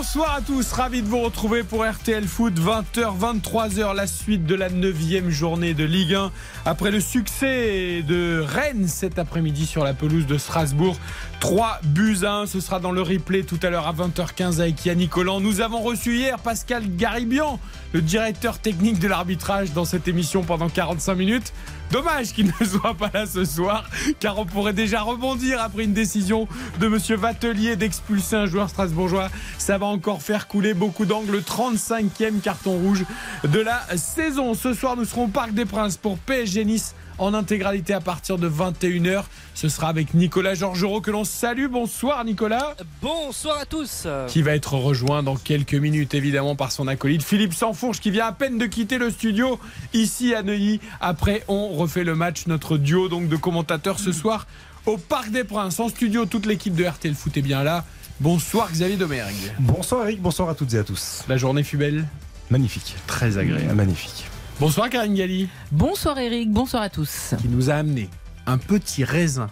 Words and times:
Bonsoir 0.00 0.36
à 0.36 0.40
tous, 0.40 0.72
ravi 0.72 1.02
de 1.02 1.06
vous 1.06 1.20
retrouver 1.20 1.62
pour 1.62 1.84
RTL 1.84 2.24
Foot, 2.26 2.54
20h, 2.58 3.18
23h, 3.18 3.94
la 3.94 4.06
suite 4.06 4.46
de 4.46 4.54
la 4.54 4.70
9 4.70 5.28
journée 5.28 5.74
de 5.74 5.84
Ligue 5.84 6.14
1. 6.14 6.32
Après 6.64 6.90
le 6.90 7.00
succès 7.00 8.02
de 8.02 8.40
Rennes 8.40 8.88
cet 8.88 9.18
après-midi 9.18 9.66
sur 9.66 9.84
la 9.84 9.92
pelouse 9.92 10.26
de 10.26 10.38
Strasbourg, 10.38 10.96
3 11.40 11.80
buts 11.84 12.20
à 12.22 12.32
1, 12.32 12.46
ce 12.46 12.60
sera 12.60 12.80
dans 12.80 12.92
le 12.92 13.02
replay 13.02 13.42
tout 13.42 13.58
à 13.62 13.68
l'heure 13.68 13.86
à 13.86 13.92
20h15 13.92 14.62
avec 14.62 14.86
Yannick 14.86 15.10
Collant. 15.10 15.38
Nous 15.38 15.60
avons 15.60 15.82
reçu 15.82 16.16
hier 16.16 16.38
Pascal 16.38 16.96
Garibian, 16.96 17.60
le 17.92 18.00
directeur 18.00 18.58
technique 18.58 19.00
de 19.00 19.06
l'arbitrage 19.06 19.74
dans 19.74 19.84
cette 19.84 20.08
émission 20.08 20.42
pendant 20.42 20.70
45 20.70 21.14
minutes. 21.14 21.52
Dommage 21.90 22.32
qu'il 22.32 22.46
ne 22.46 22.64
soit 22.66 22.94
pas 22.94 23.10
là 23.12 23.26
ce 23.26 23.44
soir, 23.44 23.84
car 24.20 24.38
on 24.38 24.46
pourrait 24.46 24.72
déjà 24.72 25.02
rebondir 25.02 25.60
après 25.60 25.84
une 25.84 25.92
décision 25.92 26.46
de 26.78 26.86
Monsieur 26.86 27.16
Vatelier 27.16 27.76
d'expulser 27.76 28.36
un 28.36 28.46
joueur 28.46 28.70
strasbourgeois. 28.70 29.28
Ça 29.58 29.76
va 29.76 29.86
encore 29.86 30.22
faire 30.22 30.46
couler 30.46 30.72
beaucoup 30.72 31.04
d'angles. 31.04 31.38
35e 31.40 32.40
carton 32.40 32.72
rouge 32.72 33.04
de 33.44 33.60
la 33.60 33.80
saison. 33.96 34.54
Ce 34.54 34.72
soir, 34.72 34.96
nous 34.96 35.04
serons 35.04 35.24
au 35.24 35.28
Parc 35.28 35.52
des 35.52 35.64
Princes 35.64 35.96
pour 35.96 36.18
PSG 36.18 36.64
Nice 36.64 36.94
en 37.20 37.34
intégralité 37.34 37.92
à 37.94 38.00
partir 38.00 38.38
de 38.38 38.48
21h. 38.48 39.24
Ce 39.54 39.68
sera 39.68 39.88
avec 39.88 40.14
Nicolas 40.14 40.54
Georgerot 40.54 41.00
que 41.00 41.10
l'on 41.10 41.24
salue. 41.24 41.66
Bonsoir 41.68 42.24
Nicolas. 42.24 42.74
Bonsoir 43.02 43.58
à 43.58 43.66
tous. 43.66 44.06
Qui 44.28 44.42
va 44.42 44.52
être 44.52 44.74
rejoint 44.74 45.22
dans 45.22 45.36
quelques 45.36 45.74
minutes 45.74 46.14
évidemment 46.14 46.56
par 46.56 46.72
son 46.72 46.88
acolyte 46.88 47.22
Philippe 47.22 47.52
Sansfourche 47.54 48.00
qui 48.00 48.10
vient 48.10 48.26
à 48.26 48.32
peine 48.32 48.56
de 48.58 48.66
quitter 48.66 48.96
le 48.98 49.10
studio 49.10 49.60
ici 49.92 50.34
à 50.34 50.42
Neuilly. 50.42 50.80
Après, 51.00 51.44
on 51.46 51.68
refait 51.68 52.04
le 52.04 52.14
match, 52.14 52.46
notre 52.46 52.78
duo 52.78 53.08
donc 53.08 53.28
de 53.28 53.36
commentateurs 53.36 53.98
ce 53.98 54.12
soir 54.12 54.46
au 54.86 54.96
Parc 54.96 55.30
des 55.30 55.44
Princes. 55.44 55.78
En 55.78 55.90
studio, 55.90 56.24
toute 56.24 56.46
l'équipe 56.46 56.74
de 56.74 56.84
RTL 56.84 57.14
Foot 57.14 57.36
est 57.36 57.42
bien 57.42 57.62
là. 57.62 57.84
Bonsoir 58.18 58.70
Xavier 58.72 58.96
Domergue. 58.96 59.34
Bonsoir 59.58 60.04
Eric, 60.04 60.22
bonsoir 60.22 60.48
à 60.48 60.54
toutes 60.54 60.72
et 60.72 60.78
à 60.78 60.84
tous. 60.84 61.24
La 61.28 61.36
journée 61.36 61.62
fut 61.62 61.76
belle, 61.76 62.06
Magnifique. 62.50 62.96
très 63.06 63.36
agréable. 63.36 63.74
Magnifique. 63.74 64.29
Bonsoir 64.60 64.90
Karine 64.90 65.14
Galli 65.14 65.48
Bonsoir 65.72 66.18
Eric, 66.18 66.50
bonsoir 66.50 66.82
à 66.82 66.90
tous. 66.90 67.34
qui 67.40 67.48
nous 67.48 67.70
a 67.70 67.76
amené 67.76 68.10
un 68.46 68.58
petit 68.58 69.04
raisin 69.04 69.48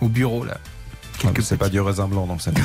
au 0.00 0.08
bureau 0.08 0.44
là. 0.44 0.58
Quelques 1.20 1.42
c'est 1.42 1.56
pas 1.56 1.68
du 1.68 1.80
raisin 1.80 2.06
blanc, 2.06 2.26
donc 2.26 2.40
ça 2.40 2.52
pas. 2.52 2.60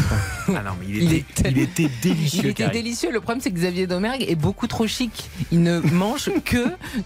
Ah 0.56 0.62
non 0.64 0.72
mais 0.80 0.86
il 0.88 1.04
Il 1.04 1.14
était, 1.14 1.48
est- 1.48 1.52
il 1.52 1.58
était 1.59 1.90
délicieux. 2.02 2.42
Il 2.44 2.50
était 2.50 2.64
Karine. 2.66 2.73
délicieux. 2.84 3.12
Le 3.12 3.20
problème, 3.20 3.42
c'est 3.42 3.50
que 3.52 3.56
Xavier 3.56 3.88
Domergue 3.88 4.23
est 4.28 4.36
beaucoup 4.36 4.68
trop 4.68 4.86
chic. 4.86 5.30
Il 5.52 5.64
ne 5.64 5.80
mange 5.92 6.30
que 6.46 6.64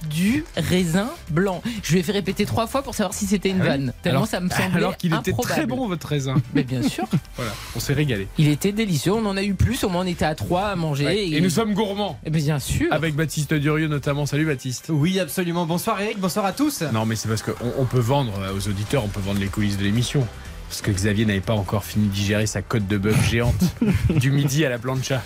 du 0.10 0.44
raisin 0.58 1.10
blanc. 1.30 1.62
Je 1.84 1.94
lui 1.94 2.00
ai 2.00 2.04
fait 2.04 2.12
répéter 2.12 2.46
trois 2.46 2.68
fois 2.68 2.82
pour 2.82 2.96
savoir 2.96 3.14
si 3.14 3.26
c'était 3.26 3.50
une 3.50 3.60
Ah 3.62 3.64
oui 3.64 3.68
vanne. 3.70 3.94
Tellement 4.04 4.20
alors, 4.20 4.28
ça 4.30 4.40
me 4.42 4.50
semblait 4.50 4.76
alors 4.78 4.98
qu'il 4.98 5.14
était 5.14 5.32
improbable. 5.32 5.54
très 5.54 5.66
bon 5.66 5.88
votre 5.88 6.08
raisin. 6.08 6.36
Mais 6.54 6.64
bien 6.64 6.82
sûr, 6.82 7.06
Voilà, 7.38 7.52
on 7.76 7.80
s'est 7.80 7.94
régalé. 7.94 8.28
il 8.38 8.50
était 8.50 8.72
délicieux. 8.74 9.14
On 9.14 9.26
en 9.26 9.38
a 9.38 9.44
eu 9.44 9.54
plus. 9.54 9.84
Au 9.84 9.90
moins, 9.90 10.04
on 10.04 10.08
était 10.08 10.26
à 10.26 10.36
trois 10.36 10.64
à 10.68 10.76
manger. 10.76 11.06
Ouais. 11.06 11.28
Et 11.30 11.40
nous 11.42 11.50
sommes 11.50 11.74
gourmands. 11.74 12.20
Eh 12.26 12.30
bien 12.30 12.60
sûr. 12.60 12.92
Avec 12.92 13.16
Baptiste 13.16 13.54
Durieux 13.54 13.88
notamment. 13.88 14.26
Salut 14.26 14.46
Baptiste. 14.46 14.88
Oui, 14.90 15.20
absolument. 15.20 15.66
Bonsoir 15.66 16.02
Eric, 16.02 16.20
bonsoir 16.20 16.46
à 16.46 16.52
tous. 16.52 16.82
Non 16.94 17.06
mais 17.06 17.16
c'est 17.16 17.30
parce 17.30 17.42
qu'on 17.42 17.54
on 17.78 17.86
peut 17.86 18.00
vendre 18.00 18.34
euh, 18.42 18.54
aux 18.54 18.68
auditeurs, 18.68 19.04
on 19.06 19.08
peut 19.08 19.22
vendre 19.22 19.40
les 19.40 19.48
coulisses 19.48 19.78
de 19.78 19.84
l'émission. 19.84 20.28
Parce 20.70 20.82
que 20.82 20.92
Xavier 20.92 21.26
n'avait 21.26 21.40
pas 21.40 21.54
encore 21.54 21.84
fini 21.84 22.08
de 22.08 22.14
digérer 22.14 22.46
sa 22.46 22.62
côte 22.62 22.88
de 22.88 22.98
bœuf 22.98 23.30
géante 23.30 23.76
du 24.10 24.32
midi 24.32 24.66
à 24.66 24.70
la 24.70 24.78
plancha. 24.78 25.24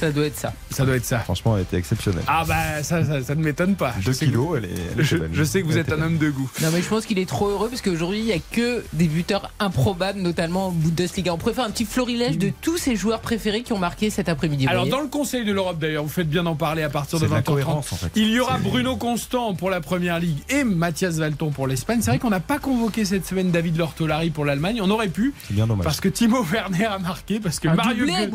Ça 0.00 0.10
doit 0.10 0.24
être 0.26 0.36
ça. 0.38 0.52
Ça 0.70 0.84
doit 0.84 0.96
être 0.96 1.04
ça. 1.04 1.18
Franchement, 1.20 1.56
elle 1.56 1.62
était 1.62 1.76
exceptionnelle. 1.76 2.22
Ah 2.26 2.44
bah 2.48 2.82
ça, 2.82 3.04
ça, 3.04 3.22
ça 3.22 3.34
ne 3.34 3.42
m'étonne 3.42 3.74
pas. 3.76 3.94
Je 4.00 4.06
2 4.06 4.12
sais 4.12 4.24
que- 4.26 4.30
kilos, 4.30 4.58
elle 4.58 4.64
est, 4.64 4.68
elle 4.96 5.04
Je, 5.32 5.44
sais 5.44 5.60
que 5.62 5.66
vous 5.66 5.76
êtes 5.78 5.92
un 5.92 6.00
homme 6.00 6.16
de 6.18 6.30
goût. 6.30 6.50
Non, 6.62 6.68
mais 6.72 6.80
je 6.82 6.88
pense 6.88 7.04
qu'il 7.06 7.18
est 7.18 7.28
trop 7.28 7.48
heureux 7.48 7.68
parce 7.68 7.82
qu'aujourd'hui, 7.82 8.20
il 8.20 8.24
n'y 8.24 8.32
a 8.32 8.38
que 8.50 8.82
des 8.92 9.06
buteurs 9.08 9.50
improbables, 9.60 10.20
notamment 10.20 10.68
en 10.68 10.70
Bundesliga. 10.70 11.34
On 11.34 11.38
pourrait 11.38 11.54
faire 11.54 11.64
un 11.66 11.70
petit 11.70 11.84
florilège 11.84 12.38
de 12.38 12.50
tous 12.62 12.78
ses 12.78 12.96
joueurs 12.96 13.20
préférés 13.20 13.62
qui 13.62 13.72
ont 13.72 13.78
marqué 13.78 14.10
cet 14.10 14.28
après-midi. 14.28 14.66
Alors 14.66 14.86
dans 14.86 15.00
le 15.00 15.08
Conseil 15.08 15.44
de 15.44 15.52
l'Europe 15.52 15.78
d'ailleurs, 15.78 16.02
vous 16.04 16.08
faites 16.08 16.28
bien 16.30 16.42
d'en 16.44 16.56
parler 16.56 16.82
à 16.82 16.88
partir 16.88 17.18
de 17.18 17.26
de 17.26 17.30
la 17.30 17.40
20h30. 17.40 17.44
cohérence 17.44 17.92
en 17.92 17.96
fait. 17.96 18.10
Il 18.16 18.28
y 18.30 18.40
aura 18.40 18.58
Bruno 18.58 18.96
Constant 18.96 19.54
pour 19.54 19.68
la 19.70 19.80
Première 19.80 20.18
Ligue 20.18 20.38
et 20.48 20.64
Mathias 20.64 21.16
Valton 21.16 21.50
pour 21.50 21.66
l'Espagne. 21.66 22.00
C'est 22.02 22.10
vrai 22.10 22.18
qu'on 22.18 22.30
n'a 22.30 22.40
pas 22.40 22.58
convoqué 22.58 23.04
cette 23.04 23.26
semaine 23.26 23.50
David 23.50 23.76
Lortolari 23.76 24.30
pour 24.30 24.44
l'Allemagne. 24.44 24.80
On 24.82 24.90
aurait 24.90 25.08
pu 25.08 25.34
C'est 25.46 25.54
bien 25.54 25.66
dommage. 25.66 25.84
parce 25.84 26.00
que 26.00 26.08
Timo 26.08 26.42
Werner 26.44 26.86
a 26.86 26.98
marqué, 26.98 27.40
parce 27.40 27.58
que 27.60 27.68
Un 27.68 27.74
Mario, 27.74 28.06
doublé. 28.06 28.28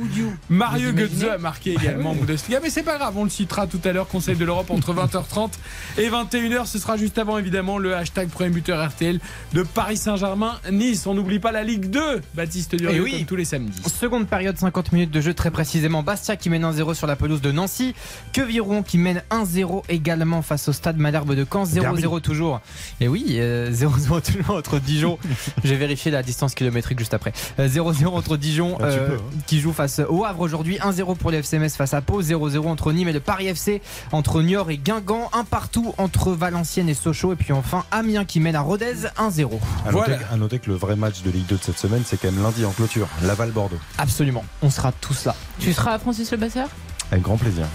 Mario 0.50 0.92
Götze 0.94 1.24
a 1.34 1.38
marqué 1.38 1.55
également 1.66 2.12
en 2.12 2.16
Bundesliga. 2.16 2.60
Mais 2.62 2.70
c'est 2.70 2.84
pas 2.84 2.98
grave, 2.98 3.14
on 3.18 3.24
le 3.24 3.30
citera 3.30 3.68
tout 3.68 3.80
à 3.84 3.92
l'heure. 3.92 4.08
Conseil 4.08 4.36
de 4.36 4.46
l'Europe 4.46 4.70
entre 4.72 4.94
20h30 4.94 5.50
et 5.98 6.10
21h. 6.10 6.66
Ce 6.66 6.80
sera 6.80 6.98
juste 6.98 7.18
avant 7.18 7.38
évidemment 7.38 7.78
le 7.78 7.96
hashtag 7.96 8.30
premier 8.30 8.50
buteur 8.50 8.86
RTL 8.88 9.20
de 9.54 9.64
Paris 9.64 9.98
Saint-Germain. 9.98 10.54
Nice, 10.72 11.06
on 11.08 11.14
n'oublie 11.14 11.40
pas 11.40 11.52
la 11.52 11.64
Ligue 11.64 11.90
2. 11.90 12.22
Baptiste 12.34 12.76
Durieux 12.76 12.98
Eh 12.98 13.02
oui. 13.02 13.12
comme 13.18 13.26
tous 13.26 13.36
les 13.36 13.46
samedis. 13.46 13.82
Seconde 14.00 14.28
période, 14.28 14.58
50 14.58 14.92
minutes 14.92 15.12
de 15.12 15.22
jeu 15.22 15.34
très 15.34 15.52
précisément. 15.52 16.04
Bastia 16.04 16.36
qui 16.36 16.50
mène 16.50 16.64
1-0 16.64 16.94
sur 16.94 17.08
la 17.08 17.16
pelouse 17.16 17.42
de 17.42 17.52
Nancy. 17.52 17.94
Queviron 18.34 18.84
qui 18.84 18.98
mène 18.98 19.22
1-0 19.32 19.84
également 19.90 20.42
face 20.42 20.68
au 20.68 20.74
stade 20.74 20.98
Malherbe 20.98 21.34
de 21.36 21.46
Caen. 21.52 21.64
0-0 21.66 22.22
toujours. 22.22 22.62
Et 23.02 23.08
oui, 23.08 23.26
euh, 23.38 23.72
0-0 23.72 24.22
toujours 24.34 24.56
entre 24.58 24.80
Dijon. 24.80 25.18
J'ai 25.64 25.76
vérifié 25.76 26.12
la 26.12 26.24
distance 26.24 26.54
kilométrique 26.56 27.00
juste 27.00 27.14
après. 27.14 27.34
Euh, 27.60 27.68
0-0 27.68 28.08
entre 28.08 28.38
Dijon 28.38 28.78
Ah, 28.80 28.86
euh, 28.86 29.08
peux, 29.10 29.16
hein. 29.16 29.40
qui 29.48 29.60
joue 29.60 29.74
face 29.74 30.02
au 30.08 30.26
Havre 30.26 30.42
aujourd'hui. 30.42 30.78
1-0 30.78 31.16
pour 31.18 31.32
les 31.32 31.42
FCMS 31.46 31.70
face 31.78 31.94
à 31.94 32.02
Pau. 32.02 32.22
0-0 32.22 32.68
entre 32.68 32.92
Nîmes 32.92 33.08
et 33.08 33.14
le 33.14 33.20
Paris 33.20 33.48
FC. 33.48 33.82
Entre 34.12 34.42
Niort 34.42 34.70
et 34.72 34.78
Guingamp. 34.78 35.30
Un 35.34 35.44
partout 35.44 35.94
entre 35.98 36.32
Valenciennes 36.34 36.90
et 36.90 36.94
Sochaux. 36.94 37.34
Et 37.34 37.36
puis 37.36 37.54
enfin 37.54 37.86
Amiens 37.92 38.26
qui 38.26 38.40
mène 38.40 38.56
à 38.56 38.62
Rodez 38.62 38.94
1-0. 39.18 39.18
À 39.18 39.28
noter, 39.30 39.60
Voilà. 39.92 40.18
à 40.32 40.38
noter 40.38 40.60
que 40.60 40.70
le 40.70 40.76
vrai 40.76 40.96
match 40.96 41.22
de 41.22 41.32
Ligue 41.32 41.46
2 41.48 41.56
de 41.58 41.64
cette 41.64 41.80
semaine, 41.80 42.04
c'est 42.06 42.18
quand 42.20 42.32
même 42.32 42.42
lundi 42.44 42.66
en 42.66 42.72
clôture. 42.72 43.08
Laval-Bordeaux. 43.24 43.80
Absolument. 43.98 44.44
On 44.62 44.70
sera 44.70 44.92
tous 44.92 45.26
là. 45.26 45.36
Tu 45.60 45.72
seras 45.74 45.94
à 45.94 46.00
Francis 46.00 46.32
Le 46.32 46.38
Basseur 46.38 46.68
Avec 47.12 47.24
grand 47.24 47.38
plaisir. 47.38 47.66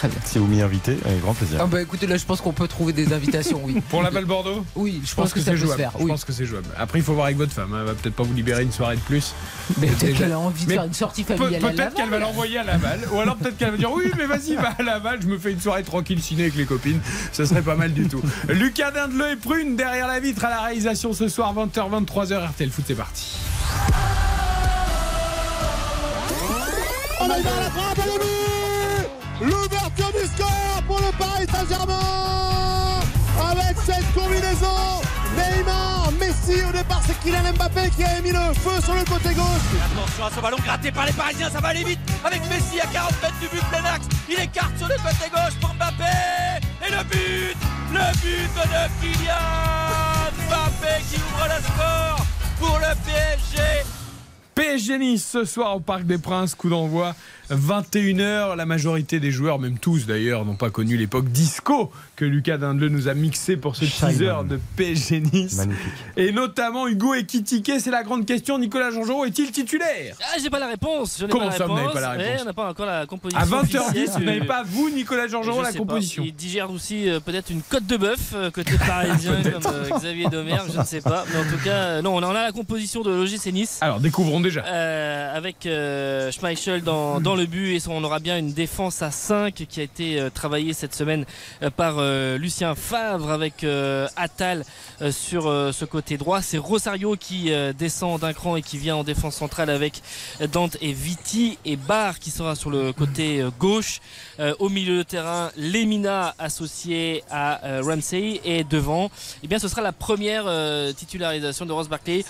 Très 0.00 0.08
bien. 0.08 0.18
Si 0.24 0.38
vous 0.38 0.46
m'y 0.46 0.62
invitez, 0.62 0.96
avec 1.04 1.20
grand 1.20 1.34
plaisir. 1.34 1.58
Ah 1.60 1.66
bah 1.66 1.82
écoutez, 1.82 2.06
là 2.06 2.16
je 2.16 2.24
pense 2.24 2.40
qu'on 2.40 2.54
peut 2.54 2.66
trouver 2.66 2.94
des 2.94 3.12
invitations, 3.12 3.60
oui. 3.62 3.82
Pour 3.90 4.02
la 4.02 4.10
balle 4.10 4.24
Bordeaux? 4.24 4.64
Oui, 4.74 4.98
je 5.04 5.10
Je 5.10 5.14
pense, 5.14 5.34
que, 5.34 5.40
ça 5.40 5.50
c'est 5.50 5.58
jouable. 5.58 5.76
faire. 5.78 5.92
Je 6.00 6.06
pense 6.06 6.24
que 6.24 6.32
c'est 6.32 6.46
jouable. 6.46 6.68
Après, 6.78 7.00
il 7.00 7.04
faut 7.04 7.12
voir 7.12 7.26
avec 7.26 7.36
votre 7.36 7.52
femme. 7.52 7.74
hein. 7.74 7.80
Elle 7.80 7.86
va 7.88 7.92
peut-être 7.92 8.14
pas 8.14 8.22
vous 8.22 8.32
libérer 8.32 8.62
une 8.62 8.72
soirée 8.72 8.96
de 8.96 9.00
plus. 9.02 9.34
Mais 9.76 9.88
peut-être 9.88 10.16
qu'elle 10.16 10.32
a 10.32 10.38
envie 10.38 10.64
de 10.64 10.72
faire 10.72 10.84
une 10.84 10.94
sortie 10.94 11.22
familiale. 11.22 11.60
peut-être 11.60 11.92
qu'elle 11.92 12.08
va 12.08 12.18
l'envoyer 12.18 12.56
à 12.56 12.64
Laval. 12.64 13.00
Ou 13.12 13.20
alors 13.20 13.36
peut-être 13.36 13.58
qu'elle 13.58 13.72
va 13.72 13.76
dire 13.76 13.92
oui, 13.92 14.04
mais 14.16 14.24
vas-y, 14.24 14.54
va 14.56 14.70
à 14.78 14.82
Laval. 14.82 15.20
Je 15.20 15.26
me 15.26 15.36
fais 15.36 15.52
une 15.52 15.60
soirée 15.60 15.82
tranquille 15.82 16.22
ciné 16.22 16.44
avec 16.44 16.54
les 16.56 16.64
copines. 16.64 17.00
Ça 17.32 17.44
serait 17.44 17.60
pas 17.60 17.74
mal 17.76 17.92
du 17.92 18.08
tout. 18.08 18.22
Lucas 18.48 18.92
Dindeleu 18.92 19.32
et 19.32 19.36
Prune 19.36 19.76
derrière 19.76 20.06
la 20.08 20.18
vitre 20.18 20.46
à 20.46 20.48
la 20.48 20.60
réalisation 20.62 21.12
ce 21.12 21.28
soir, 21.28 21.54
20h, 21.54 22.04
23h. 22.06 22.48
RTL 22.52 22.70
Foot, 22.70 22.84
c'est 22.88 22.94
parti. 22.94 23.36
On 27.20 27.28
la 27.28 27.34
frappe 27.34 27.98
le 27.98 28.18
but 28.18 28.29
L'ouverture 29.40 30.12
du 30.12 30.26
score 30.26 30.82
pour 30.86 30.98
le 30.98 31.10
Paris 31.16 31.46
Saint-Germain 31.50 33.00
Avec 33.50 33.76
cette 33.86 34.12
combinaison 34.12 35.00
Neymar, 35.34 36.12
Messi, 36.20 36.60
au 36.68 36.72
départ 36.72 37.00
c'est 37.06 37.18
Kylian 37.20 37.54
Mbappé 37.54 37.88
qui 37.96 38.04
a 38.04 38.20
mis 38.20 38.32
le 38.32 38.52
feu 38.54 38.82
sur 38.84 38.94
le 38.94 39.04
côté 39.04 39.32
gauche 39.32 39.70
Attention 39.92 40.24
à 40.26 40.30
ce 40.30 40.40
ballon 40.40 40.58
gratté 40.62 40.92
par 40.92 41.06
les 41.06 41.12
Parisiens, 41.12 41.48
ça 41.48 41.60
va 41.60 41.68
aller 41.68 41.84
vite 41.84 42.00
avec 42.22 42.42
Messi 42.50 42.80
à 42.80 42.86
40 42.86 43.12
mètres 43.22 43.38
du 43.40 43.48
but 43.48 43.64
plein 43.70 43.84
axe. 43.84 44.06
Il 44.28 44.38
écarte 44.38 44.76
sur 44.76 44.88
le 44.88 44.96
côté 44.96 45.30
gauche 45.32 45.58
pour 45.58 45.72
Mbappé 45.74 46.04
et 46.86 46.90
le 46.90 47.02
but, 47.04 47.56
le 47.92 48.20
but 48.20 48.50
de 48.54 49.00
Kylian 49.00 49.34
Mbappé 50.48 51.02
qui 51.08 51.16
ouvre 51.16 51.46
le 51.46 51.62
score 51.64 52.26
pour 52.58 52.78
le 52.78 52.94
PSG. 53.06 53.62
PSG 54.54 54.98
Nice 54.98 55.26
ce 55.26 55.44
soir 55.46 55.76
au 55.76 55.80
Parc 55.80 56.02
des 56.02 56.18
Princes, 56.18 56.54
coup 56.54 56.68
d'envoi 56.68 57.14
21h. 57.50 58.56
La 58.56 58.66
majorité 58.66 59.20
des 59.20 59.30
joueurs, 59.30 59.58
même 59.58 59.78
tous 59.78 60.06
d'ailleurs, 60.06 60.44
n'ont 60.44 60.54
pas 60.56 60.70
connu 60.70 60.96
l'époque 60.96 61.28
disco 61.28 61.90
que 62.16 62.24
Lucas 62.24 62.58
Dindeleu 62.58 62.88
nous 62.88 63.08
a 63.08 63.14
mixé 63.14 63.56
pour 63.56 63.76
ce 63.76 63.84
Shine 63.84 64.08
teaser 64.08 64.32
de 64.48 64.60
PSG 64.76 65.20
Nice. 65.32 65.56
Magnifique. 65.56 65.92
Et 66.16 66.32
notamment 66.32 66.86
Hugo 66.88 67.14
Ekitike, 67.14 67.72
c'est 67.80 67.90
la 67.90 68.02
grande 68.02 68.26
question. 68.26 68.58
Nicolas 68.58 68.90
Jean-Jean 68.90 69.24
est-il 69.24 69.50
titulaire? 69.50 70.14
Ah, 70.22 70.36
j'ai 70.42 70.50
pas 70.50 70.58
la 70.58 70.68
réponse. 70.68 71.16
Je 71.18 71.24
n'ai 71.24 71.30
Comment 71.30 71.46
pas 71.46 71.52
la 71.52 71.58
ça, 71.58 71.66
vous 71.66 71.74
n'avez 71.74 71.92
pas 71.92 72.00
la 72.00 72.10
réponse? 72.10 72.26
Ouais, 72.26 72.38
on 72.42 72.44
n'a 72.44 72.52
pas 72.52 72.68
encore 72.70 72.86
la 72.86 73.06
composition. 73.06 73.40
À 73.42 73.46
20h10, 73.46 73.80
officielle 73.80 74.08
vous 74.16 74.24
n'avez 74.24 74.44
pas, 74.44 74.62
vous, 74.64 74.90
Nicolas 74.90 75.26
Jean-Jean, 75.28 75.56
Je 75.58 75.62
la 75.62 75.66
sais 75.72 75.78
pas. 75.78 75.84
composition 75.84 76.22
Il 76.26 76.34
digère 76.34 76.70
aussi 76.70 77.08
euh, 77.08 77.20
peut-être 77.20 77.50
une 77.50 77.62
côte 77.62 77.86
de 77.86 77.96
bœuf 77.96 78.32
euh, 78.34 78.50
côté 78.50 78.72
parisien 78.86 79.34
comme 79.42 79.72
euh, 79.72 79.88
Xavier 79.98 80.28
Domergue, 80.28 80.70
je 80.74 80.78
ne 80.78 80.84
sais 80.84 81.00
pas. 81.00 81.24
Mais 81.32 81.38
en 81.40 81.44
tout 81.44 81.62
cas, 81.64 82.02
non, 82.02 82.14
on 82.16 82.22
en 82.22 82.30
a 82.34 82.42
la 82.44 82.52
composition 82.52 83.02
de 83.02 83.10
l'OGC 83.10 83.46
Nice. 83.52 83.78
Alors, 83.80 84.00
découvrons 84.00 84.40
déjà. 84.40 84.64
euh, 84.66 85.36
avec 85.36 85.66
euh, 85.66 86.30
Schmeichel 86.30 86.82
dans, 86.82 87.20
dans 87.20 87.34
le 87.34 87.39
but 87.46 87.76
et 87.76 87.80
on 87.88 88.02
aura 88.04 88.18
bien 88.18 88.38
une 88.38 88.52
défense 88.52 89.02
à 89.02 89.10
5 89.10 89.54
qui 89.68 89.80
a 89.80 89.82
été 89.82 90.18
euh, 90.18 90.30
travaillée 90.30 90.72
cette 90.72 90.94
semaine 90.94 91.24
euh, 91.62 91.70
par 91.70 91.96
euh, 91.98 92.38
Lucien 92.38 92.74
Favre 92.74 93.30
avec 93.30 93.64
Attal 94.16 94.64
sur 95.10 95.44
ce 95.44 95.84
côté 95.84 96.16
droit. 96.16 96.42
C'est 96.42 96.58
Rosario 96.58 97.16
qui 97.16 97.50
descend 97.78 98.20
d'un 98.20 98.32
cran 98.32 98.56
et 98.56 98.62
qui 98.62 98.78
vient 98.78 98.96
en 98.96 99.04
défense 99.04 99.36
centrale 99.36 99.70
avec 99.70 100.02
Dante 100.52 100.76
et 100.80 100.92
Viti 100.92 101.58
et 101.64 101.76
Barr 101.76 102.18
qui 102.18 102.30
sera 102.30 102.54
sur 102.54 102.70
le 102.70 102.92
côté 102.92 103.44
gauche. 103.58 104.00
Au 104.58 104.68
milieu 104.68 104.98
de 104.98 105.02
terrain, 105.02 105.50
Lemina 105.56 106.34
associé 106.38 107.22
à 107.30 107.60
Ramsey 107.82 108.40
et 108.44 108.64
devant, 108.64 109.10
eh 109.42 109.48
bien 109.48 109.58
ce 109.58 109.68
sera 109.68 109.82
la 109.82 109.92
première 109.92 110.44
titularisation 110.94 111.66
de 111.66 111.72
Ross 111.72 111.88
Barkley 111.88 112.24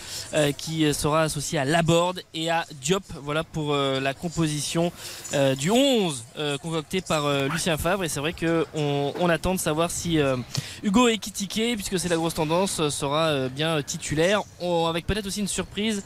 qui 0.57 0.93
sera 0.95 1.23
associé 1.23 1.59
à 1.59 1.65
Laborde 1.65 2.23
et 2.35 2.51
à 2.51 2.67
Diop. 2.81 3.05
Voilà 3.23 3.45
pour 3.45 3.75
la 3.75 4.15
composition 4.15 4.93
euh, 5.35 5.55
du 5.55 5.71
11 5.71 6.25
euh, 6.39 6.59
concocté 6.59 7.01
par 7.01 7.27
euh, 7.27 7.49
Lucien 7.49 7.77
Favre. 7.77 8.05
Et 8.05 8.09
c'est 8.09 8.21
vrai 8.21 8.33
qu'on 8.33 9.13
on 9.19 9.29
attend 9.29 9.55
de 9.55 9.61
savoir 9.61 9.91
si 9.91 10.19
Hugo 10.83 11.09
Ekitike, 11.09 11.77
puisque 11.77 11.99
c'est 11.99 12.09
la 12.09 12.17
grosse 12.17 12.35
tendance, 12.35 12.89
sera 12.89 13.49
bien 13.49 13.81
titulaire. 13.83 14.43
On- 14.61 14.87
avec 14.87 15.07
peut-être 15.07 15.27
aussi 15.27 15.41
une 15.41 15.49
surprise 15.49 16.03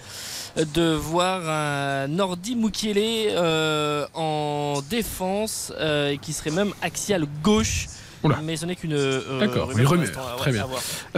de 0.56 0.92
voir 0.94 1.48
un 1.48 2.08
Nordi 2.08 2.56
Mukiele 2.56 3.36
en 4.14 4.82
défense 4.90 5.72
et 5.80 6.18
qui 6.20 6.32
serait 6.32 6.50
même 6.50 6.72
axial 6.82 7.26
gauche. 7.42 7.86
Oula. 8.22 8.40
Mais 8.42 8.56
ce 8.56 8.64
n'est 8.64 8.74
qu'une 8.74 8.94
euh, 8.94 9.38
D'accord, 9.38 9.70
une 9.76 9.86
rumeur. 9.86 10.36
Très 10.38 10.50
bien. 10.50 10.66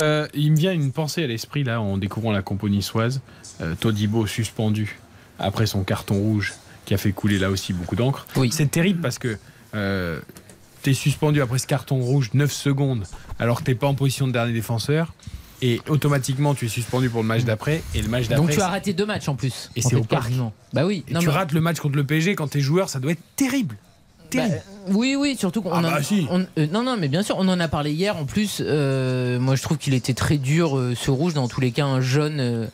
Euh, 0.02 0.26
il 0.34 0.50
me 0.50 0.56
vient 0.56 0.72
une 0.72 0.90
pensée 0.90 1.22
à 1.22 1.26
l'esprit 1.28 1.62
là 1.62 1.80
en 1.80 1.98
découvrant 1.98 2.32
la 2.32 2.42
compo 2.42 2.68
niçoise. 2.68 3.20
Euh, 3.60 3.74
Todibo 3.78 4.26
suspendu 4.26 4.98
après 5.38 5.66
son 5.66 5.84
carton 5.84 6.16
rouge 6.16 6.54
qui 6.86 6.94
a 6.94 6.98
fait 6.98 7.12
couler 7.12 7.38
là 7.38 7.50
aussi 7.50 7.72
beaucoup 7.74 7.96
d'encre. 7.96 8.26
Oui. 8.36 8.50
C'est 8.52 8.70
terrible 8.70 9.00
parce 9.02 9.18
que 9.18 9.36
euh, 9.74 10.18
tu 10.82 10.90
es 10.90 10.94
suspendu 10.94 11.42
après 11.42 11.58
ce 11.58 11.66
carton 11.66 11.96
rouge 12.00 12.30
9 12.32 12.50
secondes 12.50 13.04
alors 13.38 13.60
que 13.60 13.64
tu 13.64 13.74
pas 13.76 13.86
en 13.88 13.94
position 13.94 14.26
de 14.26 14.32
dernier 14.32 14.52
défenseur 14.54 15.12
et 15.62 15.80
automatiquement 15.88 16.54
tu 16.54 16.66
es 16.66 16.68
suspendu 16.68 17.10
pour 17.10 17.22
le 17.22 17.26
match 17.28 17.42
d'après 17.44 17.82
et 17.94 18.00
le 18.02 18.08
match 18.08 18.28
d'après. 18.28 18.46
Donc 18.46 18.54
tu 18.54 18.60
as 18.60 18.68
raté 18.68 18.92
deux 18.92 19.06
matchs 19.06 19.28
en 19.28 19.34
plus. 19.34 19.70
Et 19.76 19.82
c'est 19.82 19.96
au 19.96 20.04
parc. 20.04 20.30
Bah 20.72 20.86
oui. 20.86 21.04
et 21.08 21.12
Non, 21.14 21.20
tu 21.20 21.26
mais- 21.26 21.32
rates 21.32 21.52
le 21.52 21.60
match 21.60 21.78
contre 21.80 21.96
le 21.96 22.04
PSG 22.04 22.34
quand 22.34 22.48
tu 22.48 22.58
es 22.58 22.60
joueur, 22.60 22.88
ça 22.88 23.00
doit 23.00 23.12
être 23.12 23.22
terrible. 23.36 23.76
Bah, 24.34 24.42
oui, 24.88 25.16
oui, 25.18 25.36
surtout 25.38 25.62
qu'on 25.62 25.70
Ah 25.70 25.80
bah 25.80 26.02
si. 26.02 26.26
euh, 26.30 26.66
non, 26.72 26.82
non, 26.82 26.96
mais 26.98 27.06
bien 27.08 27.22
sûr, 27.22 27.36
on 27.38 27.48
en 27.48 27.58
a 27.60 27.68
parlé 27.68 27.92
hier. 27.92 28.16
En 28.16 28.26
plus, 28.26 28.58
euh, 28.60 29.38
moi, 29.38 29.54
je 29.54 29.62
trouve 29.62 29.78
qu'il 29.78 29.94
était 29.94 30.14
très 30.14 30.36
dur, 30.36 30.76
euh, 30.76 30.94
ce 30.96 31.10
rouge. 31.12 31.32
Dans 31.32 31.46
tous 31.48 31.60
les 31.60 31.70
cas, 31.70 31.86
un 31.86 32.00
jaune 32.00 32.68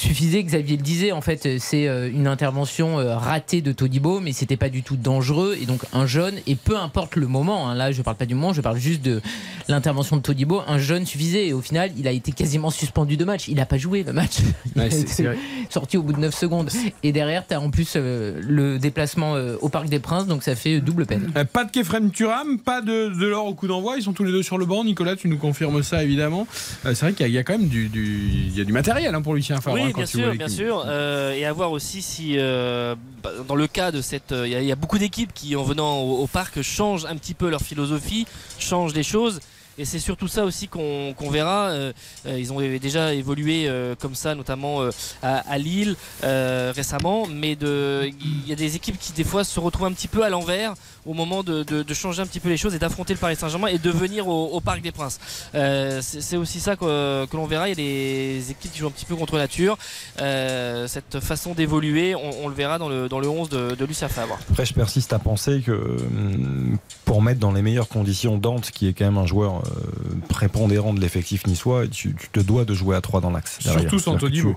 suffisait. 0.00 0.42
Xavier 0.42 0.76
le 0.76 0.82
disait. 0.82 1.12
En 1.12 1.20
fait, 1.20 1.58
c'est 1.58 1.86
euh, 1.88 2.10
une 2.10 2.26
intervention 2.26 2.98
euh, 2.98 3.16
ratée 3.16 3.60
de 3.62 3.72
Todibo, 3.72 4.20
mais 4.20 4.32
c'était 4.32 4.56
pas 4.56 4.68
du 4.68 4.82
tout 4.82 4.96
dangereux. 4.96 5.56
Et 5.60 5.66
donc, 5.66 5.80
un 5.92 6.06
jaune. 6.06 6.34
Et 6.46 6.56
peu 6.56 6.76
importe 6.78 7.16
le 7.16 7.26
moment. 7.26 7.68
hein, 7.68 7.74
là, 7.74 7.92
je 7.92 8.02
parle 8.02 8.16
pas 8.16 8.26
du 8.26 8.34
moment. 8.34 8.52
Je 8.52 8.60
parle 8.60 8.78
juste 8.78 9.02
de 9.02 9.20
l'intervention 9.68 10.16
de 10.16 10.22
Todibo. 10.22 10.62
Un 10.66 10.78
jaune 10.78 11.06
suffisait. 11.06 11.48
Et 11.48 11.52
au 11.52 11.60
final, 11.60 11.90
il 11.96 12.08
a 12.08 12.12
été 12.12 12.32
quasiment 12.32 12.70
suspendu 12.70 13.16
de 13.16 13.24
match. 13.24 13.48
Il 13.48 13.60
a 13.60 13.66
pas 13.66 13.78
joué 13.78 14.02
le 14.02 14.12
match. 14.12 14.38
Il 14.76 14.80
Ouais, 14.82 14.88
a 14.92 14.96
été 14.96 15.24
sorti 15.68 15.96
au 15.96 16.02
bout 16.02 16.12
de 16.12 16.18
9 16.20 16.34
secondes. 16.34 16.70
Et 17.02 17.12
derrière, 17.12 17.46
tu 17.46 17.54
as 17.54 17.60
en 17.60 17.70
plus 17.70 17.92
euh, 17.96 18.40
le 18.42 18.78
déplacement 18.78 19.36
euh, 19.36 19.56
au 19.60 19.68
Parc 19.68 19.88
des 19.88 19.98
Princes. 19.98 20.26
Donc, 20.26 20.42
ça 20.42 20.54
fait 20.56 20.80
double 20.80 21.06
peine. 21.06 21.30
Pas 21.52 21.64
de 21.64 21.70
Kefrem 21.70 22.10
Turam, 22.10 22.58
pas 22.58 22.80
de, 22.80 23.08
de 23.18 23.26
l'or 23.26 23.46
au 23.46 23.54
coup 23.54 23.66
d'envoi. 23.66 23.96
Ils 23.96 24.02
sont 24.02 24.12
tous 24.12 24.24
les 24.24 24.32
deux 24.32 24.42
sur 24.42 24.58
le 24.58 24.64
banc. 24.66 24.84
Nicolas, 24.84 25.16
tu 25.16 25.28
nous 25.28 25.36
confirmes 25.38 25.82
ça 25.82 26.02
évidemment. 26.02 26.46
Euh, 26.86 26.94
c'est 26.94 27.06
vrai 27.06 27.12
qu'il 27.12 27.22
y, 27.22 27.24
a- 27.24 27.28
il 27.28 27.34
y 27.34 27.38
a 27.38 27.42
quand 27.42 27.58
même 27.58 27.68
du, 27.68 27.88
du- 27.88 28.30
il 28.48 28.56
y 28.56 28.60
a 28.60 28.64
du 28.64 28.72
matériel 28.72 29.14
hein, 29.14 29.22
pour 29.22 29.34
Lucien 29.34 29.60
Favre. 29.60 29.76
Oui, 29.76 29.89
bien 29.92 30.06
sûr, 30.06 30.32
bien 30.38 30.48
sûr. 30.48 30.84
Euh, 30.86 31.32
et 31.34 31.44
à 31.44 31.52
voir 31.52 31.70
aussi 31.72 32.02
si, 32.02 32.34
euh, 32.36 32.94
bah, 33.22 33.30
dans 33.46 33.54
le 33.54 33.66
cas 33.66 33.90
de 33.92 34.00
cette, 34.00 34.32
euh, 34.32 34.46
il 34.46 34.52
y, 34.52 34.56
a- 34.56 34.60
il 34.60 34.66
y 34.66 34.72
a 34.72 34.76
beaucoup 34.76 34.98
d'équipes 34.98 35.32
qui, 35.34 35.56
en 35.56 35.62
venant 35.62 35.98
au, 35.98 36.22
au 36.22 36.26
parc, 36.26 36.62
changent 36.62 37.06
un 37.06 37.16
petit 37.16 37.34
peu 37.34 37.48
leur 37.50 37.60
philosophie, 37.62 38.26
changent 38.58 38.92
des 38.92 39.02
choses. 39.02 39.40
Et 39.78 39.86
c'est 39.86 39.98
surtout 40.00 40.28
ça 40.28 40.44
aussi 40.44 40.68
qu'on 40.68 41.14
verra. 41.30 41.68
Euh, 41.70 41.92
ils 42.26 42.52
ont 42.52 42.60
déjà 42.60 43.14
évolué 43.14 43.64
euh, 43.66 43.94
comme 43.98 44.14
ça, 44.14 44.34
notamment 44.34 44.82
euh, 44.82 44.90
à, 45.22 45.38
à 45.50 45.56
Lille 45.56 45.96
récemment. 46.22 47.26
Mais 47.26 47.52
il 47.62 48.46
y 48.48 48.52
a 48.52 48.56
des 48.56 48.76
équipes 48.76 48.98
qui 48.98 49.12
des 49.12 49.24
fois 49.24 49.42
se 49.44 49.58
retrouvent 49.58 49.86
un 49.86 49.92
petit 49.92 50.08
peu 50.08 50.22
à 50.22 50.28
l'envers 50.28 50.74
au 51.06 51.14
moment 51.14 51.42
de, 51.42 51.62
de- 51.62 51.82
de 51.82 51.94
changer 51.94 52.20
un 52.22 52.26
petit 52.26 52.40
peu 52.40 52.48
les 52.48 52.56
choses 52.56 52.74
et 52.74 52.78
d'affronter 52.78 53.14
le 53.14 53.18
Paris 53.18 53.36
Saint-Germain 53.36 53.68
et 53.68 53.78
de 53.78 53.90
venir 53.90 54.28
au, 54.28 54.48
au 54.48 54.60
Parc 54.60 54.82
des 54.82 54.92
Princes. 54.92 55.18
Euh, 55.54 56.00
c'est 56.02 56.36
aussi 56.36 56.60
ça 56.60 56.76
que, 56.76 57.26
que 57.26 57.36
l'on 57.36 57.46
verra. 57.46 57.68
Il 57.68 57.70
y 57.70 57.72
a 57.72 57.74
des 57.76 58.50
équipes 58.50 58.72
qui 58.72 58.78
jouent 58.78 58.86
un 58.88 58.90
petit 58.90 59.04
peu 59.06 59.16
contre 59.16 59.36
nature. 59.38 59.78
Euh, 60.20 60.86
cette 60.88 61.20
façon 61.20 61.54
d'évoluer, 61.54 62.14
on, 62.14 62.44
on 62.44 62.48
le 62.48 62.54
verra 62.54 62.78
dans 62.78 62.88
le, 62.88 63.08
dans 63.08 63.20
le 63.20 63.28
11 63.28 63.48
de, 63.48 63.74
de 63.74 63.84
Lucien 63.84 64.08
Favre. 64.08 64.38
Après, 64.50 64.66
je 64.66 64.74
persiste 64.74 65.12
à 65.12 65.18
penser 65.18 65.62
que 65.64 65.72
hum, 65.72 66.78
pour 67.04 67.22
mettre 67.22 67.40
dans 67.40 67.52
les 67.52 67.62
meilleures 67.62 67.88
conditions 67.88 68.38
Dante, 68.38 68.70
qui 68.70 68.86
est 68.88 68.92
quand 68.92 69.04
même 69.04 69.18
un 69.18 69.26
joueur 69.26 69.56
euh, 69.66 70.16
prépondérant 70.28 70.92
de 70.94 71.00
l'effectif 71.00 71.46
niçois, 71.46 71.86
tu, 71.88 72.14
tu 72.14 72.28
te 72.28 72.40
dois 72.40 72.64
de 72.64 72.74
jouer 72.74 72.96
à 72.96 73.00
3 73.00 73.20
dans 73.20 73.30
l'axe. 73.30 73.58
Surtout 73.60 73.98
sans 73.98 74.16
Todibo. 74.16 74.54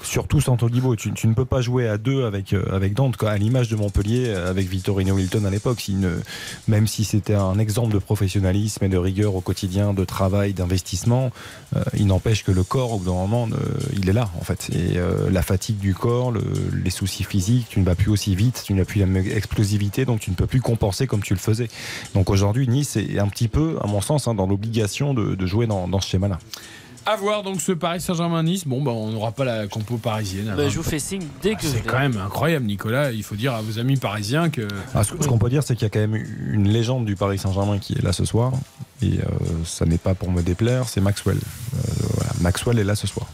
tu- 0.00 0.06
Surtout 0.06 0.40
sans 0.40 0.56
Todibo. 0.56 0.96
Tu, 0.96 1.12
tu 1.12 1.26
ne 1.28 1.34
peux 1.34 1.44
pas 1.44 1.60
jouer 1.60 1.88
à 1.88 1.98
2 1.98 2.24
avec, 2.24 2.54
avec 2.70 2.94
Dante, 2.94 3.16
quoi, 3.16 3.30
à 3.30 3.36
l'image 3.38 3.68
de 3.68 3.76
Montpellier 3.76 4.30
avec 4.34 4.66
Vittorino 4.68 5.16
Hilton 5.18 5.44
à 5.44 5.50
l'époque. 5.50 5.81
Ne- 5.90 6.20
Même 6.68 6.86
si 6.86 7.04
c'était 7.04 7.34
un 7.34 7.58
exemple 7.58 7.92
de 7.92 7.98
professionnalisme 7.98 8.84
et 8.84 8.88
de 8.88 8.96
rigueur 8.96 9.34
au 9.34 9.40
quotidien, 9.40 9.92
de 9.92 10.04
travail, 10.04 10.52
d'investissement, 10.54 11.30
euh, 11.76 11.82
il 11.94 12.06
n'empêche 12.06 12.44
que 12.44 12.52
le 12.52 12.62
corps, 12.62 12.92
au 12.92 12.98
bout 12.98 13.06
d'un 13.06 13.12
moment, 13.12 13.46
ne- 13.46 13.56
il 13.96 14.08
est 14.08 14.12
là, 14.12 14.30
en 14.40 14.44
fait. 14.44 14.70
Et 14.72 14.96
euh, 14.98 15.28
la 15.30 15.42
fatigue 15.42 15.78
du 15.78 15.94
corps, 15.94 16.30
le- 16.30 16.42
les 16.84 16.90
soucis 16.90 17.24
physiques, 17.24 17.66
tu 17.68 17.80
ne 17.80 17.84
vas 17.84 17.94
plus 17.94 18.10
aussi 18.10 18.34
vite, 18.36 18.62
tu 18.64 18.74
n'as 18.74 18.84
plus 18.84 19.00
la 19.00 19.06
même 19.06 19.26
explosivité, 19.26 20.04
donc 20.04 20.20
tu 20.20 20.30
ne 20.30 20.36
peux 20.36 20.46
plus 20.46 20.60
compenser 20.60 21.06
comme 21.06 21.22
tu 21.22 21.34
le 21.34 21.40
faisais. 21.40 21.68
Donc 22.14 22.30
aujourd'hui, 22.30 22.68
Nice 22.68 22.96
est 22.96 23.18
un 23.18 23.28
petit 23.28 23.48
peu, 23.48 23.76
à 23.82 23.86
mon 23.86 24.00
sens, 24.00 24.28
hein, 24.28 24.34
dans 24.34 24.46
l'obligation 24.46 25.14
de, 25.14 25.34
de 25.34 25.46
jouer 25.46 25.66
dans, 25.66 25.88
dans 25.88 26.00
ce 26.00 26.08
schéma-là. 26.08 26.38
À 27.04 27.16
voir 27.16 27.42
donc 27.42 27.60
ce 27.60 27.72
Paris 27.72 28.00
Saint-Germain-Nice. 28.00 28.66
Bon, 28.66 28.80
bah, 28.80 28.92
on 28.92 29.10
n'aura 29.10 29.32
pas 29.32 29.44
la 29.44 29.66
compo 29.66 29.96
parisienne. 29.96 30.54
Bah, 30.56 30.68
je 30.68 30.76
vous 30.76 30.82
fais 30.82 30.98
signe 30.98 31.26
dès 31.42 31.52
Ah, 31.52 31.54
que 31.56 31.66
c'est 31.66 31.80
quand 31.80 31.98
même 31.98 32.16
incroyable, 32.16 32.66
Nicolas. 32.66 33.10
Il 33.10 33.22
faut 33.24 33.34
dire 33.34 33.54
à 33.54 33.60
vos 33.62 33.78
amis 33.78 33.96
parisiens 33.96 34.50
que. 34.50 34.68
Ah, 34.94 35.02
ce 35.02 35.14
ce 35.20 35.26
qu'on 35.26 35.38
peut 35.38 35.50
dire, 35.50 35.62
c'est 35.62 35.74
qu'il 35.74 35.82
y 35.82 35.86
a 35.86 35.90
quand 35.90 36.00
même 36.00 36.14
une 36.52 36.68
légende 36.68 37.04
du 37.04 37.16
Paris 37.16 37.38
Saint-Germain 37.38 37.78
qui 37.78 37.94
est 37.94 38.02
là 38.02 38.12
ce 38.12 38.24
soir. 38.24 38.52
Et 39.02 39.18
euh, 39.18 39.24
ça 39.64 39.84
n'est 39.84 39.98
pas 39.98 40.14
pour 40.14 40.30
me 40.30 40.42
déplaire, 40.42 40.88
c'est 40.88 41.00
Maxwell. 41.00 41.36
Euh, 41.36 41.78
voilà, 42.14 42.30
Maxwell 42.40 42.78
est 42.78 42.84
là 42.84 42.94
ce 42.94 43.06
soir. 43.06 43.26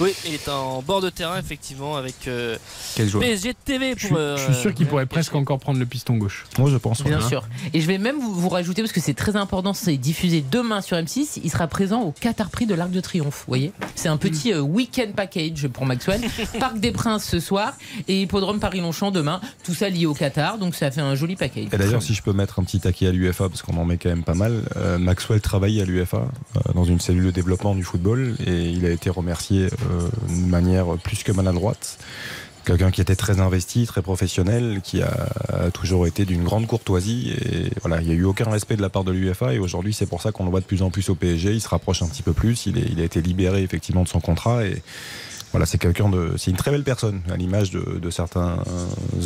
Oui, 0.00 0.14
il 0.26 0.34
est 0.34 0.48
en 0.48 0.82
bord 0.82 1.00
de 1.00 1.10
terrain, 1.10 1.38
effectivement, 1.38 1.96
avec 1.96 2.28
euh, 2.28 2.56
Quel 2.94 3.08
joueur 3.08 3.24
PSG 3.24 3.54
TV. 3.64 3.94
Je 3.96 4.08
Pour, 4.08 4.16
suis, 4.16 4.16
euh, 4.16 4.36
je 4.36 4.52
suis 4.52 4.60
sûr 4.62 4.74
qu'il 4.74 4.86
euh, 4.86 4.88
pourrait 4.88 5.06
presque 5.06 5.34
encore 5.34 5.58
prendre 5.58 5.78
le 5.80 5.86
piston 5.86 6.16
gauche. 6.16 6.44
Moi, 6.58 6.70
je 6.70 6.76
pense. 6.76 7.00
ouais. 7.00 7.06
Bien 7.08 7.18
Hein. 7.18 7.28
sûr. 7.28 7.48
Et 7.72 7.80
je 7.80 7.86
vais 7.86 7.98
même 7.98 8.18
vous, 8.20 8.34
vous 8.34 8.48
rajouter, 8.48 8.82
parce 8.82 8.92
que 8.92 9.00
c'est 9.00 9.14
très 9.14 9.34
important, 9.36 9.72
c'est 9.72 9.96
diffusé 9.96 10.44
demain 10.48 10.80
sur 10.80 10.96
M6, 10.96 11.40
il 11.42 11.50
sera 11.50 11.66
présent 11.66 12.02
au 12.02 12.12
Qatar 12.12 12.50
Prix 12.50 12.66
de 12.66 12.74
l'Arc 12.74 12.90
de 12.90 13.00
Triomphe. 13.00 13.38
Vous 13.46 13.50
voyez 13.50 13.72
C'est 13.94 14.08
un 14.08 14.16
petit 14.16 14.52
euh, 14.52 14.60
week-end 14.60 15.10
package 15.16 15.66
pour 15.68 15.86
Maxwell. 15.86 16.20
Parc 16.60 16.78
des 16.78 16.92
Princes 16.92 17.24
ce 17.24 17.40
soir 17.40 17.72
et 18.06 18.22
Hippodrome 18.22 18.60
Paris-Longchamp 18.60 19.10
demain. 19.10 19.40
Tout 19.64 19.74
ça 19.74 19.88
lié 19.88 20.06
au 20.06 20.14
Qatar, 20.14 20.58
donc 20.58 20.74
ça 20.74 20.90
fait 20.90 21.00
un 21.00 21.14
joli 21.14 21.34
package. 21.36 21.68
Et 21.72 21.76
d'ailleurs, 21.78 22.02
si 22.02 22.14
je 22.14 22.22
peux 22.22 22.32
mettre 22.32 22.58
un 22.60 22.64
petit 22.64 22.78
taquet 22.80 23.08
à 23.08 23.12
l'UFA, 23.12 23.48
parce 23.48 23.62
qu'on 23.62 23.76
en 23.76 23.84
met 23.84 23.96
quand 23.96 24.08
même 24.10 24.22
pas 24.24 24.34
mal, 24.34 24.62
euh, 24.76 24.98
Maxwell 25.14 25.40
travaille 25.40 25.80
à 25.80 25.84
l'UFA 25.84 26.26
euh, 26.56 26.72
dans 26.74 26.82
une 26.82 26.98
cellule 26.98 27.26
de 27.26 27.30
développement 27.30 27.76
du 27.76 27.84
football 27.84 28.34
et 28.44 28.64
il 28.64 28.84
a 28.84 28.90
été 28.90 29.10
remercié 29.10 29.66
euh, 29.66 30.08
d'une 30.26 30.48
manière 30.48 30.86
plus 31.04 31.22
que 31.22 31.30
maladroite. 31.30 31.98
Quelqu'un 32.64 32.90
qui 32.90 33.00
était 33.00 33.14
très 33.14 33.38
investi, 33.38 33.86
très 33.86 34.02
professionnel, 34.02 34.80
qui 34.82 35.02
a, 35.02 35.70
toujours 35.72 36.08
été 36.08 36.24
d'une 36.24 36.42
grande 36.42 36.66
courtoisie. 36.66 37.36
Voilà, 37.82 38.00
il 38.00 38.08
n'y 38.08 38.12
a 38.12 38.16
eu 38.16 38.24
aucun 38.24 38.50
respect 38.50 38.74
de 38.74 38.82
la 38.82 38.88
part 38.88 39.04
de 39.04 39.12
l'UFA. 39.12 39.52
Et 39.52 39.58
aujourd'hui, 39.58 39.92
c'est 39.92 40.06
pour 40.06 40.22
ça 40.22 40.32
qu'on 40.32 40.44
le 40.44 40.50
voit 40.50 40.60
de 40.60 40.64
plus 40.64 40.82
en 40.82 40.90
plus 40.90 41.10
au 41.10 41.14
PSG. 41.14 41.52
Il 41.52 41.60
se 41.60 41.68
rapproche 41.68 42.02
un 42.02 42.08
petit 42.08 42.22
peu 42.22 42.32
plus. 42.32 42.64
Il, 42.66 43.00
a 43.00 43.04
été 43.04 43.20
libéré 43.20 43.62
effectivement 43.62 44.02
de 44.02 44.08
son 44.08 44.18
contrat. 44.18 44.64
Et 44.64 44.82
voilà, 45.52 45.66
c'est 45.66 45.76
quelqu'un 45.76 46.08
de, 46.08 46.32
c'est 46.38 46.50
une 46.50 46.56
très 46.56 46.70
belle 46.70 46.84
personne, 46.84 47.20
à 47.30 47.36
l'image 47.36 47.70
de, 47.70 48.00
de 48.02 48.10
certains 48.10 48.56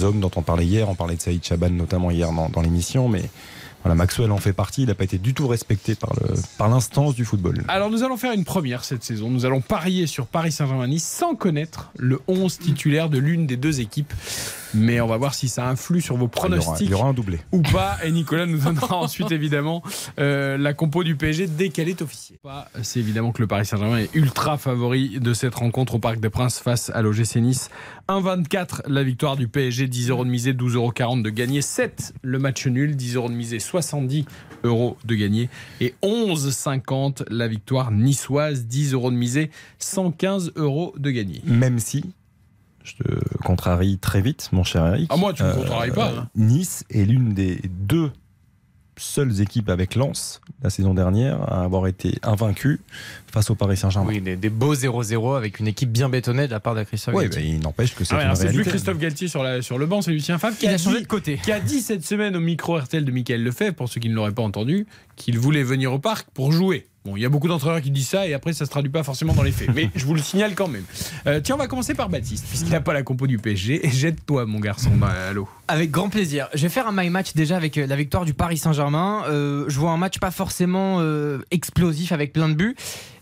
hommes 0.02 0.18
dont 0.18 0.32
on 0.34 0.42
parlait 0.42 0.66
hier. 0.66 0.88
On 0.88 0.96
parlait 0.96 1.14
de 1.14 1.22
Saïd 1.22 1.44
Chaban 1.44 1.70
notamment 1.70 2.10
hier 2.10 2.32
dans, 2.32 2.48
dans 2.48 2.60
l'émission, 2.60 3.08
mais 3.08 3.30
voilà, 3.82 3.94
Maxwell 3.94 4.32
en 4.32 4.38
fait 4.38 4.52
partie. 4.52 4.82
Il 4.82 4.88
n'a 4.88 4.94
pas 4.94 5.04
été 5.04 5.18
du 5.18 5.34
tout 5.34 5.46
respecté 5.46 5.94
par 5.94 6.12
par 6.58 6.68
l'instance 6.68 7.14
du 7.14 7.24
football. 7.24 7.62
Alors 7.68 7.90
nous 7.90 8.02
allons 8.02 8.16
faire 8.16 8.32
une 8.32 8.44
première 8.44 8.84
cette 8.84 9.04
saison. 9.04 9.30
Nous 9.30 9.44
allons 9.44 9.60
parier 9.60 10.06
sur 10.06 10.26
Paris 10.26 10.52
Saint-Germain-Nice 10.52 11.06
sans 11.06 11.34
connaître 11.34 11.90
le 11.96 12.20
11 12.28 12.58
titulaire 12.58 13.08
de 13.08 13.18
l'une 13.18 13.46
des 13.46 13.56
deux 13.56 13.80
équipes. 13.80 14.12
Mais 14.74 15.00
on 15.00 15.06
va 15.06 15.16
voir 15.16 15.34
si 15.34 15.48
ça 15.48 15.68
influe 15.68 16.00
sur 16.00 16.16
vos 16.16 16.26
Il 16.26 16.36
y 16.36 16.38
aura, 16.38 16.48
pronostics 16.48 16.86
il 16.88 16.90
y 16.90 16.94
aura 16.94 17.08
un 17.08 17.12
doublé. 17.14 17.38
ou 17.52 17.62
pas. 17.62 17.96
Et 18.04 18.10
Nicolas 18.10 18.46
nous 18.46 18.58
donnera 18.58 18.96
ensuite 18.98 19.32
évidemment 19.32 19.82
euh, 20.18 20.56
la 20.58 20.74
compo 20.74 21.04
du 21.04 21.16
PSG 21.16 21.46
dès 21.46 21.68
qu'elle 21.70 21.88
est 21.88 22.02
officielle. 22.02 22.38
C'est 22.82 23.00
évidemment 23.00 23.32
que 23.32 23.40
le 23.42 23.48
Paris 23.48 23.66
Saint-Germain 23.66 23.98
est 23.98 24.14
ultra 24.14 24.58
favori 24.58 25.20
de 25.20 25.32
cette 25.34 25.54
rencontre 25.54 25.94
au 25.96 25.98
Parc 25.98 26.20
des 26.20 26.30
Princes 26.30 26.58
face 26.60 26.90
à 26.90 27.02
l'OGC 27.02 27.36
Nice. 27.36 27.70
1,24 28.08 28.82
la 28.88 29.02
victoire 29.02 29.36
du 29.36 29.48
PSG, 29.48 29.86
10 29.86 30.10
euros 30.10 30.24
de 30.24 30.30
misée, 30.30 30.52
12,40 30.52 30.74
euros 30.74 31.16
de 31.22 31.30
gagné. 31.30 31.62
7 31.62 32.14
le 32.22 32.38
match 32.38 32.66
nul, 32.66 32.96
10 32.96 33.16
euros 33.16 33.28
de 33.28 33.34
misée, 33.34 33.58
70 33.58 34.24
euros 34.64 34.96
de 35.04 35.14
gagné. 35.14 35.48
Et 35.80 35.94
11,50 36.02 37.24
la 37.30 37.48
victoire 37.48 37.90
niçoise, 37.90 38.66
10 38.66 38.94
euros 38.94 39.10
de 39.10 39.16
misée, 39.16 39.50
115 39.78 40.52
euros 40.56 40.94
de 40.98 41.10
gagné. 41.10 41.42
Même 41.44 41.78
si 41.78 42.04
je 42.88 43.02
te 43.04 43.38
contrarie 43.44 43.98
très 43.98 44.20
vite, 44.20 44.48
mon 44.52 44.64
cher 44.64 44.86
Eric. 44.86 45.08
Ah, 45.12 45.16
moi, 45.16 45.32
tu 45.32 45.42
me 45.42 45.48
Euh, 45.48 45.54
contraries 45.54 45.90
pas, 45.90 46.10
hein. 46.16 46.28
Nice 46.34 46.84
est 46.90 47.04
l'une 47.04 47.34
des 47.34 47.60
deux 47.68 48.10
seules 48.96 49.40
équipes 49.40 49.68
avec 49.68 49.94
Lens 49.94 50.40
la 50.62 50.70
saison 50.70 50.92
dernière 50.92 51.40
à 51.42 51.62
avoir 51.62 51.86
été 51.86 52.18
invaincue 52.24 52.80
face 53.32 53.50
au 53.50 53.54
Paris 53.54 53.76
Saint-Germain. 53.76 54.08
Oui, 54.08 54.20
des, 54.20 54.36
des 54.36 54.48
beaux 54.50 54.74
0-0 54.74 55.36
avec 55.36 55.58
une 55.60 55.66
équipe 55.68 55.90
bien 55.92 56.08
bétonnée 56.08 56.46
de 56.46 56.52
la 56.52 56.60
part 56.60 56.74
de 56.74 56.82
Christophe 56.82 57.14
Ouais, 57.14 57.24
Galtier. 57.24 57.42
mais 57.42 57.48
il 57.56 57.60
n'empêche 57.60 57.94
que 57.94 58.04
c'est 58.04 58.14
Ah 58.14 58.18
ouais, 58.18 58.24
une 58.26 58.36
c'est 58.36 58.52
plus. 58.52 58.64
Christophe 58.64 58.98
Galtier 58.98 59.28
sur, 59.28 59.42
la, 59.42 59.62
sur 59.62 59.78
le 59.78 59.86
banc, 59.86 60.02
c'est 60.02 60.12
Lucien 60.12 60.38
Favre 60.38 60.56
qui 60.56 60.66
Il 60.66 60.70
a, 60.70 60.74
a 60.74 60.78
changé 60.78 60.96
dit, 60.96 61.02
de 61.02 61.08
côté. 61.08 61.38
qui 61.42 61.52
a 61.52 61.60
dit 61.60 61.80
cette 61.80 62.04
semaine 62.04 62.36
au 62.36 62.40
micro 62.40 62.76
RTL 62.78 63.04
de 63.04 63.10
Michael 63.12 63.42
Lefebvre, 63.44 63.74
pour 63.74 63.88
ceux 63.88 64.00
qui 64.00 64.08
ne 64.08 64.14
l'auraient 64.14 64.32
pas 64.32 64.42
entendu, 64.42 64.86
qu'il 65.16 65.38
voulait 65.38 65.62
venir 65.62 65.92
au 65.92 65.98
parc 65.98 66.28
pour 66.32 66.52
jouer. 66.52 66.86
Bon, 67.04 67.16
il 67.16 67.22
y 67.22 67.24
a 67.24 67.28
beaucoup 67.28 67.48
d'entraîneurs 67.48 67.80
qui 67.80 67.90
disent 67.92 68.08
ça 68.08 68.26
et 68.26 68.34
après 68.34 68.52
ça 68.52 68.66
se 68.66 68.70
traduit 68.70 68.90
pas 68.90 69.02
forcément 69.04 69.32
dans 69.32 69.44
les 69.44 69.52
faits. 69.52 69.70
Mais 69.74 69.88
je 69.94 70.04
vous 70.04 70.14
le 70.14 70.20
signale 70.20 70.54
quand 70.54 70.68
même. 70.68 70.82
Euh, 71.26 71.40
tiens, 71.42 71.54
on 71.54 71.58
va 71.58 71.66
commencer 71.68 71.94
par 71.94 72.08
Baptiste, 72.10 72.44
puisqu'il 72.48 72.70
n'a 72.70 72.80
pas 72.80 72.92
la 72.92 73.02
compo 73.02 73.26
du 73.26 73.38
PSG. 73.38 73.86
Et 73.86 73.90
jette-toi, 73.90 74.44
mon 74.46 74.58
garçon, 74.60 74.90
dans 75.00 75.06
à 75.06 75.32
l'eau. 75.32 75.48
Avec 75.68 75.90
grand 75.90 76.08
plaisir. 76.10 76.48
Je 76.54 76.62
vais 76.62 76.68
faire 76.68 76.86
un 76.88 76.92
my 76.92 77.08
match 77.08 77.34
déjà 77.34 77.56
avec 77.56 77.78
euh, 77.78 77.86
la 77.86 77.96
victoire 77.96 78.24
du 78.26 78.34
Paris 78.34 78.58
Saint-Germain. 78.58 79.22
Euh, 79.28 79.64
je 79.68 79.78
vois 79.78 79.92
un 79.92 79.96
match 79.96 80.18
pas 80.18 80.30
forcément 80.32 80.96
euh, 81.00 81.38
explosif 81.50 82.12
avec 82.12 82.32
plein 82.32 82.48
de 82.48 82.54
buts. 82.54 82.74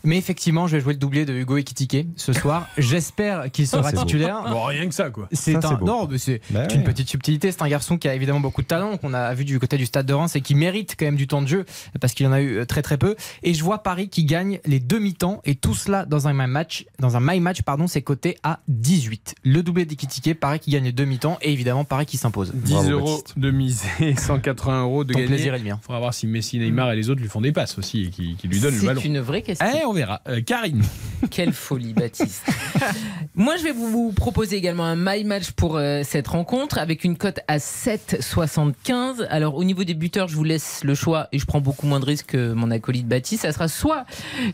Mais 0.06 0.16
effectivement, 0.16 0.66
je 0.66 0.76
vais 0.76 0.82
jouer 0.82 0.92
le 0.94 0.98
doublé 0.98 1.24
de 1.26 1.34
Hugo 1.34 1.56
Ekitike 1.58 2.06
ce 2.16 2.32
soir. 2.32 2.68
J'espère 2.78 3.50
qu'il 3.50 3.66
sera 3.66 3.92
titulaire. 3.92 4.44
Bon, 4.48 4.62
rien 4.64 4.86
que 4.88 4.94
ça, 4.94 5.10
quoi. 5.10 5.28
C'est 5.32 5.56
un 5.64 5.78
non, 5.84 6.06
mais 6.10 6.18
c'est 6.18 6.40
Bah 6.50 6.66
une 6.72 6.78
ouais. 6.78 6.84
petite 6.84 7.08
subtilité. 7.08 7.52
C'est 7.52 7.60
un 7.62 7.68
garçon 7.68 7.98
qui 7.98 8.08
a 8.08 8.14
évidemment 8.14 8.40
beaucoup 8.40 8.62
de 8.62 8.66
talent, 8.66 8.96
qu'on 8.96 9.12
a 9.14 9.34
vu 9.34 9.44
du 9.44 9.58
côté 9.58 9.76
du 9.76 9.84
Stade 9.86 10.06
de 10.06 10.14
Reims 10.14 10.34
et 10.36 10.40
qui 10.40 10.54
mérite 10.54 10.94
quand 10.98 11.04
même 11.06 11.16
du 11.16 11.26
temps 11.26 11.42
de 11.42 11.48
jeu 11.48 11.64
parce 12.00 12.14
qu'il 12.14 12.26
en 12.26 12.32
a 12.32 12.40
eu 12.40 12.58
euh, 12.58 12.64
très 12.64 12.82
très 12.82 12.96
peu. 12.98 13.16
Et 13.42 13.52
je 13.52 13.62
vois 13.64 13.82
Paris 13.82 14.08
qui 14.08 14.24
gagne 14.24 14.60
les 14.64 14.80
deux 14.80 14.98
mi-temps 14.98 15.40
et 15.44 15.54
tout 15.56 15.74
cela 15.74 16.04
dans 16.06 16.28
un 16.28 16.32
my 16.32 16.46
match, 16.46 16.86
dans 17.00 17.16
un 17.16 17.20
my 17.20 17.40
match 17.40 17.62
pardon, 17.62 17.86
c'est 17.88 18.02
coté 18.02 18.38
à 18.44 18.60
18. 18.68 19.34
Le 19.44 19.62
doublé 19.62 19.84
d'Ekitike, 19.84 20.38
Paris 20.38 20.60
qui 20.60 20.70
gagne 20.70 20.84
les 20.84 20.92
deux 20.92 21.04
mi-temps 21.04 21.38
et 21.42 21.52
évidemment 21.52 21.84
Paris 21.84 22.06
qui 22.06 22.16
s'impose. 22.16 22.52
10 22.54 22.72
Bravo, 22.72 22.90
euros 22.90 23.16
Baptiste. 23.16 23.38
de 23.38 23.50
misée, 23.50 24.14
180 24.16 24.82
euros 24.82 25.04
de 25.04 25.12
Ton 25.12 25.18
gagner. 25.18 25.34
plaisir 25.34 25.54
est 25.54 25.58
le 25.58 25.64
mien. 25.64 25.78
Il 25.82 25.84
faudra 25.84 25.98
voir 25.98 26.14
si 26.14 26.26
Messi, 26.28 26.58
Neymar 26.58 26.92
et 26.92 26.96
les 26.96 27.10
autres 27.10 27.20
lui 27.20 27.28
font 27.28 27.40
des 27.40 27.52
passes 27.52 27.76
aussi 27.78 28.04
et 28.04 28.10
qui, 28.10 28.36
qui 28.36 28.46
lui 28.48 28.60
donnent 28.60 28.76
le 28.76 28.86
ballon. 28.86 29.00
C'est 29.02 29.08
une 29.08 29.20
vraie 29.20 29.42
question. 29.42 29.66
Eh, 29.74 29.84
on 29.84 29.92
verra. 29.96 30.20
Euh, 30.28 30.40
Karine. 30.40 30.82
Quelle 31.30 31.52
folie, 31.52 31.92
Baptiste. 31.92 32.44
Moi, 33.34 33.56
je 33.56 33.64
vais 33.64 33.72
vous, 33.72 33.90
vous 33.90 34.12
proposer 34.12 34.56
également 34.56 34.84
un 34.84 34.96
my 34.96 35.24
match 35.24 35.50
pour 35.52 35.76
euh, 35.76 36.02
cette 36.04 36.28
rencontre 36.28 36.78
avec 36.78 37.04
une 37.04 37.16
cote 37.16 37.40
à 37.48 37.58
7,75. 37.58 39.26
Alors, 39.28 39.56
au 39.56 39.64
niveau 39.64 39.84
des 39.84 39.94
buteurs, 39.94 40.28
je 40.28 40.36
vous 40.36 40.44
laisse 40.44 40.84
le 40.84 40.94
choix 40.94 41.28
et 41.32 41.38
je 41.38 41.46
prends 41.46 41.60
beaucoup 41.60 41.86
moins 41.86 42.00
de 42.00 42.04
risques 42.04 42.26
que 42.26 42.52
mon 42.52 42.70
acolyte 42.70 43.08
Baptiste. 43.08 43.42
Ça 43.42 43.52
sera 43.52 43.68
soit 43.68 44.04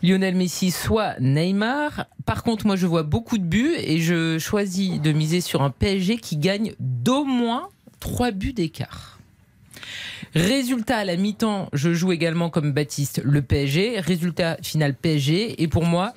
Lionel 0.01 0.35
Messi, 0.35 0.71
soit 0.71 1.19
Neymar. 1.19 2.05
Par 2.25 2.43
contre, 2.43 2.65
moi, 2.65 2.75
je 2.75 2.87
vois 2.87 3.03
beaucoup 3.03 3.37
de 3.37 3.43
buts 3.43 3.75
et 3.77 3.99
je 3.99 4.39
choisis 4.39 4.99
de 4.99 5.11
miser 5.11 5.41
sur 5.41 5.61
un 5.61 5.69
PSG 5.69 6.17
qui 6.17 6.37
gagne 6.37 6.73
d'au 6.79 7.25
moins 7.25 7.69
3 7.99 8.31
buts 8.31 8.53
d'écart. 8.53 9.19
Résultat 10.35 10.97
à 10.97 11.05
la 11.05 11.15
mi-temps, 11.15 11.69
je 11.73 11.93
joue 11.93 12.11
également 12.11 12.49
comme 12.49 12.71
Baptiste 12.71 13.21
le 13.23 13.43
PSG. 13.43 13.99
Résultat 13.99 14.57
final 14.63 14.95
PSG. 14.95 15.61
Et 15.61 15.67
pour 15.67 15.85
moi, 15.85 16.13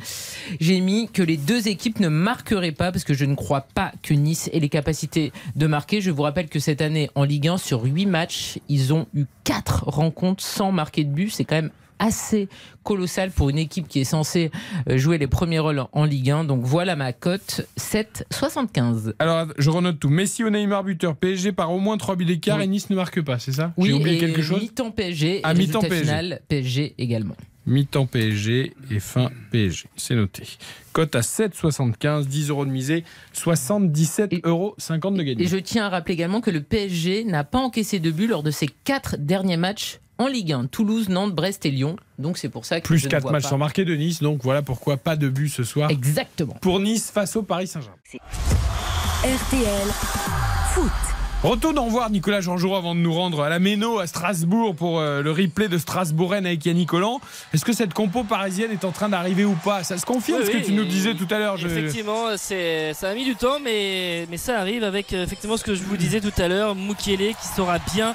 j'ai 0.59 0.81
mis 0.81 1.11
que 1.11 1.23
les 1.23 1.37
deux 1.37 1.69
équipes 1.69 2.01
ne 2.01 2.09
marqueraient 2.09 2.73
pas 2.73 2.93
parce 2.93 3.05
que 3.05 3.13
je 3.13 3.27
ne 3.27 3.35
crois 3.35 3.67
pas 3.75 3.93
que 4.03 4.15
Nice 4.15 4.49
ait 4.55 4.61
les 4.61 4.71
capacités 4.71 5.33
de 5.55 5.67
marquer. 5.67 6.01
Je 6.01 6.11
vous 6.11 6.23
rappelle 6.23 6.49
que 6.49 6.61
cette 6.61 6.81
année 6.81 7.11
en 7.15 7.25
Ligue 7.25 7.49
1, 7.49 7.59
sur 7.59 7.85
8 7.85 8.07
matchs, 8.07 8.59
ils 8.71 8.95
ont 8.95 9.07
eu 9.15 9.27
4 9.45 9.85
rencontres 9.87 10.43
sans 10.43 10.73
marquer 10.73 11.05
de 11.05 11.11
but. 11.11 11.29
C'est 11.31 11.45
quand 11.45 11.57
même 11.57 11.71
assez 11.99 12.49
colossal 12.83 13.31
pour 13.31 13.51
une 13.51 13.59
équipe 13.59 13.89
qui 13.89 14.01
est 14.01 14.05
censée 14.05 14.51
euh, 14.89 14.97
jouer 14.99 15.19
les 15.19 15.27
premiers 15.27 15.59
rôles 15.59 15.85
en 15.93 16.05
Ligue 16.05 16.31
1. 16.31 16.45
Donc 16.45 16.63
voilà 16.65 16.97
ma 16.97 17.13
cote 17.13 17.67
7,75. 17.79 19.15
Alors, 19.19 19.47
je 19.59 19.71
renote 19.71 19.99
tout. 19.99 20.09
Messi 20.09 20.45
ou 20.45 20.51
Neymar 20.51 20.85
buteur. 20.85 21.17
PSG 21.17 21.53
par 21.53 21.73
au 21.73 21.81
moins 21.81 21.97
3 21.97 22.17
buts 22.17 22.25
d'écart 22.25 22.59
Oui. 22.59 22.65
et 22.65 22.69
Nice 22.69 22.91
ne 22.91 22.97
marque 22.97 23.23
pas, 23.23 23.39
c'est 23.39 23.53
ça 23.53 23.73
Oui, 23.77 23.89
J'ai 23.89 23.95
oublié 23.95 24.17
et 24.17 24.21
quelque 24.21 24.43
chose 24.43 24.61
mi-temps 24.61 24.91
PSG. 24.91 25.41
Ah, 25.43 25.53
et 25.53 25.55
mi-temps 25.59 25.81
PSG. 25.81 26.01
final 26.01 26.41
PSG 26.49 26.95
également. 26.99 27.37
Mi-temps 27.67 28.07
PSG 28.07 28.75
et 28.93 29.01
fin 29.01 29.29
PSG. 29.51 29.87
C'est 29.97 30.15
noté. 30.15 30.45
Cote 30.93 31.17
à 31.17 31.21
7,75, 31.21 32.27
10 32.27 32.51
euros 32.51 32.65
de 32.65 32.71
misée, 32.71 33.03
77,50 33.35 34.41
euros 34.47 34.77
de 34.79 35.23
gagné. 35.23 35.43
Et 35.43 35.47
je 35.49 35.57
tiens 35.57 35.87
à 35.87 35.89
rappeler 35.89 36.15
également 36.15 36.41
que 36.41 36.53
le 36.53 36.63
PSG 36.63 37.25
n'a 37.25 37.43
pas 37.43 37.59
encaissé 37.59 37.99
de 37.99 38.11
but 38.13 38.29
lors 38.29 38.45
de 38.45 38.53
ses 38.53 38.69
quatre 38.85 39.17
derniers 39.19 39.57
matchs 39.57 39.99
en 40.19 40.27
Ligue 40.29 40.53
1. 40.53 40.67
Toulouse, 40.67 41.09
Nantes, 41.09 41.35
Brest 41.35 41.67
et 41.67 41.71
Lyon. 41.71 41.97
Donc 42.19 42.39
c'est 42.39 42.49
pour 42.49 42.65
ça 42.65 42.81
que 42.81 42.87
Plus 42.87 42.99
je 42.99 43.05
ne 43.07 43.11
4 43.11 43.23
vois 43.23 43.33
matchs 43.33 43.43
pas. 43.45 43.49
sans 43.51 43.59
marquer 43.59 43.85
de 43.85 43.95
Nice, 43.95 44.23
donc 44.23 44.41
voilà 44.43 44.63
pourquoi 44.63 44.97
pas 44.97 45.17
de 45.17 45.29
but 45.29 45.49
ce 45.49 45.65
soir. 45.65 45.91
Exactement. 45.91 46.55
Pour 46.61 46.81
Nice 46.81 47.11
face 47.13 47.37
au 47.37 47.43
Paris 47.43 47.67
Saint-Germain. 47.67 47.97
RTL 49.25 49.89
Foot. 50.75 50.91
Retour 51.43 51.75
d'en 51.75 51.87
voir 51.89 52.11
Nicolas 52.11 52.41
Jean-Jour 52.41 52.77
avant 52.77 52.95
de 52.95 53.01
nous 53.01 53.13
rendre 53.13 53.43
à 53.43 53.49
la 53.51 53.59
Méno 53.59 53.99
à 53.99 54.07
Strasbourg 54.07 54.75
pour 54.75 54.99
euh, 54.99 55.23
le 55.23 55.31
replay 55.31 55.69
de 55.69 55.77
Strasbourg-Rennes 55.79 56.47
avec 56.47 56.65
Yannick 56.65 56.89
Collant. 56.89 57.21
Est-ce 57.53 57.65
que 57.65 57.73
cette 57.75 57.93
compo 57.93 58.25
parisienne 58.25 58.71
est 58.73 58.85
en 58.85 58.91
train 58.91 59.09
d'arriver 59.11 59.45
ou 59.45 59.55
pas? 59.55 59.85
Ça 59.85 59.99
se 59.99 60.07
confirme 60.07 60.41
Oui, 60.41 60.47
ce 60.47 60.51
que 60.51 60.65
tu 60.65 60.73
nous 60.73 60.85
disais 60.85 61.15
tout 61.15 61.27
à 61.31 61.39
l'heure. 61.39 61.57
je- 61.57 61.69
Effectivement, 61.69 62.37
c'est, 62.37 62.95
ça 62.95 63.11
a 63.11 63.15
mis 63.15 63.25
du 63.25 63.37
temps, 63.37 63.59
mais, 63.63 64.27
mais 64.31 64.39
ça 64.39 64.59
arrive 64.59 64.83
avec 64.83 65.13
euh, 65.13 65.25
effectivement 65.25 65.57
ce 65.59 65.65
que 65.65 65.75
je 65.75 65.83
vous 65.85 65.97
disais 65.99 66.21
tout 66.21 66.33
à 66.39 66.49
l'heure, 66.49 66.75
Mukele 66.75 67.35
qui 67.35 67.49
sera 67.55 67.79
bien 67.95 68.15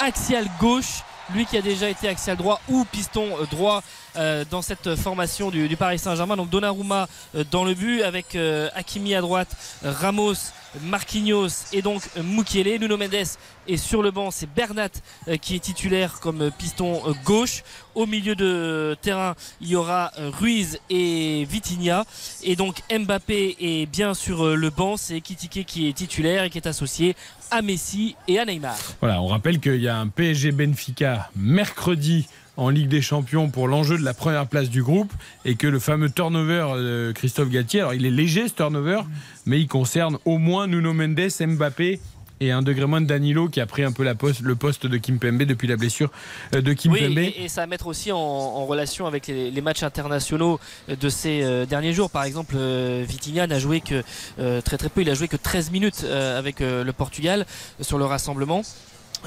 axial 0.00 0.46
gauche. 0.60 1.02
Lui 1.34 1.46
qui 1.46 1.56
a 1.56 1.62
déjà 1.62 1.88
été 1.88 2.08
axial 2.08 2.36
droit 2.36 2.60
ou 2.68 2.84
piston 2.84 3.26
euh, 3.40 3.46
droit 3.46 3.82
euh, 4.16 4.44
dans 4.50 4.62
cette 4.62 4.96
formation 4.96 5.50
du, 5.50 5.76
Paris 5.76 5.98
Saint-Germain. 5.98 6.36
Donc 6.36 6.50
Donnarumma 6.50 7.08
euh, 7.36 7.44
dans 7.50 7.64
le 7.64 7.74
but 7.74 8.02
avec 8.02 8.36
Hakimi 8.74 9.14
à 9.14 9.20
droite, 9.20 9.48
Ramos, 9.84 10.34
Marquinhos 10.82 11.66
et 11.72 11.82
donc 11.82 12.02
Mukele. 12.22 12.78
Nuno 12.78 12.96
Mendes 12.96 13.26
est 13.68 13.76
sur 13.76 14.02
le 14.02 14.10
banc. 14.10 14.30
C'est 14.30 14.52
Bernat 14.52 14.88
euh, 15.28 15.36
qui 15.36 15.56
est 15.56 15.60
titulaire 15.60 16.20
comme 16.20 16.50
piston 16.56 17.02
euh, 17.06 17.12
gauche. 17.24 17.62
Au 17.94 18.06
milieu 18.06 18.34
de 18.34 18.96
terrain, 19.02 19.34
il 19.60 19.68
y 19.68 19.76
aura 19.76 20.12
euh, 20.18 20.30
Ruiz 20.30 20.78
et 20.88 21.44
Vitinha. 21.48 22.04
Et 22.42 22.56
donc 22.56 22.82
Mbappé 22.90 23.56
est 23.60 23.86
bien 23.86 24.14
sur 24.14 24.56
le 24.56 24.70
banc. 24.70 24.96
C'est 24.96 25.20
Kitike 25.20 25.66
qui 25.66 25.88
est 25.88 25.92
titulaire 25.92 26.44
et 26.44 26.50
qui 26.50 26.58
est 26.58 26.66
associé 26.66 27.16
à 27.50 27.62
Messi 27.62 28.16
et 28.28 28.38
à 28.38 28.44
Neymar. 28.44 28.76
Voilà, 29.00 29.20
on 29.20 29.26
rappelle 29.26 29.58
qu'il 29.58 29.80
y 29.80 29.88
a 29.88 29.96
un 29.96 30.08
PSG 30.08 30.52
Benfica 30.52 31.30
mercredi 31.34 32.28
en 32.60 32.68
Ligue 32.68 32.88
des 32.88 33.00
Champions 33.00 33.48
pour 33.48 33.68
l'enjeu 33.68 33.96
de 33.96 34.04
la 34.04 34.12
première 34.12 34.46
place 34.46 34.68
du 34.68 34.82
groupe 34.82 35.10
et 35.46 35.54
que 35.56 35.66
le 35.66 35.78
fameux 35.78 36.10
turnover 36.10 36.66
de 36.76 37.12
Christophe 37.14 37.48
Galtier, 37.48 37.80
alors 37.80 37.94
il 37.94 38.04
est 38.04 38.10
léger 38.10 38.48
ce 38.48 38.52
turnover, 38.52 39.00
mais 39.46 39.58
il 39.58 39.66
concerne 39.66 40.18
au 40.26 40.36
moins 40.36 40.66
Nuno 40.66 40.92
Mendes, 40.92 41.20
Mbappé 41.40 42.00
et 42.42 42.50
un 42.52 42.60
degré 42.60 42.84
moins 42.86 43.00
de 43.00 43.06
Danilo 43.06 43.48
qui 43.48 43.60
a 43.62 43.66
pris 43.66 43.82
un 43.82 43.92
peu 43.92 44.02
la 44.02 44.14
poste, 44.14 44.40
le 44.42 44.56
poste 44.56 44.86
de 44.86 44.96
Kimpembe 44.98 45.42
depuis 45.44 45.68
la 45.68 45.76
blessure 45.76 46.10
euh, 46.54 46.60
de 46.60 46.70
Oui, 46.70 46.76
Kimpembe. 46.76 47.18
et, 47.18 47.34
et 47.44 47.48
ça 47.48 47.62
va 47.62 47.66
mettre 47.66 47.86
aussi 47.86 48.12
en, 48.12 48.18
en 48.18 48.66
relation 48.66 49.06
avec 49.06 49.26
les, 49.26 49.50
les 49.50 49.60
matchs 49.62 49.82
internationaux 49.82 50.60
de 50.88 51.08
ces 51.08 51.42
euh, 51.42 51.64
derniers 51.66 51.92
jours. 51.94 52.10
Par 52.10 52.24
exemple, 52.24 52.54
euh, 52.58 53.04
Vitinha 53.08 53.46
n'a 53.46 53.58
joué 53.58 53.80
que 53.80 54.02
euh, 54.38 54.60
très 54.60 54.76
très 54.76 54.88
peu. 54.90 55.00
Il 55.00 55.08
a 55.10 55.14
joué 55.14 55.28
que 55.28 55.36
13 55.36 55.70
minutes 55.70 56.02
euh, 56.04 56.38
avec 56.38 56.60
euh, 56.60 56.84
le 56.84 56.92
Portugal 56.92 57.44
euh, 57.80 57.84
sur 57.84 57.96
le 57.98 58.04
rassemblement. 58.06 58.62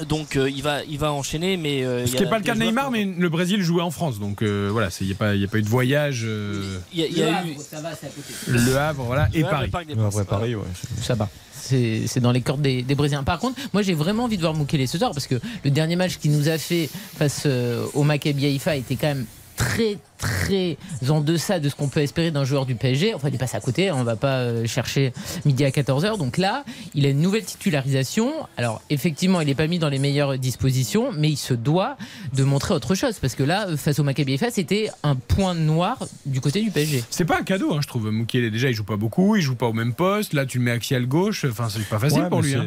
Donc 0.08 0.36
euh, 0.36 0.50
il 0.50 0.62
va 0.62 0.82
il 0.84 0.98
va 0.98 1.12
enchaîner, 1.12 1.56
mais 1.56 1.84
euh, 1.84 2.04
Ce 2.06 2.16
qui 2.16 2.22
n'est 2.22 2.28
pas 2.28 2.38
le 2.38 2.44
cas 2.44 2.54
de 2.54 2.60
Neymar, 2.60 2.90
mais 2.90 3.04
le 3.04 3.28
Brésil 3.28 3.62
jouait 3.62 3.82
en 3.82 3.90
France, 3.92 4.18
donc 4.18 4.42
euh, 4.42 4.68
voilà, 4.72 4.88
il 5.00 5.06
n'y 5.06 5.12
a, 5.12 5.16
pas- 5.16 5.34
il 5.34 5.40
y 5.40 5.44
a 5.44 5.48
pas 5.48 5.58
eu 5.58 5.62
de 5.62 5.68
voyage. 5.68 6.22
euh, 6.24 6.78
il 6.92 7.00
y 7.00 7.04
a, 7.04 7.08
y 7.08 7.22
a 7.22 7.44
eu 7.46 7.54
ça 7.58 7.80
va, 7.80 7.90
c'est 7.94 8.06
à 8.06 8.10
côté. 8.10 8.34
le 8.48 8.76
Havre, 8.76 9.04
voilà, 9.04 9.28
et 9.32 9.38
Le 9.40 9.44
Havre, 9.46 9.50
Paris. 9.52 9.66
le 9.66 9.70
Parc 9.70 9.86
des. 10.18 10.24
Paris, 10.24 10.54
ouais. 10.56 10.62
Ça 11.00 11.14
va. 11.14 11.28
C'est 11.52 12.20
dans 12.20 12.32
les 12.32 12.42
cordes 12.42 12.60
des, 12.60 12.82
des 12.82 12.94
Brésiliens. 12.94 13.22
Par 13.24 13.38
contre, 13.38 13.58
moi 13.72 13.82
j'ai 13.82 13.94
vraiment 13.94 14.24
envie 14.24 14.36
de 14.36 14.42
voir 14.42 14.52
Mukele 14.54 14.86
ce 14.86 14.98
soir 14.98 15.12
parce 15.12 15.26
que 15.26 15.36
le 15.64 15.70
dernier 15.70 15.96
match 15.96 16.18
qu'il 16.18 16.32
nous 16.32 16.48
a 16.48 16.58
fait 16.58 16.90
face 17.16 17.44
euh, 17.46 17.86
au 17.94 18.02
Maccabi 18.02 18.44
Haïfa 18.46 18.76
était 18.76 18.96
quand 18.96 19.06
même 19.06 19.24
très 19.56 19.96
très 20.24 20.76
en 21.08 21.20
deçà 21.20 21.60
de 21.60 21.68
ce 21.68 21.74
qu'on 21.74 21.88
peut 21.88 22.00
espérer 22.00 22.30
d'un 22.30 22.44
joueur 22.44 22.64
du 22.66 22.74
PSG. 22.74 23.14
Enfin, 23.14 23.28
il 23.30 23.38
passe 23.38 23.54
à 23.54 23.60
côté, 23.60 23.92
on 23.92 24.04
va 24.04 24.16
pas 24.16 24.38
euh, 24.38 24.66
chercher 24.66 25.12
midi 25.44 25.64
à 25.64 25.70
14h. 25.70 26.16
Donc 26.18 26.38
là, 26.38 26.64
il 26.94 27.04
a 27.04 27.10
une 27.10 27.20
nouvelle 27.20 27.44
titularisation. 27.44 28.32
Alors, 28.56 28.80
effectivement, 28.90 29.40
il 29.40 29.46
n'est 29.46 29.54
pas 29.54 29.66
mis 29.66 29.78
dans 29.78 29.88
les 29.90 29.98
meilleures 29.98 30.38
dispositions, 30.38 31.10
mais 31.16 31.28
il 31.30 31.36
se 31.36 31.54
doit 31.54 31.96
de 32.32 32.42
montrer 32.44 32.72
autre 32.74 32.94
chose 32.94 33.18
parce 33.20 33.34
que 33.34 33.42
là, 33.42 33.68
euh, 33.68 33.76
face 33.76 33.98
au 33.98 34.02
Maccabi 34.04 34.32
Haïfa, 34.32 34.50
c'était 34.50 34.90
un 35.02 35.14
point 35.16 35.54
noir 35.54 35.98
du 36.24 36.40
côté 36.40 36.62
du 36.62 36.70
PSG. 36.70 37.04
C'est 37.10 37.24
pas 37.24 37.38
un 37.38 37.42
cadeau, 37.42 37.74
hein, 37.74 37.80
je 37.82 37.88
trouve. 37.88 38.10
Moukielé, 38.10 38.50
déjà, 38.50 38.68
il 38.70 38.74
joue 38.74 38.84
pas 38.84 38.96
beaucoup, 38.96 39.36
il 39.36 39.42
joue 39.42 39.54
pas 39.56 39.66
au 39.66 39.72
même 39.72 39.92
poste. 39.92 40.32
Là, 40.32 40.46
tu 40.46 40.58
le 40.58 40.64
mets 40.64 40.70
axial 40.70 41.06
gauche. 41.06 41.44
Enfin, 41.48 41.68
c'est 41.68 41.84
pas 41.88 41.98
facile 41.98 42.22
Ouais, 42.22 42.28
pour 42.28 42.40
lui. 42.42 42.54
hein. 42.54 42.64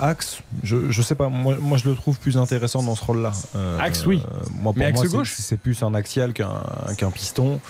Axe, 0.00 0.38
je, 0.62 0.90
je 0.90 1.02
sais 1.02 1.14
pas, 1.14 1.28
moi, 1.28 1.56
moi 1.60 1.76
je 1.78 1.88
le 1.88 1.94
trouve 1.96 2.18
plus 2.18 2.36
intéressant 2.36 2.82
dans 2.82 2.94
ce 2.94 3.04
rôle-là. 3.04 3.32
Euh, 3.56 3.78
Axe, 3.80 4.06
oui. 4.06 4.20
euh, 4.24 4.34
moi, 4.54 4.72
pour 4.72 4.78
Mais 4.78 4.84
axe 4.86 4.98
moi, 5.00 5.06
gauche 5.08 5.34
c'est 5.38 5.56
plus 5.58 5.82
un 5.82 5.94
axial 5.94 6.32
qu'un 6.32 6.62
qu'un 7.00 7.10
piston. 7.10 7.60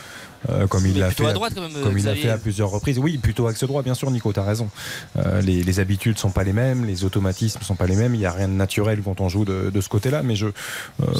euh, 0.48 0.66
comme 0.66 0.86
il 0.86 0.98
l'a 0.98 1.10
fait, 1.10 1.26
à 1.26 1.32
droite 1.34 1.52
quand 1.54 1.60
même, 1.60 1.72
comme 1.72 1.98
il 1.98 2.04
l'a 2.04 2.12
Xavier. 2.12 2.22
fait 2.22 2.30
à 2.30 2.38
plusieurs 2.38 2.70
reprises. 2.70 2.98
Oui, 2.98 3.18
plutôt 3.18 3.46
axe 3.46 3.62
droit, 3.64 3.82
bien 3.82 3.92
sûr, 3.92 4.10
Nico, 4.10 4.32
t'as 4.32 4.42
raison. 4.42 4.70
Euh, 5.18 5.42
les, 5.42 5.62
les 5.62 5.80
habitudes 5.80 6.18
sont 6.18 6.30
pas 6.30 6.44
les 6.44 6.54
mêmes, 6.54 6.86
les 6.86 7.04
automatismes 7.04 7.60
sont 7.60 7.74
pas 7.74 7.86
les 7.86 7.94
mêmes. 7.96 8.14
Il 8.14 8.22
y 8.22 8.26
a 8.26 8.32
rien 8.32 8.48
de 8.48 8.54
naturel 8.54 9.02
quand 9.04 9.20
on 9.20 9.28
joue 9.28 9.44
de, 9.44 9.68
de 9.68 9.80
ce 9.82 9.90
côté-là, 9.90 10.22
mais 10.22 10.36
je, 10.36 10.46
euh, 10.46 10.52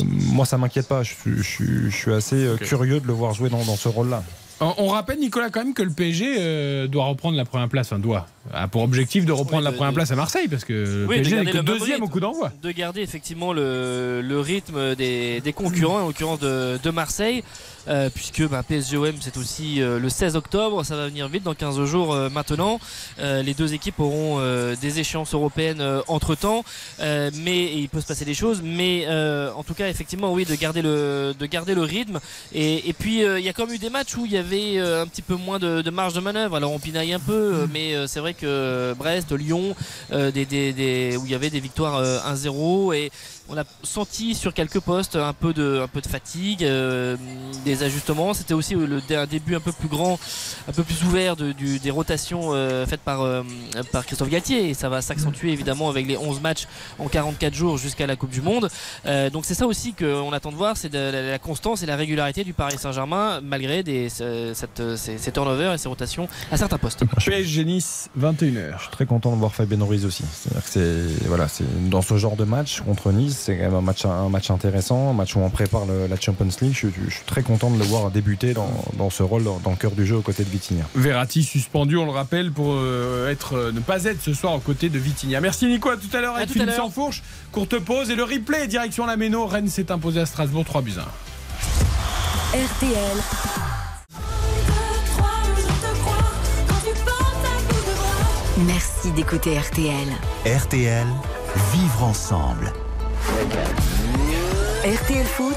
moi, 0.07 0.47
ça 0.47 0.57
m'inquiète 0.57 0.89
pas. 0.89 1.03
Je, 1.03 1.13
suis- 1.13 1.37
je, 1.37 1.43
suis- 1.43 1.91
je 1.91 1.97
suis 1.97 2.13
assez 2.15 2.49
curieux 2.63 3.01
de 3.01 3.07
le 3.07 3.13
voir 3.13 3.35
jouer 3.35 3.51
dans, 3.51 3.63
dans 3.63 3.77
ce 3.77 3.89
rôle-là. 3.89 4.23
On, 4.63 4.75
on 4.77 4.87
rappelle, 4.89 5.19
Nicolas, 5.19 5.49
quand 5.51 5.65
même 5.65 5.73
que 5.75 5.83
le 5.83 5.91
PSG 5.91 6.37
euh, 6.39 6.87
doit 6.87 7.07
reprendre 7.07 7.35
la 7.37 7.47
première 7.47 7.69
place, 7.71 7.87
enfin 7.89 7.99
doit, 7.99 8.27
a 8.53 8.69
pour 8.69 8.83
objectif 8.83 9.25
de 9.25 9.33
reprendre 9.33 9.63
Oui, 9.63 9.65
la 9.65 9.73
première 9.73 9.93
de- 9.93 9.95
place 9.97 10.11
à 10.11 10.17
Marseille, 10.17 10.49
parce 10.49 10.65
que 10.67 10.73
le 10.75 11.07
Oui, 11.09 11.17
PSG 11.17 11.45
n'est 11.45 11.51
que 11.51 11.57
le 11.59 11.63
deuxième 11.63 11.93
rythme. 11.93 12.03
au 12.05 12.09
coup 12.09 12.21
d'envoi. 12.21 12.53
de 12.63 12.71
garder 12.71 13.01
effectivement 13.01 13.55
le, 13.55 14.21
le 14.23 14.41
rythme 14.41 14.95
des, 14.97 15.41
des 15.41 15.53
concurrents, 15.55 16.01
en 16.03 16.07
l'occurrence 16.09 16.41
de, 16.41 16.79
de 16.83 16.91
Marseille, 16.91 17.43
euh, 17.89 18.11
puisque 18.15 18.47
bah, 18.49 18.63
PSG-OM 18.63 19.15
c'est 19.21 19.37
aussi 19.37 19.83
euh, 19.83 19.99
le 19.99 20.09
16 20.09 20.37
octobre, 20.37 20.85
ça 20.85 20.97
va 20.97 21.07
venir 21.07 21.29
vite 21.29 21.43
dans 21.43 21.55
15 21.55 21.85
jours 21.85 22.15
euh, 22.15 22.29
maintenant. 22.29 22.79
Les 23.19 23.55
deux 23.55 23.75
équipes 23.75 24.01
auront 24.01 24.41
des 24.81 25.01
échéances 25.01 25.35
européennes 25.35 25.83
entre 26.09 26.35
temps, 26.35 26.65
mais 26.99 27.77
il 27.77 27.89
peut 27.89 28.01
se 28.01 28.07
passer 28.07 28.25
des 28.25 28.35
choses, 28.35 28.61
mais 28.63 29.07
en 29.09 29.63
tout 29.63 29.75
cas 29.75 29.89
effectivement 29.89 30.33
oui 30.33 30.45
de 30.45 30.55
garder 30.55 30.83
le, 30.83 31.83
rythme. 31.83 32.21
Et, 32.53 32.93
puis 32.99 33.21
il 33.21 33.45
y 33.45 33.49
a 33.49 33.53
quand 33.53 33.67
même 33.67 33.75
eu 33.75 33.79
des 33.79 33.91
matchs 33.91 34.17
où 34.17 34.27
il 34.27 34.33
y 34.33 34.37
avait 34.37 34.79
un 34.79 35.07
petit 35.07 35.23
peu 35.23 35.35
moins 35.35 35.59
de, 35.59 35.91
marge 35.91 36.15
de 36.15 36.21
manœuvre. 36.21 36.57
Alors 36.57 36.73
on 36.73 36.79
pinaille 36.79 37.13
un 37.13 37.21
peu, 37.21 37.67
mais 37.73 37.95
c'est 38.07 38.21
vrai 38.21 38.35
que 38.35 38.95
Brest, 38.99 39.33
Lyon, 39.33 39.75
où 40.11 41.25
il 41.25 41.31
y 41.31 41.35
avait 41.35 41.51
des 41.51 41.61
victoires 41.61 41.97
euh, 41.97 42.19
1-0 42.21 42.95
et 42.95 43.11
on 43.51 43.59
a 43.59 43.65
senti 43.83 44.35
sur 44.35 44.55
quelques 44.55 44.81
postes 44.81 45.17
un 45.17 45.33
peu 45.33 45.53
de, 45.53 45.85
fatigue, 46.09 46.65
euh, 46.65 47.17
des 47.65 47.83
ajustements. 47.83 48.33
C'était 48.33 48.55
aussi 48.55 48.75
un 48.75 49.27
début 49.27 49.57
un 49.57 49.61
peu 49.61 49.73
plus 49.73 49.89
grand, 49.89 50.19
un 50.69 50.73
peu 50.73 50.85
plus 50.85 51.03
ouvert 51.05 51.37
des 51.37 51.91
rotations 51.91 52.51
euh, 52.53 52.87
faites 52.87 53.01
par, 53.01 53.23
euh, 53.23 53.43
par 53.93 54.07
Christophe 54.07 54.29
Galtier. 54.29 54.71
Et 54.71 54.75
ça 54.75 54.89
va 54.89 55.03
s'accentuer 55.03 55.53
évidemment 55.53 55.89
avec 55.89 56.07
les 56.07 56.17
11 56.17 56.41
matchs 56.41 56.67
en 56.99 57.09
44 57.09 57.55
jours 57.55 57.77
jusqu'à 57.77 58.07
la 58.07 58.17
Coupe 58.17 58.31
du 58.31 58.41
Monde. 58.41 58.69
Donc 59.33 59.45
c'est 59.45 59.55
ça 59.55 59.67
aussi 59.67 59.93
qu'on 59.95 60.33
attend 60.33 60.53
de 60.53 60.57
voir, 60.57 60.77
c'est 60.77 60.93
la, 60.93 61.39
constance 61.39 61.83
et 61.83 61.87
la 61.87 61.97
régularité 61.97 62.45
du 62.45 62.53
Paris 62.53 62.79
Saint-Germain 62.79 63.41
malgré 63.43 63.83
des, 63.83 64.09
ces, 64.09 65.33
turnovers 65.33 65.75
et 65.75 65.79
ces 65.79 65.89
rotations 65.89 66.29
à 66.53 66.57
certains 66.57 66.79
postes. 66.79 67.05
PSG 67.27 67.65
Nice, 67.65 68.11
21h. 68.19 68.77
Je 68.77 68.83
suis 68.83 68.91
très 68.91 69.07
content 69.07 69.33
de 69.33 69.37
voir 69.37 69.55
Fabien 69.55 69.83
Ruiz 69.85 70.05
aussi. 70.05 70.25
C'est 70.65 70.91
dans 71.91 72.03
ce 72.03 72.17
genre 72.17 72.37
de 72.37 72.45
match 72.45 72.81
contre 72.81 73.11
Nice, 73.13 73.40
c'est 73.41 73.57
quand 73.57 73.65
même 73.65 73.75
un 73.75 73.81
match, 73.81 74.05
un 74.05 74.29
match 74.29 74.51
intéressant, 74.51 75.11
un 75.11 75.13
match 75.15 75.35
où 75.37 75.41
on 75.41 75.51
prépare 75.51 75.87
le- 75.87 76.07
la 76.07 76.19
Champions 76.21 76.49
League. 76.61 76.73
Je, 76.75 76.89
je 77.07 77.11
suis 77.15 77.25
très 77.27 77.43
content 77.43 77.71
de 77.71 77.79
le 77.79 77.85
voir 77.85 78.11
débuter 78.11 78.55
dans, 78.55 78.71
dans 78.99 79.11
ce 79.11 79.23
rôle, 79.23 79.45
dans, 79.45 79.59
dans 79.59 79.71
le 79.71 79.77
cœur 79.77 79.93
du 79.93 80.07
jeu 80.07 80.17
aux 80.17 80.23
côtés 80.23 80.45
de 80.45 80.51
Vitinha. 80.51 80.85
Verratti 80.95 81.43
suspendu, 81.43 81.97
on 81.97 82.05
le 82.05 82.11
rappelle, 82.13 82.53
pour 82.53 82.73
euh, 82.75 83.31
être, 83.31 83.55
euh, 83.57 83.73
ne 83.73 83.81
pas 83.81 84.05
être 84.05 84.23
ce 84.23 84.35
soir 84.35 84.55
aux 84.55 84.61
côtés 84.61 84.89
de 84.89 84.99
Vitinha. 84.99 85.41
Merci 85.41 85.67
Nico, 85.67 85.89
à 85.91 85.97
tout 85.97 86.15
à 86.17 86.21
l'heure 86.21 86.35
À 86.35 86.39
avec 86.39 86.51
Philippe. 86.51 86.71
Sansfourche. 86.71 87.23
Courte 87.53 87.79
pause 87.79 88.11
et 88.11 88.15
le 88.15 88.25
replay, 88.25 88.67
direction 88.69 89.07
la 89.07 89.17
Méno. 89.17 89.47
Rennes 89.47 89.69
s'est 89.69 89.91
imposé 89.91 90.21
à 90.21 90.27
Strasbourg 90.27 90.65
3 90.65 90.83
buts 90.83 90.95
1. 90.99 92.59
RTL. 92.59 92.97
Merci 98.67 99.11
d'écouter 99.13 99.59
RTL. 99.59 100.09
RTL, 100.45 101.07
vivre 101.73 102.05
ensemble. 102.05 102.73
RTL 103.41 105.25
Foot, 105.25 105.57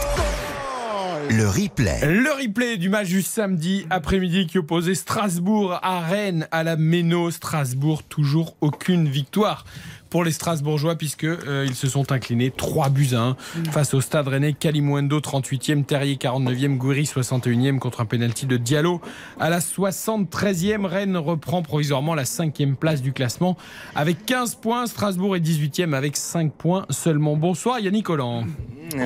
Le 1.30 1.50
replay. 1.50 2.00
Le 2.06 2.32
replay 2.32 2.78
du 2.78 2.88
match 2.88 3.10
du 3.10 3.22
samedi 3.22 3.86
après-midi 3.90 4.48
qui 4.48 4.58
opposait 4.58 4.96
Strasbourg 4.96 5.80
à 5.82 6.00
Rennes 6.00 6.48
à 6.52 6.64
la 6.64 6.78
Méno. 6.78 7.30
Strasbourg, 7.30 8.04
toujours 8.04 8.56
aucune 8.62 9.10
victoire 9.10 9.66
pour 10.14 10.24
les 10.24 10.32
Strasbourgeois 10.32 10.96
puisque 10.96 11.24
euh, 11.24 11.66
ils 11.68 11.74
se 11.74 11.88
sont 11.88 12.12
inclinés 12.12 12.52
3 12.56 12.90
buts 12.90 13.14
à 13.14 13.22
1 13.22 13.36
face 13.72 13.96
au 13.96 14.00
Stade 14.00 14.28
Rennais. 14.28 14.54
Kalimundo 14.54 15.20
38e, 15.20 15.86
Terrier 15.86 16.18
49e, 16.18 16.78
Gouiri 16.78 17.06
61e 17.06 17.80
contre 17.80 18.02
un 18.02 18.06
penalty 18.06 18.46
de 18.46 18.58
Diallo. 18.58 19.02
À 19.40 19.50
la 19.50 19.58
73e, 19.58 20.86
Rennes 20.86 21.18
reprend 21.18 21.64
provisoirement 21.64 22.14
la 22.14 22.26
5e 22.26 22.76
place 22.76 23.02
du 23.02 23.12
classement 23.12 23.58
avec 23.96 24.24
15 24.28 24.54
points. 24.54 24.86
Strasbourg 24.86 25.36
est 25.36 25.40
18e 25.40 25.94
avec 25.94 26.16
5 26.16 26.54
points 26.54 26.86
seulement. 26.92 27.36
Bonsoir 27.36 27.80
Yannick 27.80 28.06
Collant. 28.06 28.44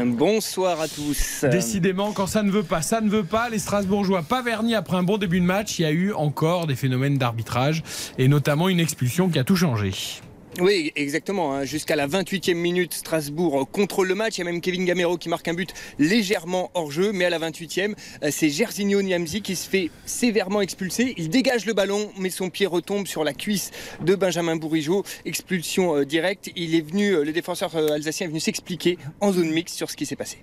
Bonsoir 0.08 0.82
à 0.82 0.90
tous. 0.90 1.46
Décidément, 1.50 2.12
quand 2.12 2.28
ça 2.28 2.44
ne 2.44 2.52
veut 2.52 2.64
pas, 2.64 2.82
ça 2.82 3.00
ne 3.00 3.10
veut 3.10 3.24
pas. 3.24 3.48
Les 3.48 3.60
Strasbourgeois 3.60 4.24
pas 4.24 4.42
vernis 4.42 4.76
après 4.76 4.98
un 4.98 5.04
bon 5.04 5.18
début 5.18 5.40
de 5.40 5.46
match. 5.46 5.80
Il 5.80 5.84
y 5.84 5.86
a 5.86 5.92
eu 5.92 6.12
encore 6.12 6.68
des 6.68 6.76
phénomènes 6.76 7.18
d'arbitrage 7.18 7.82
et 8.18 8.28
notamment 8.28 8.68
une 8.68 8.82
expulsion 8.82 9.30
qui 9.30 9.40
a 9.40 9.46
tout 9.46 9.56
changé. 9.56 9.94
Oui, 10.60 10.92
exactement. 10.96 11.54
hein. 11.54 11.66
Jusqu'à 11.66 11.96
la 11.96 12.08
28e 12.08 12.56
minute, 12.56 12.94
Strasbourg 12.94 13.70
contrôle 13.72 14.08
le 14.08 14.16
match. 14.16 14.38
Il 14.38 14.40
y 14.40 14.42
a 14.42 14.46
même 14.46 14.60
Kevin 14.60 14.86
Gamero 14.86 15.18
qui 15.18 15.30
marque 15.30 15.48
un 15.48 15.54
but 15.54 15.72
légèrement 16.00 16.72
hors 16.74 16.92
jeu. 16.92 17.12
Mais 17.12 17.26
à 17.26 17.30
la 17.30 17.38
28e, 17.38 17.94
euh, 18.24 18.30
c'est 18.32 18.50
Gersigno 18.50 19.02
Niamzi 19.04 19.42
qui 19.42 19.56
se 19.56 19.70
fait 19.70 19.92
sévèrement 20.08 20.62
expulser. 20.62 21.14
Il 21.18 21.30
dégage 21.30 21.66
le 21.66 21.74
ballon, 21.74 22.10
mais 22.18 22.32
son 22.32 22.50
pied 22.50 22.66
retombe 22.66 23.06
sur 23.06 23.24
la 23.24 23.34
cuisse 23.34 23.70
de 24.02 24.16
Benjamin 24.16 24.56
Bourigeau. 24.56 25.04
Expulsion 25.26 25.96
euh, 25.96 26.06
directe. 26.06 26.50
Il 26.56 26.74
est 26.74 26.82
venu, 26.82 27.12
euh, 27.12 27.24
le 27.24 27.34
défenseur 27.34 27.76
euh, 27.76 27.90
alsacien 27.94 28.26
est 28.26 28.30
venu 28.30 28.40
s'expliquer 28.40 28.98
en 29.22 29.32
zone 29.32 29.52
mixte 29.52 29.76
sur 29.76 29.92
ce 29.92 29.96
qui 29.96 30.08
s'est 30.08 30.16
passé. 30.16 30.38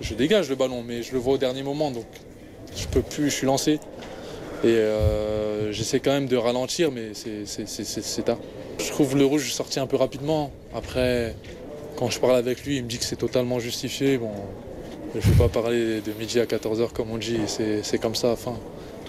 Je 0.00 0.14
dégage 0.14 0.48
le 0.48 0.54
ballon, 0.54 0.84
mais 0.86 1.02
je 1.02 1.12
le 1.12 1.18
vois 1.18 1.34
au 1.34 1.38
dernier 1.38 1.64
moment, 1.64 1.90
donc 1.90 2.06
je 2.76 2.86
peux 2.86 3.02
plus, 3.02 3.24
je 3.24 3.34
suis 3.34 3.46
lancé. 3.46 3.80
Et 4.62 4.66
euh, 4.66 5.72
j'essaie 5.72 6.00
quand 6.00 6.12
même 6.12 6.26
de 6.26 6.36
ralentir, 6.36 6.90
mais 6.92 7.10
c'est 7.14 8.24
tard. 8.24 8.38
Je 8.78 8.88
trouve 8.90 9.16
le 9.16 9.24
rouge 9.24 9.52
sorti 9.52 9.80
un 9.80 9.86
peu 9.86 9.96
rapidement. 9.96 10.50
Après, 10.74 11.34
quand 11.96 12.10
je 12.10 12.20
parle 12.20 12.36
avec 12.36 12.64
lui, 12.64 12.76
il 12.76 12.84
me 12.84 12.88
dit 12.88 12.98
que 12.98 13.04
c'est 13.04 13.16
totalement 13.16 13.58
justifié. 13.58 14.18
Bon, 14.18 14.30
je 15.14 15.18
ne 15.18 15.22
vais 15.22 15.38
pas 15.38 15.48
parler 15.48 16.00
de 16.00 16.12
midi 16.12 16.38
à 16.40 16.44
14h 16.44 16.92
comme 16.92 17.10
on 17.10 17.18
dit, 17.18 17.40
c'est 17.46 17.82
c'est 17.82 17.98
comme 17.98 18.14
ça, 18.14 18.30
enfin, 18.32 18.56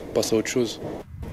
on 0.10 0.14
passe 0.14 0.34
à 0.34 0.38
autre 0.38 0.48
chose. 0.50 0.80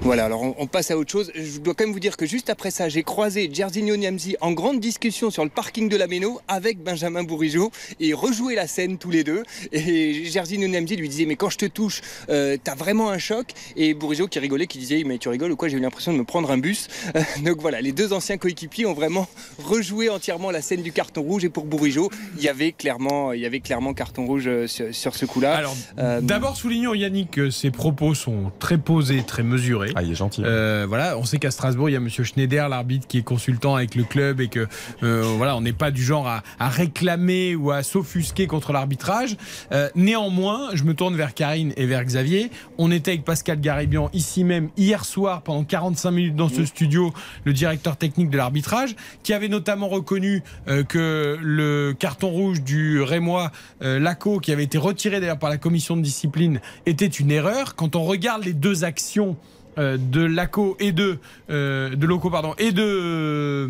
Voilà, 0.01 0.25
alors 0.25 0.41
on, 0.43 0.55
on 0.59 0.67
passe 0.67 0.91
à 0.91 0.97
autre 0.97 1.11
chose. 1.11 1.31
Je 1.35 1.59
dois 1.59 1.73
quand 1.73 1.83
même 1.83 1.93
vous 1.93 1.99
dire 1.99 2.17
que 2.17 2.25
juste 2.25 2.49
après 2.49 2.71
ça, 2.71 2.87
j'ai 2.87 3.03
croisé 3.03 3.49
Gersigno 3.51 3.95
Niamzi 3.95 4.35
en 4.41 4.51
grande 4.51 4.79
discussion 4.79 5.31
sur 5.31 5.43
le 5.43 5.49
parking 5.49 5.89
de 5.89 5.97
la 5.97 6.07
Méno 6.07 6.39
avec 6.47 6.79
Benjamin 6.81 7.23
Bourigeau 7.23 7.71
et 7.99 8.13
rejoué 8.13 8.55
la 8.55 8.67
scène 8.67 8.97
tous 8.99 9.09
les 9.11 9.23
deux. 9.23 9.43
Et 9.71 10.25
Gersigno 10.25 10.67
Niamzi 10.67 10.95
lui 10.95 11.09
disait 11.09 11.25
Mais 11.25 11.35
quand 11.35 11.49
je 11.49 11.57
te 11.57 11.65
touche, 11.65 12.01
euh, 12.29 12.57
t'as 12.63 12.75
vraiment 12.75 13.09
un 13.09 13.17
choc 13.17 13.47
Et 13.75 13.93
Bourigeau 13.93 14.27
qui 14.27 14.39
rigolait, 14.39 14.67
qui 14.67 14.77
disait 14.77 15.03
Mais 15.05 15.17
tu 15.17 15.29
rigoles 15.29 15.51
ou 15.51 15.55
quoi 15.55 15.67
J'ai 15.67 15.77
eu 15.77 15.81
l'impression 15.81 16.13
de 16.13 16.17
me 16.17 16.23
prendre 16.23 16.51
un 16.51 16.57
bus. 16.57 16.87
Euh, 17.15 17.21
donc 17.43 17.59
voilà, 17.59 17.81
les 17.81 17.91
deux 17.91 18.13
anciens 18.13 18.37
coéquipiers 18.37 18.85
ont 18.85 18.93
vraiment 18.93 19.27
rejoué 19.63 20.09
entièrement 20.09 20.51
la 20.51 20.61
scène 20.61 20.83
du 20.83 20.91
carton 20.91 21.21
rouge. 21.21 21.43
Et 21.43 21.49
pour 21.49 21.65
Bourigeau, 21.65 22.09
il 22.37 22.43
y 22.43 22.49
avait 22.49 22.71
clairement, 22.71 23.33
il 23.33 23.41
y 23.41 23.45
avait 23.45 23.61
clairement 23.61 23.93
carton 23.93 24.25
rouge 24.25 24.43
euh, 24.47 24.67
sur, 24.67 24.93
sur 24.93 25.15
ce 25.15 25.25
coup-là. 25.25 25.55
Alors, 25.55 25.75
Euh, 25.97 26.21
d'abord 26.21 26.55
soulignons 26.55 26.93
Yannick 26.93 27.31
que 27.31 27.49
ses 27.49 27.71
propos 27.71 28.13
sont 28.13 28.51
très 28.59 28.77
posés, 28.77 29.23
très 29.25 29.43
mesurés. 29.43 29.76
Ah, 29.95 30.03
il 30.03 30.11
est 30.11 30.15
gentil. 30.15 30.41
Euh, 30.45 30.85
voilà, 30.87 31.17
on 31.17 31.23
sait 31.23 31.37
qu'à 31.37 31.51
Strasbourg, 31.51 31.89
il 31.89 31.93
y 31.93 31.95
a 31.95 31.99
Monsieur 31.99 32.23
Schneider, 32.23 32.69
l'arbitre, 32.69 33.07
qui 33.07 33.19
est 33.19 33.23
consultant 33.23 33.75
avec 33.75 33.95
le 33.95 34.03
club 34.03 34.41
et 34.41 34.47
que 34.47 34.67
euh, 35.03 35.21
voilà, 35.37 35.55
on 35.55 35.61
n'est 35.61 35.73
pas 35.73 35.91
du 35.91 36.03
genre 36.03 36.27
à, 36.27 36.43
à 36.59 36.69
réclamer 36.69 37.55
ou 37.55 37.71
à 37.71 37.83
s'offusquer 37.83 38.47
contre 38.47 38.73
l'arbitrage. 38.73 39.37
Euh, 39.71 39.89
néanmoins, 39.95 40.69
je 40.73 40.83
me 40.83 40.93
tourne 40.93 41.15
vers 41.15 41.33
Karine 41.33 41.73
et 41.77 41.85
vers 41.85 42.03
Xavier. 42.03 42.51
On 42.77 42.91
était 42.91 43.11
avec 43.11 43.23
Pascal 43.23 43.59
Garibian 43.59 44.09
ici 44.13 44.43
même 44.43 44.69
hier 44.77 45.05
soir 45.05 45.41
pendant 45.41 45.63
45 45.63 46.11
minutes 46.11 46.35
dans 46.35 46.49
ce 46.49 46.65
studio, 46.65 47.13
le 47.43 47.53
directeur 47.53 47.97
technique 47.97 48.29
de 48.29 48.37
l'arbitrage, 48.37 48.95
qui 49.23 49.33
avait 49.33 49.47
notamment 49.47 49.87
reconnu 49.87 50.43
euh, 50.67 50.83
que 50.83 51.37
le 51.41 51.93
carton 51.97 52.29
rouge 52.29 52.61
du 52.61 53.01
Rémois 53.01 53.51
euh, 53.81 53.99
Laco, 53.99 54.39
qui 54.39 54.51
avait 54.51 54.63
été 54.63 54.77
retiré 54.77 55.19
d'ailleurs 55.19 55.39
par 55.39 55.49
la 55.49 55.57
commission 55.57 55.97
de 55.97 56.01
discipline, 56.01 56.59
était 56.85 57.05
une 57.05 57.31
erreur. 57.31 57.75
Quand 57.75 57.95
on 57.95 58.03
regarde 58.03 58.43
les 58.43 58.53
deux 58.53 58.83
actions 58.83 59.37
de 59.77 60.23
Laco 60.25 60.75
et 60.79 60.91
de 60.91 61.19
euh, 61.49 61.95
de 61.95 62.05
Loco 62.07 62.29
pardon 62.29 62.53
et 62.57 62.71
de 62.71 62.81
euh, 62.83 63.67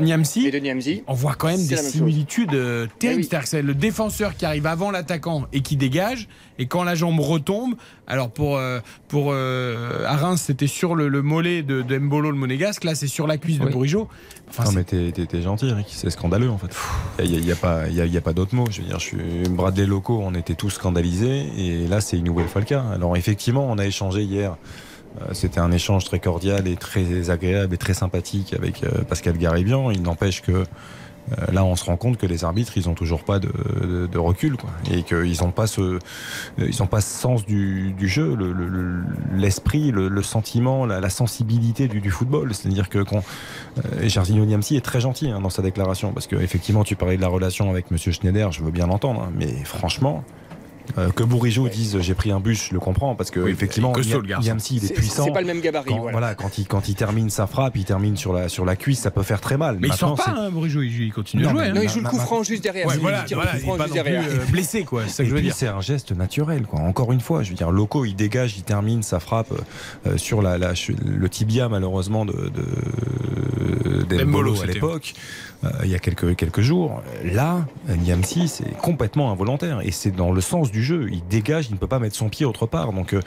Niamsi, 0.00 0.46
et 0.46 0.50
de 0.50 0.58
Niamzi. 0.58 1.02
on 1.06 1.14
voit 1.14 1.34
quand 1.34 1.48
même 1.48 1.66
des 1.66 1.76
similitudes 1.76 2.54
euh, 2.54 2.86
terribles. 2.98 3.20
Oui. 3.20 3.24
C'est-à-dire 3.24 3.44
que 3.44 3.48
c'est 3.48 3.62
le 3.62 3.74
défenseur 3.74 4.36
qui 4.36 4.44
arrive 4.44 4.66
avant 4.66 4.90
l'attaquant 4.90 5.46
et 5.52 5.60
qui 5.62 5.76
dégage, 5.76 6.28
et 6.58 6.66
quand 6.66 6.84
la 6.84 6.94
jambe 6.94 7.18
retombe, 7.20 7.74
alors 8.06 8.30
pour 8.30 8.56
euh, 8.58 8.80
pour 9.08 9.30
euh, 9.32 10.04
à 10.06 10.16
Reims 10.16 10.42
c'était 10.46 10.66
sur 10.66 10.94
le, 10.94 11.08
le 11.08 11.22
mollet 11.22 11.62
de, 11.62 11.82
de 11.82 11.98
Mbolo 11.98 12.30
le 12.30 12.36
monégasque, 12.36 12.84
là 12.84 12.94
c'est 12.94 13.06
sur 13.08 13.26
la 13.26 13.36
cuisse 13.38 13.58
de. 13.58 13.66
Bourigeau. 13.70 14.08
Enfin, 14.48 14.64
non 14.64 14.72
mais 14.72 14.84
t'es- 14.84 15.12
t'es 15.12 15.26
t'es 15.26 15.42
gentil 15.42 15.68
Eric, 15.68 15.86
c'est 15.90 16.10
scandaleux 16.10 16.50
en 16.50 16.58
fait. 16.58 16.74
Il 17.24 17.30
n'y 17.30 17.36
a, 17.36 17.40
y 17.40 17.52
a 17.52 17.56
pas, 17.56 17.88
il 17.88 17.94
y 17.94 18.00
a, 18.00 18.06
y 18.06 18.16
a 18.16 18.20
pas 18.20 18.32
d'autre 18.32 18.54
mot. 18.54 18.64
Je 18.70 18.80
veux 18.82 18.88
dire, 18.88 18.98
je 18.98 19.04
suis 19.04 19.48
Bradley 19.48 19.86
locaux, 19.86 20.20
on 20.24 20.34
était 20.34 20.54
tous 20.54 20.70
scandalisés 20.70 21.46
et 21.56 21.86
là 21.86 22.00
c'est 22.00 22.18
une 22.18 22.24
nouvelle 22.24 22.48
fois 22.48 22.60
le 22.60 22.66
cas. 22.66 22.84
Alors 22.92 23.16
effectivement, 23.16 23.66
on 23.70 23.78
a 23.78 23.86
échangé 23.86 24.22
hier. 24.22 24.56
Euh, 25.20 25.26
C'était 25.32 25.60
un 25.60 25.72
échange 25.72 26.04
très 26.04 26.20
cordial 26.20 26.68
et 26.68 26.76
très 26.76 27.30
agréable 27.30 27.74
et 27.74 27.78
très 27.78 27.94
sympathique 27.94 28.54
avec 28.54 28.84
euh, 28.84 29.02
Pascal 29.08 29.36
Garibian. 29.38 29.90
Il 29.90 30.02
n'empêche 30.02 30.42
que 30.42 30.52
euh, 30.52 31.52
là, 31.52 31.64
on 31.64 31.76
se 31.76 31.84
rend 31.84 31.96
compte 31.96 32.16
que 32.16 32.26
les 32.26 32.44
arbitres, 32.44 32.72
ils 32.76 32.88
ont 32.88 32.94
toujours 32.94 33.22
pas 33.22 33.38
de, 33.38 33.50
recul, 34.18 34.56
quoi, 34.56 34.70
et 34.90 35.02
qu'ils 35.02 35.36
n'ont 35.42 35.52
pas 35.52 35.66
ce, 35.66 35.98
ils 36.58 36.82
ont 36.82 36.86
pas 36.86 37.00
ce 37.00 37.20
sens 37.20 37.44
du, 37.44 37.94
jeu, 38.00 38.34
le- 38.34 38.52
le- 38.52 38.66
le- 38.68 39.04
l'esprit, 39.36 39.92
le, 39.92 40.22
sentiment, 40.22 40.86
la, 40.86 41.10
sensibilité 41.10 41.88
du, 41.88 42.10
football. 42.10 42.52
C'est-à-dire 42.54 42.88
que 42.88 43.02
quand 43.02 43.22
Niamsi 44.00 44.76
est 44.76 44.80
très 44.84 45.00
gentil 45.00 45.30
hein, 45.30 45.40
dans 45.40 45.50
sa 45.50 45.62
déclaration, 45.62 46.12
parce 46.12 46.26
que 46.26 46.36
effectivement, 46.36 46.84
tu 46.84 46.96
parlais 46.96 47.16
de 47.16 47.22
la 47.22 47.28
relation 47.28 47.70
avec 47.70 47.90
Monsieur 47.90 48.12
Schneider, 48.12 48.50
je 48.50 48.64
veux 48.64 48.70
bien 48.72 48.86
l'entendre, 48.86 49.22
hein, 49.22 49.32
mais 49.36 49.52
franchement, 49.64 50.24
Euh, 50.98 51.10
que 51.10 51.22
Bourigeau 51.22 51.68
dise 51.68 51.98
j'ai 52.00 52.14
pris 52.14 52.30
un 52.32 52.40
bus, 52.40 52.68
je 52.68 52.74
le 52.74 52.80
comprends 52.80 53.14
parce 53.14 53.30
que 53.30 53.40
Oui, 53.40 53.50
effectivement. 53.50 53.92
Yamsi, 54.42 54.76
il 54.76 54.84
est 54.84 54.94
puissant. 54.94 55.24
C'est 55.24 55.32
pas 55.32 55.40
le 55.40 55.46
même 55.46 55.60
gabarit. 55.60 55.88
Quand, 55.90 55.98
voilà. 55.98 56.12
voilà, 56.18 56.34
quand 56.34 56.58
il, 56.58 56.66
quand 56.66 56.88
il 56.88 56.94
termine 56.94 57.30
sa 57.30 57.46
frappe, 57.46 57.76
il 57.76 57.84
termine 57.84 58.16
sur 58.16 58.32
la, 58.32 58.48
sur 58.48 58.64
la 58.64 58.76
cuisse, 58.76 59.00
ça 59.00 59.10
peut 59.10 59.22
faire 59.22 59.40
très 59.40 59.56
mal. 59.56 59.78
Mais 59.80 59.88
il 59.88 59.94
sort 59.94 60.14
pas, 60.16 60.34
hein, 60.36 60.50
Bourigeau, 60.50 60.82
il, 60.82 61.02
il 61.02 61.12
continue 61.12 61.42
Non, 61.42 61.50
à 61.50 61.52
jouer. 61.52 61.62
hein. 61.66 61.72
Non, 61.74 61.82
il 61.82 61.88
joue 61.88 62.00
le 62.00 62.08
coup 62.08 62.18
franc 62.18 62.42
juste 62.42 62.62
derrière. 62.62 62.86
Ouais, 62.86 62.96
voilà, 62.98 63.24
il 63.28 63.32
est 63.32 63.36
pas 63.36 63.52
juste 63.52 63.66
plus 63.84 63.92
derrière. 63.92 64.24
euh, 64.28 64.44
blessé, 64.50 64.84
quoi. 64.84 65.02
C'est 65.06 65.10
ça 65.10 65.22
que 65.22 65.26
Et 65.28 65.30
je 65.30 65.34
veux 65.36 65.42
dire. 65.42 65.54
c'est 65.54 65.68
un 65.68 65.80
geste 65.80 66.12
naturel, 66.12 66.62
quoi. 66.62 66.80
Encore 66.80 67.12
une 67.12 67.20
fois, 67.20 67.42
je 67.42 67.50
veux 67.50 67.56
dire, 67.56 67.70
Loco, 67.70 68.04
il 68.04 68.14
dégage, 68.14 68.56
il 68.56 68.62
termine 68.62 69.02
sa 69.02 69.20
frappe 69.20 69.52
euh, 70.06 70.16
sur 70.16 70.42
la, 70.42 70.58
la- 70.58 70.72
le 71.04 71.28
tibia 71.28 71.68
malheureusement 71.68 72.24
de, 72.24 72.32
de 72.32 72.64
à 74.62 74.66
l'époque, 74.66 75.14
il 75.84 75.90
y 75.90 75.94
a 75.94 75.98
quelques 75.98 76.36
quelques 76.36 76.60
jours. 76.62 77.02
Là, 77.24 77.66
Niamsi, 77.88 78.48
c'est 78.48 78.76
complètement 78.78 79.30
involontaire 79.30 79.80
et 79.82 79.90
c'est 79.90 80.10
dans 80.10 80.32
le 80.32 80.40
sens 80.40 80.70
du 80.70 80.82
jeu. 80.82 81.08
Il 81.12 81.22
dégage, 81.28 81.66
il 81.68 81.74
ne 81.74 81.78
peut 81.78 81.86
pas 81.86 81.98
mettre 81.98 82.16
son 82.16 82.28
pied 82.28 82.46
autre 82.46 82.66
part. 82.66 82.92
Donc, 82.92 83.12
euh, 83.12 83.20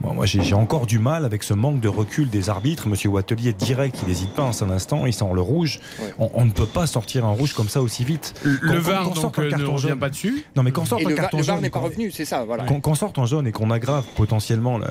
bon, 0.00 0.12
moi, 0.14 0.26
j'ai 0.26 0.54
encore 0.54 0.86
du 0.86 0.98
mal 0.98 1.24
avec 1.24 1.42
ce 1.42 1.54
manque 1.54 1.80
de 1.80 1.88
recul 1.88 2.28
des 2.28 2.50
arbitres. 2.50 2.88
Monsieur 2.88 3.08
Wattelier 3.08 3.48
est 3.50 3.58
direct, 3.58 3.96
il 4.02 4.08
n'hésite 4.08 4.34
pas 4.34 4.42
un 4.42 4.52
seul 4.52 4.70
instant, 4.70 5.06
il 5.06 5.12
sent 5.14 5.24
le 5.34 5.40
rouge. 5.40 5.80
Ouais. 6.00 6.14
On, 6.18 6.30
on 6.34 6.44
ne 6.44 6.50
peut 6.50 6.66
pas 6.66 6.86
sortir 6.86 7.24
un 7.24 7.30
rouge 7.32 7.54
comme 7.54 7.68
ça 7.68 7.80
aussi 7.80 8.04
vite. 8.04 8.34
Le 8.42 8.76
VAR, 8.78 9.04
donc, 9.04 9.16
sort 9.16 9.32
un 9.38 9.42
euh, 9.42 9.44
ne 9.46 9.50
carton 9.50 9.74
revient 9.74 9.88
jaune- 9.88 9.98
pas 9.98 10.10
dessus. 10.10 10.44
Non, 10.56 10.62
mais 10.62 10.72
quand 10.72 10.84
sort 10.84 10.98
un 11.00 11.14
carton 11.14 11.38
le 11.38 11.42
VAR 11.42 11.56
jaune, 11.56 11.62
n'est 11.62 11.70
pas 11.70 11.78
revenu, 11.80 12.10
c'est 12.10 12.24
ça. 12.24 12.44
Voilà. 12.44 12.64
sorte 12.94 13.18
en 13.18 13.26
jaune 13.26 13.46
et 13.46 13.52
qu'on 13.52 13.70
aggrave 13.70 14.04
potentiellement 14.16 14.76
la, 14.78 14.88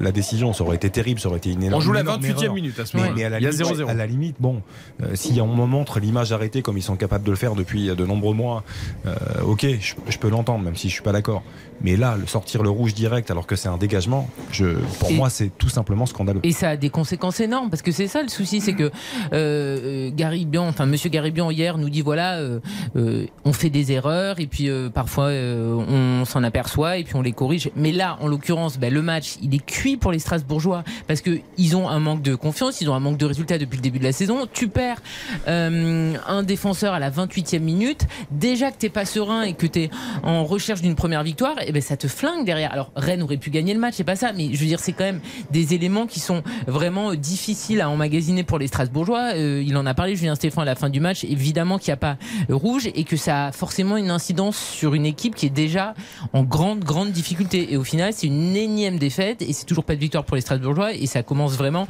la 0.00 0.10
décision, 0.12 0.52
ça 0.52 0.64
aurait 0.64 0.76
été 0.76 0.90
terrible, 0.90 1.20
ça 1.20 1.28
aurait 1.28 1.38
été 1.38 1.50
une 1.52 1.62
énorme 1.62 1.80
On 1.82 1.84
joue 1.84 1.92
la 1.92 2.00
énorme 2.00 2.22
28e 2.22 2.42
erreur. 2.44 2.54
minute 2.54 2.78
à 2.80 2.86
ce 2.86 2.96
moment-là. 2.96 3.14
mais 3.16 3.24
à, 3.24 3.28
la 3.28 3.38
Il 3.38 3.42
y 3.44 3.46
a 3.46 3.50
limite, 3.50 3.66
0-0. 3.78 3.88
à 3.88 3.94
la 3.94 4.06
limite, 4.06 4.36
bon, 4.40 4.62
euh, 5.02 5.14
si 5.14 5.40
on 5.40 5.54
me 5.54 5.66
montre 5.66 6.00
l'image 6.00 6.31
arrêtée 6.32 6.62
comme 6.62 6.76
ils 6.76 6.82
sont 6.82 6.96
capables 6.96 7.24
de 7.24 7.30
le 7.30 7.36
faire 7.36 7.54
depuis 7.54 7.86
de 7.86 8.06
nombreux 8.06 8.34
mois, 8.34 8.64
euh, 9.06 9.14
ok, 9.44 9.66
je, 9.80 9.94
je 10.08 10.18
peux 10.18 10.28
l'entendre, 10.28 10.64
même 10.64 10.76
si 10.76 10.88
je 10.88 10.94
suis 10.94 11.02
pas 11.02 11.12
d'accord. 11.12 11.42
Mais 11.82 11.96
là, 11.96 12.16
le 12.18 12.26
sortir 12.26 12.62
le 12.62 12.70
rouge 12.70 12.94
direct 12.94 13.30
alors 13.30 13.46
que 13.46 13.56
c'est 13.56 13.68
un 13.68 13.76
dégagement, 13.76 14.28
je, 14.50 14.66
pour 15.00 15.10
Et- 15.10 15.14
moi, 15.14 15.30
c'est 15.30 15.50
tout 15.58 15.68
simplement 15.68 16.06
scandaleux. 16.06 16.40
Et 16.42 16.52
ça 16.52 16.70
a 16.70 16.76
des 16.76 16.90
conséquences 16.90 17.40
énormes 17.40 17.70
parce 17.70 17.82
que 17.82 17.92
c'est 17.92 18.08
ça 18.08 18.22
le 18.22 18.28
souci, 18.28 18.60
c'est 18.60 18.74
que 18.74 18.90
euh, 19.32 20.10
Garibian, 20.14 20.66
enfin 20.68 20.86
Monsieur 20.86 21.10
Garibian 21.10 21.50
hier 21.50 21.78
nous 21.78 21.90
dit 21.90 22.02
voilà, 22.02 22.36
euh, 22.38 22.60
euh, 22.96 23.26
on 23.44 23.52
fait 23.52 23.70
des 23.70 23.92
erreurs 23.92 24.38
et 24.40 24.46
puis 24.46 24.68
euh, 24.68 24.88
parfois 24.90 25.24
euh, 25.26 25.74
on 26.20 26.24
s'en 26.24 26.42
aperçoit 26.42 26.98
et 26.98 27.04
puis 27.04 27.16
on 27.16 27.22
les 27.22 27.32
corrige. 27.32 27.70
Mais 27.76 27.92
là, 27.92 28.16
en 28.20 28.28
l'occurrence, 28.28 28.78
ben, 28.78 28.92
le 28.92 29.02
match 29.02 29.36
il 29.42 29.54
est 29.54 29.64
cuit 29.64 29.96
pour 29.96 30.12
les 30.12 30.18
Strasbourgeois 30.18 30.84
parce 31.08 31.20
que 31.20 31.40
ils 31.58 31.76
ont 31.76 31.88
un 31.88 31.98
manque 32.00 32.22
de 32.22 32.34
confiance, 32.34 32.80
ils 32.80 32.88
ont 32.90 32.94
un 32.94 33.00
manque 33.00 33.18
de 33.18 33.26
résultats 33.26 33.58
depuis 33.58 33.76
le 33.76 33.82
début 33.82 33.98
de 33.98 34.04
la 34.04 34.12
saison. 34.12 34.46
Tu 34.52 34.68
perds 34.68 35.00
euh, 35.48 36.14
un 36.26 36.42
défenseur 36.42 36.94
à 36.94 36.98
la 36.98 37.10
28e 37.10 37.60
minute, 37.60 38.06
déjà 38.30 38.70
que 38.70 38.76
t'es 38.78 38.88
pas 38.88 39.04
serein 39.04 39.42
et 39.42 39.54
que 39.54 39.66
t'es 39.66 39.90
en 40.22 40.44
recherche 40.44 40.82
d'une 40.82 40.94
première 40.94 41.22
victoire, 41.22 41.56
et 41.66 41.71
ben 41.72 41.82
ça 41.82 41.96
te 41.96 42.06
flingue 42.08 42.44
derrière. 42.44 42.72
Alors 42.72 42.92
Rennes 42.96 43.22
aurait 43.22 43.36
pu 43.36 43.50
gagner 43.50 43.74
le 43.74 43.80
match, 43.80 43.94
c'est 43.96 44.04
pas 44.04 44.16
ça, 44.16 44.32
mais 44.32 44.48
je 44.52 44.58
veux 44.58 44.66
dire 44.66 44.80
c'est 44.80 44.92
quand 44.92 45.04
même 45.04 45.20
des 45.50 45.74
éléments 45.74 46.06
qui 46.06 46.20
sont 46.20 46.42
vraiment 46.66 47.10
euh, 47.12 47.16
difficiles 47.16 47.80
à 47.80 47.88
emmagasiner 47.88 48.44
pour 48.44 48.58
les 48.58 48.66
Strasbourgeois. 48.66 49.32
Euh, 49.34 49.62
il 49.66 49.76
en 49.76 49.86
a 49.86 49.94
parlé, 49.94 50.16
Julien 50.16 50.34
Stéphane, 50.34 50.62
à 50.62 50.66
la 50.66 50.74
fin 50.74 50.90
du 50.90 51.00
match. 51.00 51.24
Évidemment 51.24 51.78
qu'il 51.78 51.88
n'y 51.90 51.94
a 51.94 51.96
pas 51.96 52.16
euh, 52.50 52.54
rouge 52.54 52.88
et 52.94 53.04
que 53.04 53.16
ça 53.16 53.46
a 53.46 53.52
forcément 53.52 53.96
une 53.96 54.10
incidence 54.10 54.56
sur 54.58 54.94
une 54.94 55.06
équipe 55.06 55.34
qui 55.34 55.46
est 55.46 55.50
déjà 55.50 55.94
en 56.32 56.42
grande, 56.42 56.80
grande 56.80 57.10
difficulté. 57.12 57.72
Et 57.72 57.76
au 57.76 57.84
final, 57.84 58.12
c'est 58.14 58.26
une 58.26 58.54
énième 58.56 58.98
défaite 58.98 59.42
et 59.42 59.52
c'est 59.52 59.64
toujours 59.66 59.84
pas 59.84 59.94
de 59.94 60.00
victoire 60.00 60.24
pour 60.24 60.36
les 60.36 60.42
Strasbourgeois 60.42 60.92
et 60.94 61.06
ça 61.06 61.22
commence 61.22 61.52
vraiment 61.56 61.86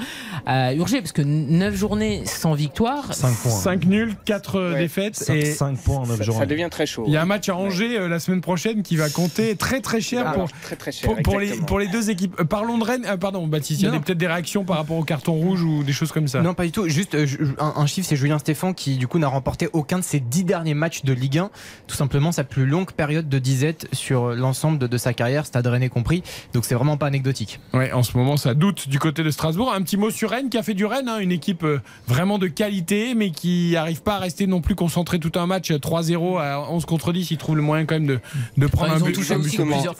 à 0.46 0.74
urger 0.74 1.00
parce 1.00 1.12
que 1.12 1.22
9 1.22 1.74
journées 1.74 2.22
sans 2.26 2.54
victoire. 2.54 3.12
5 3.14 3.34
points. 3.36 3.50
5 3.50 3.84
nuls, 3.86 4.14
4 4.24 4.52
Ouais. 4.72 4.78
défaites. 4.80 5.24
Et 5.32 5.46
5 5.46 5.78
points 5.78 5.96
en 5.98 6.06
9 6.06 6.18
Ça, 6.18 6.24
jours. 6.24 6.36
ça 6.36 6.46
devient 6.46 6.68
très 6.70 6.86
chaud. 6.86 7.04
il 7.06 7.12
y 7.12 7.16
a 7.16 7.22
un 7.22 7.26
match 7.26 7.48
à 7.48 7.56
Angers 7.56 7.98
euh, 7.98 8.08
la 8.08 8.18
semaine 8.20 8.40
prochaine 8.40 8.82
qui 8.82 8.96
va 8.96 9.08
compter 9.08 9.56
très 9.56 9.71
très 9.80 10.00
cher 10.00 10.24
Ah, 10.28 10.32
pour, 10.32 10.50
très 10.52 10.76
très 10.76 10.92
cher. 10.92 11.08
pour, 11.10 11.22
pour 11.22 11.38
les, 11.40 11.48
pour 11.66 11.78
les 11.78 11.88
deux 11.88 12.10
équipes. 12.10 12.34
Euh, 12.40 12.44
parlons 12.44 12.78
de 12.78 12.84
Rennes. 12.84 13.04
Euh, 13.06 13.16
pardon, 13.16 13.46
Baptiste, 13.46 13.80
il 13.82 13.84
y 13.84 13.88
a 13.88 13.98
peut-être 14.00 14.18
des 14.18 14.26
réactions 14.26 14.64
par 14.64 14.76
rapport 14.76 14.96
au 14.96 15.04
carton 15.04 15.32
rouge 15.32 15.62
ou 15.62 15.82
des 15.82 15.92
choses 15.92 16.12
comme 16.12 16.28
ça. 16.28 16.40
Non, 16.42 16.54
pas 16.54 16.64
du 16.64 16.72
tout. 16.72 16.88
Juste 16.88 17.14
euh, 17.14 17.26
un, 17.58 17.72
un 17.76 17.86
chiffre, 17.86 18.08
c'est 18.08 18.16
Julien 18.16 18.38
Stéphan 18.38 18.72
qui, 18.72 18.96
du 18.96 19.06
coup, 19.08 19.18
n'a 19.18 19.28
remporté 19.28 19.68
aucun 19.72 19.98
de 19.98 20.04
ses 20.04 20.20
dix 20.20 20.44
derniers 20.44 20.74
matchs 20.74 21.02
de 21.04 21.12
Ligue 21.12 21.38
1. 21.38 21.50
Tout 21.86 21.96
simplement 21.96 22.32
sa 22.32 22.44
plus 22.44 22.66
longue 22.66 22.92
période 22.92 23.28
de 23.28 23.38
disette 23.38 23.86
sur 23.92 24.30
l'ensemble 24.34 24.78
de, 24.78 24.86
de 24.86 24.98
sa 24.98 25.12
carrière, 25.14 25.46
Stade 25.46 25.66
Rennais 25.66 25.88
compris. 25.88 26.22
Donc 26.54 26.64
c'est 26.64 26.74
vraiment 26.74 26.96
pas 26.96 27.06
anecdotique. 27.06 27.60
Ouais, 27.72 27.92
en 27.92 28.02
ce 28.02 28.16
moment, 28.16 28.36
ça 28.36 28.54
doute 28.54 28.88
du 28.88 28.98
côté 28.98 29.22
de 29.22 29.30
Strasbourg. 29.30 29.72
Un 29.72 29.82
petit 29.82 29.96
mot 29.96 30.10
sur 30.10 30.30
Rennes 30.30 30.48
qui 30.50 30.58
a 30.58 30.62
fait 30.62 30.74
du 30.74 30.84
Rennes, 30.84 31.08
hein, 31.08 31.18
une 31.18 31.32
équipe 31.32 31.64
vraiment 32.06 32.38
de 32.38 32.46
qualité, 32.48 33.14
mais 33.14 33.30
qui 33.30 33.70
n'arrive 33.72 34.02
pas 34.02 34.16
à 34.16 34.18
rester 34.18 34.46
non 34.46 34.60
plus 34.60 34.74
concentré 34.74 35.18
tout 35.18 35.32
un 35.38 35.46
match 35.46 35.70
euh, 35.70 35.78
3-0 35.78 36.40
à 36.40 36.60
11 36.70 36.84
contre 36.86 37.12
10. 37.12 37.30
Ils 37.30 37.36
trouvent 37.38 37.56
le 37.56 37.62
moyen 37.62 37.84
quand 37.86 37.94
même 37.94 38.06
de, 38.06 38.20
de 38.56 38.66
prendre 38.66 38.98
but. 39.04 39.12
touché 39.12 39.34
un 39.34 39.38
but 39.38 39.51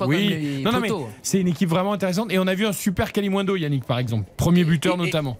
oui. 0.07 0.63
non, 0.65 0.73
non, 0.73 0.81
mais 0.81 0.89
c'est 1.23 1.41
une 1.41 1.49
équipe 1.49 1.69
vraiment 1.69 1.93
intéressante. 1.93 2.33
Et 2.33 2.39
on 2.39 2.47
a 2.47 2.55
vu 2.55 2.67
un 2.67 2.73
super 2.73 3.13
Kalimundo, 3.13 3.57
Yannick, 3.57 3.85
par 3.85 3.99
exemple. 3.99 4.29
Premier 4.37 4.65
buteur 4.65 4.95
Et- 4.95 5.03
et- 5.03 5.05
notamment. 5.07 5.39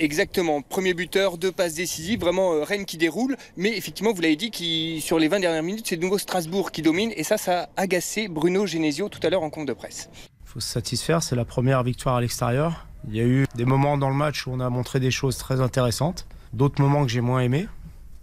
Exactement, 0.00 0.60
premier 0.60 0.92
buteur, 0.92 1.38
deux 1.38 1.52
passes 1.52 1.74
décisives, 1.74 2.18
vraiment 2.18 2.52
euh, 2.52 2.64
Rennes 2.64 2.84
qui 2.84 2.96
déroule. 2.98 3.36
Mais 3.56 3.76
effectivement, 3.76 4.12
vous 4.12 4.20
l'avez 4.22 4.34
dit, 4.34 4.50
qui, 4.50 5.00
sur 5.00 5.20
les 5.20 5.28
20 5.28 5.38
dernières 5.38 5.62
minutes, 5.62 5.86
c'est 5.88 5.96
de 5.96 6.02
nouveau 6.02 6.18
Strasbourg 6.18 6.72
qui 6.72 6.82
domine. 6.82 7.12
Et 7.16 7.22
ça, 7.22 7.36
ça 7.38 7.62
a 7.76 7.82
agacé 7.82 8.26
Bruno 8.26 8.66
Genesio 8.66 9.08
tout 9.08 9.20
à 9.22 9.30
l'heure 9.30 9.44
en 9.44 9.50
compte 9.50 9.68
de 9.68 9.72
presse. 9.72 10.10
Il 10.44 10.48
faut 10.48 10.58
se 10.60 10.68
satisfaire, 10.68 11.22
c'est 11.22 11.36
la 11.36 11.44
première 11.44 11.84
victoire 11.84 12.16
à 12.16 12.20
l'extérieur. 12.20 12.86
Il 13.08 13.14
y 13.14 13.20
a 13.20 13.24
eu 13.24 13.46
des 13.54 13.64
moments 13.64 13.96
dans 13.96 14.08
le 14.08 14.16
match 14.16 14.46
où 14.46 14.50
on 14.52 14.58
a 14.60 14.68
montré 14.68 14.98
des 14.98 15.12
choses 15.12 15.36
très 15.38 15.60
intéressantes, 15.60 16.26
d'autres 16.52 16.82
moments 16.82 17.04
que 17.04 17.12
j'ai 17.12 17.20
moins 17.20 17.40
aimés. 17.42 17.68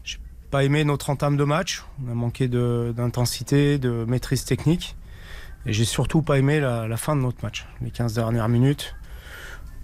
J'ai 0.04 0.18
pas 0.50 0.66
aimé 0.66 0.84
notre 0.84 1.10
entame 1.10 1.38
de 1.38 1.44
match, 1.46 1.84
on 2.06 2.12
a 2.12 2.16
manqué 2.16 2.50
de- 2.50 2.94
d'intensité, 2.98 3.78
de, 3.78 4.04
maîtrise 4.08 4.44
technique. 4.44 4.96
Et 5.66 5.74
j'ai 5.74 5.86
surtout 5.86 6.22
pas 6.22 6.38
aimé 6.40 6.60
la, 6.60 6.98
fin 6.98 7.16
de 7.16 7.22
notre 7.22 7.44
match, 7.44 7.68
les 7.82 7.92
15 7.92 8.14
dernières 8.16 8.50
minutes, 8.50 8.96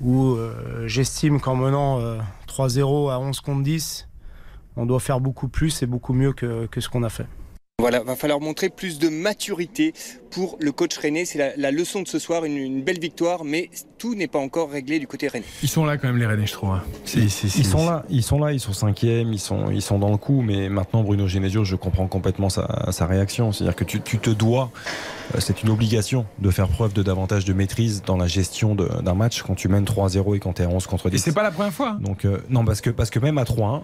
où 0.02 0.32
euh, 0.36 0.88
j'estime 0.88 1.40
qu'en 1.40 1.56
menant 1.56 2.00
euh, 2.00 2.18
3-0 2.48 3.12
à 3.12 3.20
11 3.20 3.40
contre 3.42 3.64
10, 3.64 4.08
on 4.76 4.86
doit 4.86 5.00
faire 5.00 5.20
beaucoup 5.20 5.48
plus 5.48 5.82
et 5.84 5.86
beaucoup 5.86 6.14
mieux 6.14 6.34
que- 6.34 6.66
que 6.68 6.82
ce 6.82 6.90
qu'on 6.90 7.04
a 7.04 7.10
fait. 7.10 7.28
Voilà, 7.80 8.02
va 8.02 8.16
falloir 8.16 8.40
montrer 8.42 8.70
plus 8.70 8.98
de 8.98 9.08
maturité 9.08 9.94
pour 10.32 10.58
le 10.60 10.72
coach 10.72 10.98
René. 10.98 11.26
C'est 11.26 11.38
la, 11.38 11.56
la 11.58 11.70
leçon 11.70 12.02
de 12.02 12.08
ce 12.08 12.18
soir, 12.18 12.44
une, 12.44 12.58
une 12.58 12.82
belle 12.82 12.98
victoire, 13.00 13.44
mais 13.44 13.70
tout 14.00 14.16
n'est 14.16 14.26
pas 14.28 14.40
encore 14.40 14.72
réglé 14.72 14.98
du 14.98 15.06
côté 15.06 15.28
René. 15.28 15.44
Ils 15.62 15.70
sont 15.70 15.86
là 15.86 15.96
quand 16.00 16.08
même, 16.08 16.18
les 16.18 16.26
Rennais, 16.26 16.48
je 16.48 16.54
trouve. 16.54 16.72
hein. 16.72 16.82
Ils 17.16 17.30
sont 17.30 17.86
là, 17.88 18.04
ils 18.10 18.24
sont 18.24 18.40
là, 18.40 18.52
ils 18.52 18.60
sont 18.60 18.74
cinquièmes, 18.74 19.32
ils 19.32 19.38
sont, 19.40 19.70
ils 19.70 19.84
sont 19.84 20.00
dans 20.00 20.10
le 20.10 20.18
coup. 20.18 20.42
Mais 20.42 20.70
maintenant, 20.70 21.04
Bruno 21.04 21.28
Genesio, 21.28 21.64
je 21.66 21.76
comprends 21.76 22.08
complètement 22.08 22.50
sa, 22.50 22.92
sa 22.92 23.06
réaction. 23.06 23.52
C'est-à-dire 23.52 23.76
que 23.76 23.84
tu, 23.84 24.02
tu 24.02 24.18
te 24.18 24.32
dois, 24.32 24.72
euh, 25.36 25.40
c'est 25.40 25.62
une 25.62 25.70
obligation 25.70 26.26
de 26.40 26.50
faire 26.50 26.70
preuve 26.70 26.94
de 26.94 27.04
davantage 27.04 27.46
de 27.46 27.54
maîtrise 27.54 28.02
dans 28.04 28.18
la 28.18 28.26
gestion 28.26 28.74
d'un 28.74 29.14
match 29.14 29.44
quand 29.44 29.54
tu 29.54 29.68
mènes 29.68 29.86
3-0 29.86 30.36
et 30.36 30.40
quand 30.40 30.54
tu 30.54 30.64
es 30.64 30.66
à 30.66 30.70
11 30.70 30.88
contre 30.88 31.10
Et 31.10 31.12
10. 31.12 31.20
c'est 31.20 31.32
pas 31.32 31.44
la 31.44 31.52
première 31.52 31.72
fois. 31.74 31.90
hein. 31.90 32.00
Donc 32.02 32.26
euh, 32.26 32.40
non, 32.50 32.66
parce 32.66 32.82
que 32.82 32.90
parce 32.90 33.12
que 33.12 33.20
même 33.20 33.38
à 33.38 33.44
3-1, 33.44 33.82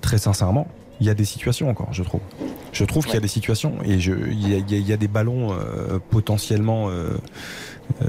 très 0.00 0.18
sincèrement, 0.18 0.66
il 1.00 1.06
y 1.06 1.10
a 1.10 1.14
des 1.14 1.24
situations 1.24 1.68
encore, 1.70 1.92
je 1.92 2.02
trouve. 2.02 2.20
Je 2.72 2.84
trouve 2.84 3.04
qu'il 3.04 3.14
y 3.14 3.18
a 3.18 3.20
des 3.20 3.28
situations 3.28 3.78
et 3.84 3.98
je, 3.98 4.12
il 4.12 4.48
y 4.48 4.54
a, 4.54 4.58
il 4.58 4.70
y 4.70 4.74
a- 4.74 4.78
il 4.78 4.86
y 4.88 4.92
a 4.92 4.96
des 4.96 5.08
ballons 5.08 5.52
euh, 5.52 5.98
potentiellement 6.10 6.90
euh, 6.90 7.16
euh, 8.02 8.06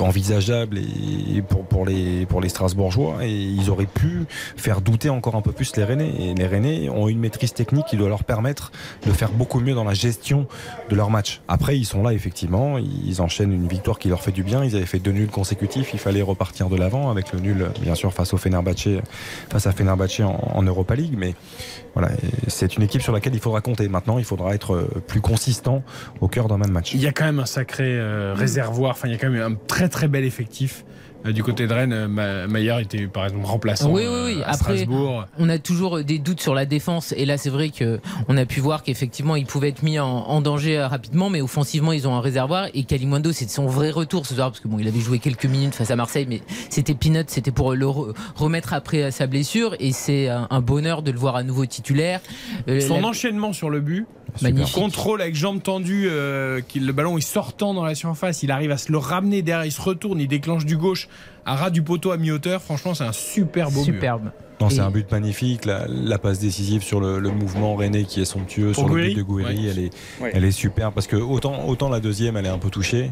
envisageables 0.00 0.78
et 0.78 1.42
pour, 1.42 1.64
pour 1.64 1.86
les 1.86 2.26
pour 2.26 2.40
les 2.40 2.48
Strasbourgeois. 2.48 3.24
Et 3.24 3.32
ils 3.32 3.70
auraient 3.70 3.86
pu 3.86 4.24
faire 4.56 4.80
douter 4.80 5.10
encore 5.10 5.34
un 5.34 5.42
peu 5.42 5.52
plus 5.52 5.76
les 5.76 5.84
Rennais. 5.84 6.12
Et 6.20 6.34
les 6.34 6.46
Rennais 6.46 6.88
ont 6.88 7.08
une 7.08 7.18
maîtrise 7.18 7.52
technique 7.52 7.86
qui 7.86 7.96
doit 7.96 8.08
leur 8.08 8.24
permettre 8.24 8.72
de 9.06 9.12
faire 9.12 9.30
beaucoup 9.30 9.60
mieux 9.60 9.74
dans 9.74 9.84
la 9.84 9.94
gestion 9.94 10.46
de 10.88 10.96
leur 10.96 11.10
match. 11.10 11.40
Après 11.48 11.78
ils 11.78 11.84
sont 11.84 12.02
là 12.02 12.12
effectivement, 12.12 12.78
ils 12.78 13.20
enchaînent 13.22 13.52
une 13.52 13.68
victoire 13.68 13.98
qui 13.98 14.08
leur 14.08 14.22
fait 14.22 14.32
du 14.32 14.42
bien. 14.42 14.64
Ils 14.64 14.76
avaient 14.76 14.86
fait 14.86 14.98
deux 14.98 15.12
nuls 15.12 15.30
consécutifs, 15.30 15.90
il 15.92 15.98
fallait 15.98 16.22
repartir 16.22 16.68
de 16.68 16.76
l'avant 16.76 17.10
avec 17.10 17.32
le 17.32 17.40
nul 17.40 17.66
bien 17.80 17.94
sûr 17.94 18.12
face 18.12 18.32
au 18.32 18.36
Fenerbahçe 18.36 18.88
face 19.50 19.66
à 19.66 19.72
Fenerbahçe 19.72 20.20
en, 20.20 20.52
en 20.54 20.62
Europa 20.62 20.94
League, 20.94 21.14
mais 21.16 21.34
voilà, 21.96 22.10
c'est 22.46 22.76
une 22.76 22.82
équipe 22.82 23.00
sur 23.00 23.10
laquelle 23.14 23.34
il 23.34 23.40
faudra 23.40 23.62
compter. 23.62 23.88
Maintenant, 23.88 24.18
il 24.18 24.24
faudra 24.26 24.54
être 24.54 24.74
euh, 24.74 25.02
plus 25.06 25.22
consistant 25.22 25.82
au 26.20 26.28
cœur 26.28 26.46
d'un 26.46 26.58
même 26.58 26.70
match. 26.70 26.92
Il 26.92 27.00
y 27.00 27.06
a 27.06 27.12
quand 27.12 27.24
même 27.24 27.38
un 27.38 27.46
sacré 27.46 27.98
euh, 27.98 28.34
réservoir. 28.36 28.90
Enfin, 28.90 29.08
il 29.08 29.12
y 29.12 29.14
a 29.14 29.18
quand 29.18 29.30
même 29.30 29.54
un 29.54 29.56
très 29.66 29.88
très 29.88 30.06
bel 30.06 30.22
effectif. 30.24 30.84
Euh, 31.26 31.32
Du 31.32 31.42
côté 31.42 31.66
de 31.66 31.72
Rennes, 31.72 31.92
euh, 31.92 32.08
Ma- 32.08 32.46
Maillard 32.46 32.80
était 32.80 33.06
par 33.06 33.24
exemple 33.26 33.46
remplaçant 33.46 33.90
Oui, 33.90 34.02
oui, 34.06 34.20
oui. 34.26 34.34
euh, 34.40 34.44
à 34.44 34.50
Après, 34.54 34.76
Strasbourg. 34.78 35.24
on 35.38 35.48
a 35.48 35.58
toujours 35.58 36.02
des 36.02 36.18
doutes 36.18 36.40
sur 36.40 36.54
la 36.54 36.66
défense. 36.66 37.12
Et 37.16 37.24
là, 37.26 37.36
c'est 37.38 37.50
vrai 37.50 37.70
que 37.70 38.00
on 38.28 38.36
a 38.36 38.44
pu 38.46 38.60
voir 38.60 38.82
qu'effectivement, 38.82 39.36
il 39.36 39.46
pouvait 39.46 39.68
être 39.70 39.82
mis 39.82 39.98
en, 39.98 40.06
en 40.06 40.40
danger 40.40 40.80
rapidement, 40.82 41.30
mais 41.30 41.40
offensivement, 41.40 41.92
ils 41.92 42.06
ont 42.08 42.14
un 42.14 42.20
réservoir. 42.20 42.66
Et 42.74 42.84
Kalimundo, 42.84 43.32
c'est 43.32 43.48
son 43.50 43.66
vrai 43.66 43.90
retour 43.90 44.26
ce 44.26 44.34
soir, 44.34 44.50
parce 44.50 44.60
que 44.60 44.68
bon, 44.68 44.78
il 44.78 44.88
avait 44.88 45.00
joué 45.00 45.18
quelques 45.18 45.46
minutes 45.46 45.74
face 45.74 45.90
à 45.90 45.96
Marseille, 45.96 46.26
mais 46.28 46.40
c'était 46.70 46.94
peanut, 46.94 47.28
c'était 47.30 47.50
pour 47.50 47.74
le 47.74 47.86
re- 47.86 48.14
remettre 48.36 48.72
après 48.72 49.10
sa 49.10 49.26
blessure. 49.26 49.74
Et 49.80 49.92
c'est 49.92 50.28
un, 50.28 50.46
un 50.50 50.60
bonheur 50.60 51.02
de 51.02 51.10
le 51.10 51.18
voir 51.18 51.36
à 51.36 51.42
nouveau 51.42 51.66
titulaire. 51.66 52.20
Euh, 52.68 52.80
Son 52.80 53.00
la- 53.00 53.08
enchaînement 53.08 53.52
sur 53.52 53.70
le 53.70 53.80
but, 53.80 54.06
Magnifique. 54.42 54.74
contrôle 54.74 55.22
avec 55.22 55.34
jambe 55.34 55.62
tendue, 55.62 56.06
euh, 56.10 56.60
le 56.74 56.92
ballon 56.92 57.16
est 57.18 57.20
sortant 57.20 57.74
dans 57.74 57.84
la 57.84 57.94
surface, 57.94 58.42
il 58.42 58.50
arrive 58.50 58.70
à 58.70 58.78
se 58.78 58.90
le 58.92 58.98
ramener 58.98 59.42
derrière, 59.42 59.64
il 59.66 59.72
se 59.72 59.80
retourne, 59.82 60.20
il 60.20 60.28
déclenche 60.28 60.64
du 60.64 60.76
gauche 60.76 61.08
à 61.44 61.54
ras 61.56 61.70
du 61.70 61.82
poteau 61.82 62.10
à 62.10 62.16
mi-hauteur. 62.16 62.60
Franchement, 62.62 62.94
c'est 62.94 63.04
un 63.04 63.12
super 63.12 63.70
beau 63.70 63.80
but. 63.84 63.92
Superbe. 63.92 64.30
Non, 64.60 64.70
c'est 64.70 64.80
un 64.80 64.90
but 64.90 65.10
magnifique. 65.12 65.66
La, 65.66 65.86
la 65.86 66.18
passe 66.18 66.38
décisive 66.38 66.82
sur 66.82 66.98
le, 66.98 67.18
le 67.18 67.30
mouvement 67.30 67.74
René 67.76 68.04
qui 68.04 68.22
est 68.22 68.24
somptueux 68.24 68.72
sur 68.72 68.88
le 68.88 69.02
but 69.04 69.14
de 69.14 69.22
Gouiri, 69.22 69.54
Ouais. 69.66 69.70
elle 69.70 69.78
est, 69.78 69.90
Ouais. 70.20 70.30
elle 70.32 70.44
est 70.46 70.50
super 70.50 70.92
parce 70.92 71.06
que 71.06 71.16
autant, 71.16 71.68
autant 71.68 71.90
la 71.90 72.00
deuxième, 72.00 72.36
elle 72.38 72.46
est 72.46 72.50
un 72.50 72.58
peu 72.58 72.70
touchée. 72.70 73.10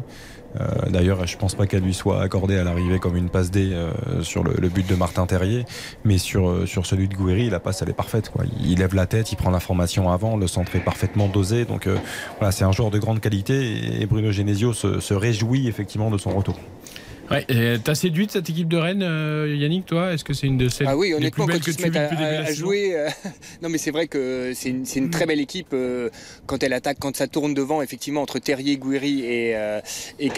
Euh, 0.59 0.89
D'ailleurs, 0.89 1.25
je 1.25 1.37
pense 1.37 1.55
pas 1.55 1.67
qu'elle 1.67 1.83
lui 1.83 1.93
soit 1.93 2.21
accordée 2.21 2.57
à 2.57 2.63
l'arrivée 2.63 2.99
comme 2.99 3.15
une 3.17 3.29
passe 3.29 3.51
D 3.51 3.71
euh, 3.73 3.91
sur 4.21 4.43
le, 4.43 4.69
but 4.69 4.87
de 4.87 4.95
Martin 4.95 5.25
Terrier, 5.25 5.65
mais 6.03 6.17
sur, 6.17 6.49
euh, 6.49 6.65
sur 6.65 6.85
celui 6.85 7.07
de 7.07 7.15
Gouiri, 7.15 7.49
la 7.49 7.59
passe 7.59 7.81
elle 7.81 7.89
est 7.89 7.93
parfaite. 7.93 8.29
Quoi. 8.29 8.45
Il, 8.61 8.79
lève 8.79 8.95
la 8.95 9.05
tête, 9.05 9.31
il 9.31 9.35
prend 9.35 9.51
l'information 9.51 10.09
avant, 10.11 10.37
le 10.37 10.47
centre 10.47 10.75
est 10.75 10.79
parfaitement 10.83 11.27
dosé. 11.27 11.65
Donc 11.65 11.87
voilà, 12.39 12.51
c'est 12.51 12.65
un 12.65 12.71
joueur 12.71 12.91
de 12.91 12.99
grande 12.99 13.19
qualité 13.19 14.01
et 14.01 14.05
Bruno 14.05 14.31
Genesio 14.31 14.73
se 14.73 15.13
réjouit 15.13 15.67
effectivement 15.67 16.09
de 16.09 16.17
son 16.17 16.31
retour. 16.31 16.57
Ouais, 17.31 17.45
et 17.49 17.77
T'as 17.83 17.95
séduite 17.95 18.31
cette 18.31 18.49
équipe 18.49 18.67
de 18.67 18.77
Rennes, 18.77 19.03
euh, 19.03 19.55
Yannick, 19.55 19.85
toi? 19.85 20.13
Est-ce 20.13 20.23
que 20.23 20.33
c'est 20.33 20.47
une 20.47 20.57
de 20.57 20.69
celles 20.69 20.87
Ah 20.87 20.95
oui, 20.95 21.09
les 21.09 21.15
honnêtement, 21.15 21.45
plus 21.45 21.53
quand 21.53 21.57
belles 21.57 21.65
que 21.65 21.71
ils 21.71 21.77
se 21.77 21.81
mettent 21.81 21.95
à, 21.95 22.53
jouer, 22.53 22.95
euh, 22.95 23.09
non 23.61 23.69
mais 23.69 23.77
c'est 23.77 23.91
vrai 23.91 24.07
que 24.07 24.53
c'est 24.55 24.69
une, 24.69 25.09
très 25.09 25.25
belle 25.25 25.39
équipe 25.39 25.69
euh, 25.73 26.09
quand 26.45 26.61
elle 26.63 26.73
attaque, 26.73 26.97
quand 26.99 27.15
ça 27.15 27.27
tourne 27.27 27.53
devant, 27.53 27.81
effectivement 27.81 28.21
entre 28.21 28.39
Terrier, 28.39 28.77
Gouiri 28.77 29.21
et, 29.21 29.55
euh, 29.55 29.81
et 30.19 30.31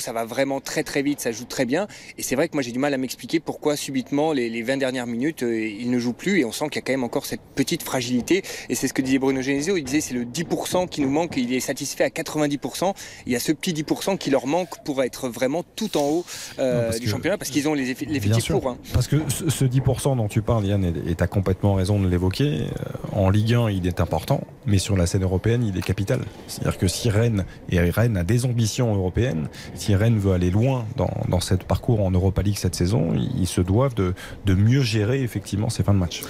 ça 0.00 0.12
va 0.12 0.24
vraiment 0.24 0.60
très 0.60 0.82
très 0.82 1.02
vite, 1.02 1.20
ça 1.20 1.32
joue 1.32 1.44
très 1.44 1.64
bien. 1.64 1.86
Et 2.18 2.22
c'est 2.22 2.34
vrai 2.34 2.48
que 2.48 2.54
moi 2.54 2.62
j'ai 2.62 2.72
du 2.72 2.78
mal 2.78 2.92
à 2.94 2.98
m'expliquer 2.98 3.40
pourquoi 3.40 3.76
subitement 3.76 4.32
les, 4.32 4.50
les 4.50 4.62
20 4.62 4.78
dernières 4.78 5.06
minutes 5.06 5.42
euh, 5.42 5.68
il 5.68 5.90
ne 5.90 5.98
joue 5.98 6.12
plus 6.12 6.40
et 6.40 6.44
on 6.44 6.52
sent 6.52 6.66
qu'il 6.70 6.76
y 6.76 6.78
a 6.78 6.82
quand 6.82 6.92
même 6.92 7.04
encore 7.04 7.26
cette 7.26 7.40
petite 7.54 7.82
fragilité. 7.82 8.42
Et 8.68 8.74
c'est 8.74 8.88
ce 8.88 8.94
que 8.94 9.02
disait 9.02 9.18
Bruno 9.18 9.42
Genesio, 9.42 9.76
il 9.76 9.84
disait 9.84 10.00
c'est 10.00 10.14
le 10.14 10.24
10% 10.24 10.88
qui 10.88 11.00
nous 11.00 11.10
manque, 11.10 11.36
il 11.36 11.52
est 11.52 11.60
satisfait 11.60 12.04
à 12.04 12.08
90%. 12.08 12.94
Il 13.26 13.32
y 13.32 13.36
a 13.36 13.40
ce 13.40 13.52
petit 13.52 13.72
10% 13.72 14.18
qui 14.18 14.30
leur 14.30 14.46
manque 14.46 14.82
pour 14.84 15.02
être 15.02 15.28
vraiment 15.28 15.64
tout 15.76 15.96
en 15.96 16.08
haut 16.08 16.24
euh, 16.58 16.90
Non, 16.92 16.98
du 16.98 17.08
championnat 17.08 17.38
parce 17.38 17.50
qu'ils 17.50 17.68
ont 17.68 17.74
les 17.74 17.84
l'effectif 17.84 18.50
pour. 18.50 18.68
hein. 18.68 18.76
Parce 18.92 19.06
que 19.08 19.16
ce 19.28 19.50
ce 19.50 19.64
10% 19.64 20.16
dont 20.16 20.28
tu 20.28 20.42
parles, 20.42 20.66
Yann, 20.66 20.84
et 20.84 21.14
tu 21.14 21.22
as 21.22 21.26
complètement 21.26 21.74
raison 21.74 22.00
de 22.00 22.08
l'évoquer, 22.08 22.62
euh, 22.62 22.66
en 23.12 23.30
Ligue 23.30 23.54
1, 23.54 23.70
il 23.70 23.86
est 23.86 24.00
important, 24.00 24.42
mais 24.66 24.78
sur 24.78 24.96
la 24.96 25.06
scène 25.06 25.22
européenne, 25.22 25.64
il 25.64 25.76
est 25.76 25.82
capital. 25.82 26.20
C'est-à-dire 26.48 26.78
que 26.78 26.88
si 26.88 27.10
Rennes, 27.10 27.44
et 27.70 27.78
Rennes 27.90 28.16
a 28.16 28.24
des 28.24 28.44
ambitions 28.44 28.94
européennes, 28.94 29.48
si 29.74 29.94
Rennes 29.94 30.18
veut 30.18 30.32
aller 30.32 30.50
loin 30.50 30.84
dans, 30.96 31.10
dans 31.28 31.40
ce 31.40 31.54
parcours 31.54 32.04
en 32.04 32.10
Europa 32.10 32.42
League 32.42 32.56
cette 32.58 32.74
saison, 32.74 33.12
ils 33.38 33.46
se 33.46 33.60
doivent 33.60 33.94
de, 33.94 34.14
de 34.46 34.54
mieux 34.54 34.82
gérer 34.82 35.22
effectivement 35.22 35.68
ces 35.70 35.82
fins 35.82 35.94
de 35.94 35.98
match. 35.98 36.22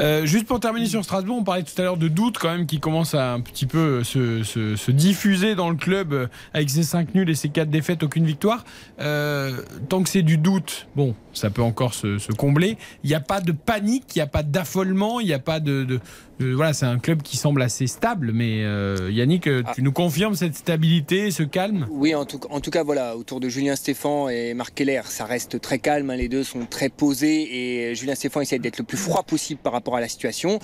Euh, 0.00 0.26
juste 0.26 0.46
pour 0.46 0.58
terminer 0.60 0.86
sur 0.86 1.04
Strasbourg, 1.04 1.36
on 1.38 1.44
parlait 1.44 1.62
tout 1.62 1.80
à 1.80 1.84
l'heure 1.84 1.96
de 1.96 2.08
doute 2.08 2.38
quand 2.38 2.50
même 2.50 2.66
qui 2.66 2.80
commence 2.80 3.14
à 3.14 3.32
un 3.32 3.40
petit 3.40 3.66
peu 3.66 4.02
se, 4.04 4.42
se- 4.42 4.76
se 4.76 4.90
diffuser 4.90 5.54
dans 5.54 5.70
le 5.70 5.76
club 5.76 6.28
avec 6.52 6.68
ses 6.70 6.82
5 6.82 7.14
nuls 7.14 7.30
et 7.30 7.34
ses 7.34 7.48
4 7.48 7.70
défaites, 7.70 8.02
aucune 8.02 8.24
victoire. 8.26 8.64
Euh, 9.00 9.43
tant 9.88 10.02
que 10.02 10.08
c'est 10.08 10.22
du 10.22 10.38
doute, 10.38 10.86
bon, 10.96 11.14
ça 11.32 11.50
peut 11.50 11.62
encore 11.62 11.94
se, 11.94 12.18
se 12.18 12.32
combler. 12.32 12.76
Il 13.02 13.08
n'y 13.10 13.14
a 13.16 13.20
pas 13.20 13.40
de 13.40 13.52
panique, 13.52 14.04
il 14.14 14.18
n'y 14.18 14.22
a 14.22 14.26
pas 14.26 14.42
d'affolement, 14.42 15.20
il 15.20 15.26
n'y 15.26 15.32
a 15.34 15.38
pas 15.38 15.60
de... 15.60 15.84
de- 15.84 16.00
de- 16.40 16.52
voilà, 16.52 16.72
c'est 16.72 16.84
un 16.86 16.98
club 16.98 17.22
qui 17.22 17.36
semble 17.36 17.62
assez 17.62 17.86
stable, 17.86 18.32
mais 18.34 18.64
euh, 18.64 19.08
Yannick, 19.08 19.46
euh, 19.46 19.62
tu 19.72 19.82
nous 19.82 19.92
confirmes 19.92 20.34
cette 20.34 20.56
stabilité, 20.56 21.30
ce 21.30 21.44
calme? 21.44 21.86
Oui, 21.90 22.12
en 22.12 22.24
tout, 22.24 22.40
en 22.50 22.58
tout 22.58 22.72
cas, 22.72 22.82
voilà, 22.82 23.16
autour 23.16 23.38
de 23.38 23.48
Julien 23.48 23.76
Stéphan 23.76 24.28
et 24.28 24.52
Marc 24.52 24.74
Keller, 24.74 25.02
ça 25.04 25.26
reste 25.26 25.60
très 25.60 25.78
calme. 25.78 26.10
hein, 26.10 26.16
les 26.16 26.28
deux 26.28 26.42
sont 26.42 26.66
très 26.66 26.88
posés 26.88 27.90
et 27.90 27.94
Julien 27.94 28.16
Stéphan 28.16 28.40
essaie 28.40 28.58
d'être 28.58 28.78
le 28.78 28.84
plus 28.84 28.96
froid 28.98 29.22
possible 29.22 29.60
par 29.62 29.72
rapport 29.72 29.94
à 29.96 30.00
la 30.00 30.08
situation. 30.08 30.58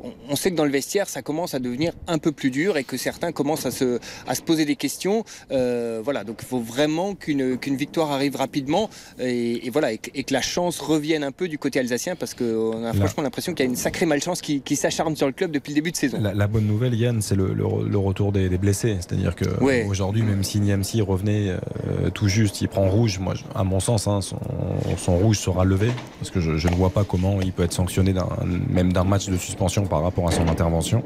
On, 0.00 0.12
on 0.28 0.36
sait 0.36 0.52
que 0.52 0.56
dans 0.56 0.64
le 0.64 0.70
vestiaire, 0.70 1.08
ça 1.08 1.22
commence 1.22 1.54
à 1.54 1.58
devenir 1.58 1.92
un 2.06 2.18
peu 2.18 2.30
plus 2.30 2.52
dur 2.52 2.76
et 2.76 2.84
que 2.84 2.96
certains 2.96 3.32
commencent 3.32 3.66
à 3.66 3.72
se, 3.72 3.98
à 4.28 4.36
se 4.36 4.42
poser 4.42 4.64
des 4.64 4.76
questions. 4.76 5.24
Euh, 5.50 6.00
voilà, 6.04 6.22
donc 6.22 6.38
il 6.42 6.46
faut 6.46 6.60
vraiment 6.60 7.16
qu'une 7.16 7.58
qu'une 7.58 7.76
victoire 7.76 8.12
arrive 8.12 8.25
rapidement 8.34 8.90
et, 9.20 9.66
et 9.66 9.70
voilà, 9.70 9.92
et, 9.92 9.98
que- 9.98 10.10
et 10.14 10.24
que 10.24 10.32
la 10.32 10.40
chance 10.42 10.80
revienne 10.80 11.22
un 11.22 11.30
peu 11.32 11.46
du 11.48 11.58
côté 11.58 11.78
alsacien 11.78 12.16
parce 12.16 12.34
qu'on 12.34 12.82
a 12.84 12.86
Là. 12.88 12.94
franchement 12.94 13.22
l'impression 13.22 13.54
qu'il 13.54 13.64
y 13.64 13.68
a 13.68 13.70
une 13.70 13.76
sacrée 13.76 14.06
malchance 14.06 14.40
qui, 14.40 14.60
qui 14.62 14.74
s'acharne 14.74 15.14
sur 15.14 15.26
le 15.26 15.32
club 15.32 15.50
depuis 15.52 15.70
le 15.70 15.76
début 15.76 15.92
de 15.92 15.96
saison. 15.96 16.18
La, 16.20 16.34
la 16.34 16.46
bonne 16.48 16.66
nouvelle, 16.66 16.94
Yann, 16.94 17.20
c'est 17.22 17.36
le, 17.36 17.52
le 17.54 17.64
re- 17.64 17.86
le 17.86 17.98
retour 17.98 18.32
des, 18.32 18.48
des 18.48 18.58
blessés. 18.58 18.96
C'est-à-dire 19.00 19.34
que 19.36 19.44
Ouais. 19.62 19.84
euh, 19.84 19.90
aujourd'hui, 19.90 20.22
même 20.22 20.42
si 20.42 20.58
Niamsi 20.58 21.00
revenait 21.02 21.50
euh, 21.50 22.10
tout 22.12 22.28
juste, 22.28 22.60
il 22.62 22.68
prend 22.68 22.88
rouge. 22.88 23.18
Moi, 23.18 23.34
à 23.54 23.62
mon 23.64 23.78
sens, 23.80 24.08
hein, 24.08 24.20
son, 24.22 24.38
son 24.96 25.16
rouge 25.16 25.38
sera 25.38 25.64
levé 25.64 25.90
parce 26.18 26.30
que 26.30 26.40
je, 26.40 26.56
je 26.56 26.68
ne 26.68 26.74
vois 26.74 26.90
pas 26.90 27.04
comment 27.04 27.40
il 27.42 27.52
peut 27.52 27.62
être 27.62 27.72
sanctionné 27.74 28.12
d'un- 28.12 28.28
même 28.70 28.92
d'un 28.92 29.04
match 29.04 29.26
de 29.28 29.36
suspension 29.36 29.86
par 29.86 30.02
rapport 30.02 30.26
à 30.28 30.32
son 30.32 30.48
intervention. 30.48 31.02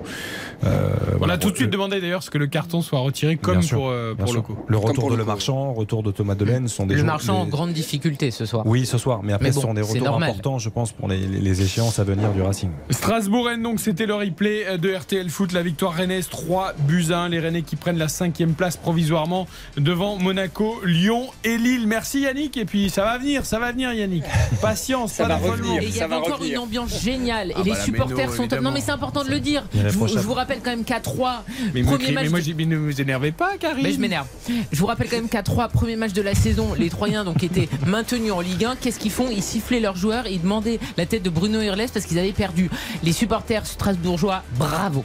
Euh, 0.64 0.90
On 1.14 1.18
voilà. 1.18 1.35
a 1.35 1.38
tout 1.38 1.50
de 1.50 1.56
suite 1.56 1.70
demandé 1.70 2.00
d'ailleurs 2.00 2.22
ce 2.22 2.30
que 2.30 2.38
le 2.38 2.46
carton 2.46 2.83
soit 2.83 2.98
retiré 3.00 3.37
comme 3.37 3.59
Bien 3.59 3.62
sûr, 3.62 3.78
pour, 3.78 3.88
euh, 3.90 4.14
pour 4.14 4.33
le 4.33 4.40
coup. 4.42 4.56
Le 4.68 4.78
Comme 4.78 4.88
retour 4.90 5.11
de 5.11 5.16
le. 5.16 5.24
Marchand, 5.24 5.72
retour 5.72 6.02
de 6.02 6.11
Thomas 6.11 6.35
Delaine 6.35 6.66
sont 6.68 6.87
des 6.87 6.94
Le 6.96 7.02
marchand 7.12 7.40
en 7.40 7.44
les- 7.44 7.51
grande 7.51 7.73
difficulté 7.73 8.31
ce 8.31 8.46
soir. 8.46 8.62
Oui, 8.66 8.87
ce 8.87 8.99
soir. 8.99 9.20
Mais 9.23 9.33
après, 9.33 9.46
Mais 9.49 9.53
ce 9.53 9.57
bon, 9.57 9.62
sont 9.62 9.75
des 9.75 9.83
retours 9.83 10.05
normal. 10.05 10.31
importants, 10.31 10.59
je 10.59 10.68
pense, 10.68 10.92
pour 10.92 11.09
les, 11.09 11.18
les- 11.18 11.40
les 11.40 11.62
échéances 11.62 11.99
à 11.99 12.05
venir 12.05 12.31
du 12.33 12.42
Racing. 12.42 12.70
Strasbourg-Rennes, 12.90 13.62
donc 13.62 13.81
c'était 13.81 14.07
le 14.07 14.14
replay 14.14 14.79
de 14.79 14.94
RTL 14.94 15.29
Foot, 15.31 15.53
la 15.53 15.62
victoire 15.62 15.96
rennaise 15.96 16.29
3 16.29 16.75
buts 16.79 17.07
à 17.11 17.18
1. 17.18 17.29
Les 17.29 17.40
Rennais 17.40 17.62
qui 17.62 17.77
prennent 17.77 17.99
la 17.99 18.09
cinquième 18.09 18.55
place 18.55 18.77
provisoirement 18.77 19.46
devant 19.77 20.16
Monaco, 20.16 20.81
Lyon 20.85 21.27
et 21.44 21.57
Lille. 21.59 21.87
Merci 21.87 22.20
Yannick, 22.20 22.57
et 22.57 22.64
puis 22.64 22.90
ça 22.90 23.03
va 23.05 23.18
venir, 23.18 23.44
ça 23.46 23.59
va 23.59 23.73
venir 23.73 23.92
Yannick. 23.92 24.25
Patience, 24.61 25.12
Ça 25.12 25.25
pas 25.27 25.37
va 25.37 25.51
revenir. 25.51 25.83
Et 25.83 25.87
il 25.87 25.96
y 25.96 26.01
avait 26.01 26.11
va 26.14 26.20
encore 26.20 26.38
revenir. 26.38 26.53
une 26.55 26.59
ambiance 26.59 27.03
géniale. 27.03 27.53
Ah 27.57 27.61
et 27.61 27.64
les 27.64 27.70
bah 27.73 27.81
supporters 27.85 28.31
méno, 28.31 28.49
sont. 28.49 28.61
Non, 28.62 28.70
mais 28.73 28.81
c'est 28.81 28.90
important 28.92 29.25
de 29.25 29.31
le 29.31 29.40
dire. 29.40 29.64
Je 29.73 29.79
vous, 29.79 29.83
Irréprochable. 29.87 30.20
je 30.20 30.27
vous 30.27 30.35
rappelle 30.35 30.59
quand 30.62 30.70
même 30.70 30.85
qu'à 30.85 31.01
3, 31.01 31.44
Mais, 31.75 31.81
me 31.83 31.87
premier 31.87 32.05
crie- 32.05 32.12
match. 32.14 32.25
mais 32.25 32.31
moi, 32.31 32.40
de- 32.40 32.64
ne 32.64 32.77
vous 32.77 33.01
énervez 33.01 33.33
pas, 33.33 33.57
Karine. 33.59 33.83
Mais 33.83 33.92
je 33.92 33.99
m'énerve. 34.01 34.27
Je 34.70 34.79
vous 34.79 34.87
rappelle 34.87 35.09
quand 35.09 35.16
même 35.16 35.29
qu'à 35.29 35.42
3 35.42 35.68
premiers 35.68 35.96
matchs 35.96 36.12
de 36.12 36.23
la 36.23 36.35
saison, 36.35 36.75
les 36.75 36.88
Troyens 37.01 37.25
donc 37.25 37.43
étaient 37.43 37.67
maintenus 37.87 38.31
en 38.31 38.41
Ligue 38.43 38.63
1. 38.67 38.77
Qu'est-ce 38.77 38.99
qu'ils 38.99 39.11
font? 39.11 39.29
Ils 39.31 39.43
sifflaient 39.43 39.81
leurs 39.81 39.97
joueurs 39.97 40.27
et 40.27 40.33
ils 40.35 40.43
demandaient 40.43 40.79
la 40.99 41.07
tête 41.07 41.23
de 41.23 41.31
Bruno 41.31 41.59
Irles 41.63 41.87
parce 41.95 42.05
qu'ils 42.05 42.19
avaient 42.19 42.33
perdu. 42.35 42.69
Les 43.03 43.13
supporters 43.15 43.65
strasbourgeois, 43.67 44.43
bravo. 44.59 45.03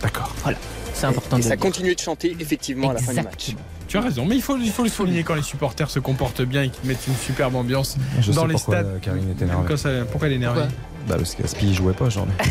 D'accord. 0.00 0.32
Voilà, 0.44 0.58
c'est 0.92 1.06
important 1.06 1.36
Et 1.38 1.40
de 1.40 1.44
ça 1.46 1.56
continuait 1.56 1.96
de 1.96 2.00
chanter 2.00 2.36
effectivement 2.38 2.90
à 2.90 2.92
la 2.92 3.00
fin 3.00 3.10
du 3.14 3.16
match. 3.22 3.48
Exactement. 3.48 3.60
Tu 3.88 3.96
as 3.96 4.00
raison, 4.02 4.24
mais 4.26 4.36
il 4.36 4.42
faut, 4.42 4.56
il 4.56 4.70
faut 4.70 4.84
le 4.84 4.88
souligner 4.88 5.24
quand 5.24 5.34
les 5.34 5.42
supporters 5.42 5.90
se 5.90 5.98
comportent 5.98 6.42
bien 6.42 6.62
et 6.62 6.68
qu'ils 6.70 6.88
mettent 6.88 7.04
une 7.08 7.16
superbe 7.16 7.56
ambiance 7.56 7.96
Je 8.20 8.30
dans 8.30 8.42
sais 8.42 8.46
les 8.46 8.52
pourquoi 8.54 8.78
stades. 8.82 9.00
Karine 9.00 9.30
est 9.36 9.42
énervée. 9.42 9.76
Ça- 9.76 9.90
pourquoi 10.08 10.28
elle 10.28 10.34
est 10.34 10.36
énervée? 10.36 10.60
Pourquoi? 10.60 10.78
Bah, 11.08 11.16
parce 11.18 11.34
qu'Aspi 11.34 11.74
jouait 11.74 11.92
pas, 11.94 12.10
j'en 12.10 12.26
ai. 12.26 12.44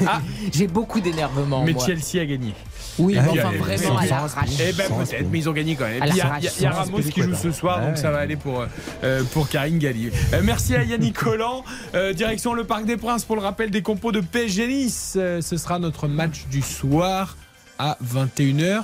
Ah, 0.06 0.20
j'ai 0.52 0.68
beaucoup 0.68 1.00
d'énervement. 1.00 1.64
Mais 1.64 1.72
moi. 1.72 1.84
Chelsea 1.84 2.22
a 2.22 2.24
gagné. 2.24 2.54
Oui, 2.98 3.16
Ah, 3.18 3.22
mais 3.22 3.40
enfin 3.40 3.48
a- 3.48 3.58
vraiment 3.58 3.98
à 3.98 4.06
l'arrache. 4.06 4.48
Eh 4.60 4.72
ben 4.72 4.86
peut-être, 4.88 5.26
mais 5.30 5.38
ils 5.38 5.48
ont 5.48 5.52
gagné 5.52 5.76
quand 5.76 5.84
même. 5.86 6.02
Il 6.06 6.16
y 6.16 6.20
a, 6.20 6.38
il 6.40 6.62
y 6.62 6.66
Ramos 6.66 6.98
qui 7.00 7.22
joue 7.22 7.34
ce 7.34 7.52
soir, 7.52 7.80
donc 7.80 7.96
ça 7.98 8.10
va 8.10 8.18
aller 8.18 8.36
pour, 8.36 8.64
euh, 9.04 9.22
pour 9.32 9.48
Karine 9.48 9.78
Galli. 9.78 10.10
Euh, 10.32 10.40
merci 10.42 10.74
à 10.74 10.82
Yannick 10.82 11.14
Collant. 11.18 11.64
Euh, 11.94 12.12
direction 12.12 12.54
le 12.54 12.64
Parc 12.64 12.84
des 12.84 12.96
Princes 12.96 13.24
pour 13.24 13.36
le 13.36 13.42
rappel 13.42 13.70
des 13.70 13.82
compos 13.82 14.12
de 14.12 14.20
PSG 14.20 14.66
Nice. 14.66 15.14
Euh, 15.16 15.40
ce 15.40 15.56
sera 15.56 15.78
notre 15.78 16.08
match 16.08 16.46
du 16.50 16.62
soir 16.62 17.36
à 17.78 17.96
21h. 18.04 18.82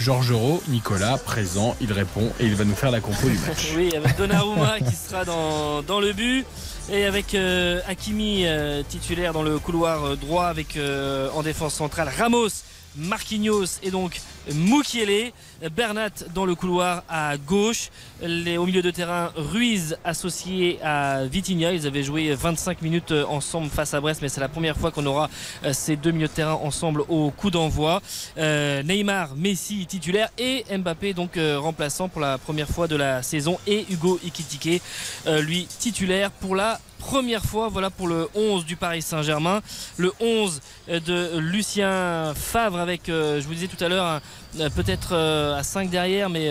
Georges 0.00 0.32
Euro, 0.32 0.60
Nicolas, 0.68 1.18
présent, 1.18 1.76
il 1.80 1.92
répond 1.92 2.32
et 2.40 2.46
il 2.46 2.56
va 2.56 2.64
nous 2.64 2.74
faire 2.74 2.90
la 2.90 3.00
compo 3.00 3.28
du 3.28 3.38
match. 3.38 3.72
Oui, 3.76 3.92
avec 3.96 4.16
Donnarumma 4.16 4.78
qui 4.88 4.94
sera 4.94 5.24
dans, 5.24 5.82
dans 5.82 6.00
le 6.00 6.12
but. 6.12 6.44
Et 6.92 7.04
avec 7.06 7.34
euh, 7.34 7.80
Hakimi 7.88 8.42
euh, 8.44 8.82
titulaire 8.86 9.32
dans 9.32 9.42
le 9.42 9.58
couloir 9.58 10.04
euh, 10.04 10.16
droit 10.16 10.46
avec 10.46 10.76
euh, 10.76 11.28
en 11.34 11.42
défense 11.42 11.74
centrale 11.74 12.10
Ramos, 12.18 12.48
Marquinhos 12.96 13.78
et 13.82 13.90
donc 13.90 14.20
Mukiele. 14.52 15.32
Bernat 15.74 16.10
dans 16.34 16.44
le 16.44 16.54
couloir 16.54 17.02
à 17.08 17.36
gauche. 17.36 17.90
Au 18.22 18.66
milieu 18.66 18.82
de 18.82 18.90
terrain, 18.90 19.32
Ruiz 19.36 19.96
associé 20.04 20.78
à 20.82 21.24
Vitinha. 21.24 21.72
Ils 21.72 21.86
avaient 21.86 22.02
joué 22.02 22.34
25 22.34 22.82
minutes 22.82 23.12
euh, 23.12 23.24
ensemble 23.26 23.68
face 23.70 23.94
à 23.94 24.00
Brest, 24.00 24.20
mais 24.22 24.28
c'est 24.28 24.40
la 24.40 24.48
première 24.48 24.76
fois 24.76 24.90
qu'on 24.90 25.06
aura 25.06 25.30
euh, 25.64 25.72
ces 25.72 25.96
deux 25.96 26.10
milieux 26.10 26.28
de 26.28 26.32
terrain 26.32 26.54
ensemble 26.62 27.02
au 27.08 27.30
coup 27.30 27.50
d'envoi. 27.50 28.02
Euh, 28.38 28.82
Neymar, 28.82 29.34
Messi 29.36 29.86
titulaire 29.86 30.28
et 30.38 30.64
Mbappé 30.76 31.14
donc 31.14 31.38
remplaçant 31.56 32.08
pour 32.08 32.20
la 32.20 32.38
première 32.38 32.68
fois 32.68 32.88
de 32.88 32.96
la 32.96 33.22
saison 33.22 33.58
et 33.66 33.86
Hugo 33.90 34.18
Ikitike 34.24 34.82
lui 35.40 35.66
titulaire 35.66 36.30
pour 36.30 36.56
la 36.56 36.80
première 37.04 37.44
fois 37.44 37.68
voilà 37.68 37.90
pour 37.90 38.08
le 38.08 38.28
11 38.34 38.64
du 38.64 38.76
Paris 38.76 39.02
Saint-Germain. 39.02 39.60
Le 39.98 40.10
11 40.20 40.60
de 40.88 41.38
Lucien 41.38 42.32
Favre 42.34 42.78
avec 42.78 43.08
euh, 43.08 43.40
je 43.42 43.46
vous 43.46 43.52
disais 43.52 43.66
tout 43.66 43.82
à 43.84 43.88
l'heure 43.88 44.20
euh, 44.58 44.70
peut-être 44.70 45.10
euh, 45.12 45.54
à 45.54 45.62
5 45.62 45.90
derrière 45.90 46.30
mais 46.30 46.50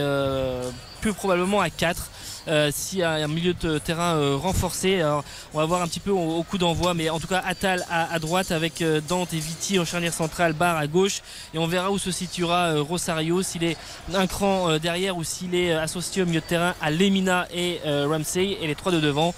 plus 1.02 1.14
probablement 1.14 1.60
à 1.60 1.70
4 1.70 2.12
euh, 2.48 2.70
s'il 2.74 3.00
y 3.00 3.04
a 3.04 3.12
un 3.12 3.28
milieu 3.28 3.54
de 3.54 3.78
terrain 3.78 4.16
euh, 4.16 4.36
renforcé. 4.36 5.02
Alors, 5.02 5.24
on 5.54 5.60
va 5.60 5.66
voir 5.66 5.82
un 5.82 5.88
petit 5.88 6.00
peu 6.00 6.12
au, 6.12 6.38
au 6.38 6.44
coup 6.44 6.58
d'envoi, 6.58 6.94
mais 6.94 7.10
en 7.10 7.20
tout 7.20 7.28
cas, 7.28 7.42
Attal 7.46 7.84
à, 7.90 8.14
à 8.14 8.20
droite 8.20 8.52
avec 8.52 8.82
euh, 8.82 9.02
Dante 9.08 9.34
et 9.34 9.40
Viti 9.40 9.80
en 9.80 9.86
charnière 9.86 10.14
centrale, 10.14 10.54
Barre 10.54 10.78
à 10.78 10.88
gauche. 10.88 11.22
Et 11.54 11.58
on 11.58 11.68
verra 11.68 11.92
où 11.92 11.98
se 11.98 12.12
situera 12.12 12.74
euh, 12.74 12.82
Rosario, 12.82 13.42
s'il 13.42 13.64
est 13.64 13.78
un 14.14 14.28
cran 14.28 14.70
euh, 14.70 14.80
derrière 14.80 15.18
ou 15.18 15.24
s'il 15.24 15.56
est 15.56 15.74
euh, 15.74 15.82
associé 15.82 16.24
au 16.24 16.26
milieu 16.26 16.42
de 16.42 16.46
terrain 16.46 16.74
à 16.82 16.92
Lemina 16.92 17.48
et 17.54 17.80
euh, 17.86 18.08
Ramsey. 18.10 18.58
Et 18.62 18.68
les 18.68 18.76
trois 18.76 18.92
de 18.92 19.00
devant, 19.00 19.34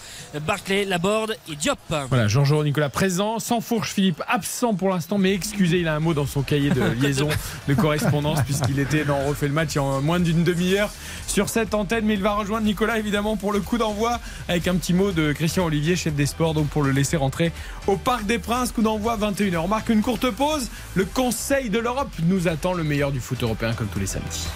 Barclay, 0.45 0.85
Laborde 0.85 1.35
et 1.51 1.55
Diop. 1.55 1.79
Voilà, 2.09 2.27
Euro, 2.27 2.63
Nicolas 2.63 2.89
présent, 2.89 3.39
sans 3.39 3.61
fourche 3.61 3.91
Philippe 3.93 4.21
absent 4.27 4.73
pour 4.73 4.89
l'instant, 4.89 5.17
mais 5.17 5.33
excusez, 5.33 5.79
il 5.79 5.87
a 5.87 5.95
un 5.95 5.99
mot 5.99 6.13
dans 6.13 6.25
son 6.25 6.41
cahier 6.41 6.69
de 6.69 6.81
liaison 7.01 7.29
de 7.67 7.73
correspondance 7.73 8.41
puisqu'il 8.43 8.79
était 8.79 9.05
dans 9.05 9.25
refait 9.25 9.47
le 9.47 9.53
match 9.53 9.69
il 9.73 9.77
y 9.77 9.81
a 9.81 9.99
moins 10.01 10.19
d'une 10.19 10.43
demi-heure 10.43 10.89
sur 11.27 11.49
cette 11.49 11.73
antenne, 11.73 12.05
mais 12.05 12.13
il 12.15 12.21
va 12.21 12.33
rejoindre 12.33 12.65
Nicolas 12.65 12.97
évidemment 12.97 13.35
pour 13.35 13.51
le 13.51 13.59
coup 13.59 13.77
d'envoi 13.77 14.19
avec 14.47 14.67
un 14.67 14.75
petit 14.75 14.93
mot 14.93 15.11
de 15.11 15.33
Christian 15.33 15.65
Olivier, 15.65 15.95
chef 15.95 16.13
des 16.13 16.25
sports, 16.25 16.53
donc 16.53 16.67
pour 16.67 16.83
le 16.83 16.91
laisser 16.91 17.17
rentrer 17.17 17.51
au 17.87 17.97
Parc 17.97 18.25
des 18.25 18.39
Princes. 18.39 18.71
Coup 18.71 18.81
d'envoi 18.81 19.17
21h. 19.17 19.57
On 19.57 19.67
marque 19.67 19.89
une 19.89 20.01
courte 20.01 20.29
pause. 20.31 20.69
Le 20.95 21.05
Conseil 21.05 21.69
de 21.69 21.79
l'Europe 21.79 22.11
nous 22.23 22.47
attend 22.47 22.73
le 22.73 22.83
meilleur 22.83 23.11
du 23.11 23.19
foot 23.19 23.41
européen 23.43 23.73
comme 23.73 23.87
tous 23.87 23.99
les 23.99 24.07
samedis. 24.07 24.47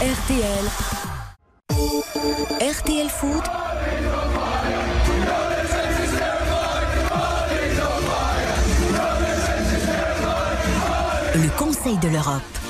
RTL. 0.00 0.64
RTL 2.60 3.08
Foot. 3.08 3.44
Le 11.34 11.48
Conseil 11.56 11.96
de 11.98 12.08
l'Europe. 12.08 12.61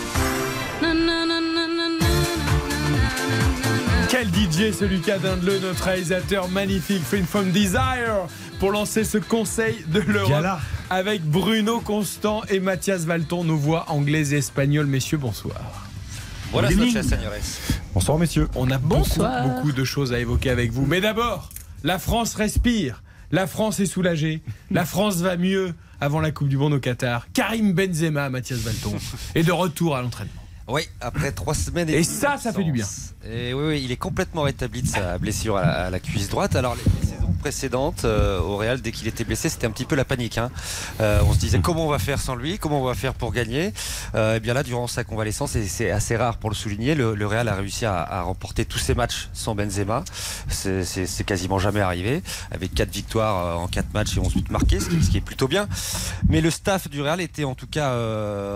Quel 4.22 4.30
DJ 4.30 4.72
ce 4.72 4.84
Lucas 4.84 5.18
Dindeleu, 5.18 5.58
notre 5.58 5.82
réalisateur 5.82 6.48
magnifique, 6.48 7.02
Fin 7.02 7.24
from 7.24 7.50
Desire, 7.50 8.28
pour 8.60 8.70
lancer 8.70 9.02
ce 9.02 9.18
Conseil 9.18 9.84
de 9.88 9.98
l'Europe 9.98 10.30
Gala. 10.30 10.60
avec 10.90 11.24
Bruno 11.24 11.80
Constant 11.80 12.42
et 12.48 12.60
Mathias 12.60 13.04
Valton, 13.04 13.42
nos 13.42 13.56
voix 13.56 13.86
anglaises 13.88 14.32
et 14.32 14.36
espagnoles. 14.36 14.86
Messieurs, 14.86 15.18
bonsoir. 15.18 15.88
Señores. 16.52 17.32
Bonsoir 17.94 18.18
messieurs. 18.18 18.46
On 18.54 18.70
a 18.70 18.78
beaucoup, 18.78 19.24
beaucoup 19.44 19.72
de 19.72 19.82
choses 19.82 20.12
à 20.12 20.20
évoquer 20.20 20.50
avec 20.50 20.70
vous. 20.70 20.86
Mais 20.86 21.00
d'abord, 21.00 21.50
la 21.82 21.98
France 21.98 22.36
respire. 22.36 23.02
La 23.32 23.48
France 23.48 23.80
est 23.80 23.86
soulagée. 23.86 24.40
La 24.70 24.84
France 24.84 25.16
va 25.16 25.36
mieux 25.36 25.74
avant 26.00 26.20
la 26.20 26.30
Coupe 26.30 26.48
du 26.48 26.58
Monde 26.58 26.74
au 26.74 26.80
Qatar. 26.80 27.26
Karim 27.32 27.72
Benzema, 27.72 28.30
Mathias 28.30 28.60
Valton, 28.60 28.94
est 29.34 29.42
de 29.42 29.52
retour 29.52 29.96
à 29.96 30.02
l'entraînement. 30.02 30.41
Oui, 30.72 30.88
après 31.02 31.32
trois 31.32 31.54
semaines 31.54 31.90
et, 31.90 31.98
Et 31.98 32.02
ça, 32.02 32.38
ça 32.38 32.50
fait 32.50 32.64
du 32.64 32.72
bien. 32.72 32.86
Et 33.30 33.52
oui, 33.52 33.64
oui, 33.66 33.82
il 33.84 33.92
est 33.92 33.96
complètement 33.96 34.42
rétabli 34.42 34.80
de 34.80 34.86
sa 34.88 35.18
blessure 35.18 35.58
à 35.58 35.62
la, 35.66 35.72
à 35.86 35.90
la 35.90 36.00
cuisse 36.00 36.30
droite. 36.30 36.56
Alors, 36.56 36.74
les, 36.74 36.82
les 37.02 37.06
saisons 37.14 37.31
précédentes 37.42 38.04
euh, 38.04 38.40
au 38.40 38.56
Real, 38.56 38.80
dès 38.80 38.92
qu'il 38.92 39.08
était 39.08 39.24
blessé, 39.24 39.48
c'était 39.48 39.66
un 39.66 39.72
petit 39.72 39.84
peu 39.84 39.96
la 39.96 40.04
panique. 40.04 40.38
hein. 40.38 40.50
Euh, 41.00 41.20
on 41.26 41.34
se 41.34 41.38
disait 41.38 41.58
comment 41.58 41.86
on 41.86 41.90
va 41.90 41.98
faire 41.98 42.20
sans 42.20 42.36
lui, 42.36 42.56
comment 42.56 42.80
on 42.80 42.84
va 42.84 42.94
faire 42.94 43.14
pour 43.14 43.32
gagner? 43.32 43.74
Euh, 44.14 44.36
et 44.36 44.40
bien 44.40 44.54
là, 44.54 44.62
durant 44.62 44.86
sa 44.86 45.02
convalescence, 45.02 45.56
et 45.56 45.66
c'est 45.66 45.90
assez 45.90 46.16
rare 46.16 46.38
pour 46.38 46.50
le 46.50 46.54
souligner, 46.54 46.94
le, 46.94 47.26
Real 47.26 47.48
a 47.48 47.54
réussi 47.54 47.84
à, 47.84 48.22
remporter 48.22 48.64
tous 48.64 48.78
ses 48.78 48.94
matchs 48.94 49.28
sans 49.32 49.54
Benzema. 49.54 50.04
C'est- 50.48 51.24
quasiment 51.26 51.58
jamais 51.58 51.80
arrivé, 51.80 52.22
avec 52.50 52.74
quatre 52.74 52.90
victoires 52.90 53.60
en 53.60 53.68
quatre 53.68 53.92
matchs 53.94 54.16
et 54.16 54.20
11 54.20 54.34
buts 54.34 54.44
marqués, 54.50 54.80
ce 54.80 54.88
qui, 54.88 55.16
est 55.16 55.20
plutôt 55.20 55.48
bien. 55.48 55.68
Mais 56.28 56.40
le 56.40 56.50
staff 56.50 56.88
du 56.88 57.00
Real 57.00 57.20
était 57.20 57.44
en 57.44 57.54
tout 57.54 57.66
cas 57.66 57.90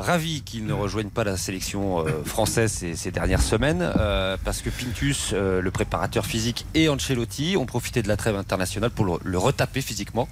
ravi 0.03 0.43
qu'il 0.43 0.67
ne 0.67 0.73
rejoigne 0.73 1.11
pas 1.11 1.25
la 1.25 1.37
sélection 1.37 2.05
française 2.25 2.73
ces, 2.73 2.97
ces 2.97 3.11
dernières 3.11 3.43
semaines, 3.43 3.89
parce 4.45 4.63
que 4.63 4.71
Pintus, 4.71 5.33
le 5.33 5.71
préparateur 5.71 6.27
physique, 6.27 6.67
et 6.75 6.89
Ancelotti 6.89 7.57
ont 7.57 7.67
profité 7.67 8.03
de 8.03 8.09
la 8.09 8.17
trêve 8.17 8.37
internationale 8.37 8.76
pour 8.91 9.05
le, 9.05 9.13
le 9.25 9.39
retaper 9.39 9.81
physiquement, 9.81 10.29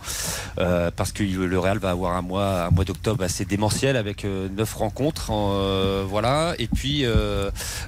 euh, 0.59 0.91
parce 0.95 1.13
que 1.13 1.23
le 1.23 1.59
Real 1.59 1.79
va 1.79 1.91
avoir 1.91 2.17
un 2.17 2.23
mois, 2.23 2.65
un 2.67 2.71
mois 2.71 2.85
d'octobre 2.85 3.25
assez 3.25 3.45
démentiel 3.45 3.97
avec 3.97 4.25
euh, 4.25 4.49
neuf 4.57 4.75
rencontres, 4.75 5.31
en, 5.31 5.53
euh, 5.55 6.05
voilà. 6.07 6.55
Et 6.59 6.69
puis 6.69 7.05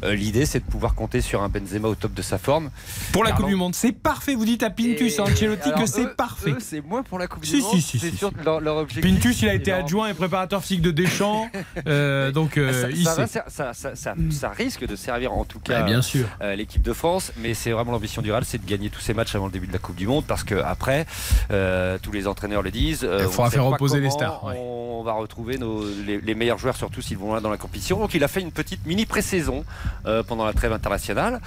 l'idée, 0.02 0.46
c'est 0.46 0.60
de 0.60 0.64
pouvoir 0.64 0.94
compter 0.94 1.20
sur 1.20 1.42
un 1.42 1.48
Benzema 1.48 1.88
au 1.88 1.94
top 1.94 2.14
de 2.14 2.22
sa 2.22 2.38
forme. 2.38 2.70
Pour 3.12 3.24
la. 3.24 3.32
Coupe 3.32 3.48
du 3.48 3.54
Monde, 3.56 3.74
c'est 3.74 3.92
parfait. 3.92 4.34
Vous 4.34 4.44
dites 4.46 4.62
à 4.62 4.70
Pintus, 4.70 5.16
Et- 5.16 5.20
à 5.20 5.24
Ancelotti 5.24 5.70
que 5.78 5.86
c'est 5.86 6.16
parfait. 6.16 6.54
c'est 6.58 6.80
moins 6.80 7.02
pour 7.02 7.18
la 7.18 7.26
Coupe 7.26 7.44
Si, 7.44 7.52
du 7.52 7.60
si, 7.60 7.62
Monde. 7.66 7.80
si, 7.80 7.98
c'est 7.98 8.10
si, 8.10 8.16
sûr 8.16 8.28
si. 8.30 8.34
que 8.34 8.44
leur, 8.44 8.60
leur 8.60 8.76
objectif. 8.76 9.12
Pintus, 9.14 9.42
il 9.42 9.48
a 9.48 9.54
été 9.54 9.72
adjoint 9.72 10.08
et 10.08 10.14
préparateur 10.14 10.62
physique 10.62 10.80
de 10.82 10.90
Deschamps. 10.90 11.48
euh, 11.86 12.32
donc, 12.32 12.56
euh, 12.56 12.82
ça, 12.82 12.90
il 12.90 13.04
ça, 13.04 13.14
va 13.14 13.26
sait. 13.26 13.32
ser- 13.40 13.44
ça, 13.48 13.74
ça- 13.74 13.94
ça- 13.94 14.14
ça 14.30 14.48
risque 14.50 14.86
de 14.86 14.96
servir 14.96 15.32
en 15.34 15.44
tout 15.44 15.60
cas 15.60 15.80
Ouais, 15.80 15.86
bien 15.86 16.00
sûr. 16.02 16.26
euh, 16.40 16.54
l'équipe 16.56 16.82
de 16.82 16.92
France, 16.94 17.32
mais 17.38 17.52
c'est 17.54 17.72
vraiment 17.72 17.92
l'ambition 17.92 18.22
du 18.22 18.32
Real, 18.32 18.44
c'est 18.46 18.64
de 18.64 18.68
gagner 18.68 18.88
tous 18.88 19.00
ces 19.00 19.12
matchs 19.14 19.34
avant 19.34 19.46
le 19.46 19.52
début 19.52 19.66
de 19.66 19.72
la 19.72 19.78
Coupe 19.78 19.96
du 19.96 20.06
Monde, 20.06 20.24
parce 20.26 20.44
que 20.46 20.54
après, 20.54 21.06
euh, 21.50 21.98
tous 22.00 22.12
les 22.12 22.26
entraîneurs 22.26 22.62
le 22.62 22.70
disent, 22.70 23.04
euh, 23.04 23.24
Il 23.24 23.28
faudra 23.28 23.50
faire 23.50 23.64
reposer 23.64 24.00
les 24.00 24.10
stars, 24.10 24.44
ouais. 24.44 24.56
On 24.98 25.02
va 25.02 25.12
retrouver 25.12 25.58
nos, 25.58 25.84
les, 26.06 26.20
les 26.20 26.34
meilleurs 26.34 26.58
joueurs, 26.58 26.76
surtout 26.76 27.02
s'ils 27.02 27.18
vont 27.18 27.34
là 27.34 27.40
dans 27.40 27.50
la 27.50 27.58
compétition. 27.58 27.98
Donc 27.98 28.14
il 28.14 28.24
a 28.24 28.28
fait 28.28 28.40
une 28.40 28.50
petite 28.50 28.86
mini 28.86 29.04
pré-saison 29.04 29.64
euh, 30.06 30.22
pendant 30.22 30.46
la 30.46 30.52
trêve 30.52 30.72
internationale. 30.72 31.40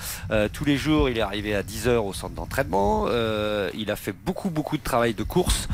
Tous 0.53 0.65
les 0.65 0.77
jours, 0.77 1.09
il 1.09 1.17
est 1.17 1.21
arrivé 1.21 1.55
à 1.55 1.63
10h 1.63 1.97
au 1.97 2.13
centre 2.13 2.35
d'entraînement. 2.35 3.07
Il 3.73 3.89
a 3.89 3.95
fait 3.95 4.13
beaucoup 4.13 4.49
beaucoup 4.49 4.77
de 4.77 4.83
travail 4.83 5.13
de 5.13 5.23
course 5.23 5.67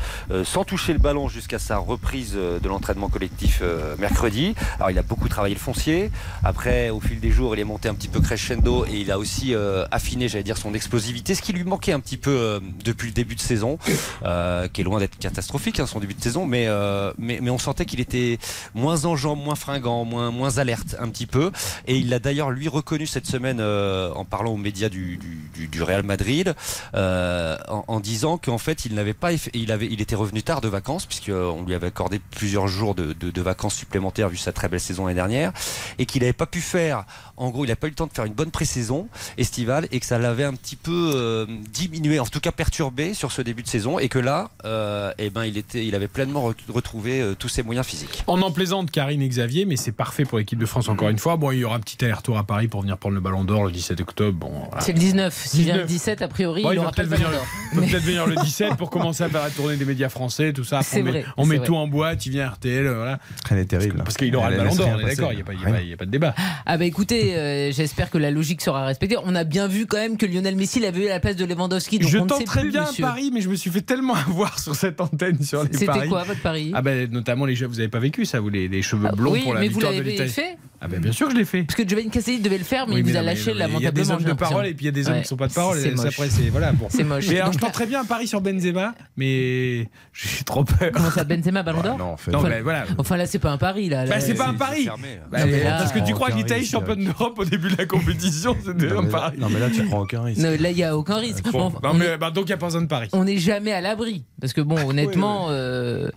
sans 0.44 0.64
toucher 0.64 0.92
le 0.94 0.98
ballon 0.98 1.28
jusqu'à 1.28 1.58
sa 1.58 1.76
reprise 1.76 2.32
de 2.32 2.68
l'entraînement 2.68 3.08
collectif 3.08 3.62
mercredi. 3.98 4.54
Alors 4.76 4.90
il 4.90 4.98
a 4.98 5.02
beaucoup 5.02 5.28
travaillé 5.28 5.54
le 5.54 5.60
foncier. 5.60 6.10
Après, 6.44 6.90
au 6.90 7.00
fil 7.00 7.20
des 7.20 7.30
jours, 7.30 7.54
il 7.54 7.60
est 7.60 7.64
monté 7.64 7.88
un 7.88 7.94
petit 7.94 8.08
peu 8.08 8.20
crescendo 8.20 8.86
et 8.86 8.96
il 8.96 9.10
a 9.12 9.18
aussi 9.18 9.54
affiné, 9.90 10.28
j'allais 10.28 10.44
dire, 10.44 10.58
son 10.58 10.74
explosivité, 10.74 11.34
ce 11.34 11.42
qui 11.42 11.52
lui 11.52 11.64
manquait 11.64 11.92
un 11.92 12.00
petit 12.00 12.16
peu 12.16 12.60
depuis 12.84 13.08
le 13.08 13.14
début 13.16 13.34
de 13.34 13.40
saison, 13.40 13.78
euh, 14.24 14.68
qui 14.68 14.82
est 14.82 14.84
loin 14.84 15.00
d'être 15.00 15.18
catastrophique, 15.18 15.80
hein, 15.80 15.86
son 15.86 16.00
début 16.00 16.14
de 16.14 16.22
saison, 16.22 16.46
mais, 16.46 16.66
euh, 16.68 17.12
mais, 17.18 17.40
mais 17.42 17.50
on 17.50 17.58
sentait 17.58 17.86
qu'il 17.86 17.98
était 17.98 18.38
moins 18.74 19.06
enjambe, 19.06 19.42
moins 19.42 19.54
fringant, 19.54 20.04
moins, 20.04 20.30
moins 20.30 20.58
alerte 20.58 20.96
un 21.00 21.08
petit 21.08 21.26
peu. 21.26 21.50
Et 21.86 21.96
il 21.96 22.10
l'a 22.10 22.18
d'ailleurs, 22.18 22.50
lui, 22.50 22.68
reconnu 22.68 23.06
cette 23.06 23.26
semaine 23.26 23.58
euh, 23.60 24.12
en 24.12 24.24
parlant 24.24 24.52
aux 24.52 24.56
médias 24.58 24.90
du, 24.90 25.18
du, 25.54 25.82
Real 25.82 26.02
Madrid, 26.02 26.54
en, 26.94 27.84
en 27.88 28.00
disant 28.00 28.38
qu'en 28.38 28.58
fait, 28.58 28.84
il 28.86 28.94
n'avait 28.94 29.14
pas, 29.14 29.30
il, 29.32 29.72
avait, 29.72 29.86
il 29.86 30.00
était 30.00 30.14
revenu 30.14 30.42
tard 30.42 30.60
de 30.60 30.68
vacances, 30.68 31.06
puisqu'on 31.06 31.62
lui 31.64 31.74
avait 31.74 31.88
accordé 31.88 32.20
plusieurs 32.30 32.68
jours 32.68 32.94
de, 32.94 33.12
de- 33.12 33.42
vacances 33.42 33.76
supplémentaires 33.76 34.28
vu 34.28 34.36
sa 34.36 34.52
très 34.52 34.68
belle 34.68 34.80
saison 34.80 35.06
l'année 35.06 35.14
dernière, 35.14 35.52
et 35.98 36.06
qu'il 36.06 36.22
n'avait 36.22 36.32
pas 36.32 36.46
pu 36.46 36.60
faire, 36.60 37.04
en 37.36 37.50
gros, 37.50 37.64
il 37.64 37.68
n'a 37.68 37.76
pas 37.76 37.86
eu 37.86 37.90
le 37.90 37.96
temps 37.96 38.08
de 38.08 38.12
faire 38.12 38.24
une 38.24 38.34
bonne 38.34 38.50
pré-saison 38.50 39.08
estivale, 39.38 39.86
et 39.92 40.00
que 40.00 40.06
ça 40.06 40.18
l'avait 40.18 40.44
un 40.44 40.54
petit 40.54 40.76
peu 40.76 41.46
diminué, 41.72 42.18
en 42.18 42.26
tout 42.26 42.40
cas 42.40 42.52
perturbé 42.52 43.05
sur 43.14 43.32
ce 43.32 43.42
début 43.42 43.62
de 43.62 43.68
saison, 43.68 43.98
et 43.98 44.08
que 44.08 44.18
là, 44.18 44.50
euh, 44.64 45.12
eh 45.18 45.30
ben, 45.30 45.44
il, 45.44 45.56
était, 45.58 45.84
il 45.86 45.94
avait 45.94 46.08
pleinement 46.08 46.50
re- 46.50 46.54
retrouvé 46.72 47.20
euh, 47.20 47.34
tous 47.38 47.48
ses 47.48 47.62
moyens 47.62 47.86
physiques. 47.86 48.24
On 48.26 48.40
en 48.42 48.50
plaisante 48.50 48.90
Karine 48.90 49.22
et 49.22 49.28
Xavier, 49.28 49.64
mais 49.64 49.76
c'est 49.76 49.92
parfait 49.92 50.24
pour 50.24 50.38
l'équipe 50.38 50.58
de 50.58 50.66
France 50.66 50.88
encore 50.88 51.08
une 51.08 51.18
fois. 51.18 51.36
Bon, 51.36 51.50
il 51.50 51.58
y 51.58 51.64
aura 51.64 51.76
un 51.76 51.80
petit 51.80 52.02
aller-retour 52.04 52.38
à 52.38 52.44
Paris 52.44 52.68
pour 52.68 52.82
venir 52.82 52.98
prendre 52.98 53.14
le 53.14 53.20
ballon 53.20 53.44
d'or 53.44 53.64
le 53.64 53.70
17 53.72 54.00
octobre. 54.00 54.36
Bon, 54.38 54.52
voilà. 54.68 54.80
C'est 54.80 54.92
le 54.92 54.98
19. 54.98 55.34
S'il 55.46 55.64
vient 55.64 55.76
le 55.76 55.84
19. 55.84 55.96
17, 55.96 56.22
a 56.22 56.28
priori, 56.28 56.62
Bon, 56.62 56.70
il 56.70 56.74
il 56.74 56.78
aura 56.78 56.90
peut-être 56.92 57.08
le 57.10 57.16
venir, 57.16 57.30
va 57.30 57.80
peut-être 57.82 58.02
venir 58.02 58.26
le 58.26 58.36
17 58.42 58.76
pour 58.76 58.90
commencer 58.90 59.24
à 59.24 59.28
faire 59.28 59.42
la 59.42 59.50
tournée 59.50 59.76
des 59.76 59.84
médias 59.84 60.08
français, 60.08 60.52
tout 60.52 60.64
ça. 60.64 60.78
Après, 60.80 61.00
on 61.36 61.44
met, 61.46 61.60
on 61.60 61.64
tout 61.64 61.76
en 61.76 61.86
boîte, 61.88 62.24
il 62.26 62.32
vient 62.32 62.48
RTL, 62.48 62.86
voilà. 62.88 63.18
Elle 63.50 63.58
est 63.58 63.64
terrible. 63.66 63.98
Parce 64.04 64.16
qu'il 64.16 64.34
aura 64.36 64.46
Elle 64.48 64.52
le 64.52 64.58
ballon 64.58 64.74
d'or, 64.74 64.88
d'accord, 65.04 65.32
il 65.32 65.36
n'y 65.36 65.42
a, 65.42 65.44
pas- 65.44 65.52
il 65.54 65.60
y 65.60 65.62
a 65.62 65.66
Rien. 65.66 65.74
pas- 65.74 65.82
il 65.82 65.88
y 65.88 65.92
a 65.92 65.96
pas 65.96 66.04
de 66.06 66.10
débat. 66.10 66.34
Ah 66.66 66.76
bah 66.78 66.84
écoutez, 66.84 67.36
euh, 67.36 67.72
j'espère 67.72 68.10
que 68.10 68.18
la 68.18 68.30
logique 68.30 68.60
sera 68.60 68.84
respectée. 68.84 69.16
On 69.24 69.34
a 69.34 69.44
bien 69.44 69.68
vu 69.68 69.86
quand 69.86 69.96
même 69.96 70.16
que 70.16 70.26
Lionel 70.26 70.56
Messi 70.56 70.80
l'avait 70.80 71.04
eu 71.04 71.06
à 71.06 71.14
la 71.14 71.20
place 71.20 71.36
de 71.36 71.44
Lewandowski. 71.44 71.98
Donc 71.98 72.10
je 72.10 72.18
on 72.18 72.24
ne 72.24 72.28
sait 72.28 72.38
tenterais 72.38 72.60
plus, 72.62 72.70
bien. 72.72 72.84
Un 73.02 73.08
pari, 73.08 73.30
mais 73.32 73.40
je 73.40 73.48
me 73.48 73.54
suis 73.54 73.70
fait 73.70 73.80
tellement 73.82 74.14
avoir 74.28 74.58
sur 74.58 74.74
cette 74.74 75.00
antenne 75.00 75.42
sur 75.42 75.62
les 75.64 75.72
C'était 75.72 75.86
paris. 75.86 76.08
quoi 76.08 76.24
votre 76.24 76.40
pari? 76.42 76.72
Ah 76.74 76.82
ben 76.82 77.10
notamment 77.10 77.44
les 77.46 77.54
jeux, 77.54 77.66
vous 77.66 77.80
avez 77.80 77.88
pas 77.88 77.98
vécu 77.98 78.24
ça, 78.24 78.40
vous 78.40 78.48
les, 78.48 78.68
les 78.68 78.82
cheveux 78.82 79.08
blonds 79.16 79.32
Oui, 79.32 79.42
pour 79.42 79.54
la 79.54 79.60
mais 79.60 79.68
vous 79.68 79.74
victoire 79.74 79.92
de 79.92 79.98
l'avez 79.98 80.28
fait 80.28 80.56
Ah 80.80 80.88
ben 80.88 81.00
bien 81.00 81.12
sûr 81.12 81.26
que 81.28 81.32
je 81.32 81.38
l'ai 81.38 81.44
fait. 81.44 81.62
Parce 81.62 81.74
que 81.76 81.88
Giovanni 81.88 82.10
Castelli 82.10 82.38
devait 82.40 82.58
le 82.58 82.64
faire, 82.64 82.86
mais 82.86 82.94
Oui, 82.94 83.00
il 83.00 83.10
vous 83.10 83.16
a 83.16 83.20
non, 83.20 83.26
lâché 83.26 83.46
mais 83.46 83.52
Il 83.52 83.58
y 83.58 83.62
a 83.62 83.66
lamentablement. 83.66 83.92
des 84.04 84.10
hommes 84.10 84.22
de 84.24 84.32
parole 84.38 84.66
et 84.66 84.74
puis 84.74 84.84
il 84.84 84.86
y 84.86 84.88
a 84.88 84.92
des 84.92 85.08
hommes 85.08 85.14
Ouais, 85.16 85.22
qui 85.22 85.28
sont 85.28 85.36
pas 85.36 85.48
de 85.48 85.52
parole. 85.54 85.78
C'est 85.80 85.90
moche. 85.92 86.06
après 86.06 86.28
c'est 86.30 86.48
voilà. 86.50 86.72
Bon. 86.72 86.86
C'est 86.90 87.02
moche. 87.04 87.26
Mais 87.28 87.40
alors 87.40 87.52
je 87.52 87.58
Donc, 87.58 87.66
tenterais 87.68 87.86
bien 87.86 88.00
un 88.02 88.04
pari 88.04 88.26
sur 88.26 88.40
Benzema, 88.40 88.94
mais 89.16 89.88
j'ai 90.12 90.44
trop 90.44 90.64
peur. 90.64 90.90
Comment 90.92 91.10
ça, 91.10 91.24
Benzema, 91.24 91.62
Ballon 91.62 91.82
d'Or 91.82 91.98
Non, 91.98 92.04
en 92.12 92.16
fait. 92.16 92.30
Non, 92.30 92.38
Enfin, 92.40 92.60
voilà. 92.62 92.84
Enfin 92.98 93.16
là, 93.16 93.26
c'est 93.26 93.38
pas 93.38 93.50
un 93.50 93.58
pari 93.58 93.88
là. 93.88 94.04
Bah, 94.06 94.20
c'est 94.20 94.34
pas 94.34 94.48
un 94.48 94.52
c'est 94.52 94.58
pari. 94.58 94.84
fermé. 94.84 95.18
Bah, 95.30 95.40
Non, 95.40 95.46
mais 95.50 95.64
là, 95.64 95.78
parce 95.78 95.92
que 95.92 95.98
tu 96.06 96.12
crois 96.12 96.30
que 96.30 96.36
l'Italie 96.36 96.64
championne 96.66 97.04
d'Europe 97.04 97.38
au 97.38 97.44
début 97.44 97.70
de 97.70 97.76
la 97.76 97.86
compétition, 97.86 98.56
c'était 98.64 98.86
Non, 98.88 98.98
un 98.98 99.02
mais 99.02 99.10
là- 99.12 99.18
pari. 99.18 99.38
non, 99.38 99.48
mais 99.50 99.60
là, 99.60 99.70
tu 99.70 99.82
prends 99.84 100.00
aucun 100.02 100.22
risque. 100.22 100.40
Non, 100.42 100.50
là, 100.60 100.70
il 100.70 100.76
y 100.78 100.84
a 100.84 100.96
aucun 100.96 101.16
risque. 101.16 101.44
Bah, 101.52 102.30
donc 102.30 102.44
il 102.44 102.46
n'y 102.48 102.52
a 102.52 102.56
pas 102.58 102.66
besoin 102.66 102.82
de 102.82 102.86
pari. 102.86 103.08
on 103.12 103.24
n'est 103.24 103.38
jamais 103.38 103.72
à 103.72 103.80
l'abri. 103.80 104.24
Parce 104.40 104.52
que 104.52 104.60
bon, 104.60 104.76
honnêtement, 104.88 105.46
euh, 105.50 106.10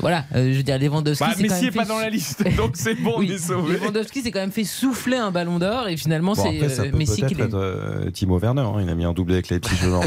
voilà, 0.00 0.24
euh, 0.34 0.52
je 0.52 0.56
veux 0.58 0.62
dire, 0.62 0.78
Lewandowski, 0.78 1.24
Bah, 1.24 1.30
Messi 1.38 1.48
même 1.48 1.64
est 1.64 1.70
pas 1.70 1.82
fait 1.82 1.88
dans 1.88 1.98
la 1.98 2.10
liste, 2.10 2.44
donc 2.56 2.72
c'est 2.74 2.94
bon, 2.94 3.14
on 3.16 3.18
Oui, 3.20 3.32
est 3.32 3.38
sauvé. 3.38 3.78
Lewandowski 3.78 4.22
s'est 4.22 4.30
quand 4.30 4.40
même 4.40 4.52
fait 4.52 4.64
souffler 4.64 5.16
un 5.16 5.30
ballon 5.30 5.58
d'or 5.58 5.88
et 5.88 5.96
finalement 5.96 6.34
Bon, 6.34 6.42
c'est 6.42 6.56
après, 6.56 6.68
ça 6.68 6.82
euh, 6.82 6.90
peut 6.90 6.96
Messi 6.98 7.22
qui 7.22 7.34
l'a. 7.34 7.44
euh, 7.44 8.10
Timo 8.10 8.38
Werner. 8.38 8.62
hein. 8.62 8.76
Il 8.80 8.88
a 8.88 8.94
mis 8.94 9.04
un 9.04 9.12
doublé 9.12 9.34
avec 9.34 9.48
les 9.48 9.58
petits 9.60 9.76
jeux 9.76 9.92
on 9.92 10.02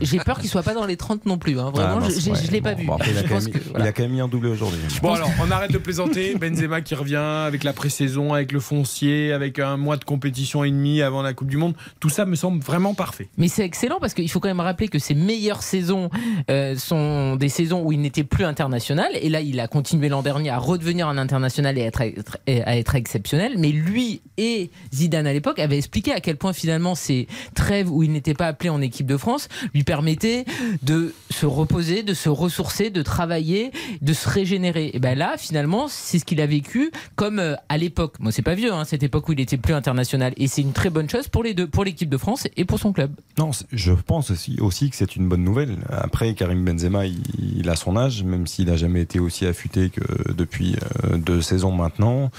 J'ai 0.00 0.18
peur 0.20 0.38
qu'il 0.38 0.48
soit 0.48 0.62
pas 0.62 0.74
dans 0.74 0.86
les 0.86 0.96
30 0.96 1.26
non 1.26 1.38
plus. 1.38 1.58
hein. 1.58 1.66
Ah, 1.68 1.70
Vraiment, 1.70 2.00
non, 2.00 2.08
je, 2.08 2.30
ouais, 2.30 2.38
je 2.44 2.50
l'ai 2.50 2.60
pas 2.60 2.74
bon, 2.74 2.80
vu. 2.80 2.86
bon, 2.86 2.94
après, 2.94 3.10
il, 3.10 3.18
a 3.18 3.22
Je 3.22 3.26
quand 3.28 3.34
pense 3.34 3.44
même, 3.44 3.52
que, 3.54 3.58
il 3.58 3.70
voilà. 3.70 3.84
a 3.86 3.92
quand 3.92 4.02
même 4.02 4.12
mis 4.12 4.20
un 4.20 4.28
doublé 4.28 4.50
aujourd'hui. 4.50 4.80
Bon 5.02 5.12
alors, 5.14 5.30
on 5.40 5.50
arrête 5.50 5.72
de 5.72 5.78
plaisanter. 5.78 6.34
Benzema 6.40 6.80
qui 6.80 6.94
revient 6.94 7.16
avec 7.16 7.64
la 7.64 7.72
pré-saison, 7.72 8.32
avec 8.34 8.52
le 8.52 8.60
foncier, 8.60 9.32
avec 9.32 9.58
un 9.58 9.76
mois 9.76 9.96
de 9.96 10.04
compétition 10.04 10.64
et 10.64 10.70
demi 10.70 11.02
avant 11.02 11.22
la 11.22 11.32
Coupe 11.34 11.48
du 11.48 11.56
Monde. 11.56 11.74
Tout 12.00 12.08
ça 12.08 12.24
me 12.24 12.34
semble 12.36 12.62
vraiment 12.62 12.94
parfait. 12.94 13.28
Mais 13.36 13.48
c'est 13.48 13.64
excellent 13.64 13.98
parce 14.00 14.14
qu'il 14.14 14.30
faut 14.30 14.40
quand 14.40 14.48
même 14.48 14.60
rappeler 14.60 14.88
que 14.88 14.98
ses 14.98 15.14
meilleures 15.14 15.62
saisons 15.62 16.10
euh, 16.50 16.76
sont 16.76 17.36
des 17.36 17.48
saisons 17.48 17.82
où 17.82 17.92
il 17.92 18.00
n'était 18.00 18.24
plus 18.24 18.44
international. 18.44 19.07
Et 19.20 19.28
là, 19.28 19.40
il 19.40 19.60
a 19.60 19.68
continué 19.68 20.08
l'an 20.08 20.22
dernier 20.22 20.50
à 20.50 20.58
redevenir 20.58 21.08
un 21.08 21.18
international 21.18 21.78
et 21.78 21.82
à 21.82 22.76
être, 22.76 22.94
exceptionnel. 22.94 23.54
Mais 23.58 23.70
lui 23.70 24.20
et 24.36 24.70
Zidane 24.92 25.26
à 25.26 25.32
l'époque 25.32 25.58
avaient 25.58 25.78
expliqué 25.78 26.12
à 26.12 26.20
quel 26.20 26.36
point 26.36 26.52
finalement 26.52 26.94
ces 26.94 27.28
trêves 27.54 27.90
où 27.90 28.02
il 28.02 28.12
n'était 28.12 28.34
pas 28.34 28.46
appelé 28.46 28.70
en 28.70 28.80
équipe 28.80 29.06
de 29.06 29.16
France 29.16 29.48
lui 29.74 29.84
permettaient 29.84 30.44
de 30.82 31.14
se 31.30 31.46
reposer, 31.46 32.02
de 32.02 32.14
se 32.14 32.28
ressourcer, 32.28 32.90
de 32.90 33.02
travailler, 33.02 33.72
de 34.00 34.12
se 34.12 34.28
régénérer. 34.28 34.90
Et 34.94 34.98
ben 34.98 35.16
là, 35.16 35.36
finalement, 35.36 35.86
c'est 35.88 36.18
ce 36.18 36.24
qu'il 36.24 36.40
a 36.40 36.46
vécu 36.46 36.90
comme 37.16 37.38
euh, 37.38 37.54
à 37.68 37.78
l'époque. 37.78 38.14
Moi, 38.20 38.32
c'est 38.32 38.42
pas 38.42 38.54
vieux, 38.54 38.72
hein, 38.72 38.84
cette 38.84 39.02
époque 39.02 39.28
où 39.28 39.32
il 39.32 39.40
était 39.40 39.56
plus 39.56 39.74
international. 39.74 40.32
Et 40.36 40.46
c'est 40.46 40.62
une 40.62 40.72
très 40.72 40.90
bonne 40.90 41.08
chose 41.08 41.28
pour 41.28 41.42
les 41.42 41.54
deux, 41.54 41.66
pour 41.66 41.84
l'équipe 41.84 42.08
de 42.08 42.16
France 42.16 42.48
et 42.56 42.64
pour 42.64 42.78
son 42.78 42.92
club. 42.92 43.12
Non, 43.38 43.50
je 43.72 43.92
pense 43.92 44.30
aussi, 44.30 44.90
que 44.90 44.96
c'est 44.96 45.16
une 45.16 45.28
bonne 45.28 45.44
nouvelle. 45.44 45.78
Après, 45.88 46.34
Karim 46.34 46.64
Benzema, 46.64 47.04
il 47.06 47.68
a 47.68 47.76
son 47.76 47.96
âge, 47.96 48.22
même 48.24 48.46
s'il 48.46 48.66
n'a 48.66 48.76
jamais 48.76 48.97
été 49.00 49.20
aussi 49.20 49.46
affûté 49.46 49.90
que 49.90 50.32
depuis 50.32 50.76
euh, 51.04 51.16
deux 51.16 51.40
saisons 51.40 51.72
maintenant. 51.72 52.30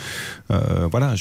Euh, 0.51 0.88
voilà, 0.89 1.16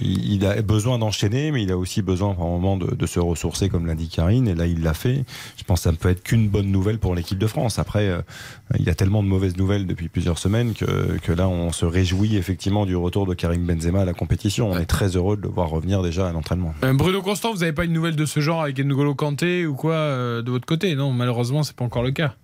il, 0.00 0.44
a 0.46 0.60
besoin 0.62 0.98
d'enchaîner, 0.98 1.50
mais 1.50 1.62
il 1.62 1.70
a 1.70 1.76
aussi 1.76 2.02
besoin 2.02 2.34
par 2.34 2.46
moment 2.46 2.76
de, 2.76 3.06
se 3.06 3.20
ressourcer, 3.20 3.68
comme 3.68 3.86
l'a 3.86 3.94
dit 3.94 4.08
Karine, 4.08 4.48
et 4.48 4.54
là, 4.54 4.66
il 4.66 4.82
l'a 4.82 4.94
fait. 4.94 5.24
Je 5.56 5.64
pense 5.64 5.80
que 5.80 5.84
ça 5.84 5.92
ne 5.92 5.96
peut 5.96 6.08
être 6.08 6.22
qu'une 6.22 6.48
bonne 6.48 6.70
nouvelle 6.70 6.98
pour 6.98 7.14
l'équipe 7.14 7.38
de 7.38 7.46
France. 7.46 7.78
Après, 7.78 8.08
euh, 8.08 8.20
il 8.78 8.84
y 8.84 8.90
a 8.90 8.94
tellement 8.94 9.22
de 9.22 9.28
mauvaises 9.28 9.56
nouvelles 9.56 9.86
depuis 9.86 10.08
plusieurs 10.08 10.38
semaines 10.38 10.74
que, 10.74 11.18
que 11.18 11.32
là, 11.32 11.48
on 11.48 11.72
se 11.72 11.84
réjouit 11.84 12.36
effectivement 12.36 12.86
du 12.86 12.96
retour 12.96 13.26
de 13.26 13.34
Karim 13.34 13.64
Benzema 13.64 14.02
à 14.02 14.04
la 14.04 14.14
compétition. 14.14 14.70
On 14.70 14.78
est 14.78 14.86
très 14.86 15.16
heureux 15.16 15.36
de 15.36 15.42
le 15.42 15.48
voir 15.48 15.68
revenir 15.68 16.02
déjà 16.02 16.28
à 16.28 16.32
l'entraînement. 16.32 16.74
Bruno 16.94 17.22
Constant, 17.22 17.52
vous 17.52 17.60
n'avez 17.60 17.72
pas 17.72 17.84
une 17.84 17.92
nouvelle 17.92 18.16
de 18.16 18.26
ce 18.26 18.40
genre 18.40 18.62
avec 18.62 18.78
N'Golo 18.78 19.14
Kanté 19.14 19.66
ou 19.66 19.74
quoi 19.74 19.96
de 20.42 20.50
votre 20.50 20.66
côté? 20.66 20.94
Non, 20.94 21.12
malheureusement, 21.12 21.62
c'est 21.62 21.76
pas 21.76 21.84
encore 21.84 22.02
le 22.02 22.10
cas. 22.12 22.34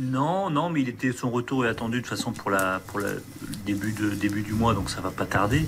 Non, 0.00 0.48
non, 0.48 0.70
mais 0.70 0.82
il 0.82 0.88
était 0.88 1.10
son 1.10 1.28
retour 1.28 1.66
est 1.66 1.68
attendu 1.68 1.96
de 1.96 2.02
toute 2.02 2.16
façon 2.16 2.30
pour 2.30 2.52
la 2.52 2.78
pour 2.86 3.00
le 3.00 3.20
début 3.66 3.90
de 3.90 4.10
début 4.10 4.42
du 4.42 4.52
mois, 4.52 4.72
donc 4.72 4.90
ça 4.90 5.00
va 5.00 5.10
pas 5.10 5.26
tarder. 5.26 5.66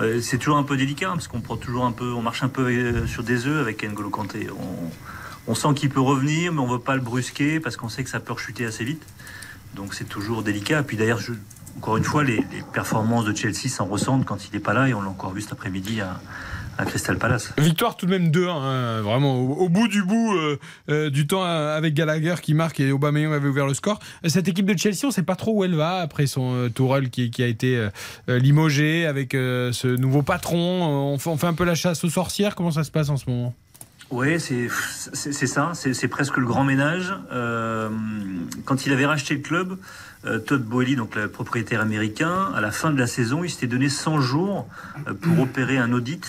Euh, 0.00 0.20
c'est 0.20 0.38
toujours 0.38 0.56
un 0.56 0.64
peu 0.64 0.76
délicat 0.76 1.10
hein, 1.10 1.12
parce 1.12 1.28
qu'on 1.28 1.40
prend 1.40 1.56
toujours 1.56 1.84
un 1.84 1.92
peu, 1.92 2.12
on 2.12 2.20
marche 2.20 2.42
un 2.42 2.48
peu 2.48 2.62
euh, 2.62 3.06
sur 3.06 3.22
des 3.22 3.46
œufs 3.46 3.60
avec 3.60 3.84
N'Golo 3.84 4.10
Kanté. 4.10 4.48
On, 5.46 5.54
sent 5.54 5.74
qu'il 5.76 5.90
peut 5.90 6.00
revenir, 6.00 6.52
mais 6.52 6.60
on 6.60 6.66
veut 6.66 6.80
pas 6.80 6.96
le 6.96 7.00
brusquer 7.00 7.60
parce 7.60 7.76
qu'on 7.76 7.88
sait 7.88 8.02
que 8.02 8.10
ça 8.10 8.18
peut 8.18 8.32
rechuter 8.32 8.66
assez 8.66 8.82
vite. 8.82 9.02
Donc 9.74 9.94
c'est 9.94 10.08
toujours 10.08 10.42
délicat. 10.42 10.82
Puis 10.82 10.96
d'ailleurs, 10.96 11.20
encore 11.76 11.96
une 11.98 12.04
fois, 12.04 12.24
les, 12.24 12.44
performances 12.72 13.26
de 13.26 13.34
Chelsea 13.34 13.68
s'en 13.68 13.86
ressentent 13.86 14.24
quand 14.24 14.44
il 14.44 14.52
n'est 14.52 14.60
pas 14.60 14.74
là 14.74 14.88
et 14.88 14.94
on 14.94 15.02
l'a 15.02 15.08
encore 15.08 15.32
vu 15.32 15.40
cet 15.40 15.52
après-midi 15.52 16.00
à 16.78 16.84
Crystal 16.84 17.18
Palace. 17.18 17.52
Victoire 17.58 17.96
tout 17.96 18.06
de 18.06 18.10
même 18.12 18.30
2-1, 18.30 18.48
hein, 18.48 19.02
vraiment 19.02 19.36
au, 19.36 19.64
au 19.64 19.68
bout 19.68 19.88
du 19.88 20.04
bout 20.04 20.34
euh, 20.34 20.58
euh, 20.88 21.10
du 21.10 21.26
temps 21.26 21.44
euh, 21.44 21.76
avec 21.76 21.92
Gallagher 21.92 22.36
qui 22.40 22.54
marque 22.54 22.78
et 22.78 22.92
Aubameyang 22.92 23.32
avait 23.32 23.48
ouvert 23.48 23.66
le 23.66 23.74
score. 23.74 23.98
Cette 24.24 24.46
équipe 24.46 24.64
de 24.64 24.78
Chelsea, 24.78 25.00
on 25.02 25.08
ne 25.08 25.12
sait 25.12 25.24
pas 25.24 25.36
trop 25.36 25.52
où 25.52 25.64
elle 25.64 25.74
va 25.74 25.96
après 25.96 26.26
son 26.26 26.54
euh, 26.54 26.68
Tourelle 26.68 27.10
qui, 27.10 27.30
qui 27.30 27.42
a 27.42 27.46
été 27.46 27.88
limogé 28.28 29.06
avec 29.06 29.32
ce 29.32 29.96
nouveau 29.96 30.22
patron. 30.22 30.58
On 30.58 31.18
fait, 31.18 31.30
on 31.30 31.36
fait 31.36 31.46
un 31.46 31.54
peu 31.54 31.64
la 31.64 31.74
chasse 31.74 32.04
aux 32.04 32.10
sorcières. 32.10 32.54
Comment 32.54 32.70
ça 32.70 32.84
se 32.84 32.90
passe 32.90 33.08
en 33.08 33.16
ce 33.16 33.28
moment? 33.28 33.54
Oui, 34.10 34.40
c'est 34.40 34.68
ça, 35.46 35.72
c'est 35.74 36.08
presque 36.08 36.38
le 36.38 36.46
grand 36.46 36.64
ménage. 36.64 37.12
Euh, 37.30 37.90
quand 38.64 38.86
il 38.86 38.92
avait 38.92 39.04
racheté 39.04 39.34
le 39.34 39.40
club, 39.40 39.76
euh, 40.24 40.38
Todd 40.38 40.62
Boehly, 40.62 40.96
donc 40.96 41.14
le 41.14 41.28
propriétaire 41.28 41.82
américain, 41.82 42.50
à 42.54 42.62
la 42.62 42.70
fin 42.70 42.90
de 42.90 42.98
la 42.98 43.06
saison, 43.06 43.44
il 43.44 43.50
s'était 43.50 43.66
donné 43.66 43.90
100 43.90 44.20
jours 44.20 44.66
pour 45.20 45.40
opérer 45.40 45.76
un 45.76 45.92
audit 45.92 46.26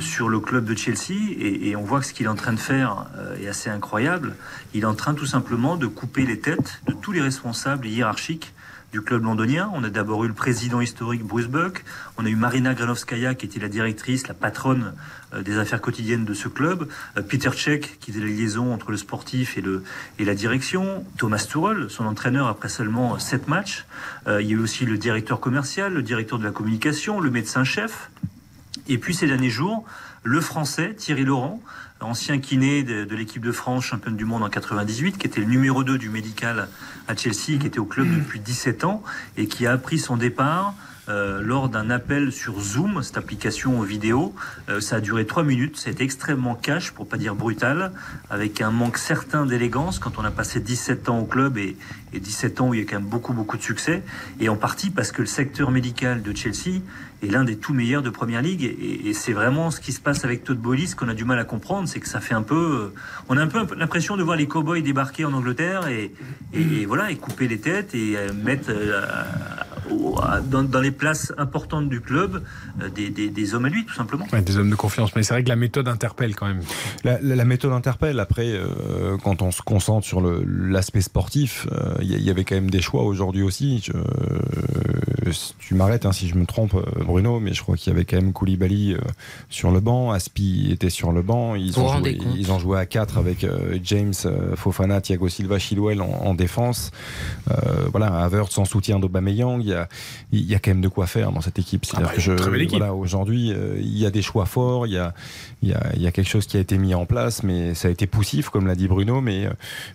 sur 0.00 0.28
le 0.28 0.40
club 0.40 0.64
de 0.64 0.74
Chelsea 0.74 1.14
et, 1.38 1.76
on 1.76 1.82
voit 1.82 2.00
que 2.00 2.06
ce 2.06 2.12
qu'il 2.12 2.26
est 2.26 2.30
en 2.30 2.34
train 2.34 2.52
de 2.52 2.60
faire 2.60 3.06
euh, 3.16 3.36
est 3.36 3.48
assez 3.48 3.70
incroyable. 3.70 4.34
Il 4.72 4.82
est 4.82 4.86
en 4.86 4.94
train 4.94 5.14
tout 5.14 5.26
simplement 5.26 5.76
de 5.76 5.86
couper 5.86 6.24
les 6.24 6.38
têtes 6.38 6.80
de 6.86 6.92
tous 6.92 7.12
les 7.12 7.20
responsables 7.20 7.86
hiérarchiques 7.86 8.54
du 8.92 9.02
club 9.02 9.24
londonien. 9.24 9.70
On 9.74 9.82
a 9.82 9.90
d'abord 9.90 10.24
eu 10.24 10.28
le 10.28 10.34
président 10.34 10.80
historique 10.80 11.24
Bruce 11.24 11.48
Buck, 11.48 11.84
on 12.16 12.24
a 12.24 12.28
eu 12.28 12.36
Marina 12.36 12.74
Granovskaya 12.74 13.34
qui 13.34 13.46
était 13.46 13.58
la 13.58 13.68
directrice, 13.68 14.28
la 14.28 14.34
patronne 14.34 14.94
euh, 15.32 15.42
des 15.42 15.58
affaires 15.58 15.80
quotidiennes 15.80 16.24
de 16.24 16.32
ce 16.32 16.46
club, 16.46 16.88
euh, 17.16 17.22
Peter 17.22 17.50
Cech 17.50 17.98
qui 17.98 18.12
était 18.12 18.20
la 18.20 18.26
liaison 18.26 18.72
entre 18.72 18.92
le 18.92 18.96
sportif 18.96 19.58
et, 19.58 19.62
le, 19.62 19.82
et 20.20 20.24
la 20.24 20.36
direction, 20.36 21.04
Thomas 21.18 21.44
Tuchel, 21.50 21.90
son 21.90 22.06
entraîneur 22.06 22.46
après 22.46 22.68
seulement 22.68 23.14
euh, 23.14 23.18
sept 23.18 23.48
matchs. 23.48 23.84
Euh, 24.28 24.40
il 24.40 24.48
y 24.48 24.50
a 24.52 24.54
eu 24.54 24.60
aussi 24.60 24.86
le 24.86 24.96
directeur 24.96 25.40
commercial, 25.40 25.92
le 25.92 26.02
directeur 26.02 26.38
de 26.38 26.44
la 26.44 26.52
communication, 26.52 27.20
le 27.20 27.30
médecin-chef. 27.30 28.10
Et 28.88 28.98
puis 28.98 29.14
ces 29.14 29.26
derniers 29.26 29.50
jours, 29.50 29.84
le 30.22 30.40
français 30.40 30.94
Thierry 30.94 31.24
Laurent, 31.24 31.60
ancien 32.00 32.38
kiné 32.38 32.82
de, 32.82 33.04
de 33.04 33.16
l'équipe 33.16 33.42
de 33.42 33.52
France, 33.52 33.84
championne 33.84 34.16
du 34.16 34.24
monde 34.24 34.42
en 34.42 34.50
98, 34.50 35.18
qui 35.18 35.26
était 35.26 35.40
le 35.40 35.46
numéro 35.46 35.84
2 35.84 35.98
du 35.98 36.10
médical 36.10 36.68
à 37.08 37.16
Chelsea, 37.16 37.58
qui 37.58 37.66
était 37.66 37.78
au 37.78 37.86
club 37.86 38.08
depuis 38.14 38.40
17 38.40 38.84
ans 38.84 39.02
et 39.36 39.46
qui 39.46 39.66
a 39.66 39.72
appris 39.72 39.98
son 39.98 40.16
départ 40.16 40.74
euh, 41.10 41.42
lors 41.42 41.68
d'un 41.68 41.90
appel 41.90 42.32
sur 42.32 42.58
Zoom, 42.60 43.02
cette 43.02 43.18
application 43.18 43.82
vidéo. 43.82 44.34
Euh, 44.70 44.80
ça 44.80 44.96
a 44.96 45.00
duré 45.00 45.26
3 45.26 45.42
minutes, 45.42 45.76
ça 45.76 45.90
a 45.90 45.92
été 45.92 46.02
extrêmement 46.02 46.54
cash, 46.54 46.92
pour 46.92 47.06
pas 47.06 47.18
dire 47.18 47.34
brutal, 47.34 47.92
avec 48.30 48.62
un 48.62 48.70
manque 48.70 48.96
certain 48.96 49.44
d'élégance 49.44 49.98
quand 49.98 50.18
on 50.18 50.24
a 50.24 50.30
passé 50.30 50.60
17 50.60 51.10
ans 51.10 51.18
au 51.18 51.26
club 51.26 51.58
et, 51.58 51.76
et 52.14 52.20
17 52.20 52.62
ans 52.62 52.68
où 52.68 52.74
il 52.74 52.80
y 52.80 52.82
a 52.82 52.86
quand 52.86 53.00
même 53.00 53.08
beaucoup 53.08 53.34
beaucoup 53.34 53.58
de 53.58 53.62
succès, 53.62 54.02
et 54.40 54.48
en 54.48 54.56
partie 54.56 54.88
parce 54.88 55.12
que 55.12 55.20
le 55.20 55.26
secteur 55.26 55.70
médical 55.70 56.22
de 56.22 56.34
Chelsea 56.34 56.80
est 57.24 57.30
l'un 57.30 57.44
des 57.44 57.56
tout 57.56 57.72
meilleurs 57.74 58.02
de 58.02 58.10
Première 58.10 58.42
Ligue, 58.42 58.62
et, 58.64 59.08
et 59.08 59.14
c'est 59.14 59.32
vraiment 59.32 59.70
ce 59.70 59.80
qui 59.80 59.92
se 59.92 60.00
passe 60.00 60.24
avec 60.24 60.44
Todd 60.44 60.58
Boehly, 60.58 60.86
ce 60.88 60.96
qu'on 60.96 61.08
a 61.08 61.14
du 61.14 61.24
mal 61.24 61.38
à 61.38 61.44
comprendre, 61.44 61.88
c'est 61.88 62.00
que 62.00 62.08
ça 62.08 62.20
fait 62.20 62.34
un 62.34 62.42
peu, 62.42 62.90
euh, 62.94 62.94
on 63.28 63.36
a 63.36 63.42
un 63.42 63.46
peu 63.46 63.64
l'impression 63.76 64.16
de 64.16 64.22
voir 64.22 64.36
les 64.36 64.46
cowboys 64.46 64.82
débarquer 64.82 65.24
en 65.24 65.32
Angleterre 65.32 65.88
et, 65.88 66.12
et, 66.52 66.60
et 66.60 66.86
voilà 66.86 67.10
et 67.10 67.16
couper 67.16 67.48
les 67.48 67.58
têtes 67.58 67.94
et 67.94 68.16
euh, 68.16 68.32
mettre 68.32 68.70
euh, 68.70 69.02
dans, 70.50 70.62
dans 70.62 70.80
les 70.80 70.90
places 70.90 71.32
importantes 71.38 71.88
du 71.88 72.00
club 72.00 72.42
euh, 72.82 72.88
des, 72.88 73.10
des- 73.10 73.28
des 73.28 73.54
hommes 73.54 73.64
à 73.66 73.68
lui 73.68 73.84
tout 73.84 73.94
simplement. 73.94 74.26
Ouais, 74.32 74.42
Des 74.42 74.56
hommes 74.56 74.70
de 74.70 74.74
confiance, 74.74 75.14
mais 75.14 75.22
c'est 75.22 75.34
vrai 75.34 75.44
que 75.44 75.48
la 75.48 75.56
méthode 75.56 75.88
interpelle 75.88 76.34
quand 76.34 76.46
même. 76.46 76.62
La, 77.04 77.20
la- 77.20 77.36
la 77.36 77.44
méthode 77.44 77.72
interpelle. 77.72 78.18
Après, 78.20 78.52
euh, 78.52 79.16
quand 79.22 79.42
on 79.42 79.50
se 79.50 79.62
concentre 79.62 80.06
sur 80.06 80.20
l'aspect 80.46 81.00
sportif, 81.02 81.66
euh, 81.72 81.94
il 82.00 82.22
y, 82.22 82.30
avait 82.30 82.44
quand 82.44 82.54
même 82.54 82.70
des 82.70 82.80
choix 82.80 83.02
aujourd'hui 83.04 83.42
aussi. 83.42 83.82
Je- 83.84 83.92
euh, 83.92 85.32
si 85.32 85.54
tu 85.58 85.74
m'arrêtes 85.74 86.06
hein, 86.06 86.12
si 86.12 86.28
je 86.28 86.36
me 86.36 86.46
trompe, 86.46 86.74
Bruno, 87.14 87.38
mais 87.38 87.54
je 87.54 87.62
crois 87.62 87.76
qu'il 87.76 87.92
y 87.92 87.94
avait 87.94 88.04
quand 88.04 88.16
même 88.16 88.32
Koulibaly 88.32 88.94
euh, 88.94 88.98
sur 89.48 89.70
le 89.70 89.78
banc, 89.78 90.10
Aspi 90.10 90.72
était 90.72 90.90
sur 90.90 91.12
le 91.12 91.22
banc. 91.22 91.54
Ils, 91.54 91.78
ont 91.78 91.96
joué, 91.96 92.18
ils 92.36 92.50
ont 92.50 92.58
joué 92.58 92.76
à 92.76 92.86
4 92.86 93.18
avec 93.18 93.44
euh, 93.44 93.78
James, 93.84 94.12
euh, 94.24 94.56
Fofana, 94.56 95.00
Thiago 95.00 95.28
Silva, 95.28 95.60
Chilwell 95.60 96.02
en, 96.02 96.08
en 96.08 96.34
défense. 96.34 96.90
Euh, 97.52 97.54
voilà, 97.92 98.08
Havertz 98.24 98.52
sans 98.52 98.64
soutien 98.64 98.98
d'Aubameyang. 98.98 99.60
Il 99.60 99.68
y 99.68 99.74
a, 99.74 99.88
il 100.32 100.44
y 100.44 100.56
a 100.56 100.58
quand 100.58 100.72
même 100.72 100.80
de 100.80 100.88
quoi 100.88 101.06
faire 101.06 101.30
dans 101.30 101.40
cette 101.40 101.56
équipe. 101.60 101.84
C'est-à-dire 101.84 102.08
bah, 102.08 102.14
que 102.16 102.20
je, 102.20 102.32
voilà, 102.32 102.92
aujourd'hui, 102.94 103.52
il 103.76 103.96
y 103.96 104.06
a 104.06 104.10
des 104.10 104.22
choix 104.22 104.44
forts, 104.44 104.88
il 104.88 104.94
y 104.94 104.98
a, 104.98 105.14
il 105.62 105.68
y, 105.68 105.72
a, 105.72 105.92
il 105.94 106.02
y 106.02 106.08
a 106.08 106.10
quelque 106.10 106.28
chose 106.28 106.48
qui 106.48 106.56
a 106.56 106.60
été 106.60 106.78
mis 106.78 106.96
en 106.96 107.06
place, 107.06 107.44
mais 107.44 107.74
ça 107.74 107.86
a 107.86 107.92
été 107.92 108.08
poussif, 108.08 108.48
comme 108.48 108.66
l'a 108.66 108.74
dit 108.74 108.88
Bruno, 108.88 109.20
mais, 109.20 109.48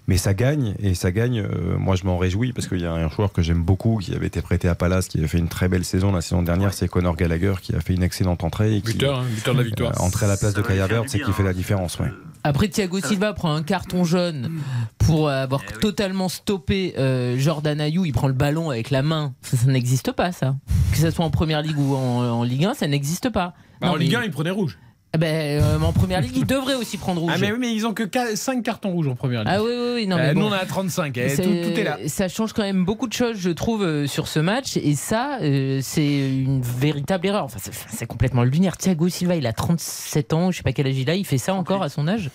mais 0.07 0.15
ça 0.15 0.33
gagne, 0.33 0.73
et 0.79 0.93
ça 0.93 1.11
gagne, 1.11 1.45
moi 1.77 1.97
je 1.97 2.05
m'en 2.05 2.17
réjouis, 2.17 2.53
parce 2.53 2.67
qu'il 2.69 2.79
y 2.79 2.85
a 2.85 2.93
un 2.93 3.09
joueur 3.09 3.33
que 3.33 3.41
j'aime 3.41 3.61
beaucoup, 3.61 3.97
qui 3.97 4.15
avait 4.15 4.27
été 4.27 4.41
prêté 4.41 4.69
à 4.69 4.75
Palace, 4.75 5.09
qui 5.09 5.17
avait 5.17 5.27
fait 5.27 5.37
une 5.37 5.49
très 5.49 5.67
belle 5.67 5.83
saison 5.83 6.13
la 6.13 6.21
saison 6.21 6.41
dernière, 6.41 6.73
c'est 6.73 6.87
Conor 7.09 7.15
Gallagher, 7.15 7.53
qui 7.61 7.75
a 7.75 7.79
fait 7.79 7.93
une 7.93 8.03
excellente 8.03 8.43
entrée. 8.43 8.75
Et 8.75 8.81
qui, 8.81 8.93
Buteur, 8.93 9.19
hein, 9.19 9.25
buteur 9.33 9.53
de 9.53 9.59
la 9.59 9.65
victoire. 9.65 9.91
euh, 9.99 10.03
entrée 10.05 10.25
à 10.25 10.29
la 10.29 10.37
place 10.37 10.53
de 10.53 10.61
Havertz, 10.61 11.11
du 11.11 11.17
et 11.17 11.23
qui 11.23 11.31
fait 11.31 11.43
la 11.43 11.49
hein. 11.49 11.53
différence. 11.53 11.99
Ouais. 11.99 12.09
Après, 12.43 12.67
Thiago 12.69 12.99
Silva 13.01 13.33
prend 13.33 13.53
un 13.53 13.63
carton 13.63 14.03
jaune 14.05 14.51
pour 14.97 15.29
avoir 15.29 15.61
totalement 15.81 16.29
stoppé 16.29 16.93
euh, 16.97 17.37
Jordan 17.37 17.81
Ayou. 17.81 18.05
Il 18.05 18.13
prend 18.13 18.27
le 18.27 18.33
ballon 18.33 18.69
avec 18.69 18.91
la 18.91 19.01
main. 19.01 19.33
Ça, 19.41 19.57
ça 19.57 19.65
n'existe 19.67 20.11
pas, 20.11 20.31
ça. 20.31 20.55
Que 20.91 20.97
ce 20.97 21.11
soit 21.11 21.25
en 21.25 21.31
première 21.31 21.61
ligue 21.61 21.77
ou 21.77 21.95
en, 21.95 22.29
en 22.29 22.43
Ligue 22.43 22.65
1, 22.65 22.73
ça 22.75 22.87
n'existe 22.87 23.29
pas. 23.29 23.53
Bah, 23.81 23.87
Non, 23.87 23.93
en 23.93 23.95
Ligue 23.95 24.11
mais- 24.11 24.17
1, 24.17 24.23
il 24.25 24.31
prenait 24.31 24.51
rouge. 24.51 24.77
Ah 25.11 25.17
ben, 25.17 25.59
euh, 25.63 25.79
en 25.79 25.91
première 25.91 26.21
ligue, 26.21 26.37
il 26.37 26.45
devrait 26.45 26.75
aussi 26.75 26.97
prendre 26.97 27.19
rouge. 27.21 27.31
Ah, 27.33 27.39
mais, 27.39 27.51
oui, 27.51 27.57
mais 27.59 27.73
ils 27.73 27.87
ont 27.87 27.93
que 27.95 28.03
5 28.35 28.61
cartons 28.61 28.91
rouges 28.91 29.07
en 29.07 29.15
première 29.15 29.39
ligue. 29.43 29.51
Ah 29.51 29.63
oui, 29.63 29.71
oui, 29.71 29.91
oui. 29.95 30.07
Non, 30.07 30.17
Euh, 30.17 30.33
mais 30.33 30.33
nous, 30.35 30.45
on 30.45 30.51
a 30.51 30.63
35. 30.65 31.17
eh, 31.17 31.35
tout, 31.35 31.41
tout 31.41 31.49
est 31.79 31.83
là. 31.83 31.97
Ça 32.05 32.27
change 32.27 32.53
quand 32.53 32.61
même 32.61 32.85
beaucoup 32.85 33.07
de 33.07 33.13
choses, 33.13 33.37
je 33.37 33.49
trouve, 33.49 33.81
euh, 33.83 34.05
sur 34.05 34.27
ce 34.27 34.39
match. 34.39 34.77
Et 34.77 34.93
ça, 34.93 35.39
c'est 35.81 36.05
une 36.05 36.61
véritable 36.61 37.25
erreur. 37.25 37.45
Enfin, 37.45 37.57
c'est- 37.59 38.05
complètement 38.05 38.43
lunaire. 38.43 38.77
Thiago 38.77 39.09
Silva, 39.09 39.35
il 39.35 39.47
a 39.47 39.53
37 39.53 40.33
ans, 40.33 40.51
je 40.51 40.57
sais 40.57 40.63
pas 40.63 40.73
quel 40.73 40.85
âge 40.85 40.97
il 40.97 41.09
a. 41.09 41.15
Il 41.15 41.25
fait 41.25 41.37
ça 41.39 41.55
encore 41.55 41.81
à 41.81 41.89
son 41.89 42.07
âge? 42.07 42.29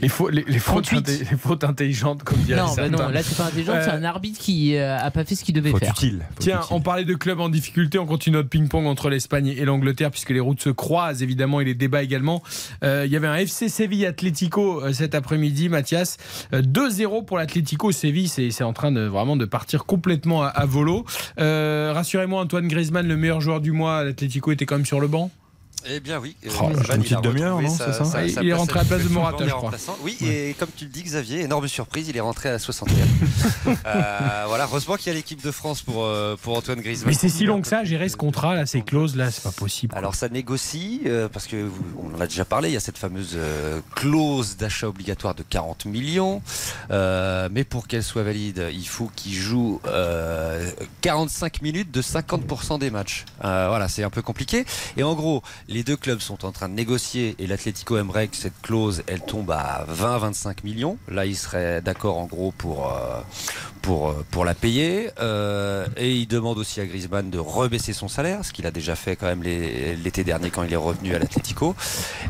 Les, 0.00 0.08
fautes, 0.08 0.32
les, 0.32 0.44
les 0.46 0.58
fautes 0.58 0.84
38. 0.86 0.98
inté- 0.98 1.18
les 1.30 1.36
fautes 1.36 1.64
intelligentes, 1.64 2.22
comme 2.22 2.38
dirait 2.38 2.60
Non, 2.60 2.74
bah 2.76 2.88
non, 2.88 3.08
là, 3.08 3.22
c'est 3.22 3.36
pas 3.36 3.46
intelligent. 3.46 3.72
C'est 3.82 3.90
Euh, 3.90 3.98
un 3.98 4.04
arbitre 4.04 4.38
qui 4.38 4.76
euh, 4.76 4.98
a 4.98 5.10
pas 5.10 5.24
fait 5.24 5.34
ce 5.34 5.44
qu'il 5.44 5.54
devait 5.54 5.72
faire. 5.78 5.94
Tiens, 6.38 6.60
on 6.70 6.80
parlait 6.80 7.04
de 7.04 7.14
clubs 7.14 7.40
en 7.40 7.48
difficulté, 7.48 7.98
on 7.98 8.06
continue 8.06 8.36
notre 8.36 8.48
ping-pong 8.48 8.86
entre 8.86 9.08
l'Espagne 9.10 9.48
et 9.48 9.64
l'Angleterre 9.64 10.10
puisque 10.10 10.30
les 10.30 10.40
routes 10.40 10.60
se 10.60 10.70
croisent 10.70 11.22
évidemment 11.22 11.60
et 11.60 11.64
les 11.64 11.74
débats 11.74 12.02
également. 12.02 12.42
Euh, 12.84 13.04
Il 13.06 13.12
y 13.12 13.16
avait 13.16 13.28
un 13.28 13.36
FC 13.36 13.68
Séville 13.68 14.06
Atlético 14.06 14.82
euh, 14.82 14.92
cet 14.92 15.14
après-midi, 15.14 15.68
Mathias. 15.68 16.16
Euh, 16.52 16.62
2-0 16.62 17.24
pour 17.24 17.38
l'Atlético. 17.38 17.92
Séville, 17.92 18.28
c'est 18.28 18.50
c'est 18.50 18.64
en 18.64 18.72
train 18.72 18.92
de 18.92 19.02
vraiment 19.02 19.36
de 19.36 19.44
partir 19.44 19.84
complètement 19.84 20.42
à, 20.42 20.46
à 20.48 20.66
volo. 20.66 21.04
Euh, 21.38 21.92
Rassurez-moi, 21.94 22.40
Antoine 22.42 22.68
Griezmann, 22.68 23.06
le 23.06 23.16
meilleur 23.16 23.40
joueur 23.40 23.60
du 23.60 23.72
mois, 23.72 24.04
l'Atlético 24.04 24.52
était 24.52 24.66
quand 24.66 24.76
même 24.76 24.86
sur 24.86 25.00
le 25.00 25.08
banc 25.08 25.30
Eh 25.88 26.00
bien 26.00 26.18
oui. 26.18 26.36
euh, 26.46 26.50
Oh, 26.60 26.68
une 26.70 27.02
petite 27.02 27.20
demi-heure, 27.20 27.60
non, 27.60 27.68
c'est 27.68 27.92
ça 28.04 28.24
Il 28.24 28.48
est 28.48 28.52
rentré 28.54 28.78
à 28.80 28.82
la 28.82 28.88
place 28.88 29.02
de 29.04 29.08
Morata, 29.08 29.44
je 29.46 29.50
crois. 29.52 29.72
Oui, 30.02 30.16
et 30.22 30.54
comme 30.58 30.68
tu 30.76 30.84
le 30.84 30.90
dis, 30.90 31.02
Xavier, 31.02 31.40
énorme 31.42 31.68
surprise, 31.68 32.08
il 32.08 32.16
est 32.16 32.20
rentré 32.20 32.48
à 32.48 32.52
la 32.52 32.58
60e. 32.58 32.90
Euh, 33.86 34.44
voilà, 34.48 34.64
heureusement 34.64 34.96
qu'il 34.96 35.08
y 35.08 35.10
a 35.10 35.14
l'équipe 35.14 35.42
de 35.42 35.50
France 35.50 35.82
pour, 35.82 36.04
euh, 36.04 36.36
pour 36.42 36.56
Antoine 36.56 36.80
Griezmann. 36.80 37.08
Mais 37.08 37.14
c'est 37.14 37.28
si 37.28 37.44
long 37.44 37.60
que 37.60 37.68
ça, 37.68 37.84
gérer 37.84 38.08
ce 38.08 38.16
contrat, 38.16 38.54
là, 38.54 38.66
ces 38.66 38.82
clauses, 38.82 39.16
là, 39.16 39.30
c'est 39.30 39.42
pas 39.42 39.52
possible. 39.52 39.94
Alors 39.96 40.14
ça 40.14 40.28
négocie, 40.28 41.02
euh, 41.06 41.28
parce 41.28 41.46
que 41.46 41.56
vous- 41.56 41.84
on 42.02 42.16
en 42.16 42.20
a 42.20 42.26
déjà 42.26 42.44
parlé, 42.44 42.70
il 42.70 42.72
y 42.72 42.76
a 42.76 42.80
cette 42.80 42.98
fameuse 42.98 43.32
euh, 43.36 43.80
clause 43.94 44.56
d'achat 44.56 44.88
obligatoire 44.88 45.34
de 45.34 45.42
40 45.42 45.84
millions. 45.86 46.42
Euh, 46.90 47.48
mais 47.52 47.64
pour 47.64 47.86
qu'elle 47.86 48.02
soit 48.02 48.22
valide, 48.22 48.68
il 48.72 48.86
faut 48.88 49.10
qu'il 49.14 49.34
joue 49.34 49.80
euh, 49.86 50.70
45 51.02 51.62
minutes 51.62 51.90
de 51.92 52.02
50% 52.02 52.78
des 52.78 52.90
matchs. 52.90 53.24
Euh, 53.44 53.66
voilà, 53.68 53.88
c'est 53.88 54.02
un 54.02 54.10
peu 54.10 54.22
compliqué. 54.22 54.64
Et 54.96 55.02
en 55.02 55.14
gros, 55.14 55.42
les 55.68 55.75
deux 55.82 55.96
clubs 55.96 56.20
sont 56.20 56.44
en 56.44 56.52
train 56.52 56.68
de 56.68 56.74
négocier 56.74 57.34
et 57.38 57.46
l'Atlético 57.46 57.96
aimerait 57.98 58.28
que 58.28 58.36
cette 58.36 58.60
clause, 58.62 59.02
elle 59.06 59.20
tombe 59.20 59.50
à 59.50 59.84
20-25 59.92 60.58
millions. 60.64 60.98
Là, 61.08 61.26
il 61.26 61.36
serait 61.36 61.80
d'accord 61.82 62.18
en 62.18 62.26
gros 62.26 62.52
pour, 62.56 62.92
euh, 62.92 63.20
pour, 63.82 64.08
euh, 64.10 64.24
pour 64.30 64.44
la 64.44 64.54
payer. 64.54 65.10
Euh, 65.20 65.86
et 65.96 66.14
il 66.14 66.26
demande 66.26 66.58
aussi 66.58 66.80
à 66.80 66.86
Griezmann 66.86 67.30
de 67.30 67.38
rebaisser 67.38 67.92
son 67.92 68.08
salaire, 68.08 68.44
ce 68.44 68.52
qu'il 68.52 68.66
a 68.66 68.70
déjà 68.70 68.96
fait 68.96 69.16
quand 69.16 69.26
même 69.26 69.42
les- 69.42 69.96
l'été 69.96 70.24
dernier 70.24 70.50
quand 70.50 70.62
il 70.62 70.72
est 70.72 70.76
revenu 70.76 71.14
à 71.14 71.18
l'Atlético. 71.18 71.74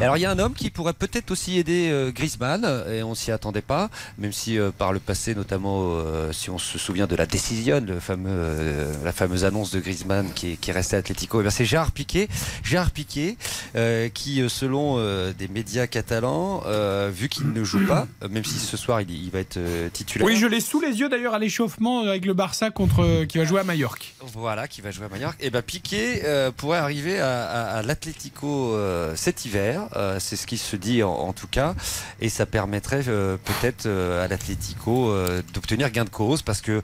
Alors 0.00 0.16
il 0.16 0.20
y 0.20 0.26
a 0.26 0.30
un 0.30 0.38
homme 0.38 0.54
qui 0.54 0.70
pourrait 0.70 0.92
peut-être 0.92 1.30
aussi 1.30 1.58
aider 1.58 1.88
euh, 1.90 2.10
Griezmann, 2.12 2.64
et 2.90 3.02
on 3.02 3.14
s'y 3.14 3.32
attendait 3.32 3.62
pas, 3.62 3.90
même 4.18 4.32
si 4.32 4.58
par 4.78 4.92
le 4.92 4.98
passé, 5.00 5.34
notamment 5.34 5.96
si 6.32 6.50
on 6.50 6.58
se 6.58 6.78
souvient 6.78 7.06
de 7.06 7.16
la 7.16 7.26
décision, 7.26 7.82
le 7.86 8.00
fameux, 8.00 8.86
la 9.04 9.12
fameuse 9.12 9.44
annonce 9.44 9.70
de 9.70 9.80
Griezmann 9.80 10.30
qui 10.34 10.56
qui 10.56 10.70
est 10.70 10.72
resté 10.74 10.96
à 10.96 10.98
l'Atlético, 11.00 11.42
eh 11.42 11.50
c'est 11.50 11.64
Gérard 11.64 11.92
Piqué, 11.92 12.28
Gérard 12.62 12.90
Piqué, 12.90 13.35
euh, 13.74 14.08
qui 14.08 14.40
euh, 14.42 14.48
selon 14.48 14.96
euh, 14.98 15.32
des 15.32 15.48
médias 15.48 15.86
catalans, 15.86 16.62
vu 17.10 17.28
qu'il 17.28 17.52
ne 17.52 17.64
joue 17.64 17.84
pas, 17.86 18.06
même 18.30 18.44
si 18.44 18.58
ce 18.58 18.76
soir 18.76 19.00
il, 19.00 19.10
il 19.10 19.30
va 19.30 19.40
être 19.40 19.58
titulaire. 19.92 20.26
Oui, 20.26 20.36
je 20.36 20.46
l'ai 20.46 20.60
sous 20.60 20.80
les 20.80 20.98
yeux 21.00 21.08
d'ailleurs 21.08 21.34
à 21.34 21.38
l'échauffement 21.38 22.00
avec 22.00 22.24
le 22.24 22.34
Barça 22.34 22.70
contre 22.70 23.24
qui 23.24 23.38
va 23.38 23.44
jouer 23.44 23.60
à 23.60 23.64
Majorque. 23.64 24.14
Voilà, 24.34 24.68
qui 24.68 24.80
va 24.80 24.90
jouer 24.90 25.06
à 25.06 25.08
Majorque. 25.08 25.36
Et 25.40 25.50
ben 25.50 25.62
Piqué 25.62 26.22
euh, 26.24 26.50
pourrait 26.50 26.78
arriver 26.78 27.18
à, 27.20 27.44
à- 27.46 27.76
à 27.78 27.82
l'Atlético 27.82 28.76
cet 29.14 29.44
hiver. 29.44 29.82
C'est 30.18 30.36
ce 30.36 30.46
qui 30.46 30.58
se 30.58 30.76
dit 30.76 31.02
en, 31.02 31.10
en 31.12 31.32
tout 31.32 31.46
cas, 31.48 31.74
et 32.20 32.28
ça 32.28 32.46
permettrait 32.46 33.02
peut-être 33.02 33.86
à 33.88 34.28
l'Atlético 34.28 35.14
d'obtenir 35.54 35.90
gain 35.90 36.04
de 36.04 36.10
cause 36.10 36.42
parce 36.42 36.60
que 36.60 36.82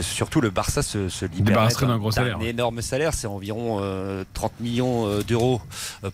surtout 0.00 0.40
le 0.40 0.50
Barça 0.50 0.82
se, 0.82 1.08
se 1.08 1.24
libère 1.24 1.56
d'un 2.24 2.40
énorme 2.40 2.82
salaire. 2.82 3.14
C'est 3.14 3.26
environ 3.26 3.78
euh, 3.82 4.24
30 4.34 4.60
millions 4.60 5.18
d'euros 5.20 5.60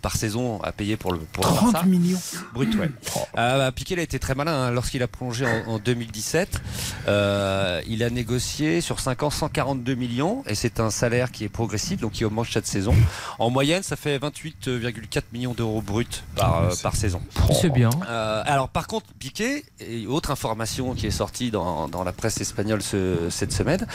par 0.03 0.17
saison 0.17 0.61
à 0.63 0.73
payer 0.73 0.97
pour 0.97 1.13
le 1.13 1.19
pour 1.19 1.45
le 1.45 1.51
30 1.55 1.73
Barça. 1.73 1.87
millions 1.87 2.19
Brut, 2.55 2.75
ouais. 2.77 2.91
Euh, 3.39 3.59
bah, 3.59 3.73
Piqué 3.73 3.95
il 3.95 4.01
a 4.01 4.03
été 4.03 4.19
très 4.19 4.35
malin 4.35 4.53
hein. 4.53 4.71
lorsqu'il 4.71 5.03
a 5.03 5.09
plongé 5.09 5.47
en, 5.47 5.73
en 5.73 5.79
2017. 5.79 6.61
euh, 7.09 7.81
il 7.87 8.03
a 8.03 8.11
négocié 8.11 8.81
sur 8.81 9.01
5 9.01 9.23
ans 9.23 9.31
142 9.31 9.95
millions 9.95 10.43
et 10.47 10.55
c'est 10.55 10.81
un 10.81 10.91
salaire 10.91 11.31
qui 11.31 11.45
est 11.45 11.49
progressif 11.49 12.01
donc 12.01 12.13
qui 12.13 12.25
augmente 12.25 12.47
chaque 12.47 12.67
saison. 12.67 12.95
En 13.39 13.51
moyenne, 13.51 13.83
ça 13.83 13.97
fait 13.97 14.19
28,4 14.19 15.23
millions 15.33 15.55
d'euros 15.55 15.83
bruts 15.83 16.07
par, 16.37 16.65
euh, 16.65 16.71
par 16.83 16.97
saison. 16.97 17.21
C'est 17.61 17.71
bien. 17.71 17.91
Euh, 18.09 18.43
alors 18.47 18.69
par 18.69 18.87
contre, 18.87 19.07
Piqué, 19.19 19.65
et 19.81 20.07
autre 20.07 20.31
information 20.31 20.95
qui 20.95 21.07
est 21.07 21.11
sortie 21.11 21.51
dans, 21.51 21.89
dans 21.89 22.05
la 22.05 22.13
presse 22.13 22.41
espagnole 22.41 22.83
ce- 22.83 23.29
cette 23.31 23.53
semaine, 23.53 23.87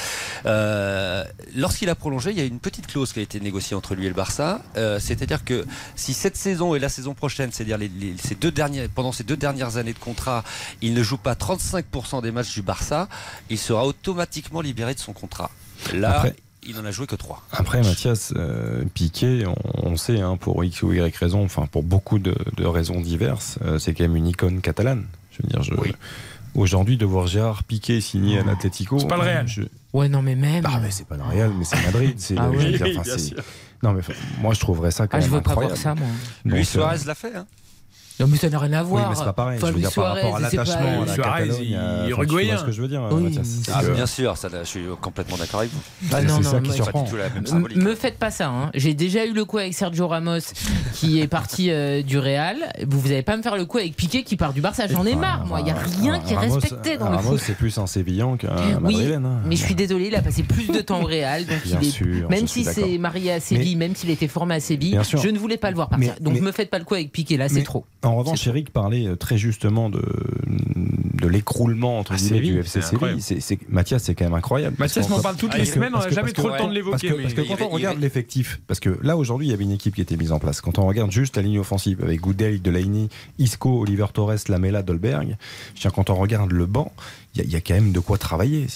euh, 0.45 1.23
lorsqu'il 1.55 1.89
a 1.89 1.95
prolongé, 1.95 2.31
il 2.31 2.37
y 2.37 2.41
a 2.41 2.45
une 2.45 2.59
petite 2.59 2.87
clause 2.87 3.13
qui 3.13 3.19
a 3.19 3.21
été 3.21 3.39
négociée 3.39 3.75
entre 3.75 3.95
lui 3.95 4.05
et 4.05 4.09
le 4.09 4.15
Barça. 4.15 4.61
Euh, 4.77 4.99
C'est-à-dire 4.99 5.43
que 5.43 5.62
si 5.95 6.13
cette 6.13 6.35
saison 6.37 6.75
et 6.75 6.79
la 6.79 6.89
saison 6.89 7.13
prochaine, 7.13 7.51
c'est-à-dire 7.51 7.77
les, 7.77 7.87
les- 7.89 8.15
ces 8.17 8.35
deux 8.35 8.51
derniers, 8.51 8.87
pendant 8.87 9.11
ces 9.11 9.23
deux 9.23 9.37
dernières 9.37 9.77
années 9.77 9.93
de 9.93 9.99
contrat, 9.99 10.43
il 10.81 10.93
ne 10.93 11.03
joue 11.03 11.17
pas 11.17 11.33
35% 11.35 12.21
des 12.21 12.31
matchs 12.31 12.53
du 12.53 12.61
Barça, 12.61 13.07
il 13.49 13.57
sera 13.57 13.85
automatiquement 13.85 14.61
libéré 14.61 14.93
de 14.93 14.99
son 14.99 15.13
contrat. 15.13 15.51
Là, 15.93 16.17
Après- 16.17 16.35
il 16.65 16.75
n'en 16.75 16.85
a 16.85 16.91
joué 16.91 17.07
que 17.07 17.15
3. 17.15 17.43
Après, 17.51 17.81
Mathias, 17.83 18.33
euh, 18.37 18.83
Piqué, 18.93 19.45
on, 19.45 19.55
on 19.91 19.97
sait, 19.97 20.21
hein, 20.21 20.37
pour 20.37 20.63
X 20.63 20.81
ou 20.83 20.93
Y 20.93 21.15
raison, 21.17 21.43
enfin 21.43 21.65
pour 21.69 21.83
beaucoup 21.83 22.19
de, 22.19 22.33
de 22.55 22.65
raisons 22.65 23.01
diverses, 23.01 23.59
euh, 23.65 23.79
c'est 23.79 23.93
quand 23.93 24.03
même 24.05 24.15
une 24.15 24.27
icône 24.27 24.61
catalane. 24.61 25.05
Je 25.31 25.43
veux 25.43 25.49
dire, 25.49 25.61
je, 25.63 25.73
aujourd'hui, 26.55 26.97
de 26.97 27.05
voir 27.05 27.27
Gérard 27.27 27.63
Piqué 27.63 27.99
signé 28.01 28.39
à 28.39 28.43
l'Atlético. 28.43 28.99
C'est 28.99 29.07
pas 29.07 29.15
le 29.17 29.23
Real. 29.23 29.47
je- 29.47 29.63
Ouais, 29.93 30.07
non, 30.09 30.21
mais 30.21 30.35
même. 30.35 30.63
Ah, 30.67 30.79
mais 30.81 30.89
c'est 30.91 31.05
pas 31.07 31.17
le 31.17 31.23
Real, 31.23 31.51
mais 31.57 31.65
c'est 31.65 31.81
Madrid. 31.83 32.13
C'est, 32.17 32.35
Ah 32.37 32.49
oui, 32.49 32.75
enfin, 32.75 32.85
bien 32.85 33.03
c'est- 33.03 33.17
sûr. 33.19 33.37
Non, 33.83 33.93
mais 33.93 34.01
moi, 34.39 34.53
je 34.53 34.59
trouverais 34.61 34.91
ça 34.91 35.07
quand 35.07 35.17
Ah, 35.17 35.19
je 35.19 35.25
même 35.27 35.35
veux 35.35 35.41
pas 35.41 35.51
incroyable. 35.51 35.75
voir 35.75 35.83
ça, 35.83 35.93
moi. 35.93 36.07
Luis 36.45 36.61
euh, 36.61 36.63
Suarez 36.63 36.99
l'a 37.05 37.15
fait. 37.15 37.35
Hein 37.35 37.45
Non, 38.19 38.27
mais 38.27 38.37
ça 38.37 38.47
n'a 38.49 38.59
rien 38.59 38.73
à 38.73 38.83
Oui, 38.83 38.89
voir. 38.89 39.09
mais 39.09 39.15
c'est 39.15 39.23
pas 39.23 39.33
pareil. 39.33 39.57
Enfin, 39.57 39.67
je 39.67 39.73
veux 39.73 39.79
dire, 39.79 39.91
par 39.91 40.13
rapport 40.15 40.35
à 40.35 40.39
Suarez, 40.49 40.55
pas- 40.55 40.63
l'attachement 40.63 41.01
à 41.01 41.05
la 41.05 41.13
Suarez, 41.13 41.47
Catalogne. 41.47 41.63
il- 41.67 41.75
euh, 41.75 42.03
tu 42.05 42.11
uruguayen. 42.11 42.49
vois 42.53 42.57
ce 42.61 42.65
que 42.65 42.71
je 42.71 42.81
veux 42.83 42.87
dire, 42.87 43.01
Oui, 43.11 43.23
Mathias. 43.23 43.47
C'est 43.63 43.71
Ah, 43.73 43.81
que- 43.83 43.91
bien 43.91 44.05
sûr, 44.05 44.37
ça, 44.37 44.49
je 44.51 44.63
suis 44.67 44.83
complètement 45.01 45.37
d'accord 45.37 45.61
avec 45.61 45.71
vous. 45.73 45.79
Ah 46.11 46.21
non, 46.21 46.35
c'est 46.37 46.43
non, 46.43 46.51
ça 46.51 46.59
qui 46.61 46.71
surprend. 46.73 46.99
Pas 46.99 47.05
du 47.05 47.11
tout 47.11 47.17
la 47.17 47.23
même 47.29 47.37
M- 47.39 47.45
symbolique. 47.47 47.77
Me 47.77 47.95
faites 47.95 48.19
pas 48.19 48.29
ça. 48.29 48.49
hein. 48.49 48.69
J'ai 48.75 48.93
déjà 48.93 49.25
eu 49.25 49.33
le 49.33 49.45
coup 49.45 49.57
avec 49.57 49.73
Sergio 49.73 50.07
Ramos 50.07 50.39
qui 50.93 51.21
est 51.21 51.27
parti 51.27 51.71
euh, 51.71 52.03
du 52.03 52.19
Real. 52.19 52.57
Vous 52.87 52.99
vous 52.99 53.07
allez 53.11 53.23
pas 53.23 53.35
me 53.35 53.41
faire 53.41 53.55
le 53.57 53.65
coup 53.65 53.79
avec 53.79 53.95
Piqué 53.95 54.23
qui 54.23 54.35
part 54.37 54.53
du 54.53 54.61
Barça. 54.61 54.85
J'en 54.87 55.05
ai 55.05 55.15
marre, 55.15 55.45
moi. 55.47 55.61
Il 55.61 55.67
y 55.67 55.71
a 55.71 55.75
rien 55.75 56.19
qui 56.19 56.33
est 56.33 56.37
Ramos- 56.37 56.53
respecté 56.59 56.97
dans 56.97 57.09
le 57.09 57.15
Ramos, 57.15 57.31
foot. 57.31 57.39
c'est 57.43 57.55
plus 57.57 57.75
un 57.79 57.87
Sévillan 57.87 58.37
qu'un 58.37 58.49
Oui, 58.83 58.93
Madrilène. 58.93 59.25
hein. 59.25 59.41
mais 59.45 59.55
je 59.55 59.63
suis 59.63 59.75
désolé, 59.75 60.07
il 60.07 60.15
a 60.15 60.21
passé 60.21 60.43
plus 60.43 60.67
de 60.67 60.81
temps 60.81 61.01
au 61.01 61.05
Real. 61.05 61.45
Bien 61.45 61.79
est, 61.81 61.83
sûr, 61.83 62.29
même 62.29 62.41
je 62.41 62.45
suis 62.45 62.61
si 62.61 62.67
d'accord. 62.67 62.83
c'est 62.91 62.97
marié 62.99 63.31
à 63.33 63.39
Séville, 63.39 63.75
même 63.75 63.95
s'il 63.95 64.11
était 64.11 64.27
formé 64.27 64.53
à 64.55 64.59
Séville, 64.59 64.99
je 65.03 65.27
ne 65.29 65.37
voulais 65.39 65.57
pas 65.57 65.69
le 65.71 65.75
voir 65.75 65.89
partir. 65.89 66.13
Donc 66.21 66.39
me 66.39 66.51
faites 66.51 66.69
pas 66.69 66.77
le 66.79 66.85
coup 66.85 66.93
avec 66.93 67.11
Piqué, 67.11 67.37
là, 67.37 67.49
c'est 67.49 67.63
trop. 67.63 67.85
En 68.03 68.15
revanche, 68.15 68.45
Eric 68.47 68.69
parlait 68.71 69.07
euh, 69.07 69.15
très 69.15 69.37
justement 69.37 69.89
de, 69.89 70.01
de 70.47 71.27
l'écroulement 71.27 71.99
entre 71.99 72.13
Ah, 72.13 72.17
guillemets 72.17 72.41
du 72.41 72.59
FC 72.59 72.81
Séville. 72.81 73.57
Mathias, 73.69 74.03
c'est 74.03 74.15
quand 74.15 74.25
même 74.25 74.33
incroyable. 74.33 74.75
Mathias 74.79 75.09
m'en 75.09 75.21
parle 75.21 75.35
toutes 75.37 75.55
les 75.55 75.65
semaines, 75.65 75.93
on 75.95 75.99
n'a 75.99 76.09
jamais 76.09 76.31
trop 76.33 76.49
le 76.49 76.57
temps 76.57 76.67
de 76.69 76.79
Parce 76.81 77.01
l'évoquer. 77.01 77.21
parce 77.21 77.33
que 77.33 77.41
quand 77.41 77.61
on 77.65 77.69
regarde 77.69 77.99
l'effectif, 77.99 78.59
parce 78.67 78.79
que 78.79 78.97
là 79.01 79.15
aujourd'hui 79.17 79.47
il 79.47 79.51
y 79.51 79.53
avait 79.53 79.63
une 79.63 79.71
équipe 79.71 79.95
qui 79.95 80.01
était 80.01 80.17
mise 80.17 80.31
en 80.31 80.39
place. 80.39 80.61
Quand 80.61 80.79
on 80.79 80.85
regarde 80.87 81.11
juste 81.11 81.35
la 81.37 81.41
ligne 81.43 81.59
offensive 81.59 82.01
avec 82.03 82.19
Goudel, 82.21 82.61
Delaney, 82.61 83.09
Isco, 83.39 83.81
Oliver 83.81 84.07
Torres, 84.13 84.35
Lamela, 84.49 84.83
Dolberg, 84.83 85.37
je 85.75 85.79
veux 85.79 85.79
dire, 85.81 85.93
quand 85.93 86.09
on 86.09 86.15
regarde 86.15 86.51
le 86.51 86.65
banc, 86.65 86.91
il 87.35 87.39
y, 87.39 87.41
a- 87.41 87.45
il 87.45 87.51
y 87.51 87.55
a 87.55 87.61
quand 87.61 87.73
même 87.73 87.91
de 87.93 87.99
quoi 87.99 88.17
travailler. 88.17 88.67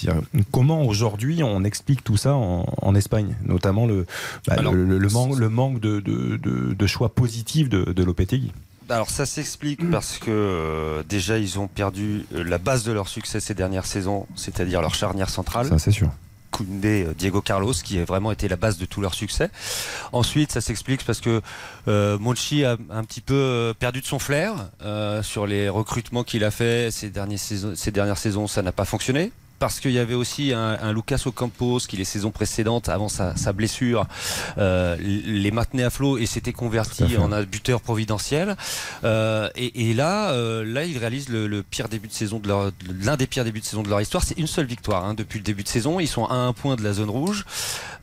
Comment 0.52 0.84
aujourd'hui 0.84 1.44
on 1.44 1.64
explique 1.64 2.04
tout 2.04 2.18
ça 2.18 2.34
en, 2.36 2.66
en 2.82 2.96
Espagne, 2.96 3.36
notamment 3.46 3.86
le, 3.86 4.06
bah, 4.48 4.56
Alors, 4.58 4.74
le, 4.74 4.86
le- 4.86 4.98
le 4.98 5.10
manque, 5.10 5.38
le 5.38 5.50
manque 5.50 5.80
de, 5.80 6.00
de- 6.00 6.38
de- 6.38 6.74
de 6.74 6.88
choix 6.88 7.10
positifs 7.14 7.70
de, 7.70 7.84
de 7.92 8.04
Lopetegui. 8.04 8.52
Alors 8.90 9.10
ça 9.10 9.26
s'explique 9.26 9.90
parce 9.92 10.18
que 10.18 10.32
euh, 10.32 11.04
déjà 11.04 11.38
ils 11.38 11.60
ont 11.60 11.68
perdu 11.68 12.26
euh, 12.34 12.44
la 12.44 12.58
base 12.58 12.84
de 12.84 12.92
leur 12.92 13.08
succès 13.08 13.40
ces 13.40 13.54
dernières 13.54 13.86
saisons, 13.86 14.28
c'est-à-dire 14.36 14.82
leur 14.82 14.96
charnière 14.96 15.30
centrale. 15.30 15.68
Ça 15.68 15.80
c'est 15.80 15.92
sûr. 15.92 16.10
Koundé, 16.52 17.06
euh, 17.06 17.14
Diego 17.14 17.42
Carlos, 17.42 17.74
qui 17.74 18.00
a 18.00 18.06
vraiment 18.06 18.32
été 18.32 18.48
la 18.48 18.56
base 18.56 18.78
de 18.78 18.86
tout 18.86 19.02
leur 19.02 19.14
succès. 19.14 19.50
Ensuite, 20.12 20.52
ça 20.52 20.62
s'explique 20.62 21.06
parce 21.06 21.20
que 21.20 21.42
euh, 21.88 22.18
Monchi 22.18 22.64
a 22.64 22.78
un 22.90 23.04
petit 23.04 23.22
peu 23.22 23.74
perdu 23.80 24.02
de 24.02 24.06
son 24.06 24.20
flair 24.20 24.54
euh, 24.82 25.22
sur 25.24 25.48
les 25.48 25.70
recrutements 25.70 26.24
qu'il 26.24 26.44
a 26.44 26.52
fait 26.52 26.92
ces, 26.92 27.10
dernières 27.10 27.40
saisons, 27.40 27.74
ces 27.76 27.92
dernières 27.92 28.18
saisons. 28.18 28.48
Ça 28.48 28.62
n'a 28.62 28.72
pas 28.72 28.86
fonctionné. 28.86 29.32
Parce 29.60 29.80
qu'il 29.80 29.91
y 29.91 29.99
avait 29.99 30.14
aussi 30.14 30.53
un, 30.53 30.78
un 30.82 30.93
Lucas 30.93 31.24
Ocampos 31.26 31.80
qui 31.88 31.97
les 31.97 32.05
saisons 32.05 32.32
précédentes, 32.32 32.89
avant 32.89 33.10
sa, 33.10 33.36
sa 33.36 33.53
blessure, 33.53 34.05
euh, 34.58 34.95
les 35.01 35.49
maintenait 35.51 35.84
à 35.84 35.89
flot 35.89 36.18
et 36.20 36.26
s'était 36.28 36.53
converti 36.53 37.03
en 37.18 37.32
un 37.32 37.43
buteur 37.43 37.82
providentiel. 37.82 38.55
Euh, 39.03 39.49
et, 39.55 39.89
et 39.89 39.93
là, 39.95 40.30
euh, 40.32 40.64
là, 40.64 40.86
ils 40.86 40.97
réalisent 40.97 41.30
le, 41.30 41.47
le 41.47 41.64
pire 41.64 41.89
début 41.89 42.08
de 42.08 42.14
saison 42.14 42.38
de 42.39 42.47
leur, 42.47 42.72
l'un 43.01 43.18
des 43.18 43.26
pires 43.26 43.43
débuts 43.45 43.62
de 43.62 43.66
saison 43.66 43.82
de 43.82 43.89
leur 43.89 43.99
histoire. 43.99 44.24
C'est 44.24 44.38
une 44.38 44.47
seule 44.47 44.68
victoire 44.68 45.03
hein, 45.05 45.14
depuis 45.16 45.39
le 45.39 45.43
début 45.43 45.64
de 45.64 45.68
saison. 45.70 45.99
Ils 45.99 46.08
sont 46.08 46.26
à 46.26 46.36
un 46.36 46.53
point 46.53 46.76
de 46.76 46.84
la 46.84 46.93
zone 46.93 47.10
rouge. 47.10 47.45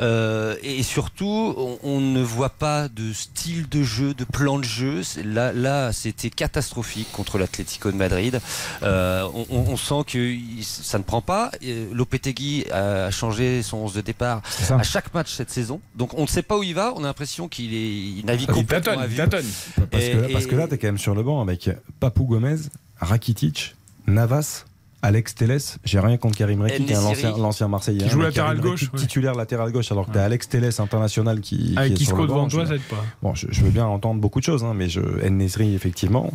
Et 0.01 0.83
surtout, 0.83 1.55
on, 1.57 1.79
on 1.83 2.01
ne 2.01 2.23
voit 2.23 2.51
pas 2.51 2.89
de 2.89 3.13
style 3.13 3.69
de 3.69 3.83
jeu, 3.83 4.13
de 4.15 4.25
plan 4.25 4.59
de 4.59 4.65
jeu. 4.65 5.03
Là, 5.25 5.53
là, 5.53 5.93
c'était 5.93 6.31
catastrophique 6.31 7.09
contre 7.13 7.39
l'Atlético 7.39 7.91
de 7.93 7.97
Madrid. 7.97 8.41
On, 8.83 9.47
on- 9.51 9.65
on 9.75 9.77
sent 9.77 10.05
que 10.07 10.37
ça 10.63 10.99
ne 10.99 11.05
prend 11.05 11.23
pas. 11.23 11.44
Lopetegui 11.93 12.65
a 12.71 13.11
changé 13.11 13.63
son 13.63 13.79
11 13.79 13.95
de 13.95 14.01
départ 14.01 14.43
à 14.71 14.83
chaque 14.83 15.13
match 15.15 15.33
cette 15.33 15.51
saison. 15.51 15.81
Donc 15.97 16.15
on 16.19 16.23
ne 16.23 16.27
sait 16.27 16.43
pas 16.43 16.57
où 16.59 16.63
il 16.63 16.75
va. 16.75 16.93
On 16.97 17.05
a 17.05 17.07
l'impression 17.07 17.49
qu'il 17.49 17.75
est, 17.75 17.79
il 18.19 18.23
navigue 18.27 18.49
Il 18.51 18.55
complètement 18.55 18.93
tâtonne, 18.93 19.03
à 19.03 19.07
il 19.07 19.11
vue. 19.11 19.17
tâtonne. 19.17 19.47
Parce, 19.91 20.05
Et- 20.05 20.11
que, 20.13 20.17
là- 20.19 20.29
parce 20.33 20.45
et- 20.45 20.49
que 20.49 20.57
là, 20.57 20.69
tu 20.69 20.75
es 20.75 20.79
quand 20.79 20.89
même 20.89 20.99
sur 20.99 21.15
le 21.15 21.23
banc 21.23 21.41
avec 21.41 21.71
Papou 22.01 22.25
Gomez, 22.25 22.57
Rakitic, 23.01 23.75
Navas, 24.07 24.65
Alex 25.03 25.35
Telles. 25.35 25.61
J'ai 25.85 26.01
rien 26.01 26.17
contre 26.17 26.39
Karim 26.39 26.63
Reiki, 26.63 26.87
qui 26.87 26.93
est 26.93 26.97
l'ancien, 26.97 27.37
l'ancien 27.37 27.69
Marseillais. 27.69 27.99
Qui 27.99 28.05
hein, 28.07 28.09
joue 28.09 28.23
latéral 28.23 28.57
Karim 28.57 28.71
gauche, 28.71 28.91
ouais. 28.93 28.99
Titulaire 28.99 29.35
latéral 29.35 29.71
gauche, 29.71 29.93
alors 29.93 30.07
que 30.07 30.13
tu 30.13 30.19
as 30.19 30.25
Alex 30.25 30.49
Telles, 30.49 30.71
international, 30.81 31.41
qui, 31.41 31.75
Avec 31.77 31.95
qui 31.95 32.03
est 32.05 32.07
sur 32.07 32.15
Isco 32.15 32.23
le 32.23 32.29
devant 32.29 32.43
banc. 32.45 32.49
toi, 32.49 32.65
Je- 32.65 32.69
ça 32.71 32.75
aide 32.77 32.83
pas. 32.83 33.05
Bon, 33.23 33.35
je, 33.35 33.47
je 33.51 33.61
veux 33.63 33.71
bien 33.71 33.85
entendre 33.87 34.21
beaucoup 34.21 34.41
de 34.41 34.45
choses, 34.47 34.65
hein, 34.65 34.73
mais 34.75 34.89
je, 34.89 35.01
Nesri, 35.29 35.75
effectivement. 35.75 36.33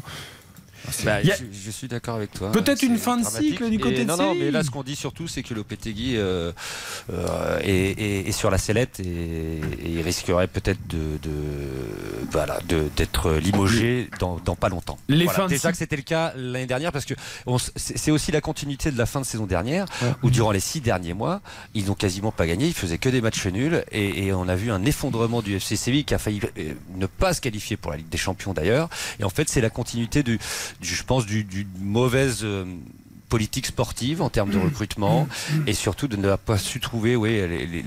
Bah, 1.04 1.22
Il 1.22 1.28
y 1.28 1.32
a- 1.32 1.36
je, 1.36 1.44
je 1.66 1.72
suis 1.72 1.88
d'accord 1.88 2.16
avec 2.16 2.32
toi. 2.32 2.52
Peut-être 2.52 2.82
une 2.84 2.98
fin 2.98 3.18
de 3.18 3.26
cycle 3.26 3.70
du 3.70 3.80
côté 3.80 4.02
Et 4.02 4.06
de 4.06 4.10
Non, 4.10 4.18
non, 4.18 4.36
mais 4.36 4.50
là, 4.52 4.64
ce 4.64 4.70
qu'on 4.72 4.84
dit 4.84 4.96
surtout, 4.96 5.28
c'est 5.28 5.44
que 5.44 5.54
Lopetegui 5.54 6.16
euh, 6.18 6.52
euh, 7.12 7.60
est, 7.62 8.00
est- 8.00 8.28
est 8.30 8.32
sur 8.32 8.50
la 8.50 8.58
sellette 8.58 9.00
et, 9.00 9.04
et 9.06 9.90
il 9.90 10.02
risquerait 10.02 10.48
peut-être 10.48 10.80
de, 10.88 11.18
de 11.22 11.32
voilà 12.32 12.60
de- 12.68 12.90
d'être 12.96 13.34
limogé 13.34 14.10
dans, 14.20 14.38
dans 14.44 14.56
pas 14.56 14.70
longtemps. 14.70 14.98
Les 15.08 15.26
Voilà. 15.26 15.32
fins 15.40 15.44
de 15.46 15.50
Déjà 15.50 15.60
cycle- 15.62 15.72
que 15.74 15.78
c'était 15.78 15.96
le 15.96 16.02
cas 16.04 16.34
l'année 16.36 16.66
dernière, 16.66 16.92
parce 16.92 17.06
que 17.06 17.14
c'est 17.76 18.12
aussi 18.12 18.32
la 18.32 18.42
continuité 18.42 18.92
de 18.92 18.98
la 18.98 19.06
fin 19.06 19.22
de 19.22 19.26
saison 19.26 19.46
dernière, 19.46 19.86
où 20.24 20.30
durant 20.30 20.52
les 20.52 20.60
six 20.60 20.82
derniers 20.82 21.14
mois, 21.14 21.42
ils 21.74 21.86
n'ont 21.86 21.94
quasiment 21.96 22.32
pas 22.32 22.48
gagné, 22.48 22.68
ils 22.68 22.74
faisaient 22.74 22.98
que 22.98 23.10
des 23.10 23.22
matchs 23.22 23.46
nuls, 23.48 23.84
et, 23.92 24.26
et 24.26 24.34
on 24.34 24.48
a 24.48 24.56
vu 24.56 24.72
un 24.72 24.84
effondrement 24.86 25.42
du 25.42 25.56
FC 25.56 25.76
Séville 25.76 26.06
qui 26.06 26.14
a 26.14 26.18
failli 26.20 26.40
euh, 26.58 26.74
ne 26.96 27.06
pas 27.06 27.34
se 27.34 27.42
qualifier 27.42 27.78
pour 27.78 27.92
la 27.92 27.98
Ligue 27.98 28.10
des 28.10 28.18
Champions 28.18 28.54
d'ailleurs. 28.54 28.90
Et 29.20 29.24
en 29.24 29.30
fait, 29.30 29.50
c'est 29.50 29.62
la 29.62 29.70
continuité 29.70 30.24
du- 30.24 30.40
je 30.82 31.04
pense, 31.04 31.26
du, 31.26 31.68
mauvaise 31.80 32.42
euh, 32.44 32.66
politique 33.30 33.68
sportive 33.68 34.22
en 34.22 34.30
termes 34.30 34.50
de 34.50 34.58
recrutement 34.58 35.28
et 35.68 35.74
surtout 35.74 36.08
de 36.08 36.18
ne 36.18 36.36
pas 36.36 36.58
su 36.58 36.80
trouver 36.80 37.16
oui, 37.16 37.40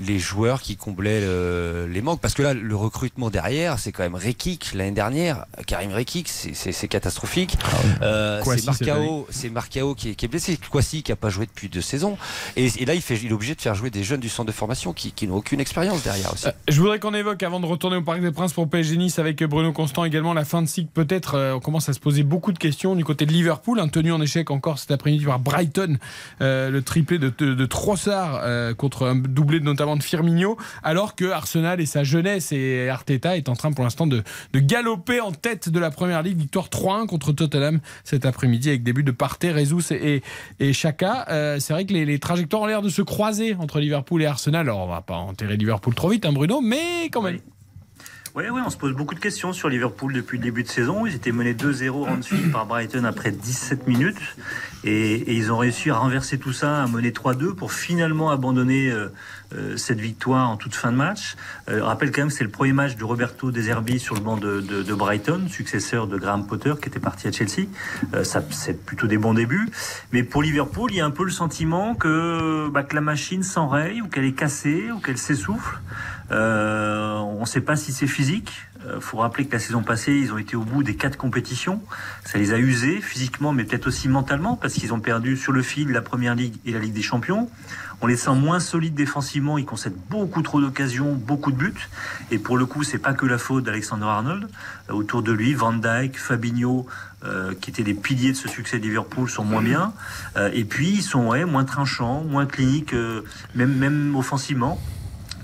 les, 0.05 0.19
joueurs 0.19 0.61
qui 0.61 0.77
comblaient 0.77 1.21
euh, 1.23 1.87
les 1.87 2.01
manques. 2.01 2.21
Parce 2.21 2.33
que 2.33 2.41
là 2.41 2.53
le 2.53 2.75
recrutement 2.75 3.29
derrière 3.29 3.77
c'est 3.79 3.91
quand 3.91 4.03
même 4.03 4.15
Rekik 4.15 4.73
l'année 4.73 4.91
dernière 4.91 5.45
Karim 5.67 5.91
Rekik 5.91 6.27
c'est- 6.29 6.87
catastrophique. 6.87 7.57
Euh, 8.01 8.41
Kwasi, 8.41 8.61
c'est 8.61 8.85
Marcao 8.85 9.27
c'est 9.29 9.49
Marcao 9.49 9.95
qui 9.95 10.09
est, 10.09 10.15
qui 10.15 10.25
est 10.25 10.27
blessé. 10.27 10.57
Kwasi 10.57 11.03
qui 11.03 11.11
a 11.11 11.15
pas 11.15 11.29
joué 11.29 11.45
depuis 11.45 11.69
deux 11.69 11.81
saisons. 11.81 12.17
Et, 12.55 12.67
et 12.81 12.85
là 12.85 12.93
il, 12.95 13.01
fait, 13.01 13.15
il 13.21 13.29
est 13.29 13.33
obligé 13.33 13.55
de 13.55 13.61
faire 13.61 13.75
jouer 13.75 13.89
des 13.89 14.03
jeunes 14.03 14.19
du 14.21 14.29
centre 14.29 14.47
de 14.47 14.51
formation 14.53 14.93
qui, 14.93 15.11
qui 15.11 15.27
n'ont 15.27 15.35
aucune 15.35 15.59
expérience 15.59 16.03
derrière 16.03 16.31
aussi. 16.33 16.47
Euh, 16.47 16.51
Je 16.67 16.79
voudrais 16.79 16.99
qu'on 16.99 17.13
évoque, 17.13 17.43
avant 17.43 17.59
de 17.59 17.65
retourner 17.65 17.97
au 17.97 18.01
Parc 18.01 18.21
des 18.21 18.31
Princes 18.31 18.53
pour 18.53 18.69
PSG 18.69 18.97
Nice 18.97 19.19
avec 19.19 19.43
Bruno 19.43 19.71
Constant 19.73 20.05
également, 20.05 20.33
la 20.33 20.45
fin 20.45 20.61
de 20.61 20.67
cycle. 20.67 20.89
Peut-être. 20.93 21.35
euh, 21.35 21.53
on 21.53 21.59
commence 21.59 21.89
à 21.89 21.93
se 21.93 21.99
poser 21.99 22.23
beaucoup 22.23 22.51
de 22.51 22.57
questions 22.59 22.95
du 22.95 23.03
côté 23.03 23.25
de 23.25 23.31
Liverpool, 23.31 23.79
un 23.79 23.87
tenu 23.87 24.11
en 24.11 24.21
échec 24.21 24.51
encore 24.51 24.79
cet 24.79 24.91
après-midi 24.91 25.25
par 25.25 25.32
Brighton, 25.39 25.97
euh, 26.41 26.69
le 26.69 26.81
triplé 26.81 27.19
de, 27.19 27.29
de, 27.29 27.67
euh, 28.07 28.73
contre 28.73 29.07
un 29.07 29.15
doublé 29.15 29.59
notamment 29.59 29.95
de 29.95 30.03
Firmino, 30.03 30.57
alors 30.83 31.15
que 31.15 31.31
Arsenal 31.31 31.81
et 31.81 31.85
sa 31.85 32.03
jeunesse 32.03 32.51
et 32.51 32.89
Arteta 32.89 33.37
est 33.37 33.49
en 33.49 33.55
train 33.55 33.71
pour 33.71 33.83
l'instant 33.83 34.07
de, 34.07 34.23
galoper 34.55 35.19
en 35.19 35.31
tête 35.31 35.69
de 35.69 35.79
la 35.79 35.91
Première 35.91 36.23
Ligue. 36.23 36.37
Victoire 36.37 36.67
3-1 36.69 37.05
contre 37.07 37.31
Tottenham 37.31 37.79
cet 38.03 38.25
après-midi 38.25 38.69
avec 38.69 38.83
des 38.83 38.93
buts 38.93 39.03
de 39.03 39.11
Partey, 39.11 39.51
Rezus 39.51 39.91
et, 39.91 40.21
Chaka. 40.73 41.25
Euh, 41.29 41.59
C'est 41.59 41.73
vrai 41.73 41.85
que 41.85 41.93
les, 41.93 42.19
trajectoires 42.19 42.63
ont 42.63 42.65
l'air 42.67 42.81
de 42.81 42.89
se 42.89 43.01
croiser 43.01 43.55
entre 43.55 43.79
Liverpool 43.79 44.21
et 44.21 44.25
Arsenal. 44.25 44.61
Alors 44.61 44.79
on 44.79 44.87
va 44.87 45.01
pas 45.01 45.15
enterrer 45.15 45.57
Liverpool 45.57 45.93
trop 45.93 46.09
vite, 46.09 46.25
hein, 46.25 46.33
Bruno, 46.33 46.61
mais 46.61 47.09
quand 47.11 47.21
même. 47.21 47.39
Ouais, 48.35 48.61
on 48.65 48.69
se 48.69 48.77
pose 48.77 48.93
beaucoup 48.93 49.15
de 49.15 49.19
questions 49.19 49.53
sur 49.53 49.69
Liverpool 49.69 50.13
depuis 50.13 50.37
le 50.37 50.43
début 50.43 50.63
de 50.63 50.67
saison. 50.67 51.05
Ils 51.05 51.15
étaient 51.15 51.31
menés 51.31 51.53
2-0 51.53 51.91
en 52.09 52.21
suite 52.21 52.51
par 52.51 52.65
Brighton 52.65 53.03
après 53.03 53.31
17 53.31 53.87
minutes. 53.87 54.17
Et, 54.83 55.33
ils 55.35 55.51
ont 55.51 55.57
réussi 55.57 55.89
à 55.89 55.95
renverser 55.95 56.37
tout 56.37 56.53
ça, 56.53 56.83
à 56.83 56.87
mener 56.87 57.11
3-2 57.11 57.53
pour 57.53 57.71
finalement 57.71 58.31
abandonner 58.31 58.89
euh, 58.89 59.09
cette 59.77 59.99
victoire 59.99 60.49
en 60.49 60.57
toute 60.57 60.75
fin 60.75 60.91
de 60.91 60.97
match. 60.97 61.35
Euh, 61.69 61.77
je 61.77 61.83
rappelle 61.83 62.11
quand 62.11 62.21
même 62.21 62.29
que 62.29 62.33
c'est 62.33 62.43
le 62.43 62.49
premier 62.49 62.73
match 62.73 62.95
de 62.95 63.03
Roberto 63.03 63.51
De 63.51 63.61
Zerbi 63.61 63.99
sur 63.99 64.15
le 64.15 64.21
banc 64.21 64.37
de, 64.37 64.93
Brighton, 64.93 65.47
successeur 65.49 66.07
de 66.07 66.17
Graham 66.17 66.47
Potter 66.47 66.73
qui 66.81 66.89
était 66.89 66.99
parti 66.99 67.27
à 67.27 67.31
Chelsea. 67.31 67.67
Euh, 68.13 68.23
c'est 68.51 68.85
plutôt 68.85 69.07
des 69.07 69.17
bons 69.17 69.33
débuts. 69.33 69.69
Mais 70.11 70.23
pour 70.23 70.43
Liverpool, 70.43 70.91
il 70.91 70.97
y 70.97 71.01
a 71.01 71.05
un 71.05 71.11
peu 71.11 71.23
le 71.23 71.31
sentiment 71.31 71.95
que, 71.95 72.69
bah, 72.69 72.85
la 72.91 73.01
machine 73.01 73.43
s'enraye 73.43 74.01
ou 74.01 74.07
qu'elle 74.07 74.25
est 74.25 74.33
cassée 74.33 74.91
ou 74.91 74.99
qu'elle 74.99 75.17
s'essouffle. 75.17 75.79
Euh, 76.31 77.17
on 77.17 77.41
ne 77.41 77.45
sait 77.45 77.61
pas 77.61 77.75
si 77.75 77.91
c'est 77.91 78.07
physique. 78.07 78.53
Il 78.95 79.01
faut 79.01 79.17
rappeler 79.17 79.45
que 79.45 79.53
la 79.53 79.59
saison 79.59 79.81
passée, 79.81 80.11
ils 80.11 80.33
ont 80.33 80.37
été 80.37 80.55
au 80.57 80.63
bout 80.63 80.83
des 80.83 80.95
quatre 80.95 81.17
compétitions. 81.17 81.81
Ça 82.25 82.37
les 82.37 82.51
a 82.51 82.57
usés 82.57 82.99
physiquement, 82.99 83.53
mais 83.53 83.63
peut-être 83.63 83.87
aussi 83.87 84.09
mentalement, 84.09 84.57
parce 84.57 84.73
qu'ils 84.73 84.93
ont 84.93 84.99
perdu 84.99 85.37
sur 85.37 85.53
le 85.53 85.61
fil 85.61 85.89
la 85.89 86.01
Première 86.01 86.35
Ligue 86.35 86.55
et 86.65 86.71
la 86.71 86.79
Ligue 86.79 86.93
des 86.93 87.01
Champions. 87.01 87.49
On 88.03 88.05
les 88.05 88.17
sent 88.17 88.35
moins 88.35 88.59
solides 88.59 88.95
défensivement. 88.95 89.57
Ils 89.57 89.65
concèdent 89.65 89.95
beaucoup 90.09 90.41
trop 90.41 90.59
d'occasions, 90.59 91.13
beaucoup 91.13 91.53
de 91.53 91.55
buts. 91.55 91.89
Et 92.31 92.37
pour 92.37 92.57
le 92.57 92.65
coup, 92.65 92.83
c'est 92.83 92.97
pas 92.97 93.13
que 93.13 93.25
la 93.25 93.37
faute 93.37 93.63
d'Alexander 93.63 94.03
Arnold. 94.03 94.49
Euh, 94.89 94.93
autour 94.93 95.23
de 95.23 95.31
lui, 95.31 95.53
Van 95.53 95.71
Dijk, 95.71 96.19
Fabinho, 96.19 96.85
euh, 97.23 97.53
qui 97.61 97.69
étaient 97.69 97.83
des 97.83 97.93
piliers 97.93 98.33
de 98.33 98.37
ce 98.37 98.49
succès 98.49 98.77
de 98.77 98.83
Liverpool, 98.83 99.29
sont 99.29 99.45
moins 99.45 99.61
bien. 99.61 99.93
Euh, 100.35 100.49
et 100.53 100.65
puis, 100.65 100.89
ils 100.89 101.01
sont 101.01 101.33
moins 101.45 101.63
tranchants, 101.63 102.25
moins 102.25 102.45
cliniques, 102.45 102.93
même, 103.55 103.73
même 103.73 104.17
offensivement. 104.17 104.81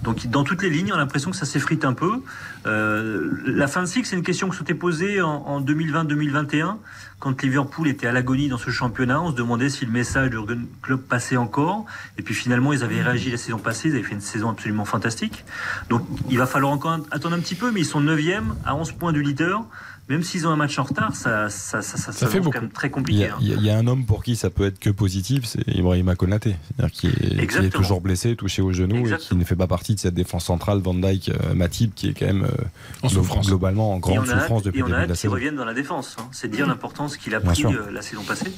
Donc 0.04 0.28
dans 0.28 0.44
toutes 0.46 0.62
les 0.62 0.70
lignes, 0.70 0.92
on 0.92 0.96
a 0.96 1.00
l'impression 1.00 1.32
que 1.32 1.36
ça 1.38 1.46
s'effrite 1.46 1.84
un 1.84 1.94
peu. 1.94 2.22
La 2.66 3.68
fin 3.68 3.82
de 3.82 3.86
cycle, 3.86 4.08
c'est 4.08 4.16
une 4.16 4.24
question 4.24 4.50
qui 4.50 4.58
s'était 4.58 4.74
posée 4.74 5.22
en, 5.22 5.30
en 5.30 5.62
2020-2021, 5.62 6.78
quand 7.20 7.42
Liverpool 7.42 7.88
était 7.88 8.08
à 8.08 8.12
l'agonie 8.12 8.48
dans 8.48 8.58
ce 8.58 8.70
championnat. 8.70 9.22
On 9.22 9.32
se 9.32 9.36
demandait 9.36 9.70
si 9.70 9.86
le 9.86 9.92
message 9.92 10.32
Jurgen 10.32 10.68
Klopp 10.82 11.08
passait 11.08 11.38
encore. 11.38 11.86
Et 12.18 12.22
puis 12.22 12.34
finalement, 12.34 12.74
ils 12.74 12.84
avaient 12.84 13.02
réagi 13.02 13.30
la 13.30 13.38
saison 13.38 13.58
passée, 13.58 13.90
ils 13.90 13.96
avaient 13.96 14.04
fait 14.04 14.16
une 14.16 14.22
saison 14.22 14.50
absolument 14.50 14.86
fantastique. 14.86 15.44
Donc 15.90 16.06
il 16.30 16.38
va 16.38 16.46
falloir 16.46 16.72
encore 16.72 17.00
attendre 17.12 17.36
un 17.36 17.40
petit 17.40 17.56
peu, 17.56 17.72
mais 17.72 17.82
ils 17.82 17.86
sont 17.86 18.02
9e 18.02 18.44
à 18.66 18.76
11 18.76 18.94
points 18.94 19.14
du 19.14 19.22
leader. 19.22 19.64
Même 20.10 20.24
s'ils 20.24 20.48
ont 20.48 20.50
un 20.50 20.56
match 20.56 20.78
en 20.80 20.84
retard, 20.84 21.16
ça, 21.16 21.50
ça, 21.50 21.82
ça, 21.84 21.98
ça, 21.98 22.12
Ça 22.12 22.12
ça 22.12 22.28
fait 22.28 22.40
beaucoup. 22.40 22.52
quand 22.52 22.62
même 22.62 22.72
très 22.72 22.88
Il 22.88 22.90
y, 22.90 22.94
compliqué. 22.94 23.26
a, 23.28 23.34
hein. 23.36 23.38
il 23.42 23.48
y 23.48 23.54
a- 23.54 23.56
il 23.58 23.64
y 23.64 23.70
a 23.70 23.78
un 23.78 23.86
homme 23.88 24.06
pour 24.06 24.24
qui 24.24 24.36
ça 24.36 24.50
peut 24.50 24.66
être 24.66 24.80
que 24.80 24.90
positif, 24.90 25.46
c'est 25.46 25.68
Ibrahima 25.68 26.16
Konaté, 26.16 26.56
c'est-à-dire 26.76 26.92
qui 26.94 27.08
est, 27.08 27.48
qui 27.48 27.58
est 27.58 27.70
toujours 27.70 28.02
blessé, 28.02 28.36
touché 28.36 28.62
au 28.64 28.74
genou 28.74 29.08
et 29.08 29.18
qui 29.18 29.36
ne 29.36 29.44
fait 29.44 29.56
pas 29.56 29.68
partie 29.68 29.94
de 29.96 30.00
cette 30.00 30.16
défense 30.16 30.46
centrale 30.46 30.80
Van 30.80 30.94
Dyke 30.96 31.30
euh, 31.30 31.54
Matip 31.54 31.94
qui 31.94 32.10
est 32.10 32.14
quand 32.20 32.26
même 32.26 32.44
euh, 32.46 33.04
En 33.04 33.10
souffrance. 33.10 33.48
globalement 33.48 33.94
en 33.94 34.00
grande 34.00 34.26
souffrance 34.28 34.64
depuis 34.64 34.80
le 34.80 34.86
début 34.88 34.96
de 34.96 35.02
la 35.02 35.06
qu'il 35.08 35.16
saison. 35.16 35.34
revienne 35.34 35.56
dans 35.56 35.66
la 35.66 35.74
défense. 35.76 36.16
hein. 36.20 36.24
C'est 36.32 36.50
dire 36.50 36.66
l'importance 36.66 37.16
qu'il 37.16 37.36
a 37.36 37.40
Bien 37.40 37.52
pris 37.52 37.62
sûr. 37.62 37.70
euh, 37.72 37.92
la 37.92 38.02
saison 38.02 38.24
passée. 38.24 38.52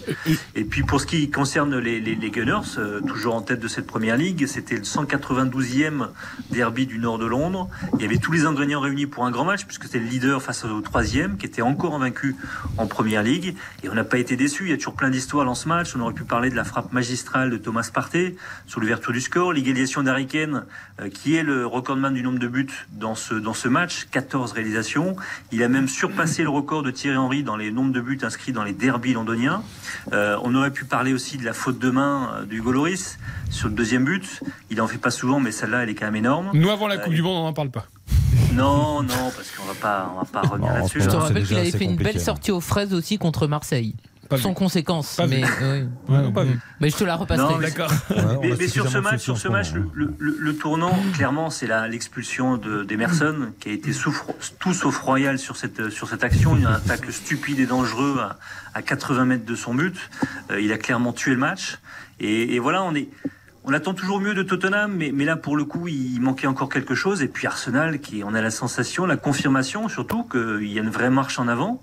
Et 0.56 0.64
puis 0.64 0.84
pour 0.84 1.02
ce 1.02 1.06
qui 1.06 1.30
concerne 1.30 1.78
les, 1.78 1.99
les- 1.99 2.16
les 2.16 2.32
Gunners, 2.32 2.62
euh, 2.78 3.02
toujours 3.02 3.36
en 3.36 3.41
tête 3.41 3.60
de 3.60 3.68
cette 3.68 3.88
première 3.88 4.16
ligue, 4.16 4.45
c'était 4.47 4.78
le 4.78 4.84
192e 4.84 6.08
derby 6.49 6.86
du 6.86 6.97
nord 6.99 7.18
de 7.20 7.26
Londres. 7.26 7.68
Il 7.95 8.02
y 8.02 8.06
avait 8.06 8.18
tous 8.18 8.32
les 8.32 8.45
ingrédients 8.45 8.80
réunis 8.80 9.06
pour 9.06 9.26
un 9.26 9.32
grand 9.32 9.45
match, 9.45 9.66
puisque 9.66 9.84
c'était 9.84 9.99
le 9.99 10.06
leader 10.06 10.41
face 10.41 10.64
au 10.66 10.80
troisième, 10.82 11.38
qui 11.41 11.47
était 11.47 11.63
encore 11.63 11.95
invaincu 11.95 12.35
en 12.77 12.85
première 12.85 13.23
ligue. 13.23 13.55
Et 13.83 13.89
on 13.89 13.95
n'a 13.95 14.03
pas 14.03 14.19
été 14.19 14.35
déçus. 14.35 14.65
Il 14.65 14.69
y 14.69 14.73
a 14.73 14.77
toujours 14.77 14.93
plein 14.93 15.09
d'histoires 15.09 15.43
dans 15.43 15.55
ce 15.55 15.67
match. 15.67 15.95
On 15.95 15.99
aurait 16.01 16.13
pu 16.13 16.23
parler 16.23 16.51
de 16.51 16.55
la 16.55 16.63
frappe 16.63 16.93
magistrale 16.93 17.49
de 17.49 17.57
Thomas 17.57 17.89
Partey 17.91 18.35
sur 18.67 18.79
l'ouverture 18.79 19.11
du 19.11 19.21
score, 19.21 19.51
l'égalisation 19.51 20.03
euh, 20.05 20.61
qui 21.10 21.36
est 21.36 21.43
le 21.43 21.66
recordman 21.66 22.14
du 22.14 22.24
nombre 22.24 22.39
de 22.39 22.47
buts 22.47 22.68
dans 22.91 23.16
ce, 23.16 23.34
dans 23.34 23.54
ce 23.54 23.68
match, 23.68 24.08
14 24.12 24.52
réalisations. 24.52 25.16
Il 25.52 25.64
a 25.64 25.68
même 25.70 25.88
surpassé 25.88 26.43
le 26.43 26.49
record 26.49 26.84
de 26.84 26.91
Thierry 26.91 27.18
Henry 27.18 27.43
dans 27.43 27.58
les 27.58 27.72
nombres 27.72 27.91
de 27.93 28.02
buts 28.02 28.20
inscrits 28.24 28.52
dans 28.52 28.64
les 28.64 28.74
derbies 28.74 29.14
londoniens. 29.14 29.64
Euh, 30.14 30.38
on 30.43 30.54
aurait 30.56 30.72
pu 30.72 30.86
parler 30.86 31.14
aussi 31.14 31.38
de 31.38 31.45
la 31.45 31.54
faute 31.54 31.80
de 31.80 31.89
main 31.89 32.30
euh, 32.36 32.45
du 32.45 32.62
Goloris 32.62 33.18
sur 33.49 33.68
le 33.68 33.74
deuxième 33.74 34.06
but. 34.06 34.41
Il 34.70 34.82
en 34.82 34.88
fait 34.88 34.97
pas 34.97 35.12
souvent, 35.12 35.39
mais 35.39 35.52
celle-là, 35.52 35.84
elle 35.84 35.89
est 35.89 35.95
quand 35.95 36.06
même 36.06 36.16
énorme. 36.16 36.52
Nous, 36.54 36.70
avant 36.70 36.88
la 36.88 36.95
Euh, 36.95 36.99
Coupe 36.99 37.14
du 37.14 37.22
Monde, 37.22 37.38
on 37.38 37.43
n'en 37.43 37.54
parle 37.54 37.72
pas. 37.72 37.86
Non, 38.54 39.02
non, 39.02 39.32
parce 39.36 39.52
qu'on 39.52 39.66
va 39.66 39.74
pas, 39.74 40.14
on 40.16 40.20
va 40.20 40.26
pas 40.26 40.47
revenir 40.47 40.74
là-dessus. 40.74 41.02
Je 41.02 41.10
te 41.10 41.16
hein. 41.16 41.20
rappelle 41.20 41.45
qu'il 41.45 41.58
avait 41.58 41.72
fait 41.72 41.86
une 41.86 41.95
belle 41.95 42.20
sortie 42.20 42.52
aux 42.52 42.60
fraises 42.62 42.93
aussi 42.93 43.18
contre 43.18 43.47
Marseille. 43.47 43.95
Sans 44.38 44.53
conséquence. 44.53 45.15
Pas 45.15 45.25
vu. 45.25 45.38
mais, 45.41 45.43
oui. 45.61 45.88
Ouais, 46.15 46.21
non, 46.21 46.32
pas 46.32 46.43
vu. 46.43 46.59
mais 46.79 46.89
je 46.89 46.97
te 46.97 47.03
la 47.03 47.15
repasserai. 47.15 47.47
Non, 47.53 47.57
mais- 47.59 47.67
mais, 48.41 48.55
mais 48.59 48.67
sur 48.67 48.84
ce 48.89 48.97
match, 48.97 49.19
sur 49.21 49.38
ce 49.38 49.47
match, 49.47 49.73
le, 49.73 49.89
le- 49.93 50.13
le- 50.19 50.38
le 50.39 50.55
tournant, 50.55 50.95
clairement, 51.13 51.49
c'est 51.49 51.67
la- 51.67 51.88
l'expulsion 51.88 52.57
de- 52.57 52.84
d'Emerson, 52.84 53.51
qui 53.59 53.69
a 53.69 53.71
été 53.71 53.93
souffre- 53.93 54.27
tout 54.59 54.73
sauf 54.73 54.97
royal 54.99 55.39
sur 55.39 55.55
cette, 55.57 55.89
sur 55.89 56.07
cette 56.07 56.23
action. 56.23 56.55
Une 56.55 56.65
attaque 56.67 57.11
stupide 57.11 57.59
et 57.59 57.65
dangereux 57.65 58.17
à, 58.19 58.38
à 58.73 58.82
80 58.82 59.25
mètres 59.25 59.45
de 59.45 59.55
son 59.55 59.73
but. 59.73 59.95
Euh, 60.51 60.59
il 60.61 60.71
a 60.71 60.77
clairement 60.77 61.13
tué 61.13 61.32
le 61.32 61.38
match. 61.38 61.79
Et, 62.19 62.55
et 62.55 62.59
voilà, 62.59 62.84
on 62.84 62.93
est. 62.95 63.09
On 63.63 63.73
attend 63.73 63.93
toujours 63.93 64.19
mieux 64.19 64.34
de 64.34 64.41
Tottenham, 64.41 64.95
mais, 64.97 65.11
mais 65.13 65.23
là, 65.23 65.36
pour 65.36 65.55
le 65.55 65.65
coup, 65.65 65.88
il 65.88 66.19
manquait 66.19 66.47
encore 66.47 66.67
quelque 66.67 66.95
chose. 66.95 67.21
Et 67.21 67.27
puis 67.27 67.45
Arsenal, 67.45 67.99
qui 67.99 68.23
on 68.25 68.34
a 68.34 68.41
la 68.41 68.49
sensation, 68.49 69.05
la 69.05 69.17
confirmation 69.17 69.88
surtout, 69.88 70.23
qu'il 70.23 70.65
y 70.71 70.79
a 70.79 70.82
une 70.82 70.89
vraie 70.89 71.11
marche 71.11 71.38
en 71.38 71.47
avant, 71.47 71.79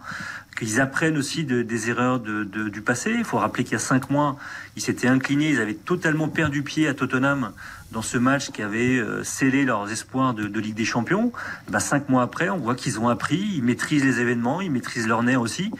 qu'ils 0.58 0.80
apprennent 0.80 1.16
aussi 1.16 1.44
de- 1.44 1.62
des 1.62 1.88
erreurs 1.88 2.18
de- 2.20 2.42
de- 2.44 2.68
du 2.68 2.82
passé. 2.82 3.14
Il 3.16 3.24
faut 3.24 3.38
rappeler 3.38 3.62
qu'il 3.64 3.74
y 3.74 3.76
a 3.76 3.78
cinq 3.78 4.10
mois, 4.10 4.36
ils 4.76 4.82
s'étaient 4.82 5.06
inclinés, 5.08 5.50
ils 5.50 5.60
avaient 5.60 5.74
totalement 5.74 6.28
perdu 6.28 6.62
pied 6.62 6.88
à 6.88 6.94
Tottenham 6.94 7.52
dans 7.92 8.02
ce 8.02 8.18
match 8.18 8.50
qui 8.50 8.60
avait 8.62 8.98
euh, 8.98 9.22
scellé 9.24 9.64
leurs 9.64 9.90
espoirs 9.90 10.34
de, 10.34 10.48
de 10.48 10.60
Ligue 10.60 10.74
des 10.74 10.84
Champions. 10.84 11.32
Et 11.68 11.70
ben, 11.70 11.78
cinq 11.80 12.08
mois 12.08 12.22
après, 12.22 12.48
on 12.50 12.58
voit 12.58 12.74
qu'ils 12.74 12.98
ont 12.98 13.08
appris, 13.08 13.38
ils 13.38 13.62
maîtrisent 13.62 14.04
les 14.04 14.20
événements, 14.20 14.60
ils 14.60 14.70
maîtrisent 14.70 15.06
leur 15.08 15.22
nerf 15.22 15.40
aussi. 15.40 15.70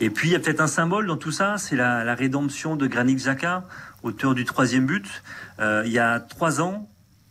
Et 0.00 0.10
puis, 0.10 0.28
il 0.28 0.32
y 0.32 0.36
a 0.36 0.38
peut-être 0.38 0.60
un 0.60 0.66
symbole 0.66 1.06
dans 1.06 1.16
tout 1.16 1.32
ça, 1.32 1.56
c'est 1.58 1.76
la, 1.76 2.04
la 2.04 2.14
rédemption 2.14 2.76
de 2.76 2.86
Granit 2.86 3.16
Xhaka, 3.16 3.64
auteur 4.02 4.34
du 4.34 4.44
troisième 4.44 4.86
but. 4.86 5.22
Euh, 5.58 5.82
il 5.86 5.92
y 5.92 5.98
a 5.98 6.20
trois 6.20 6.60
ans, 6.60 6.88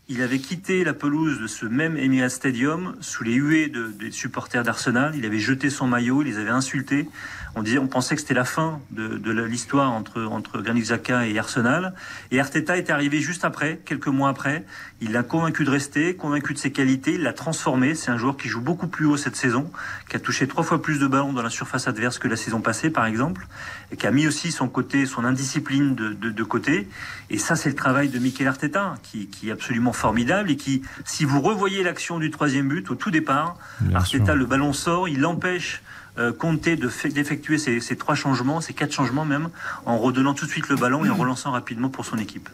il 0.08 0.22
avait 0.22 0.40
quitté 0.40 0.84
la 0.84 0.94
pelouse 0.94 1.40
de 1.42 1.48
ce 1.48 1.66
même 1.66 1.98
Emirates 1.98 2.32
Stadium 2.32 2.96
sous 3.02 3.24
les 3.24 3.34
huées 3.34 3.68
de- 3.70 3.88
des 3.88 4.12
supporters 4.12 4.64
d'Arsenal. 4.64 5.14
Il 5.16 5.26
avait 5.26 5.40
jeté 5.40 5.70
son 5.72 5.88
maillot, 5.88 6.22
il 6.22 6.26
les 6.28 6.38
avait 6.38 6.52
insultés. 6.52 7.08
On, 7.56 7.64
disait, 7.64 7.78
on 7.78 7.88
pensait 7.88 8.16
que 8.16 8.22
c'était 8.22 8.34
la 8.34 8.44
fin 8.46 8.80
de, 8.92 9.18
de 9.18 9.32
l'histoire 9.44 9.92
entre, 9.92 10.22
entre 10.24 10.62
Granit 10.62 10.82
Xhaka 10.82 11.26
et 11.28 11.40
Arsenal. 11.40 11.94
Et 12.32 12.40
Arteta 12.40 12.78
est 12.78 12.90
arrivé 12.90 13.20
juste 13.20 13.46
après, 13.46 13.80
quelques 13.86 14.08
mois 14.08 14.30
après. 14.30 14.66
Il 15.00 15.12
l'a 15.14 15.24
convaincu 15.24 15.64
de 15.64 15.70
rester, 15.70 16.16
convaincu 16.16 16.54
de 16.54 16.58
ses 16.60 16.72
qualités, 16.72 17.14
il 17.14 17.22
l'a 17.24 17.34
transformé. 17.34 17.96
C'est 17.96 18.12
un 18.12 18.18
joueur 18.18 18.36
qui 18.36 18.50
joue 18.50 18.62
beaucoup 18.62 18.88
plus 18.88 19.06
haut 19.06 19.18
cette 19.18 19.36
saison, 19.36 19.72
qui 20.10 20.16
a 20.16 20.20
touché 20.20 20.48
trois 20.48 20.64
fois 20.64 20.82
plus 20.82 21.00
de 21.00 21.08
ballons 21.08 21.34
dans 21.34 21.42
la 21.42 21.50
surface 21.50 21.88
adverse 21.88 22.20
que 22.20 22.28
la 22.28 22.36
saison 22.36 22.62
passée, 22.62 22.90
par 22.90 23.06
exemple, 23.06 23.48
et 23.92 23.96
qui 23.96 24.06
a 24.06 24.12
mis 24.12 24.28
aussi 24.28 24.52
son 24.52 24.68
côté, 24.68 25.06
son 25.06 25.24
indiscipline 25.24 25.96
de, 25.96 26.14
de, 26.14 26.32
de 26.32 26.44
côté. 26.44 26.90
Et 27.30 27.38
ça, 27.38 27.56
c'est 27.56 27.70
le 27.70 27.76
travail 27.76 28.10
de 28.10 28.20
Mikel 28.20 28.48
Arteta, 28.48 28.96
qui, 29.04 29.28
qui, 29.28 29.50
est 29.50 29.52
absolument 29.52 29.94
formidable 29.94 30.52
et 30.52 30.58
qui, 30.58 30.82
si 31.06 31.24
vous 31.26 31.42
revoyez 31.42 31.84
l'action 31.84 32.20
du 32.20 32.32
troisième 32.32 32.68
but 32.68 32.92
au 32.92 32.96
tout 32.96 33.12
départ, 33.12 33.58
Bien 33.80 33.98
Arteta, 33.98 34.26
sûr. 34.26 34.36
le 34.36 34.46
ballon 34.46 34.74
sort, 34.74 35.08
il 35.08 35.26
empêche 35.26 35.82
euh, 36.18 36.32
Conte 36.32 36.62
d'effectuer 36.62 37.58
ces, 37.58 37.80
ces, 37.80 37.96
trois 37.96 38.16
changements, 38.16 38.62
ces 38.62 38.74
quatre 38.74 38.94
changements 38.94 39.26
même, 39.26 39.50
en 39.86 39.98
redonnant 39.98 40.34
tout 40.34 40.46
de 40.46 40.52
suite 40.52 40.70
le 40.70 40.76
ballon 40.76 41.06
et 41.06 41.10
en 41.10 41.16
relançant 41.16 41.52
rapidement 41.52 41.90
pour 41.90 42.06
son 42.06 42.18
équipe. 42.18 42.50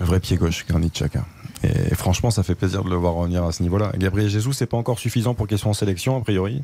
Vrai 0.00 0.20
pied 0.20 0.36
gauche, 0.36 0.64
Granit. 0.68 0.92
Et 1.64 1.94
franchement, 1.94 2.30
ça 2.30 2.42
fait 2.42 2.54
plaisir 2.54 2.84
de 2.84 2.90
le 2.90 2.96
voir 2.96 3.14
revenir 3.14 3.44
à 3.44 3.52
ce 3.52 3.62
niveau-là. 3.62 3.92
Gabriel 3.98 4.30
Jesus, 4.30 4.52
c'est 4.52 4.66
pas 4.66 4.76
encore 4.76 4.98
suffisant 4.98 5.34
pour 5.34 5.46
qu'il 5.46 5.58
soit 5.58 5.70
en 5.70 5.74
sélection, 5.74 6.16
a 6.16 6.20
priori. 6.20 6.62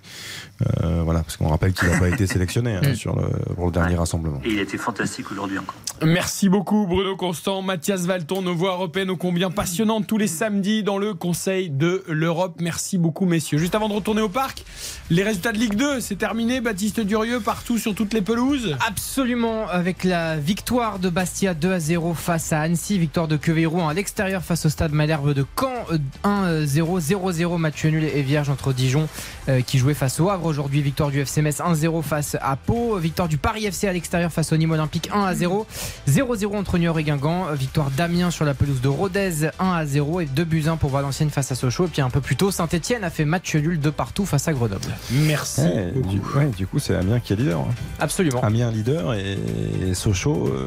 Euh, 0.83 1.03
voilà, 1.03 1.21
parce 1.21 1.37
qu'on 1.37 1.49
rappelle 1.49 1.73
qu'il 1.73 1.89
n'a 1.89 1.99
pas 1.99 2.09
été 2.09 2.27
sélectionné 2.27 2.77
hein, 2.77 2.83
sur 2.95 3.17
le, 3.17 3.29
pour 3.55 3.67
le 3.67 3.73
dernier 3.73 3.95
ouais. 3.95 3.99
rassemblement. 3.99 4.41
Et 4.45 4.51
il 4.51 4.61
était 4.61 4.79
fantastique 4.79 5.31
aujourd'hui 5.31 5.59
encore. 5.59 5.75
Merci 6.03 6.49
beaucoup, 6.49 6.87
Bruno 6.87 7.17
Constant, 7.17 7.63
Mathias 7.63 8.03
Valton, 8.03 8.43
nos 8.43 8.55
voix 8.55 8.73
européennes 8.73 9.11
ô 9.11 9.17
combien 9.17 9.51
passionnantes 9.51 10.07
tous 10.07 10.19
les 10.19 10.27
samedis 10.27 10.83
dans 10.83 10.99
le 10.99 11.15
Conseil 11.15 11.71
de 11.71 12.05
l'Europe. 12.09 12.57
Merci 12.61 12.99
beaucoup, 12.99 13.27
messieurs. 13.27 13.59
Juste 13.59 13.75
avant 13.75 13.89
de 13.89 13.95
retourner 13.95 14.23
au 14.23 14.29
parc, 14.29 14.65
les 15.11 15.23
résultats 15.23 15.53
de 15.53 15.59
Ligue 15.59 15.77
2, 15.77 16.01
c'est 16.01 16.17
terminé. 16.17 16.61
Baptiste 16.61 17.01
Durieux, 17.01 17.41
partout 17.41 17.79
sur 17.79 17.95
toutes 17.95 18.13
les 18.13 18.23
pelouses 18.23 18.77
Absolument, 18.87 19.69
avec 19.69 20.05
la 20.05 20.37
victoire 20.37 20.99
de 20.99 21.09
Bastia 21.09 21.55
2 21.55 21.73
à 21.73 21.81
0 21.81 22.15
face 22.15 22.53
à 22.53 22.61
Annecy, 22.61 22.99
victoire 22.99 23.29
de 23.29 23.37
Quevérouan 23.37 23.89
à 23.89 23.95
l'extérieur 23.95 24.43
face 24.43 24.67
au 24.67 24.69
Stade 24.69 24.84
Malherbe 24.93 25.33
de 25.33 25.45
Caen 25.59 25.87
1-0, 26.25 27.01
0-0 27.01 27.59
match 27.59 27.85
nul 27.85 28.05
et 28.05 28.23
vierge 28.23 28.49
entre 28.49 28.73
Dijon 28.73 29.09
euh, 29.49 29.61
qui 29.61 29.79
jouait 29.79 29.95
face 29.95 30.21
au 30.21 30.31
Havre 30.31 30.47
aujourd'hui, 30.47 30.81
victoire 30.81 31.11
du 31.11 31.21
FC 31.21 31.43
Metz 31.43 31.61
1-0 31.61 32.03
face 32.03 32.37
à 32.41 32.57
Pau, 32.57 32.97
victoire 32.97 33.29
du 33.29 33.37
Paris 33.39 33.67
FC 33.67 33.87
à 33.87 33.93
l'extérieur 33.93 34.33
face 34.33 34.53
au 34.53 34.57
Nîmes 34.57 34.73
Olympique 34.73 35.11
1-0, 35.13 35.67
0-0 36.09 36.57
entre 36.57 36.79
Niort 36.79 36.99
et 36.99 37.05
Guingamp, 37.05 37.53
victoire 37.55 37.91
d'Amiens 37.91 38.31
sur 38.31 38.45
la 38.45 38.55
pelouse 38.55 38.81
de 38.81 38.89
Rodez 38.89 39.51
1-0 39.61 40.23
et 40.23 40.27
2 40.27 40.45
buts 40.45 40.65
1 40.67 40.77
pour 40.77 40.91
Valenciennes 40.91 41.31
face 41.31 41.53
à 41.53 41.55
Sochaux 41.55 41.87
et 41.87 41.89
puis 41.89 42.03
un 42.03 42.11
peu 42.11 42.21
plus 42.21 42.37
tôt 42.37 42.51
Saint-Etienne 42.51 43.05
a 43.05 43.11
fait 43.11 43.25
match 43.25 43.55
nul 43.55 43.81
de 43.81 43.91
partout 43.91 44.27
face 44.27 44.49
à 44.49 44.53
Grenoble. 44.53 44.89
Merci. 45.11 45.63
Ouais, 45.63 45.93
du, 46.09 46.21
ouais, 46.37 46.47
du, 46.57 46.67
coup 46.67 46.79
c'est 46.79 46.95
Amiens 46.95 47.21
qui 47.21 47.33
est 47.33 47.37
leader. 47.37 47.61
Hein. 47.61 47.75
Absolument. 48.01 48.43
Amiens 48.43 48.71
leader 48.71 49.15
et, 49.15 49.39
et 49.87 49.95
Sochaux, 49.95 50.49
euh, 50.49 50.67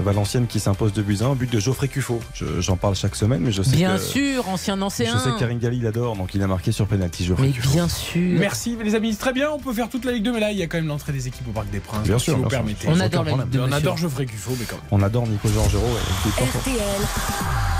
Valenciennes 0.00 0.46
qui 0.46 0.60
s'impose 0.60 0.92
de 0.92 1.02
buts 1.02 1.18
1, 1.20 1.34
but 1.34 1.52
de 1.52 1.60
Geoffrey 1.60 1.88
Cuffot. 1.88 2.20
J'en 2.58 2.76
parle 2.76 2.94
chaque 2.94 3.16
semaine 3.16 3.40
mais 3.40 3.52
je 3.54 3.62
sais 3.62 3.76
Bien 3.76 3.96
que, 3.96 4.02
sûr, 4.02 4.48
ancien 4.48 4.80
ancien. 4.82 5.12
Je 5.12 5.18
sais 5.18 5.30
que 5.30 5.38
Karine 5.38 5.58
Galli 5.58 5.80
l'adore, 5.80 6.16
donc 6.16 6.34
il 6.34 6.42
a 6.42 6.46
marqué 6.46 6.72
sur 6.72 6.86
penalty. 6.86 7.30
Mais 7.38 7.48
bien 7.48 7.88
sûr. 7.88 8.38
Merci 8.38 8.76
les 8.82 8.94
amis, 8.94 9.14
très 9.16 9.32
bien. 9.32 9.50
On 9.50 9.58
peut 9.58 9.72
faire 9.72 9.88
toute 9.88 10.04
la 10.04 10.12
Ligue 10.12 10.24
2, 10.24 10.32
mais 10.32 10.40
là 10.40 10.50
il 10.52 10.58
y 10.58 10.62
a 10.62 10.66
quand 10.66 10.76
même 10.76 10.88
l'entrée 10.88 11.12
des 11.12 11.28
équipes 11.28 11.48
au 11.48 11.52
Parc 11.52 11.70
des 11.70 11.80
Princes. 11.80 12.02
Bien 12.06 12.18
si 12.18 12.24
sûr, 12.26 12.34
vous 12.34 12.40
bien 12.42 12.50
permettez. 12.50 12.88
On 12.88 12.98
adore 13.00 13.24
la 13.24 13.32
Ligue 13.32 13.48
2. 13.50 13.60
On 13.60 13.72
adore 13.72 13.96
Geoffrey 13.96 14.26
Cuffot, 14.26 14.56
mais 14.58 14.66
quand 14.66 14.76
même. 14.76 14.84
On 14.90 15.02
adore 15.02 15.26
Nico 15.26 15.48
Georgerot. 15.48 15.96
RTL 16.36 16.74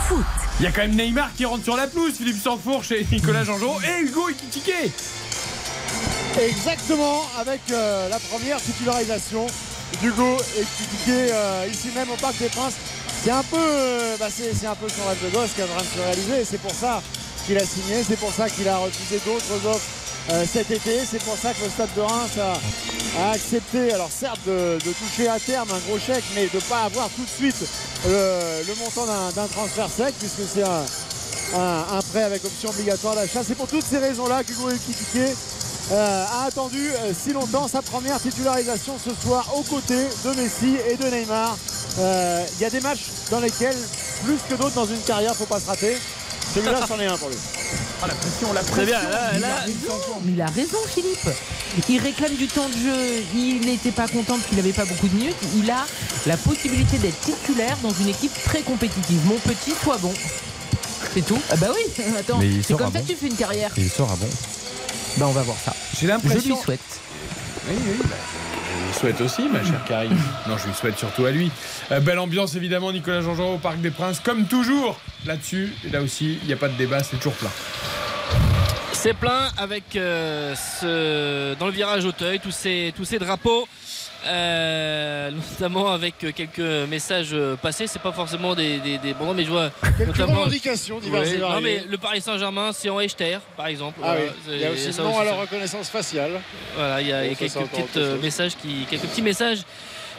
Foot. 0.09 0.25
Il 0.61 0.65
y 0.65 0.67
a 0.67 0.71
quand 0.71 0.83
même 0.83 0.95
Neymar 0.95 1.33
qui 1.35 1.45
rentre 1.45 1.65
sur 1.65 1.77
la 1.77 1.87
pelouse, 1.87 2.13
Philippe 2.17 2.41
Sanfourche 2.41 2.93
et 2.93 3.05
Nicolas 3.13 3.45
Georgerot 3.45 3.81
et 3.81 4.05
Hugo 4.05 4.29
Ekitike. 4.29 4.93
Exactement, 6.41 7.23
avec 7.41 7.61
euh, 7.71 8.09
la 8.09 8.19
première 8.19 8.61
titularisation 8.61 9.47
d'Hugo 10.03 10.37
Ekitike 10.59 11.09
euh, 11.09 11.67
ici 11.71 11.89
même 11.95 12.11
au 12.11 12.17
Parc 12.17 12.39
des 12.39 12.49
Princes. 12.49 12.75
C'est 13.25 13.31
un 13.31 13.43
peu, 13.43 13.57
euh, 13.57 14.17
bah 14.19 14.27
c'est 14.29 14.67
un 14.67 14.75
peu 14.75 14.87
son 14.87 15.09
rêve 15.09 15.25
de 15.25 15.31
gosse 15.31 15.53
train 15.55 15.65
de 15.65 15.97
se 15.97 15.99
réaliser 15.99 16.45
c'est 16.45 16.61
pour 16.61 16.75
ça 16.75 17.03
qu'il 17.47 17.57
a 17.57 17.65
signé, 17.65 18.05
c'est 18.07 18.19
pour 18.19 18.31
ça 18.31 18.51
qu'il 18.51 18.69
a 18.69 18.77
refusé 18.77 19.19
d'autres 19.25 19.67
offres 19.67 19.89
euh, 20.31 20.45
cet 20.45 20.71
été, 20.71 21.01
c'est 21.11 21.23
pour 21.23 21.35
ça 21.35 21.55
que 21.55 21.65
le 21.65 21.71
Stade 21.71 21.89
de 21.97 22.03
Reims 22.03 22.33
a, 23.19 23.31
accepté, 23.31 23.95
alors 23.95 24.11
certes 24.11 24.41
de, 24.47 24.79
toucher 24.79 25.29
à 25.29 25.41
terme 25.41 25.71
un 25.71 25.79
gros 25.89 25.99
chèque, 25.99 26.25
mais 26.35 26.49
de 26.49 26.57
ne 26.57 26.61
pas 26.61 26.83
avoir 26.83 27.09
tout 27.17 27.23
de 27.23 27.29
suite 27.29 27.67
le, 28.07 28.75
montant 28.79 29.07
d'un 29.07 29.47
transfert 29.49 29.89
sec 29.89 30.15
puisque 30.19 30.47
c'est 30.53 30.63
un, 30.63 32.03
prêt 32.13 32.25
avec 32.25 32.45
option 32.45 32.69
obligatoire 32.69 33.15
d'achat. 33.15 33.41
C'est 33.43 33.55
pour 33.55 33.69
toutes 33.69 33.87
ces 33.87 33.99
raisons-là 33.99 34.45
qu'Hugo 34.45 34.69
Ekitike 34.69 35.35
euh, 35.93 36.25
a 36.25 36.47
attendu 36.47 36.79
euh, 36.79 37.13
si 37.19 37.33
longtemps 37.33 37.69
sa 37.69 37.83
première 37.83 38.19
titularisation 38.21 38.95
ce 39.03 39.11
soir 39.15 39.51
aux 39.55 39.63
côtés 39.63 40.07
de 40.25 40.31
Messi 40.31 40.77
et 40.89 40.97
de 40.97 41.05
Neymar. 41.05 41.57
Il 41.97 42.01
euh, 42.01 42.45
y 42.61 42.65
a 42.65 42.71
des 42.71 42.81
matchs 42.81 43.07
dans 43.31 43.41
lesquels, 43.41 43.77
plus 44.25 44.39
que 44.49 44.55
d'autres 44.55 44.75
dans 44.75 44.87
une 44.87 45.01
carrière, 45.01 45.33
il 45.33 45.35
ne 45.35 45.39
faut 45.39 45.53
pas 45.53 45.61
se 45.61 45.67
rater. 45.67 45.97
Celui-là, 46.55 46.81
c'en 46.87 46.99
est 47.01 47.07
un 47.07 47.17
pour 47.17 47.29
lui. 47.29 47.37
Ah, 48.03 48.07
la 48.07 48.15
pression, 48.15 48.53
la 48.53 48.61
pression. 48.61 48.77
Très 48.77 48.87
bien, 48.87 49.03
là, 49.03 49.39
là, 49.39 49.65
il, 49.67 50.33
il 50.35 50.41
a 50.41 50.47
raison, 50.47 50.79
Philippe. 50.87 51.29
Il 51.89 52.01
réclame 52.01 52.35
du 52.35 52.47
temps 52.47 52.69
de 52.69 52.75
jeu. 52.75 53.25
Il 53.35 53.61
n'était 53.67 53.91
pas 53.91 54.07
content 54.09 54.35
parce 54.35 54.47
qu'il 54.47 54.57
n'avait 54.57 54.73
pas 54.73 54.85
beaucoup 54.85 55.09
de 55.09 55.15
minutes. 55.15 55.37
Il 55.57 55.71
a 55.71 55.85
la 56.27 56.37
possibilité 56.37 56.99
d'être 56.99 57.21
titulaire 57.21 57.77
dans 57.83 57.91
une 57.93 58.09
équipe 58.09 58.33
très 58.45 58.63
compétitive. 58.63 59.21
Mon 59.27 59.39
petit, 59.39 59.73
sois 59.83 59.99
bon. 59.99 60.13
C'est 61.13 61.25
tout. 61.25 61.39
Ah 61.51 61.57
bah 61.57 61.69
oui, 61.75 62.05
attends. 62.19 62.41
C'est 62.63 62.75
comme 62.75 62.93
ça 62.93 62.99
bon. 62.99 63.01
que 63.01 63.13
tu 63.13 63.17
fais 63.17 63.27
une 63.27 63.37
carrière. 63.37 63.71
Et 63.77 63.83
il 63.83 63.91
sort 63.91 64.11
à 64.11 64.17
bon. 64.17 64.29
Bah 65.17 65.27
on 65.29 65.33
va 65.33 65.43
voir 65.43 65.57
ça. 65.57 65.73
J'ai 66.01 66.07
l'impression. 66.09 66.41
Je 66.41 66.49
lui 66.49 66.57
souhaite. 66.57 67.01
Oui, 67.69 67.77
oui, 67.87 67.97
bah, 68.05 68.17
je 68.17 68.87
lui 68.87 68.95
souhaite 68.95 69.21
aussi, 69.21 69.49
ma 69.49 69.63
chère 69.65 69.85
Karine. 69.89 70.17
Non, 70.49 70.59
je 70.59 70.67
lui 70.67 70.75
souhaite 70.75 70.99
surtout 70.99 71.25
à 71.25 71.31
lui. 71.31 71.51
Euh, 71.93 72.01
belle 72.01 72.19
ambiance, 72.19 72.57
évidemment, 72.57 72.93
Nicolas 72.93 73.21
Jean-Jean 73.23 73.55
au 73.55 73.59
Parc 73.59 73.81
des 73.81 73.91
Princes, 73.91 74.21
comme 74.21 74.47
toujours. 74.47 74.99
Là-dessus, 75.25 75.73
et 75.87 75.91
là 75.91 76.03
aussi, 76.03 76.39
il 76.43 76.47
n'y 76.47 76.53
a 76.53 76.57
pas 76.57 76.69
de 76.69 76.77
débat, 76.77 77.03
c'est 77.03 77.17
toujours 77.17 77.35
plein. 77.35 77.51
C'est 78.93 79.15
plein 79.15 79.51
avec 79.57 79.97
euh, 79.97 80.55
ce, 80.55 81.55
dans 81.59 81.67
le 81.67 81.73
virage 81.73 82.05
Auteuil, 82.05 82.41
tous 82.41 82.51
ces, 82.51 82.93
tous 82.97 83.05
ces 83.05 83.19
drapeaux. 83.19 83.69
Euh, 84.27 85.31
notamment 85.31 85.93
avec 85.93 86.19
quelques 86.19 86.89
messages 86.89 87.37
passés, 87.61 87.87
c'est 87.87 88.01
pas 88.01 88.13
forcément 88.13 88.55
des, 88.55 88.79
des, 88.79 88.99
des 88.99 89.15
bons, 89.15 89.35
mais 89.35 89.45
je 89.45 89.51
vois 89.51 89.71
quelques 89.99 90.09
notamment 90.19 90.41
revendications 90.41 90.99
diverses 90.99 91.31
oui, 91.33 91.39
non, 91.39 91.61
mais 91.61 91.85
le 91.89 91.99
Paris 91.99 92.21
Saint-Germain, 92.21 92.71
c'est 92.73 92.89
en 92.89 93.01
Echter, 93.01 93.39
par 93.57 93.67
exemple. 93.67 94.01
Ah 94.03 94.15
voilà, 94.15 94.21
oui. 94.21 94.53
Il 94.55 94.61
y 94.61 94.65
a 94.65 94.71
aussi 94.71 94.89
le 94.89 95.03
nom 95.03 95.19
à 95.19 95.25
la 95.25 95.35
reconnaissance 95.35 95.89
faciale. 95.89 96.41
Voilà, 96.75 97.01
il 97.01 97.09
y 97.09 97.13
a, 97.13 97.25
il 97.25 97.31
y 97.31 97.33
a 97.33 97.37
quelques, 97.37 97.55
petites, 97.69 97.97
euh, 97.97 98.21
messages 98.21 98.57
qui, 98.57 98.87
quelques 98.89 99.07
petits 99.07 99.23
messages 99.23 99.61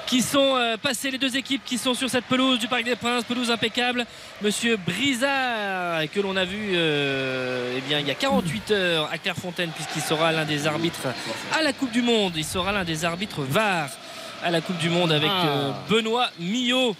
qui 0.06 0.22
sont 0.22 0.56
euh, 0.56 0.78
passés 0.78 1.12
les 1.12 1.18
deux 1.18 1.36
équipes 1.36 1.64
qui 1.66 1.78
sont 1.78 1.93
sur 1.93 2.10
cette 2.10 2.26
pelouse 2.26 2.60
du 2.60 2.68
Parc 2.68 2.84
des 2.84 2.95
Princes, 2.95 3.24
pelouse 3.24 3.49
impeccable. 3.51 4.06
Monsieur 4.41 4.78
Brizard, 4.78 6.03
que 6.14 6.20
l'on 6.20 6.36
a 6.36 6.45
vu 6.45 6.74
euh, 6.74 7.76
eh 7.78 7.82
bien, 7.82 7.99
il 7.99 8.08
y 8.08 8.12
a 8.12 8.16
48 8.16 8.72
heures 8.72 9.10
à 9.12 9.18
Clairefontaine, 9.18 9.72
puisqu'il 9.72 10.01
sera 10.01 10.32
l'un 10.32 10.45
des 10.45 10.68
arbitres 10.68 11.08
à 11.58 11.64
la 11.64 11.74
Coupe 11.74 11.91
du 11.91 12.01
Monde. 12.01 12.34
Il 12.36 12.45
sera 12.45 12.72
l'un 12.72 12.84
des 12.84 13.06
arbitres 13.06 13.41
VAR 13.41 13.89
à 14.43 14.51
la 14.51 14.62
Coupe 14.62 14.78
du 14.78 14.89
Monde 14.89 15.12
avec 15.12 15.30
euh, 15.30 15.72
Benoît 15.89 16.30
Millot. 16.39 16.95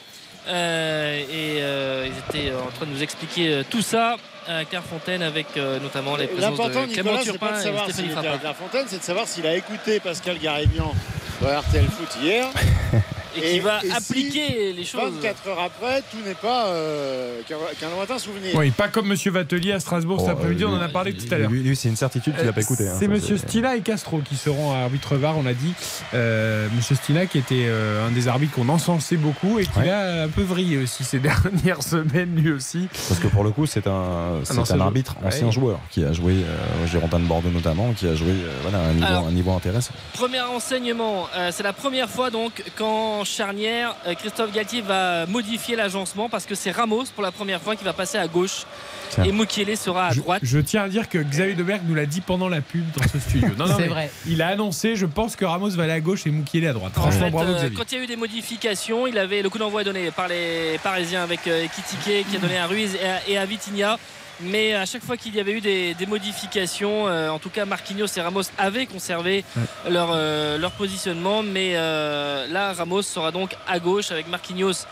Euh, 0.48 1.20
et 1.20 1.62
euh, 1.62 2.08
ils 2.08 2.40
étaient 2.40 2.54
en 2.56 2.72
train 2.72 2.86
de 2.86 2.92
nous 2.92 3.04
expliquer 3.04 3.64
tout 3.70 3.82
ça 3.82 4.18
à 4.48 4.66
Clairefontaine 4.66 5.22
avec 5.24 5.48
notamment 5.82 6.16
les 6.16 6.28
présences 6.28 6.58
de 6.58 6.94
Clément 6.94 7.18
Turpin 7.22 7.52
de 7.52 7.68
et 7.68 7.92
Stéphanie 7.92 8.10
Frappin. 8.10 8.32
À 8.34 8.38
Clairefontaine, 8.38 8.86
c'est 8.88 9.00
de 9.00 9.04
savoir 9.04 9.28
s'il 9.28 9.46
a 9.48 9.56
écouté 9.56 10.00
Pascal 10.00 10.38
Garignan 10.38 10.94
de 11.42 11.48
RTL 11.48 11.86
Foot 11.86 12.18
hier. 12.22 12.48
Et, 13.38 13.40
et 13.40 13.54
qui 13.54 13.60
va 13.60 13.80
et 13.84 13.92
appliquer 13.92 14.72
si 14.72 14.74
les 14.78 14.84
choses. 14.86 15.14
24 15.14 15.48
heures 15.50 15.60
après, 15.60 16.02
tout 16.12 16.18
n'est 16.26 16.34
pas 16.36 16.68
euh, 16.68 17.42
qu'un 17.48 17.90
lointain 17.96 18.18
souvenir. 18.20 18.56
Oui, 18.56 18.72
pas 18.72 18.88
comme 18.88 19.08
Monsieur 19.08 19.32
Vatelier 19.32 19.72
à 19.74 19.80
Strasbourg 19.80 20.20
cet 20.20 20.30
Oh, 20.30 20.32
après-midi, 20.34 20.60
lui- 20.64 20.66
on 20.66 20.74
en 20.76 20.82
a 20.82 20.88
parlé 20.90 21.14
tout 21.14 21.26
à 21.34 21.38
l'heure. 21.38 21.50
Lui, 21.50 21.62
lui, 21.64 21.76
c'est 21.76 21.90
une 21.90 21.96
certitude 21.96 22.36
qu'il 22.36 22.46
n'a 22.46 22.54
pas 22.54 22.62
écouté. 22.62 22.88
hein. 22.88 22.96
C'est 23.00 23.08
Monsieur 23.08 23.38
Stila 23.38 23.76
et 23.76 23.82
Castro 23.82 24.20
qui 24.20 24.36
seront 24.36 24.74
arbitres 24.74 25.16
VAR, 25.16 25.38
on 25.38 25.46
a 25.46 25.54
dit. 25.54 25.74
Euh, 26.14 26.68
Monsieur 26.76 26.96
Stila 26.96 27.26
qui 27.26 27.38
était 27.38 27.66
euh, 27.68 28.08
un 28.08 28.12
des 28.12 28.28
arbitres 28.28 28.54
qu'on 28.56 28.70
encensait 28.70 29.18
beaucoup 29.18 29.60
et 29.60 29.66
qui 29.66 29.80
Ouais. 29.80 29.90
a 29.90 30.24
un 30.24 30.30
peu 30.30 30.42
vrillé 30.42 30.78
aussi 30.78 31.04
ces 31.04 31.20
dernières 31.20 31.84
semaines 31.84 32.34
lui 32.36 32.52
aussi. 32.52 32.88
Parce 33.10 33.20
que 33.20 33.28
pour 33.28 33.44
le 33.44 33.52
coup, 33.52 33.66
c'est 33.66 33.88
un, 33.88 34.40
non, 34.54 34.64
le- 34.74 34.82
arbitre, 34.82 35.16
ancien 35.24 35.48
Ouais. 35.48 35.52
joueur, 35.52 35.80
qui 35.92 36.04
a 36.04 36.14
joué 36.14 36.34
euh, 36.34 36.84
au 36.84 36.88
Girondin 36.88 37.20
de 37.20 37.26
Bordeaux 37.26 37.50
notamment, 37.50 37.92
qui 37.94 38.08
a 38.08 38.16
joué 38.16 38.30
euh, 38.32 38.50
voilà, 38.62 38.80
à 38.80 38.88
un 38.88 38.94
niveau, 38.94 39.06
Alors- 39.08 39.28
un 39.28 39.32
niveau 39.32 39.52
intéressant. 39.52 39.92
Premier 40.14 40.40
renseignement, 40.42 41.28
euh, 41.36 41.50
c'est 41.52 41.64
la 41.64 41.74
première 41.74 42.10
fois 42.10 42.30
donc 42.30 42.64
qu'en 42.78 43.25
charnière, 43.26 43.96
euh, 44.08 44.14
Christophe 44.14 44.52
Galtier 44.54 44.82
va 44.82 45.26
modifier 45.26 45.76
l'agencement 45.76 46.30
parce 46.30 46.46
que 46.46 46.56
c'est 46.56 46.72
Ramos 46.72 47.06
pour 47.14 47.24
la 47.24 47.32
première 47.32 47.62
fois 47.62 47.76
qui 47.76 47.84
va 47.84 47.94
passer 47.94 48.18
à 48.18 48.28
gauche 48.28 48.64
Tiens. 49.12 49.24
et 49.26 49.32
Mukiele 49.32 49.76
sera 49.78 50.08
à 50.08 50.14
droite. 50.14 50.40
je 50.44 50.60
tiens 50.60 50.84
à 50.84 50.90
dire 50.90 51.10
que 51.10 51.18
Xavier 51.18 51.54
Deberg 51.56 51.82
nous 51.88 51.96
l'a 51.96 52.06
dit 52.06 52.22
pendant 52.22 52.48
la 52.50 52.62
pub 52.62 52.86
dans 52.98 53.08
ce 53.08 53.20
studio. 53.20 53.50
Non, 53.58 53.66
non, 53.68 53.76
C'est 53.76 53.82
mais 53.84 53.88
vrai. 53.88 54.12
Il 54.28 54.42
a 54.42 54.48
annoncé, 54.48 54.96
je 54.96 55.06
pense 55.06 55.36
que 55.36 55.46
Ramos 55.46 55.70
va 55.72 55.84
aller 55.84 55.94
à 55.94 56.00
gauche 56.00 56.26
et 56.26 56.30
Moukielé 56.32 56.68
à 56.68 56.74
droite. 56.74 56.94
En 56.98 57.02
Franchement, 57.02 57.26
fait, 57.26 57.32
bravo 57.32 57.52
euh, 57.52 57.56
Xavier. 57.58 57.76
quand 57.78 57.92
il 57.92 57.98
y 57.98 58.02
a 58.02 58.04
eu 58.04 58.08
des 58.08 58.16
modifications, 58.16 59.08
il 59.08 59.18
avait 59.18 59.42
le 59.42 59.50
coup 59.50 59.58
d'envoi 59.58 59.82
est 59.82 59.86
donné 59.86 60.12
par 60.12 60.28
les 60.28 60.80
Parisiens 60.84 61.24
avec 61.24 61.48
euh, 61.48 61.64
Ekitike 61.66 62.28
qui 62.30 62.36
a 62.36 62.40
donné 62.40 62.58
à 62.58 62.68
Ruiz 62.68 62.96
et 62.96 63.06
à, 63.08 63.28
et 63.28 63.38
à 63.38 63.46
Vitinha. 63.46 63.98
Mais 64.42 64.74
à 64.74 64.86
chaque 64.86 65.04
fois 65.04 65.16
qu'il 65.16 65.34
y 65.36 65.40
avait 65.40 65.54
eu 65.54 65.62
des, 65.62 65.94
des 65.94 66.06
modifications, 66.06 67.08
euh, 67.08 67.30
en 67.30 67.40
tout 67.40 67.50
cas 67.50 67.66
Marquinhos 67.66 68.08
et 68.18 68.22
Ramos 68.22 68.42
avaient 68.58 68.86
conservé 68.86 69.46
leur, 69.90 70.10
euh, 70.14 70.58
leur 70.58 70.72
positionnement. 70.72 71.42
Mais 71.42 71.74
euh, 71.76 72.46
là, 72.48 72.74
Ramos 72.74 73.02
sera 73.04 73.32
donc 73.32 73.56
à 73.68 73.80
gauche 73.80 74.12
avec 74.12 74.28
Marquinhos 74.28 74.86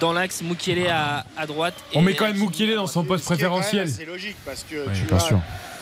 dans 0.00 0.12
l'axe, 0.12 0.42
Mukiele 0.42 0.86
à, 0.88 1.24
à 1.36 1.46
droite. 1.46 1.74
On 1.94 2.00
Et 2.00 2.04
met 2.04 2.14
quand 2.14 2.26
même 2.26 2.36
Mukiele 2.38 2.74
dans 2.74 2.86
son 2.86 3.04
poste 3.04 3.24
préférentiel. 3.24 3.88
C'est 3.90 4.04
logique 4.04 4.36
parce 4.44 4.64
que 4.64 4.86
Oui, 4.86 4.92
tu 5.08 5.14
as 5.14 5.20
sûr. 5.20 5.40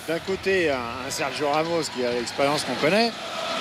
d'un 0.08 0.18
côté 0.20 0.70
un, 0.70 0.78
Sergio 1.10 1.48
Ramos 1.50 1.82
qui 1.94 2.04
a 2.04 2.12
l'expérience 2.12 2.64
qu'on 2.64 2.74
connaît, 2.74 3.10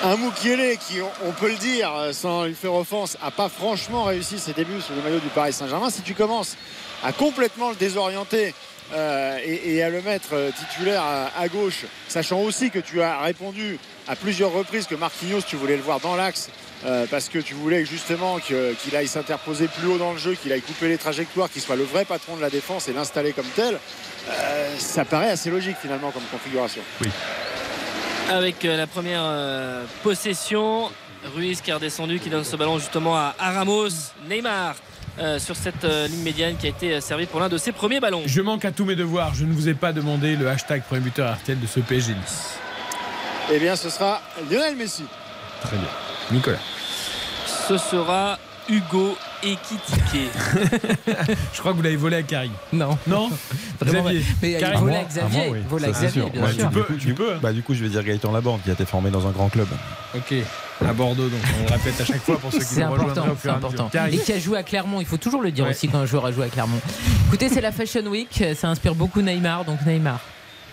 un 0.04 0.16
Mukiele 0.16 0.76
qui, 0.78 1.00
on, 1.00 1.28
on 1.28 1.32
peut 1.32 1.48
le 1.50 1.56
dire 1.58 1.90
sans 2.12 2.44
lui 2.44 2.54
faire 2.54 2.74
offense, 2.74 3.16
a 3.22 3.30
pas 3.32 3.48
franchement 3.48 4.04
réussi 4.04 4.38
ses 4.38 4.52
débuts 4.52 4.80
sous 4.80 4.94
le 4.94 5.02
maillot 5.02 5.20
du 5.20 5.28
Paris 5.28 5.52
Saint-Germain. 5.52 5.90
Si 5.90 6.02
tu 6.02 6.14
commences 6.14 6.56
à 7.04 7.12
complètement 7.12 7.70
le 7.70 7.76
désorienter 7.76 8.54
euh, 8.92 9.38
et, 9.44 9.74
et 9.76 9.82
à 9.82 9.88
le 9.90 10.02
mettre 10.02 10.28
euh, 10.34 10.50
titulaire 10.50 11.02
à, 11.02 11.30
à 11.38 11.48
gauche, 11.48 11.84
sachant 12.08 12.40
aussi 12.40 12.70
que 12.70 12.78
tu 12.78 13.00
as 13.02 13.20
répondu 13.20 13.78
à 14.08 14.16
plusieurs 14.16 14.52
reprises 14.52 14.86
que 14.86 14.94
Marquinhos, 14.94 15.42
tu 15.46 15.56
voulais 15.56 15.76
le 15.76 15.82
voir 15.82 16.00
dans 16.00 16.16
l'axe. 16.16 16.50
euh, 16.84 17.06
parce 17.08 17.28
que 17.28 17.38
tu 17.38 17.54
voulais 17.54 17.84
justement 17.84 18.38
qu'il 18.40 18.96
aille 18.96 19.06
s'interposer 19.06 19.68
plus 19.68 19.86
haut 19.86 19.98
dans 19.98 20.12
le 20.12 20.18
jeu, 20.18 20.34
qu'il 20.34 20.52
aille 20.52 20.62
couper 20.62 20.88
les 20.88 20.98
trajectoires, 20.98 21.48
qu'il 21.48 21.62
soit 21.62 21.76
le 21.76 21.84
vrai 21.84 22.04
patron 22.04 22.34
de 22.36 22.40
la 22.40 22.50
défense 22.50 22.88
et 22.88 22.92
l'installer 22.92 23.32
comme 23.32 23.46
tel, 23.54 23.78
euh, 24.28 24.74
ça 24.78 25.04
paraît 25.04 25.30
assez 25.30 25.48
logique 25.50 25.76
finalement 25.80 26.10
comme 26.10 26.24
configuration. 26.32 26.82
avec 28.30 28.64
euh, 28.64 28.76
la 28.76 28.86
première 28.88 29.82
possession. 30.02 30.90
Ruiz 31.36 31.60
qui 31.60 31.70
est 31.70 31.74
redescendu, 31.74 32.18
qui 32.18 32.30
donne 32.30 32.42
ce 32.42 32.56
ballon 32.56 32.78
justement 32.80 33.16
à, 33.16 33.32
à 33.38 33.52
Ramos. 33.52 33.90
Neymar 34.28 34.74
euh, 35.22 35.38
sur 35.38 35.54
cette 35.54 35.84
euh, 35.84 36.08
ligne 36.08 36.22
médiane 36.22 36.56
qui 36.56 36.66
a 36.66 36.70
été 36.70 36.94
euh, 36.94 37.00
servie 37.00 37.26
pour 37.26 37.38
l'un 37.38 37.48
de 37.48 37.56
ses 37.56 37.70
premiers 37.70 38.00
ballons. 38.00 38.22
Je 38.26 38.40
manque 38.40 38.64
à 38.64 38.72
tous 38.72 38.84
mes 38.84 38.96
devoirs. 38.96 39.34
Je 39.34 39.44
ne 39.44 39.52
vous 39.52 39.68
ai 39.68 39.74
pas 39.74 39.92
demandé 39.92 40.34
le 40.34 40.48
hashtag 40.48 40.82
premier 40.82 41.00
buteur 41.00 41.32
RTL 41.36 41.60
de 41.60 41.66
ce 41.66 41.78
PSG 41.78 42.14
Nice. 42.14 42.58
Eh 43.52 43.60
bien, 43.60 43.76
ce 43.76 43.88
sera 43.88 44.20
Lionel 44.50 44.74
Messi. 44.74 45.04
Très 45.60 45.76
bien. 45.76 45.88
Nicolas. 46.32 46.58
Ce 47.46 47.78
sera 47.78 48.38
Hugo 48.68 49.16
Ekitike. 49.42 50.30
Je 51.52 51.58
crois 51.60 51.72
que 51.72 51.76
vous 51.76 51.82
l'avez 51.82 51.96
volé 51.96 52.16
à 52.16 52.22
Karim. 52.22 52.52
Non. 52.72 52.96
Non 53.06 53.30
Xavier. 53.84 54.22
mais 54.42 54.52
il 54.52 54.58
Karim. 54.58 54.80
volait 54.80 54.96
à 54.96 55.04
Xavier, 55.04 55.52
volait 55.68 55.88
à 55.88 55.90
Xavier, 55.90 56.08
sûr. 56.10 56.30
bien 56.30 56.42
Ouais, 56.44 56.52
sûr. 56.52 56.70
Du 56.70 56.82
coup, 56.82 56.92
du, 56.94 57.14
bah, 57.42 57.52
du 57.52 57.62
coup, 57.62 57.74
je 57.74 57.82
vais 57.82 57.88
dire 57.90 58.02
Gaëtan 58.04 58.32
Laborde 58.32 58.62
qui 58.62 58.70
a 58.70 58.72
été 58.74 58.84
formé 58.84 59.10
dans 59.10 59.26
un 59.26 59.30
grand 59.30 59.48
club. 59.48 59.66
Ok. 60.14 60.34
À 60.84 60.92
Bordeaux, 60.92 61.28
donc 61.28 61.40
on 61.60 61.62
le 61.64 61.72
répète 61.72 62.00
à 62.00 62.04
chaque 62.04 62.22
fois 62.22 62.38
pour 62.38 62.50
ceux 62.52 62.58
qui 62.58 62.64
C'est 62.64 62.80
nous 62.84 62.90
rejoindraient 62.90 63.12
important, 63.20 63.32
au 63.32 63.34
c'est 63.36 63.40
fur 63.42 63.50
et 63.50 63.54
à 63.54 63.56
mesure. 63.56 63.68
important. 63.84 64.08
Et 64.10 64.18
qui 64.18 64.32
a 64.32 64.38
joué 64.40 64.58
à 64.58 64.62
Clermont, 64.64 65.00
il 65.00 65.06
faut 65.06 65.16
toujours 65.16 65.40
le 65.42 65.50
dire 65.52 65.64
Ouais. 65.64 65.70
aussi 65.70 65.88
quand 65.88 65.98
un 65.98 66.06
joueur 66.06 66.26
a 66.26 66.32
joué 66.32 66.46
à 66.46 66.48
Clermont. 66.48 66.80
Écoutez, 67.28 67.48
c'est 67.48 67.60
la 67.60 67.70
Fashion 67.72 68.04
Week, 68.06 68.42
ça 68.56 68.68
inspire 68.68 68.94
beaucoup 68.96 69.20
Neymar, 69.22 69.64
donc 69.64 69.78
Neymar. 69.86 70.18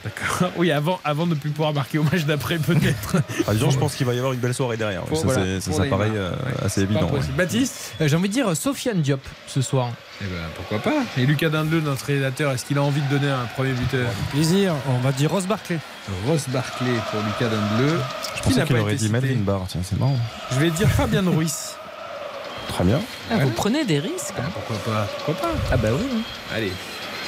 D'accord. 0.03 0.51
Oui, 0.55 0.71
avant, 0.71 0.99
avant 1.03 1.25
de 1.25 1.31
ne 1.31 1.35
plus 1.35 1.49
pouvoir 1.49 1.73
marquer 1.73 1.97
au 1.97 2.03
match 2.03 2.23
d'après, 2.25 2.57
peut-être. 2.57 3.17
Ah, 3.47 3.53
disons, 3.53 3.69
je 3.69 3.77
pense 3.77 3.95
qu'il 3.95 4.05
va 4.05 4.13
y 4.13 4.17
avoir 4.17 4.31
une 4.33 4.39
belle 4.39 4.53
soirée 4.53 4.77
derrière. 4.77 5.01
Pour- 5.01 5.17
ça, 5.17 5.23
voilà, 5.25 5.59
c'est- 5.59 5.71
ça, 5.73 5.83
paraît 5.85 6.11
euh, 6.13 6.31
assez 6.63 6.81
évident. 6.81 7.09
ouais. 7.11 7.19
Baptiste 7.37 7.93
Euh, 7.99 8.07
J'ai 8.07 8.15
envie 8.15 8.29
de 8.29 8.33
dire 8.33 8.55
Sofiane 8.55 9.01
Diop 9.01 9.19
ce 9.47 9.61
soir. 9.61 9.89
Eh 10.21 10.25
ben, 10.25 10.31
pourquoi 10.55 10.79
pas 10.79 10.99
Et 11.17 11.25
Lucas 11.25 11.49
Dindeleu, 11.49 11.81
notre 11.81 12.05
réalisateur, 12.05 12.51
est-ce 12.51 12.65
qu'il 12.65 12.77
a 12.77 12.83
envie 12.83 13.01
de 13.01 13.09
donner 13.09 13.29
un 13.29 13.45
premier 13.55 13.71
buteur? 13.73 14.09
Plaisir, 14.31 14.73
on 14.89 14.99
va 14.99 15.11
dire 15.11 15.31
Ross 15.31 15.45
Barclay. 15.47 15.79
Ross 16.27 16.47
Barclay 16.49 16.91
pour 17.11 17.21
Lucas 17.21 17.53
Dindeleu. 17.55 17.99
Je 18.37 18.41
pensais 18.41 18.63
qu'il 18.63 18.77
aurait 18.77 18.93
dit 18.95 19.05
cité 19.07 19.11
Melvin 19.19 19.41
Barr. 19.43 19.61
Tiens, 19.67 19.81
c'est 19.83 19.99
marrant. 19.99 20.17
Je 20.51 20.59
vais 20.59 20.71
dire 20.71 20.87
Fabien 20.89 21.23
Ruiz. 21.25 21.75
Très 22.69 22.83
bien. 22.83 22.99
Ah, 23.31 23.37
vous 23.39 23.49
prenez 23.49 23.83
des 23.83 23.99
risques. 23.99 24.33
hein. 24.37 24.43
Pourquoi 24.53 24.75
pas? 24.93 25.07
Pourquoi 25.25 25.49
pas? 25.49 25.55
Ah 25.71 25.77
bah 25.77 25.89
oui. 25.91 26.23
Allez, 26.53 26.71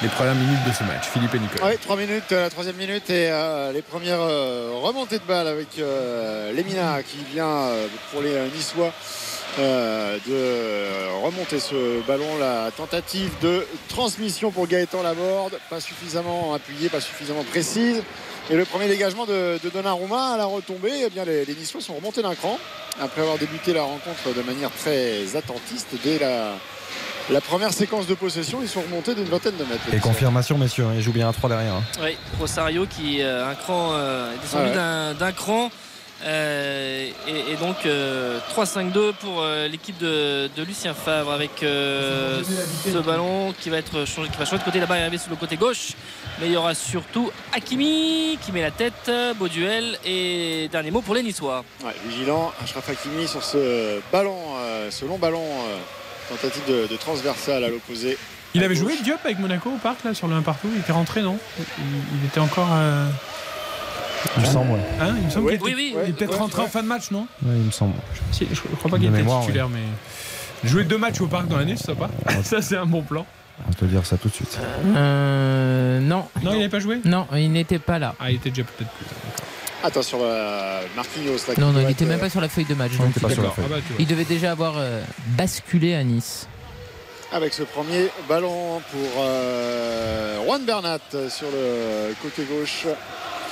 les 0.02 0.10
premières 0.10 0.36
minutes 0.36 0.64
de 0.68 0.74
ce 0.74 0.84
match. 0.84 1.08
Philippe 1.14 1.36
et 1.36 1.40
Nicolas. 1.40 1.68
Oui, 1.68 1.78
3 1.80 1.96
minutes, 1.96 2.32
la 2.32 2.50
troisième 2.50 2.76
minute 2.76 3.10
et 3.10 3.30
euh, 3.30 3.72
les 3.72 3.82
premières 3.82 4.22
euh, 4.22 4.72
remontées 4.82 5.20
de 5.20 5.24
balles 5.24 5.48
avec 5.48 5.68
euh, 5.78 6.52
Lemina 6.54 7.04
qui 7.04 7.18
vient 7.32 7.70
pour 8.12 8.22
les 8.22 8.34
Niçois 8.56 8.92
de 9.58 11.24
remonter 11.24 11.60
ce 11.60 12.02
ballon. 12.08 12.38
La 12.40 12.72
tentative 12.72 13.32
de 13.42 13.68
transmission 13.90 14.50
pour 14.50 14.66
Gaëtan 14.68 15.04
Laborde, 15.04 15.60
pas 15.70 15.82
suffisamment 15.82 16.54
appuyée, 16.54 16.90
pas 16.90 17.02
suffisamment 17.02 17.44
précise. 17.44 18.02
Et 18.50 18.56
le 18.56 18.66
premier 18.66 18.88
dégagement 18.88 19.26
de, 19.26 19.60
de 19.64 19.70
Donnarumma 19.70 20.34
à 20.34 20.38
la 20.38 20.46
retombée, 20.46 21.04
eh 21.06 21.10
bien 21.10 21.26
les, 21.26 21.46
les 21.46 21.54
Niçois 21.54 21.80
sont 21.82 21.94
remontés 21.94 22.24
d'un 22.24 22.34
cran 22.34 22.58
après 23.00 23.22
avoir 23.22 23.38
débuté 23.38 23.72
la 23.74 23.84
rencontre 23.84 24.34
de 24.36 24.42
manière 24.42 24.72
très 24.72 25.36
attentiste 25.36 25.90
dès 26.04 26.18
la, 26.18 26.54
la 27.30 27.42
première 27.42 27.74
séquence 27.74 28.08
de 28.08 28.14
possession. 28.16 28.60
Ils 28.62 28.68
sont 28.70 28.82
remontés 28.82 29.16
d'une 29.16 29.26
vingtaine 29.26 29.56
de 29.58 29.64
mètres. 29.64 29.82
Et 29.94 30.00
confirmation, 30.00 30.58
messieurs, 30.58 30.86
hein, 30.86 30.94
il 30.96 31.02
joue 31.02 31.12
bien 31.14 31.30
à 31.30 31.34
3 31.34 31.50
derrière. 31.50 31.74
hein. 31.76 31.84
Oui, 32.02 32.18
Rosario 32.40 32.86
qui 32.86 33.22
euh, 33.22 33.50
un 33.50 33.56
cran 33.56 33.92
euh, 33.94 34.34
est 34.34 34.38
descendu 34.42 34.70
Ouais. 34.70 35.16
d'un- 35.20 35.32
cran. 35.32 35.70
Euh, 36.24 37.10
et, 37.28 37.54
et 37.54 37.56
donc 37.56 37.78
euh, 37.88 38.38
3-5-2 38.56 39.14
pour 39.14 39.42
euh, 39.42 39.68
l'équipe 39.68 39.98
de, 39.98 40.52
de 40.56 40.62
Lucien 40.64 40.94
Favre 40.94 41.32
avec 41.32 41.64
euh, 41.64 42.44
ce 42.86 42.98
ballon 43.00 43.56
qui 43.60 43.72
va 43.72 43.78
être 43.78 44.06
changé, 44.06 44.30
qui 44.30 44.38
va 44.38 44.46
changer 44.46 44.60
de 44.60 44.64
côté 44.64 44.80
là-bas 44.80 45.00
et 45.00 45.02
arriver 45.02 45.18
sur 45.18 45.32
le 45.32 45.36
côté 45.36 45.58
gauche. 45.58 45.94
Mais 46.40 46.46
il 46.46 46.52
y 46.54 46.58
aura 46.58 46.76
surtout 46.76 47.32
Hakimi 47.54 48.38
qui 48.46 48.52
met 48.52 48.62
la 48.62 48.70
tête, 48.70 49.10
beau 49.40 49.48
duel 49.48 49.98
et 50.06 50.70
dernier 50.72 50.92
mot 50.92 51.02
pour 51.02 51.16
les 51.16 51.24
Niçois. 51.24 51.64
Ouais, 51.84 51.96
vigilant, 52.08 52.52
Achraf 52.62 52.88
Hakimi 52.88 53.28
sur 53.28 53.44
ce 53.44 54.00
ballon, 54.12 54.38
euh, 54.60 54.92
ce 54.92 55.06
long 55.06 55.18
ballon, 55.18 55.42
euh, 55.44 55.78
tentative 56.36 56.64
de, 56.68 56.88
de 56.88 56.96
transversale 56.98 57.64
à 57.64 57.70
l'opposé. 57.70 58.18
Il 58.54 58.62
À 58.62 58.66
avait 58.66 58.76
gauche. 58.76 58.84
joué 58.84 58.94
Diop 59.04 59.20
avec 59.24 59.40
Monaco 59.40 59.70
au 59.70 59.78
parc, 59.78 60.04
là, 60.04 60.14
sur 60.14 60.28
le 60.28 60.36
1 60.36 60.42
partout. 60.42 60.68
Il 60.74 60.80
était 60.82 60.92
rentré, 60.92 61.22
non? 61.22 61.38
Il, 61.58 61.64
il 62.22 62.26
était 62.28 62.40
encore. 62.40 62.70
euh, 62.74 63.08
Il 64.38 64.42
me 64.42 64.48
semble, 64.48 64.72
ouais. 64.72 64.80
Hein 65.00 65.16
il 65.20 65.26
me 65.26 65.30
semble 65.30 65.46
Ouais. 65.48 65.58
qu'il 65.58 65.68
était, 65.70 65.76
Oui, 65.76 65.94
oui. 65.96 66.02
il 66.06 66.10
est 66.10 66.14
peut-être 66.14 66.32
Ouais, 66.34 66.38
rentré 66.38 66.60
ouais. 66.62 66.68
en 66.68 66.70
fin 66.70 66.84
de 66.84 66.88
match, 66.88 67.12
non? 67.12 67.28
Ouais, 67.44 67.56
il 67.56 67.64
me 67.64 67.72
semble. 67.72 67.94
Si, 68.32 68.46
je, 68.50 68.56
je 68.56 68.62
crois 68.78 68.92
pas 68.92 68.98
qu'il 68.98 69.08
était 69.08 69.18
mémoire, 69.18 69.42
titulaire, 69.42 69.70
mais. 69.70 69.80
Jouer 70.68 70.84
deux 70.84 70.98
matchs 70.98 71.22
au 71.22 71.28
parc 71.28 71.48
dans 71.48 71.58
l'année, 71.58 71.76
c'est 71.78 71.86
sympa. 71.88 72.10
Ça, 72.44 72.62
c'est 72.62 72.78
un 72.78 72.86
bon 72.86 73.02
plan. 73.02 73.26
On 73.66 73.70
va 73.70 73.74
te 73.76 73.86
dire 73.86 74.06
ça 74.06 74.18
tout 74.18 74.28
de 74.28 74.34
suite. 74.34 74.58
Euh, 74.96 76.00
non. 76.00 76.26
Non, 76.44 76.52
il 76.54 76.58
n'avait 76.58 76.70
pas 76.70 76.80
joué? 76.80 77.00
Non, 77.06 77.28
il 77.36 77.52
n'était 77.52 77.78
pas 77.80 78.00
là. 78.00 78.16
Ah, 78.20 78.32
il 78.32 78.38
était 78.38 78.50
déjà 78.50 78.64
peut-être 78.64 78.90
plus. 78.92 79.06
Attention, 79.84 80.20
euh, 80.22 80.82
Marquinhos. 80.96 81.38
Là, 81.48 81.54
Non, 81.58 81.72
non, 81.72 81.80
il 81.82 81.88
n'était 81.88 82.06
même 82.06 82.18
euh, 82.20 82.22
pas 82.22 82.30
sur 82.30 82.42
la 82.42 82.50
feuille 82.50 82.66
de 82.66 82.74
match. 82.76 82.92
Non, 82.94 82.98
il 83.00 83.02
donc 83.06 83.10
était 83.12 83.20
pas 83.22 83.28
il- 83.30 83.34
sur 83.34 83.42
la 83.44 83.48
D'accord. 83.50 83.56
feuille. 83.66 83.74
Ah 83.74 83.76
bah, 83.78 83.82
tu 83.88 83.94
vois. 83.94 84.02
Il 84.02 84.08
devait 84.08 84.24
déjà 84.26 84.52
avoir 84.52 84.74
euh, 84.78 85.02
basculé 85.38 85.96
à 85.96 86.04
Nice. 86.04 86.48
Avec 87.34 87.54
ce 87.54 87.64
premier 87.64 88.10
ballon 88.28 88.82
pour 88.92 89.10
euh, 89.20 90.44
Juan 90.46 90.64
Bernat 90.66 91.00
sur 91.30 91.48
le 91.52 92.14
côté 92.22 92.44
gauche 92.44 92.86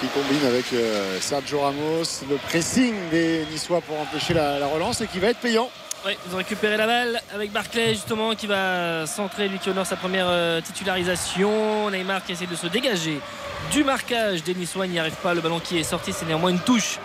qui 0.01 0.07
combine 0.07 0.45
avec 0.47 0.65
euh, 0.73 1.17
Sergio 1.21 1.61
Ramos. 1.61 2.03
Le 2.29 2.35
pressing 2.47 2.93
des 3.11 3.45
Niçois 3.51 3.81
pour 3.81 3.99
empêcher 3.99 4.33
la, 4.33 4.59
la 4.59 4.67
relance 4.67 4.99
et 5.01 5.07
qui 5.07 5.19
va 5.19 5.29
être 5.29 5.39
payant. 5.39 5.69
Oui, 6.05 6.13
ils 6.25 6.33
ont 6.33 6.37
récupéré 6.37 6.77
la 6.77 6.87
balle 6.87 7.21
avec 7.33 7.51
Barclay 7.51 7.93
justement 7.93 8.33
qui 8.33 8.47
va 8.47 9.05
centrer, 9.05 9.49
lui 9.49 9.59
qui 9.59 9.69
honore 9.69 9.85
sa 9.85 9.97
première 9.97 10.27
euh, 10.29 10.61
titularisation. 10.61 11.89
Neymar 11.91 12.23
qui 12.23 12.31
essaie 12.31 12.45
de 12.45 12.55
se 12.55 12.67
dégager 12.67 13.19
du 13.71 13.83
marquage 13.83 14.43
des 14.43 14.55
Niçois, 14.55 14.87
n'y 14.87 14.97
arrive 14.97 15.15
pas. 15.15 15.33
Le 15.33 15.41
ballon 15.41 15.59
qui 15.59 15.77
est 15.77 15.83
sorti, 15.83 16.13
c'est 16.13 16.25
néanmoins 16.25 16.51
une 16.51 16.59
touche 16.59 16.99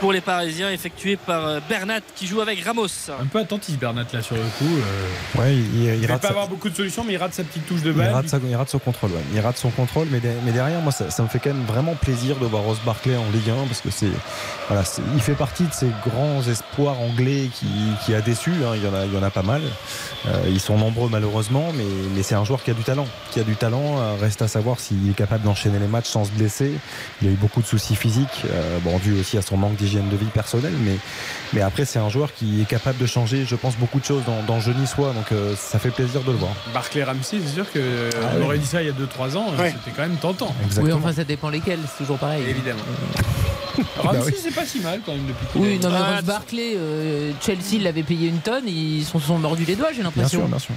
pour 0.00 0.12
les 0.12 0.20
Parisiens 0.20 0.70
effectuée 0.70 1.16
par 1.16 1.46
euh, 1.46 1.60
Bernat 1.68 2.00
qui 2.14 2.26
joue 2.26 2.40
avec 2.40 2.62
Ramos. 2.64 2.86
Un 3.20 3.26
peu 3.26 3.38
attentif, 3.38 3.78
Bernat, 3.78 4.04
là, 4.12 4.22
sur 4.22 4.36
le 4.36 4.42
coup. 4.58 4.64
euh, 4.76 5.40
Ouais, 5.40 5.54
il, 5.54 5.82
il- 5.82 6.02
il 6.02 6.06
rate 6.06 6.20
pas 6.20 6.28
sa- 6.28 6.32
avoir 6.32 6.48
beaucoup 6.48 6.68
de 6.68 6.74
solutions, 6.76 7.04
mais 7.04 7.14
il 7.14 7.16
rate 7.16 7.32
sa 7.32 7.42
petite 7.44 7.66
touche 7.66 7.82
de 7.82 7.90
Il 7.90 7.96
balle. 7.96 8.12
rate, 8.12 8.28
sa- 8.28 8.38
il 8.46 8.54
rate 8.54 8.68
son 8.68 8.78
contrôle, 8.78 9.10
ouais. 9.12 9.20
il 9.32 9.40
rate 9.40 9.56
son 9.56 9.70
contrôle, 9.70 10.08
mais, 10.10 10.20
de- 10.20 10.28
mais 10.44 10.52
derrière, 10.52 10.80
moi, 10.80 10.92
ça, 10.92 11.10
ça 11.10 11.22
me 11.22 11.28
fait 11.28 11.38
quand 11.38 11.54
même 11.54 11.64
vraiment 11.64 11.94
plaisir 11.94 12.36
de 12.36 12.44
voir 12.46 12.62
Ross 12.64 12.78
Barclay 12.84 13.16
en 13.16 13.24
Ligue 13.32 13.48
1 13.50 13.66
parce 13.66 13.80
que 13.80 13.90
c'est, 13.90 14.10
voilà, 14.68 14.84
c'est- 14.84 15.02
il 15.14 15.20
fait 15.22 15.34
partie 15.34 15.64
de 15.64 15.72
ces 15.72 15.88
grands 16.06 16.42
espoirs 16.42 17.00
anglais 17.00 17.48
qui, 17.54 17.66
qui 18.04 18.14
a 18.14 18.20
déçu. 18.20 18.50
hein. 18.64 18.72
Il 18.76 18.84
y 18.84 18.88
en 18.88 18.94
a, 18.94 19.06
il 19.06 19.14
y 19.14 19.16
en 19.16 19.22
a 19.22 19.30
pas 19.30 19.42
mal. 19.42 19.62
Euh, 20.26 20.42
ils 20.48 20.60
sont 20.60 20.76
nombreux 20.78 21.08
malheureusement, 21.08 21.70
mais, 21.74 21.84
mais 22.14 22.22
c'est 22.22 22.34
un 22.34 22.44
joueur 22.44 22.62
qui 22.62 22.70
a 22.70 22.74
du 22.74 22.82
talent, 22.82 23.06
qui 23.30 23.40
a 23.40 23.44
du 23.44 23.56
talent. 23.56 23.98
Euh, 24.00 24.14
reste 24.20 24.42
à 24.42 24.48
savoir 24.48 24.80
s'il 24.80 25.08
est 25.10 25.14
capable 25.14 25.44
d'enchaîner 25.44 25.78
les 25.78 25.86
matchs 25.86 26.08
sans 26.08 26.24
se 26.24 26.30
blesser. 26.30 26.72
Il 27.22 27.28
a 27.28 27.30
eu 27.30 27.34
beaucoup 27.36 27.62
de 27.62 27.66
soucis 27.66 27.94
physiques, 27.96 28.42
euh, 28.50 28.78
bon, 28.82 28.98
dû 28.98 29.18
aussi 29.20 29.38
à 29.38 29.42
son 29.42 29.56
manque 29.56 29.76
d'hygiène 29.84 30.08
de 30.08 30.16
vie 30.16 30.26
personnelle, 30.26 30.72
mais, 30.84 30.96
mais 31.52 31.60
après, 31.60 31.84
c'est 31.84 31.98
un 31.98 32.08
joueur 32.08 32.32
qui 32.34 32.60
est 32.60 32.64
capable 32.64 32.98
de 32.98 33.06
changer, 33.06 33.44
je 33.44 33.54
pense, 33.56 33.76
beaucoup 33.76 34.00
de 34.00 34.04
choses 34.04 34.22
dans, 34.24 34.42
dans 34.42 34.56
le 34.56 34.60
jeu 34.60 34.72
niçois. 34.72 35.12
Donc, 35.12 35.30
euh, 35.32 35.54
ça 35.56 35.78
fait 35.78 35.90
plaisir 35.90 36.22
de 36.22 36.32
le 36.32 36.38
voir. 36.38 36.52
Barclay 36.72 37.04
Ramsey, 37.04 37.38
c'est 37.44 37.52
sûr 37.54 37.70
qu'on 37.70 37.80
Ah 37.80 38.36
ouais. 38.38 38.44
aurait 38.44 38.58
dit 38.58 38.66
ça 38.66 38.82
il 38.82 38.86
y 38.86 38.90
a 38.90 38.92
2-3 38.92 39.36
ans, 39.36 39.46
Ouais. 39.58 39.74
c'était 39.84 39.94
quand 39.96 40.02
même 40.02 40.16
tentant. 40.16 40.54
Oui, 40.80 40.92
enfin, 40.92 41.12
ça 41.12 41.24
dépend 41.24 41.50
lesquels, 41.50 41.80
c'est 41.90 41.98
toujours 42.04 42.18
pareil. 42.18 42.44
Évidemment. 42.48 42.82
Bah 43.96 44.10
Ramsey, 44.12 44.22
oui. 44.26 44.34
c'est 44.40 44.54
pas 44.54 44.64
si 44.64 44.78
mal 44.80 45.00
quand 45.04 45.12
même 45.12 45.26
depuis 45.26 45.46
Oui, 45.56 45.78
non, 45.82 45.90
mais 45.90 45.96
Ah, 46.00 46.22
Barclay, 46.22 46.74
euh, 46.76 47.32
Chelsea 47.44 47.82
l'avait 47.82 48.04
payé 48.04 48.28
une 48.28 48.38
tonne, 48.38 48.68
ils 48.68 49.04
se 49.04 49.18
sont 49.18 49.36
mordus 49.38 49.64
les 49.64 49.74
doigts, 49.74 49.88
j'ai 49.90 49.96
Bien 49.96 50.04
l'impression. 50.04 50.40
sûr, 50.40 50.48
bien 50.48 50.58
sûr. 50.60 50.74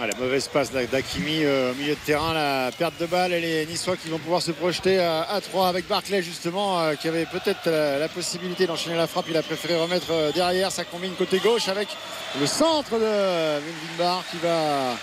Ah, 0.00 0.06
la 0.06 0.14
mauvaise 0.14 0.46
passe 0.46 0.70
d'A- 0.70 0.86
d'Akimi 0.86 1.42
euh, 1.42 1.72
au 1.72 1.74
milieu 1.74 1.94
de 1.94 1.98
terrain, 2.06 2.32
la 2.32 2.70
perte 2.76 2.94
de 3.00 3.06
balle 3.06 3.32
et 3.32 3.40
les 3.40 3.66
Niçois 3.66 3.96
qui 3.96 4.08
vont 4.08 4.18
pouvoir 4.18 4.40
se 4.42 4.52
projeter 4.52 5.00
à, 5.00 5.22
à 5.22 5.40
3 5.40 5.66
avec 5.68 5.88
Barclay 5.88 6.22
justement 6.22 6.78
euh, 6.78 6.94
qui 6.94 7.08
avait 7.08 7.26
peut-être 7.26 7.66
la, 7.66 8.06
possibilité 8.08 8.66
d'enchaîner 8.68 8.96
la 8.96 9.08
frappe. 9.08 9.26
Il 9.28 9.36
a 9.36 9.42
préféré 9.42 9.74
remettre 9.76 10.06
euh, 10.12 10.30
derrière. 10.30 10.70
Ça 10.70 10.84
combine 10.84 11.14
côté 11.14 11.38
gauche 11.40 11.66
avec 11.66 11.88
le 12.40 12.46
centre 12.46 12.92
de 12.92 13.60
Melvin 13.98 14.22
qui 14.30 14.36
va 14.36 14.94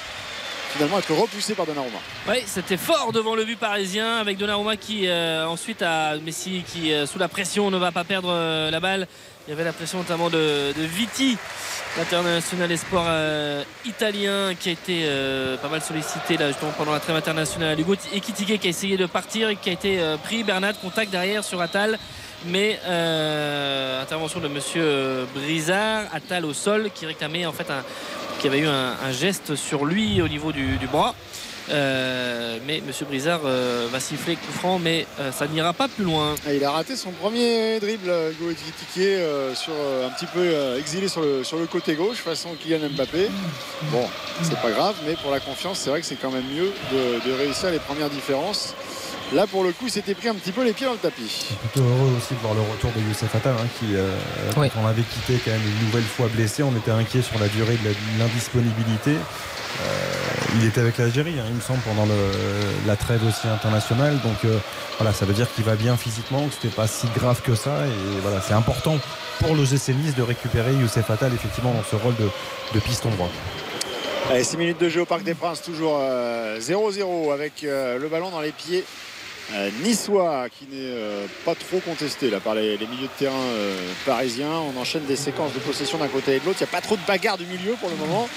finalement 0.72 1.00
être 1.00 1.14
repoussé 1.14 1.56
par 1.56 1.66
Donnarumma. 1.66 2.00
Oui, 2.30 2.38
c'était 2.46 2.78
fort 2.78 3.12
devant 3.12 3.36
le 3.36 3.44
but 3.44 3.60
parisien 3.60 4.18
avec 4.20 4.38
Donnarumma 4.38 4.78
qui 4.78 5.10
ensuite 5.12 5.82
a 5.82 6.16
Messi 6.18 6.64
qui 6.72 6.94
sous 7.06 7.20
la 7.20 7.28
pression 7.28 7.70
ne 7.70 7.78
va 7.78 7.92
pas 7.92 8.04
perdre 8.06 8.70
la 8.70 8.80
balle. 8.80 9.08
Il 9.48 9.52
y 9.52 9.54
avait 9.54 9.64
la 9.64 9.74
pression 9.74 10.00
notamment 10.00 10.32
de, 10.32 10.74
de 10.76 10.82
Viti, 10.82 11.38
l'international 12.00 12.72
espoir 12.72 13.06
euh, 13.08 13.64
italien 13.86 14.56
qui 14.60 14.70
a 14.70 14.72
été 14.72 15.02
euh, 15.04 15.56
pas 15.58 15.68
mal 15.68 15.82
sollicité 15.82 16.36
là, 16.36 16.48
justement 16.48 16.72
pendant 16.76 16.94
la 16.94 17.00
trêve 17.00 17.16
internationale 17.16 17.70
à 17.70 17.76
Lugo. 17.76 17.94
Et 18.12 18.22
Kitike 18.22 18.60
qui 18.60 18.66
a 18.66 18.70
essayé 18.72 18.98
de 18.98 19.06
partir 19.06 19.50
qui 19.62 19.70
a 19.70 19.74
été 19.74 20.00
euh, 20.00 20.18
pris. 20.18 20.44
Bernat, 20.44 20.74
contact 20.74 21.12
derrière 21.12 21.44
sur 21.44 21.62
Attal. 21.62 22.00
Mais 22.48 22.80
euh, 22.86 24.02
intervention 24.02 24.40
de 24.40 24.48
monsieur 24.48 24.84
euh, 24.84 25.26
Brizard, 25.36 26.06
Attal 26.12 26.44
au 26.44 26.54
sol, 26.54 26.90
qui 26.94 27.06
réclamait 27.06 27.46
en 27.46 27.54
fait 27.54 27.70
un, 27.70 27.84
qui 28.40 28.48
avait 28.48 28.60
eu 28.60 28.68
un, 28.68 28.96
un 29.04 29.12
geste 29.12 29.56
sur 29.56 29.86
lui 29.86 30.24
au 30.24 30.28
niveau 30.28 30.52
du, 30.52 30.78
du 30.78 30.88
bras. 30.88 31.14
Euh, 31.70 32.58
mais 32.68 32.82
monsieur 32.86 33.06
Brizard 33.06 33.42
euh, 33.46 33.88
va 33.92 34.00
siffler 34.00 34.36
coup 34.36 34.52
franc, 34.52 34.80
mais 34.80 35.08
euh, 35.20 35.32
ça 35.32 35.48
n'ira 35.48 35.74
pas 35.74 35.88
plus 35.88 36.04
loin. 36.04 36.36
Ah, 36.46 36.54
il 36.54 36.64
a 36.64 36.72
raté 36.72 36.96
son 36.96 37.12
premier 37.12 37.80
dribble, 37.80 38.12
Ekitike, 38.52 38.98
euh, 38.98 39.56
sur 39.56 39.74
un 39.74 40.10
petit 40.12 40.28
peu 40.28 40.78
exilé 40.78 41.08
sur 41.08 41.22
le, 41.22 41.44
sur 41.44 41.58
le 41.58 41.66
côté 41.66 41.96
gauche, 41.96 42.18
façon 42.18 42.50
Kylian 42.62 42.90
Mbappé. 42.90 43.30
Bon, 43.92 44.08
c'est 44.44 44.60
pas 44.62 44.72
grave, 44.72 44.96
mais 45.06 45.16
pour 45.16 45.32
la 45.32 45.40
confiance, 45.40 45.80
c'est 45.80 45.90
vrai 45.90 46.02
que 46.02 46.06
c'est 46.06 46.16
quand 46.16 46.32
même 46.32 46.46
mieux 46.54 46.72
de 46.94 47.32
réussir 47.32 47.72
les 47.72 47.80
premières 47.80 48.10
différences. 48.10 48.74
Là, 49.34 49.48
pour 49.48 49.64
le 49.64 49.72
coup, 49.72 49.86
il 49.86 49.92
s'était 49.92 50.14
pris 50.14 50.30
un 50.30 50.36
petit 50.36 50.52
peu 50.52 50.64
les 50.64 50.72
pieds 50.74 50.86
dans 50.86 50.94
le 50.94 50.98
tapis. 51.00 51.48
Plutôt 51.72 51.86
heureux 51.88 52.12
aussi 52.18 52.34
de 52.36 52.40
voir 52.40 52.54
le 52.54 52.62
retour 52.62 52.92
de 52.96 53.02
Youssef 53.02 53.34
Attal, 53.36 53.56
hein, 53.60 53.68
qui, 53.80 53.96
euh, 53.96 54.16
quand 54.54 54.70
on 54.82 54.86
l'avait 54.88 55.02
quitté 55.02 55.40
quand 55.44 55.52
même 55.52 55.62
une 55.66 55.86
nouvelle 55.88 56.04
fois 56.04 56.28
blessé, 56.28 56.64
on 56.64 56.76
était 56.78 56.92
inquiet 56.92 57.22
sur 57.22 57.40
la 57.40 57.48
durée 57.48 57.76
de 57.84 57.90
l'indisponibilité. 58.20 59.12
Euh, 59.12 60.14
il 60.62 60.66
était 60.68 60.80
avec 60.80 60.98
l'Algérie, 61.00 61.36
hein, 61.40 61.44
il 61.50 61.56
me 61.56 61.60
semble, 61.62 61.80
pendant 61.82 62.06
le- 62.06 62.14
la 62.88 62.96
trêve 62.96 63.26
aussi 63.28 63.48
internationale. 63.48 64.18
Donc 64.24 64.38
euh, 64.46 64.58
voilà, 65.00 65.12
ça 65.12 65.26
veut 65.26 65.34
dire 65.34 65.48
qu'il 65.54 65.66
va 65.66 65.76
bien 65.76 65.98
physiquement, 65.98 66.48
que 66.48 66.54
c'était 66.54 66.74
pas 66.74 66.88
si 66.88 67.08
grave 67.18 67.42
que 67.42 67.56
ça. 67.56 67.86
Et 67.88 68.22
voilà, 68.22 68.40
c'est 68.42 68.54
important 68.54 68.98
pour 69.40 69.56
le 69.56 69.66
GC 69.66 69.94
Nice 69.96 70.16
de 70.16 70.22
récupérer 70.22 70.72
Youssef 70.74 71.10
Attal 71.10 71.34
effectivement 71.34 71.74
dans 71.74 71.84
ce 71.84 71.96
rôle 71.98 72.16
de, 72.16 72.30
de 72.74 72.80
piston 72.80 73.10
droit. 73.10 73.30
Allez, 74.32 74.44
6 74.44 74.58
minutes 74.58 74.80
de 74.82 74.88
jeu 74.90 75.02
au 75.02 75.06
Parc 75.06 75.24
des 75.24 75.36
Princes, 75.36 75.62
toujours 75.62 75.98
euh, 76.00 76.58
0-0 76.60 77.32
avec 77.34 77.64
euh, 77.64 78.00
le 78.00 78.08
ballon 78.08 78.30
dans 78.32 78.42
les 78.42 78.52
pieds 78.54 78.84
niçois 79.84 80.48
qui 80.50 80.66
n'est 80.66 80.92
euh, 80.92 81.26
pas 81.46 81.56
trop 81.56 81.80
contesté 81.80 82.30
là, 82.30 82.40
par 82.40 82.56
les, 82.56 82.78
les 82.78 82.88
milieux 82.88 83.04
de 83.08 83.18
terrain 83.20 83.36
euh, 83.36 83.78
parisiens. 84.06 84.50
On 84.76 84.80
enchaîne 84.80 85.06
des 85.06 85.16
séquences 85.16 85.54
de 85.54 85.60
possession 85.60 85.98
d'un 85.98 86.08
côté 86.08 86.36
et 86.36 86.40
de 86.40 86.46
l'autre. 86.46 86.58
Il 86.62 86.64
n'y 86.64 86.70
a 86.70 86.72
pas 86.72 86.82
trop 86.82 86.96
de 86.96 87.06
bagarre 87.08 87.38
du 87.38 87.46
milieu 87.46 87.74
pour 87.80 87.90
le 87.90 87.96
moment. 87.96 88.28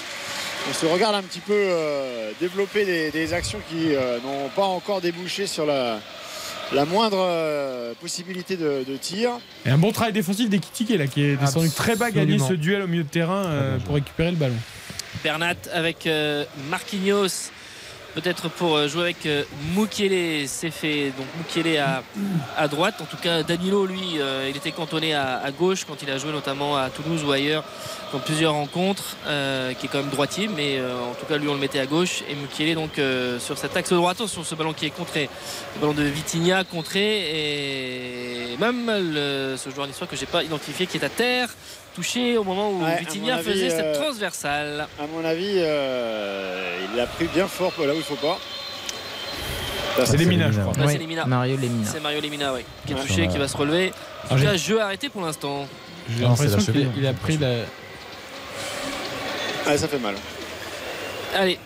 On 0.71 0.75
se 0.75 0.87
regarde 0.87 1.15
un 1.15 1.23
petit 1.23 1.41
peu 1.41 1.55
euh, 1.55 2.31
développer 2.41 2.85
des, 2.85 3.11
des 3.11 3.33
actions 3.33 3.61
qui 3.71 3.95
euh, 3.95 4.19
n'ont 4.21 4.49
pas 4.55 4.65
encore 4.65 5.01
débouché 5.01 5.47
sur 5.47 5.65
la, 5.65 5.99
la 6.73 6.85
moindre 6.85 7.21
euh, 7.21 7.95
possibilité 8.01 8.57
de, 8.57 8.85
de 8.87 8.97
tir. 8.99 9.31
Et 9.65 9.71
un 9.71 9.79
bon 9.79 9.93
travail 9.93 10.13
défensif 10.13 10.51
d'Ekitike 10.51 10.91
là 10.91 11.07
qui 11.07 11.23
est 11.25 11.37
descendu 11.37 11.71
très 11.71 11.97
bas 11.97 12.11
gagner 12.11 12.39
ce 12.39 12.53
duel 12.53 12.83
au 12.83 12.87
milieu 12.87 13.05
de 13.05 13.09
terrain 13.09 13.47
euh, 13.47 13.79
pour 13.79 13.95
récupérer 13.95 14.31
le 14.31 14.37
ballon. 14.37 14.57
Bernat 15.25 15.55
avec 15.73 16.07
euh, 16.07 16.45
Marquinhos. 16.69 17.51
Peut-être 18.15 18.49
pour 18.49 18.77
euh, 18.77 18.89
jouer 18.89 19.03
avec 19.03 19.27
euh, 19.27 19.45
Mukiele, 19.77 20.49
c'est 20.49 20.71
fait. 20.71 21.13
Donc 21.17 21.27
Mukiele 21.37 21.79
à, 21.79 22.03
à 22.57 22.67
droite. 22.67 22.95
En 23.01 23.05
tout 23.05 23.19
cas, 23.19 23.43
Danilo, 23.43 23.87
lui, 23.87 24.19
euh, 24.19 24.49
il 24.49 24.57
était 24.57 24.73
cantonné 24.73 25.15
à, 25.15 25.43
gauche 25.57 25.85
quand 25.85 26.03
il 26.03 26.11
a 26.11 26.19
joué 26.19 26.33
notamment 26.33 26.77
à 26.77 26.89
Toulouse 26.91 27.23
ou 27.25 27.33
ailleurs 27.33 27.65
dans 28.13 28.19
plusieurs 28.19 28.55
rencontres, 28.55 29.17
qui 29.79 29.87
est 29.87 29.89
quand 29.89 29.99
même 29.99 30.09
droitier, 30.09 30.49
mais 30.49 30.81
en 30.81 31.13
tout 31.15 31.27
cas, 31.27 31.37
lui, 31.37 31.47
on 31.49 31.55
le 31.55 31.61
mettait 31.61 31.79
à 31.79 31.85
gauche. 31.85 32.23
Et 32.31 32.35
Mukiele, 32.35 32.75
donc, 32.75 32.99
sur 33.39 33.59
cet 33.59 33.77
axe 33.77 33.93
droit, 33.93 34.15
sur 34.15 34.47
ce 34.47 34.55
ballon 34.55 34.73
qui 34.73 34.87
est 34.87 34.91
contré. 34.91 35.29
Le 35.75 35.81
ballon 35.81 35.93
de 35.93 36.05
Vitinha 36.05 36.65
contré. 36.65 38.53
Et 38.53 38.57
même 38.59 38.87
ce 39.57 39.71
joueur 39.75 39.87
niçois 39.87 40.07
que 40.07 40.17
j'ai 40.17 40.27
pas 40.27 40.43
identifié 40.43 40.87
qui 40.87 40.97
est 40.97 41.05
à 41.05 41.11
terre, 41.11 41.51
touché 41.95 42.37
au 42.39 42.45
moment 42.45 42.71
où 42.71 42.83
Ouais, 42.85 42.99
Vitinha 43.01 43.37
avis, 43.37 43.51
faisait 43.51 43.71
cette 43.71 43.97
euh, 43.97 44.01
transversale. 44.03 44.87
À 45.01 45.07
mon 45.07 45.25
avis, 45.25 45.55
euh, 45.57 46.79
il 46.91 46.97
l'a 46.97 47.07
pris 47.07 47.27
bien 47.27 47.47
fort 47.49 47.73
là 47.79 47.87
où 47.93 47.95
il 47.95 47.99
ne 47.99 48.03
faut 48.03 48.15
pas. 48.17 48.39
C'est 50.05 50.17
Lemina, 50.17 50.51
je 50.53 50.61
crois. 50.61 50.73
Ouais, 50.85 50.93
c'est 50.93 50.99
Lemina. 50.99 51.25
Mario 51.27 51.57
Lemina. 51.57 51.91
C'est 51.91 52.01
Mario 52.01 52.21
Lemina, 52.21 52.53
ouais, 52.53 52.65
qui 52.87 52.93
est 52.93 52.97
Ouais. 52.97 53.03
touché, 53.03 53.27
qui 53.29 53.37
va 53.39 53.49
se 53.49 53.57
relever. 53.57 53.93
En 54.31 54.35
Ah, 54.35 54.37
tout 54.39 54.43
cas, 54.45 54.57
jeu 54.57 54.81
arrêté 54.81 55.09
pour 55.09 55.23
l'instant. 55.23 55.67
J'ai 56.09 56.23
l'impression 56.23 56.59
qu'il 56.73 57.07
a 57.07 57.13
pris 57.13 57.37
la. 57.37 57.49
Ouais, 59.67 59.77
ça 59.77 59.89
fait 59.89 59.99
mal. 59.99 60.15
Allez, 61.35 61.59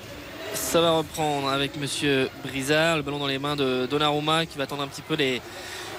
ça 0.55 0.81
va 0.81 0.91
reprendre 0.93 1.49
avec 1.51 1.77
Monsieur 1.79 2.29
Brizard, 2.43 2.97
le 2.97 3.03
ballon 3.03 3.19
dans 3.19 3.27
les 3.27 3.39
mains 3.39 3.55
de 3.55 3.87
Donnarumma 3.87 4.47
qui 4.47 4.59
va 4.59 4.65
attendre 4.65 4.83
un 4.83 4.89
petit 4.89 5.03
peu 5.03 5.15
les 5.15 5.41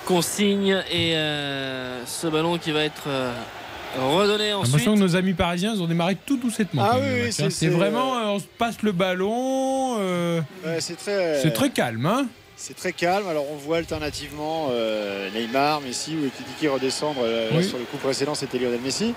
consignes 0.05 0.83
et 0.91 1.15
euh, 1.15 2.03
ce 2.05 2.27
ballon 2.27 2.57
qui 2.57 2.71
va 2.71 2.83
être 2.83 3.03
euh, 3.07 3.31
redonné 3.99 4.45
J'ai 4.47 4.53
ensuite. 4.53 4.71
l'impression 4.73 4.93
que 4.95 4.99
nos 4.99 5.15
amis 5.15 5.33
parisiens 5.33 5.73
ils 5.75 5.81
ont 5.81 5.87
démarré 5.87 6.15
tout 6.25 6.37
doucettement. 6.37 6.83
Ah 6.85 6.97
oui, 6.99 7.31
c'est- 7.31 7.43
hein. 7.43 7.47
c'est- 7.49 7.49
C'est 7.51 7.67
vraiment, 7.67 8.17
euh, 8.17 8.25
on 8.27 8.39
se 8.39 8.45
passe 8.57 8.81
le 8.81 8.91
ballon. 8.91 9.97
euh, 9.99 10.41
Ouais, 10.65 10.77
c'est 10.81 10.95
très, 10.97 11.41
C'est 11.41 11.51
très 11.51 11.69
calme, 11.69 12.05
hein 12.05 12.27
c'est 12.55 12.75
très 12.75 12.93
calme. 12.93 13.27
Alors 13.27 13.45
on 13.51 13.55
voit 13.57 13.77
alternativement 13.77 14.67
euh, 14.71 15.29
Neymar, 15.31 15.81
Messi 15.81 16.15
ou 16.15 16.25
Ekitiki 16.27 16.67
redescendre. 16.69 17.19
Euh, 17.23 17.49
Oui. 17.55 17.63
Sur 17.63 17.77
le 17.77 17.83
coup 17.85 17.97
précédent, 17.97 18.35
c'était 18.35 18.57
Lionel 18.57 18.79
Messi. 18.81 19.13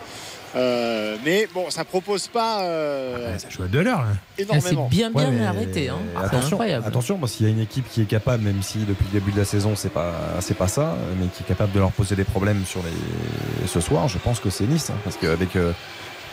Euh, 0.56 1.16
mais 1.24 1.46
bon, 1.52 1.68
ça 1.70 1.84
propose 1.84 2.28
pas 2.28 2.62
euh, 2.62 3.32
Ouais, 3.32 3.38
Ça 3.38 3.48
joue 3.50 3.62
à 3.64 3.66
deux 3.66 3.82
l'heure. 3.82 4.00
là. 4.00 4.06
C'est 4.36 4.44
énormément. 4.44 4.88
bien 4.88 5.10
bien 5.10 5.28
Ouais, 5.28 5.30
mais 5.32 5.44
arrêté. 5.44 5.88
Hein. 5.90 5.98
C'est 6.14 6.24
Attention, 6.24 6.56
incroyable. 6.56 6.86
attention, 6.86 7.18
parce 7.18 7.32
qu'il 7.32 7.46
y 7.46 7.48
a 7.48 7.52
une 7.52 7.60
équipe 7.60 7.88
qui 7.90 8.00
est 8.02 8.06
capable, 8.06 8.42
même 8.44 8.62
si 8.62 8.78
depuis 8.78 9.04
le 9.12 9.20
début 9.20 9.32
de 9.32 9.38
la 9.38 9.44
saison 9.44 9.76
c'est 9.76 9.92
pas 9.92 10.12
c'est 10.40 10.56
pas 10.56 10.68
ça, 10.68 10.96
mais 11.20 11.26
qui 11.26 11.42
est 11.42 11.46
capable 11.46 11.72
de 11.72 11.78
leur 11.78 11.92
poser 11.92 12.16
des 12.16 12.24
problèmes 12.24 12.64
sur 12.64 12.80
les 12.82 13.66
ce 13.68 13.80
soir. 13.80 14.08
Je 14.08 14.18
pense 14.18 14.40
que 14.40 14.48
c'est 14.50 14.64
Nice, 14.64 14.90
hein, 14.90 14.96
parce 15.04 15.16
qu'avec 15.16 15.56
euh, 15.56 15.72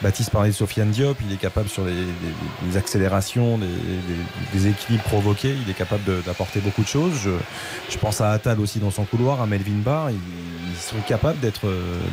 Baptiste 0.03 0.31
parlait 0.31 0.49
de 0.49 0.53
Sofiane 0.55 0.91
Diop, 0.91 1.17
il 1.25 1.33
est 1.33 1.37
capable 1.39 1.69
sur 1.69 1.85
les, 1.85 1.93
les- 1.93 2.67
les 2.69 2.77
accélérations, 2.77 3.57
les, 3.57 3.65
les- 3.67 4.59
les 4.65 4.67
équilibres 4.69 5.03
provoqués, 5.05 5.55
il 5.65 5.69
est 5.69 5.73
capable 5.73 6.21
d'apporter 6.23 6.59
beaucoup 6.59 6.81
de 6.83 6.87
choses. 6.87 7.13
Je, 7.23 7.29
je 7.89 7.97
pense 7.97 8.19
à 8.21 8.31
Attal 8.31 8.59
aussi 8.59 8.79
dans 8.79 8.91
son 8.91 9.05
couloir, 9.05 9.41
à 9.41 9.45
Melvin 9.47 9.79
Barr, 9.83 10.11
ils, 10.11 10.17
ils 10.71 10.75
sont 10.81 11.01
capables 11.07 11.39
d'être 11.39 11.65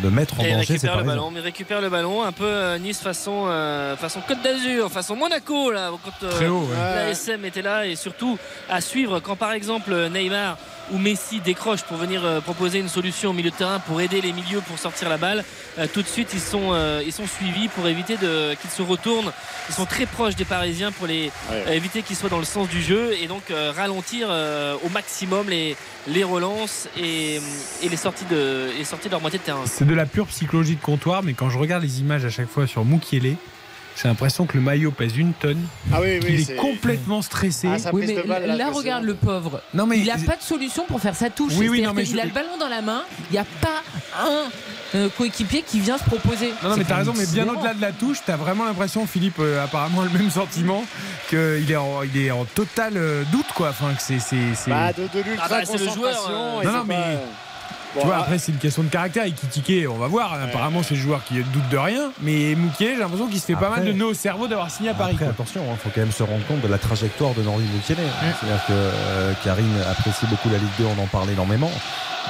de 0.02 0.08
mettre 0.08 0.38
en 0.38 0.44
Et 0.44 0.52
danger 0.52 0.74
récupère 0.74 0.98
le 0.98 1.04
ballon, 1.04 1.30
mais 1.32 1.40
récupère 1.40 1.80
le 1.80 1.88
ballon 1.90 2.22
un 2.22 2.32
peu 2.32 2.44
euh, 2.46 2.78
Nice 2.78 3.00
façon, 3.00 3.46
euh, 3.48 3.96
façon 3.96 4.20
Côte 4.26 4.42
d'Azur, 4.42 4.90
façon 4.92 5.16
Monaco 5.16 5.70
là, 5.72 5.90
quand 6.04 6.26
euh, 6.26 6.30
Très 6.30 6.46
haut. 6.46 6.60
Ouais. 6.60 6.76
la 6.76 7.08
SM 7.10 7.44
était 7.44 7.62
là 7.62 7.86
et 7.86 7.96
surtout 7.96 8.38
à 8.68 8.80
suivre 8.80 9.18
quand 9.20 9.34
par 9.36 9.52
exemple 9.52 9.92
Neymar 10.10 10.56
ou 10.92 10.98
Messi 10.98 11.40
décrochent 11.40 11.82
pour 11.84 11.96
venir 11.96 12.24
euh, 12.24 12.40
proposer 12.40 12.78
une 12.80 12.88
solution 12.88 13.30
au 13.30 13.32
milieu 13.32 13.50
de 13.50 13.54
terrain 13.56 13.78
pour 13.80 14.00
aider 14.00 14.20
les 14.20 14.32
milieux 14.32 14.60
pour 14.60 14.78
sortir 14.78 15.08
la 15.08 15.16
balle. 15.16 15.44
euh, 15.78 15.86
tout 15.92 16.02
de 16.02 16.06
suite 16.08 16.30
ils 16.34 16.40
sont, 16.40 16.70
euh, 16.72 17.02
ils 17.04 17.12
sont 17.12 17.26
suivis 17.26 17.68
pour 17.68 17.86
éviter 17.88 18.16
qu'ils 18.16 18.70
se 18.70 18.82
retournent. 18.82 19.32
Ils 19.68 19.74
sont 19.74 19.86
très 19.86 20.06
proches 20.06 20.36
des 20.36 20.44
Parisiens 20.44 20.92
pour 20.92 21.06
les 21.06 21.30
Ouais. 21.50 21.76
éviter 21.76 22.02
qu'ils 22.02 22.16
soient 22.16 22.28
dans 22.28 22.38
le 22.38 22.44
sens 22.44 22.68
du 22.68 22.82
jeu 22.82 23.12
et 23.20 23.26
donc 23.26 23.44
ralentir 23.76 24.28
au 24.84 24.88
maximum 24.90 25.48
les, 25.48 25.76
les 26.06 26.24
relances 26.24 26.88
et, 26.96 27.36
et 27.82 27.88
les, 27.88 27.96
sorties 27.96 28.24
de, 28.30 28.70
les 28.76 28.84
sorties 28.84 29.08
de 29.08 29.12
leur 29.12 29.20
moitié 29.20 29.38
de 29.38 29.44
terrain. 29.44 29.62
C'est 29.66 29.86
de 29.86 29.94
la 29.94 30.06
pure 30.06 30.26
psychologie 30.26 30.76
de 30.76 30.80
comptoir, 30.80 31.22
mais 31.22 31.34
quand 31.34 31.50
je 31.50 31.58
regarde 31.58 31.82
les 31.82 32.00
images 32.00 32.24
à 32.24 32.30
chaque 32.30 32.48
fois 32.48 32.66
sur 32.66 32.84
Mukiele, 32.84 33.36
j'ai 33.96 34.08
l'impression 34.08 34.46
que 34.46 34.56
le 34.56 34.62
maillot 34.62 34.90
pèse 34.90 35.16
une 35.16 35.32
tonne, 35.32 35.60
Ah 35.92 36.00
oui, 36.00 36.18
oui, 36.22 36.26
qu'il 36.26 36.44
c'est- 36.46 36.52
est 36.54 36.56
complètement 36.56 37.22
stressé. 37.22 37.68
Ah, 37.70 37.90
Oui, 37.92 38.04
mais 38.06 38.22
balle, 38.22 38.46
là, 38.46 38.56
là, 38.56 38.70
regarde 38.70 39.04
le 39.04 39.14
pauvre. 39.14 39.60
Non, 39.74 39.86
mais 39.86 39.98
il 39.98 40.06
n'a 40.06 40.16
pas 40.18 40.36
de 40.36 40.42
solution 40.42 40.84
pour 40.86 41.00
faire 41.00 41.14
sa 41.14 41.30
touche. 41.30 41.52
Oui, 41.56 41.68
oui, 41.68 41.78
C'est-à-dire 41.78 41.88
non, 41.88 41.94
mais 41.94 42.04
qu'il 42.04 42.16
je- 42.16 42.20
a 42.20 42.24
le 42.24 42.30
ballon 42.32 42.56
dans 42.58 42.68
la 42.68 42.80
main. 42.82 43.02
Il 43.30 43.32
n'y 43.34 43.38
a 43.38 43.44
pas 43.60 43.82
un 44.18 44.44
euh, 44.96 45.08
coéquipier 45.16 45.62
qui 45.62 45.78
vient 45.78 45.98
se 45.98 46.04
proposer. 46.04 46.52
Non, 46.64 46.70
non, 46.70 46.76
mais 46.76 46.84
t'as 46.84 46.96
raison, 46.96 47.12
mais 47.16 47.26
bien 47.26 47.46
au-delà 47.48 47.74
de 47.74 47.80
la 47.80 47.92
touche, 47.92 48.18
t'as 48.26 48.36
vraiment 48.36 48.64
l'impression, 48.64 49.06
Philippe, 49.06 49.38
euh, 49.38 49.62
apparemment 49.62 50.02
le 50.02 50.10
même 50.10 50.30
sentiment, 50.30 50.84
qu'il 51.28 51.70
est 51.70 51.76
en, 51.76 52.02
il 52.02 52.20
est 52.20 52.30
en 52.32 52.44
total 52.44 52.94
euh, 52.96 53.22
doute, 53.30 53.46
quoi. 53.54 53.68
Enfin, 53.70 53.92
que 53.94 54.02
c'est. 54.02 54.16
Bah, 54.68 54.92
de, 54.92 55.02
de 55.02 55.24
l'ultra 55.24 55.46
Ah 55.46 55.48
bah, 55.48 55.60
c'est 55.64 55.78
le 55.78 55.88
joueur, 55.90 56.28
euh, 56.28 56.64
Non, 56.64 56.84
mais- 56.86 56.94
pas- 56.94 57.00
Bon, 57.94 58.02
tu 58.02 58.06
vois, 58.06 58.16
ah, 58.18 58.20
après, 58.20 58.38
c'est 58.38 58.52
une 58.52 58.58
question 58.58 58.82
de 58.82 58.88
caractère. 58.88 59.24
Et 59.24 59.32
Kitike, 59.32 59.88
on 59.88 59.96
va 59.98 60.06
voir. 60.06 60.34
Apparemment, 60.34 60.82
c'est 60.82 60.94
le 60.94 61.00
joueur 61.00 61.24
qui 61.24 61.34
doute 61.34 61.68
de 61.70 61.76
rien. 61.76 62.12
Mais 62.20 62.54
Moukiel, 62.54 62.94
j'ai 62.94 63.00
l'impression 63.00 63.26
qu'il 63.26 63.40
se 63.40 63.46
fait 63.46 63.56
pas 63.56 63.70
mal 63.70 63.84
de 63.84 63.92
nœuds 63.92 64.06
au 64.06 64.14
cerveau 64.14 64.46
d'avoir 64.46 64.70
signé 64.70 64.90
à 64.90 64.94
Paris. 64.94 65.14
Après, 65.14 65.26
attention, 65.28 65.62
il 65.70 65.76
faut 65.76 65.90
quand 65.94 66.00
même 66.00 66.12
se 66.12 66.22
rendre 66.22 66.46
compte 66.46 66.60
de 66.60 66.68
la 66.68 66.78
trajectoire 66.78 67.34
de 67.34 67.42
Nordi 67.42 67.64
Mukiele. 67.74 67.98
C'est-à-dire 68.40 68.64
que 68.66 68.72
euh, 68.72 69.32
Karine 69.44 69.74
apprécie 69.90 70.26
beaucoup 70.26 70.48
la 70.50 70.58
Ligue 70.58 70.68
2, 70.78 70.84
on 70.84 71.02
en 71.02 71.06
parle 71.06 71.30
énormément. 71.30 71.70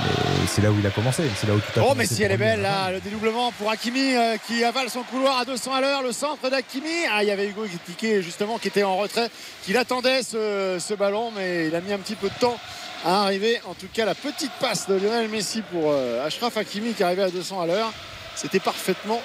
Mais 0.02 0.46
c'est 0.46 0.62
là 0.62 0.70
où 0.70 0.76
il 0.78 0.86
a 0.86 0.90
commencé. 0.90 1.24
C'est 1.36 1.46
là 1.46 1.54
où 1.54 1.58
tout 1.58 1.78
a 1.78 1.82
Oh 1.82 1.88
commencé 1.88 1.98
mais 1.98 2.06
si 2.06 2.22
elle 2.22 2.32
est 2.32 2.36
belle 2.36 2.62
là, 2.62 2.90
le 2.90 3.00
dédoublement 3.00 3.52
pour 3.52 3.70
Hakimi 3.70 4.14
euh, 4.14 4.36
qui 4.46 4.64
avale 4.64 4.88
son 4.88 5.02
couloir 5.02 5.38
à 5.38 5.44
200 5.44 5.74
à 5.74 5.80
l'heure, 5.80 6.02
le 6.02 6.12
centre 6.12 6.48
d'Hakimi. 6.48 6.88
Ah 7.12 7.22
il 7.22 7.28
y 7.28 7.30
avait 7.30 7.48
Hugo 7.48 7.64
Ekitike 7.64 8.22
justement 8.22 8.58
qui 8.58 8.68
était 8.68 8.84
en 8.84 8.96
retrait, 8.96 9.28
qui 9.62 9.76
attendait 9.76 10.22
ce, 10.22 10.78
ce 10.78 10.94
ballon 10.94 11.32
mais 11.36 11.66
il 11.66 11.74
a 11.74 11.80
mis 11.80 11.92
un 11.92 11.98
petit 11.98 12.14
peu 12.14 12.28
de 12.28 12.34
temps 12.40 12.56
à 13.04 13.22
arriver. 13.22 13.60
En 13.68 13.74
tout 13.74 13.88
cas 13.92 14.04
la 14.04 14.14
petite 14.14 14.52
passe 14.60 14.88
de 14.88 14.94
Lionel 14.94 15.28
Messi 15.28 15.62
pour 15.62 15.90
euh, 15.92 16.26
Ashraf 16.26 16.56
Hakimi 16.56 16.92
qui 16.94 17.02
arrivait 17.02 17.22
à 17.24 17.30
200 17.30 17.60
à 17.62 17.66
l'heure, 17.66 17.92
c'était 18.34 18.60
parfaitement 18.60 19.20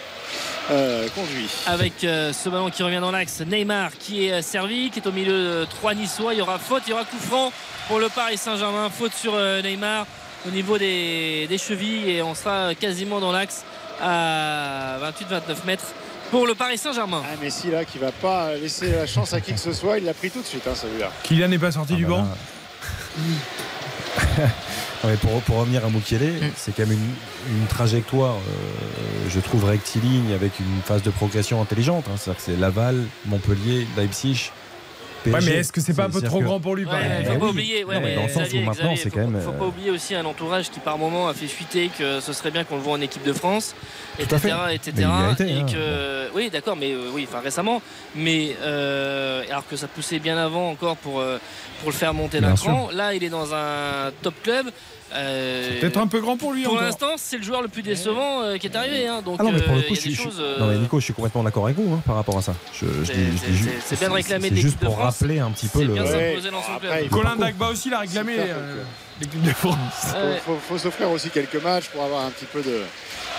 euh, 0.71 1.07
conduit. 1.09 1.47
Avec 1.67 2.03
euh, 2.03 2.33
ce 2.33 2.49
ballon 2.49 2.69
qui 2.69 2.83
revient 2.83 2.99
dans 2.99 3.11
l'axe, 3.11 3.41
Neymar 3.41 3.91
qui 3.99 4.25
est 4.27 4.33
euh, 4.33 4.41
servi, 4.41 4.89
qui 4.89 4.99
est 4.99 5.07
au 5.07 5.11
milieu 5.11 5.31
de 5.61 5.65
trois 5.65 5.93
Niçois. 5.93 6.33
Il 6.33 6.39
y 6.39 6.41
aura 6.41 6.57
faute, 6.59 6.83
il 6.87 6.91
y 6.91 6.93
aura 6.93 7.03
coup 7.05 7.19
franc 7.19 7.51
pour 7.87 7.99
le 7.99 8.09
Paris 8.09 8.37
Saint-Germain. 8.37 8.89
Faute 8.89 9.13
sur 9.13 9.33
euh, 9.35 9.61
Neymar 9.61 10.07
au 10.47 10.51
niveau 10.51 10.77
des, 10.77 11.47
des 11.47 11.57
chevilles 11.57 12.09
et 12.09 12.21
on 12.21 12.35
sera 12.35 12.75
quasiment 12.75 13.19
dans 13.19 13.31
l'axe 13.31 13.63
à 14.01 14.97
28-29 15.01 15.65
mètres 15.65 15.85
pour 16.31 16.45
le 16.47 16.55
Paris 16.55 16.77
Saint-Germain. 16.77 17.23
Ah, 17.25 17.35
Messi 17.41 17.69
là 17.71 17.85
qui 17.85 17.97
va 17.97 18.11
pas 18.11 18.55
laisser 18.55 18.91
la 18.91 19.05
chance 19.07 19.33
à 19.33 19.41
qui 19.41 19.53
que 19.53 19.59
ce 19.59 19.73
soit, 19.73 19.97
il 19.99 20.05
l'a 20.05 20.13
pris 20.13 20.29
tout 20.31 20.41
de 20.41 20.45
suite 20.45 20.67
hein, 20.67 20.75
celui-là. 20.75 21.11
Kylian 21.23 21.47
n'est 21.47 21.59
pas 21.59 21.71
sorti 21.71 21.93
Ah 21.93 21.97
du 21.97 22.05
bah 22.05 22.09
banc. 22.17 22.27
Non, 25.03 25.11
mais 25.11 25.17
pour, 25.17 25.39
pour 25.41 25.57
revenir 25.57 25.85
à 25.85 25.89
Mukiele, 25.89 26.51
c'est 26.55 26.75
quand 26.75 26.87
même 26.87 26.93
une, 26.97 27.57
une 27.59 27.67
trajectoire, 27.67 28.35
euh, 28.35 29.29
je 29.29 29.39
trouve, 29.39 29.65
rectiligne 29.65 30.33
avec 30.33 30.59
une 30.59 30.81
phase 30.83 31.03
de 31.03 31.11
progression 31.11 31.61
intelligente. 31.61 32.05
hein. 32.09 32.15
C'est-à-dire 32.17 32.43
que 32.43 32.51
c'est 32.51 32.57
Laval, 32.59 33.03
Montpellier, 33.25 33.85
Leipzig. 33.97 34.51
Ouais, 35.31 35.39
mais 35.43 35.51
est-ce 35.57 35.71
que 35.71 35.81
c'est 35.81 35.93
pas 35.93 36.05
un 36.05 36.09
peu 36.09 36.21
trop 36.21 36.39
que- 36.39 36.43
grand 36.45 36.59
pour 36.59 36.75
lui 36.75 36.85
Ouais, 36.85 36.91
pareil 36.91 37.09
faut 37.25 37.31
Eh 37.35 37.37
pas 37.39 37.45
oui. 37.45 37.51
oublier, 37.51 37.83
ouais, 37.83 37.95
Non, 37.95 38.01
mais 38.01 38.07
mais 38.09 38.15
dans 38.15 38.21
le 38.23 38.27
sens 38.29 38.37
où 38.37 38.41
Xavier, 38.45 38.59
maintenant, 38.61 38.73
Xavier, 38.93 38.97
c'est 38.97 39.09
faut, 39.09 39.15
quand 39.17 39.27
même, 39.27 39.41
faut 39.41 39.51
pas 39.51 39.65
oublier 39.65 39.91
aussi 39.91 40.15
un 40.15 40.25
entourage 40.25 40.69
qui 40.69 40.79
par 40.79 40.97
moment 40.97 41.27
a 41.27 41.33
fait 41.33 41.47
fuiter 41.47 41.89
que 41.97 42.19
ce 42.19 42.33
serait 42.33 42.51
bien 42.51 42.63
qu'on 42.63 42.75
le 42.75 42.81
voit 42.81 42.93
en 42.93 43.01
équipe 43.01 43.23
de 43.23 43.33
France, 43.33 43.75
etc., 44.19 44.53
etc. 44.71 44.91
Été, 45.33 45.49
et 45.49 45.53
hein. 45.61 45.65
que, 45.71 46.35
oui, 46.35 46.49
d'accord, 46.51 46.75
mais 46.75 46.91
euh, 46.93 47.09
oui, 47.13 47.27
enfin 47.29 47.41
récemment, 47.41 47.81
mais 48.15 48.55
euh, 48.61 49.43
alors 49.49 49.67
que 49.67 49.75
ça 49.75 49.87
poussait 49.87 50.19
bien 50.19 50.37
avant 50.37 50.69
encore 50.69 50.97
pour 50.97 51.19
euh, 51.19 51.37
pour 51.81 51.89
le 51.91 51.95
faire 51.95 52.13
monter 52.13 52.39
d'un 52.39 52.55
cran. 52.55 52.89
Là, 52.93 53.13
il 53.13 53.23
est 53.23 53.29
dans 53.29 53.53
un 53.53 54.11
top 54.21 54.33
club. 54.43 54.67
Euh, 55.13 55.79
Peut-être 55.79 55.97
un 55.99 56.07
peu 56.07 56.19
grand 56.19 56.35
pour 56.35 56.51
lui 56.51 56.63
Pour 56.63 56.81
l'instant, 56.81 57.11
c'est 57.15 57.37
le 57.37 57.43
joueur 57.43 57.61
le 57.61 57.67
plus 57.67 57.83
décevant 57.83 58.41
euh, 58.41 58.57
qui 58.57 58.67
est 58.67 58.75
arrivé. 58.75 59.07
hein. 59.07 59.21
donc, 59.23 59.37
Ah 59.39 59.43
non, 59.43 59.51
mais 59.51 59.61
pour 59.61 59.75
le 59.75 59.81
coup, 59.83 59.89
je 59.95 60.01
des 60.01 60.01
suis, 60.01 60.15
choses. 60.15 60.37
je- 60.37 60.41
euh, 60.43 60.59
non, 60.59 60.67
mais 60.67 60.77
Nico, 60.79 60.99
je 60.99 61.05
suis 61.05 61.13
complètement 61.13 61.43
d'accord 61.43 61.65
avec 61.65 61.77
vous 61.77 61.93
hein, 61.93 62.01
par 62.05 62.15
rapport 62.15 62.37
à 62.37 62.41
ça. 62.41 62.55
Je, 62.73 62.85
je 63.03 63.13
C'est- 63.85 63.99
bien 63.99 64.09
de 64.09 64.13
réclamer 64.13 64.49
c'est 64.49 64.55
de 64.55 64.59
juste 64.59 64.65
l'équipe 64.81 64.89
de 64.89 64.93
France. 64.93 65.14
Rappeler 65.19 65.39
un 65.39 65.51
petit 65.51 65.67
peu 65.67 65.81
le. 65.83 65.87
bien 65.93 66.03
de 66.03 66.07
Ouais. 66.07 66.29
s'imposer 66.29 66.51
dans 66.51 66.63
son 66.63 66.73
Après, 66.73 66.87
club. 66.87 66.99
il 67.03 67.09
faut 67.09 67.15
Colin 67.17 67.35
Dagba 67.35 67.67
aussi 67.69 67.89
l'a 67.89 67.99
réclamé 67.99 68.33
Super, 68.33 68.55
euh, 68.57 68.75
donc, 68.75 68.85
l'équipe 69.21 69.41
de 69.43 69.51
France. 69.51 69.77
Ouais. 70.13 70.37
Faut, 70.45 70.53
faut- 70.53 70.59
faut 70.69 70.77
s'offrir 70.77 71.09
aussi 71.11 71.29
quelques 71.29 71.61
matchs 71.61 71.85
pour 71.89 72.03
avoir 72.03 72.25
un 72.25 72.29
petit 72.31 72.45
peu 72.45 72.61
de, 72.61 72.81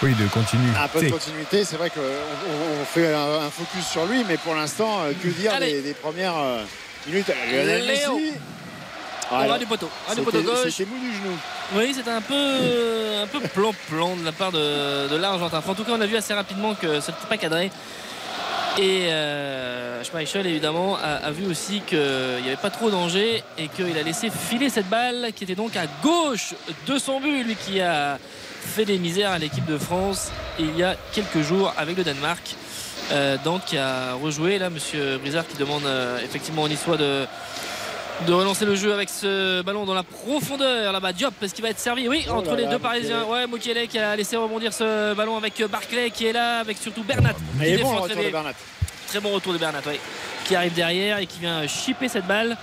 Oui, 0.03 0.15
de 0.15 0.27
continuer. 0.29 0.71
un 0.83 0.89
peu 0.89 1.03
de 1.03 1.11
continuité. 1.11 1.65
C'est 1.65 1.77
vrai 1.77 1.91
qu'on 1.91 2.01
on, 2.01 2.83
on 2.83 2.85
fait 2.85 3.13
un, 3.15 3.47
un 3.47 3.51
focus 3.51 3.87
sur 3.87 4.07
lui, 4.07 4.25
mais 4.27 4.37
pour 4.37 4.55
l'instant, 4.55 5.01
euh, 5.03 5.13
que 5.23 5.29
dire 5.29 5.59
des, 5.61 5.83
des 5.83 5.95
premières 5.95 6.37
euh, 6.37 6.63
minutes 7.07 7.29
Lionel. 7.53 7.87
Messi 7.87 8.33
On 9.31 9.47
va 9.49 9.59
du 9.59 9.67
poteau. 9.67 9.87
Du 9.87 10.11
c'était- 10.11 10.23
poteau 10.23 10.43
gauche. 10.43 10.71
C'était 10.71 10.89
mou 10.91 10.99
du 10.99 11.13
genou. 11.13 11.37
Oui, 11.75 11.93
c'était 11.95 12.11
un 12.11 12.21
peu, 12.21 12.35
un 13.23 13.27
peu 13.27 13.41
plan-plan 13.41 14.15
de 14.17 14.25
la 14.25 14.31
part 14.33 14.53
de, 14.53 15.09
de 15.09 15.17
l'Argentin. 15.17 15.59
Enfin, 15.59 15.73
en 15.73 15.75
tout 15.75 15.83
cas, 15.85 15.93
on 15.97 16.01
a 16.01 16.07
vu 16.07 16.17
assez 16.17 16.33
rapidement 16.33 16.75
que 16.75 17.01
ce 17.01 17.11
n'était 17.11 17.27
pas 17.29 17.37
cadré. 17.37 17.71
Et 18.79 19.11
euh, 19.11 20.05
Schmeichel, 20.05 20.47
évidemment, 20.47 20.99
a, 21.03 21.31
vu 21.31 21.47
aussi 21.47 21.81
qu'il 21.81 21.99
n'y 21.99 22.49
avait 22.49 22.57
pas 22.61 22.71
trop 22.71 22.91
danger 22.91 23.43
et 23.57 23.69
qu'il 23.69 23.97
a 23.97 24.03
laissé 24.03 24.29
filer 24.31 24.69
cette 24.69 24.89
balle 24.89 25.29
qui 25.35 25.45
était 25.45 25.55
donc 25.55 25.77
à 25.77 25.87
gauche 26.03 26.55
de 26.87 26.99
son 26.99 27.21
but, 27.21 27.43
lui 27.43 27.57
qui 27.57 27.81
a 27.81 28.19
fait 28.61 28.85
des 28.85 28.99
misères 28.99 29.31
à 29.31 29.39
l'équipe 29.39 29.65
de 29.65 29.79
France 29.79 30.31
il 30.59 30.77
y 30.77 30.83
a 30.83 30.97
quelques 31.13 31.41
jours 31.41 31.73
avec 31.79 31.97
le 31.97 32.05
Danemark. 32.05 32.57
Euh, 33.13 33.37
donc, 33.45 33.65
qui 33.67 33.79
a 33.79 34.15
rejoué 34.15 34.59
là, 34.59 34.69
Monsieur 34.69 35.19
Brizard 35.19 35.47
qui 35.47 35.57
demande 35.57 35.85
euh, 35.85 36.19
effectivement 36.25 36.63
aux 36.63 36.69
Niçois 36.69 36.97
de, 36.97 37.25
de 38.27 38.33
relancer 38.33 38.65
le 38.65 38.75
jeu 38.75 38.93
avec 38.95 39.09
ce 39.09 39.63
ballon 39.63 39.85
dans 39.85 39.95
la 39.95 40.03
profondeur 40.03 40.93
là-bas. 40.93 41.13
Diop, 41.13 41.35
est-ce 41.43 41.55
qu'il 41.55 41.63
va 41.63 41.71
être 41.71 41.79
servi? 41.79 42.09
Oui, 42.09 42.25
Oh 42.29 42.33
entre 42.33 42.53
là 42.53 42.57
les 42.57 42.63
là, 42.65 42.71
deux 42.71 42.79
Parisiens. 42.79 43.25
Ouais, 43.25 43.47
Mukiele 43.47 43.87
qui 43.89 43.99
a 43.99 44.17
laissé 44.17 44.37
rebondir 44.37 44.73
ce 44.73 45.15
ballon 45.15 45.37
avec 45.37 45.63
Barclay 45.71 46.11
qui 46.11 46.27
est 46.27 46.33
là, 46.33 46.61
avec 46.61 46.79
surtout 46.79 47.05
Bernat. 47.05 47.35
Il 47.61 47.67
qui 47.67 47.73
est 47.73 47.77
bon 47.79 47.91
très 47.91 48.01
retour 48.01 48.23
de. 48.25 48.31
Bernat. 48.31 48.53
Très 49.09 49.21
bon 49.21 49.31
retour 49.33 49.53
de 49.53 49.59
Bernat, 49.59 49.81
oui. 49.87 50.01
Qui 50.47 50.57
arrive 50.57 50.73
derrière 50.73 51.19
et 51.19 51.27
qui 51.27 51.41
vient 51.41 51.67
chipper 51.67 52.09
cette 52.09 52.27
balle. 52.27 52.57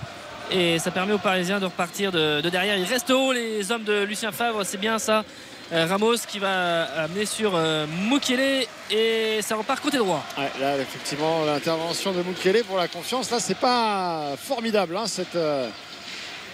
Et 0.50 0.78
ça 0.78 0.90
permet 0.90 1.12
aux 1.14 1.18
Parisiens 1.18 1.58
de 1.60 1.64
repartir 1.64 2.12
de, 2.12 2.40
de 2.40 2.50
derrière. 2.50 2.76
Il 2.76 2.84
reste 2.84 3.10
haut, 3.10 3.32
les 3.32 3.70
hommes 3.70 3.84
de 3.84 4.02
Lucien 4.02 4.32
Favre, 4.32 4.62
c'est 4.64 4.76
bien 4.76 4.98
ça. 4.98 5.24
Euh, 5.72 5.86
Ramos 5.86 6.18
qui 6.28 6.38
va 6.38 6.84
amener 7.04 7.24
sur 7.24 7.52
euh, 7.54 7.86
Mukiele 8.10 8.66
et 8.90 9.40
ça 9.40 9.56
repart 9.56 9.82
côté 9.82 9.96
droit. 9.96 10.22
Là, 10.60 10.76
effectivement, 10.78 11.44
l'intervention 11.44 12.12
de 12.12 12.22
Mukele 12.22 12.62
pour 12.64 12.76
la 12.76 12.86
confiance, 12.86 13.30
là, 13.30 13.40
c'est 13.40 13.56
pas 13.56 14.36
formidable, 14.36 14.96
hein, 14.96 15.06
cette, 15.06 15.36
euh, 15.36 15.68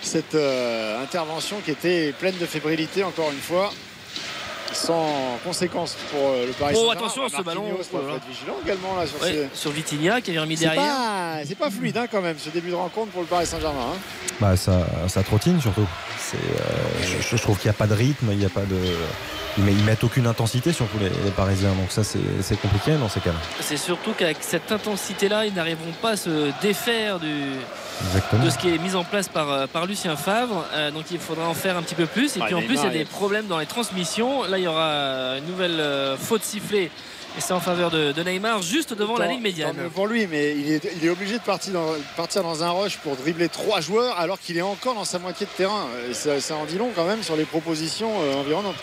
cette 0.00 0.36
euh, 0.36 1.02
intervention 1.02 1.60
qui 1.64 1.72
était 1.72 2.12
pleine 2.12 2.38
de 2.38 2.46
fébrilité, 2.46 3.02
encore 3.02 3.32
une 3.32 3.40
fois, 3.40 3.72
sans 4.72 5.38
conséquence 5.44 5.96
pour 6.10 6.20
euh, 6.20 6.46
le 6.46 6.52
Paris 6.52 6.74
Oh, 6.76 6.80
Saint-Germain. 6.88 6.92
attention, 7.00 7.28
ce 7.28 7.32
Marquinhos 7.32 7.44
ballon. 7.44 7.68
doit 7.70 7.78
Oh 7.92 7.96
là 7.98 8.08
là. 8.12 8.16
être 8.16 8.26
vigilant 8.28 8.54
également 8.64 8.96
là, 8.96 9.06
sur 9.06 9.20
Ouais, 9.22 9.48
sur 9.54 9.70
Vitinha 9.70 10.20
qui 10.20 10.30
avait 10.30 10.40
remis 10.40 10.56
C'est 10.56 10.64
derrière. 10.64 10.82
pas, 10.94 11.34
c'est 11.46 11.58
pas 11.58 11.70
fluide 11.70 11.96
hein, 11.96 12.06
quand 12.10 12.20
même 12.22 12.36
ce 12.38 12.50
début 12.50 12.70
de 12.70 12.74
rencontre 12.74 13.10
pour 13.12 13.20
le 13.22 13.26
Paris 13.26 13.46
Saint-Germain. 13.46 13.92
hein. 13.94 13.98
Bah, 14.40 14.56
ça, 14.56 14.86
ça 15.08 15.22
trottine 15.22 15.60
surtout. 15.60 15.86
C'est, 16.18 16.36
euh, 16.36 17.18
je, 17.22 17.36
je 17.36 17.42
trouve 17.42 17.58
qu'il 17.58 17.68
n'y 17.68 17.74
a 17.74 17.78
pas 17.78 17.86
de 17.86 17.94
rythme, 17.94 18.28
il 18.32 18.38
n'y 18.38 18.44
a 18.46 18.50
pas 18.50 18.62
de. 18.62 18.76
Ils, 19.58 19.64
met- 19.64 19.72
ils 19.72 19.84
mettent 19.84 20.04
aucune 20.04 20.26
intensité, 20.28 20.72
surtout 20.72 20.98
les, 21.00 21.08
les 21.08 21.30
Parisiens. 21.36 21.70
Donc 21.72 21.90
ça, 21.90 22.04
c'est, 22.04 22.20
c'est 22.40 22.58
compliqué 22.60 22.92
dans 22.92 23.08
ces 23.08 23.18
cas-là. 23.20 23.38
C'est 23.60 23.76
surtout 23.76 24.12
qu'avec 24.16 24.36
cette 24.40 24.70
intensité-là, 24.70 25.44
ils 25.46 25.54
n'arriveront 25.54 25.92
pas 26.00 26.10
à 26.10 26.16
se 26.16 26.52
défaire 26.62 27.18
du, 27.18 27.34
Exactement. 28.06 28.44
de 28.44 28.50
ce 28.50 28.58
qui 28.58 28.68
est 28.74 28.78
mis 28.78 28.94
en 28.94 29.04
place 29.04 29.28
par, 29.28 29.50
euh, 29.50 29.66
par 29.66 29.86
Lucien 29.86 30.16
Favre. 30.16 30.64
Euh, 30.72 30.90
donc 30.90 31.04
il 31.10 31.18
faudra 31.18 31.46
en 31.48 31.54
faire 31.54 31.76
un 31.76 31.82
petit 31.82 31.94
peu 31.94 32.06
plus. 32.06 32.36
Et 32.36 32.40
Ah, 32.42 32.46
puis 32.46 32.54
en 32.54 32.62
plus, 32.62 32.74
il 32.76 32.84
y 32.84 32.86
a 32.86 32.90
des 32.90 33.04
problèmes 33.04 33.46
dans 33.46 33.58
les 33.58 33.66
transmissions. 33.66 34.44
Là, 34.44 34.58
il 34.58 34.64
y 34.64 34.68
aura 34.68 35.36
une 35.38 35.46
nouvelle 35.46 35.78
euh, 35.80 36.16
faute 36.16 36.42
sifflée. 36.42 36.90
Et 37.38 37.40
c'est 37.40 37.52
en 37.52 37.60
faveur 37.60 37.90
de, 37.92 38.10
de 38.10 38.22
Neymar, 38.24 38.60
juste 38.60 38.92
devant 38.92 39.16
la 39.16 39.28
ligne 39.28 39.40
médiane. 39.40 39.76
pour 39.94 40.08
lui, 40.08 40.26
mais 40.26 40.50
il 40.56 40.72
est, 40.72 40.92
il 40.96 41.06
est 41.06 41.10
obligé 41.10 41.38
de 41.38 41.42
partir 41.44 41.72
dans, 41.74 41.86
partir 42.16 42.42
dans 42.42 42.64
un 42.64 42.70
rush 42.72 42.96
pour 42.96 43.14
dribbler 43.14 43.48
trois 43.48 43.80
joueurs 43.80 44.18
alors 44.18 44.40
qu'il 44.40 44.56
est 44.58 44.62
encore 44.62 44.94
dans 44.96 45.04
sa 45.04 45.20
moitié 45.20 45.46
de 45.46 45.52
terrain. 45.52 45.86
Et 46.10 46.14
Ça, 46.14 46.40
ça 46.40 46.56
en 46.56 46.64
dit 46.64 46.76
long 46.76 46.90
quand 46.92 47.04
même 47.04 47.22
sur 47.22 47.36
les 47.36 47.44
propositions 47.44 48.10
euh, 48.20 48.40
environnantes. 48.40 48.74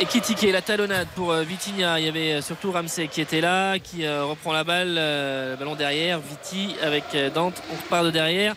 Et 0.00 0.06
Kitike, 0.06 0.50
la 0.50 0.62
talonnade 0.62 1.08
pour 1.14 1.30
euh, 1.30 1.42
Vitinha. 1.42 1.98
Il 2.00 2.06
y 2.06 2.08
avait 2.08 2.32
euh, 2.32 2.40
surtout 2.40 2.72
Ramsey 2.72 3.08
qui 3.08 3.20
était 3.20 3.42
là, 3.42 3.78
qui 3.78 4.06
euh, 4.06 4.24
reprend 4.24 4.52
la 4.52 4.64
balle, 4.64 4.94
le 4.94 5.56
ballon 5.58 5.74
derrière. 5.74 6.20
Viti 6.20 6.74
avec 6.82 7.04
Dante, 7.34 7.62
on 7.70 7.76
repart 7.76 8.06
de 8.06 8.10
derrière. 8.10 8.54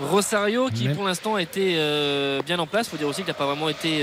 Rosario 0.00 0.68
qui 0.70 0.88
Mais- 0.88 0.94
pour 0.94 1.04
l'instant 1.04 1.38
était 1.38 1.76
bien 2.44 2.58
en 2.58 2.66
place. 2.66 2.88
Il 2.88 2.90
faut 2.90 2.96
dire 2.96 3.06
aussi 3.06 3.22
qu'il 3.22 3.28
n'a 3.30 3.34
pas 3.34 3.46
vraiment 3.46 3.68
été 3.68 4.02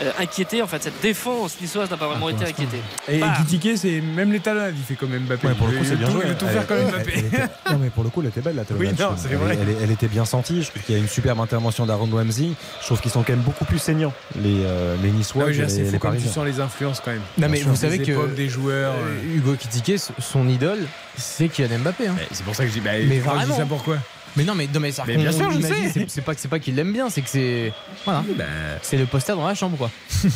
euh, 0.00 0.04
euh, 0.04 0.12
inquiété. 0.22 0.62
En 0.62 0.66
fait, 0.66 0.82
cette 0.82 1.00
défense 1.00 1.56
niçoise 1.60 1.90
n'a 1.90 1.96
pas 1.96 2.08
vraiment 2.08 2.26
Ah, 2.28 2.32
été 2.32 2.44
inquiétée. 2.44 2.80
Et 3.08 3.18
Bah. 3.20 3.34
Kitike, 3.38 3.76
c'est 3.78 4.00
même 4.00 4.32
les 4.32 4.40
il 4.46 4.82
fait 4.86 4.94
comme 4.94 5.10
Mbappé. 5.16 5.46
Ouais, 5.48 5.54
pour 5.54 5.66
le 5.66 5.72
coup, 5.74 5.82
veut 5.82 5.88
c'est 5.88 5.96
bien 5.96 6.06
tout- 6.06 6.12
joué. 6.14 6.22
Il 6.24 6.28
veut 6.30 6.36
tout 6.36 6.46
Elle- 6.46 6.52
faire 6.54 6.66
comme 6.66 6.76
elle- 6.78 6.86
Mbappé. 6.88 7.12
elle 7.16 7.24
était- 7.26 7.38
non, 7.72 7.78
mais 7.80 7.90
pour 7.90 8.04
le 8.04 8.10
coup, 8.10 8.20
elle 8.22 8.28
était 8.28 8.40
belle 8.40 8.56
la 8.56 8.64
talonnade. 8.64 8.94
Oui, 8.98 9.04
non, 9.04 9.10
c'est 9.16 9.34
vrai. 9.34 9.58
Elle, 9.60 9.68
elle- 9.70 9.76
elle 9.84 9.90
était 9.90 10.08
bien 10.08 10.24
sentie. 10.24 10.62
Je 10.62 10.70
trouve 10.70 10.82
qu'il 10.82 10.94
y 10.94 10.98
a 10.98 11.00
une 11.00 11.08
superbe 11.08 11.40
intervention 11.40 11.86
d'Aaron 11.86 12.08
Wamsi. 12.10 12.54
Je 12.80 12.86
trouve 12.86 13.00
qu'ils 13.00 13.10
sont 13.10 13.22
quand 13.22 13.32
même 13.32 13.42
beaucoup 13.42 13.64
plus 13.64 13.78
saignants, 13.78 14.12
les, 14.40 14.62
euh, 14.64 14.96
les 15.02 15.10
Niçois, 15.10 15.50
dire, 15.50 15.62
les, 15.64 15.68
c'est 15.68 15.82
les 15.82 15.90
fou 15.90 15.98
comme 15.98 16.16
tu 16.16 16.28
sens 16.28 16.44
les 16.44 16.60
influences 16.60 17.00
quand 17.04 17.10
même. 17.12 17.22
Non, 17.38 17.48
mais 17.48 17.60
vous 17.62 17.76
savez 17.76 17.98
que 17.98 18.28
des 18.34 18.48
joueurs. 18.48 18.94
euh, 18.94 19.36
Hugo 19.36 19.54
Kitike, 19.54 19.98
son 20.18 20.48
idole, 20.48 20.80
c'est 21.16 21.48
Kylian 21.48 21.78
Mbappé. 21.80 22.08
hein. 22.08 22.14
C'est 22.32 22.44
pour 22.44 22.54
ça 22.54 22.62
que 22.64 22.68
je 22.68 22.74
dis. 22.74 22.80
Bah, 22.80 22.90
Mais 23.06 23.18
pourquoi 23.18 23.40
je 23.40 23.44
dis 23.46 23.50
vraiment. 23.52 23.56
ça 23.56 23.66
pourquoi 23.66 23.96
Mais 24.36 24.44
non, 24.44 24.54
mais, 24.54 24.68
non, 24.72 24.80
mais, 24.80 24.92
ça, 24.92 25.04
Mais 25.06 25.16
bien 25.16 25.32
sûr, 25.32 25.50
je 25.50 25.60
sais. 25.60 26.06
C'est, 26.08 26.20
pas 26.22 26.34
que 26.34 26.40
c'est 26.40 26.48
pas 26.48 26.58
qu'il 26.58 26.74
l'aime 26.74 26.92
bien, 26.92 27.08
c'est 27.10 27.22
que 27.22 27.28
c'est 27.30 27.72
voilà, 28.04 28.22
Bah, 28.36 28.44
c'est 28.82 28.96
le 28.98 29.06
poster 29.06 29.34
dans 29.34 29.46
la 29.46 29.54
chambre 29.54 29.76
quoi. 29.78 29.90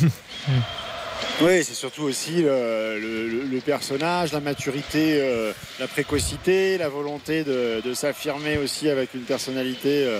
Oui, 1.41 1.63
c'est 1.63 1.75
surtout 1.75 2.03
aussi 2.03 2.41
le, 2.41 3.47
le- 3.51 3.61
personnage, 3.61 4.33
la 4.33 4.39
maturité, 4.39 5.19
euh, 5.21 5.53
la 5.79 5.87
précocité, 5.87 6.77
la 6.79 6.89
volonté 6.89 7.43
de, 7.43 7.79
de 7.83 7.93
s'affirmer 7.93 8.57
aussi 8.57 8.89
avec 8.89 9.13
une 9.13 9.21
personnalité, 9.21 10.03
euh, 10.05 10.19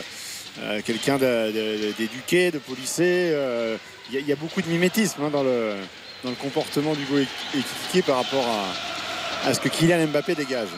euh, 0.61 0.81
quelqu'un 0.85 1.17
de- 1.17 1.51
de- 1.51 1.93
d'éduqué, 1.97 2.51
de 2.51 2.59
policé. 2.59 3.03
euh, 3.33 3.77
Il 4.09 4.15
y, 4.15 4.17
a- 4.17 4.21
il 4.21 4.27
y 4.27 4.31
a 4.31 4.35
beaucoup 4.35 4.61
de 4.61 4.67
mimétisme 4.67 5.23
hein, 5.23 5.29
dans, 5.31 5.43
le, 5.43 5.73
dans 6.23 6.29
le 6.29 6.35
comportement 6.35 6.93
d'Hugo 6.93 7.17
Ekitike 7.55 8.05
par 8.05 8.17
rapport 8.17 8.45
à, 8.47 9.47
à 9.49 9.53
ce 9.53 9.59
que 9.59 9.69
Kylian 9.69 10.07
Mbappé 10.07 10.35
dégage. 10.35 10.69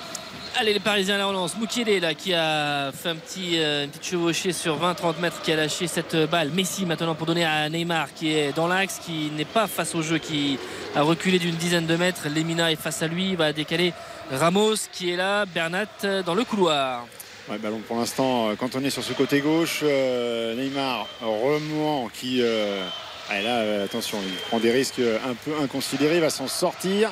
Allez, 0.56 0.74
les 0.74 0.80
Parisiens 0.80 1.16
à 1.16 1.18
la 1.18 1.26
relance. 1.26 1.58
Moukielé 1.58 2.00
là 2.00 2.14
qui 2.14 2.32
a 2.34 2.92
fait 2.92 3.10
un 3.10 3.16
petit, 3.16 3.60
euh, 3.60 3.86
une 3.86 3.90
petite 3.90 4.06
chevauchée 4.06 4.54
sur 4.54 4.78
20-30 4.78 5.20
mètres, 5.20 5.42
qui 5.42 5.52
a 5.52 5.56
lâché 5.56 5.88
cette 5.88 6.16
balle. 6.30 6.52
Messi 6.52 6.86
maintenant 6.86 7.16
pour 7.16 7.26
donner 7.26 7.44
à 7.44 7.68
Neymar 7.70 8.14
qui 8.14 8.32
est 8.34 8.56
dans 8.56 8.68
l'axe, 8.68 9.00
qui 9.04 9.32
n'est 9.36 9.46
pas 9.46 9.66
face 9.66 9.96
au 9.96 10.04
jeu, 10.04 10.20
qui 10.20 10.60
a 10.96 11.02
reculé 11.02 11.40
d'une 11.40 11.56
dizaine 11.56 11.88
de 11.88 11.96
mètres. 11.96 12.28
Lemina 12.30 12.72
est 12.72 12.76
face 12.76 13.02
à 13.02 13.08
lui, 13.08 13.32
il 13.32 13.38
va 13.38 13.52
décaler 13.52 13.94
Ramos 14.32 14.76
qui 14.92 15.12
est 15.12 15.16
là, 15.16 15.46
Bernat 15.48 15.86
euh, 16.04 16.22
dans 16.22 16.36
le 16.36 16.44
couloir. 16.44 17.08
Ouais, 17.50 17.58
pour 17.88 17.98
l'instant, 17.98 18.50
euh, 18.50 18.54
quand 18.56 18.76
on 18.76 18.84
est 18.84 18.92
sur 18.92 19.04
ce 19.04 19.14
côté 19.14 19.42
gauche, 19.42 19.80
euh, 19.82 20.56
Neymar 20.56 21.08
remuant 21.22 22.10
qui. 22.14 22.42
euh, 22.42 22.84
ah, 23.30 23.42
là, 23.42 23.60
euh, 23.60 23.86
attention, 23.86 24.20
il 24.26 24.34
prend 24.50 24.60
des 24.60 24.72
risques 24.72 25.00
euh, 25.00 25.18
un 25.26 25.34
peu 25.34 25.52
inconsidérés, 25.62 26.16
il 26.16 26.22
va 26.22 26.30
s'en 26.30 26.48
sortir. 26.48 27.12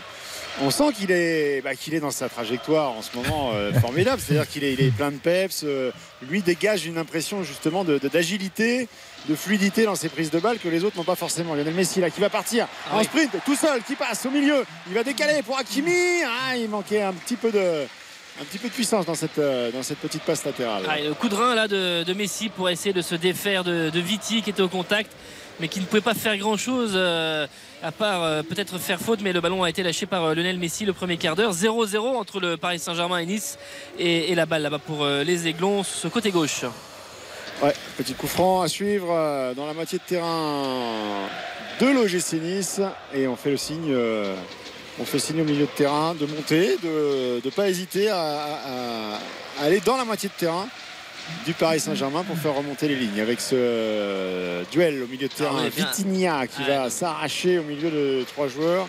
On 0.62 0.70
sent 0.70 0.92
qu'il 0.98 1.12
est, 1.12 1.62
bah, 1.64 1.76
qu'il 1.76 1.94
est 1.94 2.00
dans 2.00 2.12
sa 2.12 2.28
trajectoire 2.30 2.92
en 2.92 3.02
ce 3.02 3.16
moment 3.16 3.52
euh, 3.54 3.72
formidable. 3.80 4.22
C'est-à-dire 4.22 4.48
qu'il 4.50 4.64
est, 4.64 4.74
il 4.74 4.82
est 4.82 4.92
plein 4.92 5.12
de 5.12 5.18
peps. 5.18 5.62
euh, 5.64 5.92
lui 6.30 6.42
dégage 6.42 6.86
une 6.86 6.98
impression 6.98 7.44
justement 7.44 7.84
de, 7.84 7.98
de- 7.98 8.08
d'agilité, 8.08 8.88
de 9.30 9.36
fluidité 9.36 9.86
dans 9.86 9.96
ses 9.96 10.10
prises 10.10 10.30
de 10.30 10.40
balles 10.40 10.60
que 10.60 10.68
les 10.68 10.84
autres 10.84 10.98
n'ont 10.98 11.04
pas 11.04 11.16
forcément. 11.16 11.56
Lionel 11.56 11.74
Messi 11.74 12.00
là 12.02 12.10
qui 12.10 12.20
va 12.22 12.30
partir 12.30 12.68
Ah 12.92 12.96
en 12.96 13.00
oui. 13.00 13.06
sprint 13.06 13.32
tout 13.46 13.56
seul, 13.56 13.82
qui 13.84 13.96
passe 13.96 14.26
au 14.26 14.30
milieu. 14.32 14.66
Il 14.88 14.94
va 14.94 15.04
décaler 15.04 15.42
pour 15.42 15.58
Hakimi. 15.58 16.24
Ah, 16.26 16.58
il 16.58 16.70
manquait 16.70 17.02
un 17.02 17.14
petit 17.14 17.36
peu 17.38 17.52
de, 17.52 17.86
un 18.42 18.44
petit 18.46 18.58
peu 18.58 18.68
de 18.68 18.74
puissance 18.74 19.06
dans 19.06 19.16
cette, 19.16 19.40
euh, 19.40 19.72
dans 19.72 19.84
cette 19.84 20.00
petite 20.00 20.24
passe 20.24 20.44
latérale. 20.46 20.84
Ah, 20.88 21.00
le 21.00 21.14
coup 21.14 21.30
de 21.30 21.36
rein 21.36 21.56
là 21.56 21.68
de, 21.68 22.04
de 22.04 22.14
Messi 22.14 22.50
pour 22.50 22.70
essayer 22.70 22.94
de 22.94 23.02
se 23.02 23.16
défaire 23.16 23.64
de, 23.64 23.90
de 23.90 24.00
Viti 24.00 24.42
qui 24.42 24.50
était 24.52 24.62
au 24.62 24.70
contact 24.70 25.12
mais 25.60 25.68
qui 25.68 25.80
ne 25.80 25.86
pouvait 25.86 26.02
pas 26.02 26.16
faire 26.16 26.36
grand 26.38 26.58
chose 26.58 26.94
à 27.84 27.92
part 27.92 28.24
euh, 28.24 28.44
peut-être 28.44 28.78
faire 28.78 29.00
faute 29.00 29.22
mais 29.22 29.34
le 29.34 29.42
ballon 29.42 29.64
a 29.64 29.70
été 29.70 29.84
lâché 29.84 30.06
par 30.06 30.24
euh, 30.24 30.36
Lionel 30.36 30.58
Messi 30.58 30.86
le 30.86 30.94
premier 30.94 31.18
quart 31.18 31.36
d'heure. 31.36 31.54
0-0 31.54 31.98
entre 32.00 32.40
le 32.40 32.58
Paris 32.58 32.80
Saint-Germain 32.80 33.20
et 33.20 33.26
Nice 33.26 33.58
et, 33.98 34.34
la 34.36 34.46
balle 34.46 34.62
là-bas 34.62 34.80
pour 34.80 35.04
euh, 35.04 35.24
les 35.24 35.48
Aiglons 35.48 35.84
ce 35.84 36.08
côté 36.08 36.32
gauche. 36.32 36.66
Ouais, 37.62 37.74
petit 37.98 38.14
coup 38.14 38.28
franc 38.28 38.62
à 38.62 38.68
suivre 38.68 39.54
dans 39.56 39.68
la 39.68 39.74
moitié 39.74 40.00
de 40.00 40.04
terrain 40.04 41.28
de 41.80 41.86
l'OGC 41.86 42.42
Nice. 42.42 42.82
Et 43.14 43.28
on 43.28 43.36
fait 43.36 43.52
le 43.52 43.58
signe, 43.58 43.96
on 45.00 45.06
fait 45.06 45.20
signe 45.20 45.42
au 45.42 45.44
milieu 45.44 45.66
de 45.66 45.78
terrain 45.78 46.16
de 46.16 46.26
monter, 46.26 46.78
de 46.82 47.40
ne 47.46 47.50
pas 47.52 47.70
hésiter 47.70 48.10
à 48.10 49.20
aller 49.60 49.80
dans 49.82 49.96
la 49.96 50.06
moitié 50.06 50.30
de 50.30 50.34
terrain 50.34 50.68
du 51.46 51.54
Paris 51.54 51.80
Saint-Germain 51.80 52.24
pour 52.24 52.38
faire 52.38 52.56
remonter 52.56 52.88
les 52.88 52.96
lignes. 52.96 53.20
Avec 53.22 53.40
ce 53.42 53.56
euh, 53.58 54.64
duel 54.72 55.04
au 55.04 55.08
milieu 55.08 55.28
de 55.28 55.34
terrain, 55.34 55.64
ouais, 55.64 55.70
bien. 55.76 55.86
Vitinha 55.86 56.48
qui 56.48 56.64
va 56.64 56.90
s'arracher 56.90 57.60
au 57.60 57.64
milieu 57.64 57.90
de 57.90 58.24
trois 58.34 58.48
joueurs. 58.48 58.88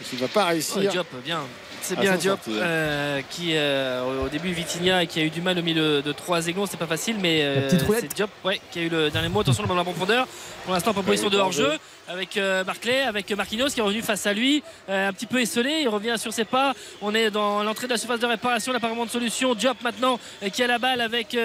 et 0.00 0.04
qui 0.04 0.16
ne 0.16 0.20
va 0.20 0.28
pas 0.28 0.44
réussir. 0.46 0.90
Diop, 0.90 1.06
bien. 1.24 1.40
C'est 1.80 1.98
à 1.98 2.00
bien 2.00 2.16
Diop 2.16 2.40
euh, 2.48 3.20
qui 3.28 3.50
euh, 3.54 4.24
au- 4.24 4.28
début 4.30 4.52
Vitinha 4.52 5.02
et 5.02 5.06
qui 5.06 5.20
a 5.20 5.22
eu 5.22 5.28
du 5.28 5.42
mal 5.42 5.58
au 5.58 5.62
milieu 5.62 6.00
de 6.00 6.12
trois 6.12 6.46
aiglons, 6.48 6.64
c'était 6.64 6.78
pas 6.78 6.86
facile, 6.86 7.16
mais 7.20 7.40
euh, 7.42 7.54
La 7.56 7.60
petite 7.68 7.82
roulette. 7.82 8.04
c'est 8.08 8.14
Diop 8.16 8.30
ouais, 8.42 8.58
qui 8.70 8.78
a 8.78 8.82
eu 8.82 8.88
le 8.88 9.10
dernier 9.10 9.28
mot. 9.28 9.40
Attention 9.40 9.62
le 9.64 9.68
ballon 9.68 9.82
à 9.82 9.84
profondeur. 9.84 10.26
Pour 10.64 10.72
l'instant, 10.72 10.94
pas 10.94 11.02
de 11.02 11.06
position 11.06 11.28
de 11.28 11.36
hors-jeu 11.36 11.72
avec 12.08 12.36
euh, 12.36 12.64
Barclay, 12.64 13.02
avec 13.02 13.30
Marquinhos 13.32 13.68
qui 13.68 13.80
est 13.80 13.82
revenu 13.82 14.02
face 14.02 14.26
à 14.26 14.32
lui, 14.32 14.62
euh, 14.88 15.08
un 15.08 15.12
petit 15.12 15.26
peu 15.26 15.40
esselé. 15.40 15.78
Il 15.82 15.88
revient 15.88 16.14
sur 16.18 16.32
ses 16.32 16.44
pas. 16.44 16.74
On 17.02 17.14
est 17.14 17.30
dans 17.30 17.62
l'entrée 17.62 17.86
de 17.86 17.92
la 17.92 17.98
surface 17.98 18.20
de 18.20 18.26
réparation, 18.26 18.72
l'apparemment 18.72 19.06
de 19.06 19.10
solution. 19.10 19.54
Diop 19.54 19.82
maintenant 19.82 20.18
euh, 20.42 20.48
qui 20.48 20.62
a 20.62 20.66
la 20.66 20.78
balle 20.78 21.00
avec 21.00 21.36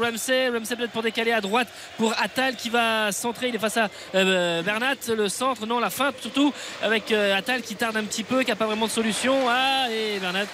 Ramsey. 0.00 0.48
Ramsey 0.48 0.76
peut-être 0.76 0.90
pour 0.92 1.02
décaler 1.02 1.32
à 1.32 1.40
droite 1.40 1.68
pour 1.96 2.12
Attal 2.20 2.56
qui 2.56 2.70
va 2.70 3.12
centrer. 3.12 3.48
Il 3.48 3.54
est 3.54 3.58
face 3.58 3.76
à 3.76 3.88
Bernat. 4.12 4.94
Le 5.16 5.28
centre, 5.28 5.66
non, 5.66 5.78
la 5.80 5.90
feinte 5.90 6.16
surtout 6.20 6.52
avec 6.82 7.12
Attal 7.12 7.62
qui 7.62 7.74
tarde 7.76 7.96
un 7.96 8.04
petit 8.04 8.24
peu, 8.24 8.42
qui 8.42 8.50
n'a 8.50 8.56
pas 8.56 8.66
vraiment 8.66 8.86
de 8.86 8.90
solution. 8.90 9.34
Ah, 9.48 9.86
et 9.90 10.18
Bernat 10.18 10.44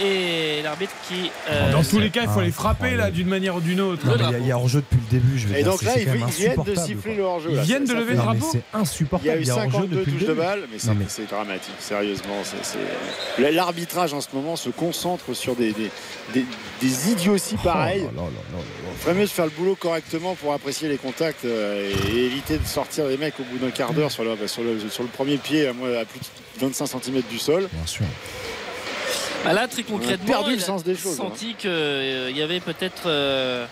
et 0.00 0.60
l'arbitre 0.62 0.92
qui. 1.08 1.30
euh, 1.48 1.70
Dans 1.72 1.82
tous 1.84 2.00
les 2.00 2.10
cas, 2.10 2.22
il 2.22 2.28
faut 2.28 2.40
Ah, 2.40 2.44
les 2.44 2.50
frapper 2.50 2.96
là 2.96 3.10
d'une 3.10 3.28
manière 3.28 3.54
ou 3.56 3.60
d'une 3.60 3.80
autre. 3.80 4.02
Il 4.16 4.22
y 4.22 4.34
a- 4.34 4.38
il 4.38 4.52
hors-jeu 4.52 4.80
depuis 4.80 4.98
le 5.06 5.10
début, 5.20 5.38
je 5.38 5.46
veux 5.46 5.54
Et 5.56 5.62
dire. 5.62 5.70
donc 5.70 5.82
là, 5.82 5.92
ils, 5.96 6.04
viennent 6.04 6.18
de 6.18 6.24
insupportable, 6.24 6.78
siffler 6.86 7.14
le 7.14 7.22
hors-jeu. 7.22 7.50
Ils 7.50 7.56
là. 7.56 7.62
viennent 7.62 7.84
de 7.84 7.92
lever 7.94 8.04
fait- 8.06 8.10
le 8.12 8.16
drapeau 8.16 8.48
c'est 8.50 8.58
Il 8.58 8.62
y 8.80 8.82
insupportable. 9.16 9.28
a 9.30 9.36
eu 9.36 9.42
Il 9.42 9.46
y 9.46 9.50
a 9.50 9.54
hors-jeu 9.54 9.70
52 9.72 9.96
depuis 9.96 10.12
le 10.12 10.18
touches 10.18 10.28
de 10.28 10.34
balle, 10.34 10.60
mais 10.72 10.78
c'est 10.78 10.94
mais- 10.94 11.26
dramatique, 11.26 11.74
sérieusement. 11.78 12.42
L'arbitrage 13.38 14.12
en 14.14 14.20
ce 14.20 14.28
moment 14.32 14.56
se 14.56 14.70
concentre 14.70 15.34
sur 15.34 15.54
des, 15.56 15.72
des, 15.72 15.90
des- 16.32 16.44
des 16.80 17.10
idioties 17.12 17.56
pareilles. 17.56 18.06
Oh 18.16 18.20
là. 18.20 18.58
Il 18.96 19.00
ferait 19.00 19.14
mieux 19.14 19.24
de 19.24 19.28
faire 19.30 19.44
le 19.46 19.50
boulot 19.50 19.74
correctement 19.76 20.34
pour 20.34 20.52
apprécier 20.52 20.88
les 20.88 20.96
contacts 20.98 21.44
euh, 21.44 21.90
et, 22.12 22.24
éviter 22.26 22.58
de 22.58 22.66
sortir 22.66 23.06
les 23.06 23.16
mecs 23.16 23.38
au 23.40 23.44
bout 23.44 23.58
d'un 23.58 23.70
quart 23.70 23.92
d'heure 23.92 24.10
sur 24.10 24.24
le, 24.24 24.36
sur, 24.46 24.62
le, 24.62 24.78
sur 24.90 25.02
le 25.02 25.08
premier 25.08 25.36
pied 25.36 25.66
à, 25.66 25.72
moins- 25.72 25.92
à 25.98 26.04
plus 26.04 26.20
de 26.20 26.66
25 26.66 26.86
cm 26.86 27.22
du 27.30 27.38
sol. 27.38 27.68
Bien 27.72 27.86
sûr. 27.86 28.04
Bah 29.44 29.52
là, 29.52 29.68
très 29.68 29.82
concrètement, 29.82 30.26
perdu 30.26 30.50
le 30.52 30.56
il 30.56 30.62
a 30.62 30.64
sens 30.64 30.84
des 30.84 30.96
choses, 30.96 31.16
senti 31.16 31.54
qu'il 31.54 31.70
y 32.34 32.40
avait 32.42 32.60
peut-être 32.60 33.02
euh, 33.06 33.66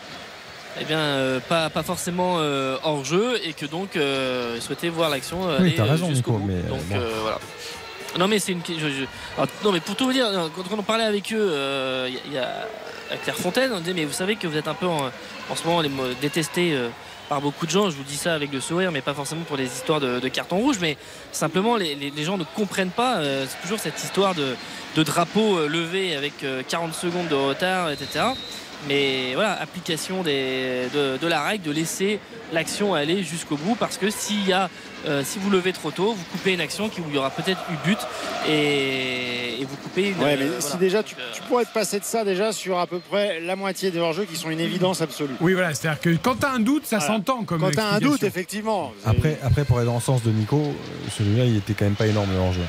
eh 0.81 0.85
bien, 0.85 0.99
euh, 0.99 1.41
pas, 1.41 1.69
pas 1.71 1.83
forcément 1.83 2.37
euh, 2.39 2.77
hors 2.83 3.05
jeu 3.05 3.39
et 3.45 3.53
que 3.53 3.67
donc 3.67 3.97
euh, 3.97 4.55
il 4.57 4.63
souhaitait 4.63 4.89
voir 4.89 5.11
l'action 5.11 5.49
euh, 5.49 5.59
Oui, 5.61 5.67
aller 5.69 5.75
t'as 5.77 5.85
euh, 5.85 5.91
raison, 5.91 6.09
jusqu'au 6.09 6.33
Nico, 6.33 6.39
bout. 6.45 6.47
mais, 6.53 6.55
euh, 6.59 6.69
donc 6.69 6.81
bon. 6.89 6.97
euh, 6.97 7.11
voilà. 7.23 7.39
Non 8.19 8.29
mais 8.29 8.39
c'est 8.39 8.53
une 8.53 8.61
je- 8.67 8.75
je- 8.75 9.05
alors, 9.37 9.49
non 9.65 9.73
mais 9.73 9.81
pour 9.81 9.97
tout 9.97 10.05
vous 10.07 10.13
dire 10.13 10.27
euh, 10.27 10.49
quand 10.55 10.77
on 10.79 10.83
parlait 10.83 11.05
avec 11.05 11.33
eux 11.33 11.39
euh, 11.41 12.11
il 12.27 12.33
y 12.33 12.35
y, 12.35 12.39
a 12.39 12.67
à 13.11 13.17
Clairefontaine 13.17 13.71
on 13.75 13.79
disait 13.81 13.95
mais 13.95 14.05
vous 14.05 14.13
savez 14.13 14.37
que 14.37 14.47
vous 14.47 14.57
êtes 14.57 14.69
un 14.69 14.75
peu 14.75 14.87
en, 14.87 15.07
en 15.49 15.57
ce 15.57 15.65
moment 15.67 15.81
les 15.81 15.89
euh, 16.75 16.89
par 17.31 17.41
beaucoup 17.41 17.65
de 17.65 17.71
gens 17.71 17.89
je 17.89 17.97
vous 17.97 18.03
dis 18.03 18.19
ça 18.19 18.35
avec 18.35 18.53
le 18.53 18.61
sourire 18.61 18.93
mais 18.93 19.01
pas 19.01 19.15
forcément 19.15 19.45
pour 19.45 19.57
les 19.57 19.65
histoires 19.65 19.99
de, 20.01 20.21
de 20.21 20.29
carton 20.29 20.59
rouge 20.59 20.77
mais 20.79 20.99
simplement 21.33 21.77
les, 21.77 21.95
les- 21.95 22.11
les 22.11 22.25
gens 22.25 22.37
ne 22.37 22.45
comprennent 22.45 22.91
pas 22.91 23.17
euh, 23.17 23.47
c'est 23.49 23.63
toujours 23.63 23.79
cette 23.79 24.03
histoire 24.03 24.35
de, 24.35 24.57
de 24.95 25.03
drapeau 25.03 25.57
euh, 25.61 25.67
levé 25.67 26.15
avec 26.15 26.45
euh, 26.45 26.63
40 26.69 26.93
secondes 26.93 27.29
de 27.29 27.35
retard 27.35 27.91
etc 27.91 28.25
mais 28.89 29.33
voilà, 29.35 29.61
application 29.61 30.23
des- 30.23 30.89
de, 30.95 31.17
de 31.17 31.27
la 31.27 31.43
règle, 31.43 31.65
de 31.65 31.71
laisser 31.73 32.19
l'action 32.53 32.95
aller 32.95 33.23
jusqu'au 33.23 33.57
bout, 33.57 33.75
parce 33.77 33.97
que 33.97 34.11
s'il 34.11 34.47
y 34.47 34.53
a, 34.53 34.69
euh, 35.07 35.23
si 35.25 35.39
vous 35.39 35.51
levez 35.51 35.73
trop 35.73 35.91
tôt, 35.91 36.13
vous 36.15 36.25
coupez 36.33 36.53
une 36.53 36.61
action 36.61 36.89
qui 36.89 37.01
où 37.01 37.05
il 37.09 37.15
y 37.15 37.19
aura 37.19 37.31
peut-être 37.31 37.61
eu 37.71 37.77
but 37.89 37.99
et, 38.49 39.61
et 39.61 39.65
vous 39.65 39.77
coupez 39.77 40.09
une. 40.11 40.19
Ouais, 40.23 40.37
mais 40.37 40.45
euh, 40.45 40.61
si 40.61 40.67
voilà. 40.69 40.81
déjà 40.81 41.03
tu, 41.03 41.15
euh, 41.19 41.23
tu 41.35 41.43
pourrais 41.43 41.65
te 41.65 41.73
passer 41.73 41.99
de 41.99 42.05
ça 42.05 42.25
déjà 42.25 42.53
sur 42.53 42.79
à 42.79 42.87
peu 42.87 42.99
près 42.99 43.41
la 43.41 43.57
moitié 43.57 43.91
des 43.91 43.99
hors-jeux 43.99 44.25
qui 44.25 44.37
sont 44.37 44.51
une 44.51 44.61
évidence 44.61 45.01
absolue. 45.01 45.35
Oui, 45.41 45.55
voilà, 45.55 45.75
c'est-à-dire 45.75 46.01
que 46.01 46.11
quand 46.23 46.37
t'as 46.41 46.51
un 46.51 46.61
doute, 46.61 46.87
ça 46.87 46.99
Voilà. 46.99 47.15
s'entend 47.15 47.45
comme 47.45 47.61
Quand 47.61 47.71
tu 47.71 47.79
as 47.81 47.89
un 47.95 47.99
doute, 48.01 48.23
effectivement. 48.23 48.93
Après, 49.05 49.39
après, 49.43 49.65
pour 49.65 49.79
aller 49.79 49.87
dans 49.87 49.95
le 49.95 50.01
sens 50.01 50.23
de 50.23 50.31
Nico, 50.31 50.75
celui-là, 51.17 51.45
il 51.45 51.57
était 51.57 51.75
quand 51.75 51.85
même 51.85 51.95
pas 51.95 52.07
énorme 52.07 52.31
le 52.33 52.39
hors-jeu. 52.39 52.63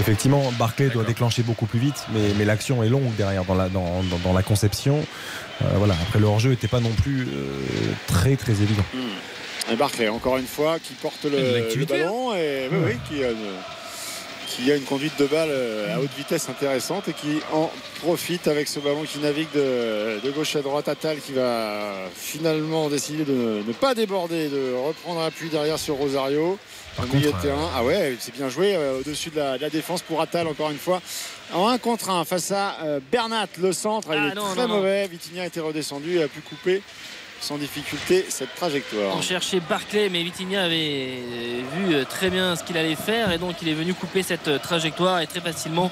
Effectivement, 0.00 0.50
Barclay 0.58 0.88
doit 0.88 1.04
déclencher 1.04 1.42
beaucoup 1.42 1.66
plus 1.66 1.78
vite, 1.78 2.06
mais, 2.12 2.30
mais 2.38 2.44
l'action 2.46 2.82
est 2.82 2.88
longue 2.88 3.14
derrière 3.16 3.44
dans 3.44 3.54
la, 3.54 3.68
dans, 3.68 4.02
dans- 4.04 4.18
dans 4.24 4.32
la 4.32 4.42
conception. 4.42 5.04
Euh, 5.62 5.66
voilà. 5.76 5.94
Après, 6.02 6.18
le 6.18 6.24
hors-jeu 6.26 6.50
n'était 6.50 6.68
pas 6.68 6.80
non 6.80 6.90
plus 6.90 7.28
euh, 7.28 7.46
très 8.06 8.36
très 8.36 8.52
évident. 8.52 8.82
Et 9.70 9.76
Barclay, 9.76 10.08
encore 10.08 10.38
une 10.38 10.46
fois, 10.46 10.78
qui 10.82 10.94
porte 10.94 11.24
le, 11.24 11.84
ballon 11.84 12.34
et 12.34 12.68
oui, 12.72 12.78
oui, 12.86 12.92
qui, 13.08 13.22
a 13.22 13.30
une, 13.30 13.36
qui 14.48 14.72
a 14.72 14.76
une 14.76 14.84
conduite 14.84 15.18
de 15.18 15.26
balle 15.26 15.50
euh, 15.52 15.94
à 15.94 16.00
haute 16.00 16.10
vitesse 16.16 16.48
intéressante 16.48 17.08
et 17.08 17.12
qui 17.12 17.40
en 17.52 17.70
profite 18.00 18.48
avec 18.48 18.68
ce 18.68 18.80
ballon 18.80 19.02
qui 19.04 19.18
navigue 19.18 19.52
de, 19.54 20.18
de 20.24 20.30
gauche 20.30 20.56
à 20.56 20.62
droite. 20.62 20.88
Attal 20.88 21.18
qui 21.18 21.32
va 21.34 21.92
finalement 22.16 22.88
décider 22.88 23.24
de 23.24 23.62
ne 23.66 23.72
pas 23.74 23.94
déborder, 23.94 24.48
de 24.48 24.72
reprendre 24.74 25.20
appui 25.20 25.50
derrière 25.50 25.78
sur 25.78 25.96
Rosario. 25.96 26.58
Par 26.96 27.04
au 27.04 27.14
milieu 27.14 27.30
contre, 27.30 27.42
de 27.42 27.48
terrain. 27.48 27.70
Ah 27.74 27.84
ouais, 27.84 28.16
c'est 28.18 28.34
bien 28.34 28.48
joué 28.48 28.74
euh, 28.74 28.98
au-dessus 29.00 29.30
de 29.30 29.36
la, 29.36 29.56
de 29.56 29.62
la 29.62 29.70
défense 29.70 30.02
pour 30.02 30.20
Attal, 30.20 30.46
encore 30.46 30.70
une 30.70 30.78
fois. 30.78 31.00
En 31.52 31.68
1 31.68 31.78
contre 31.78 32.10
1 32.10 32.24
face 32.24 32.50
à 32.52 32.76
euh, 32.82 33.00
Bernat, 33.10 33.46
le 33.60 33.72
centre. 33.72 34.08
il 34.12 34.18
Ah, 34.18 34.28
est 34.32 34.34
non, 34.34 34.46
très 34.52 34.62
non, 34.62 34.68
non. 34.68 34.74
mauvais. 34.76 35.06
Vitinha 35.08 35.46
était 35.46 35.60
redescendu 35.60 36.18
et 36.18 36.22
a 36.24 36.28
pu 36.28 36.40
couper 36.40 36.82
sans 37.40 37.56
difficulté 37.56 38.26
cette 38.28 38.54
trajectoire. 38.54 39.16
On 39.16 39.22
cherchait 39.22 39.60
Barclay, 39.60 40.10
mais 40.10 40.22
Vitinha 40.22 40.62
avait 40.64 41.16
vu 41.74 41.94
euh, 41.94 42.04
très 42.04 42.28
bien 42.28 42.54
ce 42.54 42.62
qu'il 42.64 42.76
allait 42.76 42.94
faire 42.96 43.32
et 43.32 43.38
donc 43.38 43.56
il 43.62 43.68
est 43.68 43.74
venu 43.74 43.94
couper 43.94 44.22
cette 44.22 44.48
euh, 44.48 44.58
trajectoire 44.58 45.20
et 45.20 45.26
très 45.26 45.40
facilement 45.40 45.90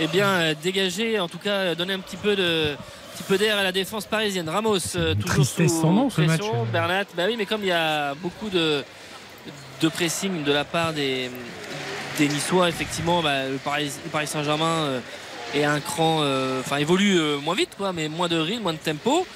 eh 0.00 0.08
bien, 0.08 0.26
euh, 0.26 0.54
dégager, 0.60 1.20
en 1.20 1.28
tout 1.28 1.38
cas 1.38 1.50
euh, 1.50 1.74
donner 1.76 1.92
un 1.92 2.00
petit 2.00 2.16
peu 2.16 2.34
de 2.34 2.74
petit 3.14 3.22
peu 3.22 3.38
d'air 3.38 3.56
à 3.56 3.62
la 3.62 3.70
défense 3.70 4.04
parisienne. 4.06 4.48
Ramos, 4.48 4.78
euh, 4.96 5.14
toujours 5.14 5.30
tristesse 5.36 5.70
sous 5.70 5.80
sans 5.82 5.92
nom, 5.92 6.10
ce 6.10 6.22
pression. 6.22 6.56
match. 6.64 6.72
Bernat, 6.72 7.04
bah 7.16 7.24
oui, 7.28 7.36
mais 7.38 7.46
comme 7.46 7.60
il 7.62 7.68
y 7.68 7.72
a 7.72 8.14
beaucoup 8.14 8.48
de, 8.48 8.82
de 9.80 9.88
pressing 9.88 10.44
de 10.44 10.52
la 10.52 10.64
part 10.64 10.92
des, 10.92 11.30
des 12.18 12.28
Niçois, 12.28 12.68
effectivement, 12.68 13.22
bah, 13.22 13.46
le 13.48 13.56
Paris, 13.58 13.90
Saint-Germain 14.26 14.84
euh, 14.84 15.00
est 15.54 15.64
un 15.64 15.80
cran, 15.80 16.20
euh, 16.22 16.60
enfin 16.60 16.76
évolue 16.76 17.18
euh, 17.18 17.38
moins 17.38 17.54
vite, 17.54 17.70
quoi, 17.76 17.92
mais 17.92 18.08
moins 18.08 18.28
de 18.28 18.38
rythme, 18.38 18.62
moins 18.62 18.72
de 18.72 18.78
tempo. 18.78 19.26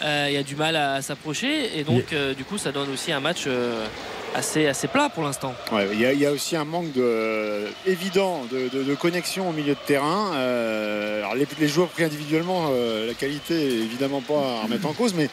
Il 0.00 0.32
y 0.32 0.36
a 0.36 0.44
du 0.44 0.54
mal 0.54 0.76
à, 0.76 1.02
s'approcher 1.02 1.76
et 1.76 1.82
donc 1.82 2.12
euh, 2.12 2.32
du 2.32 2.44
coup 2.44 2.56
ça 2.56 2.70
donne 2.70 2.88
aussi 2.92 3.10
un 3.10 3.18
match 3.18 3.44
euh, 3.48 3.84
assez, 4.32 4.68
assez 4.68 4.86
plat 4.86 5.08
pour 5.08 5.24
l'instant. 5.24 5.52
Ouais, 5.72 5.88
Il 5.92 5.98
y, 6.00 6.06
a- 6.06 6.12
il 6.12 6.20
y 6.20 6.26
a 6.26 6.30
aussi 6.30 6.54
un 6.54 6.64
manque 6.64 6.92
de, 6.92 7.64
évident 7.84 8.44
de, 8.48 8.68
de- 8.68 8.84
de 8.84 8.94
connexion 8.94 9.48
au 9.48 9.52
milieu 9.52 9.74
de 9.74 9.86
terrain. 9.88 10.30
Euh, 10.34 11.18
alors 11.18 11.34
les, 11.34 11.48
les 11.58 11.66
joueurs 11.66 11.88
pris 11.88 12.04
individuellement, 12.04 12.68
euh, 12.70 13.08
la 13.08 13.14
qualité 13.14 13.54
est 13.60 13.72
évidemment 13.88 14.20
pas 14.20 14.34
à 14.60 14.62
remettre 14.62 14.86
en 14.86 14.92
cause, 14.92 15.14
mais 15.14 15.28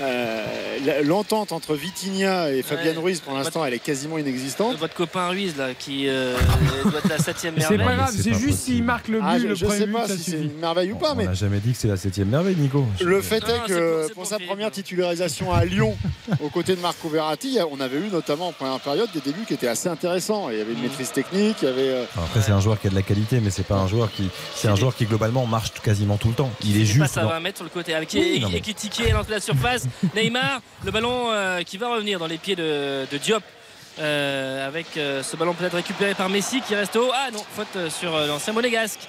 euh, 0.00 0.44
l'entente 1.04 1.52
entre 1.52 1.74
Vitinha 1.74 2.50
et 2.50 2.62
Fabian 2.62 2.92
Ouais. 2.92 2.98
Ruiz 2.98 3.20
pour 3.20 3.34
l'instant 3.34 3.64
elle 3.64 3.74
est 3.74 3.78
quasiment 3.78 4.18
inexistante. 4.18 4.76
Votre 4.78 4.94
copain 4.94 5.28
Ruiz 5.28 5.56
là 5.56 5.68
qui 5.78 6.08
euh, 6.08 6.36
doit 6.84 6.98
être 6.98 7.08
la 7.08 7.18
septième 7.18 7.54
Mais 7.56 7.62
C'est 7.62 7.76
merveille. 7.76 7.96
pas 7.96 8.02
grave, 8.02 8.14
c'est 8.16 8.34
juste 8.34 8.58
s'il 8.58 8.82
marque 8.84 9.08
le 9.08 9.18
but, 9.20 9.26
Ah, 9.26 9.38
je 9.38 9.46
le 9.46 9.54
je 9.54 9.64
premier 9.64 9.78
sais 9.80 9.86
but, 9.86 9.92
pas 9.92 10.08
ça 10.08 10.16
si 10.16 10.30
c'est 10.30 10.36
une 10.42 10.58
merveille 10.58 10.92
ou 10.92 10.96
pas, 10.96 11.12
On 11.12 11.16
mais 11.16 11.24
n'a 11.26 11.34
jamais 11.34 11.58
dit 11.60 11.72
que 11.72 11.78
c'est 11.78 11.88
la 11.88 11.96
septième 11.96 12.28
merveille, 12.28 12.56
Nico. 12.56 12.84
le 13.00 13.22
fait 13.22 13.40
Non, 13.40 13.54
est 13.64 13.68
que 13.68 14.12
pour- 14.12 14.26
sa 14.26 14.38
première 14.38 14.70
titularisation 14.70 15.52
à 15.52 15.64
Lyon, 15.64 15.96
aux 16.42 16.48
côtés 16.48 16.74
de 16.76 16.80
Marco 16.80 17.08
Verratti, 17.08 17.58
on 17.70 17.80
avait 17.80 17.98
eu 17.98 18.08
notamment 18.10 18.48
en 18.48 18.52
première 18.52 18.80
période 18.80 19.08
des 19.14 19.20
débuts 19.20 19.44
qui 19.46 19.54
étaient 19.54 19.68
assez 19.68 19.88
intéressants. 19.88 20.50
Il 20.50 20.58
y 20.58 20.60
avait 20.60 20.72
une 20.72 20.80
maîtrise 20.82 21.12
technique, 21.12 21.58
il 21.62 21.66
y 21.66 21.68
avait 21.68 21.88
euh, 21.90 22.04
Après, 22.16 22.42
c'est 22.42 22.52
un 22.52 22.60
joueur 22.60 22.80
qui 22.80 22.88
a 22.88 22.90
de 22.90 22.94
la 22.96 23.02
qualité, 23.02 23.40
mais 23.40 23.50
c'est 23.50 23.62
pas 23.66 23.76
un 23.76 23.86
joueur 23.88 24.10
qui, 24.12 24.28
c'est 24.54 24.68
un 24.68 24.76
joueur 24.76 24.94
qui 24.96 25.06
globalement 25.06 25.46
marche 25.46 25.72
quasiment 25.82 26.16
tout 26.16 26.28
le 26.28 26.34
temps. 26.34 26.50
Il 26.64 26.76
est 26.76 26.80
Il 26.80 26.98
passe 26.98 27.08
juste. 27.10 27.18
à 27.18 27.22
dans- 27.22 27.28
20 27.30 27.40
mètres 27.40 27.56
sur 27.58 27.64
le 27.64 27.70
côté 27.70 27.94
avec 27.94 28.12
mais- 28.14 28.36
Ekitike 28.56 29.00
à 29.08 29.12
l'entrée 29.12 29.28
de 29.28 29.34
la 29.36 29.40
surface. 29.40 29.85
Neymar, 30.14 30.60
le 30.84 30.90
ballon 30.90 31.30
euh, 31.30 31.62
qui 31.62 31.76
va 31.76 31.88
revenir 31.88 32.18
dans 32.18 32.26
les 32.26 32.38
pieds 32.38 32.56
de, 32.56 33.06
Diop. 33.22 33.42
euh, 33.98 34.66
avec 34.66 34.96
euh, 34.96 35.22
ce 35.22 35.36
ballon 35.36 35.54
peut-être 35.54 35.76
récupéré 35.76 36.14
par 36.14 36.28
Messi 36.28 36.60
qui 36.60 36.74
reste 36.74 36.96
haut. 36.96 37.10
Ah 37.14 37.30
non, 37.32 37.42
faute 37.54 37.90
sur 37.90 38.16
l'ancien 38.26 38.52
monégasque. 38.52 39.00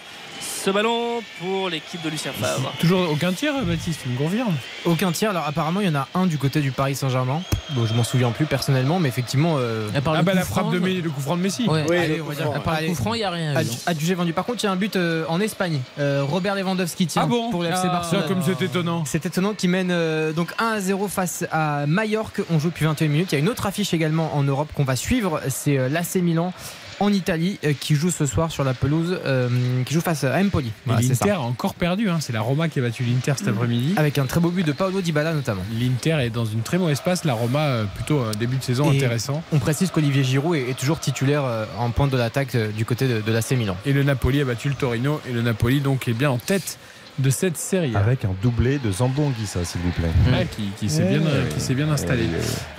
Ce 0.63 0.71
ballon 0.71 1.21
pour 1.39 1.69
l'équipe 1.69 2.01
de 2.03 2.09
Lucien 2.09 2.33
Favre. 2.33 2.73
Toujours 2.79 3.09
aucun 3.09 3.31
tir, 3.31 3.53
Baptiste, 3.63 4.01
tu 4.03 4.09
me 4.09 4.17
confirmes 4.17 4.53
Aucun 4.85 5.11
tir. 5.13 5.29
Alors 5.29 5.45
apparemment, 5.47 5.79
il 5.79 5.87
y 5.87 5.89
en 5.89 5.95
a 5.95 6.07
un 6.13 6.25
du 6.25 6.37
côté 6.37 6.59
du 6.59 6.71
Paris 6.71 6.93
Saint-Germain. 6.95 7.41
Bon, 7.69 7.85
je 7.85 7.93
m'en 7.93 8.03
souviens 8.03 8.31
plus 8.31 8.45
personnellement, 8.45 8.99
mais 8.99 9.07
effectivement. 9.07 9.55
euh, 9.59 9.87
Ah 9.95 10.01
bah 10.23 10.33
la 10.33 10.43
frappe 10.43 10.71
de 10.71 10.79
Messi, 10.79 11.01
le 11.01 11.09
coup 11.09 11.21
franc 11.21 11.37
de 11.37 11.41
Messi. 11.41 11.67
Ouais, 11.69 11.85
Oui, 11.89 11.97
allez, 11.97 12.15
le 12.17 12.21
on 12.21 12.25
coup 12.25 12.29
va 12.31 12.35
dire 12.35 12.47
ouais. 12.47 12.53
part 12.55 12.63
Par 12.63 12.81
le 12.81 12.87
coup 12.87 12.95
franc, 12.95 13.13
il 13.13 13.19
n'y 13.19 13.23
a 13.23 13.29
rien. 13.29 13.53
Adjugé 13.85 14.13
vendu. 14.15 14.33
Par 14.33 14.43
contre, 14.45 14.61
il 14.63 14.65
y 14.65 14.69
a 14.69 14.71
un 14.73 14.75
but 14.75 14.95
euh, 14.97 15.23
en 15.29 15.39
Espagne. 15.39 15.79
Euh, 15.99 16.23
Robert 16.27 16.55
Lewandowski 16.55 17.07
tient 17.07 17.21
Ah 17.23 17.27
bon 17.27 17.49
pour 17.49 17.63
le 17.63 17.69
FC 17.69 17.83
Ah, 17.85 17.87
Barcelone. 17.87 18.23
ça, 18.23 18.27
comme 18.27 18.41
c'est 18.43 18.61
étonnant. 18.65 19.03
C'est 19.05 19.25
étonnant 19.25 19.53
qui 19.53 19.69
mène 19.69 19.91
euh, 19.91 20.33
donc 20.33 20.51
1 20.59 20.65
à 20.65 20.79
0 20.81 21.07
face 21.07 21.45
à 21.51 21.85
Majorque. 21.87 22.41
On 22.49 22.59
joue 22.59 22.69
depuis 22.69 22.85
21 22.85 23.07
minutes. 23.07 23.31
Il 23.31 23.35
y 23.35 23.37
a 23.37 23.39
une 23.39 23.49
autre 23.49 23.67
affiche 23.67 23.93
également 23.93 24.35
en 24.35 24.43
Europe 24.43 24.69
qu'on 24.73 24.83
va 24.83 24.97
suivre. 24.97 25.39
C'est 25.49 25.77
euh, 25.77 25.87
l'AC 25.87 26.15
Milan 26.15 26.51
en 26.99 27.11
Italie 27.13 27.59
euh, 27.63 27.73
qui 27.79 27.95
joue 27.95 28.09
ce 28.11 28.25
soir 28.25 28.51
sur 28.51 28.63
la 28.63 28.73
pelouse, 28.73 29.19
euh, 29.25 29.49
qui 29.85 29.93
joue 29.93 30.01
face 30.01 30.23
à 30.23 30.37
Empoli. 30.39 30.71
Voilà, 30.85 31.01
c'est 31.01 31.09
l'Inter 31.09 31.31
a 31.31 31.41
encore 31.41 31.73
perdu. 31.75 32.09
hein. 32.09 32.17
C'est 32.19 32.33
la 32.33 32.41
Roma 32.41 32.69
qui 32.69 32.79
a 32.79 32.81
battu 32.81 33.03
l'Inter 33.03 33.33
cet 33.37 33.47
après-midi. 33.47 33.93
Avec 33.97 34.17
un 34.17 34.25
très 34.25 34.39
beau 34.39 34.49
but 34.49 34.65
de 34.65 34.71
Paolo 34.71 35.01
Dybala 35.01 35.33
notamment. 35.33 35.63
L'Inter 35.79 36.17
est 36.21 36.29
dans 36.29 36.45
une 36.45 36.61
très 36.61 36.77
mauvaise 36.77 37.01
passe. 37.01 37.23
La 37.25 37.33
Roma, 37.33 37.59
euh, 37.59 37.85
plutôt 37.95 38.19
un 38.21 38.31
début 38.31 38.57
de 38.57 38.63
saison 38.63 38.91
Et 38.91 38.97
intéressant. 38.97 39.43
On 39.51 39.59
précise 39.59 39.91
qu'Olivier 39.91 40.23
Giroud 40.23 40.55
est, 40.55 40.69
est 40.69 40.77
toujours 40.77 40.99
titulaire 40.99 41.43
en 41.77 41.89
pointe 41.91 42.11
de 42.11 42.17
l'attaque 42.17 42.55
du 42.75 42.85
côté 42.85 43.07
de, 43.07 43.21
de 43.21 43.31
l'AC 43.31 43.51
Milan. 43.51 43.77
Et 43.85 43.93
le 43.93 44.03
Napoli 44.03 44.41
a 44.41 44.45
battu 44.45 44.69
le 44.69 44.75
Torino. 44.75 45.21
Et 45.29 45.33
le 45.33 45.41
Napoli, 45.41 45.81
donc, 45.81 46.07
est 46.07 46.13
bien 46.13 46.29
en 46.29 46.37
tête 46.37 46.77
de 47.19 47.29
cette 47.29 47.57
série. 47.57 47.95
Avec 47.95 48.25
un 48.25 48.35
doublé 48.41 48.77
de 48.79 48.91
Zambonguissa, 48.91 49.63
s'il 49.65 49.81
vous 49.81 49.91
plaît. 49.91 50.09
Ouais, 50.31 50.47
qui, 50.55 50.63
qui 50.79 50.89
s'est 50.89 51.03
bien, 51.03 51.19
Ouais. 51.21 51.47
qui 51.53 51.59
s'est 51.59 51.73
bien 51.73 51.89
installé. 51.89 52.23
Ouais. 52.23 52.29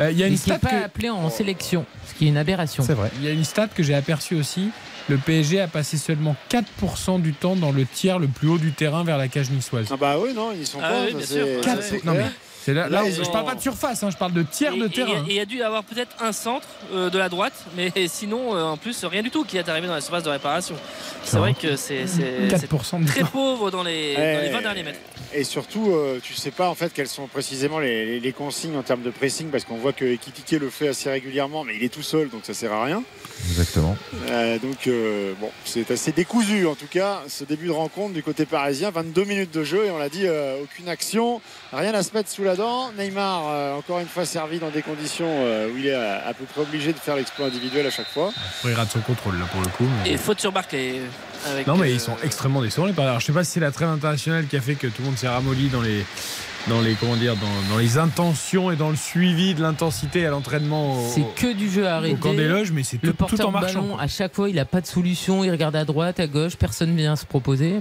Euh, 0.01 0.11
Il 0.13 0.19
y 0.19 0.23
a 0.25 0.29
qui 0.29 0.51
n'est 0.51 0.59
pas 0.59 0.69
que- 0.69 0.85
appelé 0.85 1.11
en 1.11 1.29
sélection, 1.31 1.85
ce 2.07 2.15
qui 2.15 2.27
est 2.27 2.29
une 2.29 2.37
aberration. 2.37 2.85
C'est 2.85 2.95
vrai. 2.95 3.11
Il 3.19 3.25
y 3.25 3.29
a 3.29 3.33
une 3.33 3.45
stat 3.45 3.69
que 3.69 3.83
j'ai 3.83 3.95
aperçue 3.95 4.37
aussi. 4.37 4.71
Le 5.09 5.17
PSG 5.17 5.61
a 5.61 5.69
passé 5.69 5.97
seulement 5.97 6.37
4% 6.51 7.19
du 7.19 7.33
temps 7.33 7.57
dans 7.57 7.73
le 7.73 7.87
tiers 7.87 8.19
le 8.19 8.29
plus 8.29 8.49
haut 8.49 8.59
du 8.59 8.73
terrain 8.73 9.05
vers 9.05 9.17
la 9.19 9.29
cage 9.29 9.51
niçoise. 9.51 9.87
Ah 9.91 9.97
bah 9.99 10.17
oui, 10.23 10.35
non, 10.35 10.51
ils 10.59 10.67
sont 10.67 10.79
Ah 10.83 10.91
pas. 10.91 11.01
oui, 11.07 11.13
ça, 11.13 11.17
bien 11.17 11.27
sûr. 11.27 11.47
ça, 11.65 11.71
Quatre- 11.71 11.83
c'est 11.83 12.05
non, 12.05 12.13
mais. 12.13 12.27
C'est 12.65 12.75
là, 12.75 12.89
là, 12.89 13.03
Là, 13.03 13.11
je 13.11 13.23
ont- 13.23 13.33
parle 13.33 13.47
pas 13.47 13.55
de 13.55 13.61
surface, 13.61 14.03
hein, 14.03 14.11
je 14.11 14.17
parle 14.17 14.33
de 14.33 14.43
tiers 14.43 14.75
Et- 14.75 14.79
de 14.79 14.87
et- 14.87 14.91
terrain. 14.91 15.25
Et 15.27 15.31
il 15.31 15.35
y 15.35 15.41
a 15.41 15.45
dû 15.47 15.57
y 15.59 15.63
avoir 15.63 15.85
peut-être 15.85 16.17
un 16.23 16.33
centre 16.33 16.67
euh, 16.93 17.11
de 17.11 17.19
la 17.19 17.29
droite, 17.29 17.53
mais 17.77 17.93
sinon, 18.09 18.55
euh, 18.55 18.63
en 18.63 18.77
plus, 18.77 19.05
rien 19.05 19.23
du 19.23 19.31
tout 19.31 19.45
qui 19.45 19.57
est 19.59 19.69
arrivé 19.69 19.87
dans 19.87 19.95
la 19.95 20.01
surface 20.01 20.23
de 20.25 20.31
réparation. 20.31 20.75
C'est 21.25 21.39
vrai 21.39 21.55
que 21.55 21.77
c'est 21.77 22.07
c'est- 22.07 22.49
c'est 22.51 22.67
4% 22.69 23.01
de 23.01 23.07
très 23.07 23.21
temps. 23.21 23.27
pauvre 23.33 23.71
dans 23.71 23.83
les, 23.83 24.15
dans 24.15 24.21
les 24.21 24.27
Ouais. 24.27 24.51
20 24.51 24.61
derniers 24.63 24.83
mètres. 24.83 24.99
Et 25.35 25.45
surtout, 25.45 25.91
euh, 25.91 26.21
tu 26.23 26.33
sais 26.35 26.51
pas 26.51 26.69
en 26.71 26.75
fait 26.75 26.93
quelles 26.93 27.07
sont 27.09 27.27
précisément 27.27 27.79
les, 27.79 28.07
les- 28.07 28.21
les 28.21 28.33
consignes 28.33 28.77
en 28.77 28.83
termes 28.83 29.03
de 29.03 29.11
pressing 29.11 29.49
parce 29.51 29.65
qu'on 29.65 29.77
voit 29.77 29.93
que 29.93 30.05
Ekitike 30.07 30.53
le 30.61 30.71
fait 30.71 30.89
assez 30.89 31.11
régulièrement, 31.11 31.65
mais 31.65 31.77
il 31.77 31.85
est 31.85 31.91
tout 31.93 32.03
seul 32.03 32.31
donc 32.31 32.41
ça 32.45 32.55
sert 32.55 32.73
à 32.73 32.85
rien. 32.85 33.03
Exactement. 33.51 33.97
Euh, 34.31 34.59
donc 34.59 34.87
euh, 34.87 35.35
bon, 35.41 35.51
c'est 35.65 35.91
assez 35.91 36.13
décousu 36.13 36.67
en 36.67 36.75
tout 36.75 36.87
cas 36.91 37.23
ce 37.29 37.45
début 37.45 37.67
de 37.67 37.73
rencontre 37.73 38.15
du 38.15 38.23
côté 38.23 38.47
parisien. 38.47 38.91
22 38.91 39.25
minutes 39.25 39.53
de 39.55 39.63
jeu 39.65 39.85
et 39.85 39.91
on 39.91 39.99
l'a 39.99 40.09
dit, 40.09 40.27
euh, 40.27 40.57
aucune 40.63 40.89
action, 40.89 41.41
rien 41.73 41.93
à 41.95 42.03
se 42.03 42.13
mettre 42.15 42.31
sous 42.31 42.43
la 42.43 42.57
Neymar 42.97 43.43
euh, 43.49 43.75
encore 43.79 44.01
une 44.01 44.07
fois 44.07 44.25
servi 44.25 44.59
dans 44.59 44.71
des 44.71 44.83
conditions 44.83 45.27
euh, 45.29 45.71
où 45.73 45.77
il 45.79 45.87
est 45.87 45.95
à, 45.95 46.27
à 46.27 46.35
peu 46.35 46.45
près 46.45 46.61
obligé 46.63 46.93
de 46.93 46.99
faire 46.99 47.17
l'exploit 47.17 47.47
individuel 47.47 47.87
à 47.87 47.91
chaque 47.91 48.09
fois. 48.09 48.31
Après, 48.59 48.71
il 48.71 48.75
rate 48.75 48.91
son 48.91 49.01
contrôle 49.01 49.39
là 49.39 49.47
pour 49.53 49.61
le 49.61 49.69
coup. 49.69 49.87
mais- 50.05 50.13
Et 50.13 50.17
faute 50.17 50.41
sur 50.41 50.53
Barclay. 50.53 51.01
avec, 51.47 51.67
Non 51.67 51.77
mais 51.77 51.89
euh, 51.89 51.93
ils 51.95 52.01
sont 52.01 52.17
extrêmement 52.23 52.61
décevants 52.63 52.87
les 52.87 52.93
Parisiens. 52.93 53.11
Alors, 53.11 53.21
je 53.21 53.27
sais 53.27 53.33
pas 53.33 53.45
si 53.45 53.53
c'est 53.53 53.61
la 53.61 53.71
trêve 53.71 53.89
internationale 53.89 54.47
qui 54.47 54.57
a 54.57 54.61
fait 54.61 54.75
que 54.75 54.87
tout 54.89 55.01
le 55.03 55.07
monde 55.07 55.17
s'est 55.19 55.29
ramolli 55.29 55.69
dans 55.69 55.83
les 55.83 56.05
dans 56.67 56.81
les 56.83 56.95
comment 56.95 57.17
dire 57.17 57.35
dans, 57.37 57.73
dans 57.73 57.79
les 57.79 57.97
intentions 57.97 58.71
et 58.71 58.77
dans 58.77 58.91
le 58.91 58.97
suivi 58.97 59.55
de 59.55 59.63
l'intensité 59.63 60.27
à 60.27 60.31
l'entraînement 60.31 60.99
au, 60.99 61.09
C'est 61.15 61.25
que 61.37 61.53
du 61.55 61.71
jeu 61.71 61.87
arrêté. 61.87 62.15
au 62.15 62.17
camp 62.19 62.35
des 62.35 62.49
loges 62.49 62.73
mais 62.73 62.83
c'est 62.83 62.99
tout, 62.99 63.15
en 63.43 63.51
marchant. 63.53 63.81
ballon, 63.83 63.99
à 63.99 64.07
chaque 64.09 64.35
fois, 64.35 64.51
il 64.51 64.59
a 64.59 64.65
pas 64.67 64.81
de 64.83 64.87
solution. 64.87 65.45
Il 65.45 65.51
regarde 65.51 65.77
à 65.77 65.85
droite, 65.85 66.21
à 66.21 66.27
gauche, 66.27 66.57
personne 66.57 66.95
vient 66.97 67.17
se 67.17 67.25
proposer. 67.25 67.81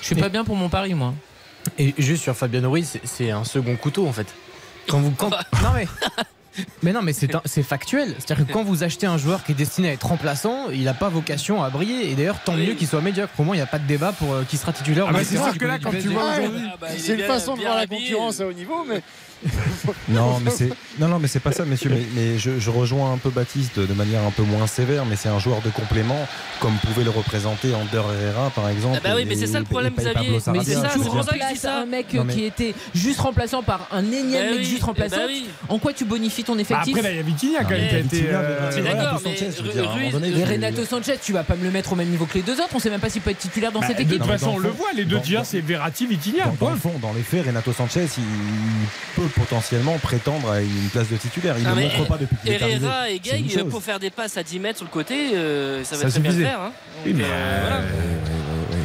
Je 0.00 0.06
suis 0.06 0.14
pas 0.16 0.28
bien 0.30 0.44
pour 0.44 0.56
mon 0.56 0.68
pari, 0.68 0.94
moi. 0.94 1.14
Et 1.78 1.94
juste 1.98 2.22
sur 2.22 2.34
Fabian 2.36 2.70
Ruiz, 2.70 2.98
c'est- 3.04 3.30
un 3.30 3.44
second 3.44 3.76
couteau 3.76 4.06
en 4.06 4.12
fait. 4.12 4.26
Quand 4.88 5.00
vous 5.00 5.10
quand- 5.10 5.30
non 5.62 5.70
mais 5.74 5.86
mais 6.82 6.92
non 6.92 7.02
mais 7.02 7.12
c'est 7.12 7.34
un- 7.34 7.42
c'est 7.44 7.62
factuel. 7.62 8.14
C'est-à-dire 8.18 8.46
que 8.46 8.52
quand 8.52 8.62
vous 8.64 8.82
achetez 8.82 9.06
un 9.06 9.18
joueur 9.18 9.44
qui 9.44 9.52
est 9.52 9.56
destiné 9.56 9.90
à 9.90 9.92
être 9.92 10.06
remplaçant, 10.06 10.70
il 10.72 10.84
n'a 10.84 10.94
pas 10.94 11.08
vocation 11.08 11.62
à 11.62 11.68
briller. 11.70 12.10
Et 12.10 12.14
d'ailleurs 12.14 12.42
tant 12.44 12.54
mieux 12.54 12.74
qu'il 12.74 12.86
soit 12.86 13.00
médiocre. 13.02 13.32
Au 13.38 13.42
moins 13.44 13.54
il 13.56 13.58
n'y 13.58 13.62
a 13.62 13.66
pas 13.66 13.78
de 13.78 13.86
débat 13.86 14.12
pour 14.12 14.32
euh, 14.32 14.44
qui 14.48 14.56
sera 14.56 14.72
titulaire. 14.72 15.04
Ah 15.06 15.10
ou 15.10 15.12
bah, 15.12 15.18
pas 15.18 15.24
c'est 15.24 15.36
sûr 15.36 15.58
que 15.58 15.64
là, 15.66 15.78
quand 15.78 15.90
tu 15.90 16.08
vois 16.08 16.30
aujourd'hui- 16.30 16.60
Ah 16.72 16.76
bah, 16.80 16.86
c'est 16.96 17.08
est 17.08 17.10
une 17.10 17.16
bien- 17.16 17.26
façon 17.26 17.56
de 17.56 17.60
voir 17.62 17.76
la 17.76 17.86
concurrence 17.86 18.40
à 18.40 18.46
haut 18.46 18.52
niveau, 18.52 18.84
mais 18.88 19.02
Non, 20.08 20.40
mais 20.40 20.50
c'est 20.50 20.70
non, 20.98 21.08
non, 21.08 21.18
mais 21.18 21.28
c'est 21.28 21.40
pas 21.40 21.52
ça, 21.52 21.64
messieurs. 21.64 21.90
Mais, 21.92 22.02
mais 22.14 22.38
je, 22.38 22.58
je 22.58 22.70
rejoins 22.70 23.12
un 23.12 23.18
peu 23.18 23.28
Baptiste 23.30 23.78
de 23.78 23.92
manière 23.92 24.22
un 24.22 24.30
peu 24.30 24.42
moins 24.42 24.66
sévère, 24.66 25.04
mais 25.04 25.16
c'est 25.16 25.28
un 25.28 25.38
joueur 25.38 25.60
de 25.62 25.68
complément, 25.70 26.26
comme 26.60 26.74
pouvait 26.78 27.04
le 27.04 27.10
représenter 27.10 27.74
Ander 27.74 28.02
Herrera, 28.22 28.50
par 28.50 28.68
exemple. 28.68 28.98
Ah 28.98 29.08
bah 29.08 29.14
oui, 29.16 29.24
mais 29.28 29.36
c'est 29.36 29.46
ça 29.46 29.58
le 29.58 29.64
problème, 29.66 29.92
Xavier. 29.94 30.30
Mais 30.30 30.38
c'est 30.64 30.74
ça, 30.74 30.88
dis 30.96 31.08
remplaces 31.08 31.58
ça. 31.58 31.80
un 31.80 31.86
mec 31.86 32.12
Non, 32.14 32.20
euh, 32.20 32.24
mais- 32.24 32.34
qui 32.34 32.44
était 32.44 32.74
juste 32.94 33.20
remplaçant 33.20 33.62
par 33.62 33.88
un 33.92 34.04
énième 34.04 34.44
Bah 34.44 34.50
mec 34.52 34.58
oui, 34.60 34.64
juste 34.64 34.82
remplaçant. 34.84 35.16
bah 35.16 35.22
oui. 35.28 35.46
En 35.68 35.78
quoi 35.78 35.92
tu 35.92 36.04
bonifies 36.04 36.44
ton 36.44 36.54
Bah, 36.54 36.60
effectif 36.62 36.96
après 36.96 37.02
là 37.02 37.10
il 37.10 37.16
y 37.16 37.20
a 37.20 37.22
Vitinha 37.22 37.64
quand 37.64 37.70
même 37.70 37.80
mais 37.82 37.88
qui 37.88 37.94
a 37.94 37.98
été 37.98 38.16
Vitinha, 38.16 38.38
euh, 38.40 38.70
d'accord, 38.82 39.20
de 39.20 39.24
mais 39.28 39.36
Sanchez, 39.36 40.42
tu- 40.42 40.52
Renato 40.52 40.84
Sanchez, 40.84 41.18
tu 41.22 41.32
vas 41.32 41.42
pas 41.44 41.56
me 41.56 41.64
le 41.64 41.70
mettre 41.70 41.92
au 41.92 41.96
même 41.96 42.08
niveau 42.08 42.24
que 42.26 42.34
les 42.34 42.42
deux 42.42 42.54
autres. 42.54 42.70
On 42.74 42.78
sait 42.78 42.90
même 42.90 43.00
pas 43.00 43.10
s'il 43.10 43.22
peut 43.22 43.30
être 43.30 43.38
titulaire 43.38 43.72
dans 43.72 43.80
bah, 43.80 43.86
cette 43.88 43.98
de 43.98 44.02
équipe. 44.02 44.18
toute 44.18 44.26
Non, 44.26 44.32
mais 44.32 44.38
façon 44.38 44.52
on 44.54 44.58
le 44.58 44.70
voit 44.70 44.92
les 44.96 45.04
deux 45.04 45.20
tiers 45.20 45.44
c'est 45.44 45.60
Verratti 45.60 46.06
Vitinha 46.06 46.52
Dans, 46.60 46.70
le 46.70 46.76
fond, 46.76 46.92
dans 47.02 47.12
les 47.12 47.22
faits, 47.22 47.46
Renato 47.46 47.72
Sanchez, 47.72 48.06
il, 48.16 48.22
il 48.22 48.86
peut 49.22 49.25
potentiellement 49.28 49.98
prétendre 49.98 50.50
à 50.50 50.60
une 50.60 50.88
place 50.92 51.08
de 51.08 51.16
titulaire. 51.16 51.56
Il 51.58 51.64
ne 51.64 51.74
montre 51.74 52.06
pas 52.06 52.16
depuis 52.18 52.36
qu'il 52.42 52.52
est 52.52 52.62
arrivé. 52.62 52.84
Herrera 52.86 53.10
et 53.10 53.18
Gay, 53.18 53.42
pour 53.70 53.82
faire 53.82 53.98
des 53.98 54.10
passes 54.10 54.36
à 54.36 54.42
10 54.42 54.58
mètres 54.60 54.78
sur 54.78 54.86
le 54.86 54.90
côté, 54.92 55.34
euh, 55.34 55.84
ça 55.84 55.96
va 55.96 56.02
Ça 56.02 56.08
très 56.10 56.20
bien 56.20 56.30
suffisait. 56.30 56.48
faire. 56.50 56.60
hein. 56.60 56.72
Oui, 57.04 57.12
mais, 57.14 57.24
euh, 57.24 57.60
voilà. 57.62 57.80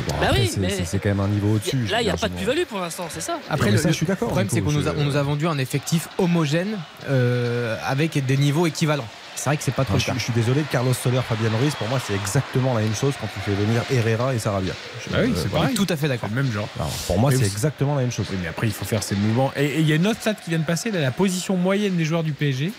Bon, 0.08 0.16
Bah 0.20 0.28
après, 0.30 0.42
oui, 0.42 0.52
c'est- 0.86 1.00
quand 1.00 1.10
même 1.10 1.20
un 1.20 1.28
niveau 1.28 1.56
au-dessus. 1.56 1.86
Là, 1.90 2.02
il 2.02 2.06
n'y 2.06 2.10
a 2.12 2.18
pas 2.18 2.28
de 2.30 2.34
plus-value 2.34 2.64
pour 2.68 2.80
l'instant, 2.80 3.08
c'est 3.10 3.22
ça. 3.22 3.40
Après, 3.50 3.72
le, 3.72 3.78
ça, 3.78 3.88
le 3.88 3.92
je 3.92 3.98
suis 3.98 4.06
d'accord, 4.06 4.28
problème, 4.30 4.50
c'est 4.52 4.62
qu'on 4.62 4.72
nous, 4.72 4.88
a- 4.88 4.94
je- 4.94 5.00
on 5.00 5.04
nous 5.04 5.16
a 5.16 5.24
vendu 5.24 5.48
un 5.48 5.58
effectif 5.58 6.10
homogène 6.18 6.78
euh, 7.10 7.78
avec 7.86 8.24
des 8.26 8.38
niveaux 8.38 8.68
équivalents. 8.68 9.08
C'est 9.36 9.46
vrai 9.50 9.58
que 9.58 9.64
c'est 9.64 9.72
pas 9.74 9.84
trop 9.86 9.94
Non, 9.94 9.98
le 9.98 10.02
je, 10.02 10.06
cas. 10.06 10.12
suis- 10.14 10.20
je 10.20 10.24
suis 10.26 10.34
désolé, 10.34 10.64
Carlos 10.72 10.94
Soler, 10.94 11.20
Fabian 11.28 11.50
Ruiz, 11.60 11.74
pour 11.76 11.88
moi, 11.88 12.00
c'est 12.06 12.14
exactement 12.14 12.74
la 12.76 12.82
même 12.82 12.94
chose 12.94 13.14
quand 13.20 13.28
tu 13.34 13.40
fais 13.40 13.54
venir 13.54 13.82
Herrera 13.92 14.36
et 14.36 14.40
Sarabia. 14.40 14.74
Je- 15.06 15.12
Bah 15.12 15.20
oui, 15.24 15.34
c'est. 15.36 15.74
Tout 15.74 15.88
à 15.90 15.96
fait 15.96 16.08
d'accord. 16.08 16.30
C'est 16.30 16.36
le 16.36 16.44
même 16.44 16.52
genre. 16.52 16.68
Alors, 16.78 16.92
pour 17.08 17.18
moi, 17.18 17.32
c'est 17.32 17.38
vous- 17.38 17.44
exactement 17.46 17.96
la 17.96 18.02
même 18.02 18.12
chose. 18.12 18.28
Oui, 18.30 18.38
mais 18.42 18.48
après, 18.50 18.68
il 18.68 18.74
faut 18.74 18.86
faire 18.86 19.02
ses 19.02 19.16
mouvements. 19.16 19.52
Et 19.56 19.80
il 19.80 19.88
y 19.88 19.94
a 19.94 19.96
une 19.96 20.06
autre 20.08 20.20
stat 20.22 20.36
qui 20.36 20.50
vient 20.52 20.60
de 20.60 20.66
passer, 20.66 20.92
là, 20.92 21.00
la 21.02 21.12
position 21.12 21.56
moyenne 21.58 21.96
des 21.96 22.06
joueurs 22.06 22.24
du 22.24 22.34
PSG. 22.34 22.72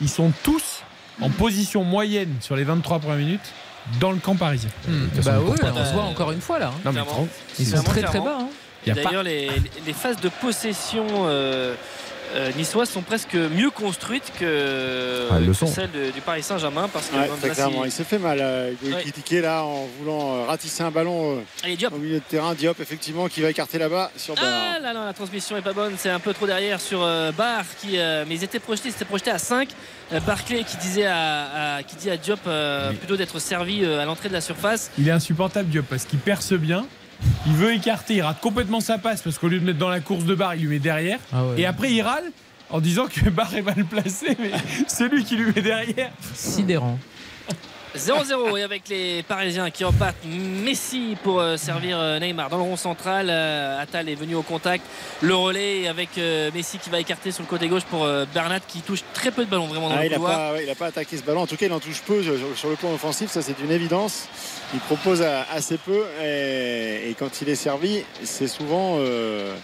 Ils 0.00 0.08
sont 0.08 0.32
tous 0.42 0.82
en 1.20 1.28
position 1.30 1.84
moyenne 1.84 2.34
sur 2.40 2.56
les 2.56 2.64
23 2.64 2.98
premières 3.00 3.18
minutes 3.18 3.52
dans 4.00 4.10
le 4.12 4.18
camp 4.18 4.36
parisien. 4.36 4.70
Hmm. 4.88 5.06
Bah 5.24 5.38
oui, 5.42 5.52
on 5.62 5.84
se 5.84 5.92
voit 5.92 6.02
encore 6.04 6.32
une 6.32 6.40
fois 6.40 6.58
là. 6.58 6.68
hein. 6.68 6.80
Non, 6.84 6.92
mais 6.92 7.00
Ils 7.58 7.66
sont 7.66 7.82
très 7.82 8.02
très 8.02 8.20
bas. 8.20 8.38
hein. 8.40 8.48
A 8.88 8.94
pas- 8.94 9.02
D'ailleurs, 9.02 9.22
les, 9.24 9.50
les 9.84 9.92
phases 9.92 10.20
de 10.20 10.28
possession 10.28 11.04
euh, 11.26 11.74
euh, 12.34 12.50
niçoises 12.56 12.90
sont 12.90 13.02
presque 13.02 13.34
mieux 13.34 13.70
construites 13.70 14.32
que, 14.38 15.28
Ah, 15.30 15.36
que 15.38 15.52
celles 15.66 15.90
de- 15.90 16.10
du 16.10 16.20
Paris 16.20 16.42
Saint-Germain 16.42 16.88
parce 16.92 17.06
que 17.08 17.16
Ouais, 17.16 17.28
très 17.40 17.50
clairement, 17.50 17.84
il 17.84 17.92
s'est 17.92 18.04
fait 18.04 18.18
mal. 18.18 18.38
euh, 18.40 18.72
Ouais. 18.84 19.00
Ekitike, 19.02 19.42
là 19.42 19.64
en 19.64 19.86
voulant 20.00 20.36
euh, 20.36 20.44
ratisser 20.46 20.82
un 20.82 20.90
ballon 20.90 21.36
euh, 21.38 21.40
Allez, 21.64 21.76
Diop. 21.76 21.92
au 21.94 21.98
milieu 21.98 22.16
de 22.16 22.24
terrain. 22.28 22.54
Diop 22.54 22.78
effectivement 22.80 23.28
qui 23.28 23.40
va 23.40 23.50
écarter 23.50 23.78
là-bas 23.78 24.10
sur 24.16 24.34
Barre. 24.34 24.44
Ah 24.46 24.78
là, 24.80 24.92
non, 24.94 25.04
la 25.04 25.12
transmission 25.12 25.56
est 25.56 25.62
pas 25.62 25.72
bonne, 25.72 25.94
c'est 25.98 26.10
un 26.10 26.20
peu 26.20 26.32
trop 26.34 26.46
derrière 26.46 26.80
sur 26.80 27.02
euh, 27.02 27.32
Barr 27.32 27.64
qui 27.80 27.98
euh, 27.98 28.24
mais 28.28 28.34
ils 28.36 28.44
étaient 28.44 28.58
projetés, 28.60 28.90
c'était 28.90 29.04
projeté 29.04 29.30
à 29.30 29.38
5. 29.38 29.68
Euh, 30.12 30.20
Barclay 30.20 30.62
qui 30.64 30.76
disait 30.76 31.06
à, 31.06 31.76
à- 31.76 31.82
qui 31.82 31.96
dit 31.96 32.10
à 32.10 32.16
Diop 32.16 32.40
euh, 32.46 32.92
plutôt 32.92 33.16
d'être 33.16 33.38
servi 33.38 33.84
euh, 33.84 34.00
à 34.00 34.04
l'entrée 34.04 34.28
de 34.28 34.34
la 34.34 34.40
surface. 34.40 34.90
Il 34.98 35.08
est 35.08 35.12
insupportable 35.12 35.68
Diop 35.68 35.86
parce 35.88 36.04
qu'il 36.04 36.18
perce 36.18 36.52
bien. 36.52 36.86
Il 37.46 37.52
veut 37.52 37.72
écarter, 37.74 38.14
il 38.16 38.22
rate 38.22 38.40
complètement 38.40 38.80
sa 38.80 38.98
passe 38.98 39.22
parce 39.22 39.38
qu'au 39.38 39.48
lieu 39.48 39.58
de 39.58 39.64
mettre 39.64 39.78
dans 39.78 39.88
la 39.88 40.00
course 40.00 40.24
de 40.24 40.34
barre, 40.34 40.54
il 40.56 40.62
lui 40.62 40.68
met 40.68 40.78
derrière. 40.78 41.18
Ah 41.32 41.44
ouais. 41.44 41.60
Et 41.60 41.66
après, 41.66 41.92
il 41.92 42.02
râle 42.02 42.24
en 42.70 42.80
disant 42.80 43.06
que 43.06 43.30
barre 43.30 43.54
est 43.54 43.62
mal 43.62 43.84
placé, 43.84 44.36
mais 44.38 44.52
c'est 44.88 45.08
lui 45.08 45.24
qui 45.24 45.36
lui 45.36 45.52
met 45.54 45.62
derrière. 45.62 46.10
Sidérant. 46.34 46.98
0-0 47.96 48.58
et 48.58 48.62
avec 48.62 48.88
les 48.88 49.22
Parisiens 49.22 49.70
qui 49.70 49.84
repartent 49.84 50.16
Messi 50.24 51.16
pour 51.22 51.40
euh, 51.40 51.56
servir 51.56 51.98
euh, 51.98 52.18
Neymar 52.18 52.50
dans 52.50 52.56
le 52.58 52.62
rond 52.62 52.76
central. 52.76 53.28
Euh, 53.30 53.80
Attal 53.80 54.08
est 54.08 54.14
venu 54.14 54.34
au 54.34 54.42
contact. 54.42 54.84
Le 55.22 55.34
relais 55.34 55.88
avec 55.88 56.10
Messi 56.54 56.78
qui 56.78 56.90
va 56.90 57.00
écarter 57.00 57.30
sur 57.30 57.42
le 57.42 57.48
côté 57.48 57.68
gauche 57.68 57.84
pour 57.84 58.06
Bernat 58.34 58.60
qui 58.60 58.80
touche 58.80 59.00
très 59.14 59.30
peu 59.30 59.44
de 59.44 59.50
ballons 59.50 59.66
vraiment 59.66 59.88
dans 59.88 59.96
Ah, 59.96 60.00
le 60.00 60.06
il 60.06 60.10
n'a 60.10 60.16
couloir. 60.16 60.36
pas, 60.36 60.52
ouais, 60.52 60.64
il 60.64 60.70
a 60.70 60.74
pas 60.74 60.86
attaqué 60.86 61.16
ce 61.16 61.22
ballon. 61.22 61.42
En 61.42 61.46
tout 61.46 61.56
cas, 61.56 61.66
il 61.66 61.72
en 61.72 61.80
touche 61.80 62.02
peu 62.02 62.22
sur, 62.22 62.68
le 62.70 62.76
plan 62.76 62.92
offensif. 62.92 63.30
Ça, 63.30 63.42
c'est 63.42 63.58
une 63.62 63.70
évidence. 63.70 64.28
Il 64.74 64.80
propose 64.80 65.22
assez 65.22 65.78
peu. 65.78 66.02
Et, 66.22 67.10
et 67.10 67.14
quand 67.18 67.40
il 67.40 67.48
est 67.48 67.54
servi, 67.54 68.02
c'est 68.24 68.48
souvent 68.48 68.96
euh, 68.98 69.54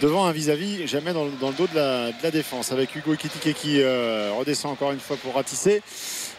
devant 0.00 0.26
un 0.26 0.32
vis-à-vis, 0.32 0.86
jamais 0.86 1.12
dans, 1.12 1.24
le- 1.24 1.30
dans 1.40 1.48
le 1.48 1.54
dos 1.54 1.66
de 1.66 1.76
la, 1.76 2.08
de 2.08 2.22
la 2.22 2.30
défense. 2.30 2.72
Avec 2.72 2.94
Hugo 2.94 3.14
Ekitike 3.14 3.54
qui 3.54 3.80
euh, 3.80 4.30
redescend 4.38 4.72
encore 4.72 4.92
une 4.92 5.00
fois 5.00 5.16
pour 5.16 5.34
ratisser. 5.34 5.82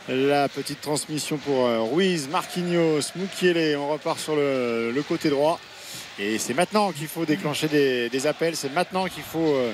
La 0.07 0.47
petite 0.47 0.81
transmission 0.81 1.37
pour 1.37 1.65
euh, 1.65 1.79
Ruiz, 1.81 2.27
Marquinhos, 2.29 3.01
Mukiele. 3.15 3.75
On 3.77 3.89
repart 3.89 4.19
sur 4.19 4.35
le, 4.35 4.91
le 4.91 5.01
côté 5.03 5.29
droit. 5.29 5.59
Et 6.19 6.37
c'est 6.37 6.53
maintenant 6.53 6.91
qu'il 6.91 7.07
faut 7.07 7.25
déclencher 7.25 7.67
des, 7.67 8.09
des 8.09 8.27
appels. 8.27 8.55
C'est 8.55 8.71
maintenant 8.71 9.07
qu'il 9.07 9.23
faut 9.23 9.39
euh, 9.55 9.71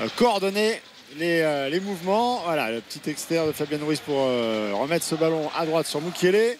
euh, 0.00 0.08
coordonner 0.16 0.80
les, 1.18 1.40
euh, 1.42 1.68
les 1.68 1.80
mouvements. 1.80 2.40
Voilà, 2.44 2.70
le 2.72 2.80
petit 2.80 3.10
extérieur 3.10 3.46
de 3.46 3.52
Fabien 3.52 3.78
Ruiz 3.84 4.00
pour 4.00 4.16
euh, 4.18 4.72
remettre 4.74 5.04
ce 5.04 5.14
ballon 5.14 5.50
à 5.54 5.66
droite 5.66 5.86
sur 5.86 6.00
Mukiele. 6.00 6.56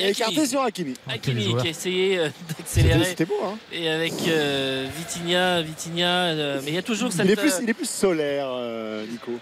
Et 0.00 0.10
écarté 0.10 0.46
sur 0.46 0.62
Hakimi. 0.62 0.94
Hakimi 1.08 1.56
qui 1.56 1.66
a 1.66 1.70
essayé 1.70 2.18
d'accélérer. 2.56 3.04
C'était 3.04 3.24
beau, 3.24 3.40
hein 3.44 3.58
Et 3.72 3.88
avec 3.88 4.12
euh, 4.28 4.86
Vitinha, 4.96 5.60
Vitinha, 5.62 6.06
euh, 6.26 6.60
mais 6.62 6.70
il 6.70 6.74
y 6.74 6.78
a 6.78 6.82
toujours 6.82 7.10
cette. 7.10 7.24
il 7.26 7.32
est, 7.32 7.36
plus, 7.36 7.54
il 7.60 7.68
est 7.68 7.74
plus 7.74 7.90
solaire, 7.90 8.46
euh, 8.48 9.04
Nico. 9.10 9.32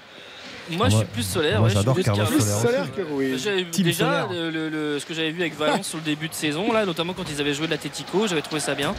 Moi, 0.70 0.88
je 0.88 0.97
suis 0.97 1.05
plus 1.06 1.22
solaire. 1.22 1.60
Moi, 1.60 1.68
ouais, 1.68 1.68
je 1.68 1.74
suis 1.74 1.78
j'adore 1.78 1.94
plus 1.94 2.02
Carlos 2.05 2.24
Carlos. 2.24 2.40
Solaire 2.62 2.86
que 2.94 3.02
oui. 3.10 3.30
Déjà 3.82 4.05
solaire. 4.26 4.28
le- 4.32 4.51
le- 4.51 4.68
le- 4.68 4.98
ce 4.98 5.06
que 5.06 5.14
j'avais 5.14 5.30
vu 5.30 5.40
avec 5.40 5.56
Valence 5.56 5.86
sur 5.88 5.98
le 5.98 6.05
début 6.05 6.28
de 6.28 6.34
saison, 6.34 6.72
là, 6.72 6.84
notamment 6.84 7.12
quand 7.12 7.24
ils 7.30 7.40
avaient 7.40 7.55
joué 7.55 7.66
de 7.66 7.70
l'Atletico, 7.72 8.26
j'avais 8.26 8.43
trouvé 8.43 8.60
ça 8.60 8.74
bien 8.74 8.94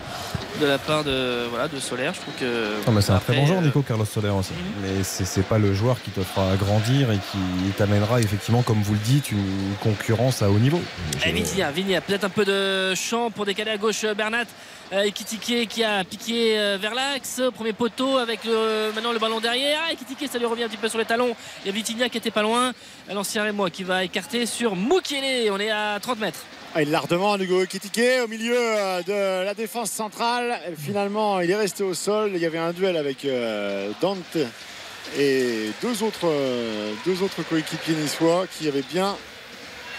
de 0.61 0.65
la 0.65 0.77
part 0.77 1.03
de 1.03 1.45
voilà 1.49 1.68
de 1.68 1.80
Solaire. 1.80 2.14
Je 2.14 2.22
trouve 2.22 2.34
que. 2.39 2.89
Non, 2.89 3.02
c'est 3.02 3.11
un 3.11 3.15
après, 3.15 3.34
très 3.34 3.41
bon 3.41 3.48
joueur, 3.48 3.60
euh, 3.61 3.65
Nico 3.65 3.81
Carlos 3.81 4.06
Soler 4.06 4.30
aussi. 4.30 4.53
Mais 4.81 5.03
c'est 5.03 5.26
c'est 5.26 5.44
pas 5.44 5.57
le 5.57 5.73
joueur 5.73 6.02
qui 6.02 6.11
te 6.11 6.22
fera 6.22 6.56
grandir 6.56 7.11
et 7.11 7.18
qui 7.18 7.72
t'amènera 7.77 8.19
effectivement, 8.22 8.61
comme 8.61 8.81
vous 8.81 8.94
le 8.94 8.99
dites, 8.99 9.31
une 9.31 9.73
concurrence 9.81 10.41
à 10.41 10.49
haut 10.49 10.60
niveau. 10.60 10.81
Et 11.26 11.31
Vitinha, 11.31 11.72
Vitinha, 11.72 12.02
peut-être 12.02 12.23
un 12.23 12.30
peu 12.30 12.45
de 12.45 12.95
champ 12.95 13.30
pour 13.30 13.45
décaler 13.45 13.72
à 13.72 13.77
gauche 13.77 14.03
euh, 14.03 14.14
Bernat. 14.14 14.45
Euh, 14.94 15.02
Ekitike 15.04 15.68
qui 15.68 15.84
a 15.84 16.04
piqué 16.06 16.58
euh, 16.58 16.78
vers 16.80 16.94
l'axe, 16.96 17.42
premier 17.54 17.74
poteau 17.74 18.18
avec 18.18 18.46
le- 18.46 18.92
maintenant 18.96 19.12
le 19.12 19.20
ballon 19.20 19.42
derrière. 19.42 19.82
Ah, 19.86 19.92
Ekitike, 19.92 20.30
ça 20.32 20.38
lui 20.40 20.46
revient 20.46 20.64
un 20.64 20.70
petit 20.70 20.78
peu 20.78 20.88
sur 20.88 20.98
les 20.98 21.04
talons. 21.04 21.36
Il 21.64 21.68
y 21.68 21.70
a 21.70 21.74
Vitinha 21.74 22.08
qui 22.08 22.18
était 22.18 22.32
pas 22.32 22.42
loin. 22.42 22.72
L'ancien 23.14 23.44
Rémois 23.44 23.70
qui 23.70 23.84
va 23.84 24.06
écarter 24.06 24.46
sur 24.46 24.78
Mukele. 24.78 25.52
On 25.52 25.60
est 25.60 25.72
à 25.72 26.00
30 26.02 26.20
mètres. 26.20 26.40
Ah, 26.74 26.82
il 26.84 26.92
la 26.92 27.00
redemande, 27.02 27.42
Hugo 27.42 27.64
Ekitike, 27.64 28.00
au 28.24 28.28
milieu 28.30 28.56
euh, 28.58 29.02
de 29.04 29.44
la 29.46 29.54
défense 29.54 29.92
centrale. 29.92 30.58
Finalement, 30.78 31.42
il 31.42 31.52
est 31.52 31.56
resté 31.56 31.84
au 31.84 31.94
sol. 31.94 32.32
Il 32.34 32.40
y 32.42 32.46
avait 32.46 32.58
un 32.58 32.72
duel 32.72 32.96
avec 32.96 33.26
euh, 33.26 33.92
Dante 34.00 34.38
et 35.20 35.72
deux 35.82 36.02
autres, 36.04 36.26
euh, 36.28 36.94
deux 37.06 37.24
autres 37.24 37.44
coéquipiers 37.44 37.96
niçois 37.96 38.46
qui 38.58 38.68
avaient 38.70 38.84
bien 38.90 39.18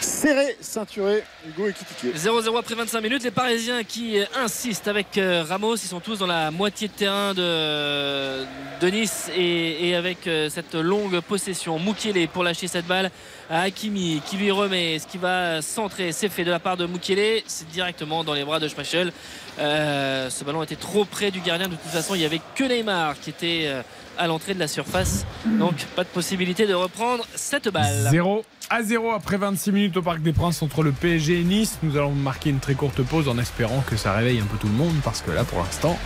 serré, 0.01 0.57
ceinturé 0.61 1.25
Hugo 1.47 1.69
Ekitike. 1.69 2.17
0-0 2.17 2.59
après 2.59 2.75
25 2.75 3.01
minutes. 3.01 3.23
Les 3.25 3.31
Parisiens 3.31 3.85
qui 3.85 4.19
insistent 4.37 4.89
avec 4.89 5.19
euh, 5.19 5.45
Ramos. 5.49 5.77
Ils 5.77 5.89
sont 5.89 6.01
tous 6.01 6.19
dans 6.19 6.27
la 6.27 6.51
moitié 6.51 6.89
de 6.89 6.93
terrain 6.93 7.35
de, 7.35 8.91
Nice 8.91 9.31
et, 9.37 9.89
et 9.89 9.95
avec 9.95 10.27
euh, 10.27 10.49
cette 10.51 10.75
longue 10.75 11.21
possession. 11.21 11.79
Mukele 11.79 12.29
pour 12.29 12.43
lâcher 12.43 12.69
cette 12.69 12.87
balle 12.87 13.11
à 13.51 13.63
Hakimi 13.63 14.21
qui 14.27 14.37
lui 14.37 14.51
remet 14.51 14.99
ce 14.99 15.07
qui 15.07 15.19
va 15.19 15.63
centrer. 15.63 16.13
C'est 16.13 16.29
fait 16.29 16.45
de 16.45 16.51
la 16.51 16.59
part 16.59 16.77
de 16.77 16.87
Mukele. 16.87 17.43
C'est 17.47 17.69
directement 17.69 18.25
dans 18.25 18.35
les 18.35 18.45
bras 18.45 18.61
de 18.61 18.69
Schmeichel. 18.69 19.13
Euh, 19.59 20.31
ce 20.31 20.45
ballon 20.45 20.63
était 20.63 20.77
trop 20.77 21.05
près 21.05 21.31
du 21.31 21.41
gardien. 21.41 21.69
De 21.69 21.75
toute 21.75 21.91
façon, 21.91 22.15
il 22.15 22.19
n'y 22.19 22.27
avait 22.27 22.41
que 22.55 22.65
Neymar 22.65 23.19
qui 23.21 23.31
était 23.31 23.71
à 24.19 24.27
l'entrée 24.27 24.55
de 24.55 24.59
la 24.59 24.69
surface. 24.69 25.25
Donc, 25.47 25.77
pas 25.97 26.05
de 26.05 26.09
possibilité 26.09 26.67
de 26.67 26.75
reprendre 26.75 27.25
cette 27.35 27.69
balle. 27.69 28.09
0 28.11 28.45
à 28.71 28.83
0 28.83 29.13
après 29.13 29.39
26 29.39 29.73
minutes 29.73 29.97
au 29.97 30.03
Parc 30.03 30.21
des 30.21 30.33
Princes 30.33 30.63
entre 30.63 30.83
le 30.83 30.93
PSG 30.93 31.41
et 31.41 31.45
Nice. 31.45 31.79
Nous 31.83 31.97
allons 31.97 32.13
marquer 32.13 32.51
une 32.51 32.61
très 32.61 32.75
courte 32.75 33.03
pause 33.03 33.29
en 33.29 33.39
espérant 33.39 33.83
que 33.87 33.97
ça 33.97 34.13
réveille 34.13 34.41
un 34.41 34.45
peu 34.45 34.59
tout 34.59 34.67
le 34.67 34.75
monde 34.75 34.95
parce 35.03 35.23
que 35.23 35.31
là 35.31 35.45
pour 35.45 35.61
l'instant 35.61 35.99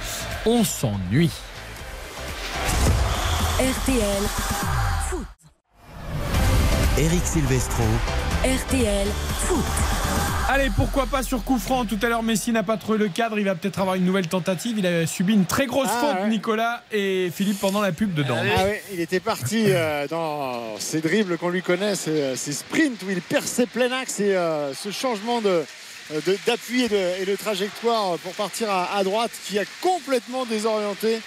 on 0.46 0.62
s'ennuie. 0.62 1.30
RTL 3.58 4.22
Foot. 5.08 5.26
Eric 6.98 7.24
Silvestro. 7.24 7.84
RTL 8.44 9.08
Foot. 9.40 10.01
Allez, 10.54 10.68
pourquoi 10.76 11.06
pas 11.06 11.22
sur 11.22 11.44
coup 11.44 11.58
franc 11.58 11.86
Tout 11.86 11.98
à 12.02 12.08
l'heure, 12.10 12.22
Messi 12.22 12.52
n'a 12.52 12.62
pas 12.62 12.76
trouvé 12.76 12.98
le 12.98 13.08
cadre. 13.08 13.38
Il 13.38 13.46
va 13.46 13.54
peut-être 13.54 13.78
avoir 13.80 13.94
une 13.94 14.04
nouvelle 14.04 14.28
tentative. 14.28 14.74
Il 14.78 14.86
a 14.86 15.06
subi 15.06 15.32
une 15.32 15.46
très 15.46 15.64
grosse 15.64 15.88
Ah, 15.90 16.00
faute, 16.00 16.22
ouais. 16.24 16.28
Nicolas 16.28 16.82
et 16.92 17.30
Philippe, 17.34 17.58
pendant 17.58 17.80
la 17.80 17.90
pub 17.90 18.12
dedans. 18.12 18.36
Ah 18.38 18.64
oui, 18.66 18.74
il 18.92 19.00
était 19.00 19.18
parti 19.20 19.64
euh, 19.68 20.06
dans 20.08 20.78
ces 20.78 21.00
dribbles 21.00 21.38
qu'on 21.38 21.48
lui 21.48 21.62
connaît, 21.62 21.94
ces, 21.94 22.10
euh, 22.10 22.36
sprints 22.36 23.02
où 23.02 23.08
il 23.10 23.22
perce 23.22 23.46
ses 23.46 23.64
plein 23.64 23.90
axe 23.92 24.20
et 24.20 24.36
euh, 24.36 24.74
ce 24.74 24.90
changement 24.90 25.40
de 25.40 25.64
d'appui 26.46 26.82
et, 26.82 26.88
de, 26.90 27.22
et 27.22 27.24
de 27.24 27.34
trajectoire 27.36 28.18
pour 28.18 28.32
partir 28.34 28.68
à, 28.70 28.94
à 28.96 29.04
droite 29.04 29.30
qui 29.46 29.58
a 29.58 29.62
complètement 29.80 30.44
désorienté 30.44 31.20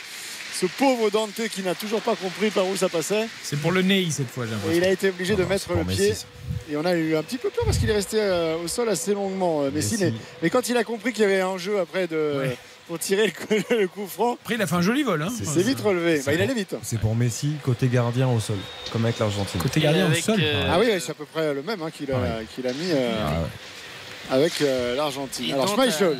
ce 0.54 0.68
pauvre 0.68 1.10
Dante 1.10 1.42
qui 1.52 1.64
n'a 1.64 1.74
toujours 1.74 2.02
pas 2.02 2.16
compris 2.16 2.50
par 2.52 2.68
où 2.68 2.76
ça 2.76 2.88
passait 2.88 3.28
C'est 3.42 3.60
pour 3.60 3.72
le 3.72 3.82
nez 3.82 4.08
cette 4.12 4.30
fois, 4.30 4.46
j'ai 4.46 4.52
et 4.52 4.56
l'impression. 4.56 4.78
il 4.78 4.84
a 4.84 4.92
été 4.92 5.10
obligé 5.10 5.36
de 5.36 5.42
Non, 5.44 5.50
mettre 5.50 5.74
le 5.74 5.84
pied 5.84 6.10
Messi. 6.10 6.26
Et 6.72 6.78
on 6.78 6.86
a 6.86 6.94
eu 6.94 7.16
un 7.16 7.24
petit 7.24 7.38
peu 7.38 7.50
peur 7.50 7.66
parce 7.66 7.78
qu'il 7.78 7.90
est 7.90 7.94
resté 7.94 8.18
euh, 8.20 8.58
au 8.64 8.68
sol 8.68 8.90
assez 8.90 9.14
longuement 9.14 9.62
euh, 9.64 9.72
Messi, 9.72 9.94
Messi. 9.94 10.04
Mais, 10.06 10.14
mais 10.44 10.50
quand 10.50 10.68
il 10.70 10.78
a 10.78 10.84
compris 10.84 11.12
qu'il 11.14 11.22
y 11.24 11.26
avait 11.26 11.42
un 11.42 11.58
jeu 11.58 11.80
après 11.80 12.08
de, 12.08 12.40
Ouais. 12.42 12.58
pour 12.88 13.00
tirer 13.00 13.28
le 13.28 13.32
coup, 13.32 13.64
le 13.74 13.88
coup 13.88 14.08
franc 14.08 14.34
Après, 14.42 14.56
il 14.56 14.62
a 14.62 14.68
fait 14.68 14.76
un 14.76 14.82
joli 14.82 15.04
vol. 15.04 15.22
Hein. 15.22 15.30
c'est 15.32 15.62
vite 15.62 15.80
relevé 15.82 16.18
c'est 16.18 16.26
Bah, 16.26 16.34
il 16.34 16.42
allait 16.42 16.54
vite 16.54 16.76
C'est 16.84 17.00
pour 17.00 17.16
Messi, 17.16 17.54
côté 17.64 17.88
gardien 17.88 18.28
au 18.30 18.40
sol, 18.40 18.58
comme 18.92 19.06
avec 19.06 19.20
l'Argentine. 19.20 19.62
Côté 19.62 19.80
gardien 19.80 20.10
au 20.10 20.14
sol. 20.16 20.38
euh, 20.42 20.70
Ah 20.72 20.80
oui, 20.80 20.88
c'est 21.00 21.12
à 21.12 21.16
peu 21.16 21.26
près 21.26 21.54
le 21.54 21.62
même 21.64 21.82
hein, 21.82 21.90
qu'il 21.92 22.12
a, 22.12 22.16
Ouais. 22.20 22.46
qu'il 22.54 22.66
a 22.68 22.72
mis 22.74 22.92
euh, 22.92 23.12
Ah 23.28 23.32
ouais. 23.42 23.48
avec 24.44 24.62
euh, 24.62 24.96
l'Argentine. 24.96 25.54
Alors 25.54 25.68
Schmeichel. 25.68 26.18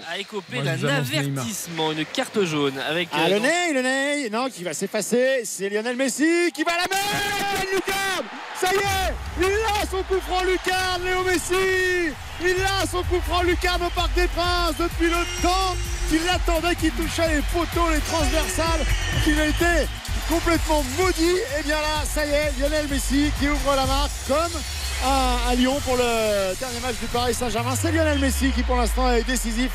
Moi, 0.54 0.64
je 0.78 0.82
d'un 0.82 0.90
avertissement, 0.90 1.92
une 1.92 2.06
carte 2.06 2.44
jaune 2.44 2.74
avec 2.88 3.10
Ah, 3.12 3.26
euh, 3.26 3.30
le 3.30 3.36
donc- 3.40 3.44
nez, 3.44 3.74
le 3.74 3.82
nez, 3.82 4.30
non, 4.30 4.48
qui 4.50 4.64
va 4.64 4.74
s'effacer. 4.74 5.42
C'est 5.44 5.70
Lionel 5.70 5.96
Messi 5.96 6.52
qui 6.54 6.64
va 6.64 6.72
la 6.74 6.84
mettre. 6.84 7.74
Lucarne, 7.74 8.26
ça 8.66 8.74
y 8.74 8.78
est, 8.78 9.14
il 9.40 9.82
a 9.82 9.86
son 9.86 10.04
coup 10.04 10.20
franc 10.28 10.44
Lucarne, 10.44 11.04
Léo 11.04 11.24
Messi. 11.24 12.14
Il 12.42 12.56
a 12.64 12.86
son 12.86 13.04
coup 13.04 13.22
franc 13.28 13.44
Lucarne 13.44 13.84
au 13.84 13.90
Parc 13.90 14.14
des 14.16 14.28
Princes 14.28 14.76
depuis 14.80 15.08
le 15.08 15.42
temps 15.42 15.76
qu'il 16.10 16.28
attendait, 16.30 16.76
qu'il 16.76 16.92
touchait 16.92 17.36
les 17.36 17.42
poteaux, 17.42 17.90
les 17.92 18.02
transversales, 18.02 18.86
qu'il 19.24 19.40
a 19.40 19.46
été 19.48 19.88
complètement 20.30 20.84
maudit. 20.98 21.38
Et 21.60 21.64
bien 21.64 21.78
là, 21.78 22.04
ça 22.06 22.26
y 22.26 22.30
est, 22.30 22.54
Lionel 22.60 22.88
Messi 22.88 23.32
qui 23.40 23.48
ouvre 23.48 23.76
la 23.76 23.86
marque 23.86 24.12
comme 24.28 24.62
à, 25.04 25.50
à 25.50 25.56
Lyon 25.56 25.80
pour 25.86 25.98
le 25.98 26.56
dernier 26.60 26.80
match 26.80 26.96
du 27.00 27.08
Paris 27.08 27.34
Saint-Germain. 27.34 27.76
C'est 27.80 27.92
Lionel 27.92 28.20
Messi 28.20 28.52
qui 28.52 28.64
pour 28.64 28.76
l'instant 28.78 29.12
est 29.12 29.24
décisif. 29.24 29.72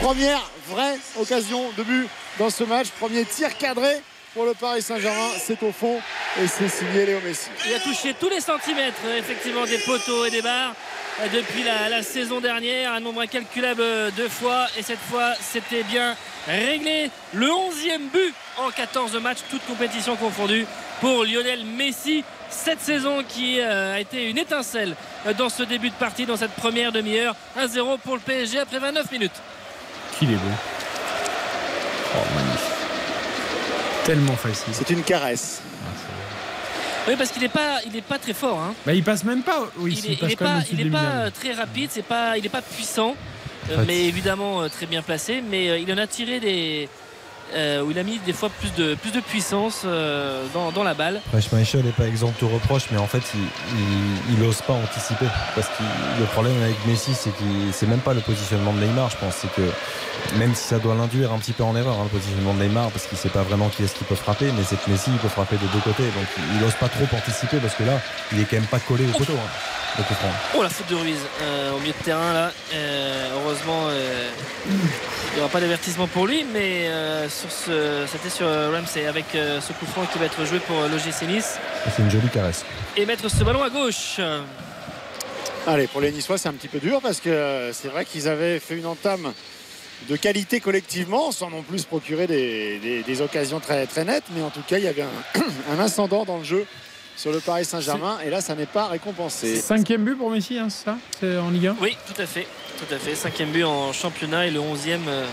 Première 0.00 0.42
vraie 0.68 0.98
occasion 1.20 1.70
de 1.76 1.82
but 1.82 2.08
dans 2.38 2.50
ce 2.50 2.64
match. 2.64 2.88
Premier 2.98 3.24
tir 3.24 3.56
cadré 3.58 4.00
pour 4.34 4.44
le 4.44 4.54
Paris 4.54 4.82
Saint-Germain. 4.82 5.28
C'est 5.38 5.62
au 5.62 5.72
fond 5.72 6.00
et 6.40 6.46
c'est 6.46 6.68
signé 6.68 7.06
Léo 7.06 7.20
Messi. 7.24 7.48
Il 7.66 7.74
a 7.74 7.80
touché 7.80 8.14
tous 8.18 8.28
les 8.28 8.40
centimètres 8.40 9.00
euh, 9.06 9.18
effectivement 9.18 9.64
des 9.64 9.78
poteaux 9.78 10.24
et 10.24 10.30
des 10.30 10.42
barres 10.42 10.74
euh, 11.20 11.26
depuis 11.32 11.62
la, 11.62 11.88
la 11.88 12.02
saison 12.02 12.40
dernière, 12.40 12.92
un 12.92 13.00
nombre 13.00 13.22
incalculable 13.22 13.80
euh, 13.80 14.10
de 14.10 14.28
fois 14.28 14.66
et 14.78 14.82
cette 14.82 15.00
fois 15.00 15.34
c'était 15.40 15.82
bien 15.82 16.16
réglé. 16.46 17.10
Le 17.34 17.46
11e 17.46 18.10
but 18.12 18.34
en 18.58 18.70
14 18.70 19.20
matchs, 19.20 19.40
toutes 19.50 19.64
compétitions 19.66 20.16
confondues 20.16 20.66
pour 21.00 21.24
Lionel 21.24 21.64
Messi. 21.64 22.24
Cette 22.48 22.80
saison 22.80 23.22
qui 23.22 23.60
a 23.60 24.00
été 24.00 24.28
une 24.28 24.36
étincelle 24.36 24.96
dans 25.38 25.48
ce 25.48 25.62
début 25.62 25.88
de 25.90 25.94
partie, 25.94 26.26
dans 26.26 26.36
cette 26.36 26.50
première 26.50 26.90
demi-heure. 26.90 27.36
1-0 27.56 27.98
pour 28.00 28.14
le 28.14 28.20
PSG 28.20 28.58
après 28.58 28.80
29 28.80 29.12
minutes. 29.12 29.40
Qu'il 30.18 30.32
est 30.32 30.34
beau. 30.34 30.40
Oh, 32.16 32.18
magnifique. 32.34 32.49
Tellement 34.10 34.34
facile. 34.34 34.74
C'est 34.74 34.90
une 34.90 35.04
caresse. 35.04 35.62
Oui, 37.06 37.14
parce 37.16 37.30
qu'il 37.30 37.42
n'est 37.42 37.48
pas, 37.48 37.78
il 37.86 37.94
est 37.94 38.02
pas 38.02 38.18
très 38.18 38.32
fort. 38.32 38.58
hein. 38.58 38.74
Bah, 38.84 38.92
il 38.92 39.04
passe 39.04 39.22
même 39.22 39.44
pas. 39.44 39.70
Oui, 39.78 39.92
il 39.92 39.96
s'il 39.96 40.12
est, 40.14 40.16
passe 40.16 40.30
il 40.30 40.32
est 40.32 40.36
quand 40.36 40.44
même 40.46 40.62
pas, 40.62 40.68
il 40.72 40.80
est 40.80 40.90
pas 40.90 40.98
euh, 40.98 41.30
très 41.30 41.52
rapide, 41.52 41.90
c'est 41.92 42.04
pas, 42.04 42.36
il 42.36 42.42
n'est 42.42 42.48
pas 42.48 42.60
puissant, 42.60 43.14
euh, 43.70 43.84
mais 43.86 44.06
évidemment 44.06 44.62
euh, 44.62 44.68
très 44.68 44.86
bien 44.86 45.02
placé. 45.02 45.44
Mais 45.48 45.70
euh, 45.70 45.78
il 45.78 45.92
en 45.92 45.98
a 45.98 46.08
tiré 46.08 46.40
des, 46.40 46.88
euh, 47.54 47.82
où 47.82 47.90
il 47.90 47.98
a 47.98 48.02
mis 48.02 48.18
des 48.18 48.32
fois 48.32 48.48
plus 48.48 48.72
de, 48.74 48.94
plus 48.94 49.10
de 49.12 49.20
puissance 49.20 49.82
euh, 49.84 50.44
dans, 50.54 50.70
dans 50.72 50.82
la 50.84 50.94
balle. 50.94 51.20
Schmeichel 51.40 51.84
n'est 51.84 51.92
pas 51.92 52.06
exempt 52.06 52.32
de 52.40 52.46
reproche, 52.46 52.84
mais 52.90 52.98
en 52.98 53.06
fait, 53.06 53.22
il, 53.34 53.40
il, 53.78 54.38
il 54.38 54.42
ose 54.44 54.60
pas 54.62 54.74
anticiper. 54.74 55.26
Parce 55.54 55.68
que 55.68 55.82
le 56.18 56.26
problème 56.26 56.54
avec 56.62 56.76
Messi, 56.86 57.14
c'est 57.14 57.34
qu'il 57.36 57.72
c'est 57.72 57.86
même 57.86 58.00
pas 58.00 58.14
le 58.14 58.20
positionnement 58.20 58.72
de 58.72 58.80
Neymar, 58.80 59.10
je 59.10 59.16
pense. 59.16 59.34
C'est 59.36 59.52
que 59.52 59.68
même 60.38 60.54
si 60.54 60.64
ça 60.68 60.78
doit 60.78 60.94
l'induire 60.94 61.32
un 61.32 61.38
petit 61.38 61.52
peu 61.52 61.62
en 61.64 61.74
erreur, 61.76 61.94
hein, 61.94 62.04
le 62.04 62.18
positionnement 62.18 62.54
de 62.54 62.62
Neymar, 62.62 62.90
parce 62.90 63.06
qu'il 63.06 63.18
sait 63.18 63.28
pas 63.28 63.42
vraiment 63.42 63.68
qui 63.68 63.82
est-ce 63.84 63.94
qui 63.94 64.04
peut 64.04 64.14
frapper, 64.14 64.46
mais 64.56 64.62
c'est 64.64 64.76
que 64.82 64.90
Messi, 64.90 65.10
il 65.10 65.18
peut 65.18 65.28
frapper 65.28 65.56
de 65.56 65.66
deux 65.72 65.80
côtés. 65.80 66.04
Donc, 66.04 66.26
il, 66.38 66.56
il 66.56 66.64
ose 66.64 66.74
pas 66.74 66.88
trop 66.88 67.04
anticiper 67.16 67.58
parce 67.58 67.74
que 67.74 67.84
là, 67.84 68.00
il 68.32 68.40
est 68.40 68.44
quand 68.44 68.56
même 68.56 68.66
pas 68.66 68.80
collé 68.80 69.04
au 69.06 69.18
poteau. 69.18 69.32
Hein, 69.32 69.50
le. 69.98 70.04
Oh 70.56 70.62
la 70.62 70.68
faute 70.68 70.88
de 70.88 70.94
Ruiz 70.94 71.18
euh, 71.42 71.72
au 71.72 71.80
milieu 71.80 71.92
de 71.92 72.04
terrain 72.04 72.32
là. 72.32 72.52
Heureusement, 73.34 73.88
il 73.90 75.34
n'y 75.34 75.40
aura 75.40 75.48
pas 75.50 75.60
d'avertissement 75.60 76.06
pour 76.06 76.26
lui, 76.26 76.46
mais 76.52 76.88
sur 77.40 77.50
ce, 77.50 78.04
c'était 78.10 78.28
sur 78.30 78.46
euh, 78.46 78.70
Ramsey 78.72 79.06
avec 79.06 79.34
euh, 79.34 79.60
ce 79.60 79.72
coup 79.72 79.86
franc 79.86 80.04
qui 80.12 80.18
va 80.18 80.26
être 80.26 80.44
joué 80.44 80.58
pour 80.60 80.76
euh, 80.78 80.88
l'OGC 80.88 81.22
Nice 81.28 81.58
C'est 81.96 82.02
une 82.02 82.10
jolie 82.10 82.28
caresse. 82.28 82.64
et 82.96 83.06
mettre 83.06 83.28
ce 83.30 83.42
ballon 83.44 83.62
à 83.62 83.70
gauche. 83.70 84.20
Allez, 85.66 85.86
pour 85.86 86.00
les 86.00 86.10
Niçois, 86.10 86.38
c'est 86.38 86.48
un 86.48 86.52
petit 86.54 86.68
peu 86.68 86.78
dur 86.78 87.00
parce 87.02 87.20
que 87.20 87.70
c'est 87.72 87.88
vrai 87.88 88.04
qu'ils 88.04 88.28
avaient 88.28 88.58
fait 88.58 88.76
une 88.76 88.86
entame 88.86 89.32
de 90.08 90.16
qualité 90.16 90.60
collectivement 90.60 91.30
sans 91.32 91.50
non 91.50 91.62
plus 91.62 91.84
procurer 91.84 92.26
des, 92.26 92.78
des- 92.78 93.02
des 93.02 93.20
occasions 93.20 93.60
très, 93.60 93.86
très 93.86 94.04
nettes. 94.04 94.24
Mais 94.34 94.42
en 94.42 94.50
tout 94.50 94.62
cas, 94.66 94.78
il 94.78 94.84
y 94.84 94.88
avait 94.88 95.02
un, 95.02 95.40
un 95.76 95.78
ascendant 95.78 96.24
dans 96.24 96.38
le 96.38 96.44
jeu 96.44 96.66
sur 97.16 97.30
le 97.32 97.40
Paris 97.40 97.66
Saint-Germain 97.66 98.18
et 98.24 98.30
là, 98.30 98.40
ça 98.40 98.54
n'est 98.54 98.64
pas 98.66 98.86
récompensé. 98.86 99.56
Cinquième 99.60 100.04
but 100.04 100.16
pour 100.16 100.30
Messi, 100.30 100.58
hein, 100.58 100.68
c'est 100.70 100.86
ça? 100.86 100.96
C'est 101.20 101.36
en 101.36 101.50
Ligue 101.50 101.66
1 101.68 101.76
Oui, 101.82 101.96
tout 102.06 102.20
à 102.20 102.26
fait. 102.26 102.46
Tout 102.78 102.94
à 102.94 102.98
fait. 102.98 103.14
Cinquième 103.14 103.50
but 103.50 103.64
en 103.64 103.92
championnat 103.92 104.46
et 104.46 104.50
le 104.50 104.60
onzième 104.60 105.06
euh, 105.08 105.26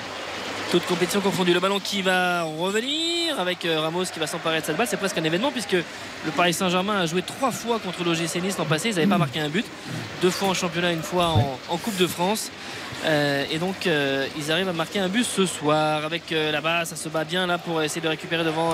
Toute 0.72 0.86
compétition 0.86 1.22
confondue. 1.22 1.54
Le 1.54 1.62
ballon 1.62 1.80
qui 1.80 2.02
va 2.02 2.44
revenir 2.44 3.40
avec 3.40 3.64
euh, 3.64 3.80
Ramos 3.80 4.04
qui 4.06 4.20
va 4.20 4.28
s'emparer 4.28 4.60
de 4.60 4.66
cette 4.66 4.76
balle. 4.76 4.88
C'est 4.88 4.98
presque 4.98 5.18
un 5.18 5.24
événement 5.24 5.50
puisque 5.50 5.72
le 5.72 6.32
Paris 6.36 6.52
Saint-Germain 6.52 7.00
a 7.00 7.06
joué 7.06 7.22
trois 7.22 7.52
fois 7.52 7.80
contre 7.80 8.04
l'OGC 8.04 8.42
Nice 8.44 8.58
l'an 8.58 8.66
passé. 8.66 8.90
Ils 8.90 8.96
n'avaient 8.96 9.08
pas 9.08 9.18
marqué 9.18 9.40
un 9.40 9.48
but. 9.48 9.66
Deux 10.22 10.30
fois 10.30 10.50
en 10.50 10.54
championnat, 10.54 10.92
une 10.92 11.04
fois 11.04 11.36
en, 11.70 11.78
Coupe 11.78 11.96
de 11.96 12.06
France. 12.06 12.52
Euh, 13.06 13.46
et 13.50 13.60
donc 13.60 13.86
euh, 13.86 14.28
ils 14.38 14.52
arrivent 14.52 14.68
à 14.68 14.74
marquer 14.74 15.00
un 15.00 15.08
but 15.08 15.24
ce 15.24 15.46
soir 15.46 16.04
avec 16.04 16.32
euh, 16.32 16.52
là-bas 16.52 16.84
ça 16.84 16.96
se 16.96 17.08
bat 17.10 17.26
bien 17.26 17.46
là 17.46 17.60
pour 17.60 17.80
essayer 17.84 18.02
de 18.02 18.08
récupérer 18.08 18.44
devant 18.44 18.74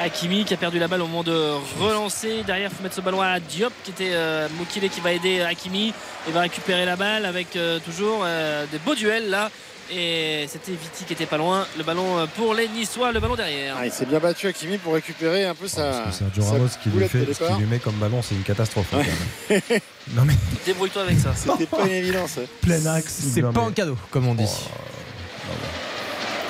Hakimi 0.00 0.46
qui 0.46 0.54
a 0.54 0.56
perdu 0.56 0.78
la 0.78 0.88
balle 0.88 1.02
au 1.02 1.06
moment 1.06 1.22
de 1.22 1.52
relancer 1.78 2.44
derrière 2.46 2.70
il 2.72 2.74
faut 2.74 2.82
mettre 2.82 2.94
ce 2.94 3.02
ballon 3.02 3.20
à 3.20 3.38
Diop 3.40 3.74
qui 3.84 3.90
était 3.90 4.14
Mokile 4.56 4.88
qui 4.88 5.02
va 5.02 5.12
aider 5.12 5.42
Hakimi 5.42 5.92
et 6.26 6.32
va 6.32 6.40
récupérer 6.40 6.86
la 6.86 6.96
balle 6.96 7.26
avec 7.26 7.58
toujours 7.84 8.24
des 8.72 8.78
beaux 8.78 8.94
duels 8.94 9.28
là 9.28 9.50
et 9.90 10.46
c'était 10.48 10.72
Viti 10.72 11.04
qui 11.06 11.12
était 11.14 11.26
pas 11.26 11.36
loin 11.38 11.66
le 11.76 11.84
ballon 11.84 12.18
euh, 12.18 12.26
pour 12.36 12.54
les 12.54 12.68
Niçois 12.68 13.12
le 13.12 13.20
ballon 13.20 13.36
derrière 13.36 13.76
Ah, 13.78 13.86
il 13.86 13.92
s'est 13.92 14.04
bien 14.06 14.18
battu 14.18 14.46
Hakimi 14.46 14.78
pour 14.78 14.94
récupérer 14.94 15.46
un 15.46 15.54
peu 15.54 15.66
sa. 15.68 16.10
Sergio 16.12 16.42
sa 16.42 16.52
Ramos 16.52 16.68
qui 16.82 16.88
lui, 16.90 17.08
fait, 17.08 17.26
ce 17.32 17.38
qu'il 17.46 17.56
lui 17.56 17.66
met 17.66 17.78
comme 17.78 17.94
ballon, 17.96 18.20
c'est 18.22 18.34
une 18.34 18.42
catastrophe. 18.42 18.86
hein, 18.94 19.02
quand 19.48 19.54
même. 19.70 19.80
non 20.14 20.24
mais 20.24 20.34
débrouille-toi 20.66 21.02
avec 21.02 21.18
ça 21.18 21.32
C'était 21.34 21.66
pas 21.66 21.84
une 21.86 21.92
évidence. 21.92 22.38
plein 22.60 22.84
axe. 22.86 23.22
C'est 23.34 23.42
pas 23.42 23.60
un 23.60 23.72
cadeau, 23.72 23.96
comme 24.10 24.28
on 24.28 24.34
dit. 24.34 24.44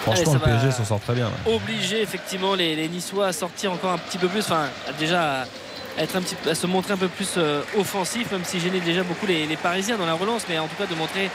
Franchement, 0.02 0.32
Allez, 0.32 0.40
ça 0.40 0.47
le 0.47 0.59
PSG 0.59 0.70
s'en 0.77 0.85
sort 0.85 1.01
très 1.01 1.15
bien. 1.15 1.31
obliger 1.47 2.01
effectivement 2.02 2.55
les, 2.55 2.74
les 2.77 2.89
Niçois 2.89 3.27
à 3.27 3.32
sortir 3.32 3.73
encore 3.73 3.93
un 3.93 3.98
petit 3.98 4.16
peu 4.19 4.28
plus, 4.28 4.40
enfin 4.40 4.66
déjà 4.98 5.43
à, 5.43 5.47
être 6.02 6.16
un 6.16 6.23
petit, 6.23 6.35
peu- 6.36 6.51
à 6.51 6.55
se 6.55 6.66
montrer 6.66 6.94
un 6.94 6.97
peu 6.97 7.09
plus 7.09 7.35
euh, 7.36 7.60
offensif, 7.77 8.31
même 8.32 8.44
si 8.44 8.59
gênait 8.60 8.81
déjà 8.81 9.02
beaucoup 9.02 9.27
les, 9.27 9.44
les 9.47 9.56
Parisiens 9.56 9.98
dans 9.98 10.06
la 10.06 10.15
relance, 10.15 10.43
mais 10.48 10.59
en 10.59 10.66
tout 10.69 10.77
cas 10.77 10.86
de 10.86 10.94
montrer 10.94 11.31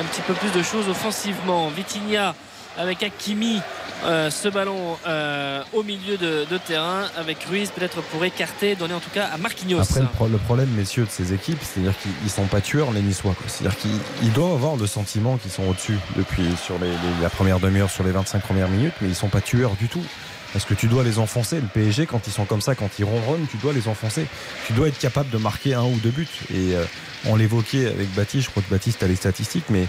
un 0.00 0.04
petit 0.04 0.22
peu 0.22 0.34
plus 0.34 0.50
de 0.52 0.62
choses 0.62 0.88
offensivement. 0.88 1.68
Vitinha 1.68 2.34
avec 2.78 3.02
Hakimi, 3.02 3.60
euh, 4.04 4.30
ce 4.30 4.48
ballon 4.48 4.98
euh, 5.06 5.62
au 5.72 5.82
milieu 5.82 6.18
de, 6.18 6.44
terrain 6.66 7.04
avec 7.16 7.42
Ruiz 7.44 7.70
peut-être 7.70 8.02
pour 8.02 8.22
écarter, 8.22 8.74
donner 8.76 8.92
en 8.92 9.00
tout 9.00 9.08
cas 9.14 9.28
à 9.32 9.38
Marquinhos. 9.38 9.80
Après, 9.80 10.00
le, 10.00 10.06
pro- 10.08 10.28
le 10.28 10.36
problème, 10.36 10.68
messieurs, 10.76 11.04
de 11.04 11.10
ces 11.10 11.32
équipes, 11.32 11.58
c'est-à-dire 11.62 11.94
qu'ils 12.02 12.10
ils 12.22 12.28
sont 12.30 12.44
pas 12.44 12.60
tueurs, 12.60 12.90
les 12.92 13.00
Niçois. 13.00 13.34
C'est-à-dire 13.46 13.78
qu'ils 13.78 13.98
ils 14.22 14.32
doivent 14.32 14.52
avoir 14.52 14.76
le 14.76 14.86
sentiment 14.86 15.38
qu'ils 15.38 15.50
sont 15.50 15.64
au-dessus 15.64 15.96
depuis 16.16 16.44
sur 16.62 16.74
la 17.22 17.30
première 17.30 17.60
demi-heure, 17.60 17.90
sur 17.90 18.04
les 18.04 18.10
25 18.12 18.42
premières 18.42 18.68
minutes, 18.68 18.94
mais 19.00 19.08
ils 19.08 19.14
sont 19.14 19.28
pas 19.28 19.40
tueurs 19.40 19.72
du 19.76 19.88
tout. 19.88 20.04
Parce 20.52 20.64
que 20.64 20.74
tu 20.74 20.86
dois 20.86 21.02
les 21.02 21.18
enfoncer. 21.18 21.56
Le 21.56 21.66
PSG, 21.66 22.06
quand 22.06 22.26
ils 22.26 22.32
sont 22.32 22.44
comme 22.46 22.60
ça, 22.62 22.74
quand 22.74 22.88
ils 22.98 23.04
ronronnent, 23.04 23.46
tu 23.50 23.56
dois 23.58 23.72
les 23.74 23.88
enfoncer. 23.88 24.26
Tu 24.66 24.72
dois 24.72 24.88
être 24.88 24.98
capable 24.98 25.28
de 25.30 25.36
marquer 25.38 25.74
un 25.74 25.82
ou 25.82 25.96
deux 26.02 26.10
buts. 26.10 26.28
Et 26.50 26.74
euh, 26.74 26.84
on 27.28 27.36
l'évoquait 27.36 27.86
avec 27.86 28.12
Baptiste, 28.14 28.46
je 28.46 28.50
crois 28.50 28.62
que 28.62 28.70
Baptiste 28.70 29.02
a 29.02 29.06
les 29.06 29.16
statistiques, 29.16 29.64
mais 29.70 29.86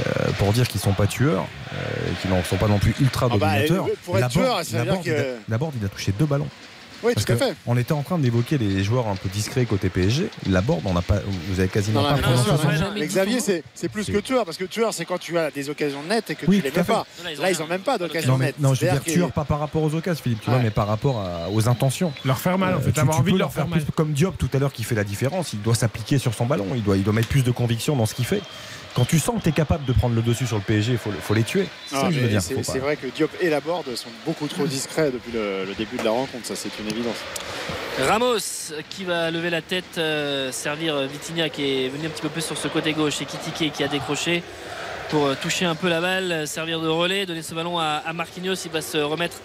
euh, 0.00 0.30
pour 0.38 0.52
dire 0.52 0.66
qu'ils 0.68 0.80
sont 0.80 0.92
pas 0.92 1.06
tueurs, 1.06 1.46
euh, 1.72 1.76
qu'ils 2.20 2.30
n'en 2.30 2.42
sont 2.44 2.56
pas 2.56 2.68
non 2.68 2.78
plus 2.78 2.94
ultra 3.00 3.28
Ah 3.30 3.36
bah, 3.36 3.46
dominateurs. 3.62 3.86
pour 4.04 4.16
être 4.18 4.22
Laborde- 4.22 4.32
tueur, 4.32 4.56
ça 4.64 4.78
veut 4.78 4.84
dire 4.84 4.84
Laborde, 4.92 5.06
il 5.06 5.12
a- 5.12 5.14
que- 5.22 5.36
Laborde, 5.48 5.74
il 5.80 5.86
a 5.86 5.88
touché 5.88 6.12
deux 6.18 6.26
ballons. 6.26 6.48
Oui, 7.04 7.12
Parce 7.14 7.26
tout 7.26 7.32
à 7.32 7.36
fait. 7.36 7.54
On 7.66 7.76
était 7.76 7.92
en 7.92 8.02
train 8.02 8.18
d'évoquer 8.18 8.56
les 8.58 8.82
joueurs 8.82 9.08
un 9.08 9.16
peu 9.16 9.28
discrets 9.28 9.66
côté 9.66 9.88
PSG. 9.90 10.28
La 10.48 10.60
board, 10.62 10.80
on 10.84 10.94
n'a 10.94 11.02
pas, 11.02 11.20
vous 11.48 11.60
avez 11.60 11.68
quasiment 11.68 12.02
Non, 12.02 12.10
non, 12.12 12.16
pas 12.22 12.36
son 12.36 12.54
nom. 12.68 12.90
mais 12.94 13.06
Xavier, 13.06 13.40
c'est 13.40 13.88
plus 13.90 14.06
que 14.06 14.18
tueur, 14.18 14.44
parce 14.44 14.56
que 14.56 14.64
tueur, 14.64 14.94
c'est 14.94 15.04
quand 15.04 15.18
tu 15.18 15.36
as 15.38 15.50
des 15.50 15.68
occasions 15.70 16.02
nettes 16.08 16.30
et 16.30 16.34
que 16.34 16.46
Oui, 16.46 16.56
tu 16.58 16.62
les 16.64 16.70
mets 16.70 16.76
fait. 16.76 16.84
pas. 16.92 17.06
Là, 17.40 17.50
ils 17.50 17.58
n'ont 17.58 17.66
même 17.66 17.82
pas 17.82 17.98
d'occasion 17.98 18.32
Non, 18.32 18.38
mais, 18.38 18.46
nette. 18.46 18.60
non, 18.60 18.74
je 18.74 18.84
veux 18.86 18.90
dire 18.92 19.02
tueur 19.02 19.32
pas 19.32 19.44
par 19.44 19.58
rapport 19.60 19.82
aux 19.82 19.94
occasions, 19.94 20.22
Philippe, 20.22 20.40
tu 20.40 20.50
vois, 20.50 20.58
mais 20.60 20.70
par 20.70 20.86
rapport 20.88 21.20
à- 21.20 21.50
aux 21.52 21.68
intentions. 21.68 22.12
Leur 22.24 22.38
faire 22.38 22.56
mal, 22.58 22.74
en 22.74 22.80
fait, 22.80 22.92
tu, 22.92 23.00
avoir 23.00 23.16
tu 23.16 23.20
envie 23.20 23.32
peux 23.32 23.36
de 23.36 23.40
leur 23.40 23.52
faire 23.52 23.68
mal. 23.68 23.80
plus 23.82 23.92
comme 23.92 24.12
Diop 24.12 24.36
tout 24.38 24.48
à 24.54 24.58
l'heure 24.58 24.72
qui 24.72 24.82
fait 24.84 24.94
la 24.94 25.04
différence. 25.04 25.52
Il 25.52 25.60
doit 25.62 25.74
s'appliquer 25.74 26.18
sur 26.18 26.32
son 26.34 26.46
ballon. 26.46 26.66
Il 26.74 26.82
doit, 26.82 26.96
il 26.96 27.02
doit 27.02 27.12
mettre 27.12 27.28
plus 27.28 27.44
de 27.44 27.50
conviction 27.50 27.96
dans 27.96 28.06
ce 28.06 28.14
qu'il 28.14 28.24
fait. 28.24 28.40
Quand 28.94 29.04
tu 29.04 29.18
sens 29.18 29.38
que 29.38 29.42
tu 29.42 29.48
es 29.48 29.52
capable 29.52 29.84
de 29.86 29.92
prendre 29.92 30.14
le 30.14 30.22
dessus 30.22 30.46
sur 30.46 30.56
le 30.56 30.62
PSG, 30.62 30.92
il 30.92 30.98
faut, 30.98 31.10
le- 31.10 31.16
faut 31.18 31.34
les 31.34 31.42
tuer. 31.42 31.66
C'est 32.64 32.78
pas- 32.78 32.84
vrai 32.84 32.96
que 32.96 33.08
Diop 33.08 33.30
et 33.40 33.50
Laborde 33.50 33.92
sont 33.96 34.08
beaucoup 34.24 34.46
trop 34.46 34.66
discrets 34.66 35.10
depuis 35.10 35.32
le, 35.32 35.64
le 35.64 35.74
début 35.74 35.96
de 35.96 36.04
la 36.04 36.10
rencontre, 36.12 36.46
ça 36.46 36.54
c'est 36.54 36.70
une 36.78 36.88
évidence. 36.88 37.16
Ramos 38.08 38.38
qui 38.90 39.04
va 39.04 39.30
lever 39.32 39.50
la 39.50 39.62
tête, 39.62 39.98
euh, 39.98 40.52
servir 40.52 40.96
Vitinha 41.08 41.48
qui 41.48 41.64
est 41.86 41.88
venu 41.88 42.06
un 42.06 42.10
petit 42.10 42.22
peu 42.22 42.28
plus 42.28 42.42
sur 42.44 42.56
ce 42.56 42.68
côté 42.68 42.92
gauche 42.92 43.20
et 43.20 43.24
Kitike 43.24 43.72
qui 43.72 43.82
a 43.82 43.88
décroché 43.88 44.42
pour 45.10 45.26
euh, 45.26 45.34
toucher 45.40 45.64
un 45.64 45.74
peu 45.74 45.88
la 45.88 46.00
balle, 46.00 46.30
euh, 46.32 46.46
servir 46.46 46.80
de 46.80 46.88
relais, 46.88 47.26
donner 47.26 47.42
ce 47.42 47.54
ballon 47.54 47.78
à, 47.78 48.02
à 48.06 48.12
Marquinhos. 48.12 48.54
Il 48.64 48.70
va 48.70 48.80
se 48.80 48.98
remettre 48.98 49.36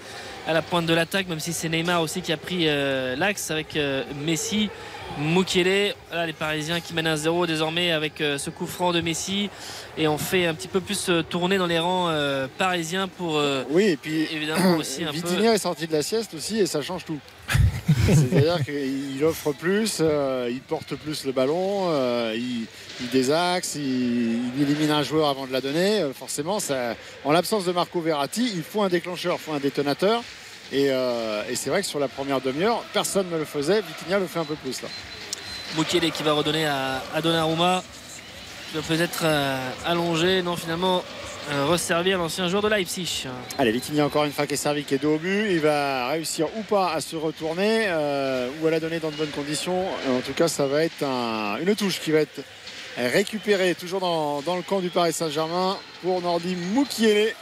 à 0.48 0.54
la 0.54 0.62
pointe 0.62 0.86
de 0.86 0.94
l'attaque, 0.94 1.28
même 1.28 1.40
si 1.40 1.54
c'est 1.54 1.70
Neymar 1.70 2.02
aussi 2.02 2.22
qui 2.22 2.32
a 2.32 2.38
pris 2.38 2.66
euh, 2.68 3.16
l'axe 3.16 3.50
avec 3.52 3.76
euh, 3.76 4.04
Messi. 4.26 4.70
Mukiele, 5.18 5.96
là 6.12 6.26
les 6.26 6.34
Parisiens 6.34 6.80
qui 6.80 6.94
mènent 6.94 7.14
1-0 7.14 7.48
désormais 7.48 7.92
avec 7.92 8.22
euh, 8.22 8.38
ce 8.38 8.50
coup 8.50 8.68
franc 8.68 8.92
de 8.94 9.02
Messi 9.02 9.50
et 9.98 10.08
on 10.08 10.18
fait 10.18 10.46
un 10.46 10.54
petit 10.54 10.68
peu 10.68 10.80
plus 10.80 11.10
euh, 11.10 11.24
tourner 11.24 11.58
dans 11.58 11.66
les 11.66 11.80
rangs 11.80 12.08
euh, 12.10 12.48
parisiens 12.58 13.08
pour 13.08 13.38
euh, 13.38 13.64
Oui, 13.70 13.86
et 13.86 13.98
puis 13.98 14.28
évidemment 14.32 14.76
aussi 14.78 15.04
un 15.04 15.08
peu 15.08 15.14
Vitinha 15.14 15.54
est 15.54 15.58
sorti 15.60 15.88
de 15.88 15.94
la 15.94 16.04
sieste 16.04 16.34
aussi 16.34 16.60
et 16.60 16.66
ça 16.66 16.82
change 16.82 17.06
tout. 17.06 17.20
C'est-à-dire 18.08 18.64
qu'il 18.64 19.24
offre 19.24 19.52
plus, 19.52 19.98
euh, 20.00 20.48
il 20.52 20.62
porte 20.62 20.96
plus 20.96 21.26
le 21.26 21.32
ballon, 21.32 21.88
euh, 21.90 22.34
il, 22.36 22.66
il 23.02 23.10
désaxe, 23.10 23.76
il, 23.76 24.40
il 24.58 24.62
élimine 24.62 24.92
un 24.92 25.04
joueur 25.04 25.28
avant 25.30 25.48
de 25.48 25.52
la 25.52 25.62
donner. 25.62 26.02
Euh, 26.02 26.14
forcément, 26.14 26.60
ça, 26.60 26.96
en 27.26 27.32
l'absence 27.32 27.66
de 27.66 27.72
Marco 27.72 28.00
Verratti, 28.00 28.52
il 28.56 28.64
faut 28.64 28.84
un 28.84 28.90
déclencheur, 28.90 29.38
il 29.40 29.44
faut 29.44 29.54
un 29.54 29.60
détonateur. 29.60 30.24
Et, 30.72 30.88
euh, 30.90 31.42
et 31.50 31.56
c'est 31.56 31.70
vrai 31.70 31.82
que 31.82 31.88
sur 31.88 32.00
la 32.00 32.08
première 32.08 32.42
demi-heure, 32.42 32.84
personne 32.94 33.28
ne 33.32 33.38
le 33.38 33.46
faisait. 33.46 33.82
Vitinha 33.82 34.20
le 34.20 34.28
fait 34.28 34.40
un 34.40 34.46
peu 34.46 34.56
plus 34.56 34.82
là. 34.82 34.88
Mukiele 35.78 36.12
qui 36.12 36.24
va 36.24 36.34
redonner 36.34 36.66
à, 36.66 37.02
à 37.14 37.22
Donnarumma. 37.22 37.84
Qui 38.72 38.78
va 38.78 38.84
peut-être 38.84 39.22
euh, 39.24 39.58
allonger, 39.88 40.44
non 40.44 40.56
finalement 40.56 41.04
euh, 41.52 41.66
resservir 41.66 42.20
l'ancien 42.20 42.48
joueur 42.50 42.62
de 42.62 42.68
Leipzig. 42.68 43.26
Allez, 43.58 43.72
Vitinha 43.72 44.06
encore 44.06 44.26
une 44.26 44.32
fois 44.32 44.46
qui 44.46 44.54
est 44.54 44.58
servi, 44.58 44.84
qui 44.84 44.94
est 44.94 45.00
dos 45.00 45.16
au 45.16 45.18
but. 45.18 45.48
Il 45.50 45.60
va 45.60 46.10
réussir 46.10 46.46
ou 46.56 46.62
pas 46.62 46.94
à 46.94 47.02
se 47.02 47.16
retourner 47.16 47.86
euh, 47.88 48.48
ou 48.62 48.68
à 48.68 48.70
la 48.72 48.80
donner 48.80 49.00
dans 49.00 49.10
de 49.10 49.16
bonnes 49.16 49.30
conditions. 49.32 49.86
En 50.08 50.20
tout 50.24 50.34
cas, 50.34 50.48
ça 50.48 50.68
va 50.68 50.84
être 50.84 51.02
un- 51.04 51.58
une 51.60 51.76
touche 51.76 52.00
qui 52.00 52.12
va 52.12 52.20
être 52.20 52.42
récupérée 52.98 53.74
toujours 53.74 54.02
dans, 54.02 54.42
dans 54.42 54.56
le 54.56 54.62
camp 54.62 54.82
du 54.82 54.90
Paris 54.90 55.14
Saint-Germain 55.14 55.78
pour 56.04 56.22
Nordi 56.22 56.56
Moukiele 56.56 57.34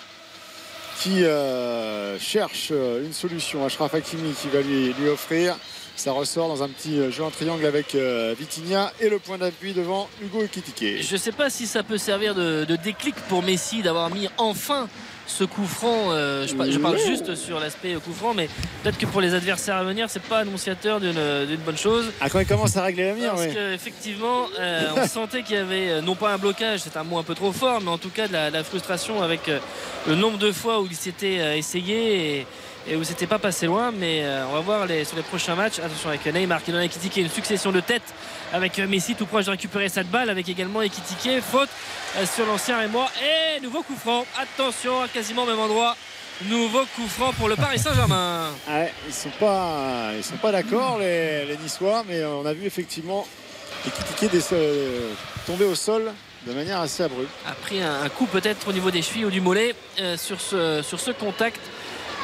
qui 1.00 1.24
euh, 1.24 2.20
cherche 2.20 2.70
euh, 2.72 3.06
une 3.06 3.14
solution. 3.14 3.66
Achraf 3.66 3.94
Hakimi 3.94 4.34
qui 4.34 4.48
va 4.48 4.62
lui, 4.62 4.94
lui 4.94 5.10
offrir. 5.10 5.56
Ça 5.96 6.12
ressort 6.12 6.48
dans 6.48 6.64
un 6.64 6.70
petit 6.70 7.00
euh, 7.00 7.12
jeu 7.12 7.24
en 7.24 7.32
triangle 7.32 7.66
avec 7.66 7.96
euh, 7.96 8.36
Vitinha 8.38 8.92
et 9.00 9.10
le 9.10 9.20
point 9.20 9.38
d'appui 9.38 9.74
devant 9.74 10.10
Hugo 10.22 10.44
Ekitike. 10.44 11.02
Je 11.02 11.14
ne 11.14 11.18
sais 11.18 11.32
pas 11.32 11.50
si 11.50 11.66
ça 11.66 11.84
peut 11.84 11.98
servir 11.98 12.36
de 12.36 12.76
déclic 12.84 13.16
pour 13.30 13.44
Messi 13.44 13.82
d'avoir 13.82 14.10
mis 14.10 14.30
enfin 14.38 14.88
ce 15.28 15.44
coup 15.44 15.66
franc. 15.66 16.12
euh, 16.12 16.48
je, 16.48 16.56
par- 16.56 16.72
je 16.72 16.80
parle 16.80 16.98
juste 16.98 17.36
sur 17.36 17.60
l'aspect 17.60 17.94
coup 17.96 18.14
franc, 18.14 18.34
mais 18.34 18.50
peut-être 18.82 18.98
que 18.98 19.06
pour 19.06 19.22
les 19.22 19.34
adversaires 19.34 19.76
à 19.76 19.84
venir, 19.84 20.10
c'est 20.10 20.22
pas 20.24 20.40
annonciateur 20.40 21.00
d'une 21.00 21.58
bonne 21.66 21.78
chose. 21.78 22.06
Ah, 22.22 22.30
quand 22.30 22.40
il 22.40 22.48
commence 22.48 22.76
à 22.78 22.84
régler 22.84 23.08
la 23.10 23.14
mire, 23.14 23.32
Parce 23.32 23.48
oui. 23.48 23.54
qu'effectivement, 23.54 24.48
euh, 24.60 24.88
on 24.96 25.08
sentait 25.08 25.44
qu'il 25.44 25.56
y 25.56 25.60
avait, 25.60 25.90
euh, 25.90 26.02
non 26.02 26.16
pas 26.16 26.34
un 26.34 26.38
blocage, 26.38 26.80
c'est 26.80 26.98
un 26.98 27.04
mot 27.04 27.18
un 27.20 27.24
peu 27.24 27.36
trop 27.36 27.52
fort, 27.52 27.82
mais 27.82 27.90
en 27.92 27.98
tout 27.98 28.10
cas 28.10 28.28
de 28.28 28.34
la, 28.34 28.50
de 28.50 28.56
la 28.56 28.64
frustration 28.64 29.22
avec 29.22 29.42
le 30.08 30.16
nombre 30.16 30.38
de 30.38 30.52
fois 30.52 30.80
où 30.82 30.88
il 30.90 30.96
s'était 30.96 31.58
essayé 31.58 32.40
et, 32.40 32.48
et 32.90 32.96
où 32.96 33.04
c'était 33.04 33.28
pas 33.28 33.40
passé 33.40 33.66
loin. 33.66 33.92
Mais 33.92 34.22
euh, 34.24 34.46
on 34.50 34.54
va 34.54 34.60
voir 34.62 34.86
les, 34.86 35.04
sur 35.04 35.18
les 35.18 35.24
prochains 35.24 35.56
matchs. 35.56 35.80
Attention 35.80 36.10
avec 36.10 36.26
Neymar 36.26 36.64
qui 36.64 36.72
donne 36.72 36.80
à 36.82 36.86
Ekitike 36.86 37.18
une 37.18 37.30
succession 37.30 37.72
de 37.72 37.80
têtes 37.82 38.14
avec 38.54 38.80
euh, 38.80 38.88
Messi 38.88 39.16
tout 39.16 39.26
proche 39.26 39.46
de 39.46 39.52
récupérer 39.52 39.90
cette 39.90 40.10
balle 40.10 40.30
avec 40.30 40.48
également 40.50 40.82
Ekitike. 40.82 41.42
Faute 41.42 41.70
euh, 42.18 42.26
sur 42.26 42.46
l'ancien 42.46 42.82
et 42.82 42.88
moi. 42.88 43.08
Et 43.22 43.62
nouveau 43.62 43.84
coup 43.84 43.96
franc. 43.96 44.26
Attention, 44.42 45.02
à 45.02 45.08
quasiment 45.08 45.44
au 45.44 45.48
même 45.48 45.60
endroit. 45.60 45.96
Nouveau 46.50 46.82
coup 46.96 47.08
franc 47.08 47.34
pour 47.34 47.50
le 47.50 47.56
Paris 47.56 47.80
Saint-Germain. 47.80 48.50
Ah 48.68 48.72
Ouais, 48.80 48.94
ils 49.08 49.14
sont 49.14 49.32
pas, 49.40 50.12
ils 50.16 50.24
sont 50.24 50.38
pas 50.38 50.52
d'accord 50.52 51.00
les, 51.00 51.46
les 51.46 51.58
Niçois, 51.58 52.04
mais 52.08 52.24
on 52.26 52.46
a 52.46 52.54
vu 52.54 52.66
effectivement 52.66 53.28
Ekitike 53.88 54.54
euh, 54.54 55.10
tomber 55.46 55.66
au 55.66 55.76
sol 55.76 56.12
de 56.46 56.54
manière 56.54 56.80
assez 56.80 57.04
abrupte. 57.04 57.30
a 57.48 57.52
pris 57.54 57.82
un, 57.82 58.04
un 58.04 58.10
coup 58.10 58.26
peut-être 58.28 58.68
au 58.70 58.72
niveau 58.72 58.92
des 58.92 59.02
chevilles 59.02 59.26
ou 59.26 59.32
du 59.32 59.42
mollet 59.42 59.76
euh, 60.00 60.16
sur, 60.16 60.40
ce, 60.40 60.82
sur 60.84 61.00
ce 61.00 61.12
contact. 61.12 61.60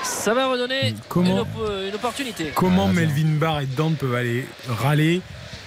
Ça 0.04 0.34
va 0.34 0.48
redonner 0.48 0.94
Comment- 1.10 1.32
une, 1.32 1.40
op- 1.40 1.72
une 1.90 1.96
opportunité. 1.96 2.52
Comment 2.56 2.88
Melvin 2.90 3.36
Barr 3.40 3.62
et 3.62 3.66
Dante 3.66 3.98
peuvent 3.98 4.14
aller 4.16 4.46
râler 4.68 5.22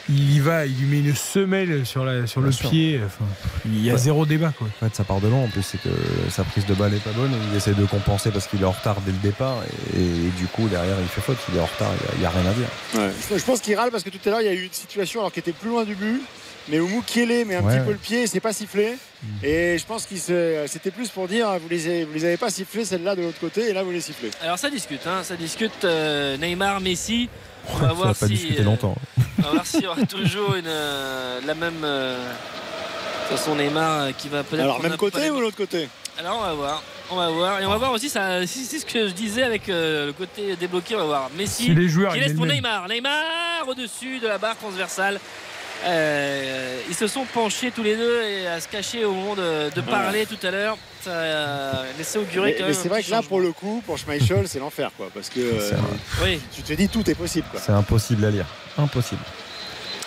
il 0.08 0.36
y 0.36 0.40
va, 0.40 0.66
il 0.66 0.76
lui 0.78 0.86
met 0.86 1.08
une 1.08 1.14
semelle 1.16 1.84
sur, 1.84 2.04
la, 2.04 2.26
sur 2.26 2.40
le 2.40 2.52
sûr. 2.52 2.70
pied. 2.70 3.00
Enfin, 3.04 3.24
il 3.64 3.84
y 3.84 3.90
a 3.90 3.94
Ouais. 3.94 3.98
zéro 3.98 4.24
débat. 4.26 4.52
Quoi. 4.56 4.68
En 4.80 4.84
fait, 4.88 4.94
ça 4.94 5.04
part 5.04 5.20
de 5.20 5.28
loin. 5.28 5.40
En 5.44 5.48
plus, 5.48 5.62
c'est 5.62 5.78
que 5.82 5.88
sa 6.30 6.44
prise 6.44 6.64
de 6.66 6.74
balle 6.74 6.94
est 6.94 7.02
pas 7.02 7.10
bonne. 7.12 7.32
Il 7.50 7.56
essaie 7.56 7.74
de 7.74 7.84
compenser 7.86 8.30
parce 8.30 8.46
qu'il 8.46 8.60
est 8.62 8.64
en 8.66 8.70
retard 8.72 9.00
dès 9.04 9.12
le 9.12 9.18
départ. 9.18 9.58
Et, 9.96 10.00
et 10.00 10.30
du 10.38 10.46
coup, 10.46 10.68
derrière, 10.68 10.96
il 11.00 11.08
fait 11.08 11.20
faute. 11.20 11.38
Il 11.52 11.56
est 11.58 11.60
en 11.60 11.66
retard. 11.66 11.90
Il 12.14 12.20
n'y 12.20 12.26
a, 12.26 12.30
rien 12.30 12.46
à 12.48 12.52
dire. 12.54 13.10
Je 13.30 13.38
je 13.38 13.44
pense 13.44 13.60
qu'il 13.60 13.74
râle 13.76 13.90
parce 13.90 14.04
que 14.04 14.10
tout 14.10 14.18
à 14.26 14.30
l'heure 14.30 14.40
il 14.40 14.46
y 14.46 14.50
a 14.50 14.54
eu 14.54 14.64
une 14.64 14.72
situation 14.72 15.20
alors 15.20 15.32
qui 15.32 15.40
était 15.40 15.52
plus 15.52 15.70
loin 15.70 15.84
du 15.84 15.94
but, 15.94 16.20
mais 16.68 16.80
où 16.80 16.88
Moukielé 16.88 17.44
met 17.44 17.54
un 17.56 17.62
Ouais, 17.62 17.76
petit 17.78 17.84
peu 17.84 17.92
le 17.92 17.98
pied, 17.98 18.22
et 18.22 18.26
c'est 18.26 18.40
pas 18.40 18.52
sifflé. 18.52 18.96
Et 19.42 19.76
je 19.78 19.84
pense 19.86 20.06
qu'il 20.06 20.18
se- 20.20 20.64
c'était 20.66 20.90
plus 20.90 21.08
pour 21.08 21.26
dire 21.28 21.48
vous 21.60 21.68
les, 21.68 21.86
avez- 21.86 22.04
vous 22.04 22.14
les 22.14 22.24
avez 22.24 22.36
pas 22.36 22.50
sifflés 22.50 22.84
celle-là 22.84 23.16
de 23.16 23.22
l'autre 23.22 23.40
côté 23.40 23.68
et 23.70 23.72
là 23.72 23.82
vous 23.82 23.90
les 23.90 24.00
sifflez. 24.00 24.30
Alors 24.42 24.58
ça 24.58 24.70
discute, 24.70 25.06
hein, 25.06 25.22
ça 25.24 25.36
discute 25.36 25.84
euh, 25.84 26.36
Neymar, 26.36 26.80
Messi. 26.80 27.28
On 27.74 27.76
va 27.78 27.92
voir 27.92 28.08
va 28.08 28.14
pas 28.14 28.26
si, 28.26 28.32
discuter 28.34 28.60
euh, 28.60 28.64
longtemps. 28.64 28.94
on 29.38 29.42
va 29.42 29.50
voir 29.50 29.66
s'il 29.66 29.82
y 29.82 29.86
aura 29.86 30.02
toujours 30.06 30.54
une, 30.54 30.66
euh, 30.66 31.40
la 31.46 31.54
même. 31.54 31.82
euh, 31.84 32.16
de 32.16 33.28
toute 33.30 33.38
façon, 33.38 33.56
Neymar 33.56 34.00
euh, 34.02 34.10
qui 34.16 34.28
va 34.28 34.44
peut-être. 34.44 34.62
Alors 34.62 34.80
même 34.80 34.96
côté 34.96 35.30
ou 35.30 35.40
l'autre 35.40 35.56
côté 35.56 35.88
Alors 36.18 36.38
on 36.38 36.46
va 36.46 36.52
voir. 36.54 36.82
On 37.10 37.16
va 37.16 37.30
voir. 37.30 37.60
Et 37.60 37.66
on 37.66 37.70
va 37.70 37.76
voir 37.76 37.92
aussi, 37.92 38.08
ça, 38.08 38.46
c'est 38.46 38.78
ce 38.78 38.86
que 38.86 39.08
je 39.08 39.12
disais 39.12 39.42
avec 39.42 39.68
euh, 39.68 40.06
le 40.06 40.12
côté 40.12 40.56
débloqué. 40.56 40.94
On 40.96 40.98
va 40.98 41.04
voir 41.04 41.30
Messi 41.36 41.64
Si 41.64 41.74
les 41.74 41.88
joueurs, 41.88 42.12
qui 42.14 42.20
laisse 42.20 42.34
pour 42.34 42.46
Neymar. 42.46 42.88
Neymar 42.88 43.66
au-dessus 43.68 44.18
de 44.20 44.26
la 44.28 44.38
barre 44.38 44.56
transversale. 44.56 45.20
Euh, 45.84 46.80
ils 46.88 46.94
se 46.94 47.06
sont 47.06 47.24
penchés 47.32 47.70
tous 47.70 47.82
les 47.82 47.96
deux 47.96 48.22
et 48.22 48.46
à 48.48 48.60
se 48.60 48.68
cacher 48.68 49.04
au 49.04 49.12
moment 49.12 49.34
de, 49.34 49.72
de 49.74 49.80
parler 49.82 50.26
tout 50.26 50.44
à 50.46 50.50
l'heure. 50.50 50.76
Ça 51.02 51.12
a 51.12 51.84
laissé 51.98 52.18
augurer 52.18 52.50
Mais, 52.50 52.52
quand 52.54 52.62
mais 52.64 52.72
même. 52.72 52.78
c'est 52.82 52.88
vrai 52.88 53.02
que 53.02 53.10
là, 53.10 53.16
changement. 53.18 53.28
pour 53.28 53.40
le 53.40 53.52
coup, 53.52 53.82
pour 53.86 53.96
Schmeichel, 53.98 54.48
c'est 54.48 54.58
l'enfer, 54.58 54.90
quoi. 54.96 55.08
Parce 55.14 55.28
que 55.28 55.38
euh, 55.40 55.70
Oui. 56.24 56.40
tu 56.54 56.62
te 56.62 56.72
dis 56.72 56.88
tout 56.88 57.08
est 57.08 57.14
possible, 57.14 57.46
quoi. 57.50 57.60
C'est 57.64 57.72
impossible 57.72 58.24
à 58.24 58.30
lire. 58.30 58.46
Impossible. 58.78 59.20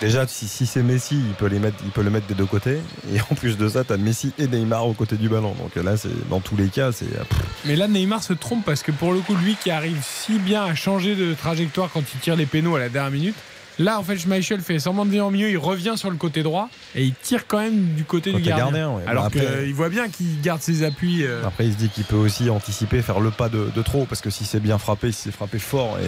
Déjà, 0.02 0.26
si, 0.26 0.48
si 0.48 0.64
c'est 0.66 0.82
Messi, 0.82 1.14
il 1.14 1.34
peut, 1.34 1.46
les 1.46 1.58
mettre, 1.58 1.76
il 1.84 1.90
peut 1.90 2.02
le 2.02 2.08
mettre 2.10 2.26
des 2.26 2.34
deux 2.34 2.46
côtés. 2.46 2.78
Et 3.14 3.20
en 3.30 3.34
plus 3.34 3.58
de 3.58 3.68
ça, 3.68 3.84
t'as 3.84 3.98
Messi 3.98 4.32
et 4.38 4.46
Neymar 4.46 4.86
aux 4.86 4.94
côtés 4.94 5.16
du 5.16 5.28
ballon. 5.28 5.54
Donc 5.54 5.74
là, 5.82 5.96
c'est 5.98 6.28
dans 6.30 6.40
tous 6.40 6.56
les 6.56 6.68
cas, 6.68 6.90
c'est. 6.92 7.04
pff, 7.06 7.38
Mais 7.66 7.76
là, 7.76 7.86
Neymar 7.86 8.22
se 8.22 8.32
trompe 8.32 8.64
parce 8.64 8.82
que 8.82 8.92
pour 8.92 9.12
le 9.12 9.20
coup, 9.20 9.34
lui 9.34 9.56
qui 9.62 9.70
arrive 9.70 10.02
si 10.02 10.38
bien 10.38 10.64
à 10.64 10.74
changer 10.74 11.14
de 11.16 11.34
trajectoire 11.34 11.90
quand 11.92 12.02
il 12.14 12.20
tire 12.20 12.36
les 12.36 12.46
pénaux 12.46 12.76
à 12.76 12.78
la 12.78 12.88
dernière 12.88 13.10
minute, 13.12 13.34
là, 13.80 13.98
en 13.98 14.02
fait, 14.04 14.16
Schmeichel 14.18 14.60
fait 14.60 14.78
semblant 14.78 15.04
de 15.04 15.10
venir 15.10 15.26
au 15.26 15.30
milieu, 15.30 15.50
il 15.50 15.58
revient 15.58 15.94
sur 15.96 16.10
le 16.10 16.16
côté 16.16 16.42
droit 16.42 16.68
et 16.94 17.04
il 17.04 17.14
tire 17.14 17.46
quand 17.46 17.58
même 17.60 17.94
du 17.94 18.04
côté, 18.04 18.30
Côté 18.32 18.42
du 18.42 18.48
gardien. 18.48 18.64
gardien, 18.66 18.90
ouais. 18.90 19.02
Alors 19.06 19.30
qu'il 19.30 19.74
voit 19.74 19.88
bien 19.88 20.08
qu'il 20.08 20.40
garde 20.40 20.60
ses 20.62 20.82
appuis. 20.84 21.24
euh, 21.24 21.42
Après, 21.46 21.66
il 21.66 21.72
se 21.72 21.78
dit 21.78 21.88
qu'il 21.88 22.04
peut 22.04 22.16
aussi 22.16 22.48
anticiper, 22.50 23.02
faire 23.02 23.20
le 23.20 23.30
pas 23.30 23.48
de, 23.48 23.70
de 23.74 23.82
trop. 23.82 24.04
Parce 24.04 24.20
que 24.20 24.30
si 24.30 24.44
c'est 24.44 24.60
bien 24.60 24.78
frappé, 24.78 25.12
si 25.12 25.22
c'est 25.22 25.32
frappé 25.32 25.58
fort 25.58 25.98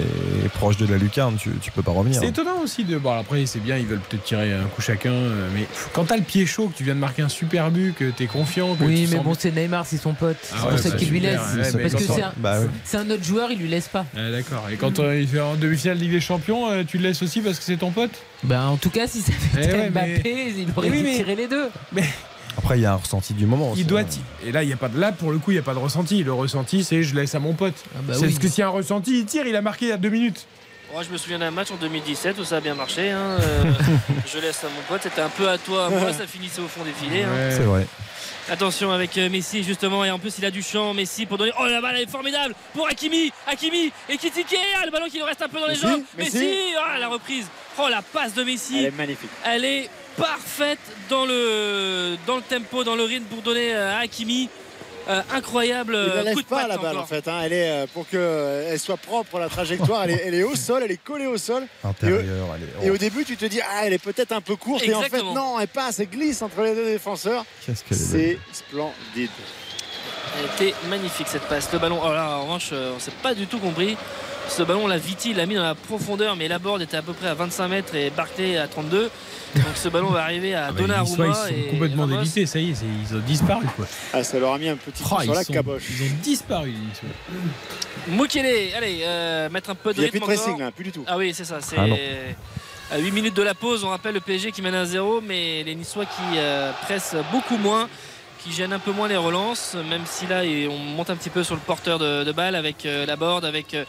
et, 0.44 0.48
proche 0.50 0.76
de 0.76 0.86
la 0.86 0.96
lucarne, 0.98 1.36
tu, 1.36 1.50
tu 1.60 1.70
peux 1.70 1.82
pas 1.82 1.92
revenir. 1.92 2.20
C'est 2.20 2.28
étonnant 2.28 2.58
aussi 2.62 2.84
de. 2.84 2.98
Bon, 2.98 3.12
après, 3.18 3.46
c'est 3.46 3.60
bien, 3.60 3.76
ils 3.78 3.86
veulent 3.86 4.00
peut-être 4.00 4.24
tirer 4.24 4.52
un 4.52 4.64
coup 4.64 4.82
chacun. 4.82 5.10
euh, 5.12 5.48
Mais 5.54 5.66
quand 5.92 6.04
t'as 6.04 6.16
le 6.16 6.22
pied 6.22 6.46
chaud, 6.46 6.68
que 6.68 6.76
tu 6.76 6.84
viens 6.84 6.94
de 6.94 7.00
marquer 7.00 7.22
un 7.22 7.28
super 7.28 7.70
but, 7.70 7.94
que 7.94 8.10
t'es 8.10 8.26
confiant. 8.26 8.74
Que 8.76 8.84
Oui, 8.84 9.04
tu 9.06 9.10
mais 9.10 9.16
sens- 9.16 9.24
bon, 9.24 9.34
c'est 9.38 9.50
Neymar, 9.50 9.86
c'est 9.86 9.96
son 9.96 10.14
pote. 10.14 10.36
Ah 10.42 10.46
c'est 10.58 10.64
ouais, 10.64 10.70
pour 10.70 10.78
ça 10.78 10.90
bah, 10.90 10.96
qu'il 10.96 11.10
lui 11.10 11.20
laisse. 11.20 11.40
ouais, 11.40 11.70
mais 11.74 11.82
Parce 11.82 11.94
que 11.94 12.06
quand- 12.08 12.14
c'est 12.16 12.22
un, 12.22 12.32
bah 12.36 12.60
ouais. 12.60 12.66
c'est 12.84 12.96
un 12.98 13.10
autre 13.10 13.24
joueur, 13.24 13.50
il 13.50 13.58
lui 13.58 13.68
laisse 13.68 13.88
pas. 13.88 14.04
Ah, 14.16 14.30
D'accord. 14.30 14.66
Et 14.70 14.76
quand 14.76 14.98
euh, 15.00 15.20
il 15.20 15.26
fait 15.28 15.40
en 15.40 15.54
demi-finale 15.56 15.96
de 15.98 16.02
Ligue 16.02 16.12
des 16.12 16.20
Champions, 16.20 16.70
euh, 16.70 16.82
tu 16.86 16.98
le 16.98 17.04
laisses 17.04 17.22
aussi 17.22 17.40
parce 17.40 17.58
que 17.58 17.61
c'est 17.62 17.76
ton 17.76 17.90
pote 17.90 18.10
Ben, 18.42 18.66
en 18.66 18.76
tout 18.76 18.90
cas, 18.90 19.06
si 19.06 19.20
ça 19.20 19.32
Eh 19.58 19.62
fait 19.62 19.72
ouais, 19.72 19.90
Mbappé, 19.90 20.20
mais- 20.24 20.52
il 20.58 20.66
aurait 20.76 20.90
Oui, 20.90 21.00
mais- 21.02 21.16
tirer 21.16 21.36
les 21.36 21.48
deux. 21.48 21.68
Mais 21.92 22.04
Après, 22.58 22.78
il 22.78 22.82
y 22.82 22.86
a 22.86 22.92
un 22.92 22.96
ressenti 22.96 23.32
du 23.34 23.46
moment. 23.46 23.70
aussi, 23.72 23.80
il 23.82 23.86
doit. 23.86 24.02
Et 24.44 24.52
là, 24.52 24.62
il 24.62 24.68
y 24.68 24.72
a 24.72 24.76
pas 24.76 24.88
de. 24.88 24.98
Là, 25.00 25.12
pour 25.12 25.30
le 25.32 25.38
coup, 25.38 25.52
il 25.52 25.54
n'y 25.54 25.60
a 25.60 25.62
pas 25.62 25.72
de 25.74 25.78
ressenti. 25.78 26.22
Le 26.22 26.32
ressenti, 26.32 26.84
c'est 26.84 27.02
je 27.02 27.14
laisse 27.14 27.34
à 27.34 27.38
mon 27.38 27.54
pote. 27.54 27.74
bah 27.94 28.12
c'est 28.14 28.20
oui. 28.20 28.26
parce 28.28 28.38
que 28.38 28.48
s'il 28.48 28.58
y 28.58 28.62
a 28.62 28.66
un 28.66 28.70
ressenti, 28.70 29.18
il 29.20 29.24
tire. 29.24 29.46
Il 29.46 29.56
a 29.56 29.62
marqué 29.62 29.86
il 29.86 29.88
y 29.88 29.92
a 29.92 29.96
deux 29.96 30.10
minutes. 30.10 30.46
Moi, 30.92 31.02
je 31.02 31.08
me 31.10 31.16
souviens 31.16 31.38
d'un 31.38 31.50
match 31.50 31.70
en 31.70 31.76
2017 31.76 32.38
où 32.38 32.44
ça 32.44 32.56
a 32.56 32.60
bien 32.60 32.74
marché. 32.74 33.08
hein. 33.10 33.38
Euh, 33.40 33.64
je 34.26 34.38
laisse 34.38 34.62
à 34.62 34.68
mon 34.68 34.82
pote. 34.88 35.00
C'était 35.02 35.22
un 35.22 35.30
peu 35.30 35.48
à 35.48 35.56
toi, 35.56 35.86
à 35.86 35.88
moi. 35.88 36.12
Ça 36.12 36.26
finissait 36.26 36.60
au 36.60 36.68
fond 36.68 36.82
des 36.84 36.92
filets. 36.92 37.22
hein. 37.22 37.50
C'est 37.50 37.62
vrai. 37.62 37.86
Attention 38.50 38.90
avec 38.90 39.16
euh, 39.18 39.30
Messi 39.30 39.62
justement 39.62 40.04
et 40.04 40.10
en 40.10 40.18
plus 40.18 40.36
il 40.38 40.44
a 40.44 40.50
du 40.50 40.62
champ 40.62 40.92
Messi 40.94 41.26
pour 41.26 41.38
donner 41.38 41.52
oh 41.60 41.64
la 41.66 41.80
balle 41.80 41.94
elle 41.96 42.02
est 42.02 42.10
formidable 42.10 42.54
pour 42.74 42.88
Hakimi 42.88 43.32
Hakimi 43.46 43.92
et 44.08 44.16
Kitike 44.18 44.56
ah, 44.80 44.84
le 44.84 44.90
ballon 44.90 45.06
qui 45.06 45.18
lui 45.18 45.22
reste 45.22 45.42
un 45.42 45.48
peu 45.48 45.60
dans 45.60 45.66
les 45.68 45.74
Messi, 45.74 45.82
jambes 45.86 46.02
Messi. 46.18 46.38
Messi 46.38 46.54
ah, 46.84 46.98
la 46.98 47.06
reprise 47.08 47.46
oh 47.78 47.86
la 47.88 48.02
passe 48.02 48.34
de 48.34 48.42
Messi 48.42 48.78
Elle 48.80 48.86
est 48.86 48.90
magnifique. 48.96 49.30
elle 49.44 49.64
est 49.64 49.88
parfaite 50.16 50.80
dans 51.08 51.24
le 51.24 52.16
dans 52.26 52.34
le 52.34 52.42
tempo 52.42 52.82
dans 52.82 52.96
le 52.96 53.04
rythme 53.04 53.26
pour 53.26 53.42
donner 53.42 53.72
euh, 53.74 53.94
à 53.96 54.00
Hakimi 54.00 54.48
Euh, 55.08 55.20
incroyable 55.34 55.94
Il 55.94 55.98
ne 56.00 56.10
euh, 56.10 56.14
la 56.16 56.22
lève 56.22 56.34
coup 56.34 56.42
de 56.42 56.46
pas 56.46 56.56
patte 56.60 56.68
la 56.68 56.76
balle 56.76 56.86
encore. 56.92 57.02
en 57.02 57.06
fait. 57.06 57.26
hein. 57.28 57.40
Elle 57.44 57.52
est 57.52 57.70
euh, 57.70 57.86
pour 57.92 58.08
qu'elle 58.08 58.78
soit 58.78 58.96
propre 58.96 59.38
la 59.40 59.48
trajectoire. 59.48 60.04
Elle 60.04 60.10
est, 60.12 60.22
elle 60.26 60.34
est 60.34 60.42
au 60.44 60.54
sol, 60.54 60.82
elle 60.84 60.92
est 60.92 61.02
collée 61.02 61.26
au 61.26 61.38
sol. 61.38 61.64
Intérieur, 61.82 62.20
Et 62.20 62.22
au- 62.22 62.54
elle 62.54 62.84
est- 62.84 62.86
Et 62.86 62.90
au 62.90 62.96
début, 62.96 63.24
tu 63.24 63.36
te 63.36 63.44
dis 63.44 63.60
ah 63.60 63.82
elle 63.84 63.92
est 63.94 63.98
peut-être 64.02 64.32
un 64.32 64.40
peu 64.40 64.54
courte 64.56 64.84
et 64.84 64.94
en 64.94 65.02
fait 65.02 65.20
non, 65.22 65.58
elle 65.60 65.68
passe, 65.68 65.98
elle 65.98 66.08
glisse 66.08 66.40
entre 66.42 66.62
les 66.62 66.74
deux 66.74 66.84
défenseurs. 66.86 67.44
C'est 67.90 68.38
splendide. 68.52 69.30
Elle 70.38 70.66
était 70.68 70.74
magnifique 70.88 71.26
cette 71.28 71.42
passe. 71.42 71.68
Le 71.72 71.78
ballon, 71.78 72.00
oh 72.02 72.12
là, 72.12 72.38
en 72.38 72.42
revanche, 72.44 72.70
on 72.72 72.98
s'est 72.98 73.10
pas 73.22 73.34
du 73.34 73.46
tout 73.46 73.58
compris. 73.58 73.96
Ce 74.48 74.62
ballon, 74.62 74.86
la 74.86 74.98
Viti 74.98 75.32
l'a 75.32 75.46
mis 75.46 75.54
dans 75.54 75.62
la 75.62 75.74
profondeur, 75.74 76.36
mais 76.36 76.46
la 76.46 76.58
board 76.58 76.82
était 76.82 76.96
à 76.98 77.02
peu 77.02 77.14
près 77.14 77.28
à 77.28 77.34
25 77.34 77.68
mètres 77.68 77.94
et 77.94 78.10
Barclay 78.10 78.58
à 78.58 78.66
32. 78.68 79.10
Donc 79.54 79.64
ce 79.74 79.88
ballon 79.88 80.08
va 80.08 80.22
arriver 80.24 80.54
à 80.54 80.66
Ah 80.68 80.72
bah, 80.72 80.80
Donnarumma. 80.80 81.26
Ils 81.26 81.34
sont 81.34 81.46
et 81.48 81.68
complètement 81.70 82.02
Ramos. 82.02 82.18
délités. 82.18 82.44
Ça 82.46 82.58
y 82.58 82.70
est, 82.70 82.74
ils 83.10 83.16
ont 83.16 83.20
disparu. 83.20 83.64
Quoi. 83.76 83.86
Ah, 84.12 84.22
ça 84.22 84.38
leur 84.38 84.52
a 84.52 84.58
mis 84.58 84.68
un 84.68 84.76
petit 84.76 85.02
coup 85.02 85.14
Oh, 85.18 85.22
sur 85.22 85.32
la 85.34 85.44
sont- 85.44 85.52
caboche. 85.52 85.84
ils 85.90 86.02
ont 86.06 86.10
disparu. 86.22 86.74
Mukele, 88.08 88.74
allez, 88.76 89.00
euh, 89.04 89.48
mettre 89.50 89.70
un 89.70 89.74
peu 89.74 89.92
de 89.94 89.98
Il 89.98 90.02
n'y 90.02 90.06
a 90.08 90.10
plus 90.10 90.18
rythme 90.18 90.32
de 90.32 90.36
pressing 90.36 90.58
là, 90.58 90.70
plus 90.70 90.84
du 90.84 90.92
tout. 90.92 91.04
Ah 91.06 91.16
oui, 91.16 91.32
c'est 91.34 91.44
ça. 91.44 91.58
C'est 91.60 91.76
Ah 91.78 92.94
à 92.94 92.98
8 92.98 93.10
minutes 93.10 93.36
de 93.36 93.42
la 93.42 93.54
pause. 93.54 93.84
On 93.84 93.88
rappelle 93.88 94.14
le 94.14 94.20
PSG 94.20 94.52
qui 94.52 94.60
mène 94.60 94.74
à 94.74 94.84
0, 94.84 95.22
mais 95.22 95.62
les 95.64 95.74
Niçois 95.74 96.04
qui 96.04 96.36
euh, 96.36 96.72
pressent 96.82 97.16
beaucoup 97.30 97.56
moins, 97.56 97.88
qui 98.44 98.52
gênent 98.52 98.72
un 98.74 98.78
peu 98.78 98.92
moins 98.92 99.08
les 99.08 99.16
relances, 99.16 99.76
même 99.88 100.02
si 100.04 100.26
là 100.26 100.44
et 100.44 100.68
on 100.68 100.76
monte 100.76 101.08
un 101.08 101.16
petit 101.16 101.30
peu 101.30 101.42
sur 101.42 101.54
le 101.54 101.60
porteur 101.62 101.98
de, 101.98 102.22
de 102.24 102.32
balle 102.32 102.54
avec 102.54 102.84
euh, 102.84 103.06
la 103.06 103.16
board, 103.16 103.44
avec. 103.46 103.72
euh, 103.74 103.84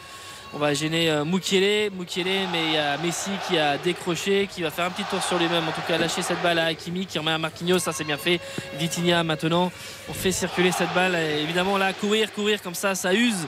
on 0.53 0.59
va 0.59 0.73
gêner 0.73 1.09
euh, 1.09 1.25
Mukiele, 1.25 1.91
Mukiele, 1.91 2.47
mais 2.51 2.65
il 2.67 2.73
y 2.73 2.77
a 2.77 2.97
Messi 2.97 3.31
qui 3.47 3.57
a 3.57 3.77
décroché, 3.77 4.47
qui 4.51 4.61
va 4.61 4.69
faire 4.69 4.85
un 4.85 4.91
petit 4.91 5.03
tour 5.05 5.21
sur 5.23 5.37
lui-même, 5.37 5.67
en 5.67 5.71
tout 5.71 5.81
cas 5.87 5.97
lâcher 5.97 6.21
cette 6.21 6.41
balle 6.41 6.59
à 6.59 6.65
Hakimi, 6.65 7.05
qui 7.05 7.17
remet 7.17 7.31
à 7.31 7.37
Marquinhos, 7.37 7.79
ça 7.79 7.91
c'est 7.91 8.03
bien 8.03 8.17
fait. 8.17 8.39
Vitinha 8.77 9.23
maintenant, 9.23 9.71
on 10.09 10.13
fait 10.13 10.31
circuler 10.31 10.71
cette 10.71 10.93
balle. 10.93 11.15
Évidemment 11.15 11.77
là, 11.77 11.93
courir, 11.93 12.31
courir 12.31 12.61
comme 12.61 12.75
ça, 12.75 12.95
ça 12.95 13.13
use 13.13 13.47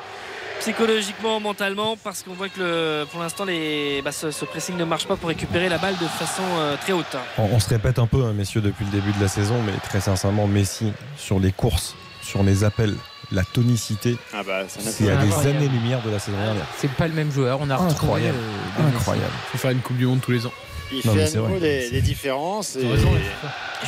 psychologiquement, 0.60 1.40
mentalement, 1.40 1.96
parce 1.98 2.24
qu'on 2.24 2.34
voit 2.34 2.50
que 2.50 3.04
pour 3.12 3.22
l'instant 3.22 3.46
bah, 3.46 4.12
ce, 4.12 4.46
pressing 4.46 4.78
ne 4.78 4.86
marche 4.86 5.06
pas 5.06 5.16
pour 5.16 5.30
récupérer 5.30 5.70
la 5.70 5.78
balle 5.78 5.98
de 5.98 6.08
façon 6.08 6.44
euh, 6.58 6.76
très 6.78 6.94
haute. 6.94 7.18
On, 7.38 7.44
on 7.44 7.60
se 7.60 7.70
répète 7.70 8.00
un 8.00 8.08
peu, 8.08 8.24
hein, 8.24 8.34
messieurs, 8.34 8.62
depuis 8.62 8.86
le 8.86 8.92
début 8.92 9.12
de 9.12 9.22
la 9.22 9.28
saison, 9.28 9.62
mais 9.64 9.74
très 9.84 10.00
sincèrement, 10.00 10.48
Messi, 10.48 10.92
sur 11.18 11.40
les 11.40 11.52
courses, 11.52 11.96
sur 12.22 12.42
les 12.42 12.64
appels, 12.64 12.96
la 13.32 13.44
tonicité, 13.44 14.18
Ah 14.34 14.44
bah, 14.46 14.64
c'est 14.68 15.10
à 15.12 15.16
des 15.18 15.34
années-lumière 15.48 16.02
de 16.04 16.10
la 16.12 16.20
saison 16.20 16.38
dernière. 16.38 16.66
C'est 16.78 16.92
pas 16.92 17.08
le 17.08 17.14
même 17.14 17.32
joueur. 17.32 17.60
On 17.62 17.70
a 17.70 17.76
retrouvé. 17.78 17.94
Incroyable. 18.28 18.38
euh. 18.80 18.88
Incroyable. 18.88 19.34
Faut 19.52 19.58
faire 19.58 19.72
une 19.72 19.80
Coupe 19.82 19.98
du 19.98 20.06
Monde 20.06 20.22
tous 20.22 20.32
les 20.32 20.46
ans. 20.46 20.54
Il 20.92 21.02
Non, 21.06 21.14
fait 21.16 21.34
nouveau 21.36 21.48
vrai. 21.56 21.60
des, 21.60 21.90
des 21.90 22.02
différences. 22.02 22.76
Et... 22.76 22.88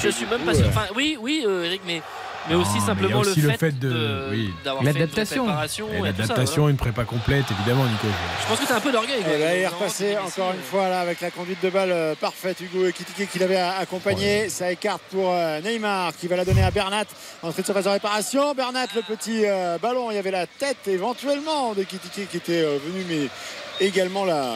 Je 0.03 0.09
suis 0.09 0.25
même 0.25 0.39
coup, 0.39 0.45
pas 0.47 0.53
sûr. 0.55 0.67
Enfin, 0.67 0.85
oui, 0.95 1.17
oui, 1.21 1.43
euh, 1.47 1.65
Eric, 1.65 1.81
mais, 1.85 2.01
mais 2.49 2.55
aussi 2.55 2.71
mais 2.71 2.77
il 2.77 2.79
y 2.79 2.83
a 2.83 2.85
simplement 2.85 3.19
aussi 3.19 3.41
le, 3.41 3.47
le 3.47 3.51
fait 3.53 3.57
fait 3.57 3.79
de- 3.79 3.89
de- 3.89 4.27
oui. 4.31 4.53
d'avoir 4.63 4.83
fait 4.83 4.89
une 4.89 4.93
vraie 4.93 4.99
L'adaptation. 5.01 5.47
L'adaptation, 5.47 5.87
voilà. 6.61 6.71
une 6.71 6.77
prépa 6.77 7.03
complète, 7.03 7.45
évidemment, 7.51 7.83
Nico. 7.85 8.07
Je 8.43 8.47
pense 8.47 8.59
que 8.59 8.65
t'as 8.67 8.75
un 8.77 8.79
peu 8.79 8.91
d'orgueil. 8.91 9.21
Il 9.25 9.41
est 9.41 9.67
repassé 9.67 10.17
encore 10.17 10.51
une 10.53 10.61
fois 10.61 10.89
là 10.89 11.01
avec 11.01 11.21
la 11.21 11.31
conduite 11.31 11.61
de 11.63 11.69
balle 11.69 11.91
euh, 11.91 12.15
parfaite. 12.15 12.59
Hugo 12.61 12.85
Ekitike 12.87 13.29
qui 13.29 13.39
l'avait 13.39 13.57
accompagné. 13.57 14.49
Ça 14.49 14.71
écarte 14.71 15.01
pour 15.11 15.31
euh, 15.33 15.59
Neymar 15.61 16.15
qui 16.15 16.27
va 16.27 16.35
la 16.37 16.45
donner 16.45 16.63
à 16.63 16.71
Bernat. 16.71 17.05
Entrée 17.43 17.61
de 17.61 17.65
surface 17.65 17.85
de 17.85 17.89
réparation. 17.89 18.53
Bernat, 18.53 18.87
le 18.95 19.01
petit 19.01 19.41
euh, 19.45 19.77
ballon. 19.81 20.11
Il 20.11 20.15
y 20.15 20.19
avait 20.19 20.31
la 20.31 20.47
tête 20.47 20.87
éventuellement 20.87 21.73
d'Ekitike 21.73 22.29
qui 22.29 22.37
était 22.37 22.63
venu, 22.63 23.03
mais 23.09 23.85
également 23.85 24.25
la, 24.25 24.55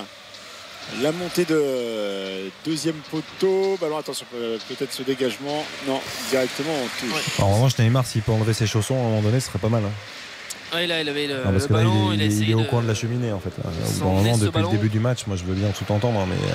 la 1.01 1.11
montée 1.11 1.45
de 1.45 2.49
deuxième 2.65 2.95
poteau. 3.09 3.77
Ballon, 3.79 3.97
attention, 3.97 4.25
peut- 4.31 4.57
peut-être 4.69 4.91
ce 4.93 5.03
dégagement. 5.03 5.63
Non, 5.87 5.99
directement 6.29 6.73
en 6.73 6.87
touche. 6.99 7.39
En 7.39 7.53
revanche, 7.53 7.77
Neymar, 7.77 8.05
s'il 8.05 8.21
peut 8.21 8.31
enlever 8.31 8.53
ses 8.53 8.67
chaussons 8.67 8.95
à 8.95 8.99
un 8.99 9.03
moment 9.03 9.21
donné, 9.21 9.39
ce 9.39 9.47
serait 9.47 9.59
pas 9.59 9.69
mal. 9.69 9.83
hein. 9.85 10.75
Ouais, 10.75 10.87
là, 10.87 11.01
il 11.01 11.09
avait 11.09 11.27
le, 11.27 11.35
Non, 11.37 11.51
parce 11.51 11.63
le 11.63 11.67
que 11.67 11.73
là, 11.73 11.79
ballon. 11.79 12.11
il 12.13 12.21
est, 12.21 12.23
a 12.23 12.25
il 12.27 12.31
est- 12.31 12.33
essayé 12.35 12.45
il 12.45 12.51
est 12.51 12.55
au 12.55 12.61
de- 12.61 12.67
coin 12.67 12.81
de 12.81 12.87
la 12.87 12.95
cheminée, 12.95 13.31
en 13.33 13.39
fait. 13.39 13.51
là. 13.57 13.65
Au 13.65 13.69
bout 13.71 13.79
d'un 13.81 13.85
s'enlever 13.99 14.15
moment, 14.23 14.33
ce 14.35 14.39
depuis 14.39 14.51
ballon. 14.53 14.71
le 14.71 14.77
début 14.77 14.89
du 14.89 14.99
match, 14.99 15.19
moi, 15.27 15.35
je 15.35 15.43
veux 15.43 15.53
bien 15.55 15.69
tout 15.69 15.91
entendre, 15.91 16.25
mais. 16.27 16.35
euh, 16.35 16.53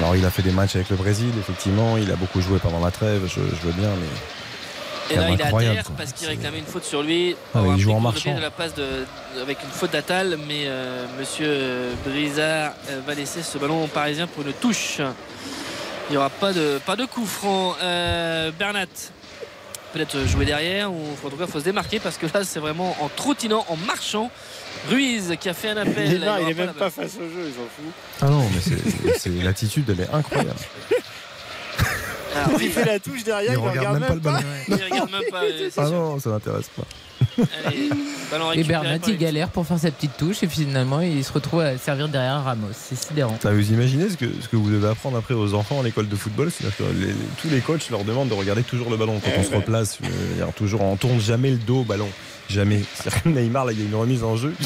Alors, 0.00 0.14
il 0.14 0.24
a 0.24 0.30
fait 0.30 0.42
des 0.42 0.52
matchs 0.52 0.76
avec 0.76 0.90
le 0.90 0.96
Brésil, 0.96 1.30
effectivement. 1.40 1.96
Il 1.96 2.10
a 2.12 2.16
beaucoup 2.16 2.40
joué 2.40 2.58
pendant 2.60 2.78
la 2.78 2.92
trêve, 2.92 3.22
je, 3.26 3.40
je 3.40 3.66
veux 3.66 3.72
bien, 3.72 3.88
mais. 3.90 4.06
Et 5.10 5.16
là, 5.16 5.30
il 5.30 5.40
est 5.40 5.44
à 5.44 5.52
terre 5.52 5.84
quoi. 5.84 5.94
parce 5.96 6.12
qu'il 6.12 6.28
réclamait 6.28 6.58
une 6.58 6.66
faute 6.66 6.84
sur 6.84 7.02
lui. 7.02 7.36
Ah, 7.54 7.60
il 7.74 7.78
joue 7.78 7.92
a 7.92 7.94
en 7.94 8.00
marchant. 8.00 8.34
de 8.34 8.40
la 8.40 8.50
passe 8.50 8.74
de, 8.74 8.84
avec 9.40 9.58
une 9.62 9.70
faute 9.70 9.92
d'Atal, 9.92 10.38
mais 10.46 10.64
euh, 10.66 11.06
Monsieur 11.18 11.90
Brizard 12.04 12.72
euh, 12.90 13.00
va 13.06 13.14
laisser 13.14 13.42
ce 13.42 13.58
ballon 13.58 13.86
parisien 13.86 14.26
pour 14.26 14.46
une 14.46 14.52
touche. 14.52 15.00
Il 16.08 16.12
n'y 16.12 16.16
aura 16.16 16.30
pas 16.30 16.52
de, 16.52 16.78
pas 16.84 16.96
de 16.96 17.04
coup 17.04 17.26
franc. 17.26 17.74
Euh, 17.82 18.50
Bernat, 18.58 18.86
peut-être 19.92 20.26
jouer 20.26 20.44
derrière, 20.44 20.92
ou 20.92 21.02
en 21.24 21.28
tout 21.28 21.36
cas, 21.36 21.44
il 21.46 21.50
faut 21.50 21.60
se 21.60 21.64
démarquer 21.64 22.00
parce 22.00 22.16
que 22.16 22.26
là, 22.32 22.44
c'est 22.44 22.60
vraiment 22.60 22.96
en 23.00 23.08
trottinant, 23.08 23.64
en 23.68 23.76
marchant. 23.76 24.30
Ruiz 24.88 25.34
qui 25.40 25.48
a 25.48 25.54
fait 25.54 25.70
un 25.70 25.78
appel. 25.78 26.06
Il 26.06 26.14
il 26.14 26.28
aura 26.28 26.40
est 26.40 26.54
pas 26.54 26.64
même 26.66 26.74
pas 26.74 26.90
face 26.90 27.16
au 27.16 27.28
jeu, 27.28 27.46
il 27.46 27.52
s'en 27.52 27.66
fout. 27.76 27.92
Ah 28.22 28.26
non, 28.26 28.44
mais 28.54 29.42
l'attitude, 29.42 29.90
elle 29.90 30.00
est 30.00 30.14
incroyable. 30.14 30.54
Ah, 32.36 32.50
Il 32.60 32.70
fait 32.70 32.84
la 32.84 32.98
touche 32.98 33.24
derrière, 33.24 33.52
Il 33.52 33.58
regarde 33.58 33.78
regarde 33.78 33.98
même 34.00 34.08
pas 34.08 34.14
le 34.14 34.20
ballon. 34.20 34.38
Il 34.68 34.74
regarde 34.74 35.10
même 35.10 35.22
pas. 35.30 35.42
euh, 35.44 35.70
Ah 35.76 35.86
sûr. 35.86 35.92
non, 35.94 36.18
ça 36.20 36.30
m'intéresse 36.30 36.70
pas. 36.76 36.84
Allez, 37.66 37.90
Et 38.60 38.64
Bernat, 38.64 38.98
il 39.08 39.18
galère 39.18 39.48
pour 39.48 39.66
faire 39.66 39.78
sa 39.78 39.90
petite 39.90 40.16
touche 40.16 40.42
et 40.42 40.48
finalement, 40.48 41.00
il 41.00 41.24
se 41.24 41.32
retrouve 41.32 41.60
à 41.60 41.76
servir 41.78 42.08
derrière 42.08 42.44
Ramos. 42.44 42.68
C'est 42.72 42.96
sidérant. 42.96 43.36
Ça, 43.42 43.50
vous 43.52 43.72
imaginez 43.72 44.08
ce 44.10 44.16
que, 44.16 44.26
ce 44.40 44.48
que 44.48 44.56
vous 44.56 44.70
devez 44.70 44.88
apprendre 44.88 45.16
après 45.16 45.34
aux 45.34 45.54
enfants 45.54 45.80
à 45.80 45.82
l'école 45.82 46.08
de 46.08 46.16
football? 46.16 46.50
C'est-à-dire 46.50 46.76
que 46.76 46.82
les- 47.06 47.14
tous 47.40 47.48
les 47.48 47.60
coachs 47.60 47.88
leur 47.90 48.04
demandent 48.04 48.28
de 48.28 48.34
regarder 48.34 48.62
toujours 48.62 48.90
le 48.90 48.96
ballon 48.96 49.20
quand 49.24 49.30
on 49.36 49.42
se 49.42 49.54
replace. 49.54 49.98
euh, 50.04 50.44
toujours, 50.56 50.82
on 50.82 50.96
tourne 50.96 51.20
jamais 51.20 51.50
le 51.50 51.56
dos 51.58 51.80
au 51.80 51.84
ballon. 51.84 52.08
Jamais. 52.48 52.82
Neymar, 53.24 53.64
là, 53.66 53.72
il 53.72 53.80
y 53.80 53.82
a 53.82 53.86
une 53.86 53.94
remise 53.94 54.24
en 54.24 54.36
jeu. 54.36 54.54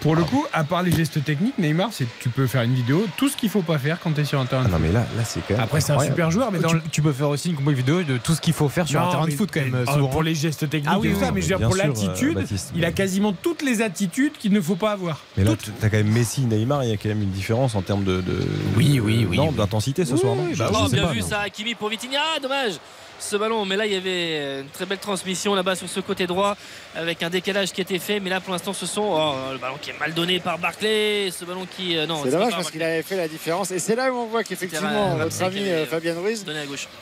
Pour 0.00 0.14
le 0.14 0.22
coup, 0.22 0.44
à 0.52 0.62
part 0.62 0.82
les 0.82 0.92
gestes 0.92 1.24
techniques, 1.24 1.58
Neymar, 1.58 1.88
c'est 1.90 2.06
tu 2.20 2.28
peux 2.28 2.46
faire 2.46 2.62
une 2.62 2.74
vidéo, 2.74 3.06
tout 3.16 3.28
ce 3.28 3.36
qu'il 3.36 3.48
faut 3.48 3.62
pas 3.62 3.78
faire 3.78 3.98
quand 3.98 4.12
tu 4.12 4.20
es 4.20 4.24
sur 4.24 4.38
un 4.38 4.44
terrain 4.46 4.62
de 4.62 4.68
Ah 4.68 4.72
non, 4.72 4.76
foot. 4.76 4.86
mais 4.86 4.92
là, 4.92 5.00
là 5.16 5.24
c'est 5.24 5.40
quand 5.40 5.54
même. 5.54 5.62
Après, 5.64 5.80
c'est 5.80 5.92
un 5.94 5.98
super 5.98 6.30
joueur, 6.30 6.52
mais 6.52 6.58
dans 6.60 6.68
tu, 6.68 6.74
le- 6.76 6.82
tu 6.92 7.02
peux 7.02 7.12
faire 7.12 7.30
aussi 7.30 7.48
une 7.50 7.56
compo 7.56 7.70
vidéo 7.72 8.02
de 8.02 8.18
tout 8.18 8.34
ce 8.34 8.40
qu'il 8.40 8.52
faut 8.52 8.68
faire 8.68 8.86
sur 8.86 9.00
Non, 9.00 9.08
un 9.08 9.10
terrain 9.10 9.26
de 9.26 9.32
foot 9.32 9.48
quand 9.52 9.62
même. 9.62 9.74
euh, 9.74 9.84
pour 10.08 10.22
les 10.22 10.34
gestes 10.34 10.68
techniques 10.70 10.90
Ah 10.92 10.98
oui, 11.00 11.08
oui, 11.12 11.18
ça, 11.18 11.32
mais 11.32 11.40
je 11.40 11.46
veux 11.46 11.48
dire, 11.48 11.58
bien 11.58 11.68
pour 11.68 11.76
l'attitude, 11.76 12.38
euh, 12.38 12.56
il 12.76 12.84
a 12.84 12.92
quasiment 12.92 13.32
toutes 13.32 13.62
les 13.62 13.80
attitudes 13.82 14.34
qu'il 14.38 14.52
ne 14.52 14.60
faut 14.60 14.76
pas 14.76 14.92
avoir. 14.92 15.22
Mais 15.36 15.42
là, 15.44 15.52
tu 15.56 15.70
as 15.82 15.88
quand 15.90 15.96
même 15.96 16.12
Messi, 16.12 16.42
Neymar, 16.42 16.84
il 16.84 16.90
y 16.90 16.92
a 16.92 16.96
quand 16.98 17.08
même 17.08 17.22
une 17.22 17.30
différence 17.32 17.74
en 17.74 17.82
termes 17.82 18.04
de. 18.04 18.20
de- 18.20 18.46
Oui, 18.76 19.00
oui, 19.02 19.26
oui, 19.28 19.38
Non, 19.38 19.48
oui. 19.48 19.54
d'intensité 19.56 20.04
ce 20.04 20.16
soir, 20.16 20.36
non 20.36 20.44
bah 20.56 20.70
Oh, 20.72 20.88
bien 20.92 21.02
pas, 21.06 21.12
vu 21.12 21.20
non. 21.22 21.26
ça, 21.26 21.40
Hakimi 21.40 21.74
pour 21.74 21.88
Vitinha. 21.88 22.20
Ah, 22.36 22.38
dommage 22.40 22.74
ce 23.18 23.36
ballon. 23.36 23.64
Mais 23.64 23.76
là, 23.76 23.86
il 23.86 23.92
y 23.92 23.96
avait 23.96 24.60
une 24.60 24.68
très 24.68 24.86
belle 24.86 24.98
transmission 24.98 25.54
là-bas 25.54 25.74
sur 25.76 25.88
ce 25.88 26.00
côté 26.00 26.26
droit 26.26 26.56
avec 26.94 27.22
un 27.22 27.30
décalage 27.30 27.72
qui 27.72 27.80
a 27.80 27.82
été 27.82 27.98
fait. 27.98 28.20
Mais 28.20 28.30
là, 28.30 28.40
pour 28.40 28.52
l'instant, 28.52 28.72
ce 28.72 28.86
sont 28.86 29.02
oh, 29.12 29.34
le 29.52 29.58
ballon 29.58 29.76
qui 29.80 29.90
est 29.90 29.98
mal 29.98 30.14
donné 30.14 30.40
par 30.40 30.58
Barclay. 30.58 31.30
Ce 31.30 31.44
ballon 31.44 31.66
qui. 31.76 31.96
euh, 31.96 32.06
non, 32.06 32.20
C'est 32.24 32.30
dommage 32.30 32.50
par 32.50 32.58
parce 32.58 32.70
qu'il 32.70 32.82
avait 32.82 33.02
fait 33.02 33.16
la 33.16 33.28
différence. 33.28 33.70
Et 33.70 33.78
c'est 33.78 33.96
là 33.96 34.12
où 34.12 34.16
on 34.16 34.26
voit 34.26 34.44
qu'effectivement, 34.44 35.16
notre 35.16 35.42
ami 35.42 35.60
euh, 35.68 35.86
Fabien 35.86 36.14
Ruiz, 36.18 36.44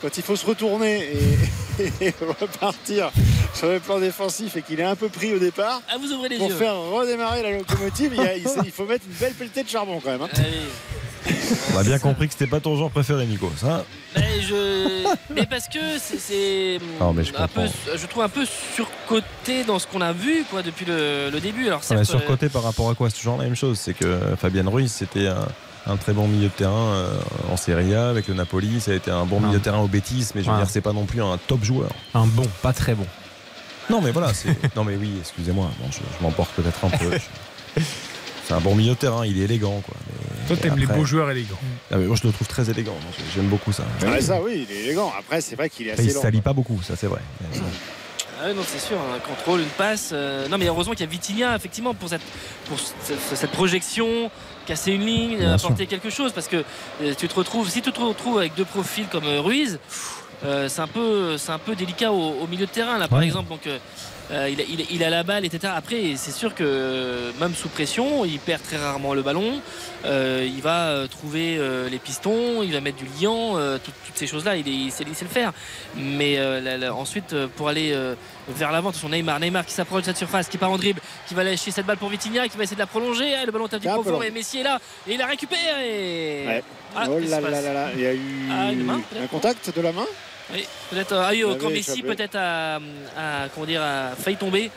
quand 0.01 0.17
il 0.17 0.23
faut 0.23 0.35
se 0.35 0.45
retourner 0.45 1.09
et, 1.79 1.91
et 2.07 2.13
repartir 2.39 3.11
sur 3.53 3.67
le 3.67 3.79
plan 3.79 3.99
défensif 3.99 4.55
et 4.57 4.61
qu'il 4.61 4.79
est 4.79 4.83
un 4.83 4.95
peu 4.95 5.09
pris 5.09 5.33
au 5.33 5.39
départ, 5.39 5.81
Ah, 5.89 5.95
vous 5.99 6.11
ouvrez 6.13 6.29
les 6.29 6.37
pour 6.37 6.49
yeux. 6.49 6.55
faire 6.55 6.75
redémarrer 6.77 7.41
la 7.43 7.51
locomotive, 7.51 8.13
il, 8.15 8.23
y 8.23 8.27
a- 8.27 8.35
il- 8.37 8.45
il 8.65 8.71
faut 8.71 8.85
mettre 8.85 9.05
une 9.07 9.13
belle 9.17 9.33
pelletée 9.33 9.63
de 9.63 9.69
charbon 9.69 9.99
quand 10.03 10.11
même. 10.11 10.21
hein. 10.21 10.29
On 11.73 11.77
a 11.79 11.83
bien 11.83 11.99
compris 11.99 12.27
que 12.27 12.33
c'était 12.33 12.47
pas 12.49 12.59
ton 12.59 12.75
genre 12.77 12.91
préféré, 12.91 13.25
Nico. 13.25 13.51
Ça, 13.57 13.83
Mais, 14.15 14.41
je... 14.41 15.05
mais 15.33 15.45
parce 15.45 15.67
que 15.67 15.79
c'est- 15.99 16.79
je 16.79 18.05
trouve 18.07 18.23
un 18.23 18.29
peu 18.29 18.45
surcoté 18.75 19.63
dans 19.63 19.79
ce 19.79 19.87
qu'on 19.87 20.01
a 20.01 20.13
vu 20.13 20.45
quoi 20.49 20.61
depuis 20.61 20.85
le, 20.85 21.29
le 21.31 21.39
début. 21.39 21.67
Alors 21.67 21.83
certes, 21.83 22.03
surcoté 22.03 22.49
par 22.49 22.63
rapport 22.63 22.89
à 22.89 22.95
quoi? 22.95 23.09
C'est 23.09 23.17
toujours 23.17 23.37
la 23.37 23.43
même 23.45 23.55
chose. 23.55 23.79
C'est 23.79 23.93
que 23.93 24.19
Fabien 24.39 24.67
Ruiz, 24.69 24.91
c'était 24.91 25.27
un, 25.27 25.47
un 25.87 25.97
très 25.97 26.13
bon 26.13 26.27
milieu 26.27 26.47
de 26.47 26.53
terrain 26.53 26.93
euh, 26.93 27.13
en 27.51 27.57
Serie 27.57 27.93
A 27.95 28.09
avec 28.09 28.27
le 28.27 28.33
Napoli. 28.35 28.79
Ça 28.79 28.91
a 28.91 28.95
été 28.95 29.11
un 29.11 29.25
bon 29.25 29.39
milieu 29.39 29.57
de 29.59 29.63
terrain 29.63 29.79
au 29.79 29.87
Betis, 29.87 30.29
mais 30.35 30.41
je 30.43 30.47
veux 30.49 30.55
Ah. 30.55 30.59
dire, 30.61 30.69
c'est 30.69 30.81
pas 30.81 30.93
non 30.93 31.05
plus 31.05 31.21
un 31.23 31.37
top 31.47 31.63
joueur. 31.63 31.89
Un 32.13 32.27
bon, 32.27 32.47
pas 32.61 32.73
très 32.73 32.93
bon. 32.95 33.05
Non, 33.89 34.01
mais 34.01 34.11
voilà. 34.11 34.33
c'est- 34.33 34.75
non, 34.75 34.83
mais 34.83 34.95
oui, 34.95 35.11
excusez-moi. 35.19 35.69
Bon, 35.79 35.89
je 35.91 35.97
je 35.97 36.23
m'emporte 36.23 36.51
peut-être 36.55 36.85
un 36.85 36.89
peu. 36.89 37.11
Je- 37.77 37.81
C'est 38.47 38.53
un 38.53 38.59
bon 38.61 38.75
milieu 38.75 38.91
de 38.93 38.97
terrain. 38.97 39.25
Il 39.25 39.39
est 39.41 39.45
élégant, 39.45 39.81
quoi. 39.85 39.95
Mais- 40.07 40.47
Toi, 40.47 40.57
t'aimes 40.57 40.77
les 40.77 40.85
beaux 40.85 41.05
joueurs 41.05 41.31
élégants. 41.31 41.57
Ah, 41.91 41.97
mais 41.97 42.05
moi, 42.05 42.15
je 42.21 42.27
le 42.27 42.31
trouve 42.33 42.47
très 42.47 42.69
élégant. 42.69 42.95
J'aime 43.35 43.47
beaucoup 43.47 43.71
ça. 43.71 43.83
Ah, 44.05 44.21
ça 44.21 44.39
oui, 44.41 44.67
il 44.69 44.75
est 44.75 44.81
élégant. 44.85 45.11
Après, 45.17 45.41
c'est 45.41 45.55
vrai 45.55 45.69
qu'il 45.69 45.87
est 45.87 45.91
Après, 45.91 46.03
assez 46.03 46.11
il 46.11 46.15
lent. 46.15 46.21
salit 46.21 46.41
pas 46.41 46.53
beaucoup, 46.53 46.79
ça 46.83 46.95
c'est 46.95 47.07
vrai. 47.07 47.19
Ah 48.41 48.47
ouais, 48.47 48.53
non, 48.53 48.61
c'est 48.67 48.79
sûr, 48.85 48.97
un 48.97 49.17
contrôle, 49.19 49.61
une 49.61 49.65
passe. 49.69 50.09
euh, 50.11 50.47
Non, 50.49 50.57
mais 50.57 50.65
heureusement 50.67 50.91
qu'il 50.93 51.05
y 51.05 51.07
a 51.07 51.11
Vitinha, 51.11 51.55
effectivement, 51.55 51.93
pour 51.95 52.09
cette, 52.09 52.21
pour 52.67 52.77
cette, 52.79 53.17
cette 53.33 53.51
projection, 53.51 54.29
casser 54.67 54.91
une 54.91 55.05
ligne, 55.05 55.37
Bien 55.37 55.53
apporter 55.53 55.87
quelque 55.87 56.09
chose. 56.09 56.31
Parce 56.33 56.47
que 56.47 56.63
euh, 57.01 57.13
tu 57.17 57.27
te 57.27 57.33
retrouves, 57.33 57.69
si 57.69 57.81
tu 57.81 57.91
te 57.91 57.99
retrouves 57.99 58.37
avec 58.37 58.53
deux 58.55 58.65
profils 58.65 59.07
comme 59.07 59.23
euh, 59.25 59.39
Ruiz, 59.41 59.79
euh, 60.43 60.67
c'est 60.69 60.81
un, 60.81 60.87
peu- 60.87 61.37
c'est 61.37 61.53
un 61.53 61.57
peu 61.59 61.75
délicat 61.75 62.11
au, 62.11 62.41
au 62.41 62.47
milieu 62.47 62.65
de 62.65 62.71
terrain, 62.71 62.97
là, 62.99 63.07
par 63.07 63.19
Ouais. 63.19 63.25
exemple. 63.25 63.49
Donc, 63.49 63.61
euh, 64.31 64.49
il, 64.49 64.59
a, 64.59 64.63
il 64.67 64.81
a- 64.81 64.85
il 64.91 65.03
a 65.03 65.09
la 65.09 65.23
balle, 65.23 65.45
etc. 65.45 65.71
Après, 65.75 66.13
c'est 66.15 66.31
sûr 66.31 66.55
que 66.55 66.63
euh, 66.63 67.31
même 67.39 67.53
sous 67.53 67.69
pression, 67.69 68.25
il 68.25 68.39
perd 68.39 68.61
très 68.63 68.77
rarement 68.77 69.13
le 69.13 69.21
ballon. 69.21 69.61
Euh, 70.05 70.43
il 70.47 70.61
va 70.61 71.07
trouver 71.09 71.57
euh, 71.57 71.89
les 71.89 71.99
pistons, 71.99 72.61
il 72.63 72.71
va 72.73 72.81
mettre 72.81 72.97
du 72.97 73.05
liant, 73.21 73.53
tout- 73.83 73.91
toutes 74.05 74.17
ces 74.17 74.27
choses-là, 74.27 74.55
il, 74.57 74.67
il 74.67 74.91
sait, 74.91 75.03
le 75.03 75.13
faire. 75.27 75.51
Mais 75.95 76.37
là, 76.37 76.77
là, 76.77 76.93
ensuite, 76.93 77.35
pour 77.55 77.69
aller 77.69 77.95
vers 78.47 78.71
l'avant, 78.71 78.89
attention 78.89 79.09
Neymar, 79.09 79.39
Neymar 79.39 79.65
qui 79.65 79.73
s'approche 79.73 80.01
de 80.01 80.05
cette 80.07 80.17
surface, 80.17 80.47
qui 80.47 80.57
part 80.57 80.71
en 80.71 80.77
dribble, 80.77 81.01
qui 81.27 81.33
va 81.33 81.43
lâcher 81.43 81.71
cette 81.71 81.85
balle 81.85 81.97
pour 81.97 82.09
Vitinha, 82.09 82.47
qui 82.47 82.57
va 82.57 82.63
essayer 82.63 82.75
de 82.75 82.81
la 82.81 82.87
prolonger. 82.87 83.33
Ah, 83.35 83.45
le 83.45 83.51
ballon 83.51 83.65
Un 83.65 83.69
peu 83.69 83.79
profond, 83.79 84.21
et 84.21 84.31
Messi 84.31 84.59
est 84.59 84.63
là, 84.63 84.79
et 85.07 85.13
il 85.13 85.17
la 85.17 85.25
récupère. 85.27 85.79
Et... 85.83 86.43
Ouais. 86.47 86.63
Ah, 86.95 87.05
oh 87.09 87.19
là 87.19 87.41
là 87.41 87.49
là 87.61 87.73
là, 87.73 87.89
il 87.95 88.01
y 88.01 88.05
a 88.05 88.13
eu 88.13 88.49
Ah, 88.51 88.71
main, 88.73 89.01
un 89.21 89.27
contact 89.27 89.75
de 89.75 89.81
la 89.81 89.91
main? 89.91 90.05
Oui, 90.53 90.65
peut-être. 90.91 91.13
euh, 91.13 91.23
Messi 91.69 91.91
échappé. 92.01 92.15
peut-être 92.15 92.35
a, 92.35 92.75
a- 92.75 93.49
comment 93.53 93.65
dire, 93.65 93.81
a 93.81 94.15
failli 94.15 94.37
tomber 94.37 94.69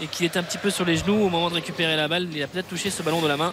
et 0.00 0.06
qu'il 0.06 0.26
était 0.26 0.38
un 0.38 0.42
petit 0.42 0.58
peu 0.58 0.70
sur 0.70 0.84
les 0.84 0.96
genoux 0.96 1.14
au 1.26 1.28
moment 1.28 1.48
de 1.48 1.54
récupérer 1.54 1.96
la 1.96 2.08
balle. 2.08 2.26
Il 2.32 2.42
a 2.42 2.46
peut-être 2.48 2.68
touché 2.68 2.90
ce 2.90 3.02
ballon 3.02 3.20
de 3.20 3.28
la 3.28 3.36
main. 3.36 3.52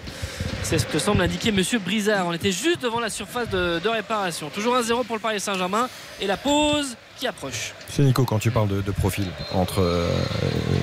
C'est 0.64 0.80
ce 0.80 0.86
que 0.86 0.98
semble 1.00 1.22
indiquer 1.22 1.52
Monsieur 1.52 1.80
Brizard. 1.80 2.26
On 2.28 2.34
était 2.34 2.52
juste 2.52 2.82
devant 2.82 3.00
la 3.00 3.10
surface 3.10 3.50
de, 3.50 3.80
de 3.80 3.90
réparation. 3.90 4.50
Toujours 4.50 4.76
1-0 4.76 5.06
pour 5.06 5.16
le 5.16 5.22
Paris 5.22 5.40
Saint-Germain. 5.40 5.90
Et 6.22 6.28
la 6.28 6.38
pause 6.38 6.96
qui 7.20 7.28
approche. 7.28 7.74
C'est 7.90 8.04
Nico, 8.04 8.24
quand 8.24 8.40
tu 8.40 8.50
parles 8.50 8.70
de, 8.70 8.82
de 8.82 8.92
profil 8.92 9.26
entre 9.54 9.82
euh, 9.82 10.08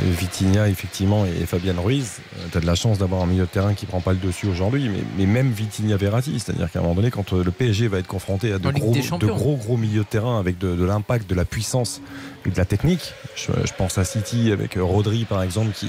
Vitinha 0.03 0.69
effectivement 0.69 1.25
et 1.25 1.47
Fabien 1.47 1.75
Ruiz, 1.79 2.19
tu 2.53 2.59
as 2.59 2.61
de 2.61 2.67
la 2.67 2.75
chance 2.75 2.99
d'avoir 2.99 3.23
un 3.23 3.27
milieu 3.27 3.45
de 3.45 3.49
terrain 3.49 3.73
qui 3.75 3.87
prend 3.87 4.01
pas 4.01 4.13
le 4.13 4.19
dessus 4.19 4.47
aujourd'hui, 4.47 4.91
mais, 4.91 5.03
mais 5.17 5.27
même 5.27 5.51
Vitinha 5.51 5.97
Verratti, 5.97 6.39
c'est-à-dire 6.39 6.71
qu'à 6.71 6.81
un 6.81 6.83
moment 6.83 6.95
donné, 6.95 7.11
quand 7.11 7.33
euh, 7.33 7.43
le 7.43 7.51
PSG 7.51 7.89
va 7.89 7.99
être 7.99 8.07
confronté 8.07 8.53
à 8.53 8.59
de 8.59 8.71
gros, 8.71 8.93
de 8.93 9.27
gros 9.27 9.57
gros 9.57 9.77
milieux 9.79 10.03
de 10.03 10.09
terrain 10.09 10.39
avec 10.39 10.59
de, 10.59 10.77
de 10.77 10.85
l'impact, 10.85 11.29
de 11.29 11.35
la 11.35 11.47
puissance 11.47 12.03
et 12.47 12.51
de 12.51 12.57
la 12.57 12.65
technique, 12.65 13.13
je, 13.35 13.51
je 13.65 13.73
pense 13.77 13.99
à 13.99 14.05
City 14.05 14.53
avec 14.53 14.77
euh, 14.77 14.83
Rodri 14.85 15.25
par 15.25 15.43
exemple 15.43 15.73
qui, 15.73 15.89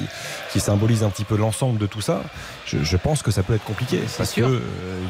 qui 0.51 0.59
symbolise 0.59 1.03
un 1.03 1.09
petit 1.09 1.23
peu 1.23 1.37
l'ensemble 1.37 1.77
de 1.77 1.85
tout 1.85 2.01
ça, 2.01 2.23
je, 2.65 2.79
je 2.83 2.97
pense 2.97 3.21
que 3.21 3.29
ça 3.31 3.43
peut 3.43 3.53
être 3.53 3.63
compliqué 3.63 3.99
parce 4.17 4.31
sûr. 4.31 4.47
que 4.47 4.53
euh, 4.53 4.59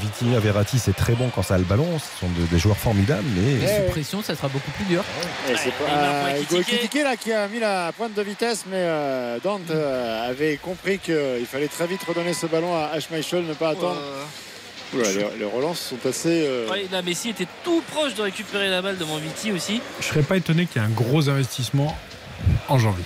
Vitinha 0.01 0.39
Verratti 0.39 0.77
c'est 0.77 0.95
très 0.95 1.13
bon 1.13 1.29
quand 1.33 1.43
ça 1.43 1.55
a 1.55 1.57
le 1.57 1.63
ballon, 1.63 1.87
ce 1.99 2.19
sont 2.19 2.29
de- 2.29 2.45
des 2.47 2.59
joueurs 2.59 2.77
formidables, 2.77 3.23
mais 3.35 3.53
Et 3.53 3.59
Ouais, 3.61 3.67
sous 3.77 3.81
ouais. 3.83 3.89
pression, 3.89 4.21
ça 4.21 4.35
sera 4.35 4.49
beaucoup 4.49 4.71
plus 4.71 4.85
dur. 4.85 5.03
Et 5.49 5.55
c'est 5.55 5.67
Ouais, 5.67 5.73
pas 5.87 5.91
euh, 5.91 7.03
là 7.03 7.15
qui 7.15 7.31
a 7.31 7.47
mis 7.47 7.59
la 7.59 7.91
pointe 7.95 8.13
de 8.13 8.21
vitesse, 8.21 8.65
mais 8.67 8.75
euh, 8.79 9.39
Dante 9.43 9.69
euh, 9.71 10.29
avait 10.29 10.57
compris 10.57 10.99
qu'il 10.99 11.45
fallait 11.49 11.67
très 11.69 11.87
vite 11.87 12.01
redonner 12.07 12.33
ce 12.33 12.45
ballon 12.45 12.75
à, 12.75 12.99
Schmeichel, 12.99 13.45
ne 13.45 13.53
pas 13.53 13.69
attendre. 13.69 13.97
Oula, 14.93 15.11
les, 15.11 15.39
les 15.39 15.45
relances 15.45 15.79
sont 15.79 16.07
assez. 16.09 16.45
euh, 16.47 16.69
ouais, 16.69 16.87
là, 16.91 17.01
Messi 17.01 17.29
était 17.29 17.47
tout 17.63 17.83
proche 17.91 18.15
de 18.15 18.21
récupérer 18.21 18.69
la 18.69 18.81
balle 18.81 18.97
devant 18.97 19.17
Viti 19.17 19.51
aussi. 19.51 19.81
Je 19.99 20.05
serais 20.05 20.23
pas 20.23 20.37
étonné 20.37 20.65
qu'il 20.65 20.81
y 20.81 20.85
ait 20.85 20.87
un 20.87 20.91
gros 20.91 21.29
investissement 21.29 21.97
en 22.69 22.77
janvier. 22.79 23.03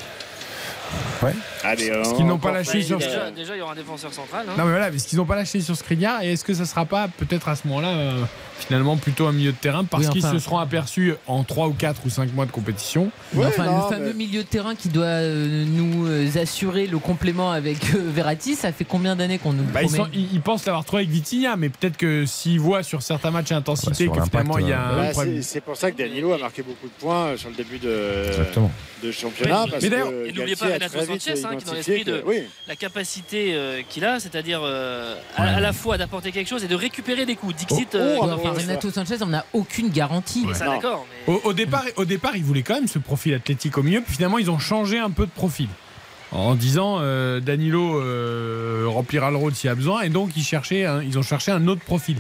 Allez, 1.64 1.90
Parce 1.90 2.10
euh, 2.10 2.16
qu'ils 2.16 2.26
n'ont 2.26 2.40
pas 2.40 2.52
lâché 2.52 2.82
sur-. 2.82 2.98
Déjà, 2.98 3.30
déjà, 3.32 3.56
il 3.56 3.60
y 3.60 3.62
aura 3.62 3.74
un 3.74 3.76
défenseur 3.76 4.12
central. 4.14 4.46
hein. 4.50 4.54
Non 4.58 4.66
mais 4.66 4.72
voilà, 4.72 4.90
mais 4.92 4.98
ce 4.98 5.08
qu'ils 5.08 5.18
n'ont 5.20 5.26
pas 5.26 5.36
lâché 5.36 5.62
sur 5.62 5.76
Skriniar, 5.76 6.24
et 6.24 6.34
est-ce 6.34 6.44
que 6.44 6.54
ça 6.54 6.66
sera 6.66 6.86
pas 6.86 7.08
peut-être 7.08 7.48
à 7.48 7.56
ce 7.56 7.68
moment-là 7.68 7.90
euh, 7.90 8.22
finalement 8.64 8.98
plutôt 8.98 9.28
un 9.28 9.32
milieu 9.32 9.52
de 9.52 9.58
terrain 9.58 9.84
parce 9.84 10.06
Oui, 10.08 10.12
qu'ils 10.14 10.22
se 10.24 10.40
seront 10.40 10.58
aperçus 10.60 11.14
en 11.28 11.44
3 11.44 11.68
ou 11.68 11.74
4 11.74 12.02
ou 12.06 12.10
5 12.10 12.34
mois 12.34 12.46
de 12.46 12.52
compétition 12.52 13.12
enfin, 13.38 13.66
non, 13.66 13.76
le 13.90 13.96
fameux 13.96 14.06
mais- 14.08 14.14
milieu 14.14 14.44
de 14.44 14.48
terrain 14.48 14.76
qui 14.76 14.90
doit 14.90 15.06
euh, 15.06 15.66
nous 15.68 16.08
euh, 16.08 16.28
assurer 16.42 16.88
le 16.88 17.00
complément 17.00 17.52
avec 17.52 17.78
euh, 17.96 18.02
Verratti, 18.14 18.56
ça 18.56 18.72
fait 18.72 18.86
combien 18.86 19.16
d'années 19.16 19.38
qu'on 19.40 19.54
nous 19.54 19.64
le 19.64 19.70
Bah, 19.72 19.82
ils, 19.84 19.88
promet 19.88 20.04
sont- 20.04 20.10
ils- 20.14 20.34
ils 20.34 20.42
pensent 20.42 20.66
l'avoir 20.66 20.86
trouvé 20.86 21.04
avec 21.04 21.14
Vitinha, 21.14 21.56
mais 21.56 21.70
peut-être 21.70 21.98
que 21.98 22.26
s'ils 22.26 22.60
voient 22.60 22.84
sur 22.84 23.02
certains 23.02 23.32
matchs 23.32 23.52
à 23.52 23.58
intensité 23.58 24.08
que 24.08 24.22
finalement 24.24 24.58
il 24.58 24.68
y 24.68 24.74
a 24.74 24.82
un 24.88 25.04
Là, 25.04 25.10
problème. 25.12 25.42
c'est- 25.42 25.62
pour 25.62 25.76
ça 25.78 25.92
que 25.92 25.98
Danilo 25.98 26.34
a 26.34 26.38
marqué 26.38 26.62
beaucoup 26.64 26.88
de 26.88 26.94
points 27.00 27.36
sur 27.38 27.50
le 27.50 27.56
début 27.56 27.78
de, 27.80 28.26
Exactement. 28.28 28.72
de 29.04 29.12
championnat. 29.12 29.64
Mais- 29.66 29.72
parce 29.72 29.84
mais 29.84 29.90
d'ailleurs- 29.90 30.10
que 30.10 30.28
et 30.28 30.32
n'oubliez 30.34 30.56
pas 30.56 30.66
Renato 30.66 31.00
Sanchez, 31.06 31.46
hein, 31.46 31.56
qui 31.56 31.64
est 31.64 31.68
dans 31.68 31.74
l'esprit 31.74 32.04
de- 32.04 32.24
Oui, 32.26 32.44
la 32.68 32.76
capacité 32.76 33.54
euh, 33.54 33.82
qu'il 33.88 34.06
a, 34.06 34.20
c'est-à-dire 34.20 34.62
euh, 34.64 35.16
à, 35.36 35.44
à 35.56 35.60
la 35.60 35.74
fois 35.74 35.98
d'apporter 35.98 36.32
quelque 36.32 36.48
chose 36.48 36.64
et 36.64 36.68
de 36.68 36.76
récupérer 36.76 37.26
des 37.26 37.36
coups. 37.36 37.56
Dixit, 37.56 37.90
Oh, 37.94 37.98
euh, 37.98 38.18
oh, 38.20 38.26
Renato 38.54 38.90
Sanchez, 38.92 39.18
on 39.22 39.28
n'a 39.28 39.46
aucune 39.54 39.90
garantie. 39.90 40.46
Ça, 40.54 40.66
mais- 40.70 40.80
Au, 41.28 41.42
au 41.46 41.54
départ, 41.54 41.84
au 41.98 42.06
départ, 42.06 42.36
ils 42.36 42.44
voulaient 42.44 42.62
quand 42.64 42.76
même 42.76 42.88
ce 42.88 43.00
profil 43.00 43.34
athlétique 43.34 43.78
au 43.78 43.84
milieu, 43.84 44.02
puis 44.02 44.14
finalement 44.16 44.38
ils 44.38 44.50
ont 44.52 44.60
changé 44.60 45.00
un 45.00 45.12
peu 45.12 45.26
de 45.26 45.32
profil. 45.32 45.68
En 46.32 46.56
disant 46.56 46.98
euh, 47.02 47.40
Danilo 47.42 48.00
euh, 48.02 48.86
remplira 48.88 49.32
le 49.32 49.38
rôle 49.38 49.54
s'il 49.54 49.68
y 49.68 49.72
a 49.72 49.76
besoin, 49.76 50.02
et 50.04 50.10
donc 50.10 50.32
ils, 50.38 50.44
cherchaient 50.44 50.86
un- 50.86 51.02
ils 51.02 51.18
ont 51.20 51.24
cherché 51.24 51.52
un 51.52 51.68
autre 51.68 51.82
profil. 51.84 52.18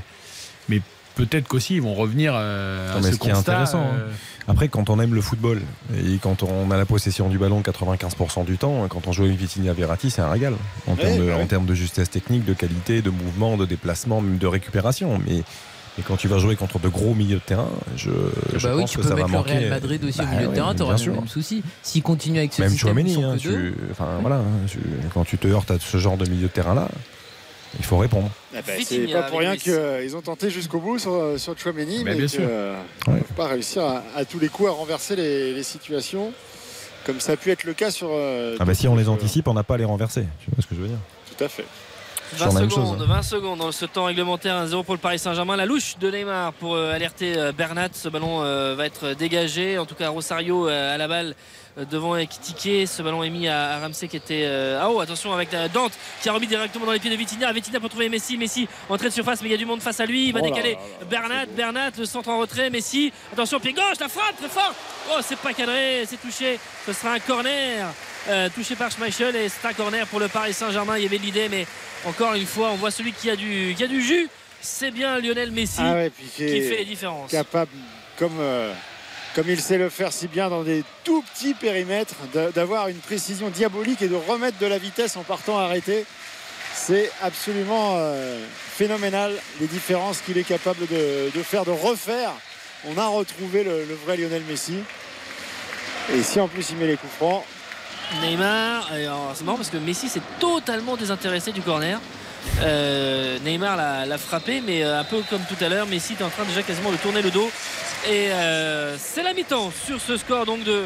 Mais 0.68 0.82
peut-être 1.16 1.48
qu'aussi 1.48 1.76
ils 1.76 1.82
vont 1.82 1.94
revenir 1.94 2.34
euh, 2.36 2.91
Non, 2.91 2.99
à 2.99 3.02
ce 3.03 3.12
ce 3.14 3.18
qui 3.18 3.30
est 3.30 3.32
constat, 3.32 3.52
intéressant, 3.53 3.84
euh, 3.94 4.10
Après, 4.49 4.68
quand 4.68 4.90
on 4.90 4.99
aime 4.99 5.14
le 5.14 5.22
football 5.22 5.62
et 5.95 6.18
quand 6.22 6.44
on 6.44 6.72
a 6.72 6.78
la 6.78 6.86
possession 6.86 7.30
du 7.30 7.38
ballon 7.38 7.62
95% 7.62 8.44
du 8.44 8.58
temps, 8.58 8.86
quand 8.90 9.08
on 9.08 9.14
joue 9.14 9.24
avec 9.24 9.38
Vitinha 9.38 9.72
Verratti, 9.72 10.10
c'est 10.12 10.22
un 10.22 10.30
régal 10.30 10.56
en, 10.88 10.95
termes 10.95 11.18
de, 11.18 11.32
en 11.32 11.38
ouais. 11.38 11.45
termes 11.45 11.66
de 11.66 11.74
justesse 11.76 12.10
technique, 12.10 12.44
de 12.44 12.53
qualité, 12.53 13.02
de 13.02 13.12
mouvement, 13.12 13.56
de 13.56 13.66
déplacement, 13.66 14.20
même 14.20 14.40
de 14.40 14.48
récupération. 14.48 15.22
Mais, 15.26 15.44
mais 15.98 16.04
quand 16.08 16.16
tu 16.18 16.28
vas 16.28 16.38
jouer 16.38 16.56
contre 16.56 16.80
de 16.80 16.88
gros 16.88 17.14
milieux 17.14 17.36
de 17.38 17.42
terrain, 17.42 17.68
je, 17.98 18.10
je 18.56 18.66
bah 18.66 18.74
oui, 18.76 18.82
pense 18.82 18.92
tu 18.92 18.98
que 18.98 19.02
peux 19.04 19.10
ça 19.10 19.16
va 19.16 19.22
mettre 19.22 19.28
le 19.32 19.38
manquer. 19.38 19.58
Real 19.58 19.70
Madrid 19.70 20.04
aussi 20.06 20.20
au 20.20 20.24
Bah 20.24 20.30
milieu 20.32 20.44
de 20.44 20.48
ouais, 20.50 20.54
terrain, 20.56 20.74
t'auras 20.76 20.98
le 20.98 21.12
même 21.12 21.28
souci. 21.28 21.64
S'il 21.84 22.02
continue 22.04 22.38
avec 22.40 22.54
ce 22.54 22.62
Même 22.62 22.72
système 22.72 22.98
ils 23.00 23.14
Chouameni, 23.14 23.14
sont 23.16 23.30
hein, 23.32 23.38
que 23.38 23.44
deux, 23.50 23.72
tu- 23.74 23.78
enfin, 23.92 24.18
voilà, 24.22 24.38
hein, 24.38 24.46
tu- 24.70 24.80
quand 25.14 25.26
tu 25.26 25.38
te 25.38 25.48
heurtes 25.48 25.72
à 25.72 25.78
ce 25.80 25.98
genre 25.98 26.18
de 26.18 26.30
milieu 26.30 26.48
de 26.48 26.52
terrain 26.52 26.76
là, 26.76 26.88
il 27.80 27.86
faut 27.86 27.98
répondre. 27.98 28.30
Ah 28.54 28.60
bah, 28.66 28.74
c'est 28.86 29.08
pas 29.08 29.24
pour 29.24 29.40
avec 29.42 29.62
rien 29.64 29.98
qu'ils 30.00 30.16
ont 30.16 30.22
tenté 30.22 30.50
jusqu'au 30.50 30.80
bout 30.80 30.98
sur, 31.00 31.34
sur 31.38 31.58
Chouameni, 31.58 32.04
mais 32.04 32.12
bien 32.16 32.20
qu'ils 32.28 32.30
sûr. 32.30 32.42
ne 32.42 32.76
peuvent 33.14 33.24
pas 33.36 33.48
réussir 33.48 33.84
à, 33.84 34.04
à 34.16 34.26
tous 34.26 34.40
les 34.40 34.50
coups 34.50 34.70
à 34.70 34.72
renverser 34.74 35.16
les, 35.16 35.54
les 35.54 35.64
situations, 35.64 36.34
comme 37.06 37.20
ça 37.20 37.34
a 37.34 37.38
pu 37.38 37.50
être 37.52 37.64
le 37.64 37.74
cas 37.74 37.92
sur. 37.92 38.10
euh, 38.12 38.56
Ah 38.60 38.66
bah 38.66 38.74
si 38.74 38.88
on 38.88 38.96
les 38.96 39.10
anticipe, 39.10 39.48
on 39.48 39.54
n'a 39.54 39.64
pas 39.64 39.76
à 39.76 39.78
les 39.78 39.86
renverser. 39.86 40.26
Tu 40.44 40.52
vois 40.52 40.62
ce 40.62 40.68
que 40.68 40.76
je 40.76 40.82
veux 40.82 40.88
dire? 40.88 40.98
Tout 41.38 41.44
à 41.44 41.48
fait. 41.48 41.66
20 42.34 42.38
Toujours 42.38 42.53
la 42.53 42.60
même 42.62 42.70
secondes, 42.70 42.98
chose. 42.99 43.08
20 43.08 43.22
secondes 43.24 43.60
dans 43.60 43.72
ce 43.72 43.86
temps 43.86 44.06
réglementaire 44.06 44.66
1-0 44.66 44.84
pour 44.84 44.94
le 44.94 44.99
Paris 44.99 45.20
Saint-Germain. 45.20 45.58
La 45.58 45.66
louche 45.66 45.98
de 45.99 46.10
Neymar 46.10 46.53
pour 46.53 46.76
euh, 46.76 46.94
alerter 46.94 47.38
euh, 47.38 47.52
Bernat. 47.52 47.90
Ce 47.94 48.08
ballon 48.08 48.41
euh, 48.41 48.74
va 48.76 48.86
être 48.86 49.14
dégagé. 49.14 49.78
En 49.78 49.86
tout 49.86 49.95
cas, 49.95 50.10
Rosario 50.10 50.68
à 50.68 50.98
la 50.98 51.08
balle 51.08 51.36
devant 51.90 52.16
Ekitike. 52.16 52.88
Ce 52.88 53.02
ballon 53.02 53.24
est 53.24 53.30
mis 53.30 53.48
à, 53.48 53.80
Ramsey 53.80 54.08
qui 54.08 54.18
était. 54.18 54.49
Ah 54.80 54.90
oh, 54.90 54.99
attention 55.02 55.34
avec 55.34 55.49
Dante 55.74 55.94
qui 56.22 56.30
a 56.30 56.34
remis 56.34 56.48
directement 56.48 56.86
dans 56.86 56.91
les 56.91 56.99
pieds 56.99 57.12
de 57.12 57.16
Vitinha. 57.16 57.52
Vitinha 57.52 57.80
pour 57.80 57.90
trouver 57.90 58.08
Messi. 58.08 58.38
Messi 58.38 58.68
entrée 58.90 59.10
de 59.10 59.14
surface, 59.14 59.41
mais 59.41 59.49
il 59.49 59.52
y 59.52 59.56
a 59.56 59.58
du 59.58 59.66
monde 59.66 59.82
face 59.82 59.99
à 59.99 60.06
lui. 60.06 60.28
Il 60.28 60.34
va 60.34 60.40
Oh 60.41 60.45
là 60.45 60.49
décaler 60.52 60.74
là 60.74 61.06
Bernat. 61.10 61.45
Bernat, 61.48 61.91
le 61.98 62.06
centre 62.06 62.30
en 62.30 62.40
retrait. 62.40 62.70
Messi. 62.70 63.12
Attention, 63.34 63.60
pied 63.60 63.74
gauche, 63.74 63.99
la 63.99 64.08
frappe 64.08 64.38
très 64.38 64.49
fort. 64.49 64.74
Oh, 65.12 65.20
c'est 65.22 65.38
pas 65.38 65.53
cadré, 65.53 66.06
c'est 66.08 66.22
touché. 66.22 66.60
Ce 66.86 66.94
sera 66.94 67.14
un 67.14 67.20
corner. 67.20 67.88
Euh, 68.30 68.49
touché 68.53 68.76
par 68.76 68.91
Schmeichel 68.91 69.35
et 69.35 69.49
c'est 69.49 69.68
un 69.68 69.73
corner 69.73 70.06
pour 70.07 70.19
le 70.19 70.27
Paris 70.27 70.53
Saint-Germain. 70.53 70.98
Il 70.98 71.03
y 71.03 71.06
avait 71.07 71.18
l'idée, 71.18 71.49
mais 71.49 71.65
encore 72.06 72.34
une 72.34 72.45
fois, 72.45 72.69
on 72.72 72.76
voit 72.76 72.91
celui 72.91 73.14
qui 73.14 73.30
a 73.30 73.35
du, 73.35 73.73
qui 73.76 73.84
a 73.84 73.88
du 73.88 74.02
jus. 74.02 74.27
C'est 74.61 74.91
bien 74.91 75.19
Lionel 75.19 75.52
Messi 75.52 75.80
Ah 75.80 75.93
ouais, 75.93 76.11
qui 76.35 76.61
fait 76.61 76.77
les 76.77 76.85
différences. 76.85 77.31
capable, 77.31 77.72
comme, 78.18 78.38
euh, 78.39 78.72
comme 79.34 79.49
il 79.49 79.60
sait 79.60 79.80
le 79.80 79.89
faire 79.89 80.14
si 80.14 80.27
bien 80.27 80.49
dans 80.49 80.64
des 80.64 80.84
tout 81.03 81.23
petits 81.34 81.56
périmètres, 81.56 82.14
d'a- 82.31 82.52
d'avoir 82.52 82.88
une 82.88 82.98
précision 82.99 83.49
diabolique 83.49 84.03
et 84.03 84.07
de 84.07 84.15
remettre 84.15 84.60
de 84.60 84.68
la 84.68 84.77
vitesse 84.77 85.18
en 85.18 85.23
partant 85.23 85.57
arrêté. 85.57 86.06
C'est 86.76 87.11
absolument 87.23 87.95
euh, 87.98 88.39
phénoménal 88.77 89.34
les 89.60 89.68
différences 89.68 90.22
qu'il 90.22 90.38
est 90.38 90.43
capable 90.48 90.85
de, 90.88 91.31
de 91.35 91.43
faire, 91.43 91.65
de 91.65 91.72
refaire. 91.72 92.31
On 92.85 92.98
a 92.98 93.07
retrouvé 93.07 93.64
le, 93.64 93.84
le 93.85 93.95
vrai 93.95 94.15
Lionel 94.15 94.43
Messi. 94.48 94.76
Et 96.14 96.23
si 96.23 96.39
en 96.39 96.48
plus 96.48 96.69
il 96.72 96.77
met 96.77 96.88
les 96.88 96.98
coups 96.98 97.14
francs, 97.14 97.43
Neymar, 98.22 98.90
c'est 99.34 99.44
marrant 99.44 99.58
parce 99.58 99.70
que 99.70 99.78
Messi 99.78 100.10
s'est 100.10 100.22
totalement 100.40 100.98
désintéressé 100.98 101.52
du 101.52 101.62
corner. 101.62 102.00
Euh, 102.62 103.38
Neymar 103.46 103.78
l'a 103.78 104.18
frappé, 104.18 104.62
mais 104.66 104.84
euh, 104.84 105.00
un 105.00 105.04
peu 105.04 105.22
comme 105.30 105.42
tout 105.48 105.64
à 105.64 105.70
l'heure, 105.70 105.88
Messi 105.88 106.14
est 106.20 106.24
en 106.24 106.30
train 106.30 106.44
déjà 106.46 106.64
quasiment 106.64 106.92
de 106.92 106.98
tourner 106.98 107.22
le 107.22 107.32
dos. 107.32 107.50
Et 108.10 108.32
euh, 108.32 108.96
c'est 108.98 109.24
la 109.24 109.34
mi-temps 109.34 109.72
sur 109.86 110.02
ce 110.02 110.18
score 110.18 110.46
donc 110.46 110.64
de 110.64 110.86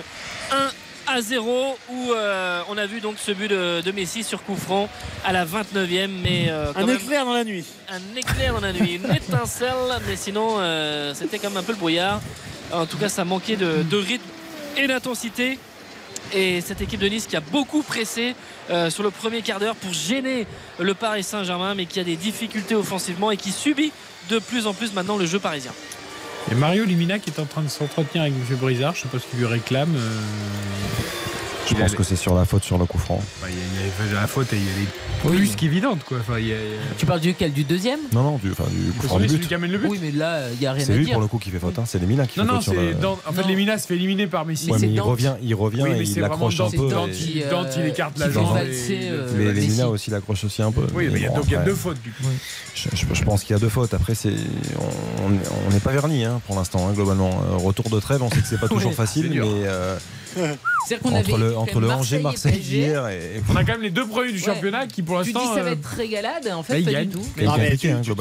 1 0.52 0.70
à 1.08 1.22
0 1.22 1.78
où 1.90 2.12
euh, 2.12 2.62
on 2.70 2.78
a 2.78 2.86
vu 2.86 3.00
donc 3.00 3.16
ce 3.18 3.32
but 3.32 3.48
de, 3.48 3.82
de 3.82 3.92
Messi 3.92 4.24
sur 4.24 4.44
coup 4.44 4.56
franc 4.56 4.90
à 5.24 5.32
la 5.32 5.46
29e. 5.46 6.10
Mais 6.24 6.48
euh, 6.50 6.74
quand 6.74 6.82
un 6.82 6.86
même, 6.86 6.98
éclair 6.98 7.26
dans 7.26 7.34
la 7.34 7.44
nuit. 7.44 7.66
un 7.90 8.18
éclair 8.18 8.54
dans 8.54 8.62
la 8.62 8.74
nuit, 8.74 9.00
une 9.04 9.16
étincelle, 9.16 9.74
mais 10.08 10.16
sinon 10.16 10.58
euh, 10.60 11.14
c'était 11.14 11.40
quand 11.40 11.50
même 11.50 11.58
un 11.58 11.64
peu 11.64 11.72
le 11.74 11.78
brouillard. 11.78 12.22
En 12.72 12.86
tout 12.86 12.98
cas, 12.98 13.10
ça 13.10 13.24
manquait 13.24 13.56
de, 13.56 13.84
de 13.84 13.98
rythme 13.98 14.26
et 14.78 14.88
d'intensité. 14.88 15.60
Et 16.34 16.62
cette 16.62 16.82
équipe 16.82 17.00
de 17.00 17.08
Nice 17.08 17.28
qui 17.28 17.36
a 17.36 17.40
beaucoup 17.42 17.82
pressé 17.84 18.36
euh, 18.70 18.90
sur 18.90 19.04
le 19.04 19.12
premier 19.12 19.42
quart 19.42 19.60
d'heure 19.60 19.76
pour 19.76 19.94
gêner 19.94 20.48
le 20.80 20.94
Paris 20.94 21.24
Saint-Germain, 21.24 21.76
mais 21.76 21.86
qui 21.86 22.00
a 22.00 22.04
des 22.04 22.16
difficultés 22.16 22.76
offensivement 22.76 23.32
et 23.32 23.38
qui 23.38 23.52
subit 23.52 23.92
de 24.30 24.40
plus 24.40 24.68
en 24.68 24.74
plus 24.74 24.94
maintenant 24.94 25.18
le 25.18 25.26
jeu 25.26 25.40
parisien. 25.40 25.72
Et 26.52 26.56
Mario 26.56 26.84
Limina 26.86 27.20
qui 27.20 27.30
est 27.30 27.40
en 27.40 27.46
train 27.46 27.62
de 27.62 27.70
s'entretenir 27.70 28.24
avec 28.24 28.34
M. 28.34 28.58
Brizard, 28.58 28.96
je 28.96 29.02
sais 29.04 29.08
pas 29.08 29.20
ce 29.20 29.26
qu'il 29.28 29.40
lui 29.40 29.46
réclame. 29.46 29.96
euh, 29.96 30.20
Je 31.68 31.74
il 31.74 31.78
pense 31.78 31.96
que 31.96 32.04
c'est 32.04 32.16
sur 32.16 32.36
la 32.36 32.46
faute 32.46 32.64
sur 32.64 32.78
le 32.78 32.86
coup 32.86 32.98
franc. 33.00 33.22
bah, 33.42 33.48
il 33.50 33.56
y 33.56 33.58
a- 33.58 34.06
il 34.06 34.14
y 34.14 34.18
a 34.18 34.22
la 34.22 34.28
faute 34.28 34.54
et 34.54 34.58
il 34.58 34.64
y 34.64 34.70
a 34.70 34.74
des 34.74 35.30
Oui. 35.32 35.38
plus 35.38 35.56
qu'évidentes 35.56 36.04
quoi. 36.04 36.18
Enfin, 36.20 36.38
il 36.38 36.48
y 36.48 36.54
a- 36.54 36.56
il 36.58 36.62
y 36.62 36.74
a- 36.74 36.96
Tu 36.98 37.06
parles 37.08 37.20
duquel 37.22 37.54
Du 37.54 37.64
deuxième 37.64 38.00
Non, 38.14 38.22
non, 38.24 38.38
du, 38.38 38.52
enfin, 38.52 38.66
du 38.70 38.92
coup 38.92 38.98
C'est 39.02 39.08
franc 39.08 39.18
celui 39.20 39.38
but. 39.38 39.48
qui 39.48 39.54
amène 39.56 39.72
le 39.72 39.78
but. 39.80 39.88
Oui, 39.90 40.00
mais 40.02 40.12
là, 40.12 40.42
il 40.54 40.60
n'y 40.60 40.68
a 40.68 40.74
rien 40.74 40.86
C'est 40.86 40.94
à 40.94 40.96
lui 40.96 41.06
dire. 41.06 41.14
pour 41.14 41.22
le 41.22 41.28
coup 41.28 41.40
qui 41.40 41.50
fait 41.50 41.58
faute. 41.60 41.78
hein. 41.80 41.84
C'est 41.88 41.98
Lemina 42.00 42.28
qui 42.28 42.40
Non, 42.40 42.46
fait 42.46 42.52
non, 42.52 42.56
faute 42.62 42.64
sur 42.64 42.74
c'est 42.74 43.00
dans- 43.00 43.14
en 43.28 43.32
fait 43.34 43.42
Non. 43.42 43.48
Lemina 43.48 43.78
se 43.80 43.88
fait 43.88 43.96
éliminer 43.96 44.28
par 44.28 44.46
Messi. 44.46 44.70
Ouais, 44.72 44.78
c'est 44.78 44.86
mais 44.88 44.94
il 44.94 45.02
revient, 45.02 45.34
il 45.42 45.56
revient 45.56 45.82
Oui, 45.84 45.90
mais 45.94 46.02
et 46.02 46.06
c'est 46.06 46.12
il 46.14 46.20
vraiment 46.20 46.34
accroche 46.36 46.60
un 46.62 46.70
peu. 46.70 46.88
Dante, 46.90 47.10
et- 47.10 47.12
qui, 47.14 47.32
il- 47.40 47.48
Dante, 47.50 47.68
il 47.78 47.82
euh, 47.82 47.88
écarte 47.88 48.20
la 48.20 48.30
jambe. 48.30 48.56
euh, 48.58 49.32
Mais. 49.36 49.54
Lemina 49.54 49.90
aussi 49.90 50.12
l'accroche 50.12 50.44
aussi 50.44 50.62
un 50.62 50.72
peu. 50.72 50.86
Oui, 50.94 51.10
mais 51.12 51.20
il 51.20 51.24
y 51.24 51.26
a 51.26 51.30
bon, 51.30 51.38
donc 51.38 51.46
il 51.48 51.52
y 51.54 51.56
a 51.56 51.60
après, 51.60 51.72
deux 51.72 51.76
fautes 51.76 52.02
du 52.04 52.12
coup. 52.12 52.24
Je, 52.76 53.24
pense 53.24 53.44
qu'il 53.44 53.56
y 53.56 53.58
a 53.58 53.60
deux 53.60 53.70
fautes. 53.70 53.94
Après, 53.96 54.14
c'est 54.14 54.34
on 55.68 55.72
n'est 55.74 55.80
pas 55.80 55.92
verni 55.92 56.26
hein, 56.26 56.42
pour 56.46 56.56
l'instant, 56.56 56.88
hein, 56.88 56.94
globalement. 56.94 57.32
Euh, 57.52 57.56
retour 57.58 57.90
de 57.90 58.00
trêve, 58.00 58.22
on 58.22 58.30
sait 58.30 58.42
que 58.42 58.48
c'est 58.48 58.60
pas 58.60 58.68
toujours 58.68 58.94
facile, 58.94 59.30
c'est 59.34 59.40
mais 59.40 59.68
C'est-à-dire 60.88 61.00
qu'on 61.02 61.16
avait 61.16 61.32
entre 61.34 61.38
le, 61.38 61.58
entre 61.58 61.80
le 61.80 61.88
Marseille 61.88 62.18
et 62.18 62.26
Angers-Marseille 62.26 62.52
PSG. 62.54 62.78
d'hier 62.86 63.08
et. 63.10 63.42
On 63.50 63.56
a 63.56 63.64
quand 63.64 63.72
même 63.74 63.82
les 63.82 63.90
deux 63.90 64.06
premiers 64.08 64.32
du 64.32 64.40
Ouais. 64.40 64.46
championnat 64.46 64.88
qui 64.88 65.02
pour 65.02 65.22
Tu 65.24 65.28
dis 65.30 65.34
l'instant. 65.34 65.56
ça 65.56 65.64
va 65.64 65.70
euh, 65.70 65.74
être 65.74 65.86
régalade, 65.88 66.48
en 66.54 66.64
fait, 66.64 66.80
il 66.80 66.86
pas 66.86 66.92
gagne. 66.92 67.08
du 67.10 67.16
tout. 67.16 67.26
mais 67.38 67.78
tu- 67.78 67.90
hein, 67.90 68.02
tu 68.04 68.12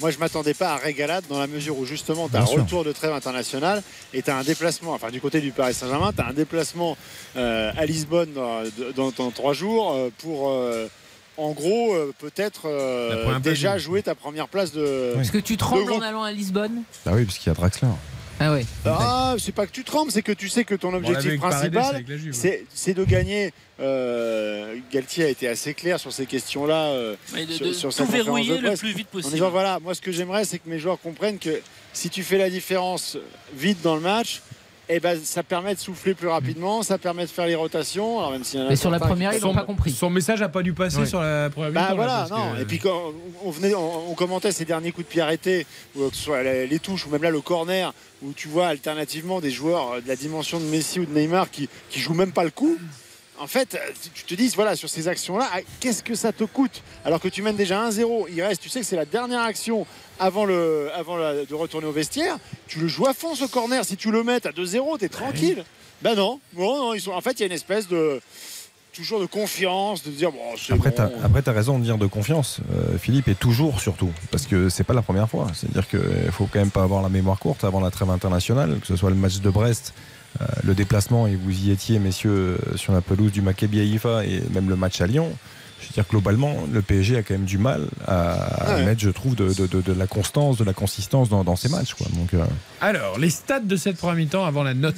moi, 0.00 0.12
je 0.12 0.18
m'attendais 0.18 0.54
pas 0.54 0.74
à 0.74 0.76
régalade 0.76 1.24
dans 1.28 1.40
la 1.40 1.48
mesure 1.48 1.76
où 1.76 1.84
justement, 1.84 2.28
tu 2.28 2.36
as 2.36 2.42
un 2.42 2.46
sûr. 2.46 2.62
retour 2.62 2.84
de 2.84 2.92
trêve 2.92 3.12
international 3.12 3.82
et 4.14 4.22
tu 4.22 4.30
as 4.30 4.36
un 4.36 4.44
déplacement, 4.44 4.92
enfin 4.92 5.10
du 5.10 5.20
côté 5.20 5.40
du 5.40 5.50
Paris 5.50 5.74
Saint-Germain, 5.74 6.12
tu 6.14 6.22
as 6.22 6.26
un 6.28 6.32
déplacement 6.32 6.96
euh, 7.36 7.72
à 7.76 7.84
Lisbonne 7.84 8.32
dans, 8.32 8.62
dans- 8.94 9.10
dans 9.10 9.30
trois 9.32 9.54
jours 9.54 9.92
euh, 9.92 10.10
pour, 10.18 10.50
euh, 10.50 10.86
en 11.36 11.50
gros, 11.50 11.94
euh, 11.94 12.12
peut-être 12.20 12.62
euh, 12.66 13.40
déjà 13.40 13.76
jouer 13.78 14.02
ta 14.02 14.14
première 14.14 14.46
place 14.46 14.70
de. 14.72 15.14
Parce 15.16 15.32
que 15.32 15.38
tu 15.38 15.56
trembles 15.56 15.92
en 15.92 16.00
allant 16.00 16.22
à 16.22 16.30
Lisbonne 16.30 16.82
Bah 17.04 17.12
oui, 17.16 17.24
parce 17.24 17.38
qu'il 17.38 17.48
y 17.48 17.50
a 17.50 17.54
Draxler. 17.54 17.88
Ah 18.40 18.52
ouais. 18.52 18.64
Ah, 18.84 19.34
c'est 19.38 19.52
pas 19.54 19.66
que 19.66 19.72
tu 19.72 19.82
trembles, 19.84 20.12
c'est 20.12 20.22
que 20.22 20.30
tu 20.32 20.48
sais 20.48 20.64
que 20.64 20.74
ton 20.76 20.94
objectif 20.94 21.38
principal, 21.38 22.04
c'est 22.72 22.94
de 22.94 23.04
gagner. 23.04 23.52
Euh, 23.80 24.76
Galtier 24.92 25.24
a 25.24 25.28
été 25.28 25.46
assez 25.48 25.72
clair 25.74 25.98
sur 26.00 26.12
ces 26.12 26.26
questions-là. 26.26 26.86
euh, 26.86 27.16
Mais 27.32 27.46
de, 27.46 27.52
Sur- 27.52 27.66
de 27.66 27.72
sur 27.72 27.94
tout 27.94 28.04
verrouiller 28.10 28.58
de 28.58 28.68
le 28.68 28.76
plus 28.76 28.92
vite 28.92 29.06
En 29.10 29.12
possible. 29.12 29.34
disant 29.34 29.50
voilà, 29.50 29.78
moi 29.80 29.94
ce 29.94 30.00
que 30.00 30.10
j'aimerais 30.10 30.44
c'est 30.44 30.58
que 30.58 30.68
mes 30.68 30.78
joueurs 30.80 31.00
comprennent 31.00 31.38
que 31.38 31.60
si 31.92 32.10
tu 32.10 32.22
fais 32.24 32.38
la 32.38 32.50
différence 32.50 33.16
vite 33.56 33.82
dans 33.82 33.94
le 33.94 34.00
match, 34.00 34.42
eh 34.88 35.00
ben, 35.00 35.18
ça 35.22 35.42
permet 35.42 35.74
de 35.74 35.78
souffler 35.80 36.14
plus 36.14 36.28
rapidement, 36.28 36.82
ça 36.82 36.96
permet 36.98 37.22
de 37.24 37.30
faire 37.30 37.46
les 37.46 37.54
rotations. 37.54 38.18
Alors 38.18 38.32
même 38.32 38.44
s'il 38.44 38.58
y 38.58 38.62
en 38.62 38.66
a 38.66 38.68
Mais 38.70 38.76
sur 38.76 38.90
la 38.90 38.98
première, 38.98 39.32
ils 39.34 39.42
n'ont 39.42 39.54
pas 39.54 39.62
compris. 39.64 39.90
son 39.90 40.08
message 40.10 40.40
n'a 40.40 40.48
pas 40.48 40.62
dû 40.62 40.72
passer 40.72 40.98
Ouais. 40.98 41.06
sur 41.06 41.20
la 41.20 41.50
première 41.50 41.72
Bah 41.72 41.88
là, 41.88 41.94
voilà, 41.94 42.26
non. 42.30 42.54
que- 42.56 42.62
Et 42.62 42.64
puis 42.64 42.78
quand 42.78 43.12
on, 43.44 43.50
venait, 43.50 43.74
on, 43.74 44.10
on 44.10 44.14
commentait 44.14 44.52
ces 44.52 44.64
derniers 44.64 44.92
coups 44.92 45.06
de 45.06 45.12
pied 45.12 45.20
arrêtés, 45.20 45.66
que 45.94 46.08
ce 46.12 46.16
soit 46.22 46.42
les, 46.42 46.66
les 46.66 46.78
touches 46.78 47.06
ou 47.06 47.10
même 47.10 47.22
là 47.22 47.30
le 47.30 47.40
corner, 47.40 47.92
où 48.22 48.32
tu 48.32 48.48
vois 48.48 48.68
alternativement 48.68 49.40
des 49.40 49.50
joueurs 49.50 50.00
de 50.02 50.08
la 50.08 50.16
dimension 50.16 50.58
de 50.58 50.64
Messi 50.64 51.00
ou 51.00 51.04
de 51.06 51.12
Neymar 51.12 51.50
qui, 51.50 51.68
qui 51.90 52.00
jouent 52.00 52.14
même 52.14 52.32
pas 52.32 52.44
le 52.44 52.50
coup. 52.50 52.76
En 53.40 53.46
fait, 53.46 53.74
euh, 53.74 53.78
tu 54.14 54.24
te 54.24 54.34
dis, 54.34 54.48
voilà, 54.54 54.74
sur 54.76 54.88
ces 54.88 55.06
actions-là, 55.08 55.48
ah, 55.52 55.58
qu'est-ce 55.80 56.02
que 56.02 56.14
ça 56.14 56.32
te 56.32 56.44
coûte 56.44 56.82
Alors 57.04 57.20
que 57.20 57.28
tu 57.28 57.42
mènes 57.42 57.56
déjà 57.56 57.88
1-0, 57.88 58.26
il 58.32 58.42
reste, 58.42 58.60
tu 58.62 58.68
sais 58.68 58.80
que 58.80 58.86
c'est 58.86 58.96
la 58.96 59.04
dernière 59.04 59.42
action 59.42 59.86
avant, 60.18 60.44
le, 60.44 60.90
avant 60.94 61.16
la- 61.16 61.44
de 61.44 61.54
retourner 61.54 61.86
au 61.86 61.92
vestiaire, 61.92 62.36
tu 62.66 62.80
le 62.80 62.88
joues 62.88 63.06
à 63.06 63.14
fond 63.14 63.34
ce 63.34 63.44
corner. 63.44 63.84
Si 63.84 63.96
tu 63.96 64.10
le 64.10 64.24
mets 64.24 64.44
à 64.46 64.50
2-0, 64.52 64.98
t'es 64.98 65.08
tranquille. 65.08 65.64
Ben 66.02 66.14
non, 66.14 66.40
bon, 66.52 66.76
non, 66.78 66.94
ils 66.94 67.00
sont, 67.00 67.12
en 67.12 67.20
fait, 67.20 67.32
il 67.32 67.40
y 67.40 67.42
a 67.44 67.46
une 67.46 67.52
espèce 67.52 67.88
de 67.88 68.20
toujours 68.92 69.20
de 69.20 69.26
confiance, 69.26 70.02
de 70.02 70.10
dire 70.10 70.32
bon, 70.32 70.38
Après, 70.70 70.90
bon. 70.90 70.96
t'as 70.96 71.08
après, 71.24 71.42
t'as 71.42 71.52
raison 71.52 71.78
de 71.78 71.84
dire 71.84 71.98
de 71.98 72.06
confiance, 72.06 72.58
euh, 72.72 72.98
Philippe, 72.98 73.28
et 73.28 73.34
toujours 73.36 73.80
surtout, 73.80 74.10
parce 74.32 74.46
que 74.46 74.68
c'est 74.68 74.82
pas 74.82 74.94
la 74.94 75.02
première 75.02 75.28
fois. 75.30 75.46
C'est-à-dire 75.54 75.86
qu'il 75.88 76.32
faut 76.32 76.46
quand 76.52 76.58
même 76.58 76.70
pas 76.72 76.82
avoir 76.82 77.02
la 77.02 77.08
mémoire 77.08 77.38
courte 77.38 77.62
avant 77.62 77.78
la 77.80 77.90
trêve 77.92 78.10
internationale, 78.10 78.78
que 78.80 78.86
ce 78.88 78.96
soit 78.96 79.10
le 79.10 79.16
match 79.16 79.38
de 79.38 79.50
Brest, 79.50 79.92
euh, 79.96 80.00
le 80.64 80.74
déplacement, 80.74 81.26
et 81.26 81.34
vous 81.36 81.50
y 81.50 81.70
étiez, 81.70 81.98
messieurs, 81.98 82.30
euh, 82.72 82.76
sur 82.76 82.92
la 82.92 83.00
pelouse 83.00 83.32
du 83.32 83.42
Maccabi 83.42 83.80
Haïfa, 83.80 84.24
et 84.24 84.42
même 84.52 84.68
le 84.68 84.76
match 84.76 85.00
à 85.00 85.06
Lyon. 85.06 85.32
Je 85.80 85.86
veux 85.88 85.92
dire, 85.94 86.04
globalement, 86.10 86.54
le 86.72 86.82
PSG 86.82 87.16
a 87.16 87.22
quand 87.22 87.34
même 87.34 87.44
du 87.44 87.58
mal 87.58 87.86
à, 88.06 88.32
à 88.32 88.74
Ouais. 88.76 88.84
mettre, 88.84 89.00
je 89.00 89.10
trouve, 89.10 89.34
de, 89.36 89.52
de- 89.54 89.66
de- 89.66 89.80
de 89.80 89.92
la 89.92 90.06
constance, 90.06 90.56
de 90.58 90.64
la 90.64 90.72
consistance 90.74 91.28
dans, 91.28 91.44
dans 91.44 91.56
ces 91.56 91.68
matchs. 91.68 91.94
Quoi. 91.94 92.06
Donc, 92.14 92.34
euh, 92.34 92.44
Alors, 92.80 93.18
les 93.18 93.30
stats 93.30 93.58
de 93.58 93.74
cette 93.74 93.96
première 93.96 94.14
mi-temps 94.14 94.44
avant 94.44 94.62
la 94.62 94.72
note. 94.72 94.94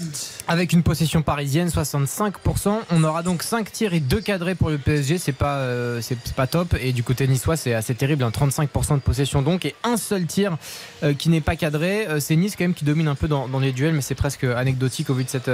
Avec 0.49 0.75
une 0.75 0.83
possession 0.83 1.23
parisienne, 1.23 1.69
65%. 1.69 2.79
On 2.91 3.05
aura 3.05 3.23
donc 3.23 3.43
5 3.43 3.73
tirs 3.73 3.95
et 3.95 4.01
2 4.01 4.21
cadrés 4.21 4.55
pour 4.55 4.69
le 4.69 4.77
PSG. 4.77 5.17
C'est 5.17 5.33
pas, 5.33 5.57
euh, 5.59 6.03
c'est 6.03 6.19
pas 6.35 6.47
top. 6.47 6.77
Et 6.79 6.93
du 6.93 7.03
côté 7.03 7.27
niçois, 7.27 7.57
c'est 7.57 7.73
assez 7.73 7.95
terrible. 7.95 8.23
hein, 8.23 8.31
35% 8.31 8.97
de 8.97 9.01
possession 9.01 9.41
donc. 9.41 9.65
Et 9.65 9.75
un 9.83 9.97
seul 9.97 10.27
tir 10.27 10.59
euh, 11.03 11.15
qui 11.15 11.31
n'est 11.31 11.41
pas 11.41 11.57
cadré. 11.57 12.07
Euh, 12.07 12.21
c'est 12.21 12.37
Nice 12.37 12.55
quand 12.55 12.65
même 12.65 12.75
qui 12.75 12.85
domine 12.85 13.09
un 13.09 13.15
peu 13.15 13.29
dans, 13.29 13.49
les 13.59 13.73
duels. 13.73 13.95
Mais 13.95 14.03
c'est 14.03 14.15
presque 14.15 14.45
anecdotique 14.45 15.09
au 15.09 15.15
vu 15.15 15.25
de 15.25 15.31
cette 15.31 15.51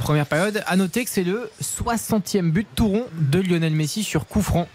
première 0.00 0.26
période. 0.26 0.62
À 0.66 0.76
noter 0.76 1.04
que 1.04 1.10
c'est 1.10 1.24
le 1.24 1.50
60e 1.62 2.50
but 2.50 2.68
tout 2.74 2.88
rond 2.88 3.06
de 3.12 3.38
Lionel 3.38 3.74
Messi 3.74 4.02
sur 4.02 4.26
coup 4.26 4.40
franc. 4.40 4.66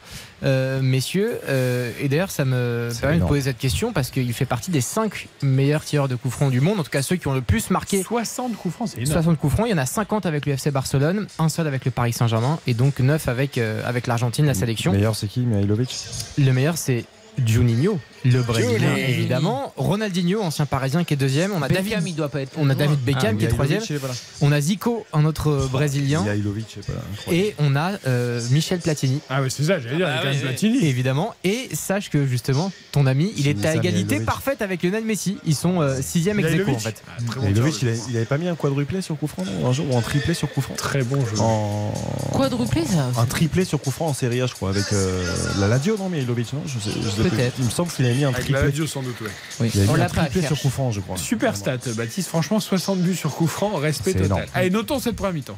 Euh, 0.44 0.82
messieurs, 0.82 1.40
euh, 1.48 1.92
et 2.02 2.10
d'ailleurs 2.10 2.30
ça 2.30 2.44
me 2.46 2.90
permet 3.00 3.20
de 3.20 3.24
poser 3.24 3.42
cette 3.42 3.58
question 3.58 3.94
parce 3.94 4.12
qu'il 4.12 4.32
fait 4.34 4.46
partie 4.46 4.70
des 4.70 4.82
5 4.82 5.28
meilleurs 5.42 5.84
tireurs 5.86 6.10
de 6.10 6.16
coups 6.16 6.34
francs 6.34 6.52
du 6.52 6.60
monde, 6.60 6.80
en 6.80 6.84
tout 6.84 6.92
cas 6.92 7.02
ceux 7.02 7.16
qui 7.16 7.28
ont 7.28 7.34
le 7.34 7.42
plus 7.42 7.70
marqué 7.70 8.04
60 8.04 8.56
coups 8.58 8.74
francs, 8.74 8.90
c'est 8.90 8.98
énorme. 9.02 9.14
60 9.14 9.40
coups 9.40 9.54
francs, 9.54 9.68
il 9.68 9.72
y 9.72 9.74
en 9.74 9.78
a 9.78 9.86
50 9.86 10.26
avec 10.26 10.46
le 10.46 10.54
FC 10.54 10.72
Barcelone, 10.72 11.28
un 11.40 11.50
seul 11.50 11.68
avec 11.68 11.86
le 11.86 11.92
Paris 11.92 12.14
Saint-Germain 12.14 12.60
et 12.68 12.74
donc 12.74 13.00
9 13.00 13.28
avec, 13.30 13.58
euh, 13.58 13.82
avec 13.86 14.08
l'Argentine, 14.08 14.46
la 14.46 14.54
sélection. 14.54 14.92
meilleur, 14.92 15.16
c'est 15.16 15.28
qui 15.28 15.42
Mihailovic? 15.42 15.96
Le 16.38 16.52
meilleur 16.52 16.78
c'est 16.78 17.06
Juninho, 17.44 18.00
Le 18.26 18.42
Brésilien, 18.42 18.96
évidemment. 18.96 19.72
Ronaldinho, 19.78 20.42
ancien 20.42 20.66
parisien, 20.66 21.04
qui 21.04 21.14
est 21.14 21.18
deuxième. 21.18 21.52
On 21.54 21.62
a 21.62 21.68
Beckham, 21.68 21.86
David, 21.86 22.08
il 22.08 22.16
doit 22.16 22.30
pas 22.30 22.42
être. 22.42 22.52
on 22.58 22.70
a 22.70 22.76
David 22.76 22.98
Ah, 23.02 23.06
Beckham 23.06 23.38
qui 23.38 23.46
est 23.46 23.48
troisième. 23.50 23.80
Mihailovic, 23.82 23.90
il 23.90 23.96
est 23.96 24.00
pas 24.00 24.08
là. 24.08 24.14
On 24.42 24.52
a 24.52 24.62
Zico, 24.62 25.06
un 25.14 25.26
autre 25.26 25.50
euh, 25.52 25.68
brésilien. 25.72 26.22
Mihailovic, 26.24 26.66
je 26.70 26.82
sais 26.82 26.92
pas. 26.92 27.00
incroyable. 27.14 27.48
Et 27.50 27.56
on 27.60 27.76
a 27.76 27.92
euh, 28.08 28.42
Michel 28.52 28.80
Platini. 28.80 29.20
Ah 29.30 29.42
ouais, 29.42 29.50
c'est 29.50 29.64
ça, 29.64 29.80
j'allais 29.80 29.98
dire, 29.98 30.08
Ah 30.10 30.20
a 30.20 30.24
oui, 30.32 30.36
oui. 30.38 30.42
Platini. 30.42 30.86
Évidemment. 30.86 31.36
Et 31.44 31.70
sache 31.74 32.10
que 32.10 32.26
justement, 32.26 32.72
ton 32.92 33.06
ami, 33.06 33.32
il 33.38 33.48
est 33.48 33.64
à 33.66 33.76
égalité 33.76 34.20
parfaite 34.20 34.62
avec 34.62 34.82
Lionel 34.84 35.06
Messi. 35.06 35.38
Ils 35.46 35.56
sont 35.56 35.82
euh, 35.82 36.00
sixième 36.02 36.40
ex 36.40 36.50
en 36.70 36.80
fait. 36.80 37.04
Ah, 37.08 37.22
très 37.28 37.40
bon 37.40 37.48
il, 37.48 37.88
a- 37.90 37.92
il 38.10 38.16
avait 38.18 38.26
pas 38.26 38.38
mis 38.38 38.48
un 38.48 38.56
quadruplé 38.56 39.02
sur 39.02 39.18
coup 39.18 39.28
franc 39.28 39.44
un 39.66 39.72
jour 39.72 39.86
ou 39.92 39.98
un 39.98 40.02
triplé 40.02 40.34
sur 40.34 40.52
coup 40.52 40.62
franc 40.62 40.74
Très 40.76 41.04
bon 41.04 41.20
jeu. 41.26 41.40
en... 41.40 41.94
Quadruplé, 42.34 42.84
ça 42.86 43.10
Un 43.22 43.26
triplé 43.26 43.66
sur 43.66 43.80
coup 43.80 43.92
franc 43.92 44.08
en 44.08 44.14
Serie 44.14 44.42
A, 44.42 44.48
je 44.48 44.54
crois, 44.54 44.70
avec 44.70 44.86
euh, 44.94 45.24
la 45.60 45.68
Ladio, 45.68 45.96
non, 45.98 46.10
Mihailovic, 46.10 46.54
non 46.54 46.62
je 46.66 46.80
sais, 46.80 46.90
je 47.02 47.10
sais 47.10 47.22
plus. 47.22 47.30
Peut-être. 47.30 47.56
Il 47.60 47.66
me 47.66 47.70
semble 47.70 47.92
qu'il 47.92 48.06
avait 48.06 48.15
mis 48.16 48.24
un 48.24 48.30
Avec 48.30 48.38
la 48.40 48.44
triplé. 48.44 48.62
radio 48.62 48.88
sans 48.88 49.02
doute, 49.04 49.20
ouais. 49.22 49.30
Oui. 49.60 49.72
Il 49.74 49.82
avait 49.82 49.90
On 49.90 49.94
mis 49.96 50.02
un 50.02 50.06
triplé 50.08 50.42
sur 50.42 50.60
coup 50.60 50.70
franc, 50.70 50.92
je 50.92 51.00
crois. 51.02 51.18
Super 51.18 51.56
stat, 51.56 51.78
Baptiste. 51.96 52.30
Franchement, 52.30 52.60
60 52.60 53.00
buts 53.00 53.16
sur 53.16 53.34
coup 53.36 53.48
franc, 53.48 53.76
respect 53.76 54.12
total. 54.14 54.26
énorme. 54.26 54.44
Allez, 54.54 54.70
notons 54.70 55.00
cette 55.00 55.16
première 55.16 55.34
mi-temps. 55.34 55.58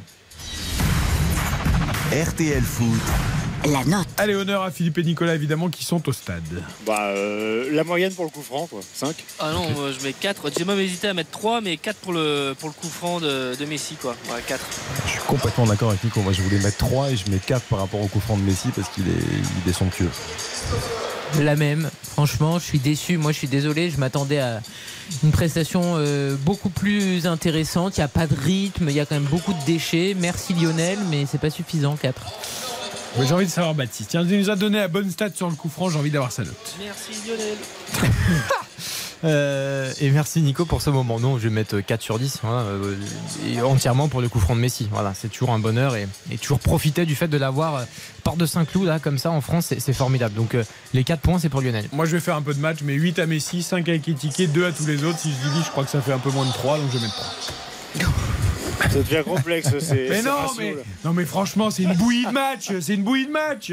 RTL 2.11 2.63
Foot. 2.63 3.01
La 3.65 3.83
note. 3.83 4.07
Allez, 4.17 4.35
honneur 4.35 4.61
à 4.61 4.71
Philippe 4.71 4.97
et 4.99 5.03
Nicolas, 5.03 5.35
évidemment, 5.35 5.67
qui 5.69 5.83
sont 5.83 6.07
au 6.07 6.13
stade. 6.13 6.43
Bah, 6.85 7.07
euh, 7.07 7.69
la 7.73 7.83
moyenne 7.83 8.13
pour 8.13 8.23
le 8.23 8.29
coup 8.29 8.41
franc, 8.43 8.65
quoi. 8.67 8.79
5. 8.93 9.13
Ah 9.39 9.51
non, 9.51 9.69
moi, 9.71 9.89
je 9.91 10.05
mets 10.05 10.13
4. 10.13 10.43
J'ai 10.57 10.63
même 10.63 10.79
hésité 10.79 11.07
à 11.09 11.13
mettre 11.13 11.31
3, 11.31 11.59
mais 11.61 11.75
4 11.75 11.97
pour 11.97 12.13
le, 12.13 12.53
pour 12.57 12.69
le 12.69 12.73
coup 12.73 12.87
franc 12.87 13.19
de, 13.19 13.55
de 13.59 13.65
Messi, 13.65 13.95
quoi. 13.95 14.15
Ouais, 14.29 14.41
4. 14.45 14.63
Je 15.05 15.09
suis 15.11 15.19
complètement 15.21 15.65
d'accord 15.65 15.89
avec 15.89 16.03
Nico. 16.03 16.21
Moi, 16.21 16.31
je 16.33 16.41
voulais 16.43 16.59
mettre 16.59 16.77
3 16.77 17.09
et 17.11 17.17
je 17.17 17.29
mets 17.29 17.39
4 17.45 17.63
par 17.63 17.79
rapport 17.79 17.99
au 17.99 18.07
coup 18.07 18.21
franc 18.21 18.37
de 18.37 18.43
Messi 18.43 18.69
parce 18.73 18.87
qu'il 18.89 19.07
est, 19.09 19.11
il 19.65 19.69
est 19.69 19.73
somptueux. 19.73 20.11
La 21.39 21.55
même. 21.55 21.89
Franchement, 22.03 22.57
je 22.59 22.63
suis 22.65 22.79
déçu. 22.79 23.17
Moi, 23.17 23.31
je 23.31 23.37
suis 23.37 23.47
désolé. 23.47 23.89
Je 23.89 23.97
m'attendais 23.97 24.39
à 24.39 24.61
une 25.23 25.31
prestation 25.31 25.95
euh, 25.97 26.35
beaucoup 26.39 26.69
plus 26.69 27.27
intéressante. 27.27 27.97
Il 27.97 27.99
n'y 27.99 28.05
a 28.05 28.07
pas 28.07 28.27
de 28.27 28.35
rythme. 28.35 28.89
Il 28.89 28.95
y 28.95 28.99
a 28.99 29.05
quand 29.05 29.15
même 29.15 29.23
beaucoup 29.23 29.53
de 29.53 29.65
déchets. 29.65 30.15
Merci 30.19 30.53
Lionel, 30.53 30.97
mais 31.09 31.25
c'est 31.25 31.37
pas 31.37 31.49
suffisant. 31.49 31.95
4. 31.95 32.21
Mais 33.17 33.25
J'ai 33.25 33.33
envie 33.33 33.45
de 33.45 33.51
savoir, 33.51 33.73
Baptiste. 33.73 34.09
Tiens, 34.11 34.23
il 34.23 34.39
nous 34.39 34.49
a 34.49 34.55
donné 34.55 34.77
la 34.77 34.87
bonne 34.87 35.09
stat 35.09 35.29
sur 35.33 35.49
le 35.49 35.55
coup 35.55 35.69
franc, 35.69 35.89
j'ai 35.89 35.97
envie 35.97 36.11
d'avoir 36.11 36.31
sa 36.31 36.43
note. 36.43 36.75
Merci 36.79 37.11
Lionel. 37.27 37.57
Euh, 39.23 39.91
et 39.99 40.11
merci 40.11 40.41
Nico 40.41 40.65
pour 40.65 40.81
ce 40.81 40.89
moment. 40.89 41.19
Non, 41.19 41.37
je 41.39 41.43
vais 41.47 41.53
mettre 41.53 41.79
4 41.79 42.01
sur 42.01 42.19
10. 42.19 42.39
voilà, 42.43 42.61
euh, 42.67 42.95
et 43.47 43.61
entièrement 43.61 44.07
pour 44.09 44.21
le 44.21 44.29
coup 44.29 44.39
franc 44.39 44.55
de 44.55 44.61
Messi. 44.61 44.87
Voilà, 44.91 45.13
c'est 45.15 45.27
toujours 45.29 45.51
un 45.51 45.59
bonheur 45.59 45.95
et, 45.95 46.07
et 46.31 46.37
toujours 46.37 46.59
profiter 46.59 47.05
du 47.05 47.15
fait 47.15 47.27
de 47.27 47.37
l'avoir 47.37 47.75
euh, 47.75 47.83
porte 48.23 48.37
de 48.37 48.45
Saint-Cloud 48.45 48.85
là 48.85 48.99
comme 48.99 49.17
ça 49.17 49.31
en 49.31 49.41
France, 49.41 49.73
c'est- 49.79 49.93
formidable. 49.93 50.35
Donc 50.35 50.53
euh, 50.53 50.63
les 50.93 51.03
4 51.03 51.19
points 51.21 51.39
c'est 51.39 51.49
pour 51.49 51.61
Lionel. 51.61 51.85
Moi, 51.93 52.05
je 52.05 52.11
vais 52.11 52.19
faire 52.21 52.35
un 52.35 52.41
peu 52.43 52.53
de 52.53 52.59
match, 52.59 52.79
mais 52.83 52.93
8 52.93 53.19
à 53.19 53.25
Messi, 53.25 53.63
5 53.63 53.89
avec 53.89 54.07
Ekitike, 54.07 54.51
2 54.51 54.65
à 54.67 54.71
tous 54.71 54.85
les 54.85 55.03
autres. 55.03 55.17
Si 55.19 55.31
je 55.31 55.47
divise, 55.49 55.65
je 55.65 55.71
crois 55.71 55.83
que 55.83 55.89
ça 55.89 56.01
fait 56.01 56.13
un 56.13 56.19
peu 56.19 56.29
moins 56.29 56.45
de 56.45 56.51
3, 56.51 56.77
donc 56.77 56.87
je 56.91 56.97
vais 56.97 57.03
mettre 57.05 57.15
3. 57.15 58.89
Ça 58.91 58.99
devient 58.99 59.23
complexe, 59.25 59.69
c'est. 59.79 60.07
Mais 60.09 60.21
non, 60.21 60.31
mais, 60.59 60.75
non, 61.03 61.13
mais 61.13 61.25
franchement, 61.25 61.71
c'est 61.71 61.81
une 61.83 61.95
bouillie 61.95 62.25
de 62.27 62.31
match. 62.31 62.71
C'est 62.79 62.93
une 62.93 63.03
bouillie 63.03 63.25
de 63.25 63.31
match. 63.31 63.71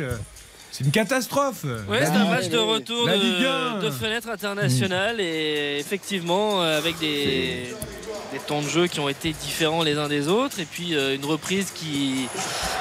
C'est 0.76 0.82
une 0.82 0.90
catastrophe. 0.90 1.62
Ouais, 1.88 2.00
c'est 2.04 2.10
un 2.10 2.28
match 2.28 2.48
de 2.48 2.58
retour 2.58 3.06
de, 3.06 3.80
de 3.86 3.90
fenêtre 3.92 4.28
internationale 4.28 5.20
et 5.20 5.76
effectivement 5.78 6.62
euh, 6.64 6.78
avec 6.78 6.98
des, 6.98 7.68
des 8.32 8.38
temps 8.44 8.60
de 8.60 8.66
jeu 8.66 8.88
qui 8.88 8.98
ont 8.98 9.08
été 9.08 9.32
différents 9.40 9.84
les 9.84 9.96
uns 9.96 10.08
des 10.08 10.26
autres 10.26 10.58
et 10.58 10.64
puis 10.64 10.96
euh, 10.96 11.14
une 11.14 11.24
reprise 11.24 11.70
qui 11.72 12.26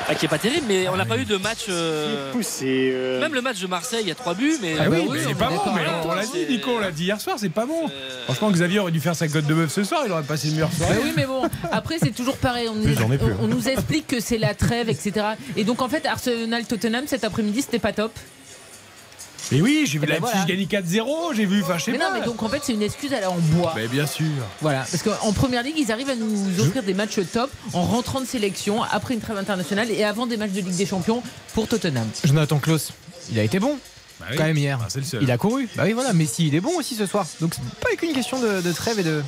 bah, 0.07 0.15
qui 0.15 0.25
est 0.25 0.29
pas 0.29 0.39
terrible 0.39 0.65
mais 0.67 0.87
on 0.89 0.95
n'a 0.95 1.05
pas 1.05 1.17
eu 1.19 1.25
de 1.25 1.37
match 1.37 1.65
euh, 1.69 2.31
Poussé. 2.31 2.89
euh, 2.93 3.19
même 3.21 3.35
le 3.35 3.41
match 3.41 3.59
de 3.59 3.67
Marseille 3.67 3.99
il 4.01 4.07
y 4.07 4.11
a 4.11 4.15
trois 4.15 4.33
buts 4.33 4.57
mais 4.59 4.73
Ah 4.79 4.85
oui, 4.89 4.97
bah 5.05 5.11
mais 5.13 5.19
c'est 5.23 5.29
est 5.31 5.35
pas 5.35 5.49
bon, 5.49 5.61
mais 5.75 5.81
on, 6.03 6.09
on 6.09 6.13
l'a 6.15 6.23
dit, 6.25 6.45
Nico, 6.49 6.71
on 6.71 6.79
l'a 6.79 6.89
dit 6.91 7.03
hier 7.03 7.21
soir, 7.21 7.35
c'est 7.37 7.49
pas 7.49 7.67
bon. 7.67 7.89
Franchement, 8.25 8.49
Xavier 8.51 8.79
aurait 8.79 8.91
dû 8.91 9.01
faire 9.01 9.15
sa 9.15 9.27
cote 9.27 9.45
de 9.45 9.53
bœuf 9.53 9.71
ce 9.71 9.83
soir, 9.83 10.01
il 10.05 10.11
aurait 10.11 10.23
passé 10.23 10.47
une 10.47 10.53
meilleure 10.55 10.71
soirée. 10.73 10.95
Bah 10.95 11.01
oui, 11.03 11.11
mais 11.15 11.25
bon, 11.25 11.43
après, 11.71 11.97
c'est 12.01 12.11
toujours 12.15 12.37
pareil. 12.37 12.67
On, 12.69 12.81
plus. 12.81 12.95
on- 13.39 13.43
on 13.43 13.47
nous 13.47 13.67
explique 13.67 14.07
que 14.07 14.19
c'est 14.21 14.37
la 14.37 14.53
trêve, 14.53 14.89
etc. 14.89 15.25
Et 15.57 15.65
donc, 15.65 15.81
en 15.81 15.89
fait, 15.89 16.05
Arsenal-Tottenham 16.05 17.03
cet 17.05 17.25
après-midi, 17.25 17.61
c'était 17.61 17.79
pas 17.84 17.93
top. 17.93 18.11
Mais 19.51 19.60
oui, 19.61 19.84
j'ai 19.85 19.99
vu 19.99 20.05
Eh 20.05 20.07
ben 20.07 20.14
la 20.14 20.19
voilà. 20.22 20.45
gagner 20.45 20.65
4-0, 20.65 21.35
j'ai 21.35 21.45
vu, 21.45 21.61
enfin, 21.61 21.77
je 21.77 21.84
sais 21.84 21.91
Mais 21.91 21.97
non, 21.97 22.05
mais 22.14 22.22
donc, 22.22 22.41
en 22.41 22.47
fait, 22.47 22.61
c'est 22.64 22.73
une 22.73 22.81
excuse 22.81 23.14
à 23.14 23.18
aller 23.18 23.26
en 23.26 23.35
bois. 23.38 23.73
Mais 23.76 23.88
bien 23.89 24.07
sûr. 24.07 24.26
Voilà, 24.61 24.85
parce 24.89 25.03
qu'en 25.03 25.34
première 25.34 25.64
ligue, 25.64 25.77
ils 25.77 25.91
arrivent 25.91 26.10
à 26.10 26.15
nous 26.15 26.60
offrir 26.61 26.81
des 26.81 26.93
matchs 26.93 27.19
top 27.31 27.51
en 27.73 27.84
rentrant 27.84 28.22
de 28.22 28.26
sélection 28.26 28.81
après 28.84 29.14
une 29.15 29.19
trêve 29.19 29.38
internationale 29.38 29.91
et 29.91 30.03
avant 30.05 30.26
des 30.27 30.38
matchs 30.38 30.51
de 30.51 30.61
Ligue 30.61 30.76
des 30.77 30.85
Champions 30.85 31.22
pour 31.53 31.68
Tottenham. 31.68 32.07
Jonathan 32.23 32.57
Klaus, 32.57 32.93
il 33.31 33.38
a 33.38 33.43
été 33.43 33.60
bon. 33.60 33.77
Bah 34.23 34.27
oui. 34.31 34.37
Quand 34.37 34.43
même 34.45 34.57
hier. 34.57 34.79
Ah, 34.81 34.85
c'est 34.89 34.99
le 34.99 35.05
seul. 35.05 35.23
Il 35.23 35.31
a 35.31 35.37
couru. 35.37 35.67
Bah 35.75 35.83
oui 35.85 35.93
voilà, 35.93 36.13
Messi 36.13 36.47
il 36.47 36.55
est 36.55 36.61
bon 36.61 36.77
aussi 36.77 36.95
ce 36.95 37.05
soir. 37.05 37.25
Donc 37.41 37.53
c'est 37.55 37.79
pas 37.79 37.95
qu'une 37.97 38.13
question 38.13 38.39
de, 38.39 38.61
de 38.61 38.71
trêve 38.71 38.99
et 38.99 39.03
de, 39.03 39.21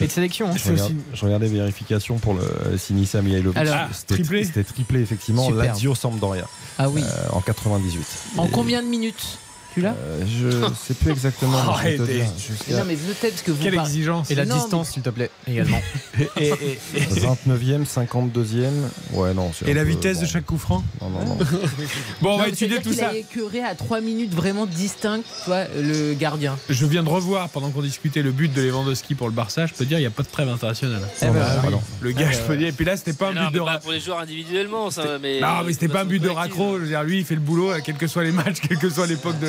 et 0.00 0.06
de 0.06 0.12
sélection. 0.12 0.48
hein. 0.50 0.54
Je, 0.56 0.70
regarde- 0.70 0.92
je 1.14 1.24
regardais 1.24 1.46
vérification 1.48 2.18
pour 2.18 2.34
le 2.34 2.76
Sinisa 2.78 3.22
Mihailovic. 3.22 3.56
Alors, 3.58 3.88
C'était- 3.92 4.14
triplé 4.14 4.44
C'était 4.44 4.64
triplé, 4.64 5.00
effectivement. 5.00 5.50
Lazio 5.50 5.94
Sampdoria 5.94 6.46
Ah 6.78 6.88
oui. 6.88 7.02
euh, 7.02 7.28
en 7.32 7.40
98. 7.40 8.06
En 8.36 8.46
Et, 8.46 8.50
combien 8.50 8.82
de 8.82 8.88
minutes 8.88 9.38
Tu 9.74 9.80
l'as 9.80 9.94
euh, 9.98 10.22
Je 10.26 10.50
sais 10.74 10.94
plus 10.94 11.10
exactement. 11.10 11.58
je 11.78 11.82
vais 11.84 11.96
te 11.96 12.02
Arrêtez. 12.02 12.14
dire, 12.14 12.24
Mais 12.36 12.42
jusqu'à 12.56 12.76
Non, 12.78 12.84
mais 12.86 12.94
peut-être 12.96 13.30
parce 13.30 13.42
que 13.42 13.50
vous 13.52 13.62
Quelle 13.62 13.74
par- 13.74 13.86
exigence. 13.86 14.30
Et 14.30 14.34
la 14.34 14.44
Non, 14.44 14.56
distance 14.56 14.90
s'il 14.90 15.02
te 15.02 15.10
plaît 15.10 15.30
également. 15.48 15.80
Et, 16.38 16.48
et- 16.48 16.78
et- 16.94 17.00
29e, 17.20 17.84
52e. 17.86 18.70
Ouais, 19.12 19.34
non. 19.34 19.50
et 19.66 19.74
la 19.74 19.82
peu- 19.82 19.88
vitesse 19.88 20.20
de 20.20 20.26
chaque 20.26 20.44
coup 20.46 20.58
franc 20.58 20.82
Non, 21.00 21.10
non, 21.10 21.24
non. 21.24 21.38
Bon, 22.20 22.34
on 22.34 22.38
va 22.38 22.48
étudier 22.48 22.80
tout 22.82 22.92
ça. 22.92 23.08
a 23.08 23.14
écœuré 23.14 23.62
à 23.62 23.74
3 23.74 24.00
minutes 24.00 24.34
vraiment 24.34 24.66
distinctes, 24.66 25.26
tu 25.44 25.50
vois, 25.50 25.64
le 25.80 26.14
gardien. 26.14 26.56
Je 26.68 26.86
viens 26.86 27.02
de 27.02 27.08
revoir, 27.08 27.48
pendant 27.48 27.70
qu'on 27.70 27.82
discutait 27.82 28.22
le 28.22 28.30
but 28.32 28.52
de 28.52 28.62
Lewandowski 28.62 29.14
pour 29.14 29.28
le 29.28 29.32
Barça, 29.34 29.66
je 29.66 29.72
peux 29.74 29.84
dire, 29.84 29.98
il 29.98 30.02
n'y 30.02 30.06
a 30.06 30.10
pas 30.10 30.22
de 30.22 30.28
trêve 30.28 30.48
internationale. 30.48 31.02
Eh 31.22 31.26
ben, 31.26 31.32
oui. 31.64 31.70
non. 31.72 31.82
Le 32.00 32.12
gars, 32.12 32.30
je 32.30 32.38
peux 32.40 32.56
dire, 32.56 32.68
et 32.68 32.72
puis 32.72 32.84
là, 32.84 32.96
c'était 32.96 33.12
pas 33.14 33.30
un 33.30 33.48
but 33.50 33.54
de 33.54 33.60
pour 33.82 33.92
les 33.92 34.00
joueurs 34.00 34.18
individuellement 34.18 34.90
ça 34.90 35.18
mais 35.20 35.40
Non, 35.40 35.62
mais 35.66 35.72
c'était 35.72 35.88
pas 35.88 36.02
un 36.02 36.04
but 36.04 36.20
de 36.20 36.28
raccro. 36.28 36.76
Je 36.76 36.82
veux 36.82 36.88
dire, 36.88 37.02
lui, 37.02 37.18
il 37.20 37.24
fait 37.24 37.34
le 37.34 37.40
boulot, 37.40 37.72
euh, 37.72 37.80
quels 37.84 37.96
que 37.96 38.06
soient 38.06 38.24
les 38.24 38.32
matchs, 38.32 38.56
quelle 38.66 38.78
que 38.78 38.90
soit 38.90 39.06
l'époque 39.06 39.38
de 39.40 39.46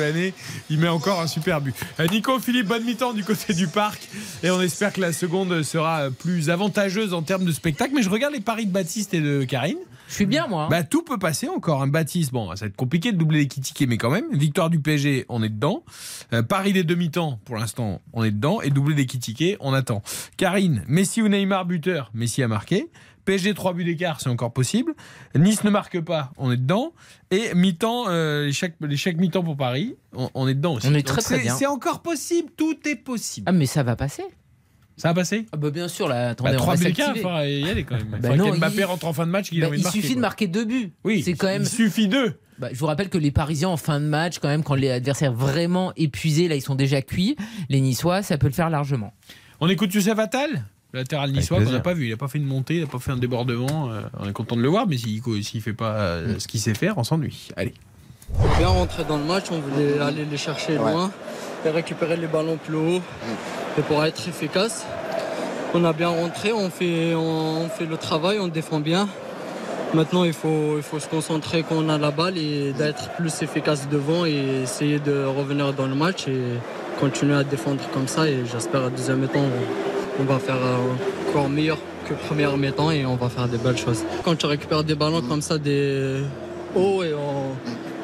Il 0.70 0.78
met 0.78 0.88
encore 0.88 1.20
un 1.20 1.26
super 1.26 1.60
but. 1.60 1.74
Euh, 2.00 2.06
Nico, 2.08 2.38
Philippe, 2.38 2.66
bonne 2.66 2.84
mi-temps 2.84 3.12
du 3.12 3.24
côté 3.24 3.52
du 3.54 3.66
parc. 3.68 4.08
Et 4.42 4.50
on 4.50 4.60
espère 4.60 4.92
que 4.92 5.00
la 5.00 5.12
seconde 5.12 5.62
sera 5.62 6.10
plus 6.10 6.50
avantageuse 6.50 7.12
en 7.14 7.22
termes 7.22 7.44
de 7.44 7.52
spectacle. 7.52 7.92
Mais 7.94 8.02
je 8.02 8.10
regarde 8.10 8.34
les 8.34 8.40
paris 8.40 8.66
de 8.66 8.72
Baptiste 8.72 9.14
et 9.14 9.20
de 9.20 9.44
Karine. 9.44 9.78
Je 10.08 10.14
suis 10.14 10.26
bien, 10.26 10.46
moi. 10.46 10.64
hein. 10.64 10.68
Bah, 10.70 10.82
tout 10.82 11.02
peut 11.02 11.18
passer 11.18 11.48
encore. 11.48 11.82
Un 11.82 11.86
Baptiste, 11.86 12.30
bon, 12.32 12.48
ça 12.54 12.64
va 12.64 12.68
être 12.68 12.76
compliqué 12.76 13.10
de 13.12 13.16
doubler 13.16 13.38
les 13.40 13.48
tickets, 13.48 13.88
mais 13.88 13.96
quand 13.96 14.10
même. 14.10 14.26
Victoire 14.32 14.68
du 14.70 14.78
PSG, 14.78 15.24
on 15.28 15.42
est 15.42 15.48
dedans. 15.48 15.82
Euh, 16.32 16.42
Paris 16.42 16.72
des 16.74 16.84
demi-temps, 16.84 17.38
pour 17.46 17.56
l'instant, 17.56 18.00
on 18.12 18.22
est 18.22 18.30
dedans. 18.30 18.60
Et 18.60 18.70
doubler 18.70 18.94
les 18.94 19.06
tickets, 19.06 19.56
on 19.60 19.72
attend. 19.72 20.02
Karine, 20.36 20.84
Messi 20.88 21.22
ou 21.22 21.28
Neymar 21.28 21.64
buteur, 21.64 22.10
Messi 22.14 22.42
a 22.42 22.48
marqué. 22.48 22.88
PSG 23.24 23.54
3 23.54 23.72
buts 23.72 23.84
d'écart, 23.84 24.20
c'est 24.20 24.28
encore 24.28 24.52
possible. 24.52 24.94
Nice 25.34 25.64
ne 25.64 25.70
marque 25.70 26.00
pas, 26.00 26.32
on 26.36 26.50
est 26.52 26.56
dedans. 26.56 26.92
Et 27.30 27.54
mi-temps, 27.54 28.04
euh, 28.08 28.46
les 28.46 28.52
chaque, 28.52 28.74
les 28.80 28.96
chaque 28.96 29.16
mi-temps 29.16 29.42
pour 29.42 29.56
Paris, 29.56 29.96
on, 30.14 30.28
on 30.34 30.46
est 30.48 30.54
dedans 30.54 30.74
aussi. 30.74 30.86
On 30.88 30.94
est 30.94 31.06
très, 31.06 31.22
très 31.22 31.36
c'est- 31.36 31.42
bien. 31.42 31.54
C'est 31.54 31.66
encore 31.66 32.02
possible, 32.02 32.50
tout 32.56 32.76
est 32.86 32.96
possible. 32.96 33.46
Ah, 33.48 33.52
mais 33.52 33.66
ça 33.66 33.82
va 33.82 33.96
passer. 33.96 34.24
Ça 34.96 35.08
va 35.08 35.14
passer 35.14 35.46
Ah, 35.52 35.56
bah, 35.56 35.70
bien 35.70 35.88
sûr, 35.88 36.06
là, 36.06 36.28
attendez, 36.30 36.50
bah, 36.52 36.56
on 36.58 36.62
3 36.62 36.74
va 36.74 36.78
buts 36.78 36.84
d'écart, 36.86 37.12
il 37.16 37.22
faudra 37.22 37.48
y 37.48 37.68
aller 37.68 37.82
quand 37.84 37.96
même. 37.96 38.10
Il 38.14 38.20
Bah 38.20 38.36
non, 38.36 38.54
Mbappé 38.56 38.74
il- 38.76 38.84
rentre 38.84 39.06
en 39.06 39.12
fin 39.12 39.26
de 39.26 39.30
match 39.32 39.50
Bah, 39.52 39.66
envie 39.66 39.76
il 39.76 39.80
de 39.80 39.84
marquer. 39.84 40.00
suffit 40.00 40.14
de 40.14 40.20
marquer 40.20 40.46
deux 40.46 40.64
buts. 40.64 40.92
Oui, 41.02 41.22
c'est 41.22 41.32
quand 41.32 41.48
même. 41.48 41.62
il 41.62 41.68
suffit 41.68 42.06
d'eux. 42.08 42.38
Bah, 42.60 42.68
je 42.72 42.78
vous 42.78 42.86
rappelle 42.86 43.08
que 43.08 43.18
les 43.18 43.32
Parisiens 43.32 43.70
en 43.70 43.76
fin 43.76 43.98
de 43.98 44.06
match, 44.06 44.38
quand 44.38 44.46
même, 44.46 44.62
quand 44.62 44.76
les 44.76 44.90
adversaires 44.90 45.32
vraiment 45.32 45.92
épuisés, 45.96 46.46
là, 46.46 46.54
ils 46.54 46.60
sont 46.62 46.76
déjà 46.76 47.02
cuits. 47.02 47.34
Les 47.68 47.80
Niçois, 47.80 48.22
ça 48.22 48.38
peut 48.38 48.46
le 48.46 48.52
faire 48.52 48.70
largement. 48.70 49.12
On 49.60 49.68
écoute 49.68 49.92
Youssef 49.92 50.16
Attal? 50.18 50.64
Le 50.94 51.00
latéral 51.00 51.32
niçois 51.32 51.58
qu'on 51.62 51.72
n'a 51.72 51.80
pas 51.80 51.92
vu, 51.92 52.04
il 52.06 52.10
n'a 52.10 52.16
pas 52.16 52.28
fait 52.28 52.38
une 52.38 52.46
montée, 52.46 52.76
il 52.76 52.80
n'a 52.82 52.86
pas 52.86 53.00
fait 53.00 53.10
un 53.10 53.16
débordement. 53.16 53.90
euh, 53.90 54.02
on 54.20 54.28
est 54.28 54.32
content 54.32 54.54
de 54.54 54.62
le 54.62 54.68
voir, 54.68 54.86
mais 54.86 54.96
s'il 54.96 55.20
ne 55.26 55.60
fait 55.60 55.72
pas 55.72 55.92
euh, 55.94 56.38
ce 56.38 56.46
qu'il 56.46 56.60
sait 56.60 56.74
faire, 56.74 56.96
on 56.98 57.02
s'ennuie. 57.04 57.48
Allez. 57.56 57.74
bien 58.58 58.68
rentré 58.68 59.02
dans 59.04 59.18
le 59.18 59.24
match, 59.24 59.46
on 59.50 59.58
voulait 59.58 59.98
aller 59.98 60.24
les 60.24 60.36
chercher 60.36 60.76
loin 60.76 61.10
et 61.66 61.70
récupérer 61.70 62.16
les 62.16 62.28
ballons 62.28 62.58
plus 62.64 62.76
haut. 62.76 63.02
Et 63.76 63.82
pour 63.82 64.04
être 64.04 64.28
efficace, 64.28 64.86
on 65.74 65.84
a 65.84 65.92
bien 65.92 66.08
rentré, 66.10 66.52
on 66.52 66.70
fait, 66.70 67.12
on, 67.16 67.64
on 67.64 67.68
fait 67.68 67.86
le 67.86 67.96
travail, 67.96 68.38
on 68.38 68.46
défend 68.46 68.78
bien. 68.78 69.08
Maintenant, 69.94 70.22
il 70.22 70.32
faut, 70.32 70.76
il 70.76 70.82
faut 70.84 71.00
se 71.00 71.08
concentrer 71.08 71.64
quand 71.68 71.74
on 71.76 71.88
a 71.88 71.98
la 71.98 72.12
balle 72.12 72.38
et 72.38 72.72
d'être 72.72 73.10
plus 73.16 73.42
efficace 73.42 73.88
devant 73.88 74.26
et 74.26 74.62
essayer 74.62 75.00
de 75.00 75.24
revenir 75.24 75.72
dans 75.72 75.86
le 75.86 75.94
match 75.96 76.28
et 76.28 76.40
continuer 77.00 77.34
à 77.34 77.42
défendre 77.42 77.82
comme 77.92 78.06
ça. 78.06 78.28
Et 78.28 78.44
j'espère 78.50 78.84
à 78.84 78.90
deuxième 78.90 79.18
mi-temps, 79.18 79.48
on, 80.18 80.24
va 80.24 80.38
faire 80.38 80.56
euh, 80.56 81.28
encore 81.30 81.48
meilleur 81.48 81.78
que 82.08 82.14
première 82.14 82.56
mi-temps 82.56 82.90
et 82.90 83.04
on 83.06 83.16
va 83.16 83.28
faire 83.28 83.48
des 83.48 83.58
belles 83.58 83.76
choses. 83.76 84.04
Quand 84.24 84.36
tu 84.36 84.46
récupères 84.46 84.84
des 84.84 84.94
ballons 84.94 85.22
comme 85.22 85.42
ça, 85.42 85.58
des 85.58 86.22
hauts 86.74 87.02
et 87.02 87.14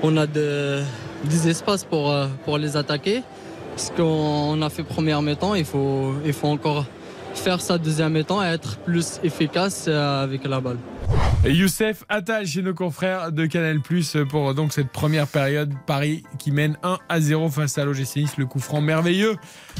on, 0.03 0.17
a 0.17 0.27
de- 0.27 0.81
des 1.25 1.49
espaces 1.49 1.85
pour, 1.85 2.11
euh, 2.11 2.27
les 2.59 2.77
attaquer. 2.77 3.23
Ce 3.77 3.91
qu'on 3.93 4.61
a 4.63 4.69
fait 4.71 4.83
première 4.83 5.23
mi-temps, 5.23 5.55
il 5.55 5.65
faut, 5.65 6.15
il 6.25 6.33
faut 6.33 6.49
encore 6.49 6.85
faire 7.35 7.61
ça 7.61 7.79
deuxième 7.79 8.13
mi-temps 8.13 8.43
et 8.43 8.49
être 8.49 8.79
plus 8.79 9.21
efficace 9.23 9.87
euh, 9.89 10.25
avec 10.25 10.45
la 10.47 10.61
balle. 10.61 10.79
Youssef 11.45 12.05
Attal 12.11 12.47
chez 12.47 12.61
nos 12.61 12.75
confrères 12.75 13.33
de 13.33 13.47
Canal 13.47 13.81
Plus 13.81 14.17
pour 14.29 14.55
donc 14.55 14.73
cette 14.75 14.91
première 14.91 15.27
période. 15.27 15.73
Paris 15.87 16.23
qui 16.39 16.51
mène 16.51 16.77
1 16.83 16.99
à 17.09 17.21
0 17.21 17.49
face 17.49 17.79
à 17.79 17.85
l'OGC. 17.85 18.27
Le 18.37 18.45
coup 18.45 18.59
franc 18.59 18.83
merveilleux 18.83 19.37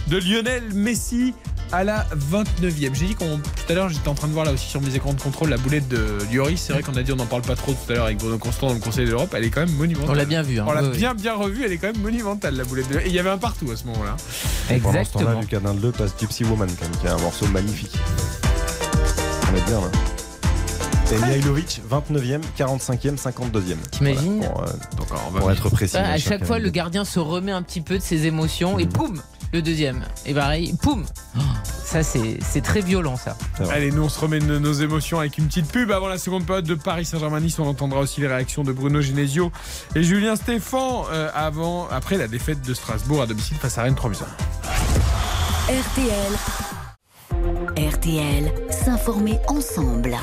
de 0.09 0.17
Lionel 0.17 0.63
Messi 0.73 1.35
à 1.73 1.85
la 1.85 2.07
29e. 2.31 2.95
J'ai 2.95 3.07
dit 3.07 3.15
qu'on 3.15 3.39
tout 3.39 3.43
à 3.69 3.73
l'heure, 3.75 3.89
j'étais 3.89 4.09
en 4.09 4.15
train 4.15 4.29
de 4.29 4.33
voir 4.33 4.45
là 4.45 4.53
aussi 4.53 4.67
sur 4.69 4.81
mes 4.81 4.95
écrans 4.95 5.13
de 5.13 5.21
contrôle 5.21 5.51
la 5.51 5.57
boulette 5.57 5.89
de 5.89 6.19
Lloris. 6.33 6.61
C'est 6.61 6.73
vrai 6.73 6.83
qu'on 6.83 6.95
a 6.97 7.03
dit 7.03 7.13
on 7.13 7.17
n'en 7.17 7.27
parle 7.27 7.43
pas 7.43 7.57
trop 7.57 7.73
tout 7.73 7.93
à 7.93 7.95
l'heure 7.95 8.05
avec 8.07 8.19
Bruno 8.19 8.39
Constant 8.39 8.69
dans 8.69 8.75
le 8.75 8.81
Conseil 8.81 9.07
de 9.07 9.11
l'Europe. 9.11 9.33
Elle 9.37 9.45
est 9.45 9.51
quand 9.51 9.61
même 9.65 9.75
monumentale. 9.77 10.11
On 10.11 10.15
l'a 10.15 10.25
bien 10.25 10.43
vu. 10.43 10.59
hein. 10.61 10.65
On 10.69 10.73
l'a 10.73 10.83
bien 10.83 11.15
bien 11.15 11.35
revue. 11.35 11.65
Elle 11.65 11.73
est 11.73 11.79
quand 11.79 11.93
même 11.93 12.03
monumentale 12.03 12.57
la 12.57 12.65
boulette 12.65 12.89
de. 12.89 12.99
Et 12.99 13.07
il 13.07 13.13
y 13.13 13.19
avait 13.19 13.31
un 13.31 13.39
partout 13.39 13.71
à 13.71 13.77
ce 13.77 13.85
moment-là. 13.85 14.17
Et 14.71 14.79
Pendant 14.79 15.05
ce 15.05 15.11
temps-là, 15.13 15.33
Exactement. 15.37 15.41
Lucas 15.41 15.61
Dindleux 15.61 15.93
passe 15.93 16.15
Gypsy 16.19 16.45
Woman, 16.45 16.69
quand 16.79 16.89
même, 16.89 16.97
qui 17.01 17.07
est 17.07 17.11
un 17.11 17.19
morceau 17.19 17.47
magnifique. 17.49 17.97
On 19.53 19.57
est 19.57 19.65
bien 19.67 19.81
là. 19.81 19.91
Et 21.13 21.19
Mihailovic, 21.19 21.83
29e, 21.91 22.41
45e, 22.57 23.17
52e. 23.21 23.75
T'imagines 23.91 24.39
Voilà, 24.39 24.49
pour, 24.53 24.63
euh, 24.63 24.67
Donc, 24.97 25.07
on 25.27 25.31
va 25.33 25.41
pour 25.41 25.51
être 25.51 25.69
précis. 25.71 25.97
Bah, 25.97 26.09
à 26.09 26.19
chaque 26.19 26.45
fois, 26.45 26.61
le 26.61 26.71
gardien 26.71 27.05
se 27.05 27.19
remet 27.19 27.51
un 27.51 27.63
petit 27.63 27.81
peu 27.81 27.99
de 27.99 28.03
ses 28.03 28.27
émotions 28.27 28.79
et 28.79 28.87
poum, 28.87 29.21
le 29.53 29.63
deuxième. 29.63 30.05
Et 30.27 30.35
pareil, 30.35 30.75
poum. 30.83 31.05
Ça, 31.85 32.03
c'est 32.05 32.39
c'est 32.41 32.61
très 32.61 32.81
violent, 32.81 33.17
ça. 33.17 33.37
Allez, 33.71 33.91
nous 33.91 34.05
on 34.05 34.09
se 34.09 34.21
remet 34.21 34.39
de 34.39 34.59
nos 34.59 34.73
émotions 34.73 35.19
avec 35.19 35.39
une 35.39 35.47
petite 35.49 35.71
pub 35.71 35.91
avant 35.91 36.07
la 36.07 36.19
seconde 36.19 36.47
période 36.47 36.65
de 36.65 36.77
Paris 36.77 37.05
Saint-Germain-Nice. 37.05 37.59
On 37.59 37.67
entendra 37.67 38.01
aussi 38.01 38.21
les 38.21 38.29
réactions 38.29 38.63
de 38.63 38.73
Bruno 38.73 39.01
Genesio 39.01 39.51
et 39.97 40.05
Julien 40.05 40.37
Stéphan 40.37 41.07
euh, 41.11 41.31
avant, 41.35 41.89
après 41.89 42.17
la 42.17 42.29
défaite 42.29 42.65
de 42.65 42.75
Strasbourg 42.75 43.23
à 43.23 43.27
domicile 43.27 43.57
face 43.57 43.77
à 43.79 43.83
Rennes 43.83 43.97
3 43.97 44.11
buts 44.11 44.17
à 44.21 44.27
1. 45.73 45.81
RTL. 45.81 46.33
RTL, 47.77 48.53
s'informer 48.71 49.39
ensemble. 49.49 50.17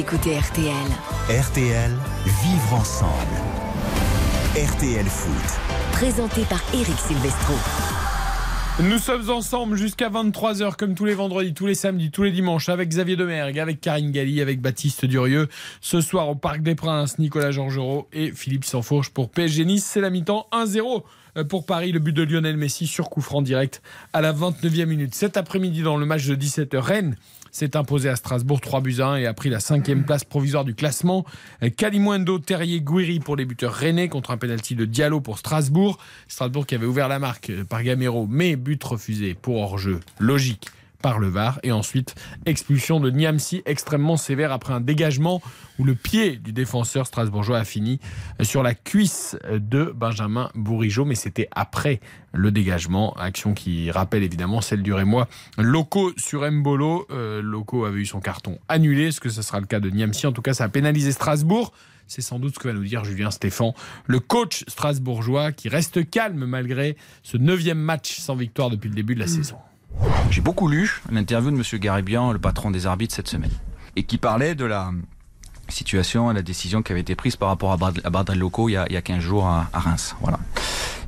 D'écouter 0.00 0.38
RTL. 0.38 0.72
RTL, 1.28 1.90
vivre 2.24 2.72
ensemble. 2.72 3.36
RTL 4.54 5.04
Foot. 5.04 5.60
Présenté 5.92 6.40
par 6.44 6.62
Eric 6.72 6.96
Silvestro. 6.96 7.52
Nous 8.82 8.96
sommes 8.96 9.28
ensemble 9.28 9.76
jusqu'à 9.76 10.08
23h 10.08 10.76
comme 10.76 10.94
tous 10.94 11.04
les 11.04 11.12
vendredis, 11.12 11.52
tous 11.52 11.66
les 11.66 11.74
samedis, 11.74 12.10
tous 12.10 12.22
les 12.22 12.30
dimanches 12.30 12.70
avec 12.70 12.88
Xavier 12.88 13.16
Demergue, 13.16 13.58
avec 13.58 13.82
Karine 13.82 14.10
Galli, 14.10 14.40
avec 14.40 14.62
Baptiste 14.62 15.04
Durieux. 15.04 15.48
Ce 15.82 16.00
soir 16.00 16.30
au 16.30 16.34
Parc 16.34 16.62
des 16.62 16.74
Princes, 16.74 17.18
Nicolas 17.18 17.50
Georgerot 17.50 18.08
et 18.14 18.32
Philippe 18.32 18.64
Sansfourche 18.64 19.10
pour 19.10 19.28
PSG 19.28 19.66
Nice. 19.66 19.84
C'est 19.84 20.00
la 20.00 20.08
mi-temps 20.08 20.46
1-0 20.52 21.02
pour 21.46 21.66
Paris. 21.66 21.92
Le 21.92 21.98
but 21.98 22.14
de 22.14 22.22
Lionel 22.22 22.56
Messi 22.56 22.86
sur 22.86 23.10
coup 23.10 23.20
franc 23.20 23.42
direct 23.42 23.82
à 24.14 24.22
la 24.22 24.32
29e 24.32 24.86
minute. 24.86 25.14
Cet 25.14 25.36
après-midi 25.36 25.82
dans 25.82 25.98
le 25.98 26.06
match 26.06 26.26
de 26.26 26.36
17h, 26.36 26.78
Rennes 26.78 27.16
s'est 27.50 27.76
imposé 27.76 28.08
à 28.08 28.16
Strasbourg 28.16 28.60
3 28.60 28.80
buts 28.80 28.96
à 29.00 29.08
1 29.08 29.16
et 29.16 29.26
a 29.26 29.34
pris 29.34 29.50
la 29.50 29.60
cinquième 29.60 30.04
place 30.04 30.24
provisoire 30.24 30.64
du 30.64 30.74
classement. 30.74 31.24
Kalimundo, 31.76 32.38
Terrier, 32.38 32.80
Guiri 32.80 33.20
pour 33.20 33.36
les 33.36 33.44
buteurs 33.44 33.74
rennais 33.74 34.08
contre 34.08 34.30
un 34.30 34.36
penalty 34.36 34.74
de 34.74 34.84
Diallo 34.84 35.20
pour 35.20 35.38
Strasbourg. 35.38 35.98
Strasbourg 36.28 36.66
qui 36.66 36.74
avait 36.74 36.86
ouvert 36.86 37.08
la 37.08 37.18
marque 37.18 37.52
par 37.68 37.82
Gamero, 37.82 38.26
mais 38.28 38.56
but 38.56 38.82
refusé 38.82 39.34
pour 39.34 39.56
hors-jeu. 39.56 40.00
Logique 40.18 40.70
par 41.02 41.18
le 41.18 41.28
VAR 41.28 41.60
et 41.62 41.72
ensuite 41.72 42.14
expulsion 42.46 43.00
de 43.00 43.10
Niamsi 43.10 43.62
extrêmement 43.66 44.16
sévère 44.16 44.52
après 44.52 44.72
un 44.72 44.80
dégagement 44.80 45.42
où 45.78 45.84
le 45.84 45.94
pied 45.94 46.36
du 46.36 46.52
défenseur 46.52 47.06
strasbourgeois 47.06 47.58
a 47.58 47.64
fini 47.64 48.00
sur 48.42 48.62
la 48.62 48.74
cuisse 48.74 49.36
de 49.50 49.92
Benjamin 49.94 50.50
Bourigeau 50.54 51.04
mais 51.04 51.14
c'était 51.14 51.48
après 51.52 52.00
le 52.32 52.50
dégagement. 52.50 53.12
Action 53.14 53.54
qui 53.54 53.90
rappelle 53.90 54.22
évidemment 54.22 54.60
celle 54.60 54.82
du 54.82 54.92
Rémois 54.92 55.28
Loco 55.58 56.12
sur 56.16 56.48
Mbolo. 56.50 57.06
Euh, 57.10 57.42
Loco 57.42 57.84
avait 57.84 58.00
eu 58.00 58.06
son 58.06 58.20
carton 58.20 58.58
annulé. 58.68 59.08
Est-ce 59.08 59.20
que 59.20 59.28
ce 59.28 59.42
sera 59.42 59.60
le 59.60 59.66
cas 59.66 59.80
de 59.80 59.90
Niamsi? 59.90 60.26
En 60.26 60.32
tout 60.32 60.42
cas 60.42 60.54
ça 60.54 60.64
a 60.64 60.68
pénalisé 60.68 61.12
Strasbourg. 61.12 61.72
C'est 62.06 62.22
sans 62.22 62.40
doute 62.40 62.54
ce 62.54 62.58
que 62.58 62.66
va 62.66 62.74
nous 62.74 62.84
dire 62.84 63.04
Julien 63.04 63.30
Stéphan, 63.30 63.72
le 64.08 64.18
coach 64.18 64.64
strasbourgeois 64.66 65.52
qui 65.52 65.68
reste 65.68 66.10
calme 66.10 66.44
malgré 66.44 66.96
ce 67.22 67.36
neuvième 67.36 67.78
match 67.78 68.18
sans 68.18 68.34
victoire 68.34 68.68
depuis 68.68 68.88
le 68.88 68.96
début 68.96 69.14
de 69.14 69.20
la 69.20 69.28
saison. 69.28 69.56
J'ai 70.30 70.40
beaucoup 70.40 70.68
lu 70.68 71.02
l'interview 71.10 71.50
de 71.50 71.56
M. 71.56 71.80
Garibian, 71.80 72.32
le 72.32 72.38
patron 72.38 72.70
des 72.70 72.86
arbitres, 72.86 73.14
cette 73.14 73.28
semaine, 73.28 73.50
et 73.96 74.04
qui 74.04 74.18
parlait 74.18 74.54
de 74.54 74.64
la 74.64 74.90
situation 75.68 76.30
et 76.30 76.34
la 76.34 76.42
décision 76.42 76.82
qui 76.82 76.92
avait 76.92 77.00
été 77.00 77.14
prise 77.14 77.36
par 77.36 77.48
rapport 77.48 77.72
à 77.72 77.76
Brad- 77.76 78.00
à 78.04 78.10
Bardel 78.10 78.38
Loco 78.38 78.68
il 78.68 78.72
y, 78.72 78.76
a, 78.76 78.86
il 78.88 78.92
y 78.92 78.96
a 78.96 79.02
15 79.02 79.20
jours 79.20 79.46
à, 79.46 79.68
Reims. 79.72 80.16
Voilà. 80.20 80.38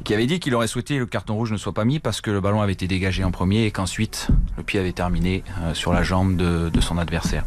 Qui 0.05 0.15
avait 0.15 0.27
dit 0.27 0.41
qu'il 0.41 0.55
aurait 0.55 0.67
souhaité 0.67 0.95
que 0.95 1.01
le 1.01 1.07
carton 1.07 1.35
rouge 1.35 1.53
ne 1.53 1.57
soit 1.57 1.73
pas 1.75 1.85
mis 1.85 1.99
parce 2.01 2.21
que 2.21 2.31
le 2.31 2.41
ballon 2.41 2.61
avait 2.61 2.73
été 2.73 2.89
dégagé 2.89 3.25
en 3.25 3.31
premier 3.31 3.65
et 3.65 3.71
qu'ensuite 3.71 4.29
le 4.57 4.63
pied 4.63 4.81
avait 4.81 4.93
terminé 4.93 5.45
euh, 5.61 5.75
sur 5.75 5.93
la 5.93 6.03
jambe 6.03 6.37
de, 6.37 6.71
son 6.81 6.99
adversaire. 6.99 7.45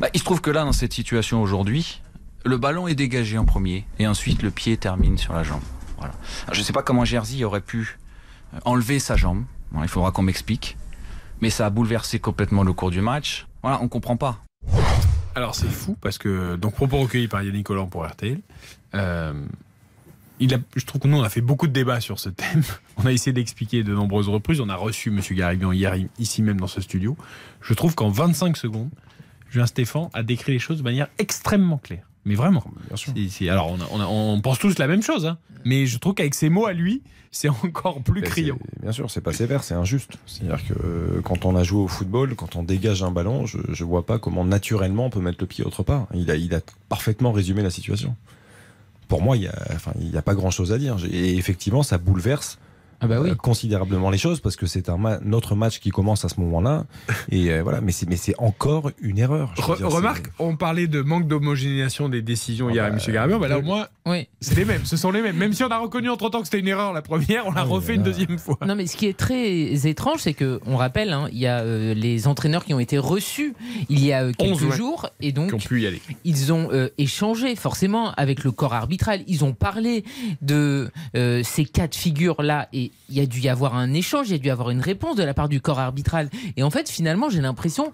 Bah, 0.00 0.08
il 0.14 0.20
se 0.20 0.24
trouve 0.24 0.40
que 0.40 0.50
là, 0.50 0.64
dans 0.64 0.72
cette 0.72 0.92
situation 0.92 1.42
aujourd'hui, 1.42 2.00
le 2.44 2.56
ballon 2.56 2.88
est 2.88 2.94
dégagé 2.94 3.36
en 3.38 3.44
premier 3.44 3.86
et 3.98 4.06
ensuite 4.06 4.42
le 4.42 4.50
pied 4.50 4.76
termine 4.76 5.18
sur 5.18 5.34
la 5.34 5.42
jambe. 5.42 5.62
Voilà. 5.98 6.14
Je 6.52 6.58
ne 6.58 6.64
sais 6.64 6.72
pas 6.72 6.82
comment 6.82 7.04
Jersey 7.04 7.44
aurait 7.44 7.60
pu 7.60 7.98
euh, 8.54 8.58
enlever 8.64 8.98
sa 8.98 9.16
jambe. 9.16 9.44
Voilà, 9.74 9.86
il 9.86 9.90
faudra 9.90 10.10
qu'on 10.10 10.22
m'explique. 10.22 10.76
Mais 11.42 11.50
ça 11.50 11.66
a 11.66 11.70
bouleversé 11.70 12.18
complètement 12.20 12.62
le 12.62 12.72
cours 12.72 12.90
du 12.90 13.00
match. 13.02 13.46
Voilà, 13.62 13.80
on 13.82 13.88
comprend 13.88 14.16
pas. 14.16 14.40
Alors 15.34 15.54
c'est 15.54 15.68
fou 15.68 15.96
parce 16.00 16.16
que 16.16 16.54
donc 16.56 16.74
propos 16.74 16.98
recueillis 16.98 17.26
par 17.28 17.42
Yannick 17.42 17.66
Collant 17.66 17.86
pour 17.88 18.06
RTL. 18.06 18.38
Euh, 18.94 19.34
il 20.40 20.54
a, 20.54 20.58
je 20.76 20.84
trouve 20.84 21.00
que 21.02 21.08
nous 21.08 21.16
on 21.18 21.22
a 21.22 21.28
fait 21.28 21.40
beaucoup 21.40 21.66
de 21.66 21.72
débats 21.72 22.00
sur 22.00 22.18
ce 22.20 22.28
thème. 22.28 22.62
On 22.96 23.06
a 23.06 23.12
essayé 23.12 23.32
d'expliquer 23.32 23.82
de 23.82 23.92
nombreuses 23.94 24.28
reprises. 24.28 24.60
On 24.60 24.68
a 24.68 24.76
reçu 24.76 25.10
Monsieur 25.10 25.34
Garibian 25.34 25.72
hier 25.72 25.94
ici 26.20 26.42
même 26.42 26.60
dans 26.60 26.68
ce 26.68 26.80
studio. 26.80 27.16
Je 27.60 27.74
trouve 27.74 27.96
qu'en 27.96 28.08
25 28.10 28.56
secondes, 28.56 28.90
Julien 29.50 29.66
Stéphan 29.66 30.10
a 30.14 30.22
décrit 30.22 30.52
les 30.52 30.58
choses 30.60 30.78
de 30.78 30.82
manière 30.84 31.08
extrêmement 31.18 31.78
claire. 31.78 32.04
Mais 32.24 32.36
vraiment. 32.36 32.62
Alors 33.48 33.70
on, 33.72 33.80
a- 33.80 33.88
on 33.90 34.00
a- 34.00 34.06
on 34.06 34.40
pense 34.40 34.58
tous 34.60 34.78
la 34.78 34.86
même 34.86 35.02
chose, 35.02 35.26
hein. 35.26 35.38
mais 35.64 35.86
je 35.86 35.98
trouve 35.98 36.14
qu'avec 36.14 36.34
ses 36.34 36.48
mots 36.48 36.66
à 36.66 36.72
lui, 36.72 37.02
c'est 37.34 37.48
encore 37.48 38.00
plus 38.00 38.20
Ben, 38.22 38.30
criant. 38.30 38.58
Bien 38.80 38.92
sûr, 38.92 39.10
c'est 39.10 39.20
pas 39.20 39.32
sévère, 39.32 39.64
c'est 39.64 39.74
injuste. 39.74 40.12
C'est-à-dire 40.24 40.64
que 40.66 40.72
euh, 40.72 41.20
quand 41.22 41.44
on 41.44 41.56
a 41.56 41.64
joué 41.64 41.82
au 41.82 41.88
football, 41.88 42.36
quand 42.36 42.54
on 42.54 42.62
dégage 42.62 43.02
un 43.02 43.10
ballon, 43.10 43.44
je, 43.44 43.58
je 43.72 43.84
vois 43.84 44.06
pas 44.06 44.20
comment 44.20 44.44
naturellement 44.44 45.06
on 45.06 45.10
peut 45.10 45.20
mettre 45.20 45.38
le 45.40 45.46
pied 45.48 45.64
autre 45.64 45.82
part. 45.82 46.06
Il 46.14 46.30
a, 46.30 46.36
il 46.36 46.54
a 46.54 46.60
parfaitement 46.88 47.32
résumé 47.32 47.62
la 47.62 47.70
situation. 47.70 48.14
Pour 49.08 49.20
moi, 49.20 49.36
il 49.36 49.42
y 49.42 49.48
a, 49.48 49.54
enfin, 49.74 49.92
a 50.14 50.22
pas 50.22 50.34
grand-chose 50.34 50.72
à 50.72 50.78
dire. 50.78 50.96
Et 51.10 51.36
effectivement, 51.36 51.82
ça 51.82 51.98
bouleverse 51.98 52.58
euh, 53.02 53.34
considérablement 53.34 54.10
les 54.10 54.18
choses 54.18 54.40
parce 54.40 54.56
que 54.56 54.66
c'est 54.66 54.88
un 54.88 54.96
ma- 54.96 55.18
notre 55.20 55.54
match 55.54 55.80
qui 55.80 55.90
commence 55.90 56.24
à 56.24 56.28
ce 56.28 56.40
moment-là. 56.40 56.84
Et 57.30 57.50
euh, 57.50 57.62
voilà, 57.62 57.80
mais 57.80 57.92
c'est 57.92 58.08
mais 58.08 58.16
c'est 58.16 58.34
encore 58.38 58.90
une 59.00 59.18
erreur. 59.18 59.52
Re- 59.56 59.76
dire, 59.76 59.88
remarque, 59.88 60.26
on 60.38 60.56
parlait 60.56 60.86
de 60.86 61.00
manque 61.02 61.26
d'homogénéisation 61.28 62.08
des 62.08 62.22
décisions 62.22 62.70
hier 62.70 62.84
Ah 62.84 62.86
avec 62.88 62.98
bah, 63.00 63.04
M. 63.06 63.12
Garabian. 63.14 63.38
Bah 63.38 63.48
là, 63.48 63.58
au 63.58 63.62
moins, 63.62 63.86
Oui. 64.06 64.28
c'est 64.40 64.56
les 64.56 64.64
mêmes. 64.64 64.84
Ce 64.84 64.96
sont 64.96 65.10
les 65.10 65.22
mêmes. 65.22 65.36
Même 65.36 65.52
si 65.52 65.64
on 65.64 65.68
a 65.68 65.78
reconnu 65.78 66.08
entre 66.10 66.28
temps 66.30 66.40
que 66.40 66.46
c'était 66.46 66.60
une 66.60 66.68
erreur 66.68 66.92
la 66.92 67.02
première, 67.02 67.46
on 67.46 67.52
l'a 67.52 67.60
Ah 67.62 67.64
refait 67.64 67.94
une 67.94 68.02
deuxième 68.02 68.38
fois. 68.38 68.58
Non, 68.66 68.74
mais 68.74 68.86
ce 68.86 68.96
qui 68.96 69.06
est 69.06 69.16
très 69.16 69.86
étrange, 69.86 70.20
c'est 70.20 70.34
que 70.34 70.60
on 70.66 70.76
rappelle, 70.76 71.12
hein, 71.12 71.28
il 71.32 71.38
y 71.38 71.46
a 71.46 71.60
euh, 71.60 71.94
les 71.94 72.26
entraîneurs 72.28 72.64
qui 72.64 72.74
ont 72.74 72.78
été 72.80 72.98
reçus 72.98 73.54
il 73.88 74.04
y 74.04 74.12
a 74.12 74.22
euh, 74.24 74.32
quelques 74.36 74.54
11, 74.62 74.64
ouais. 74.64 74.76
jours, 74.76 75.08
et 75.20 75.32
donc 75.32 75.48
Qui 75.48 75.54
ont 75.54 75.58
pu 75.58 75.82
y 75.82 75.86
aller. 75.86 76.00
ils 76.24 76.52
ont 76.52 76.68
euh, 76.72 76.88
échangé 76.98 77.56
forcément 77.56 78.12
avec 78.12 78.44
le 78.44 78.50
corps 78.52 78.74
arbitral. 78.74 79.22
Ils 79.26 79.44
ont 79.44 79.52
parlé 79.52 80.04
de 80.42 80.90
euh, 81.16 81.42
ces 81.44 81.64
cas 81.64 81.86
de 81.88 81.94
figure 81.94 82.42
là, 82.42 82.68
et 82.72 82.83
il 83.08 83.16
y 83.16 83.20
a 83.20 83.26
dû 83.26 83.40
y 83.40 83.48
avoir 83.48 83.74
un 83.76 83.92
échange, 83.92 84.28
il 84.28 84.32
y 84.32 84.34
a 84.34 84.38
dû 84.38 84.48
y 84.48 84.50
avoir 84.50 84.70
une 84.70 84.80
réponse 84.80 85.16
de 85.16 85.22
la 85.22 85.34
part 85.34 85.48
du 85.48 85.60
corps 85.60 85.80
arbitral. 85.80 86.30
Et 86.56 86.62
en 86.62 86.70
fait, 86.70 86.88
finalement, 86.88 87.30
j'ai 87.30 87.40
l'impression, 87.40 87.92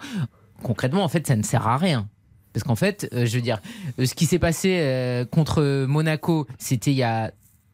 concrètement, 0.63 1.05
en 1.05 1.09
fait, 1.09 1.27
ça 1.27 1.37
ne 1.37 1.43
sert 1.43 1.67
à 1.67 1.77
rien. 1.77 2.09
Parce 2.53 2.65
qu'en 2.65 2.77
fait, 2.77 3.09
euh, 3.13 3.27
je 3.27 3.37
veux 3.37 3.43
dire, 3.43 3.61
euh, 3.99 4.07
ce 4.07 4.15
qui 4.15 4.27
s'est 4.27 4.39
passé 4.39 4.79
euh, 4.81 5.25
contre 5.25 5.85
Monaco, 5.87 6.47
c'était 6.59 6.91
il 6.91 6.97
y 6.97 7.03
a 7.03 7.33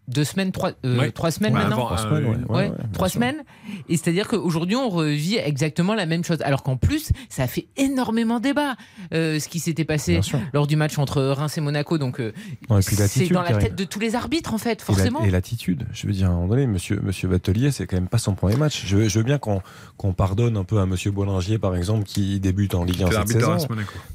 deux 0.09 0.24
semaines, 0.24 0.53
trois, 0.53 0.73
euh, 0.85 0.99
Ouais. 0.99 1.11
trois 1.11 1.31
semaines 1.31 1.53
Ouais, 1.55 1.61
maintenant. 1.61 1.87
avant, 1.87 1.97
Trois 1.97 1.99
semaines, 1.99 2.24
euh, 2.24 2.28
ouais. 2.28 2.35
Ouais, 2.37 2.57
ouais, 2.57 2.62
ouais, 2.70 2.77
bien 2.77 2.89
trois 2.93 3.09
sûr. 3.09 3.15
semaines. 3.15 3.43
Et 3.89 3.97
c'est-à-dire 3.97 4.28
qu'aujourd'hui, 4.28 4.77
on 4.77 4.89
revit 4.89 5.37
exactement 5.37 5.95
la 5.95 6.07
même 6.07 6.24
chose. 6.24 6.39
Alors 6.43 6.62
qu'en 6.62 6.77
plus, 6.77 7.11
ça 7.28 7.43
a 7.45 7.47
fait 7.47 7.66
énormément 7.77 8.39
débat, 8.41 8.77
euh, 9.15 9.39
ce 9.41 9.49
qui 9.49 9.59
s'était 9.59 9.85
passé 9.85 10.20
lors 10.53 10.66
du 10.66 10.77
match 10.77 10.99
entre 10.99 11.23
Reims 11.23 11.57
et 11.59 11.61
Monaco. 11.61 11.99
Donc, 11.99 12.20
euh, 12.20 12.33
c'est 12.81 13.28
dans 13.28 13.43
la 13.43 13.49
Karine. 13.49 13.62
tête 13.69 13.74
de 13.77 13.85
tous 13.85 13.99
les 14.01 14.15
arbitres, 14.15 14.55
en 14.55 14.59
fait, 14.59 14.81
forcément. 14.83 15.23
Et 15.24 15.31
l'attitude. 15.31 15.87
Je 15.93 16.07
veux 16.07 16.12
dire, 16.12 16.28
à 16.28 16.33
un 16.33 16.35
moment 16.37 16.49
donné, 16.49 16.66
monsieur, 16.66 17.01
monsieur 17.03 17.28
Batelier, 17.28 17.70
c'est 17.73 17.87
quand 17.87 17.97
même 17.97 18.09
pas 18.09 18.19
son 18.19 18.35
premier 18.35 18.57
match. 18.57 18.85
Je, 18.87 18.97
veux- 18.97 19.09
je 19.09 19.19
veux 19.19 19.24
bien 19.24 19.39
qu'on 19.39 20.12
pardonne 20.12 20.57
un 20.57 20.65
peu 20.65 20.78
à 20.81 20.87
monsieur 20.87 21.11
Bollinger, 21.11 21.59
par 21.59 21.74
exemple, 21.77 22.05
qui 22.05 22.39
débute 22.41 22.74
en 22.74 22.85
Ligue 22.85 23.03
1 23.03 23.11
C'est 23.11 23.16
cette 23.16 23.28
saison. 23.41 23.57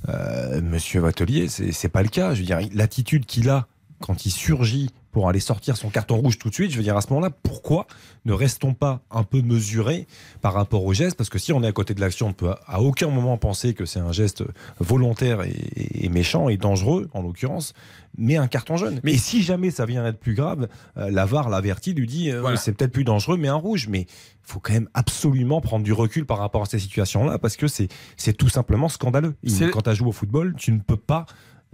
Euh, 0.10 0.62
monsieur 0.62 1.02
Batelier, 1.02 1.48
c'est 1.48 1.90
pas 1.90 2.04
le 2.04 2.10
cas. 2.10 2.34
Je 2.34 2.40
veux 2.42 2.46
dire, 2.46 2.60
l'attitude 2.74 3.26
qu'il 3.26 3.50
a 3.50 3.68
quand 4.02 4.26
il 4.26 4.32
surgit 4.32 4.90
pour 5.12 5.28
aller 5.28 5.40
sortir 5.40 5.76
son 5.78 5.90
carton 5.90 6.16
rouge 6.16 6.38
tout 6.38 6.50
de 6.50 6.54
suite, 6.54 6.72
je 6.72 6.78
veux 6.78 6.84
dire 6.84 6.96
à 6.96 7.02
ce 7.02 7.10
moment-là, 7.10 7.30
pourquoi 7.30 7.86
ne 8.26 8.34
restons 8.34 8.74
pas 8.74 9.02
un 9.12 9.24
peu 9.24 9.42
mesurés 9.42 10.08
par 10.42 10.54
rapport 10.54 10.86
au 10.86 10.94
geste? 10.94 11.18
Parce 11.18 11.30
que 11.30 11.38
si 11.38 11.52
on 11.52 11.64
est 11.64 11.68
à 11.68 11.72
côté 11.72 11.94
de 11.94 12.00
l'action, 12.00 12.28
on 12.28 12.30
ne 12.30 12.34
peut 12.34 12.54
à 12.66 12.82
aucun 12.82 13.10
moment 13.10 13.38
penser 13.38 13.74
que 13.74 13.86
c'est 13.86 14.00
un 14.00 14.12
geste 14.12 14.44
volontaire 14.80 15.42
et, 15.42 15.54
et 15.76 16.10
méchant 16.10 16.50
et 16.50 16.58
dangereux, 16.58 17.10
en 17.14 17.22
l'occurrence, 17.22 17.74
mais 18.18 18.38
un 18.38 18.48
carton 18.48 18.78
jaune. 18.78 19.00
Mais 19.04 19.18
si 19.18 19.42
jamais 19.42 19.72
ça 19.72 19.86
vient 19.86 20.06
être 20.06 20.20
plus 20.20 20.34
grave, 20.34 20.68
euh, 20.98 21.10
la 21.10 21.26
VAR 21.26 21.50
l'avertit, 21.50 21.94
lui 21.94 22.08
dit 22.08 22.32
euh, 22.32 22.42
Voilà. 22.42 22.58
c'est 22.58 22.74
peut-être 22.74 22.92
plus 22.92 23.04
dangereux, 23.04 23.38
mais 23.38 23.48
un 23.48 23.56
rouge. 23.56 23.88
Mais 23.90 24.02
il 24.02 24.08
faut 24.44 24.60
quand 24.60 24.74
même 24.74 24.90
absolument 24.94 25.62
prendre 25.62 25.84
du 25.84 25.94
recul 25.94 26.26
par 26.26 26.38
rapport 26.38 26.64
à 26.64 26.66
ces 26.66 26.80
situations-là, 26.80 27.38
parce 27.38 27.58
que 27.58 27.68
c'est 27.68 28.34
tout 28.38 28.50
simplement 28.50 28.90
scandaleux. 28.90 29.36
Quand 29.72 29.82
tu 29.82 29.96
joué 29.96 30.10
au 30.10 30.14
football, 30.14 30.56
tu 30.58 30.72
ne 30.72 30.80
peux 30.80 30.98
pas, 30.98 31.26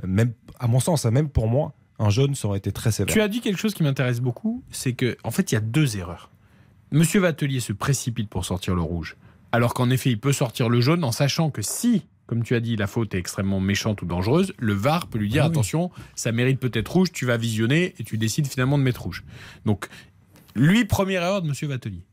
même 0.04 0.34
à 0.60 0.68
mon 0.68 0.80
sens, 0.80 1.06
même 1.06 1.30
pour 1.30 1.48
moi, 1.48 1.74
un 2.00 2.10
jaune, 2.10 2.36
ça 2.36 2.48
aurait 2.48 2.60
été 2.60 2.72
très 2.72 2.92
sévère. 2.92 3.14
Tu 3.14 3.22
as 3.22 3.28
dit 3.28 3.42
quelque 3.42 3.60
chose 3.60 3.74
qui 3.74 3.84
m'intéresse 3.84 4.22
beaucoup, 4.22 4.64
c'est 4.72 4.94
que 4.94 5.18
en 5.24 5.32
fait, 5.32 5.52
il 5.52 5.56
y 5.56 5.58
a 5.58 5.62
deux 5.62 5.98
erreurs. 5.98 6.30
Monsieur 6.92 7.20
Vatelier 7.20 7.60
se 7.60 7.74
précipite 7.74 8.30
pour 8.30 8.46
sortir 8.46 8.76
le 8.76 8.82
rouge, 8.82 9.18
alors 9.52 9.74
qu'en 9.74 9.90
effet, 9.90 10.12
il 10.12 10.20
peut 10.20 10.32
sortir 10.34 10.70
le 10.70 10.80
jaune 10.80 11.04
en 11.04 11.12
sachant 11.12 11.50
que 11.50 11.62
si, 11.62 12.06
comme 12.28 12.44
tu 12.44 12.56
as 12.56 12.60
dit, 12.60 12.76
la 12.76 12.88
faute 12.88 13.14
est 13.14 13.18
extrêmement 13.18 13.60
méchante 13.60 14.02
ou 14.02 14.06
dangereuse, 14.06 14.54
le 14.58 14.74
VAR 14.74 15.08
peut 15.08 15.18
lui 15.18 15.30
dire 15.30 15.44
Ah 15.44 15.48
oui. 15.48 15.52
attention, 15.52 15.92
ça 16.16 16.32
mérite 16.32 16.60
peut-être 16.60 16.92
rouge, 16.92 17.12
tu 17.12 17.26
vas 17.26 17.38
visionner 17.38 17.94
et 18.00 18.04
tu 18.04 18.18
décides 18.18 18.48
finalement 18.48 18.78
de 18.78 18.84
mettre 18.84 19.04
rouge. 19.04 19.24
Donc, 19.66 19.88
lui, 20.56 20.86
première 20.86 21.24
erreur 21.24 21.42
de 21.42 21.48
Monsieur 21.48 21.68
Vatelier. 21.68 22.04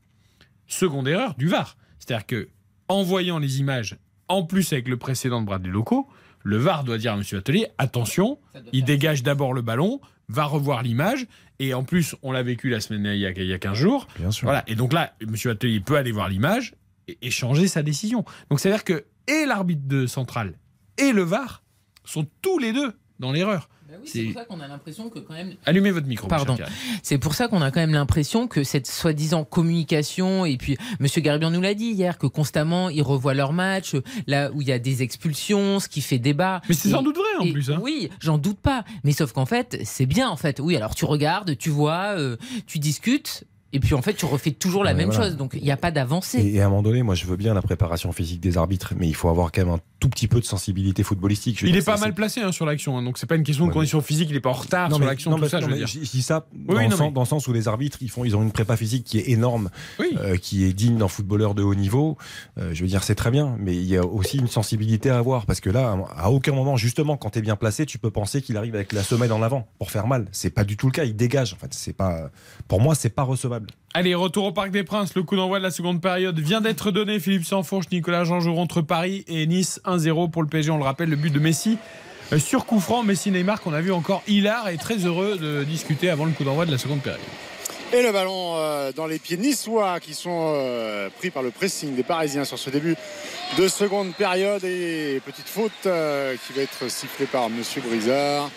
Seconde 0.67 1.07
erreur 1.07 1.35
du 1.35 1.47
VAR, 1.47 1.77
c'est-à-dire 1.99 2.25
que 2.25 2.49
en 2.87 3.03
voyant 3.03 3.39
les 3.39 3.59
images, 3.59 3.97
en 4.27 4.43
plus 4.43 4.73
avec 4.73 4.87
le 4.87 4.97
précédent 4.97 5.41
de 5.41 5.45
Bradley 5.45 5.71
Locaux, 5.71 6.07
le 6.45 6.57
VAR 6.57 6.83
doit 6.83 6.99
dire 6.99 7.13
à 7.13 7.17
Monsieur 7.17 7.39
Atelier 7.39 7.67
attention, 7.79 8.37
il 8.71 8.85
dégage 8.85 9.23
d'abord 9.23 9.51
le 9.51 9.63
ballon, 9.63 9.99
va 10.29 10.45
revoir 10.45 10.83
l'image, 10.83 11.25
et 11.57 11.73
en 11.73 11.83
plus, 11.83 12.15
on 12.21 12.31
l'a 12.31 12.43
vécu 12.43 12.69
la 12.69 12.79
semaine 12.79 13.05
il 13.13 13.19
y 13.19 13.25
a, 13.25 13.31
il 13.31 13.45
y 13.45 13.53
a 13.53 13.57
15 13.57 13.75
jours. 13.75 14.07
Bien 14.19 14.29
sûr. 14.29 14.45
Voilà, 14.45 14.63
et 14.67 14.75
donc 14.75 14.93
là, 14.93 15.15
Monsieur 15.27 15.51
Atelier 15.51 15.79
peut 15.79 15.97
aller 15.97 16.11
voir 16.11 16.29
l'image 16.29 16.75
et, 17.07 17.17
et 17.23 17.31
changer 17.31 17.67
sa 17.67 17.81
décision. 17.81 18.25
Donc 18.49 18.59
c'est-à-dire 18.59 18.83
que 18.83 19.05
et 19.27 19.45
l'arbitre 19.47 19.87
de 19.87 20.05
centrale 20.05 20.53
et 20.99 21.11
le 21.11 21.23
VAR 21.23 21.63
sont 22.03 22.27
tous 22.43 22.59
les 22.59 22.71
deux 22.73 22.93
dans 23.17 23.31
l'erreur. 23.31 23.67
Bah 23.95 24.01
oui, 24.03 24.09
c'est 24.11 24.23
pour 24.23 24.33
ça 24.41 24.45
qu'on 24.45 24.59
a 24.59 24.67
l'impression 24.67 25.09
que 25.09 25.19
quand 25.19 25.33
même. 25.33 25.53
Allumez 25.65 25.91
votre 25.91 26.07
micro. 26.07 26.27
Pardon. 26.27 26.57
C'est 27.03 27.17
pour 27.17 27.33
ça 27.33 27.47
qu'on 27.47 27.61
a 27.61 27.71
quand 27.71 27.79
même 27.79 27.93
l'impression 27.93 28.47
que 28.47 28.63
cette 28.63 28.87
soi-disant 28.87 29.43
communication, 29.45 30.45
et 30.45 30.57
puis 30.57 30.77
Monsieur 30.99 31.21
Garibian 31.21 31.51
nous 31.51 31.61
l'a 31.61 31.73
dit 31.73 31.91
hier, 31.91 32.17
que 32.17 32.27
constamment 32.27 32.89
ils 32.89 33.01
revoient 33.01 33.33
leur 33.33 33.53
match, 33.53 33.95
là 34.27 34.51
où 34.51 34.61
il 34.61 34.67
y 34.67 34.71
a 34.71 34.79
des 34.79 35.01
expulsions, 35.03 35.79
ce 35.79 35.87
qui 35.87 36.01
fait 36.01 36.19
débat. 36.19 36.61
Mais 36.67 36.75
c'est 36.75 36.89
sans 36.89 37.01
doute 37.03 37.15
vrai 37.17 37.25
en 37.39 37.45
et 37.45 37.51
plus. 37.53 37.71
hein. 37.71 37.79
Oui, 37.81 38.09
j'en 38.19 38.37
doute 38.37 38.59
pas. 38.59 38.83
Mais 39.03 39.11
sauf 39.11 39.31
qu'en 39.31 39.45
fait, 39.45 39.79
c'est 39.83 40.05
bien 40.05 40.29
en 40.29 40.35
fait. 40.37 40.59
Oui, 40.59 40.75
alors 40.75 40.95
tu 40.95 41.05
regardes, 41.05 41.57
tu 41.57 41.69
vois, 41.69 42.15
euh, 42.17 42.37
tu 42.67 42.79
discutes. 42.79 43.43
Et 43.75 43.79
puis 43.79 43.93
en 43.93 44.01
fait, 44.01 44.13
tu 44.13 44.25
refais 44.25 44.51
toujours 44.51 44.83
la 44.83 44.91
Ouais, 44.91 44.97
même 44.97 45.09
voilà. 45.09 45.25
chose. 45.25 45.37
Donc 45.37 45.53
il 45.55 45.63
n'y 45.63 45.71
a 45.71 45.77
pas 45.77 45.91
d'avancée. 45.91 46.39
Et, 46.39 46.55
et 46.55 46.61
à 46.61 46.65
un 46.65 46.69
moment 46.69 46.81
donné, 46.83 47.03
moi, 47.03 47.13
je 47.15 47.25
veux 47.25 47.35
bien 47.35 47.53
la 47.53 47.61
préparation 47.61 48.11
physique 48.11 48.39
des 48.39 48.57
arbitres, 48.57 48.93
mais 48.97 49.07
il 49.07 49.15
faut 49.15 49.29
avoir 49.29 49.51
quand 49.51 49.63
même 49.65 49.73
un 49.75 49.79
tout 49.99 50.09
petit 50.09 50.27
peu 50.27 50.39
de 50.39 50.45
sensibilité 50.45 51.03
footballistique. 51.03 51.59
Je 51.59 51.65
Il 51.65 51.71
dire, 51.71 51.81
est 51.81 51.85
pas 51.85 51.97
mal 51.97 52.13
placé 52.13 52.41
hein, 52.41 52.51
sur 52.51 52.65
l'action, 52.65 52.97
hein, 52.97 53.03
donc 53.03 53.17
c'est 53.17 53.25
pas 53.27 53.35
une 53.35 53.43
question 53.43 53.65
de 53.65 53.69
Ouais, 53.69 53.73
condition 53.75 54.01
physique, 54.01 54.29
il 54.29 54.35
est 54.35 54.39
pas 54.41 54.49
en 54.49 54.53
retard 54.53 54.89
Non, 54.89 54.97
sur 54.97 55.05
l'action, 55.05 55.31
non, 55.31 55.37
tout 55.37 55.43
mais- 55.43 55.49
ça, 55.49 55.61
je 55.61 55.65
veux 55.65 55.75
dire. 55.75 55.87
Je 55.87 55.99
dis 55.99 56.21
ça 56.21 56.45
Oui, 56.53 56.65
dans, 56.67 56.73
le 56.75 56.83
non, 56.85 56.91
sens, 56.91 56.99
mais- 56.99 57.11
dans 57.11 57.21
le 57.21 57.27
sens 57.27 57.47
où 57.47 57.53
les 57.53 57.67
arbitres, 57.67 57.97
ils, 58.01 58.09
font, 58.09 58.23
ils 58.25 58.35
ont 58.35 58.41
une 58.43 58.51
prépa 58.51 58.77
physique 58.77 59.03
qui 59.05 59.19
est 59.19 59.29
énorme, 59.29 59.69
Oui. 59.99 60.15
euh, 60.17 60.37
qui 60.37 60.63
est 60.65 60.73
digne 60.73 60.97
d'un 60.97 61.07
footballeur 61.07 61.55
de 61.55 61.63
haut 61.63 61.75
niveau. 61.75 62.17
Euh, 62.57 62.71
je 62.73 62.81
veux 62.81 62.87
dire, 62.87 63.03
c'est 63.03 63.15
très 63.15 63.31
bien, 63.31 63.55
mais 63.59 63.75
il 63.75 63.85
y 63.85 63.97
a 63.97 64.05
aussi 64.05 64.37
une 64.37 64.47
sensibilité 64.47 65.09
à 65.09 65.17
avoir, 65.17 65.45
parce 65.45 65.59
que 65.59 65.69
là, 65.69 65.97
à 66.17 66.29
aucun 66.29 66.53
moment, 66.53 66.77
justement, 66.77 67.17
quand 67.17 67.31
tu 67.31 67.39
es 67.39 67.41
bien 67.41 67.55
placé, 67.55 67.85
tu 67.85 67.97
peux 67.97 68.11
penser 68.11 68.41
qu'il 68.41 68.57
arrive 68.57 68.75
avec 68.75 68.93
la 68.93 69.03
semelle 69.03 69.31
en 69.33 69.41
avant 69.41 69.67
pour 69.79 69.91
faire 69.91 70.07
mal. 70.07 70.27
C'est 70.31 70.49
pas 70.51 70.63
du 70.63 70.77
tout 70.77 70.85
le 70.87 70.91
cas, 70.91 71.03
il 71.05 71.15
dégage. 71.15 71.53
En 71.53 71.57
fait, 71.57 71.73
c'est 71.73 71.93
pas, 71.93 72.29
pour 72.67 72.79
moi, 72.81 72.95
c'est 72.95 73.09
pas 73.09 73.23
recevable. 73.23 73.64
Allez, 73.97 74.13
retour 74.13 74.43
au 74.43 74.51
Parc 74.51 74.71
des 74.71 74.83
Princes. 74.83 75.15
Le 75.15 75.23
coup 75.23 75.37
d'envoi 75.37 75.59
de 75.59 75.63
la 75.63 75.71
seconde 75.71 76.01
période 76.01 76.37
vient 76.37 76.59
d'être 76.59 76.91
donné. 76.91 77.17
Philippe 77.19 77.45
Sanfourche, 77.45 77.85
Nicolas 77.93 78.25
Jean 78.25 78.45
entre 78.57 78.81
Paris 78.81 79.23
et 79.29 79.47
Nice 79.47 79.79
1-0 79.85 80.31
pour 80.31 80.43
le 80.43 80.49
PSG. 80.49 80.69
On 80.69 80.77
le 80.77 80.83
rappelle, 80.83 81.09
le 81.09 81.15
but 81.15 81.31
de 81.31 81.39
Messi 81.39 81.77
euh, 82.33 82.37
sur 82.39 82.65
coup 82.65 82.81
franc. 82.81 83.03
Messi 83.03 83.31
Neymar 83.31 83.61
qu'on 83.61 83.71
a 83.71 83.79
vu 83.79 83.93
encore 83.93 84.21
hilar 84.27 84.67
et 84.67 84.75
très 84.75 84.97
heureux 84.97 85.37
de 85.37 85.63
discuter 85.63 86.09
avant 86.09 86.25
le 86.25 86.31
coup 86.31 86.43
d'envoi 86.43 86.65
de 86.65 86.71
la 86.71 86.77
seconde 86.77 87.01
période. 87.01 87.21
Et 87.93 88.01
le 88.01 88.11
ballon 88.11 88.55
euh, 88.57 88.91
dans 88.91 89.07
les 89.07 89.17
pieds 89.17 89.37
niçois 89.37 90.01
qui 90.01 90.13
sont 90.13 90.53
euh, 90.53 91.07
pris 91.17 91.29
par 91.29 91.41
le 91.41 91.51
pressing 91.51 91.95
des 91.95 92.03
Parisiens 92.03 92.43
sur 92.43 92.59
ce 92.59 92.69
début 92.69 92.97
de 93.57 93.67
seconde 93.69 94.13
période. 94.13 94.65
Et 94.65 95.21
petite 95.25 95.47
faute 95.47 95.71
qui 95.81 96.53
va 96.53 96.61
être 96.61 96.89
sifflée 96.89 97.27
par 97.27 97.49
Monsieur 97.49 97.81
Brizard 97.81 98.49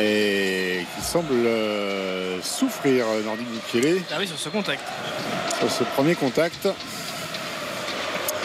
et 0.00 0.84
qui 0.96 1.04
semble 1.04 1.32
euh, 1.32 2.40
souffrir 2.42 3.06
euh, 3.08 3.22
Nordique 3.22 3.48
Boukielé 3.48 4.02
Ah 4.10 4.16
oui, 4.18 4.26
sur 4.26 4.38
ce 4.38 4.48
contact. 4.48 4.82
sur 5.58 5.70
ce 5.70 5.84
premier 5.84 6.14
contact. 6.14 6.68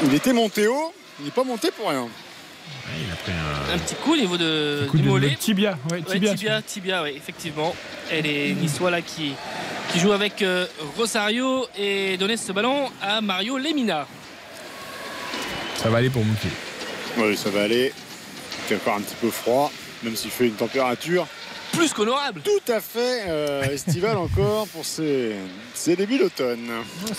Il 0.03 0.13
était 0.13 0.33
monté 0.33 0.67
haut, 0.67 0.93
il 1.19 1.25
n'est 1.25 1.31
pas 1.31 1.43
monté 1.43 1.71
pour 1.71 1.89
rien. 1.89 2.07
il 2.97 3.11
a 3.11 3.15
pris 3.15 3.31
un, 3.31 3.73
Un 3.75 3.77
petit 3.77 3.95
coup 3.95 4.13
au 4.13 4.17
niveau 4.17 4.37
de, 4.37 4.87
coup 4.89 4.97
du 4.97 5.03
de- 5.03 5.09
mollet. 5.09 5.29
de 5.31 5.35
tibia. 5.35 5.77
Ouais, 5.91 5.97
Ouais, 5.97 6.01
tibia, 6.03 6.33
tibia, 6.35 6.61
tibia, 6.61 7.03
oui, 7.03 7.13
effectivement. 7.15 7.75
Et 8.11 8.21
les 8.21 8.53
Niçois 8.53 8.91
là 8.91 9.01
qui, 9.01 9.33
qui 9.91 9.99
jouent 9.99 10.11
avec 10.11 10.41
euh, 10.41 10.65
Rosario 10.97 11.67
et 11.77 12.17
donner 12.17 12.37
ce 12.37 12.51
ballon 12.51 12.89
à 13.01 13.21
Mario 13.21 13.57
Lemina. 13.57 14.07
Ça 15.77 15.89
va 15.89 15.97
aller 15.99 16.09
pour 16.09 16.23
Moukiel. 16.23 16.51
Oui, 17.17 17.37
ça 17.37 17.49
va 17.49 17.63
aller. 17.63 17.93
Il 18.59 18.63
fait 18.67 18.75
encore 18.75 18.95
un 18.95 19.01
petit 19.01 19.15
peu 19.21 19.29
froid, 19.29 19.71
même 20.03 20.15
s'il 20.15 20.31
fait 20.31 20.47
une 20.47 20.53
température 20.53 21.27
plus 21.71 21.91
qu'honorable. 21.91 22.41
Tout 22.43 22.71
à 22.71 22.79
fait 22.79 23.23
euh, 23.27 23.63
estival 23.63 24.15
encore 24.17 24.67
pour 24.67 24.85
ces, 24.85 25.31
ces 25.73 25.95
débuts 25.95 26.19
d'automne. 26.19 26.67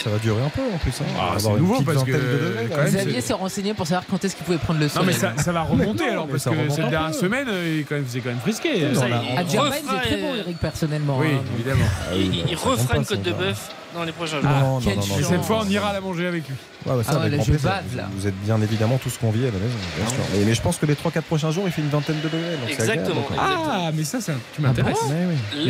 Ça 0.01 0.11
va 0.11 0.19
durer 0.19 0.41
un 0.45 0.49
peu 0.49 0.61
en 0.73 0.79
plus. 0.79 0.93
hein. 1.01 1.05
Ah, 1.19 1.35
c'est 1.39 1.49
nouveau 1.55 1.83
parce 1.83 2.05
que, 2.05 2.13
de 2.13 2.69
quand 2.71 2.77
même, 2.85 2.87
Xavier 2.95 3.21
s'est 3.21 3.33
renseigné 3.33 3.75
pour 3.75 3.85
savoir 3.89 4.05
quand 4.09 4.25
est-ce 4.25 4.37
qu'il 4.37 4.45
pouvait 4.45 4.59
prendre 4.59 4.79
le 4.79 4.87
Non 4.87 4.93
soleil. 4.93 5.07
mais 5.09 5.13
ça, 5.13 5.33
ça 5.43 5.51
va 5.51 5.63
remonter 5.63 6.05
non, 6.07 6.13
alors 6.13 6.29
parce 6.29 6.45
que 6.45 6.51
cette 6.71 6.89
dernière 6.89 7.11
peu. 7.11 7.13
semaine 7.19 7.49
euh, 7.49 7.79
il 7.81 7.85
quand 7.85 7.97
même- 7.97 8.05
c'est 8.09 8.21
quand 8.21 8.29
même 8.29 8.39
frisqué. 8.39 8.95
Ça, 8.95 9.09
il 9.09 9.13
À 9.13 9.43
il 9.83 9.97
est 9.97 10.01
très 10.03 10.17
bon, 10.19 10.35
Eric, 10.37 10.59
personnellement. 10.59 11.19
Oui, 11.19 11.29
hein. 11.35 11.43
évidemment. 11.57 11.85
Il, 12.15 12.21
il- 12.35 12.45
il 12.51 12.57
ça, 12.77 12.95
côte 13.17 13.23
de 13.23 13.33
bœuf 13.33 13.71
dans 13.95 14.05
les 14.05 14.13
prochains 14.13 14.41
jours. 14.41 14.51
Ah, 14.53 14.61
Non, 14.61 14.75
non, 14.75 14.81
quelle 14.81 14.97
non, 14.97 15.07
non, 15.07 15.15
Et 15.19 15.21
chance. 15.23 15.31
cette 15.31 15.43
fois 15.45 15.61
on 15.65 15.69
ira 15.69 15.93
la 15.93 16.01
manger 16.01 16.27
avec 16.27 16.47
lui. 16.49 16.55
Ouais, 16.87 16.97
bah, 16.97 17.03
ça, 17.03 17.13
Ah 17.13 17.15
ouais, 17.15 17.21
avec 17.21 17.31
là, 17.31 17.37
grand 17.39 17.45
je 17.45 17.51
plaisir. 17.53 17.71
bave, 17.71 17.97
là. 17.97 18.09
Vous 18.13 18.27
êtes 18.27 18.39
bien 18.45 18.61
évidemment 18.61 18.99
tous 18.99 19.17
conviés 19.17 19.49
à 19.49 19.51
la 19.53 19.59
maison, 19.59 19.77
bien 19.97 20.07
sûr. 20.09 20.19
Mais, 20.35 20.45
mais 20.45 20.55
je 20.55 20.61
pense 20.63 20.77
que 20.77 20.87
les 20.87 20.95
3-4 20.95 21.23
prochains 21.23 21.51
jours, 21.51 21.65
il 21.67 21.73
fait 21.73 21.81
une 21.83 21.89
vingtaine 21.89 22.21
de 22.21 22.29
degrés. 22.29 22.57
donc 22.61 22.71
Exactement. 22.71 23.27
Ah 23.39 23.91
mais 23.95 24.05
ça, 24.05 24.21
ça 24.21 24.33
tu 24.55 24.61
m'intéresses. 24.61 24.99
Ah 25.03 25.13
oui. 25.55 25.65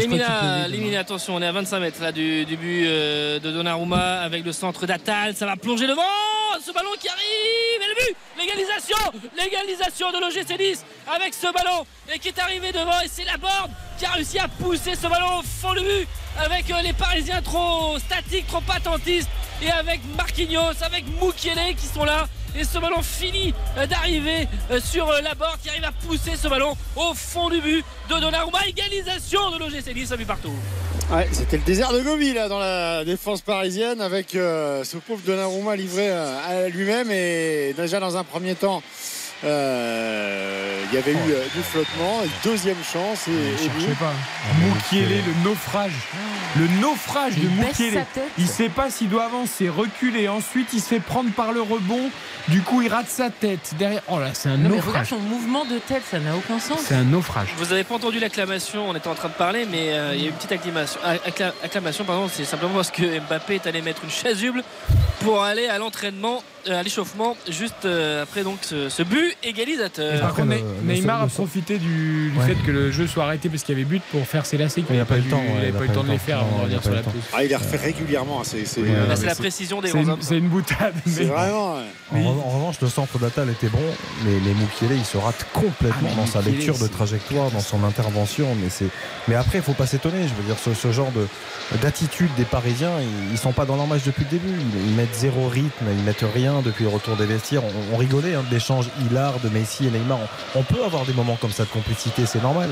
Lemina, 0.71 1.01
attention, 1.01 1.37
on 1.37 1.43
est 1.43 1.47
à 1.47 1.53
25 1.53 1.81
mètres 1.81 2.03
là 2.03 2.13
du, 2.13 2.45
du 2.45 2.57
but 2.57 2.85
euh, 2.87 3.39
de 3.39 3.51
Donnarumma 3.53 4.21
avec 4.21 4.45
le 4.45 4.53
centre 4.53 4.87
d'Atal, 4.87 5.35
ça 5.35 5.47
va 5.47 5.57
plonger 5.57 5.87
devant, 5.87 6.03
ce 6.65 6.73
ballon 6.73 6.91
qui 7.01 7.09
arrive 7.09 7.83
et 7.83 7.89
le 7.89 7.95
but, 8.07 8.17
l'égalisation, 8.39 8.97
l'égalisation 9.37 10.11
de 10.13 10.19
l'OGC 10.21 10.59
Nice 10.59 10.85
avec 11.15 11.35
ce 11.35 11.47
ballon 11.53 11.85
et 12.15 12.19
qui 12.19 12.29
est 12.29 12.39
arrivé 12.39 12.73
devant 12.73 13.01
et 13.05 13.09
c'est 13.11 13.25
la 13.25 13.37
borne 13.37 13.71
qui 13.99 14.07
a 14.07 14.11
réussi 14.13 14.39
à 14.39 14.49
pousser 14.49 14.95
ce 14.95 15.07
ballon 15.09 15.41
au 15.41 15.43
fond 15.43 15.73
du 15.75 15.81
but 15.81 16.09
avec 16.39 16.71
euh, 16.71 16.83
les 16.83 16.93
Parisiens 16.93 17.43
trop 17.43 17.99
statiques, 17.99 18.47
trop 18.47 18.63
attentistes 18.69 19.29
et 19.63 19.71
avec 19.71 20.01
Marquinhos, 20.17 20.83
avec 20.83 21.05
Mukiele 21.21 21.75
qui 21.77 21.87
sont 21.87 22.05
là. 22.05 22.27
Et 22.57 22.65
ce 22.65 22.79
ballon 22.79 23.03
finit 23.03 23.53
euh, 23.77 23.87
d'arriver 23.87 24.47
euh, 24.71 24.81
sur 24.81 25.11
la 25.11 25.35
borne 25.35 25.59
qui 25.63 25.69
arrive 25.69 25.85
à 25.85 25.93
pousser 25.93 26.37
ce 26.37 26.49
ballon 26.49 26.77
au 26.97 27.15
fond 27.15 27.49
du 27.51 27.61
but 27.61 27.85
de 28.09 28.21
Donnarumma. 28.21 28.59
Égalisation 28.67 29.51
de 29.51 29.59
l'OGC 29.59 29.95
Nice, 29.95 30.13
un 30.13 30.17
but 30.17 30.27
partout. 30.27 30.55
Ouais, 31.11 31.29
c'était 31.33 31.59
le 31.59 31.65
désert 31.65 31.93
de 31.93 32.01
Gobi 32.01 32.33
là 32.33 32.49
dans 32.49 32.59
la 32.59 33.05
défense 33.05 33.43
parisienne 33.43 34.01
avec 34.01 34.31
ce 34.31 34.97
pauvre 34.97 35.21
Donnarumma 35.27 35.77
livré 35.77 36.11
à 36.11 36.69
lui-même 36.71 37.11
et 37.11 37.75
déjà 37.77 38.01
dans 38.01 38.17
un 38.17 38.25
premier 38.25 38.55
temps 38.55 38.83
euh, 39.45 40.85
il 40.91 40.95
y 40.95 40.99
avait 40.99 41.13
eu 41.13 41.33
euh, 41.33 41.45
du 41.55 41.63
flottement, 41.63 42.23
deuxième 42.45 42.77
chance 42.85 43.27
et, 43.29 43.31
et 43.33 43.57
Cherchez 43.59 43.95
pas. 43.99 44.13
Mukiele, 44.63 45.23
le 45.27 45.45
naufrage. 45.49 45.93
Le 46.57 46.69
naufrage 46.81 47.35
de 47.37 47.49
tête. 47.77 48.07
Il 48.39 48.47
sait 48.47 48.69
pas 48.69 48.91
s'il 48.91 49.09
doit 49.09 49.25
avancer, 49.25 49.69
reculer. 49.69 50.29
Ensuite, 50.29 50.69
il 50.73 50.81
se 50.81 50.87
fait 50.89 51.01
prendre 51.01 51.31
par 51.33 51.53
le 51.53 51.61
rebond. 51.63 52.11
Du 52.49 52.61
coup, 52.63 52.81
il 52.83 52.89
rate 52.89 53.09
sa 53.09 53.31
tête. 53.31 53.75
Derrière. 53.79 54.03
Oh 54.09 54.19
là, 54.21 54.29
c'est 54.35 54.49
un 54.51 54.57
Non, 54.57 54.69
mais 54.69 54.81
regarde 54.81 54.87
naufrage. 54.87 55.09
son 55.09 55.19
mouvement 55.19 55.65
de 55.65 55.79
tête, 55.79 56.03
ça 56.09 56.19
n'a 56.21 56.37
aucun 56.37 56.61
sens. 56.61 56.81
C'est 56.87 56.95
un 56.95 57.03
naufrage. 57.05 57.49
Vous 57.57 57.67
n'avez 57.67 57.85
pas 57.85 57.97
entendu 57.97 58.19
l'acclamation, 58.21 58.89
on 58.89 58.95
était 58.95 59.09
en 59.09 59.15
train 59.15 59.29
de 59.29 59.35
parler, 59.35 59.67
mais 59.71 59.93
euh, 59.95 60.13
il 60.15 60.21
y 60.21 60.25
a 60.25 60.27
eu 60.27 60.31
une 60.31 60.37
petite 60.37 60.53
acclamation. 60.53 61.01
ah, 61.05 61.15
accla- 61.29 61.53
acclamation 61.65 62.05
pardon, 62.05 62.29
c'est 62.33 62.45
simplement 62.45 62.75
parce 62.75 62.91
que 62.91 63.19
Mbappé 63.21 63.57
est 63.57 63.67
allé 63.67 63.83
mettre 63.83 64.05
une 64.05 64.11
chasuble 64.11 64.63
pour 65.21 65.43
aller 65.43 65.67
à 65.67 65.79
l'entraînement, 65.79 66.43
à 66.71 66.83
l'échauffement, 66.83 67.37
juste 67.49 67.85
euh, 67.85 68.23
après 68.23 68.43
donc 68.43 68.59
ce, 68.63 68.89
ce 68.89 69.03
but 69.03 69.37
égalisateur. 69.43 70.21
Par 70.21 70.35
contre, 70.35 70.49
le- 70.51 70.93
Neymar 70.95 71.23
a 71.23 71.27
profité 71.27 71.79
du, 71.79 72.31
du 72.31 72.39
Ouais. 72.39 72.47
fait 72.47 72.55
que 72.67 72.71
le 72.71 72.91
jeu 72.91 73.07
soit 73.07 73.25
arrêté 73.25 73.49
parce 73.49 73.63
qu'il 73.63 73.75
y 73.75 73.81
avait 73.81 73.89
but 73.89 74.03
pour 74.11 74.27
faire 74.27 74.47
ses 74.47 74.57
lacets. 74.57 74.83
Il 74.89 74.97
n'a 74.97 75.03
avait 75.03 75.09
pas 75.09 75.19
eu 75.19 75.23
le 75.23 75.31
temps, 75.31 75.43
Il 75.47 75.55
n'avait 75.55 75.69
a 75.69 75.73
pas 75.73 75.85
eu 75.85 75.89
le 75.89 75.95
temps 75.95 76.05
de 76.05 76.11
les 76.11 76.19
faire 76.19 76.39
avant 76.41 76.51
de 76.51 76.55
a 76.57 76.63
revenir 76.63 76.83
sur 76.83 76.93
la. 76.93 77.03
Ah, 77.33 77.43
il 77.45 77.49
les 77.49 77.57
refait 77.57 77.77
régulièrement. 77.77 78.41
hein, 78.41 78.45
C'est 78.45 78.65
c'est- 78.67 78.81
euh, 78.83 79.15
la 79.25 79.35
précision 79.35 79.81
des 79.81 79.89
C'est 79.89 80.01
grands 80.03 80.13
hommes. 80.15 80.23
c'est 80.23 80.39
une 80.39 80.49
boutade. 80.49 80.95
c'est 81.07 81.25
vraiment. 81.25 81.77
En, 82.13 82.17
re- 82.19 82.27
en 82.45 82.51
revanche, 82.51 82.77
le 82.81 82.89
centre 82.89 83.19
d'Atal 83.19 83.49
était 83.51 83.69
bon, 83.69 83.79
mais, 84.25 84.33
mais 84.45 84.53
Moukielé, 84.55 84.97
il 84.97 85.05
se 85.05 85.17
rate 85.17 85.47
complètement 85.53 86.11
Ah, 86.13 86.17
dans 86.17 86.27
sa 86.27 86.43
lecture 86.43 86.79
de 86.79 86.87
trajectoire, 86.87 87.51
dans 87.51 87.61
son 87.61 87.83
intervention. 87.85 88.47
Mais, 88.63 88.69
c'est... 88.71 88.89
mais 89.29 89.35
après, 89.35 89.59
il 89.59 89.65
faut 89.65 89.73
pas 89.73 89.87
s'étonner. 89.87 90.23
Je 90.29 90.35
veux 90.35 90.47
dire, 90.47 90.57
ce, 90.63 90.75
ce 90.75 90.93
genre 90.93 91.11
de, 91.13 91.27
d'attitude 91.79 92.31
des 92.37 92.45
Parisiens, 92.45 92.91
ils, 93.01 93.33
ils 93.33 93.39
sont 93.39 93.53
pas 93.53 93.65
dans 93.65 93.77
leur 93.77 93.87
match 93.87 94.03
depuis 94.05 94.25
le 94.25 94.31
début. 94.31 94.55
Ils, 94.77 94.91
ils 94.91 94.95
mettent 94.95 95.15
zéro 95.15 95.49
rythme, 95.49 95.85
ils 95.97 96.05
mettent 96.05 96.25
rien 96.35 96.54
depuis 96.63 96.85
le 96.85 96.91
retour 96.91 97.17
des 97.17 97.27
vestiaires. 97.27 97.63
On, 97.93 97.97
rigolait 97.97 98.35
hein, 98.35 98.45
de 98.49 98.55
l'échange 98.55 98.87
de 98.99 99.49
Messi 99.49 99.87
et 99.87 99.91
Neymar. 99.91 100.19
On, 100.55 100.63
peut 100.63 100.85
avoir 100.85 101.05
des 101.05 101.13
moments 101.13 101.37
comme 101.41 101.53
ça 101.53 101.65
de 101.65 101.69
complicité, 101.71 102.27
c'est 102.27 102.43
normal. 102.43 102.71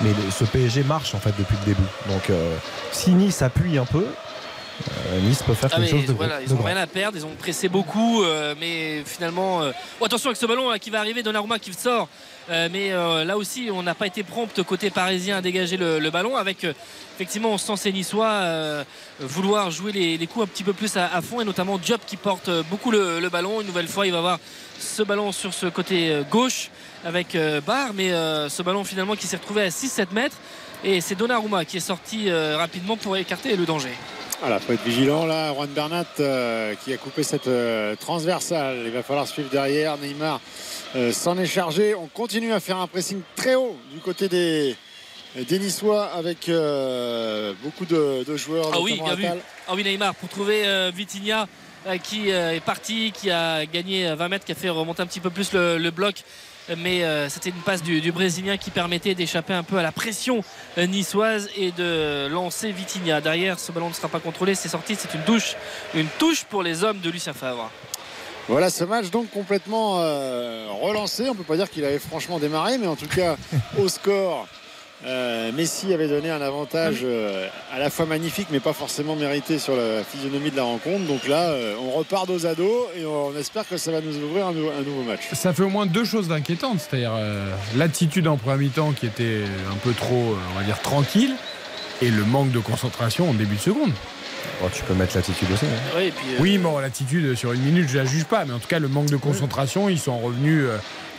Mais 0.00 0.10
ce 0.30 0.44
PSG 0.44 0.84
marche 0.84 1.14
en 1.14 1.18
fait 1.18 1.34
depuis 1.38 1.56
le 1.60 1.66
début. 1.66 1.88
Donc, 2.08 2.30
euh, 2.30 2.56
si 2.90 3.10
Nice 3.12 3.42
appuie 3.42 3.78
un 3.78 3.84
peu, 3.84 4.06
Nice 5.22 5.42
peut 5.42 5.54
faire 5.54 5.68
Ah, 5.72 5.76
quelque 5.76 5.90
chose 5.90 6.06
de, 6.06 6.12
voilà, 6.12 6.40
ils 6.42 6.52
ont 6.52 6.56
grand. 6.56 6.64
rien 6.66 6.76
à 6.78 6.86
perdre, 6.86 7.18
ils 7.18 7.24
ont 7.26 7.34
pressé 7.38 7.68
beaucoup, 7.68 8.22
euh, 8.22 8.54
mais 8.58 9.02
finalement, 9.04 9.62
euh, 9.62 9.70
oh, 10.00 10.04
attention 10.06 10.28
avec 10.30 10.38
ce 10.38 10.46
ballon 10.46 10.70
là, 10.70 10.78
qui 10.78 10.90
va 10.90 11.00
arriver, 11.00 11.22
Donnarumma 11.22 11.58
qui 11.58 11.72
sort. 11.74 12.08
Euh, 12.50 12.68
mais 12.72 12.92
euh, 12.92 13.24
là 13.24 13.36
aussi, 13.36 13.68
on 13.72 13.82
n'a 13.82 13.94
pas 13.94 14.06
été 14.06 14.22
prompt 14.22 14.62
côté 14.64 14.90
parisien 14.90 15.36
à 15.36 15.40
dégager 15.42 15.76
le, 15.76 15.98
le 16.00 16.10
ballon. 16.10 16.36
Avec 16.36 16.64
euh, 16.64 16.72
effectivement, 17.14 17.50
on 17.50 17.58
sent 17.58 17.76
ces 17.76 17.92
Niçois 17.92 18.26
euh, 18.26 18.84
vouloir 19.20 19.70
jouer 19.70 19.92
les, 19.92 20.16
les 20.16 20.26
coups 20.26 20.44
un 20.44 20.48
petit 20.48 20.64
peu 20.64 20.72
plus 20.72 20.96
à, 20.96 21.06
à 21.14 21.20
fond, 21.20 21.40
et 21.40 21.44
notamment 21.44 21.78
Diop 21.78 22.00
qui 22.06 22.16
porte 22.16 22.48
euh, 22.48 22.62
beaucoup 22.68 22.90
le, 22.90 23.20
le 23.20 23.28
ballon. 23.28 23.60
Une 23.60 23.66
nouvelle 23.66 23.88
fois, 23.88 24.06
il 24.06 24.12
va 24.12 24.18
avoir 24.18 24.38
ce 24.80 25.02
ballon 25.02 25.30
sur 25.30 25.52
ce 25.54 25.66
côté 25.66 26.10
euh, 26.10 26.22
gauche 26.22 26.70
avec 27.04 27.34
euh, 27.34 27.60
Barre, 27.60 27.90
mais 27.94 28.10
euh, 28.12 28.48
ce 28.48 28.62
ballon 28.62 28.82
finalement 28.84 29.14
qui 29.14 29.26
s'est 29.26 29.36
retrouvé 29.36 29.62
à 29.62 29.68
6-7 29.68 30.06
mètres. 30.12 30.36
Et 30.84 31.00
c'est 31.00 31.14
Donnarumma 31.14 31.64
qui 31.64 31.76
est 31.76 31.80
sorti 31.80 32.28
euh, 32.28 32.56
rapidement 32.56 32.96
pour 32.96 33.16
écarter 33.16 33.54
le 33.54 33.66
danger. 33.66 33.92
Voilà, 34.42 34.58
faut 34.58 34.72
être 34.72 34.82
vigilant 34.82 35.24
là. 35.24 35.54
Juan 35.54 35.68
Bernat 35.70 36.04
euh, 36.18 36.74
qui 36.74 36.92
a 36.92 36.96
coupé 36.96 37.22
cette 37.22 37.46
euh, 37.46 37.94
transversale. 37.94 38.78
Il 38.86 38.90
va 38.90 39.04
falloir 39.04 39.28
suivre 39.28 39.48
derrière. 39.48 39.96
Neymar 39.98 40.40
euh, 40.96 41.12
s'en 41.12 41.38
est 41.38 41.46
chargé. 41.46 41.94
On 41.94 42.08
continue 42.08 42.52
à 42.52 42.58
faire 42.58 42.78
un 42.78 42.88
pressing 42.88 43.20
très 43.36 43.54
haut 43.54 43.76
du 43.94 44.00
côté 44.00 44.28
des, 44.28 44.74
des 45.36 45.58
Niçois 45.60 46.06
avec 46.06 46.50
beaucoup 47.62 47.84
de, 47.86 48.24
de 48.24 48.36
joueurs. 48.36 48.70
Ah 48.74 48.80
oui, 48.80 49.00
bien 49.00 49.14
vu. 49.14 49.26
Ah 49.68 49.74
oui, 49.76 49.84
Neymar 49.84 50.12
pour 50.16 50.28
trouver 50.28 50.90
Vitinha 50.92 51.46
qui 52.02 52.30
est 52.30 52.64
parti, 52.64 53.12
qui 53.12 53.30
a 53.30 53.64
gagné 53.64 54.12
20 54.12 54.28
mètres, 54.28 54.44
qui 54.44 54.50
a 54.50 54.56
fait 54.56 54.70
remonter 54.70 55.02
un 55.02 55.06
petit 55.06 55.20
peu 55.20 55.30
plus 55.30 55.52
le, 55.52 55.78
le 55.78 55.90
bloc. 55.92 56.24
Mais 56.76 57.02
euh, 57.02 57.28
c'était 57.28 57.50
une 57.50 57.62
passe 57.62 57.82
du, 57.82 58.12
Brésilien 58.12 58.56
qui 58.56 58.70
permettait 58.70 59.14
d'échapper 59.14 59.52
un 59.52 59.62
peu 59.62 59.78
à 59.78 59.82
la 59.82 59.92
pression 59.92 60.44
euh, 60.78 60.86
niçoise 60.86 61.48
et 61.56 61.72
de 61.72 62.28
lancer 62.28 62.70
Vitinha. 62.70 63.20
Derrière, 63.20 63.58
ce 63.58 63.72
ballon 63.72 63.88
ne 63.88 63.94
sera 63.94 64.08
pas 64.08 64.20
contrôlé. 64.20 64.54
C'est 64.54 64.68
sorti, 64.68 64.96
c'est 64.96 65.12
une 65.14 65.24
touche, 65.24 65.56
une 65.94 66.08
touche 66.18 66.44
pour 66.44 66.62
les 66.62 66.84
hommes 66.84 67.00
de 67.00 67.10
Lucien 67.10 67.32
Favre. 67.32 67.70
Voilà 68.48 68.70
ce 68.70 68.82
match 68.84 69.10
donc 69.10 69.30
complètement 69.30 70.00
euh, 70.00 70.66
relancé. 70.80 71.28
On 71.28 71.34
peut 71.34 71.44
pas 71.44 71.56
dire 71.56 71.70
qu'il 71.70 71.84
avait 71.84 71.98
franchement 71.98 72.38
démarré, 72.38 72.78
mais 72.78 72.86
en 72.86 72.96
tout 72.96 73.06
cas 73.06 73.36
au 73.78 73.88
score. 73.88 74.46
Euh, 75.06 75.50
Messi 75.52 75.92
avait 75.92 76.06
donné 76.08 76.30
un 76.30 76.40
avantage 76.40 76.98
euh, 77.02 77.48
à 77.72 77.78
la 77.78 77.90
fois 77.90 78.06
magnifique 78.06 78.48
mais 78.52 78.60
pas 78.60 78.72
forcément 78.72 79.16
mérité 79.16 79.58
sur 79.58 79.74
la 79.74 80.04
physionomie 80.04 80.50
de 80.50 80.56
la 80.56 80.62
rencontre. 80.62 81.04
Donc 81.06 81.26
là, 81.26 81.50
euh, 81.50 81.74
on 81.84 81.90
repart 81.90 82.26
dos 82.28 82.46
à 82.46 82.54
dos 82.54 82.88
et 82.96 83.04
on 83.04 83.36
espère 83.36 83.66
que 83.68 83.76
ça 83.76 83.90
va 83.90 84.00
nous 84.00 84.16
ouvrir 84.18 84.46
un, 84.46 84.52
nou- 84.52 84.70
un 84.70 84.82
nouveau 84.82 85.02
match. 85.02 85.22
Ça 85.32 85.52
fait 85.52 85.62
au 85.64 85.68
moins 85.68 85.86
deux 85.86 86.04
choses 86.04 86.30
inquiétantes, 86.30 86.78
c'est-à-dire 86.80 87.12
euh, 87.16 87.52
l'attitude 87.76 88.28
en 88.28 88.36
première 88.36 88.58
mi-temps 88.58 88.92
qui 88.92 89.06
était 89.06 89.40
un 89.72 89.76
peu 89.76 89.92
trop, 89.92 90.36
on 90.54 90.58
va 90.58 90.64
dire, 90.64 90.80
tranquille, 90.80 91.34
et 92.00 92.10
le 92.10 92.24
manque 92.24 92.52
de 92.52 92.58
concentration 92.60 93.30
en 93.30 93.34
début 93.34 93.56
de 93.56 93.60
seconde. 93.60 93.92
Oh, 94.64 94.66
tu 94.72 94.82
peux 94.84 94.94
mettre 94.94 95.16
l'attitude 95.16 95.48
aussi. 95.52 95.64
hein. 95.66 95.92
Oui, 95.96 96.12
puis, 96.16 96.26
euh, 96.34 96.38
Oui, 96.40 96.58
bon, 96.58 96.78
l'attitude 96.78 97.34
sur 97.36 97.52
une 97.52 97.62
minute, 97.62 97.88
je 97.88 97.98
la 97.98 98.04
juge 98.04 98.24
pas, 98.24 98.44
mais 98.44 98.52
en 98.52 98.58
tout 98.58 98.66
cas, 98.68 98.78
le 98.78 98.88
manque 98.88 99.06
de 99.06 99.16
concentration, 99.16 99.88
ils 99.88 99.98
sont 100.00 100.18
revenus. 100.18 100.64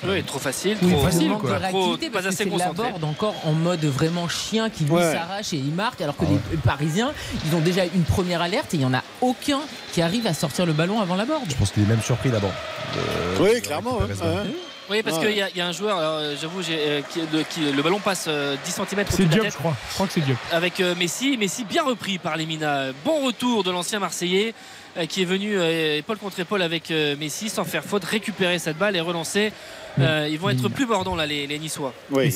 Euh, 0.05 0.13
oui, 0.15 0.23
trop 0.23 0.39
facile, 0.39 0.77
Oui, 0.81 0.91
trop 0.91 1.01
facile, 1.03 1.29
manque 1.29 1.41
quoi. 1.41 1.59
de 1.59 1.65
Trop- 1.69 1.97
pas 1.97 2.09
parce 2.11 2.23
que 2.25 2.29
assez 2.29 2.37
c'est 2.43 2.49
concentré. 2.49 2.83
Laborde 2.85 3.03
encore 3.03 3.35
en 3.45 3.53
mode 3.53 3.83
vraiment 3.85 4.27
chien 4.27 4.69
qui 4.69 4.83
lui 4.85 4.91
Ouais. 4.91 5.13
s'arrache 5.13 5.53
et 5.53 5.57
il 5.57 5.73
marque 5.73 6.01
alors 6.01 6.15
que 6.17 6.25
les 6.25 6.57
Parisiens 6.57 7.11
ils 7.45 7.55
ont 7.55 7.61
déjà 7.61 7.85
une 7.85 8.03
première 8.03 8.41
alerte 8.41 8.73
et 8.73 8.77
il 8.77 8.79
n'y 8.81 8.85
en 8.85 8.93
a 8.93 9.03
aucun 9.21 9.59
qui 9.91 10.01
arrive 10.01 10.27
à 10.27 10.33
sortir 10.33 10.65
le 10.65 10.73
ballon 10.73 10.99
avant 11.01 11.15
la 11.15 11.25
borde. 11.25 11.43
Je 11.49 11.55
pense 11.55 11.71
qu'il 11.71 11.83
est 11.83 11.87
même 11.87 12.01
surpris 12.01 12.29
d'abord. 12.29 12.51
de- 12.95 13.43
Oui, 13.43 13.61
clairement. 13.61 13.97
Oui, 14.91 15.01
parce 15.01 15.17
Ouais. 15.17 15.27
qu'il 15.29 15.37
y, 15.37 15.41
a- 15.41 15.49
il 15.49 15.55
y 15.57 15.61
a 15.61 15.65
un 15.67 15.71
joueur, 15.71 15.97
euh, 15.97 16.35
j'avoue, 16.39 16.59
euh, 16.69 17.01
qui, 17.09 17.21
le, 17.31 17.43
qui- 17.43 17.71
le 17.71 17.81
ballon 17.81 17.99
passe 17.99 18.25
euh, 18.27 18.57
10 18.65 18.71
cm 18.73 18.85
C'est 18.87 18.99
au-dessus 18.99 19.23
de 19.23 19.23
la 19.23 19.31
Diop, 19.31 19.43
tête 19.45 19.53
je 19.53 19.57
crois. 19.57 19.75
Je 19.89 19.93
crois 19.93 20.07
que 20.07 20.13
c'est 20.13 20.19
Diop. 20.21 20.37
avec 20.51 20.79
euh, 20.81 20.93
Messi. 20.95 21.37
Messi 21.37 21.63
bien 21.63 21.83
repris 21.83 22.17
par 22.17 22.35
les 22.35 22.45
Mina. 22.45 22.87
Bon 23.05 23.25
retour 23.25 23.63
de 23.63 23.71
l'ancien 23.71 23.99
Marseillais 23.99 24.49
euh, 24.53 24.82
qui 25.09 25.21
est 25.21 25.25
venu 25.25 25.57
euh, 25.57 25.97
épaule 25.97 26.17
contre 26.17 26.39
épaule 26.39 26.61
avec 26.61 26.91
euh, 26.91 27.15
Messi 27.19 27.49
sans 27.49 27.63
faire 27.63 27.83
faute, 27.83 28.03
récupérer 28.03 28.59
cette 28.59 28.77
balle 28.77 28.95
et 28.95 29.01
relancer. 29.01 29.51
Euh, 29.99 30.27
ils 30.29 30.39
vont 30.39 30.49
être 30.49 30.69
plus 30.69 30.85
bordants 30.85 31.15
là, 31.15 31.25
les, 31.25 31.47
les 31.47 31.59
Niçois. 31.59 31.93
Oui, 32.11 32.33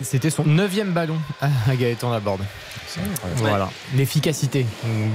C'était 0.00 0.30
son 0.30 0.44
neuvième 0.44 0.92
ballon 0.92 1.18
à 1.40 1.74
Gaëtan 1.76 2.10
Laborde. 2.10 2.42
Voilà, 3.36 3.70
l'efficacité. 3.94 4.66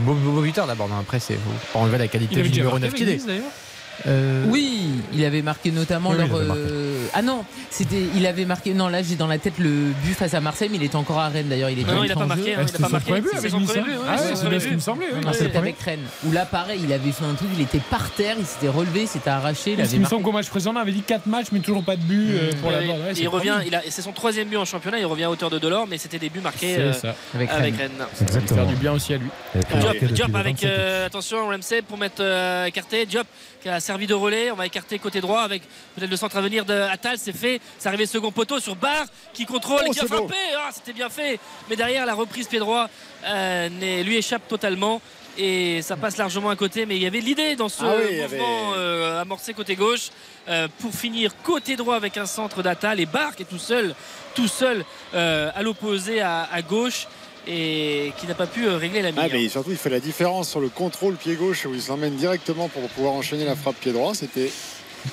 Beau, 0.06 0.14
beau, 0.14 0.32
beau 0.32 0.42
buteur 0.42 0.66
Laborde. 0.68 0.92
hein. 0.92 1.00
Après, 1.02 1.20
c'est 1.20 1.36
faut 1.36 1.40
pas 1.74 1.80
enlever 1.80 1.98
la 1.98 2.08
qualité 2.08 2.42
du 2.42 2.50
numéro 2.50 2.80
marqué 2.80 2.86
9 2.88 2.94
qu'il 2.96 3.10
est. 3.10 3.20
Euh, 4.08 4.46
Oui, 4.48 4.90
il 5.14 5.24
avait 5.26 5.42
marqué 5.42 5.72
notamment 5.72 6.12
Oui, 6.12 6.18
leur. 6.18 6.28
il 6.28 6.34
euh, 6.56 7.06
Ah 7.14 7.22
non, 7.22 7.44
c'était, 7.70 8.02
il 8.16 8.26
avait 8.26 8.46
marqué. 8.46 8.74
Non, 8.74 8.88
là 8.88 9.02
j'ai 9.04 9.16
dans 9.16 9.28
la 9.28 9.38
tête 9.38 9.56
le 9.60 9.70
but 10.04 10.14
face 10.16 10.34
à 10.34 10.40
Marseille, 10.42 10.70
mais 10.72 10.78
il 10.78 10.84
était 10.84 10.96
encore 10.96 11.20
à 11.20 11.30
Rennes 11.30 11.48
d'ailleurs. 11.50 11.70
Il 11.70 11.80
était 11.80 11.92
Non, 11.92 11.98
non, 11.98 12.04
il 12.06 12.12
a 12.12 12.16
entré 12.16 12.28
pas 12.28 12.36
marqué. 12.36 12.54
hein, 12.54 12.58
Ah, 12.60 12.62
il 12.62 12.64
a 12.64 12.68
c'était 12.68 12.84
pas 12.84 12.90
marqué. 12.90 13.14
C'est 13.42 13.50
son 13.50 13.62
premier 13.62 13.80
hein 13.80 13.84
but. 13.86 13.94
Ah 14.08 14.16
ouais, 14.16 14.32
c'est 14.36 14.50
bien 14.50 14.60
ce 14.60 14.66
qu'il 14.68 14.76
me 14.76 14.80
semblait. 14.80 15.08
oui. 15.14 15.22
Ah, 15.28 15.32
c'est 15.34 15.56
avec 15.56 15.80
Rennes. 15.82 16.00
Où 16.26 16.32
là, 16.32 16.46
pareil, 16.46 16.80
il 16.84 16.94
avait 16.94 17.12
fait 17.12 17.26
un 17.26 17.34
truc, 17.34 17.50
il 17.56 17.62
était 17.62 17.80
par 17.90 18.10
terre, 18.12 18.36
il 18.40 18.46
s'était 18.46 18.70
relevé, 18.70 19.06
s'était 19.06 19.30
arraché, 19.30 19.72
il 19.72 19.76
Parce 19.78 19.90
avait 19.90 19.98
qu'il 19.98 20.02
me 20.04 20.10
semble 20.10 20.24
qu'au 20.24 20.32
match 20.32 20.48
précédent, 20.50 20.74
on 20.76 20.80
avait 20.80 20.92
dit 20.92 21.02
4 21.02 21.26
matchs, 21.28 21.48
mais 21.52 21.60
toujours 21.60 21.84
pas 21.84 21.96
de 21.96 22.02
but 22.02 22.30
euh, 22.32 22.52
pour 22.62 22.72
la. 22.72 22.80
Ouais, 22.80 22.86
et 23.12 23.16
c'est 23.16 23.22
il 23.22 23.28
revient, 23.28 23.56
il 23.66 23.76
a- 23.76 23.82
c'est 23.90 24.02
son 24.02 24.12
troisième 24.14 24.48
but 24.48 24.58
en 24.58 24.66
championnat. 24.66 25.00
Il 25.00 25.06
revient 25.06 25.26
à 25.26 25.30
hauteur 25.32 25.50
de 25.50 25.60
Delors, 25.60 25.88
mais 25.88 25.98
c'était 25.98 26.20
des 26.20 26.30
buts 26.30 26.40
marqués 26.42 26.76
euh. 26.80 26.94
Avec 27.36 27.52
Rennes. 27.52 27.92
Exactement. 28.22 28.62
faire 28.62 28.68
du 28.68 28.76
bien 28.76 28.94
aussi 28.94 29.14
à 29.14 29.18
lui. 29.18 29.28
Il 29.56 30.12
Diop, 30.14 30.34
avec 30.36 30.56
27. 30.56 30.70
euh, 30.70 31.06
attention 31.06 31.48
Ramsey 31.48 31.82
pour 31.82 31.98
mettre 31.98 32.22
écarté 32.66 33.06
Diop 33.06 33.28
qui 33.62 33.70
a 33.70 33.80
servi 33.80 34.08
de 34.08 34.14
relais. 34.14 34.52
On 34.52 34.56
va 34.56 34.66
écarter 34.66 35.00
côté 35.00 35.22
droit 35.22 35.42
avec 35.42 35.64
peut-être 35.96 36.10
le 36.10 36.16
centre 36.18 36.38
à 36.38 36.42
venir 36.42 36.66
de 36.66 36.74
Attal. 36.74 37.18
C'est 37.18 37.34
fait. 37.36 37.60
C'est 37.78 37.88
arrivé 37.88 38.06
second 38.06 38.32
poteau 38.32 38.60
sur 38.60 38.76
Barre 38.76 39.06
qui 39.34 39.46
contrôle 39.46 39.82
Oh, 39.84 39.88
et 39.88 39.92
qui 39.92 40.00
a 40.00 40.06
frappé. 40.06 40.36
ah, 40.58 40.70
c'était 40.74 40.94
bien 40.94 41.10
fait. 41.10 41.40
Mais 41.70 41.76
derrière 41.76 42.06
la 42.06 42.14
reprise 42.14 42.48
pied 42.48 42.60
droit 42.60 42.90
euh, 43.26 44.04
lui 44.04 44.18
échappe 44.18 44.48
totalement. 44.48 45.02
Et 45.38 45.82
ça 45.84 45.96
passe 45.96 46.18
largement 46.18 46.50
à 46.50 46.56
côté. 46.56 46.86
Mais 46.86 46.96
il 46.98 47.02
y 47.04 47.08
avait 47.08 47.22
l'idée 47.22 47.56
dans 47.56 47.70
ce 47.70 47.84
Ah 47.84 47.94
oui, 47.98 48.22
mouvement 48.22 48.72
avait- 48.72 48.78
euh, 48.80 49.22
amorcé 49.22 49.54
côté 49.54 49.76
gauche 49.76 50.10
euh, 50.50 50.68
pour 50.80 50.94
finir 50.94 51.32
côté 51.44 51.76
droit 51.76 51.96
avec 51.96 52.18
un 52.18 52.26
centre 52.26 52.62
d'Attal. 52.62 53.00
Et 53.00 53.06
Barre 53.06 53.36
qui 53.36 53.44
est 53.44 53.46
tout 53.50 53.58
seul 53.60 53.96
tout 54.36 54.48
seul 54.48 54.86
à 55.14 55.62
l'opposé 55.64 56.22
à, 56.22 56.48
à 56.52 56.62
gauche 56.62 57.08
et 57.52 58.14
qui 58.18 58.28
n'a 58.28 58.36
pas 58.36 58.46
pu 58.46 58.68
euh, 58.68 58.78
régler 58.78 59.02
la 59.02 59.12
mise 59.12 59.20
Ah, 59.24 59.28
mais 59.32 59.50
surtout, 59.50 59.72
il 59.72 59.78
fait 59.78 59.90
la 59.90 60.00
différence 60.00 60.50
sur 60.50 60.60
le 60.60 60.70
contrôle 60.70 61.16
pied 61.16 61.36
gauche 61.36 61.66
où 61.66 61.74
il 61.74 61.82
s'emmène 61.82 62.16
directement 62.16 62.70
pour 62.70 62.88
pouvoir 62.90 63.14
enchaîner 63.14 63.44
la 63.44 63.56
frappe 63.56 63.78
pied 63.78 63.92
droit. 63.92 64.14
C'était 64.14 64.52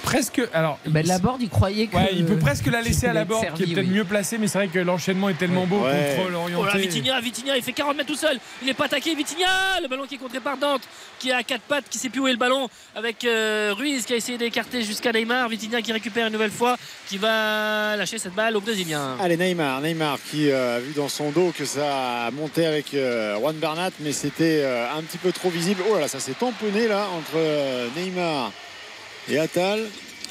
Presque. 0.03 0.41
Alors. 0.53 0.79
Bah, 0.87 1.01
la 1.05 1.19
borde, 1.19 1.43
il 1.43 1.49
croyait 1.49 1.87
que. 1.87 1.97
Ouais, 1.97 2.11
il 2.13 2.25
peut 2.25 2.39
presque 2.39 2.67
la 2.67 2.81
laisser 2.81 3.07
à 3.07 3.13
la 3.13 3.23
être 3.23 3.55
qui 3.55 3.63
est 3.63 3.67
peut-être 3.75 3.87
oui. 3.87 3.95
mieux 3.95 4.05
placé, 4.05 4.39
mais 4.39 4.47
c'est 4.49 4.59
vrai 4.59 4.69
que 4.69 4.79
l'enchaînement 4.79 5.29
est 5.29 5.39
tellement 5.39 5.67
beau, 5.67 5.81
Ouais. 5.85 6.15
contrôle 6.17 6.35
Oh 6.37 6.49
là, 6.49 6.59
orienté. 6.59 6.79
Vitinha, 6.79 7.21
Vitinha, 7.21 7.57
il 7.57 7.63
fait 7.63 7.73
40 7.73 7.97
mètres 7.97 8.09
tout 8.09 8.17
seul. 8.17 8.39
Il 8.63 8.67
n'est 8.67 8.75
pas 8.75 8.87
attaqué. 8.87 9.15
Vitinha, 9.15 9.81
le 9.83 9.89
ballon 9.89 10.05
qui 10.07 10.17
est 10.17 10.19
contré 10.19 10.41
par 10.41 10.57
Dante, 10.57 10.83
qui 11.19 11.31
est 11.31 11.33
à 11.33 11.43
quatre 11.43 11.63
pattes, 11.63 11.85
qui 11.89 11.99
sait 11.99 12.09
plus 12.09 12.21
où 12.21 12.29
est 12.29 12.33
le 12.33 12.39
ballon, 12.39 12.69
avec 12.95 13.25
euh, 13.25 13.73
Ruiz 13.77 14.05
qui 14.05 14.13
a 14.13 14.17
essayé 14.17 14.39
d'écarter 14.39 14.83
jusqu'à 14.83 15.13
Neymar. 15.13 15.49
Vitinha 15.49 15.83
qui 15.83 15.93
récupère 15.93 16.27
une 16.27 16.33
nouvelle 16.33 16.51
fois, 16.51 16.77
qui 17.09 17.19
va 17.19 17.97
lâcher 17.97 18.19
cette 18.19 18.35
balle 18.35 18.57
au 18.57 18.61
Brésilien. 18.61 19.17
Allez 19.21 19.37
Neymar, 19.37 19.81
Neymar 19.81 20.19
qui 20.31 20.51
euh, 20.51 20.77
a 20.77 20.81
vu 20.81 20.93
dans 20.95 21.09
son 21.09 21.31
dos 21.31 21.53
que 21.57 21.65
ça 21.65 22.27
a 22.27 22.31
monté 22.31 22.67
avec 22.67 22.93
euh, 22.95 23.37
Juan 23.39 23.57
Bernat, 23.57 23.91
mais 24.01 24.13
c'était 24.13 24.61
euh, 24.63 24.87
un 24.97 25.03
petit 25.03 25.19
peu 25.19 25.33
trop 25.33 25.51
visible. 25.51 25.83
Oh 25.91 25.95
là 25.95 26.01
là, 26.03 26.09
ça 26.09 26.21
s'est 26.21 26.33
tamponné 26.33 26.89
là 26.89 27.07
entre 27.17 27.37
euh, 27.37 27.89
Neymar 27.97 28.53
et 29.29 29.39
Attal. 29.39 29.81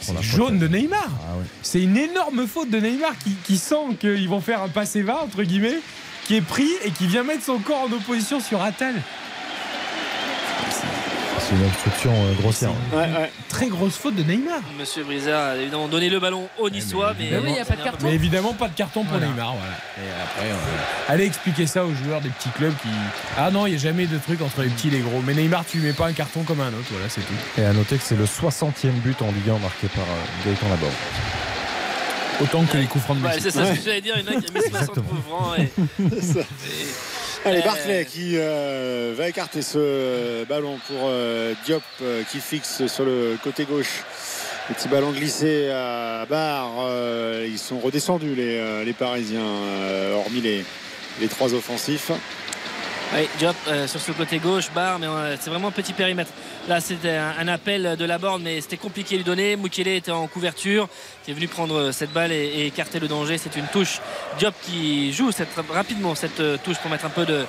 C'est 0.02 0.22
jaune 0.22 0.60
de 0.60 0.68
Neymar. 0.68 1.08
Ah 1.08 1.38
ouais. 1.38 1.46
C'est 1.62 1.82
une 1.82 1.98
énorme 1.98 2.48
faute 2.48 2.70
de 2.70 2.80
Neymar 2.80 3.18
qui, 3.24 3.32
qui 3.44 3.58
sent 3.58 3.96
qu'ils 4.00 4.30
vont 4.30 4.42
faire 4.42 4.62
un 4.62 4.70
passé 4.70 5.02
va 5.02 5.24
entre 5.24 5.44
guillemets, 5.44 5.80
qui 6.26 6.36
est 6.36 6.42
pris 6.42 6.70
et 6.84 6.92
qui 6.92 7.08
vient 7.08 7.24
mettre 7.24 7.44
son 7.44 7.60
corps 7.60 7.88
en 7.90 7.92
opposition 7.92 8.40
sur 8.40 8.62
Attal. 8.62 8.94
C'est 11.40 11.54
une 11.56 11.66
obstruction 11.66 12.12
euh, 12.12 12.34
grossière. 12.42 12.72
Ouais, 12.92 13.00
ouais. 13.04 13.32
Très 13.50 13.68
grosse 13.68 13.98
faute 13.98 14.16
de 14.16 14.24
Neymar. 14.24 14.62
Monsieur 14.80 15.04
Brizard 15.04 15.50
a 15.52 15.56
évidemment 15.58 15.88
donné 15.88 16.10
le 16.10 16.20
ballon 16.20 16.48
au 16.58 16.70
Niçois, 16.72 17.14
mais, 17.20 17.30
Mais 17.32 17.38
oui, 17.38 17.44
il 17.50 17.54
n'y 17.54 17.60
a 17.60 17.66
pas 17.66 17.76
de 17.76 17.84
carton. 17.84 18.08
Mais 18.08 18.14
évidemment 18.16 18.54
pas 18.54 18.68
de 18.68 18.74
carton 18.74 19.04
pour 19.04 19.12
Voilà. 19.18 19.28
Neymar. 19.28 19.54
Voilà. 19.54 19.74
Et 19.98 20.24
après, 20.24 20.52
on- 20.54 21.12
allez 21.12 21.26
expliquer 21.26 21.68
ça 21.68 21.86
aux 21.86 21.94
joueurs 21.94 22.22
des 22.22 22.30
petits 22.30 22.50
clubs 22.50 22.74
qui. 22.82 22.88
Ah 23.38 23.52
non, 23.52 23.68
il 23.68 23.72
n'y 23.72 23.76
a 23.76 23.80
jamais 23.80 24.08
de 24.08 24.18
truc 24.18 24.42
entre 24.42 24.62
les 24.64 24.70
petits 24.70 24.88
et 24.88 24.92
les 24.92 25.00
gros. 25.02 25.22
Mais 25.26 25.34
Neymar, 25.36 25.66
tu 25.70 25.78
lui 25.78 25.88
mets 25.88 25.94
pas 25.94 26.08
un 26.08 26.14
carton 26.14 26.42
comme 26.44 26.62
un 26.62 26.70
autre. 26.70 26.88
Voilà, 26.90 27.10
c'est 27.10 27.22
tout. 27.22 27.34
Et 27.62 27.66
à 27.66 27.74
noter 27.74 27.98
que 27.98 28.04
c'est 28.04 28.18
le 28.18 28.26
60e 28.26 28.92
but 29.04 29.22
en 29.22 29.28
Ligue 29.28 29.50
1 29.50 29.60
marqué 29.60 29.88
par 29.88 30.04
euh, 30.06 30.46
Gaëtan 30.50 30.70
Laborde. 30.70 30.94
Autant 32.42 32.66
que 32.66 32.78
les 32.78 32.86
coups 32.86 33.04
francs 33.06 33.18
de 33.20 33.24
Ouais, 33.24 33.30
Messi. 33.36 33.42
c'est 33.44 33.52
ça 33.52 33.66
ce 33.66 33.72
que 33.80 33.86
j'allais 33.86 34.02
dire. 34.02 34.16
Il 34.18 34.26
y 34.26 34.30
en 34.30 34.38
a 34.38 34.42
qui 34.42 34.48
a 34.48 34.60
mis 34.60 34.70
60 34.72 34.96
coups 35.08 35.22
francs. 35.30 35.58
et- 35.60 35.72
C'est 36.22 36.34
ça. 36.34 36.40
et- 36.40 36.44
Allez, 37.46 37.60
Euh, 37.60 37.62
Barclay 37.62 38.06
qui 38.06 38.38
euh, 38.38 39.14
va 39.16 39.30
écarter 39.30 39.62
ce 39.62 40.44
ballon 40.46 40.80
pour 40.88 40.98
euh, 41.04 41.54
Diop 41.66 41.84
euh, 42.02 42.24
qui 42.32 42.40
fixe 42.40 42.88
sur 42.88 43.06
le 43.06 43.38
côté 43.44 43.66
gauche. 43.66 44.04
Petit 44.68 44.88
ballon 44.88 45.12
glissé 45.12 45.70
à 45.70 46.26
barre. 46.28 46.72
ils 47.46 47.60
sont 47.60 47.78
redescendus 47.78 48.34
les, 48.34 48.84
les 48.84 48.94
Parisiens, 48.94 49.46
hormis 50.16 50.42
les, 50.42 50.66
les 51.22 51.28
trois 51.28 51.54
offensifs. 51.54 52.10
Oui, 53.14 53.30
Diop 53.38 53.56
euh, 53.68 53.88
sur 53.88 54.02
ce 54.02 54.12
côté 54.12 54.40
gauche, 54.40 54.72
barre, 54.74 55.00
mais 55.00 55.06
euh, 55.06 55.38
c'est 55.40 55.50
vraiment 55.50 55.68
un 55.68 55.72
petit 55.72 55.94
périmètre. 55.94 56.32
Là, 56.68 56.82
c'était 56.82 57.16
un, 57.16 57.48
appel 57.48 57.96
de 57.98 58.04
la 58.04 58.18
borne, 58.18 58.42
mais 58.44 58.60
c'était 58.62 58.78
compliqué 58.78 59.16
à 59.16 59.18
lui 59.20 59.24
donner. 59.24 59.56
Mukele 59.56 59.90
était 59.90 60.12
en 60.12 60.28
couverture, 60.28 60.90
qui 61.24 61.32
est 61.32 61.34
venu 61.34 61.48
prendre 61.48 61.76
euh, 61.76 61.92
cette 61.92 62.12
balle 62.12 62.32
et, 62.32 62.66
écarter 62.66 63.00
le 63.00 63.08
danger. 63.08 63.38
C'est 63.38 63.56
une 63.56 63.68
touche. 63.68 64.02
Diop 64.40 64.56
qui 64.64 65.14
joue 65.14 65.32
cette, 65.32 65.50
rapidement 65.70 66.16
cette 66.16 66.42
touche 66.64 66.78
pour 66.80 66.90
mettre 66.90 67.06
un 67.06 67.10
peu 67.10 67.26
de, 67.26 67.46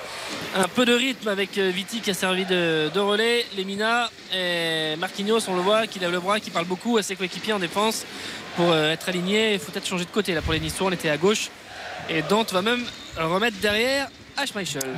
un 0.55 0.67
peu 0.67 0.85
de 0.85 0.93
rythme 0.93 1.27
avec 1.27 1.57
Viti 1.57 2.01
qui 2.01 2.11
a 2.11 2.13
servi 2.13 2.45
de, 2.45 2.89
de 2.93 2.99
relais. 2.99 3.45
Lemina 3.57 4.09
et 4.33 4.95
Marquinhos, 4.97 5.49
on 5.49 5.55
le 5.55 5.61
voit, 5.61 5.87
qui 5.87 5.99
lève 5.99 6.11
le 6.11 6.19
bras, 6.19 6.39
qui 6.39 6.51
parle 6.51 6.65
beaucoup 6.65 6.97
à 6.97 7.03
ses 7.03 7.15
coéquipiers 7.15 7.53
en 7.53 7.59
défense 7.59 8.05
pour 8.55 8.73
être 8.75 9.09
aligné. 9.09 9.53
Il 9.53 9.59
faut 9.59 9.71
peut-être 9.71 9.87
changer 9.87 10.05
de 10.05 10.11
côté. 10.11 10.33
Là, 10.33 10.41
pour 10.41 10.53
les 10.53 10.59
Niçois, 10.59 10.87
on 10.87 10.91
était 10.91 11.09
à 11.09 11.17
gauche. 11.17 11.49
Et 12.09 12.21
Dante 12.21 12.53
va 12.53 12.61
même 12.61 12.85
remettre 13.17 13.57
derrière 13.57 14.07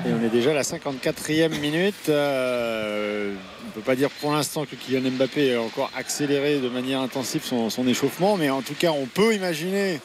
Et 0.05 0.13
on 0.13 0.23
est 0.25 0.29
déjà 0.29 0.51
à 0.51 0.53
la 0.53 0.63
54e 0.63 1.59
minute. 1.59 2.09
Euh, 2.09 3.33
on 3.63 3.67
ne 3.67 3.71
peut 3.71 3.81
pas 3.81 3.95
dire 3.95 4.09
pour 4.09 4.31
l'instant 4.33 4.65
que 4.65 4.75
Kylian 4.75 5.11
Mbappé 5.11 5.55
a 5.55 5.61
encore 5.61 5.91
accéléré 5.95 6.59
de 6.59 6.67
manière 6.69 6.99
intensive 7.01 7.43
son, 7.45 7.69
son 7.69 7.87
échauffement, 7.87 8.35
mais 8.37 8.49
en 8.49 8.61
tout 8.61 8.73
cas, 8.77 8.91
on 8.91 9.05
peut 9.05 9.33
imaginer 9.33 10.01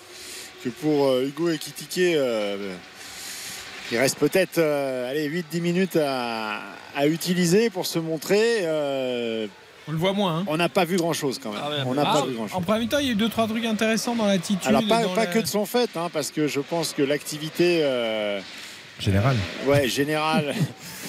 que 0.62 0.69
pour 0.69 1.09
euh, 1.09 1.24
Hugo 1.27 1.51
Ekitike, 1.51 1.98
euh, 2.16 2.74
il 3.93 3.98
reste 3.98 4.19
peut-être 4.19 4.59
euh, 4.59 5.11
allez, 5.11 5.28
8-10 5.28 5.61
minutes 5.61 5.97
à, 5.97 6.61
à 6.94 7.06
utiliser 7.06 7.70
pour 7.70 7.86
se 7.86 7.98
montrer. 7.98 8.61
Euh, 8.62 9.47
On 9.89 9.93
le 9.93 9.98
voit 9.98 10.12
moins. 10.12 10.39
hein. 10.39 10.44
on 10.47 10.56
n'a 10.56 10.69
pas 10.69 10.85
vu 10.85 10.97
grand-chose 10.97 11.39
quand 11.43 11.51
même. 11.51 11.61
Ah 11.62 11.70
ouais, 11.70 11.77
on 11.86 11.94
n'a 11.94 12.05
Ah, 12.06 12.20
pas 12.20 12.27
vu 12.27 12.35
grand-chose. 12.35 12.56
en 12.56 12.62
premier 12.62 12.86
temps, 12.86 12.98
il 12.98 13.06
y 13.06 13.09
a 13.09 13.12
eu 13.12 13.16
deux 13.16 13.28
trois 13.28 13.47
trucs 13.48 13.65
intéressants 13.66 14.15
dans 14.15 14.27
l'attitude. 14.27 14.66
Alors 14.66 14.86
pas, 14.89 15.02
dans 15.02 15.11
pas 15.15 15.24
la- 15.24 15.32
que 15.32 15.39
de 15.40 15.47
son 15.47 15.66
fait, 15.66 15.90
hein, 15.97 16.09
parce 16.12 16.31
que 16.31 16.47
je 16.48 16.61
pense 16.61 16.93
que 16.93 17.02
l'activité 17.02 17.81
euh, 17.82 18.40
Général. 19.01 19.37
ouais, 19.66 19.89
générale 19.89 20.55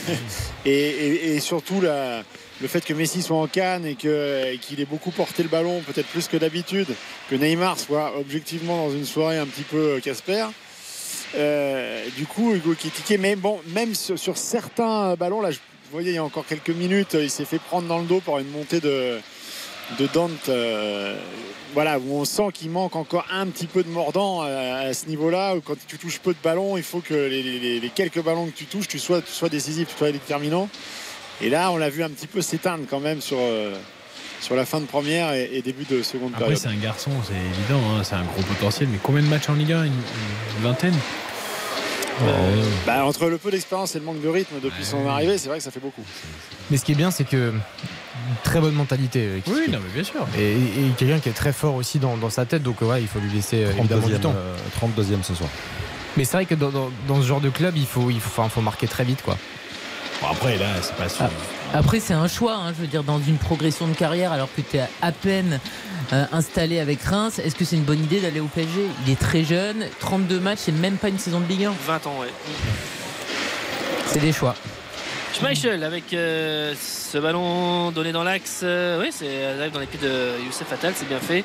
et, 0.66 0.72
et- 0.72 1.36
et 1.36 1.40
surtout 1.40 1.82
la- 1.82 2.24
le 2.62 2.68
fait 2.68 2.84
que 2.86 2.94
Messi 2.94 3.22
soit 3.22 3.38
en 3.38 3.48
canne 3.48 3.86
et 3.86 3.95
qu'il 3.95 4.80
ait 4.80 4.86
beaucoup 4.90 5.12
porté 5.12 5.44
le 5.44 5.49
ballon, 5.49 5.82
peut-être 5.82 6.07
plus 6.07 6.28
que 6.30 6.38
d'habitude, 6.38 6.88
que 7.30 7.36
Neymar 7.36 7.78
soit 7.78 8.14
objectivement 8.18 8.88
dans 8.88 8.94
une 8.94 9.06
soirée 9.06 9.38
un 9.38 9.45
petit 9.45 9.64
peu 9.64 9.99
Casper. 10.02 10.45
Euh, 11.36 12.06
du 12.16 12.26
coup, 12.26 12.53
Hugo 12.56 12.72
Ekitike, 12.74 13.20
mais 13.20 13.36
bon, 13.36 13.60
même 13.74 13.94
sur, 13.94 14.18
sur 14.18 14.38
certains 14.38 15.16
ballons, 15.16 15.41
là, 15.41 15.52
je, 15.52 15.57
vous 15.57 15.91
voyez, 15.91 16.12
il 16.12 16.16
y 16.16 16.18
a 16.18 16.24
encore 16.24 16.45
quelques 16.48 16.70
minutes, 16.70 17.18
il 17.20 17.30
s'est 17.30 17.44
fait 17.44 17.60
prendre 17.60 17.88
dans 17.90 17.99
le 17.99 18.06
dos 18.06 18.22
par 18.22 18.40
une 18.40 18.49
montée 18.49 18.80
de, 18.80 19.20
de 19.99 20.07
Dante, 20.14 20.49
euh, 20.49 21.16
voilà, 21.74 21.99
où 21.99 22.18
on 22.20 22.26
sent 22.26 22.48
qu'il 22.53 22.70
manque 22.72 22.95
encore 22.95 23.26
un 23.32 23.48
petit 23.48 23.68
peu 23.68 23.84
de 23.84 23.90
mordant 23.90 24.41
à, 24.41 24.48
à 24.88 24.94
ce 24.94 25.06
niveau-là. 25.07 25.56
où 25.56 25.62
Quand 25.62 25.76
tu 25.88 25.98
touches 25.98 26.20
peu 26.20 26.32
de 26.34 26.38
ballons, 26.44 26.78
il 26.78 26.84
faut 26.84 26.99
que 27.02 27.14
les, 27.14 27.44
les- 27.44 27.80
les 27.80 27.90
quelques 27.90 28.22
ballons 28.24 28.45
que 28.48 28.56
tu 28.57 28.66
touches, 28.66 28.88
tu 28.88 28.99
sois, 28.99 29.22
tu 29.22 29.32
sois 29.32 29.49
décisif, 29.49 29.88
tu 29.90 29.98
sois 29.98 30.12
déterminant. 30.12 30.70
Et 31.41 31.49
là, 31.49 31.70
on 31.72 31.78
l'a 31.78 31.90
vu 31.90 32.03
un 32.03 32.10
petit 32.10 32.28
peu 32.28 32.41
s'éteindre 32.41 32.86
quand 32.90 32.99
même 33.02 33.22
sur, 33.22 33.38
euh, 33.40 33.76
sur 34.41 34.56
la 34.56 34.66
fin 34.66 34.80
de 34.80 34.86
première 34.86 35.34
et, 35.34 35.49
et 35.53 35.62
début 35.62 35.84
de 35.84 36.02
seconde 36.02 36.32
Après, 36.34 36.45
période. 36.45 36.60
c'est 36.62 36.70
un 36.70 36.76
garçon, 36.78 37.12
c'est 37.28 37.34
évident, 37.34 37.82
hein, 37.91 38.03
c'est 38.03 38.16
un 38.16 38.24
gros 38.24 38.41
potentiel. 38.44 38.88
Mais 38.90 38.99
combien 39.03 39.22
de 39.22 39.28
matchs 39.28 39.49
en 39.49 39.53
Ligue 39.56 39.74
1 39.74 39.84
une, 39.86 39.91
une 40.57 40.64
vingtaine? 40.64 40.95
Bah, 42.86 43.03
entre 43.06 43.28
le 43.28 43.38
peu 43.38 43.52
d'expérience 43.52 43.94
et 43.95 43.99
le 43.99 44.06
manque 44.06 44.22
de 44.22 44.30
rythme 44.30 44.56
depuis 44.64 44.86
son 44.86 45.06
arrivée, 45.07 45.38
c'est 45.38 45.49
vrai 45.49 45.57
que 45.57 45.64
ça 45.66 45.72
fait 45.72 45.82
beaucoup. 45.82 46.03
Mais 46.72 46.78
ce 46.78 46.86
qui 46.86 46.94
est 46.94 46.95
bien, 46.95 47.12
c'est 47.12 47.26
que 47.28 47.52
une 48.30 48.36
très 48.44 48.60
bonne 48.60 48.74
mentalité. 48.76 49.20
euh, 49.28 49.40
qui- 49.40 49.52
Oui, 49.52 49.64
non, 49.70 49.80
mais 49.84 49.94
bien 49.94 50.04
sûr. 50.04 50.26
Et, 50.38 50.54
et 50.54 50.92
quelqu'un 50.98 51.20
qui 51.20 51.30
est 51.30 51.34
très 51.34 51.54
fort 51.54 51.76
aussi 51.76 52.00
dans, 52.00 52.18
dans 52.18 52.30
sa 52.30 52.46
tête, 52.46 52.64
donc 52.64 52.82
ouais, 52.82 53.02
il 53.02 53.08
faut 53.08 53.20
lui 53.20 53.32
laisser 53.32 53.64
euh, 53.66 53.72
évidemment 53.78 54.08
du 54.08 54.14
32e, 54.16 54.20
temps. 54.20 54.34
euh, 54.36 54.56
32e 54.80 55.24
ce 55.24 55.34
soir. 55.36 55.50
Mais 56.18 56.24
c'est 56.24 56.38
vrai 56.38 56.46
que 56.46 56.56
dans, 56.56 56.70
dans- 56.70 56.92
dans 57.08 57.22
ce 57.22 57.28
genre 57.28 57.42
de 57.42 57.50
club, 57.50 57.76
il 57.78 57.86
faut, 57.86 58.10
il 58.10 58.20
faut, 58.22 58.42
enfin, 58.42 58.50
faut 58.50 58.62
marquer 58.62 58.88
très 58.88 59.04
vite, 59.04 59.22
quoi. 59.22 59.38
Bon, 60.22 60.28
après, 60.32 60.58
là, 60.58 60.68
c'est 60.82 60.96
pas 60.96 61.10
sûr. 61.10 61.26
Après, 61.74 62.00
c'est 62.00 62.14
un 62.14 62.28
choix, 62.30 62.54
hein, 62.56 62.74
je 62.76 62.82
veux 62.82 62.88
dire, 62.88 63.04
dans 63.04 63.20
une 63.20 63.36
progression 63.38 63.86
de 63.88 63.94
carrière, 63.94 64.32
alors 64.32 64.48
que 64.56 64.62
tu 64.62 64.78
es 64.78 64.84
à 65.02 65.12
peine 65.12 65.60
euh, 66.14 66.24
installé 66.32 66.80
avec 66.80 67.02
Reims, 67.02 67.40
est-ce 67.40 67.54
que 67.56 67.66
c'est 67.66 67.76
une 67.76 67.84
bonne 67.84 68.02
idée 68.02 68.22
d'aller 68.22 68.40
au 68.40 68.46
PSG 68.48 68.86
Il 69.06 69.12
est 69.12 69.20
très 69.20 69.44
jeune, 69.44 69.86
32 70.00 70.40
matchs, 70.40 70.60
c'est 70.64 70.72
même 70.72 70.96
pas 70.96 71.10
une 71.10 71.20
saison 71.20 71.42
de 71.42 71.48
Ligue 71.48 71.66
1. 71.66 71.74
20 71.86 72.08
ans, 72.08 72.16
ouais. 72.22 72.28
C'est 74.08 74.20
des 74.22 74.32
choix. 74.32 74.56
Schmeichel 75.36 75.84
avec 75.84 76.14
euh, 76.14 76.74
ce 76.80 77.18
ballon 77.18 77.91
donné 77.91 78.14
dans 78.14 78.24
l'axe. 78.24 78.62
euh, 78.64 79.02
oui, 79.02 79.10
c'est 79.12 79.70
dans 79.74 79.82
les 79.82 79.86
pieds 79.86 79.99
de 79.99 80.41
Youssef 80.45 80.72
Attal, 80.72 80.94
c'est 80.95 81.10
bien 81.10 81.20
fait. 81.20 81.44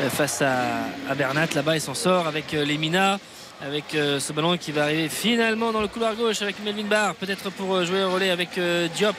Euh, 0.00 0.08
face 0.08 0.40
à, 0.40 1.14
Bernat, 1.16 1.48
là-bas, 1.52 1.74
il 1.74 1.80
s'en 1.80 1.94
sort 1.94 2.28
avec 2.28 2.52
Lemina. 2.52 3.18
Avec 3.60 3.84
ce 3.92 4.32
ballon 4.32 4.56
qui 4.56 4.72
va 4.72 4.82
arriver 4.82 5.08
finalement 5.08 5.72
dans 5.72 5.80
le 5.80 5.88
couloir 5.88 6.14
gauche 6.16 6.42
avec 6.42 6.62
Melvin 6.62 6.84
Barr, 6.84 7.14
peut-être 7.14 7.50
pour 7.50 7.82
jouer 7.84 8.02
au 8.02 8.10
relais 8.10 8.30
avec 8.30 8.58
Diop, 8.94 9.14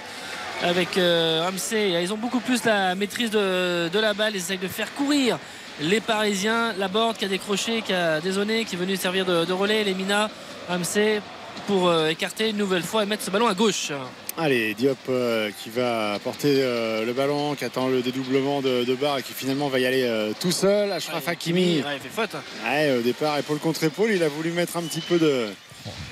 avec 0.61 0.89
Ramsey. 0.97 2.03
Ils 2.03 2.13
ont 2.13 2.17
beaucoup 2.17 2.41
plus 2.41 2.63
la 2.63 2.93
maîtrise 2.95 3.31
de, 3.31 3.89
la 3.99 4.13
balle, 4.13 4.33
ils 4.33 4.37
essayent 4.37 4.57
de 4.57 4.67
faire 4.67 4.93
courir 4.93 5.39
les 5.81 5.99
Parisiens. 5.99 6.73
Laborde 6.77 7.17
qui 7.17 7.25
a 7.25 7.27
décroché, 7.27 7.81
qui 7.81 7.93
a 7.93 8.19
dézonné, 8.19 8.65
qui 8.65 8.75
est 8.75 8.77
venu 8.77 8.95
servir 8.97 9.25
de, 9.25 9.45
de 9.45 9.53
relais. 9.53 9.83
Lemina, 9.83 10.29
Ramsey 10.69 11.21
pour 11.67 11.87
euh, 11.87 12.09
écarter 12.09 12.49
une 12.49 12.57
nouvelle 12.57 12.83
fois 12.83 13.03
et 13.03 13.05
mettre 13.05 13.23
ce 13.23 13.31
ballon 13.31 13.47
à 13.47 13.53
gauche. 13.53 13.91
Allez, 14.37 14.73
Diop 14.73 14.97
euh, 15.09 15.49
qui 15.63 15.69
va 15.69 16.19
porter 16.23 16.57
euh, 16.61 17.05
le 17.05 17.13
ballon, 17.13 17.55
qui 17.55 17.63
attend 17.63 17.87
le 17.87 18.01
dédoublement 18.01 18.61
de, 18.61 18.83
de 18.83 18.95
barre 18.95 19.19
et 19.19 19.23
qui 19.23 19.33
finalement 19.33 19.69
va 19.69 19.79
y 19.79 19.85
aller 19.85 20.03
euh, 20.03 20.33
tout 20.39 20.51
seul. 20.51 20.91
Ashraf 20.91 21.27
Hakimi. 21.27 21.77
Ouais, 21.77 21.95
il 21.95 21.99
fait 22.01 22.09
faute. 22.09 22.35
Ouais, 22.67 22.97
au 22.97 23.01
départ, 23.01 23.37
épaule 23.37 23.59
contre 23.59 23.83
épaule, 23.85 24.11
il 24.11 24.21
a 24.23 24.27
voulu 24.27 24.51
mettre 24.51 24.75
un 24.77 24.81
petit 24.83 24.99
peu 24.99 25.17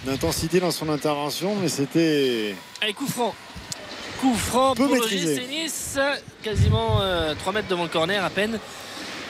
d'intensité 0.05 0.59
dans 0.59 0.71
son 0.71 0.89
intervention, 0.89 1.55
mais 1.61 1.67
c'était. 1.69 2.55
Allez, 2.81 2.93
coup 2.93 3.07
franc. 3.07 3.35
Coup 4.21 4.35
franc 4.35 4.73
Peu 4.73 4.85
pour 4.85 4.95
le 4.95 5.01
maîtrisé. 5.01 5.35
GC 5.35 5.47
Nice, 5.49 5.99
quasiment 6.41 6.99
euh, 7.01 7.33
3 7.37 7.51
mètres 7.53 7.67
devant 7.67 7.83
le 7.83 7.89
corner 7.89 8.23
à 8.23 8.29
peine. 8.29 8.57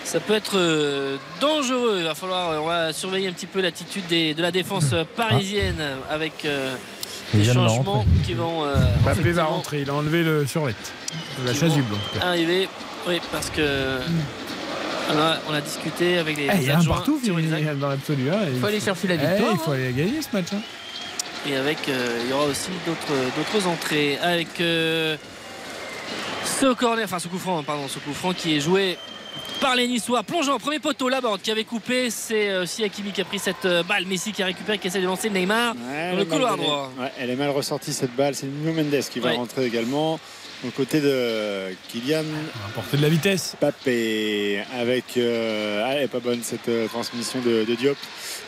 Ça 0.03 0.19
peut 0.19 0.33
être 0.33 0.57
euh, 0.57 1.17
dangereux. 1.41 1.95
Il 1.99 2.03
va 2.03 2.13
falloir, 2.15 2.51
euh, 2.51 2.59
on 2.59 2.65
va 2.67 2.93
surveiller 2.93 3.27
un 3.29 3.31
petit 3.31 3.45
peu 3.47 3.61
l'attitude 3.61 4.05
des- 4.07 4.33
de 4.33 4.41
la 4.41 4.51
défense 4.51 4.91
euh, 4.93 5.03
parisienne 5.15 5.81
avec 6.09 6.45
euh, 6.45 6.75
Il 7.33 7.41
des 7.41 7.47
de 7.47 7.53
changements 7.53 8.05
qui 8.25 8.33
vont 8.33 8.63
euh, 8.65 8.75
Mbappé 9.03 9.31
va 9.31 9.45
rentrer, 9.45 9.81
il 9.81 9.89
a 9.89 9.93
enlevé 9.95 10.23
le 10.23 10.45
survêt. 10.45 10.75
La 11.45 11.53
chasuble, 11.53 11.83
vont 11.89 11.95
en 11.95 12.13
tout 12.13 12.19
cas. 12.19 12.25
arriver. 12.27 12.67
Oui, 13.07 13.19
parce 13.31 13.49
que 13.49 13.99
on 15.13 15.17
a, 15.19 15.37
on 15.49 15.53
a 15.53 15.61
discuté 15.61 16.17
avec 16.17 16.37
les, 16.37 16.43
Eh, 16.51 16.57
Il 16.57 16.63
y 16.63 16.69
a 16.69 16.75
un 16.75 16.79
adjoints 16.79 16.95
partout 16.95 17.19
sur 17.23 17.37
les 17.37 17.43
il- 17.45 17.79
dans 17.79 17.89
l'absolu. 17.89 18.29
hein, 18.29 18.39
Il 18.53 18.59
faut 18.59 18.67
aller 18.67 18.79
chercher 18.79 19.07
la 19.07 19.15
Eh, 19.15 19.17
victoire. 19.17 19.51
il 19.53 19.57
faut 19.59 19.71
aller 19.71 19.91
gagner 19.93 20.21
ce 20.21 20.35
match. 20.35 20.47
hein. 20.53 20.61
Et 21.49 21.55
avec, 21.57 21.77
euh, 21.89 22.19
il 22.23 22.29
y 22.29 22.33
aura 22.33 22.45
aussi 22.45 22.69
d'autres, 22.85 23.13
d'autres 23.35 23.67
entrées. 23.67 24.17
Avec 24.21 24.61
euh, 24.61 25.17
ce 26.45 26.73
corner, 26.73 27.03
enfin 27.05 27.19
ce 27.19 27.27
coup 27.27 27.39
franc, 27.39 27.63
pardon, 27.63 27.87
ce 27.87 27.99
coup 27.99 28.13
franc 28.13 28.33
qui 28.33 28.55
est 28.55 28.59
joué 28.61 28.97
par 29.61 29.75
les 29.75 29.87
Niçois. 29.87 30.23
Plongeant, 30.23 30.59
premier 30.59 30.79
poteau, 30.79 31.09
la 31.09 31.21
bande 31.21 31.41
qui 31.41 31.51
avait 31.51 31.63
coupé. 31.63 32.09
C'est 32.09 32.49
euh, 32.49 32.63
aussi 32.63 32.83
Hakimi 32.83 33.11
qui 33.11 33.21
a 33.21 33.25
pris 33.25 33.39
cette 33.39 33.65
euh, 33.65 33.83
balle. 33.83 34.05
Messi 34.05 34.31
qui 34.31 34.43
a 34.43 34.45
récupéré, 34.47 34.77
qui 34.77 34.87
essaie 34.87 35.01
de 35.01 35.05
lancer 35.05 35.29
Neymar 35.29 35.75
Ouais, 35.75 36.11
dans 36.11 36.17
le 36.17 36.25
couloir 36.25 36.57
droit. 36.57 36.91
Ouais, 36.99 37.11
elle 37.19 37.29
est 37.29 37.35
mal 37.35 37.49
ressortie 37.49 37.93
cette 37.93 38.15
balle. 38.15 38.35
C'est 38.35 38.47
Nuno 38.47 38.73
Mendes 38.73 39.03
qui 39.11 39.19
va 39.19 39.29
Ouais. 39.29 39.35
rentrer 39.35 39.65
également. 39.65 40.19
Au 40.65 40.69
côté 40.69 41.01
de 41.01 41.75
Kylian 41.89 42.23
Porter 42.73 42.95
de 42.95 43.01
la 43.01 43.09
vitesse. 43.09 43.57
Mbappé 43.59 44.63
avec. 44.79 45.17
euh, 45.17 45.83
ah, 45.85 45.95
elle 45.95 46.03
est 46.03 46.07
pas 46.07 46.21
bonne 46.21 46.39
cette 46.41 46.69
euh, 46.69 46.87
transmission 46.87 47.41
de, 47.41 47.65
de 47.65 47.75
Diop. 47.75 47.97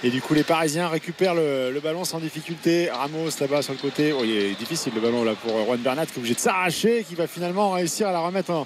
Et 0.02 0.10
du 0.10 0.22
coup, 0.22 0.34
les 0.34 0.44
Parisiens 0.44 0.88
récupèrent 0.88 1.36
le, 1.36 1.72
le 1.74 1.80
ballon 1.82 2.06
sans 2.06 2.20
difficulté. 2.20 2.90
Ramos 2.90 3.30
là-bas 3.42 3.62
sur 3.62 3.74
le 3.74 3.80
côté. 3.80 4.14
Oh, 4.14 4.22
il 4.24 4.32
est 4.32 4.56
difficile 4.58 4.94
le 4.96 5.02
ballon 5.02 5.26
là 5.26 5.34
pour 5.36 5.52
Juan 5.66 5.78
Bernat 5.80 6.06
qui 6.06 6.14
est 6.14 6.18
obligé 6.20 6.36
de 6.36 6.40
s'arracher, 6.40 7.06
qui 7.08 7.16
va 7.16 7.28
finalement 7.28 7.72
réussir 7.72 8.08
à 8.08 8.14
la 8.14 8.20
remettre 8.20 8.52
en, 8.52 8.66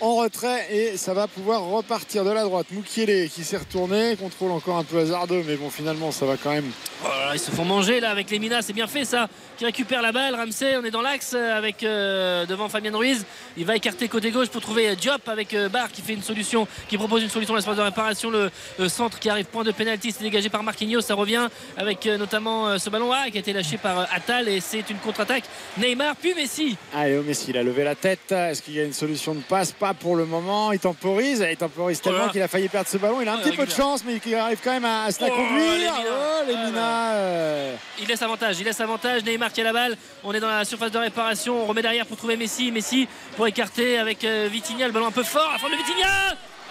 en 0.00 0.16
retrait 0.16 0.66
et 0.70 0.96
ça 0.96 1.14
va 1.14 1.26
pouvoir 1.26 1.62
repartir 1.62 2.24
de 2.24 2.30
la 2.30 2.44
droite. 2.44 2.66
Moukielé 2.70 3.28
qui 3.28 3.44
s'est 3.44 3.56
retourné, 3.56 4.16
contrôle 4.16 4.52
encore 4.52 4.78
un 4.78 4.84
peu 4.84 4.98
hasardeux, 4.98 5.44
mais 5.46 5.56
bon, 5.56 5.70
finalement, 5.70 6.10
ça 6.12 6.26
va 6.26 6.36
quand 6.36 6.52
même. 6.52 6.70
Oh 7.04 7.08
là 7.08 7.32
ils 7.34 7.38
se 7.38 7.50
font 7.50 7.64
manger 7.64 8.00
là 8.00 8.10
avec 8.10 8.30
les 8.30 8.38
Minas, 8.38 8.62
c'est 8.62 8.72
bien 8.72 8.86
fait 8.86 9.04
ça. 9.04 9.28
Qui 9.56 9.64
récupère 9.64 10.02
la 10.02 10.12
balle, 10.12 10.34
Ramsey, 10.34 10.76
on 10.76 10.84
est 10.84 10.90
dans 10.90 11.02
l'axe 11.02 11.32
euh, 11.34 11.56
avec 11.56 11.82
euh, 11.82 12.46
devant 12.46 12.68
Fabien 12.68 12.96
Ruiz. 12.96 13.24
Il 13.56 13.64
va 13.66 13.74
écarter 13.76 14.08
côté 14.08 14.30
gauche 14.30 14.48
pour 14.48 14.60
trouver 14.60 14.88
euh, 14.88 14.94
Diop 14.94 15.28
avec 15.28 15.52
euh, 15.54 15.68
Barr 15.68 15.90
qui 15.90 16.00
fait 16.00 16.12
une 16.12 16.22
solution, 16.22 16.66
qui 16.88 16.96
propose 16.96 17.22
une 17.22 17.28
solution 17.28 17.54
dans 17.54 17.56
l'espace 17.56 17.76
de 17.76 17.82
réparation. 17.82 18.30
Le, 18.30 18.50
le 18.78 18.88
centre 18.88 19.18
qui 19.18 19.28
arrive, 19.28 19.46
point 19.46 19.64
de 19.64 19.72
pénalty, 19.72 20.12
c'est 20.12 20.22
dégagé 20.22 20.48
par 20.48 20.62
Marquinhos. 20.62 21.00
Ça 21.00 21.14
revient 21.14 21.48
avec 21.76 22.06
euh, 22.06 22.18
notamment 22.18 22.68
euh, 22.68 22.78
ce 22.78 22.88
ballon 22.88 23.12
A 23.12 23.30
qui 23.30 23.36
a 23.36 23.40
été 23.40 23.52
lâché 23.52 23.78
par 23.78 23.98
euh, 23.98 24.04
Attal 24.12 24.48
et 24.48 24.60
c'est 24.60 24.88
une 24.90 24.98
contre-attaque. 24.98 25.44
Neymar 25.76 26.14
puis 26.16 26.34
Messi. 26.34 26.76
Allez, 26.94 27.16
au 27.16 27.22
Messi, 27.22 27.46
il 27.50 27.56
a 27.58 27.62
levé 27.64 27.82
la 27.82 27.96
tête. 27.96 28.30
Est-ce 28.30 28.62
qu'il 28.62 28.74
y 28.74 28.80
a 28.80 28.84
une 28.84 28.92
solution 28.92 29.34
de 29.34 29.40
passe? 29.40 29.72
Pas 29.72 29.87
pas 29.88 29.94
pour 29.94 30.16
le 30.16 30.24
moment. 30.26 30.72
Il 30.72 30.78
temporise. 30.78 31.44
Il 31.50 31.56
temporise 31.56 32.00
tellement 32.00 32.18
Voilà. 32.18 32.32
qu'il 32.32 32.42
a 32.42 32.48
failli 32.48 32.68
perdre 32.68 32.88
ce 32.88 32.96
ballon. 32.98 33.20
Il 33.22 33.28
a 33.28 33.34
un 33.34 33.38
petit 33.38 33.56
peu 33.56 33.64
de 33.66 33.70
chance, 33.70 34.02
mais 34.04 34.20
il 34.24 34.34
arrive 34.34 34.58
quand 34.62 34.72
même 34.72 34.84
à, 34.84 35.04
à 35.04 35.12
se 35.12 35.20
la 35.20 35.28
Oh, 35.30 35.36
conduire. 35.36 35.92
Oh, 35.98 36.44
les 36.46 36.56
Mina. 36.56 37.12
euh, 37.12 37.74
Il 38.00 38.06
laisse 38.06 38.22
avantage, 38.22 38.58
il 38.60 38.64
laisse 38.64 38.80
avantage. 38.80 39.24
Neymar 39.24 39.52
qui 39.52 39.60
a 39.60 39.64
la 39.64 39.72
balle. 39.72 39.96
On 40.24 40.32
est 40.32 40.40
dans 40.40 40.48
la 40.48 40.64
surface 40.64 40.90
de 40.90 40.98
réparation. 40.98 41.62
On 41.62 41.66
remet 41.66 41.82
derrière 41.82 42.06
pour 42.06 42.16
trouver 42.16 42.36
Messi. 42.36 42.70
Messi 42.72 43.08
pour 43.36 43.46
écarter 43.46 43.98
avec 43.98 44.24
euh, 44.24 44.48
Vitinha. 44.50 44.86
Le 44.86 44.92
ballon 44.92 45.06
un 45.06 45.10
peu 45.12 45.22
fort. 45.24 45.48
La 45.52 45.58
forme 45.58 45.72
de 45.72 45.78
Vitinha. 45.78 46.08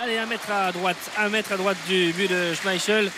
Allez, 0.03 0.17
un 0.19 0.25
mètre 0.27 0.51
à 0.51 0.71
droite. 0.71 0.97
Un 1.17 1.29
mètre 1.29 1.51
à 1.53 1.57
droite 1.57 1.77
du 1.87 2.13
but 2.13 2.29
de 2.29 2.53
Schmeichel. 2.53 3.09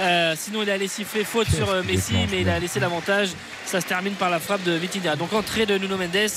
Euh, 0.00 0.34
sinon, 0.38 0.62
il 0.62 0.70
a 0.70 0.74
allé 0.74 0.86
siffler 0.86 1.24
faute 1.24 1.48
sur 1.48 1.82
Messi, 1.84 2.14
mais 2.30 2.42
il 2.42 2.48
a 2.48 2.60
laissé 2.60 2.78
l'avantage. 2.78 3.30
Ça 3.64 3.80
se 3.80 3.86
termine 3.86 4.14
par 4.14 4.30
la 4.30 4.38
frappe 4.38 4.62
de 4.62 4.72
Vitinha. 4.72 5.16
Donc, 5.16 5.32
entrée 5.32 5.66
de 5.66 5.76
Nuno 5.76 5.96
Mendes 5.96 6.30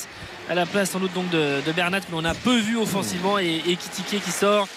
à 0.49 0.55
la 0.55 0.65
place 0.65 0.91
sans 0.91 0.99
doute 0.99 1.13
donc 1.13 1.29
de, 1.29 1.71
Bernat, 1.75 2.01
que 2.01 2.11
l'on 2.11 2.25
a 2.25 2.33
peu 2.33 2.57
vu 2.57 2.77
offensivement, 2.77 3.39
et, 3.39 3.61
et 3.67 3.75
Kitike 3.75 4.23
qui 4.23 4.31
sort 4.31 4.67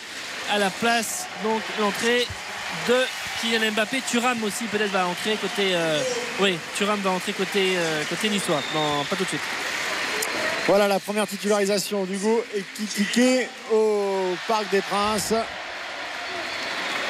à 0.52 0.58
la 0.58 0.70
place. 0.70 1.26
Donc, 1.42 1.60
l'entrée 1.80 2.26
de 2.88 2.94
Kylian 3.40 3.72
Mbappé. 3.72 4.02
Thuram 4.08 4.42
aussi 4.44 4.64
peut-être 4.64 4.90
va 4.90 5.06
entrer 5.06 5.36
côté. 5.36 5.74
euh, 5.74 6.00
oui, 6.40 6.56
Thuram 6.76 7.00
va 7.00 7.10
entrer 7.10 7.32
côté, 7.32 7.74
euh, 7.76 8.02
côté 8.08 8.28
niçois. 8.28 8.60
Non, 8.74 9.04
pas 9.08 9.16
tout 9.16 9.24
de 9.24 9.28
suite. 9.28 9.40
Voilà 10.66 10.88
la 10.88 10.98
première 10.98 11.26
titularisation 11.26 12.04
d'Hugo 12.04 12.42
Ekitike 12.54 13.48
au 13.72 14.34
Parc 14.48 14.70
des 14.70 14.80
Princes. 14.80 15.34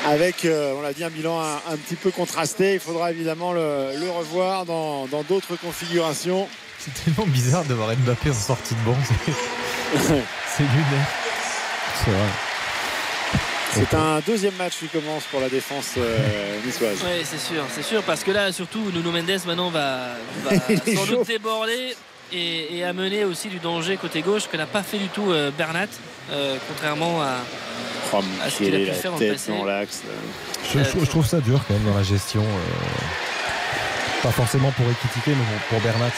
Avec, 0.06 0.44
euh, 0.44 0.74
on 0.76 0.82
l'a 0.82 0.92
dit, 0.92 1.02
un 1.04 1.08
bilan 1.08 1.40
un, 1.40 1.76
petit 1.76 1.94
peu 1.94 2.10
contrasté. 2.10 2.74
Il 2.74 2.80
faudra 2.80 3.10
évidemment 3.10 3.52
le, 3.52 4.10
revoir 4.10 4.66
dans 4.66 5.06
d'autres 5.28 5.56
configurations. 5.56 6.48
C'est 6.84 7.04
tellement 7.04 7.26
bizarre 7.30 7.64
de 7.64 7.74
voir 7.74 7.90
Mbappé 7.96 8.30
en 8.30 8.34
sortie 8.34 8.74
de 8.74 8.80
banc. 8.80 8.96
C'est 9.96 10.62
lunaire. 10.62 11.08
C'est 12.04 12.10
vrai. 12.10 12.28
C'est 13.72 13.94
un 13.94 14.20
deuxième 14.24 14.54
match 14.56 14.74
qui 14.78 14.86
commence 14.88 15.24
pour 15.24 15.40
la 15.40 15.48
défense 15.48 15.94
euh, 15.98 16.18
niçoise. 16.64 16.98
Oui, 17.04 17.24
c'est 17.24 17.40
sûr, 17.40 17.64
c'est 17.74 17.82
sûr, 17.82 18.02
parce 18.04 18.22
que 18.22 18.30
là, 18.30 18.52
surtout, 18.52 18.90
Nuno 18.94 19.10
Mendes 19.10 19.40
maintenant 19.46 19.68
va, 19.70 20.10
va 20.44 20.50
sans 20.94 21.06
chaud. 21.06 21.16
doute 21.16 21.26
déborder 21.26 21.96
et, 22.32 22.76
et 22.78 22.84
amener 22.84 23.24
aussi 23.24 23.48
du 23.48 23.58
danger 23.58 23.96
côté 23.96 24.22
gauche 24.22 24.44
que 24.50 24.56
n'a 24.56 24.66
pas 24.66 24.84
fait 24.84 24.98
du 24.98 25.08
tout 25.08 25.28
euh, 25.32 25.50
Bernat, 25.56 25.86
euh, 26.30 26.56
contrairement 26.68 27.20
à, 27.22 27.38
Oh, 28.12 28.20
à 28.44 28.48
ce 28.50 28.58
qu'il 28.58 28.74
a 28.76 28.78
pu 28.78 28.92
faire 28.92 29.10
dans 29.10 29.16
le 29.18 29.24
tête 29.24 29.32
passé. 29.32 29.50
dans 29.50 29.64
l'axe. 29.64 30.02
Je, 30.72 30.78
je- 30.78 31.00
je 31.04 31.10
trouve 31.10 31.26
ça 31.26 31.40
dur 31.40 31.60
quand 31.66 31.74
même 31.74 31.82
dans 31.84 31.96
la 31.96 32.04
gestion. 32.04 32.44
Pas 34.24 34.30
forcément 34.30 34.70
pour 34.72 34.86
Ekitike, 34.86 35.26
mais 35.36 35.58
pour, 35.68 35.80
Bernat. 35.80 36.10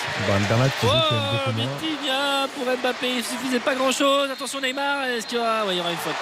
Bernat 0.49 0.69
qui 0.81 0.87
joue 0.87 0.93
quand 0.93 1.17
même 1.17 1.25
Oh, 1.27 1.37
beaucoup 1.45 1.57
moins. 1.59 1.79
Vitinha 1.81 2.47
pour 2.55 2.65
Mbappé, 2.65 3.09
il 3.17 3.25
suffisait 3.25 3.59
pas 3.59 3.75
grand 3.75 3.91
chose. 3.91 4.31
Attention 4.31 4.61
Neymar, 4.61 5.07
est-ce 5.07 5.27
qu'il 5.27 5.39
y 5.39 5.41
aura, 5.41 5.67
ouais, 5.67 5.75
il 5.75 5.79
y 5.79 5.81
aura 5.81 5.91
une 5.91 5.97
faute. 5.97 6.15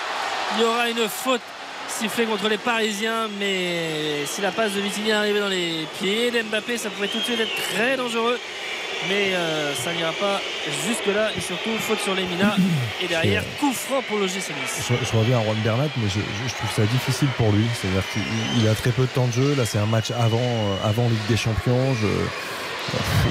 Il 0.56 0.62
y 0.62 0.64
aura 0.64 0.88
une 0.88 1.08
faute 1.08 1.42
sifflée 1.88 2.24
contre 2.24 2.48
les 2.48 2.56
Parisiens, 2.56 3.28
mais 3.38 4.24
si 4.24 4.40
la 4.40 4.50
passe 4.50 4.72
de 4.72 4.80
Vitinha 4.80 5.18
arrivait 5.18 5.40
dans 5.40 5.48
les 5.48 5.86
pieds 5.98 6.30
d'Mbappé, 6.30 6.78
ça 6.78 6.88
pourrait 6.88 7.08
tout 7.08 7.18
de 7.18 7.22
suite 7.24 7.40
être 7.40 7.74
très 7.74 7.98
dangereux. 7.98 8.40
Mais 9.08 9.34
euh, 9.34 9.74
ça 9.74 9.92
n'ira 9.92 10.12
pas 10.12 10.40
jusque-là 10.86 11.30
et 11.36 11.40
surtout 11.40 11.70
faute 11.78 12.00
sur 12.00 12.14
les 12.14 12.24
Mina 12.24 12.56
et 13.02 13.06
derrière 13.06 13.42
coup 13.60 13.72
franc 13.72 14.00
pour 14.08 14.18
le 14.18 14.26
GC 14.26 14.52
Nice. 14.54 14.86
Je, 14.88 14.94
je 15.04 15.16
reviens 15.16 15.38
à 15.40 15.42
Juan 15.42 15.56
Bernat, 15.62 15.88
mais 15.98 16.08
je, 16.08 16.20
je- 16.20 16.48
je 16.48 16.54
trouve 16.54 16.70
ça 16.74 16.82
difficile 16.86 17.28
pour 17.36 17.52
lui. 17.52 17.66
C'est-à-dire 17.80 18.02
qu'il 18.12 18.22
il 18.62 18.68
a 18.68 18.74
très 18.74 18.90
peu 18.90 19.02
de 19.02 19.08
temps 19.08 19.26
de 19.26 19.32
jeu. 19.32 19.54
Là, 19.56 19.66
c'est 19.66 19.78
un 19.78 19.86
match 19.86 20.10
avant, 20.10 20.38
euh, 20.40 20.88
avant 20.88 21.08
Ligue 21.08 21.26
des 21.28 21.36
Champions. 21.36 21.94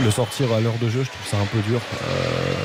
Le 0.04 0.10
sortir 0.12 0.52
à 0.52 0.60
l'heure 0.60 0.78
de 0.82 0.90
jeu, 0.90 1.04
je 1.04 1.10
trouve 1.10 1.28
ça 1.30 1.38
un 1.38 1.46
peu 1.46 1.60
dur. 1.60 1.80
Euh, 1.80 2.08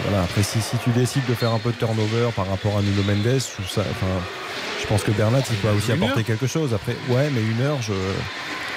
voilà. 0.08 0.24
Après, 0.24 0.42
si, 0.42 0.60
si 0.60 0.76
tu 0.78 0.90
décides 0.90 1.26
de 1.26 1.34
faire 1.34 1.52
un 1.52 1.58
peu 1.58 1.70
de 1.70 1.76
turnover 1.76 2.30
par 2.34 2.48
rapport 2.48 2.78
à 2.78 2.82
Nuno 2.82 3.02
Mendes, 3.02 3.38
je 3.40 3.52
trouve 3.54 3.68
ça. 3.68 3.82
Enfin, 3.90 4.06
je 4.80 4.86
pense 4.86 5.02
que 5.02 5.10
Bernat, 5.10 5.40
il 5.50 5.56
peut 5.56 5.68
aussi 5.68 5.92
apporter 5.92 6.24
quelque 6.24 6.46
chose. 6.46 6.72
Après, 6.72 6.96
ouais, 7.10 7.28
mais 7.30 7.42
une 7.42 7.60
heure, 7.60 7.78
je. 7.82 7.92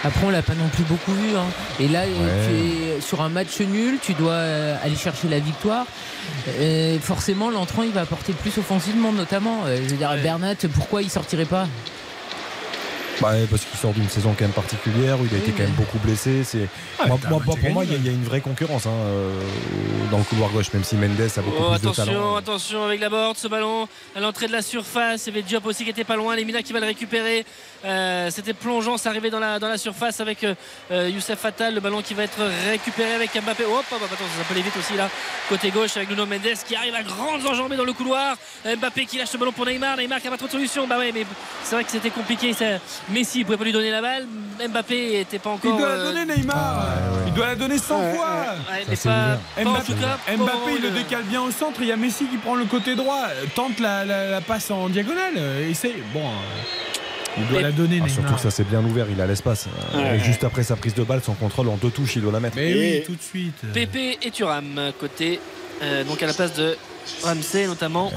Après, 0.04 0.26
on 0.26 0.30
l'a 0.32 0.42
pas 0.42 0.56
non 0.56 0.68
plus 0.74 0.84
beaucoup 0.84 1.14
vu. 1.14 1.36
hein. 1.36 1.46
Et 1.80 1.88
là, 1.88 2.02
Ouais. 2.02 2.08
tu 2.48 2.98
es 2.98 3.02
sur 3.02 3.22
un 3.22 3.30
match 3.30 3.60
nul, 3.62 4.00
tu 4.02 4.14
dois 4.14 4.32
euh, 4.34 4.76
aller 4.84 4.96
chercher 4.96 5.28
la 5.30 5.40
victoire. 5.40 5.86
Euh, 6.60 6.98
forcément, 7.00 7.50
l'entrant, 7.52 7.84
il 7.84 7.92
va 7.92 8.02
apporter 8.02 8.34
plus 8.34 8.58
offensivement, 8.58 9.12
notamment. 9.12 9.60
Euh, 9.66 9.78
je 9.84 9.90
veux 9.90 9.98
dire, 9.98 10.12
Bernat, 10.24 10.56
pourquoi 10.74 11.04
il 11.04 11.10
sortirait 11.10 11.46
pas? 11.46 11.68
Ouais, 13.22 13.46
parce 13.50 13.64
qu'il 13.66 13.80
sort 13.80 13.94
d'une 13.94 14.10
saison 14.10 14.34
quand 14.38 14.46
même 14.46 14.52
particulière 14.52 15.20
où 15.20 15.26
il 15.26 15.34
a 15.34 15.38
été 15.38 15.52
quand 15.52 15.64
même 15.64 15.72
beaucoup 15.72 16.00
blessé. 16.00 16.44
C'est 16.44 16.68
Ah, 17.00 17.08
moi, 17.08 17.20
moi, 17.30 17.40
pour 17.46 17.58
moi, 17.72 17.86
il 17.86 17.92
y, 17.92 17.96
a- 17.96 18.12
y 18.12 18.14
une 18.14 18.24
vraie 18.24 18.42
concurrence 18.42 18.86
hein, 18.88 18.92
euh, 18.92 19.40
dans 20.10 20.18
le 20.18 20.24
couloir 20.24 20.50
gauche, 20.50 20.72
même 20.74 20.84
si 20.84 20.96
Mendes 20.96 21.20
a 21.22 21.42
beaucoup 21.42 21.58
Oh, 21.60 21.70
plus 21.72 21.82
de 21.82 21.88
attention, 21.90 22.06
talent. 22.06 22.36
attention 22.36 22.84
avec 22.86 23.00
la 23.00 23.10
board, 23.10 23.38
ce 23.38 23.48
ballon 23.48 23.88
à 24.16 24.20
l'entrée 24.20 24.48
de 24.48 24.52
la 24.52 24.62
surface. 24.62 25.28
Il 25.28 25.30
y 25.30 25.34
avait 25.38 25.44
Diop 25.44 25.66
aussi 25.66 25.84
qui 25.84 25.90
était 25.92 26.04
pas 26.04 26.16
loin. 26.16 26.36
Les 26.36 26.46
Mina 26.46 26.62
qui 26.64 26.74
va 26.74 26.80
le 26.80 26.88
récupérer. 26.88 27.46
Euh, 27.86 28.30
C'était 28.32 28.54
plongeant, 28.54 28.98
ça 28.98 29.10
arrivait 29.10 29.30
dans 29.30 29.40
la, 29.40 29.60
dans 29.60 29.68
la 29.68 29.78
surface 29.78 30.20
avec 30.20 30.44
euh, 30.44 31.10
Youssef 31.10 31.44
Attal. 31.46 31.74
Le 31.76 31.80
ballon 31.80 32.02
qui 32.02 32.14
va 32.14 32.24
être 32.24 32.40
récupéré 32.70 33.14
avec 33.14 33.32
Mbappé. 33.34 33.66
Hop, 33.66 33.72
hop, 33.74 33.86
hop, 33.92 34.04
attention, 34.04 34.26
ça 34.38 34.44
peut 34.48 34.54
aller 34.54 34.64
vite 34.64 34.78
aussi 34.78 34.96
là. 34.96 35.10
Côté 35.50 35.70
gauche 35.72 35.96
avec 35.98 36.10
Nuno 36.10 36.26
Mendes 36.26 36.56
qui 36.68 36.76
arrive 36.76 36.96
à 36.96 37.04
grandes 37.04 37.46
enjambées 37.46 37.76
dans 37.78 37.86
le 37.86 37.94
couloir. 37.94 38.36
Mbappé 38.66 39.06
qui 39.06 39.18
lâche 39.18 39.34
le 39.34 39.40
ballon 39.40 39.52
pour 39.52 39.66
Neymar. 39.66 39.98
Neymar 39.98 40.20
qui 40.22 40.28
a 40.28 40.32
pas 40.32 40.38
trop 40.38 40.48
de 40.48 40.52
solution. 40.52 40.88
Bah 40.88 40.98
ouais, 40.98 41.12
mais 41.14 41.26
c'est 41.64 41.76
vrai 41.76 41.84
que 41.84 41.92
c'était 41.92 42.10
compliqué. 42.10 42.54
Ça- 42.54 42.80
Messi 43.12 43.40
ne 43.40 43.44
pouvait 43.46 43.58
pas 43.58 43.64
lui 43.64 43.72
donner 43.72 43.92
la 43.92 44.02
balle. 44.02 44.26
Mbappé 44.70 45.22
était 45.22 45.40
pas 45.40 45.52
Il 45.64 45.70
encore. 45.70 45.80
doit 45.80 45.90
la 45.90 45.96
euh, 45.96 46.14
donner 46.14 46.36
Neymar. 46.36 46.86
Il 47.28 47.34
doit 47.34 47.48
la 47.48 47.56
donner 47.56 47.78
100 47.78 48.00
Ouais, 48.00 48.14
fois. 48.16 48.28
ouais, 48.72 48.86
mais 48.90 48.96
pas- 48.96 49.38
pas 49.64 49.70
en 49.70 49.82
tout 49.82 49.94
cas, 49.94 50.18
pas 50.26 50.34
au 50.34 50.38
Mbappé, 50.38 50.58
moment 50.58 50.68
il 50.76 50.82
le 50.84 50.90
décale 50.92 51.24
bien 51.24 51.42
au 51.42 51.52
centre. 51.52 51.80
Il 51.82 51.88
y 51.88 51.92
a 51.92 51.98
Messi 51.98 52.26
qui 52.26 52.38
prend 52.38 52.56
le 52.56 52.66
côté 52.66 52.96
droit, 52.96 53.24
euh, 53.30 53.46
tente 53.56 53.80
la, 53.80 54.06
la- 54.06 54.30
la 54.30 54.42
passe 54.42 54.70
en 54.72 54.88
diagonale. 54.90 55.34
euh, 55.38 55.70
Essaye. 55.70 55.96
Bon, 56.14 56.22
il 57.38 57.48
doit 57.48 57.60
Et- 57.60 57.64
la 57.64 57.72
donner, 57.72 57.98
Ah, 58.02 58.06
Neymar. 58.06 58.10
surtout 58.10 58.34
que 58.36 58.42
ça 58.42 58.52
s'est 58.52 58.64
bien 58.66 58.82
ouvert, 58.84 59.08
il 59.10 59.20
a 59.20 59.26
l'espace. 59.26 59.68
Ouais. 59.96 60.20
Juste 60.20 60.44
après 60.44 60.64
sa 60.64 60.76
prise 60.76 60.94
de 60.94 61.04
balle, 61.04 61.22
son 61.24 61.34
contrôle 61.34 61.70
en 61.70 61.78
deux 61.78 61.90
touches, 61.92 62.18
il 62.18 62.22
doit 62.22 62.32
la 62.32 62.40
mettre. 62.40 62.58
Mais 62.58 62.74
oui, 62.74 63.04
tout 63.06 63.16
de 63.16 63.22
suite. 63.22 63.56
Pépé 63.74 64.20
et 64.22 64.30
Thuram 64.32 64.92
côté 65.00 65.40
euh, 65.82 66.04
donc 66.04 66.22
à 66.22 66.28
la 66.28 66.34
place 66.34 66.54
de 66.54 66.78
Ramsey 67.24 67.66
notamment 67.66 68.12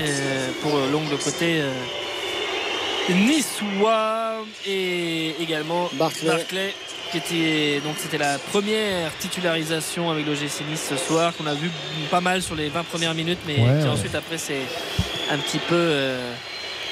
euh, 0.00 0.48
pour 0.62 0.72
l'ongle 0.90 1.16
côté 1.22 1.60
euh, 1.60 1.70
niçois 3.10 4.44
et 4.66 5.34
également 5.40 5.88
Barclay. 5.94 6.74
qui 7.10 7.18
était 7.18 7.80
donc 7.84 7.96
c'était 7.98 8.18
la 8.18 8.38
première 8.38 9.16
titularisation 9.18 10.10
avec 10.10 10.26
le 10.26 10.34
GC 10.34 10.64
Nice 10.70 10.86
ce 10.90 10.96
soir 10.96 11.32
qu'on 11.36 11.46
a 11.46 11.54
vu 11.54 11.70
pas 12.10 12.20
mal 12.20 12.42
sur 12.42 12.54
les 12.54 12.68
20 12.68 12.82
premières 12.84 13.14
minutes 13.14 13.38
mais 13.46 13.54
Ouais, 13.56 13.78
qui 13.80 13.84
ouais. 13.86 13.88
ensuite 13.88 14.14
après 14.14 14.38
c'est 14.38 14.62
un 15.30 15.38
petit 15.38 15.58
peu 15.58 15.74
euh, 15.74 16.32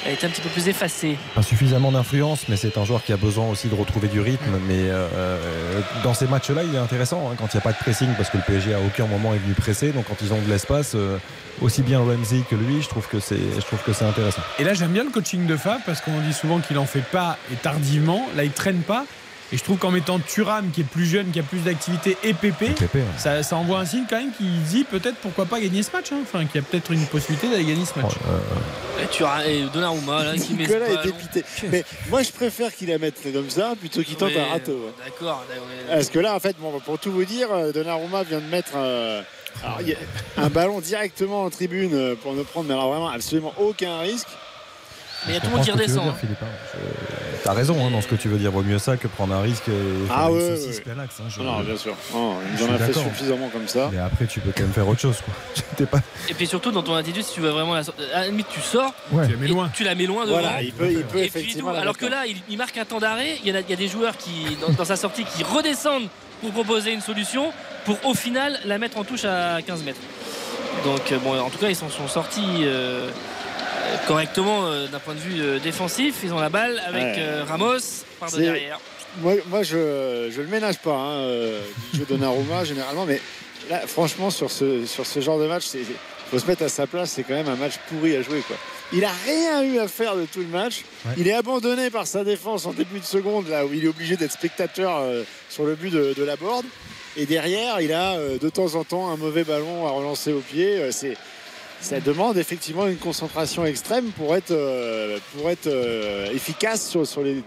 a 0.07 0.11
été 0.11 0.27
un 0.27 0.31
petit 0.31 0.41
peu 0.41 0.49
plus 0.49 0.69
effacé 0.69 1.16
Pas 1.35 1.43
suffisamment 1.43 1.93
d'influence, 1.93 2.49
mais 2.49 2.57
c'est 2.57 2.77
un 2.79 2.85
joueur 2.85 3.05
qui 3.05 3.12
a 3.12 3.16
besoin 3.16 3.49
aussi 3.49 3.69
de 3.69 3.74
retrouver 3.74 4.09
du 4.09 4.20
rythme. 4.20 4.59
Mais 4.66 4.89
euh, 4.91 5.81
dans 6.03 6.15
ces 6.15 6.27
matchs-là, 6.27 6.62
il 6.65 6.74
est 6.74 6.79
intéressant 6.79 7.31
hein, 7.31 7.35
quand 7.39 7.47
il 7.53 7.57
n'y 7.57 7.61
a 7.61 7.62
pas 7.62 7.73
de 7.73 7.79
pressing, 7.79 8.09
parce 8.16 8.31
que 8.31 8.37
le 8.39 8.43
PSG 8.43 8.74
à 8.74 8.81
aucun 8.81 9.07
moment 9.07 9.35
est 9.35 9.39
venu 9.39 9.55
presser. 9.55 9.93
Donc 9.93 10.07
quand 10.09 10.16
ils 10.20 10.33
ont 10.33 10.41
de 10.41 10.49
l'espace, 10.49 10.93
euh, 10.95 11.19
aussi 11.61 11.83
bien 11.83 12.01
Ramsey 12.01 12.43
que 12.49 12.57
lui, 12.57 12.83
je 12.83 12.89
trouve 12.89 13.07
que 13.09 13.20
c'est, 13.20 13.37
je 13.37 13.65
trouve 13.65 13.83
que 13.83 13.93
c'est 13.93 14.05
intéressant. 14.05 14.43
Et 14.59 14.65
là, 14.65 14.74
j'aime 14.74 14.93
bien 14.93 15.05
le 15.05 15.11
coaching 15.11 15.47
de 15.47 15.57
Fab 15.57 15.81
parce 15.87 16.01
qu'on 16.01 16.20
dit 16.20 16.33
souvent 16.33 16.61
qu'il 16.61 16.79
en 16.79 16.87
fait 16.87 17.05
pas 17.05 17.39
et 17.53 17.57
tardivement. 17.57 18.27
Là, 18.37 18.45
il 18.45 18.53
traîne 18.53 18.83
pas. 18.83 19.05
Et 19.53 19.57
je 19.59 19.62
trouve 19.65 19.77
qu'en 19.77 19.91
mettant 19.91 20.19
Thuram, 20.19 20.70
qui 20.70 20.81
est 20.81 20.85
plus 20.85 21.05
jeune, 21.05 21.31
qui 21.31 21.39
a 21.39 21.43
plus 21.43 21.59
d'activité, 21.61 22.16
et 22.24 22.33
Pépé, 22.33 22.69
Pépé, 22.70 22.99
ouais. 23.01 23.05
ça, 23.19 23.43
ça 23.43 23.57
envoie 23.57 23.81
un 23.81 23.85
signe 23.85 24.05
quand 24.09 24.16
même 24.16 24.33
qui 24.37 24.45
dit 24.45 24.85
peut-être 24.85 25.16
pourquoi 25.16 25.45
pas 25.45 25.61
gagner 25.61 25.83
ce 25.83 25.91
match. 25.93 26.07
hein. 26.12 26.20
Enfin, 26.23 26.47
qu'il 26.47 26.61
y 26.61 26.65
a 26.65 26.66
peut-être 26.66 26.91
une 26.91 27.05
possibilité 27.07 27.49
d'aller 27.51 27.65
gagner 27.65 27.85
ce 27.85 27.99
match. 28.01 28.12
et 29.03 29.07
Thuram 29.09 29.41
et 29.47 29.65
Donnarumma 29.73 30.24
là 30.24 30.35
qui 30.37 30.55
met 30.55 30.66
ce 30.66 30.73
est 30.73 31.05
dépité. 31.05 31.45
Mais 31.70 31.85
moi, 32.09 32.23
je 32.23 32.31
préfère 32.33 32.74
qu'il 32.74 32.89
la 32.89 32.99
mette 32.99 33.20
comme 33.33 33.51
ça 33.51 33.74
plutôt 33.79 34.03
qu'il 34.03 34.16
tente 34.16 34.31
Ouais, 34.31 34.41
un 34.41 34.53
râteau. 34.53 34.87
hein. 34.89 34.93
d'accord 35.05 35.45
d'accord. 35.49 35.66
Parce 35.91 36.09
que 36.09 36.19
là, 36.19 36.35
en 36.35 36.41
fait, 36.41 36.57
bon, 36.59 36.73
pour 36.81 36.99
tout 36.99 37.12
vous 37.12 37.24
dire, 37.27 37.49
euh, 37.53 37.73
Donnarumma 37.73 38.23
vient 38.23 38.41
de 38.41 38.47
mettre 38.47 38.73
euh, 38.77 39.20
alors, 39.62 39.79
il 39.83 39.89
y 39.91 39.93
a 39.93 39.97
un 40.39 40.49
ballon 40.49 40.81
directement 40.81 41.43
en 41.43 41.51
tribune 41.51 41.91
euh, 41.93 42.15
pour 42.15 42.33
ne 42.33 42.43
prendre 42.43 42.66
mais 42.69 42.73
alors 42.73 42.89
vraiment 42.91 43.11
absolument 43.11 43.53
aucun 43.61 43.99
risque. 43.99 44.29
Mais 45.27 45.32
il 45.32 45.35
y 45.35 45.36
a 45.36 45.40
tout 45.40 45.47
le 45.47 45.53
monde 45.57 45.65
qui 45.65 45.70
redescend. 45.70 46.05
dire, 46.05 46.16
Philippe, 46.16 46.43
hein. 46.43 46.47
Je- 46.74 47.43
T'as 47.44 47.53
raison 47.55 47.77
hein, 47.85 47.90
dans 47.90 48.01
ce 48.01 48.07
que 48.07 48.15
tu 48.15 48.28
veux 48.28 48.39
dire. 48.39 48.51
Vaut 48.53 48.62
mieux 48.62 48.78
ça 48.78 48.97
que 48.97 49.09
prendre 49.09 49.35
un 49.35 49.40
risque 49.43 49.69
et 49.69 49.73
Ah 50.11 50.15
faire 50.15 50.28
une 50.28 50.35
ouais, 50.36 50.57
saucisse 50.57 50.78
ouais. 50.78 50.93
Hein, 50.97 51.24
je- 51.28 51.43
Non, 51.43 51.61
bien 51.61 51.77
sûr. 51.77 51.94
Non, 52.15 52.36
il 52.57 52.65
en 52.65 52.74
a 52.74 52.78
fait 52.78 52.93
suffisamment 52.93 53.49
comme 53.49 53.66
ça. 53.66 53.89
Mais 53.93 53.99
après, 53.99 54.27
tu 54.27 54.40
peux 54.40 54.53
quand 54.57 54.62
même 54.62 54.73
faire 54.73 54.86
autre 54.89 55.01
chose. 55.01 55.16
Quoi. 55.24 55.86
Pas... 55.86 55.99
Et 56.28 56.35
puis 56.35 56.47
surtout 56.47 56.70
dans 56.70 56.82
ton 56.82 56.94
attitude, 56.94 57.24
si 57.24 57.35
tu 57.35 57.40
veux 57.40 57.51
vraiment 57.51 57.74
la 57.74 57.82
sortir, 57.82 58.05
à 58.15 58.20
la 58.20 58.27
limite 58.27 58.47
tu 58.53 58.61
sors, 58.61 58.93
Ouais. 59.11 59.27
Tu 59.27 59.32
la 59.32 59.39
mets 59.39 59.47
et 59.47 59.49
loin. 59.49 59.70
tu 59.74 59.85
la 59.85 59.94
mets 59.97 60.07
loin 60.07 60.24
devant. 60.27 60.39
Voilà, 60.40 60.62
il 60.62 60.73
peut, 60.73 60.90
il 60.90 60.99
peut 60.99 61.01
Et 61.01 61.05
puis, 61.05 61.20
effectivement. 61.20 61.70
tout, 61.70 61.74
la 61.77 61.81
alors 61.82 61.97
que 61.99 62.07
là, 62.07 62.27
il, 62.27 62.36
il 62.49 62.57
marque 62.57 62.77
un 62.78 62.85
temps 62.85 63.01
d'arrêt. 63.01 63.39
Il 63.44 63.53
y, 63.53 63.57
a, 63.57 63.61
il 63.61 63.69
y 63.70 63.73
a 63.73 63.77
des 63.77 63.89
joueurs 63.89 64.16
qui, 64.16 64.57
dans, 64.61 64.73
dans 64.73 64.85
sa 64.85 64.97
sortie, 64.97 65.24
qui 65.24 65.43
redescendent 65.43 66.09
pour 66.40 66.51
proposer 66.53 66.93
une 66.93 67.01
solution, 67.01 67.53
pour 67.85 67.97
au 68.05 68.15
final 68.15 68.59
la 68.65 68.78
mettre 68.78 68.99
en 68.99 69.05
touche 69.05 69.24
à 69.24 69.61
15 69.66 69.82
mètres. 69.82 70.01
Donc 70.85 71.11
euh, 71.12 71.19
bon, 71.19 71.39
en 71.40 71.51
tout 71.51 71.59
cas, 71.59 71.69
ils 71.69 71.77
s'en 71.77 71.89
sont 71.90 72.09
sortis 72.09 72.43
euh, 72.62 73.09
correctement 74.07 74.67
euh, 74.67 74.87
d'un 74.89 74.99
point 74.99 75.15
de 75.15 75.21
vue 75.21 75.41
euh, 75.41 75.59
défensif. 75.59 76.17
Ils 76.25 76.33
ont 76.33 76.39
la 76.41 76.49
balle 76.49 76.81
avec 76.87 77.03
Ouais. 77.03 77.15
euh, 77.19 77.45
Ramos 77.47 77.79
par 78.21 78.31
de 78.31 78.39
derrière. 78.39 78.79
Moi, 79.21 79.35
moi 79.49 79.63
je 79.63 80.31
je 80.35 80.41
le 80.41 80.49
ménage 80.49 80.79
pas, 80.79 80.95
hein, 80.95 81.19
euh, 81.21 81.61
du 81.93 81.99
jeu 82.01 82.07
Donnarumma 82.09 82.65
généralement, 82.65 83.05
mais 83.05 83.21
là, 83.69 83.81
franchement, 83.87 84.31
sur 84.31 84.51
ce, 84.51 84.87
sur 84.87 85.07
ce 85.07 85.21
genre 85.21 85.39
de 85.39 85.47
match, 85.47 85.65
c'est 85.67 85.81
faut 86.31 86.39
se 86.39 86.47
mettre 86.47 86.63
à 86.63 86.71
sa 86.71 86.87
place, 86.87 87.11
c'est 87.11 87.25
quand 87.25 87.35
même 87.35 87.49
un 87.49 87.57
match 87.57 87.75
pourri 87.91 88.17
à 88.17 88.23
jouer. 88.23 88.41
Quoi. 88.47 88.57
Il 88.95 89.05
a 89.05 89.11
rien 89.27 89.63
eu 89.65 89.79
à 89.79 89.87
faire 89.87 90.17
de 90.17 90.25
tout 90.25 90.39
le 90.41 90.47
match. 90.47 90.83
Ouais. 91.05 91.13
Il 91.19 91.29
est 91.29 91.35
abandonné 91.35 91.91
par 91.91 92.07
sa 92.07 92.25
défense 92.25 92.65
en 92.65 92.73
début 92.73 93.01
de 93.01 93.05
seconde, 93.05 93.49
là 93.49 93.67
où 93.67 93.71
il 93.75 93.85
est 93.85 93.89
obligé 93.89 94.17
d'être 94.17 94.33
spectateur 94.33 94.97
euh, 95.01 95.25
sur 95.51 95.65
le 95.65 95.75
but 95.75 95.91
de, 95.91 96.15
de 96.17 96.25
la 96.25 96.37
board. 96.37 96.65
Et 97.19 97.27
derrière, 97.27 97.83
il 97.83 97.93
a 97.93 98.15
euh, 98.15 98.39
de 98.39 98.49
temps 98.49 98.77
en 98.77 98.85
temps 98.85 99.11
un 99.11 99.17
mauvais 99.19 99.45
ballon 99.45 99.87
à 99.87 99.91
relancer 99.91 100.33
au 100.33 100.41
pied. 100.41 100.79
Euh, 100.79 100.91
c'est, 100.91 101.19
ça 101.83 102.01
demande 102.01 102.39
effectivement 102.39 102.87
une 102.87 102.97
concentration 102.97 103.67
extrême 103.67 104.11
pour 104.13 104.35
être, 104.35 104.53
euh, 104.53 105.19
pour 105.37 105.51
être 105.51 105.67
euh, 105.67 106.33
efficace 106.33 106.89
sur, 106.89 107.07
sur 107.07 107.23
les, 107.23 107.43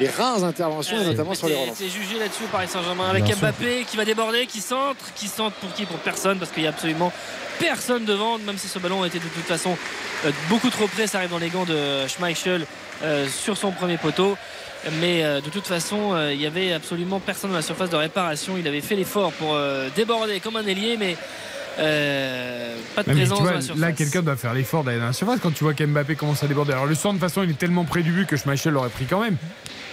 les 0.00 0.08
rares 0.08 0.42
interventions, 0.42 1.00
et 1.00 1.04
notamment 1.04 1.34
sur 1.34 1.48
les 1.48 1.54
relances. 1.54 1.76
C'est 1.78 1.88
jugé 1.88 2.18
là-dessus 2.18 2.44
Paris 2.50 2.66
Saint-Germain 2.68 3.08
avec 3.10 3.24
Bien 3.24 3.36
sûr. 3.36 3.42
Mbappé 3.42 3.84
qui 3.88 3.96
va 3.96 4.04
déborder, 4.04 4.46
qui 4.46 4.60
centre, 4.60 5.12
qui 5.14 5.28
centre 5.28 5.54
pour 5.56 5.72
qui? 5.74 5.84
Pour 5.84 5.98
personne 5.98 6.38
parce 6.38 6.50
qu'il 6.50 6.64
y 6.64 6.66
a 6.66 6.70
absolument 6.70 7.12
personne 7.58 8.04
devant, 8.04 8.38
même 8.38 8.58
si 8.58 8.66
ce 8.66 8.78
ballon 8.80 9.04
était 9.04 9.20
de 9.20 9.28
toute 9.28 9.44
façon 9.44 9.76
euh, 10.24 10.30
beaucoup 10.48 10.70
trop 10.70 10.88
près, 10.88 11.06
ça 11.06 11.18
arrive 11.18 11.30
dans 11.30 11.38
les 11.38 11.50
gants 11.50 11.66
de 11.66 12.08
Schmeichel 12.08 12.66
euh, 13.02 13.28
sur 13.28 13.56
son 13.56 13.70
premier 13.70 13.98
poteau. 13.98 14.36
Mais 15.00 15.22
euh, 15.22 15.40
de 15.40 15.48
toute 15.48 15.66
façon, 15.66 16.12
euh, 16.12 16.34
il 16.34 16.40
y 16.40 16.46
avait 16.46 16.72
absolument 16.72 17.20
personne 17.20 17.50
dans 17.50 17.56
la 17.56 17.62
surface 17.62 17.90
de 17.90 17.96
réparation. 17.96 18.56
Il 18.58 18.66
avait 18.68 18.82
fait 18.82 18.96
l'effort 18.96 19.32
pour 19.32 19.56
déborder 19.94 20.40
comme 20.40 20.56
un 20.56 20.66
ailier, 20.66 20.96
mais 20.98 21.16
euh, 21.78 22.76
pas 22.94 23.02
de 23.02 23.10
présence 23.10 23.38
tu 23.38 23.42
vois, 23.42 23.50
dans 23.52 23.56
la 23.56 23.62
surface. 23.62 23.80
là, 23.80 23.92
quelqu'un 23.92 24.22
doit 24.22 24.36
faire 24.36 24.54
l'effort 24.54 24.84
d'aller 24.84 24.98
dans 24.98 25.06
la 25.06 25.12
surface 25.12 25.40
quand 25.42 25.52
tu 25.52 25.64
vois 25.64 25.74
qu'Mbappé 25.74 26.14
commence 26.14 26.42
à 26.42 26.46
déborder. 26.46 26.72
Alors, 26.72 26.86
le 26.86 26.94
centre, 26.94 27.14
de 27.14 27.18
toute 27.20 27.28
façon, 27.28 27.42
il 27.42 27.50
est 27.50 27.58
tellement 27.58 27.84
près 27.84 28.02
du 28.02 28.12
but 28.12 28.26
que 28.26 28.36
Schmeichel 28.36 28.72
l'aurait 28.72 28.88
pris 28.90 29.06
quand 29.06 29.20
même. 29.20 29.36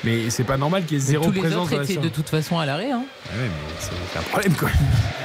Mais 0.03 0.29
c'est 0.29 0.43
pas 0.43 0.57
normal 0.57 0.83
qu'il 0.85 0.97
y 0.97 1.01
ait 1.01 1.03
zéro 1.03 1.25
tous 1.25 1.31
les 1.31 1.41
présence 1.41 1.63
autres 1.63 1.71
dans 1.71 1.77
la 1.77 1.83
étaient 1.83 1.97
de 1.97 2.09
toute 2.09 2.29
façon 2.29 2.57
à 2.57 2.65
l'arrêt. 2.65 2.91
hein. 2.91 3.03
Ouais, 3.33 3.37
mais 3.39 3.75
c'est 3.79 3.91
c'est 4.11 4.19
un 4.19 4.23
problème 4.23 4.53
quand 4.57 4.65
même. 4.65 4.75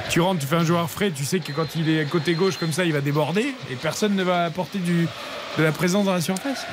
Tu 0.09 0.21
rentres, 0.21 0.39
tu 0.39 0.45
fais 0.45 0.55
un 0.55 0.63
joueur 0.63 0.89
frais, 0.89 1.11
tu 1.11 1.25
sais 1.25 1.39
que 1.39 1.51
quand 1.51 1.75
il 1.75 1.89
est 1.89 2.05
côté 2.05 2.33
gauche 2.35 2.57
comme 2.57 2.71
ça, 2.71 2.85
il 2.85 2.93
va 2.93 3.01
déborder 3.01 3.55
et 3.71 3.75
personne 3.75 4.15
ne 4.15 4.23
va 4.23 4.45
apporter 4.45 4.77
du, 4.77 5.07
de 5.57 5.63
la 5.63 5.71
présence 5.71 6.05
dans 6.05 6.13
la 6.13 6.21
surface. 6.21 6.65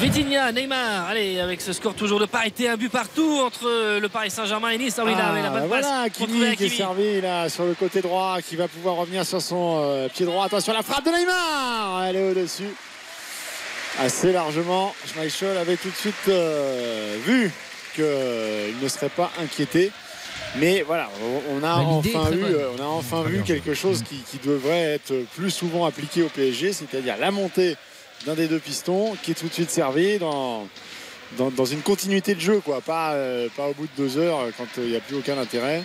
Vitinha, 0.00 0.50
Neymar, 0.50 1.06
allez, 1.08 1.38
avec 1.40 1.60
ce 1.60 1.72
score 1.72 1.94
toujours 1.94 2.18
de 2.18 2.24
parité, 2.26 2.68
un 2.68 2.76
but 2.76 2.90
partout 2.90 3.40
entre 3.44 3.98
le 4.00 4.08
Paris 4.08 4.30
Saint-Germain 4.30 4.70
et 4.70 4.78
Nice. 4.78 4.96
Ah 4.98 5.02
oui, 5.04 5.12
là, 5.12 5.32
la 5.40 5.50
bonne 5.50 5.66
voilà, 5.68 6.06
passe. 6.08 6.56
Qui 6.56 6.64
est 6.64 6.68
servi 6.68 7.20
là 7.20 7.48
sur 7.48 7.64
le 7.64 7.74
côté 7.74 8.00
droit, 8.00 8.38
qui 8.40 8.56
va 8.56 8.66
pouvoir 8.66 8.96
revenir 8.96 9.26
sur 9.26 9.42
son 9.42 9.80
euh, 9.84 10.08
pied 10.08 10.24
droit. 10.24 10.46
Attention, 10.46 10.72
la 10.72 10.82
frappe 10.82 11.04
de 11.04 11.10
Neymar 11.10 12.04
Elle 12.06 12.16
est 12.16 12.30
au-dessus. 12.30 12.74
Assez 14.00 14.32
largement. 14.32 14.94
Schmeichel 15.06 15.56
avait 15.56 15.76
tout 15.76 15.90
de 15.90 15.94
suite 15.94 16.14
euh, 16.28 17.16
vu 17.24 17.52
qu'il 17.94 18.04
ne 18.82 18.88
serait 18.88 19.10
pas 19.10 19.30
inquiété. 19.40 19.92
Mais 20.56 20.82
voilà, 20.82 21.08
on- 21.52 21.62
a 21.64 21.74
enfin 21.76 22.30
euh, 22.32 22.70
on 22.78 22.82
a 22.82 22.86
enfin 22.86 23.22
vu 23.22 23.42
quelque 23.42 23.74
chose 23.74 24.02
qui, 24.02 24.16
qui 24.18 24.38
devrait 24.44 24.94
être 24.94 25.12
plus 25.36 25.50
souvent 25.50 25.84
appliqué 25.84 26.22
au 26.22 26.28
PSG, 26.28 26.72
c'est-à-dire 26.72 27.16
la 27.18 27.30
montée 27.30 27.76
d'un 28.26 28.34
des 28.34 28.48
deux 28.48 28.58
pistons 28.58 29.16
qui 29.22 29.32
est 29.32 29.34
tout 29.34 29.48
de 29.48 29.52
suite 29.52 29.70
servi 29.70 30.18
dans, 30.18 30.66
dans, 31.38 31.50
dans 31.50 31.64
une 31.64 31.80
continuité 31.82 32.34
de 32.34 32.40
jeu, 32.40 32.60
quoi. 32.60 32.80
Pas, 32.80 33.12
euh, 33.12 33.48
pas 33.56 33.68
au 33.68 33.74
bout 33.74 33.86
de 33.86 34.02
deux 34.02 34.18
heures 34.18 34.40
euh, 34.40 34.50
quand 34.56 34.66
il 34.78 34.90
n'y 34.90 34.96
a 34.96 35.00
plus 35.00 35.16
aucun 35.16 35.38
intérêt. 35.38 35.82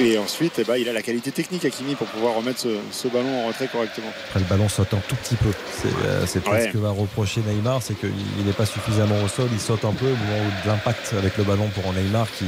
Et 0.00 0.18
ensuite, 0.18 0.54
eh 0.58 0.64
ben, 0.64 0.76
il 0.76 0.88
a 0.88 0.92
la 0.92 1.02
qualité 1.02 1.30
technique, 1.30 1.64
Hakimi, 1.64 1.94
pour 1.94 2.08
pouvoir 2.08 2.34
remettre 2.34 2.58
ce, 2.58 2.68
ce 2.90 3.06
ballon 3.06 3.44
en 3.44 3.46
retrait 3.46 3.68
correctement. 3.68 4.08
Après, 4.26 4.40
le 4.40 4.46
ballon 4.46 4.68
saute 4.68 4.92
un 4.92 5.00
tout 5.08 5.14
petit 5.14 5.36
peu. 5.36 5.50
C'est 5.80 5.86
euh, 6.04 6.26
peut-être 6.26 6.50
Ouais. 6.50 6.66
ce 6.66 6.72
que 6.72 6.78
va 6.78 6.90
reprocher 6.90 7.42
Neymar, 7.46 7.80
c'est 7.80 7.94
qu'il 7.94 8.10
n'est 8.44 8.52
pas 8.52 8.66
suffisamment 8.66 9.22
au 9.22 9.28
sol, 9.28 9.48
il 9.52 9.60
saute 9.60 9.84
un 9.84 9.92
peu 9.92 10.06
au 10.06 10.16
moment 10.16 10.38
où 10.48 10.64
de 10.64 10.68
l'impact 10.68 11.12
avec 11.16 11.36
le 11.36 11.44
ballon 11.44 11.68
pour 11.68 11.92
Neymar 11.92 12.26
qui 12.36 12.44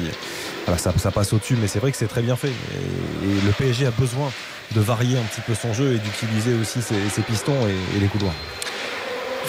voilà, 0.64 0.76
ça, 0.76 0.92
ça 0.98 1.12
passe 1.12 1.32
au-dessus, 1.32 1.54
mais 1.60 1.68
c'est 1.68 1.78
vrai 1.78 1.92
que 1.92 1.96
c'est 1.96 2.08
très 2.08 2.22
bien 2.22 2.34
fait. 2.34 2.48
Et, 2.48 3.26
et 3.28 3.40
le 3.46 3.52
PSG 3.56 3.86
a 3.86 3.92
besoin 3.92 4.32
de 4.72 4.80
varier 4.80 5.18
un 5.18 5.22
petit 5.22 5.40
peu 5.40 5.54
son 5.54 5.72
jeu 5.72 5.94
et 5.94 5.98
d'utiliser 5.98 6.54
aussi 6.60 6.82
ses, 6.82 7.08
ses 7.08 7.22
pistons 7.22 7.66
et, 7.68 7.96
et 7.96 8.00
les 8.00 8.06
couloirs. 8.08 8.34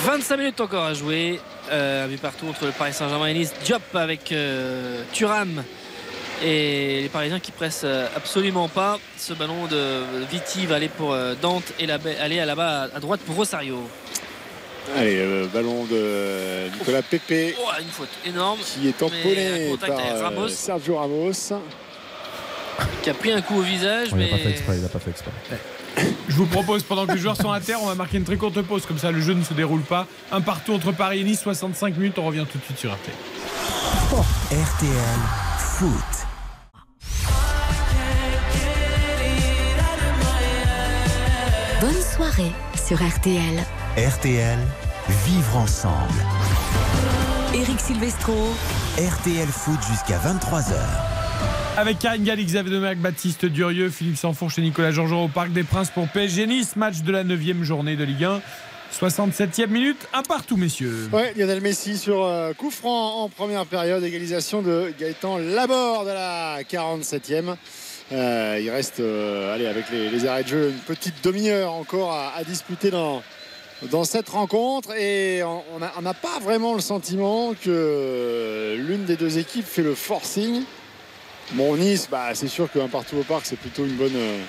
25 0.03 0.37
minutes 0.37 0.61
encore 0.61 0.83
à 0.85 0.93
jouer. 0.93 1.39
Euh, 1.71 2.05
un 2.05 2.07
but 2.07 2.21
partout 2.21 2.47
entre 2.47 2.65
le 2.65 2.71
Paris 2.71 2.93
Saint-Germain 2.93 3.27
et 3.27 3.33
Nice. 3.33 3.53
Diop 3.65 3.81
avec 3.95 4.31
euh, 4.31 5.01
Thuram. 5.11 5.63
Et 6.43 7.01
les 7.01 7.09
Parisiens 7.09 7.39
qui 7.39 7.51
pressent 7.51 7.81
euh, 7.83 8.07
absolument 8.15 8.67
pas. 8.69 8.99
Ce 9.17 9.33
ballon 9.33 9.65
de 9.65 10.01
Viti 10.31 10.65
va 10.67 10.75
aller 10.75 10.87
pour 10.87 11.11
euh, 11.13 11.33
Dante 11.41 11.63
et 11.79 11.87
la- 11.87 11.97
aller 12.21 12.39
à 12.39 12.45
là-bas 12.45 12.87
à 12.95 12.99
droite 12.99 13.19
pour 13.21 13.35
Rosario. 13.35 13.79
Allez, 14.95 15.17
euh, 15.17 15.47
ballon 15.51 15.83
de 15.85 16.69
Nicolas 16.77 17.01
Pepe 17.01 17.55
Oh, 17.59 17.67
une 17.81 17.89
faute 17.89 18.07
énorme. 18.25 18.59
qui 18.61 18.87
est 18.87 18.97
tamponné 18.97 19.75
par 19.85 20.21
Ramos. 20.21 20.47
Sergio 20.49 20.95
Ramos. 20.97 21.51
Qui 23.01 23.09
a 23.09 23.13
pris 23.13 23.31
un 23.31 23.41
coup 23.41 23.55
au 23.55 23.61
visage. 23.61 24.09
Il 24.11 24.17
n'a 24.17 24.25
mais... 24.25 24.29
pas 24.29 24.37
fait 24.37 24.51
exprès, 24.51 24.75
il 24.77 24.81
n'a 24.81 24.89
pas 24.89 24.99
fait 24.99 25.11
exprès. 25.11 25.31
Je 26.27 26.35
vous 26.35 26.45
propose, 26.45 26.83
pendant 26.83 27.07
que 27.07 27.13
les 27.13 27.17
joueurs 27.17 27.37
sont 27.37 27.51
à 27.51 27.59
terre, 27.59 27.79
on 27.81 27.87
va 27.87 27.95
marquer 27.95 28.17
une 28.17 28.23
très 28.23 28.37
courte 28.37 28.61
pause. 28.61 28.85
Comme 28.85 28.99
ça, 28.99 29.11
le 29.11 29.21
jeu 29.21 29.33
ne 29.33 29.43
se 29.43 29.53
déroule 29.53 29.81
pas. 29.81 30.07
Un 30.31 30.41
partout 30.41 30.73
entre 30.73 30.91
Paris 30.91 31.21
et 31.21 31.23
Nice, 31.23 31.41
65 31.41 31.97
minutes. 31.97 32.19
On 32.19 32.25
revient 32.25 32.45
tout 32.51 32.57
de 32.57 32.63
suite 32.63 32.77
sur 32.77 32.93
RTL. 32.93 33.15
RTL 34.51 35.19
Foot. 35.57 35.91
Bonne 41.81 42.01
soirée 42.15 42.51
sur 42.87 42.97
RTL. 42.97 43.63
RTL, 43.97 44.59
vivre 45.25 45.57
ensemble. 45.57 46.13
Eric 47.53 47.79
Silvestro. 47.79 48.53
RTL 48.97 49.47
Foot 49.47 49.79
jusqu'à 49.89 50.19
23h. 50.19 51.16
Avec 51.77 51.99
Karine 51.99 52.23
Galli, 52.23 52.43
Xavier 52.43 52.71
Domergue, 52.71 52.97
Baptiste 52.97 53.45
Durieux, 53.45 53.91
Philippe 53.91 54.17
Sanfourche 54.17 54.57
et 54.57 54.63
Nicolas 54.63 54.89
Georges 54.89 55.11
au 55.11 55.27
Parc 55.27 55.53
des 55.53 55.61
Princes 55.61 55.91
pour 55.91 56.07
PSG 56.07 56.47
Nice. 56.47 56.75
Match 56.75 57.03
de 57.03 57.11
la 57.11 57.23
9 57.23 57.61
journée 57.61 57.95
de 57.95 58.03
Ligue 58.03 58.23
1. 58.23 58.41
67e 58.99 59.67
minute, 59.67 60.07
un 60.11 60.23
partout, 60.23 60.57
messieurs. 60.57 61.07
Ouais, 61.13 61.35
Lionel 61.37 61.61
Messi 61.61 61.99
sur 61.99 62.23
euh, 62.23 62.53
coup 62.53 62.71
franc 62.71 63.21
en 63.21 63.29
première 63.29 63.67
période, 63.67 64.03
égalisation 64.03 64.63
de 64.63 64.91
Gaëtan 64.99 65.37
Laborde 65.37 66.07
à 66.07 66.15
la 66.15 66.63
47e. 66.63 67.55
Euh, 68.11 68.59
il 68.59 68.71
reste, 68.71 68.99
euh, 68.99 69.53
allez, 69.53 69.67
avec 69.67 69.85
les, 69.91 70.25
arrêts 70.25 70.45
de 70.45 70.47
jeu, 70.47 70.69
une 70.69 70.95
petite 70.95 71.23
demi-heure 71.23 71.73
encore 71.73 72.11
à, 72.11 72.43
disputer 72.43 72.89
dans, 72.89 73.21
cette 74.03 74.29
rencontre. 74.29 74.95
Et 74.95 75.43
on 75.43 76.01
n'a 76.01 76.13
pas 76.15 76.39
vraiment 76.41 76.73
le 76.73 76.81
sentiment 76.81 77.53
que 77.53 78.75
l'une 78.79 79.05
des 79.05 79.15
deux 79.15 79.37
équipes 79.37 79.67
fait 79.67 79.83
le 79.83 79.93
forcing. 79.93 80.63
Bon, 81.53 81.75
Nice, 81.77 82.07
bah, 82.11 82.29
c'est 82.33 82.47
sûr 82.47 82.71
qu'un 82.71 82.87
partout 82.87 83.17
au 83.17 83.23
parc, 83.23 83.45
c'est 83.45 83.57
plutôt 83.59 83.85
une 83.85 83.95
bonne. 83.95 84.15
euh, 84.15 84.39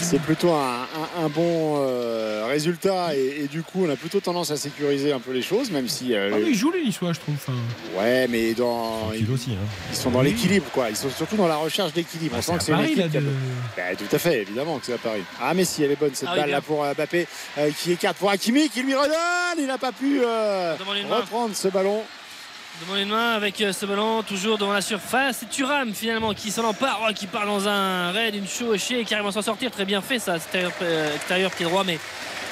c'est 0.00 0.20
plutôt 0.22 0.52
un, 0.52 0.82
un- 0.82 1.24
un 1.24 1.28
bon 1.28 1.78
euh, 1.80 2.44
résultat. 2.48 3.16
Et, 3.16 3.42
et 3.44 3.46
du 3.48 3.62
coup 3.62 3.84
on 3.86 3.90
a 3.90 3.96
plutôt 3.96 4.20
tendance 4.20 4.52
à 4.52 4.56
sécuriser 4.56 5.12
un 5.12 5.18
peu 5.18 5.32
les 5.32 5.42
choses 5.42 5.72
même 5.72 5.88
si 5.88 6.14
euh, 6.14 6.30
Ah 6.32 6.38
ils 6.38 6.54
jouent 6.54 6.70
les 6.70 6.84
Niçois, 6.84 7.12
je 7.12 7.18
trouve. 7.18 7.34
Enfin, 7.34 7.54
ouais 7.96 8.28
mais 8.28 8.54
dans 8.54 9.10
ils, 9.18 9.28
aussi, 9.32 9.52
hein. 9.54 9.66
ils 9.90 9.96
sont 9.96 10.10
dans 10.12 10.22
l'équilibre 10.22 10.66
quoi. 10.72 10.90
Ils 10.90 10.96
sont 10.96 11.10
surtout 11.10 11.34
dans 11.36 11.48
la 11.48 11.56
recherche 11.56 11.92
d'équilibre. 11.92 12.36
On 12.36 12.38
Ah, 12.38 12.42
sent 12.42 12.52
c'est 12.52 12.56
que 12.56 12.60
à 12.60 12.64
c'est 12.66 12.70
une 12.72 12.76
Paris, 12.78 12.92
équipe 12.92 13.04
là, 13.04 13.08
qui 13.08 13.16
a- 13.16 13.20
de- 13.20 13.26
Bah, 13.76 13.82
tout 14.08 14.16
à 14.16 14.18
fait 14.20 14.42
évidemment 14.42 14.78
que 14.78 14.86
c'est 14.86 14.94
à 14.94 14.98
Paris. 14.98 15.22
Ah 15.42 15.54
mais 15.54 15.64
si 15.64 15.82
elle 15.82 15.90
est 15.90 15.96
bonne 15.98 16.14
cette 16.14 16.28
Ah 16.32 16.36
balle 16.36 16.50
là 16.50 16.60
pour 16.60 16.84
Mbappé 16.84 17.26
euh, 17.58 17.70
qui 17.76 17.90
écarte 17.92 18.16
pour 18.18 18.30
Hakimi 18.30 18.68
qui 18.68 18.82
lui 18.84 18.94
redonne. 18.94 19.16
Il 19.58 19.66
n'a 19.66 19.78
pas 19.78 19.90
pu 19.92 20.20
euh, 20.22 20.76
reprendre 21.10 21.56
ce 21.56 21.66
ballon 21.66 22.02
Devant 22.80 22.94
les 22.94 23.04
mains 23.06 23.32
avec 23.32 23.60
euh, 23.60 23.72
ce 23.72 23.86
ballon 23.86 24.22
toujours 24.22 24.56
devant 24.56 24.72
la 24.72 24.80
surface. 24.80 25.38
C'est 25.40 25.48
Thuram 25.50 25.92
finalement 25.92 26.32
qui 26.32 26.50
s'en 26.52 26.64
empare, 26.64 27.00
oh, 27.08 27.12
qui 27.12 27.26
part 27.26 27.44
dans 27.46 27.66
un 27.66 28.12
raid, 28.12 28.34
une 28.36 28.46
chevauchée 28.46 29.00
et 29.00 29.04
qui 29.04 29.14
arrive 29.14 29.26
à 29.26 29.32
s'en 29.32 29.42
sortir. 29.42 29.70
Très 29.70 29.84
bien 29.84 30.00
fait 30.00 30.18
ça, 30.20 30.36
extérieur, 30.36 30.70
euh, 30.82 31.14
extérieur 31.16 31.50
pied 31.50 31.66
droit, 31.66 31.82
mais 31.84 31.98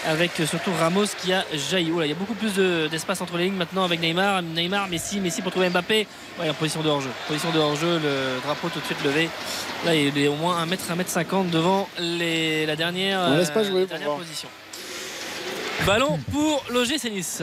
avec 0.04 0.38
euh, 0.40 0.46
surtout 0.46 0.72
Ramos 0.80 1.06
qui 1.22 1.32
a 1.32 1.44
jailli. 1.70 1.92
Oh 1.94 2.00
là, 2.00 2.06
il 2.06 2.08
y 2.08 2.12
a 2.12 2.16
beaucoup 2.16 2.34
plus 2.34 2.52
de- 2.54 2.88
d'espace 2.90 3.20
entre 3.20 3.36
les 3.36 3.44
lignes 3.44 3.54
maintenant 3.54 3.84
avec 3.84 4.00
Neymar. 4.00 4.42
Neymar, 4.42 4.88
Messi, 4.88 5.20
Messi 5.20 5.42
pour 5.42 5.52
trouver 5.52 5.68
Mbappé. 5.68 6.08
Ouais, 6.40 6.50
en 6.50 6.54
position 6.54 6.82
de 6.82 6.88
hors-jeu. 6.88 7.10
Position 7.28 7.52
de 7.52 7.58
hors-jeu, 7.60 8.00
le 8.02 8.40
drapeau 8.42 8.68
tout 8.68 8.80
de 8.80 8.84
suite 8.84 9.02
levé. 9.04 9.28
Là, 9.84 9.94
il 9.94 10.16
est 10.18 10.26
au 10.28 10.34
moins 10.34 10.56
1 10.58 10.66
mètre, 10.66 10.90
1 10.90 10.96
mètre 10.96 11.10
50 11.10 11.50
devant 11.50 11.88
les, 12.00 12.66
la 12.66 12.74
dernière, 12.74 13.20
On 13.28 13.36
laisse 13.36 13.50
pas 13.50 13.62
jouer 13.62 13.86
dernière 13.86 14.10
position. 14.16 14.48
Ballon 15.86 16.18
pour 16.32 16.64
l'OGC 16.70 17.10
Nice. 17.12 17.42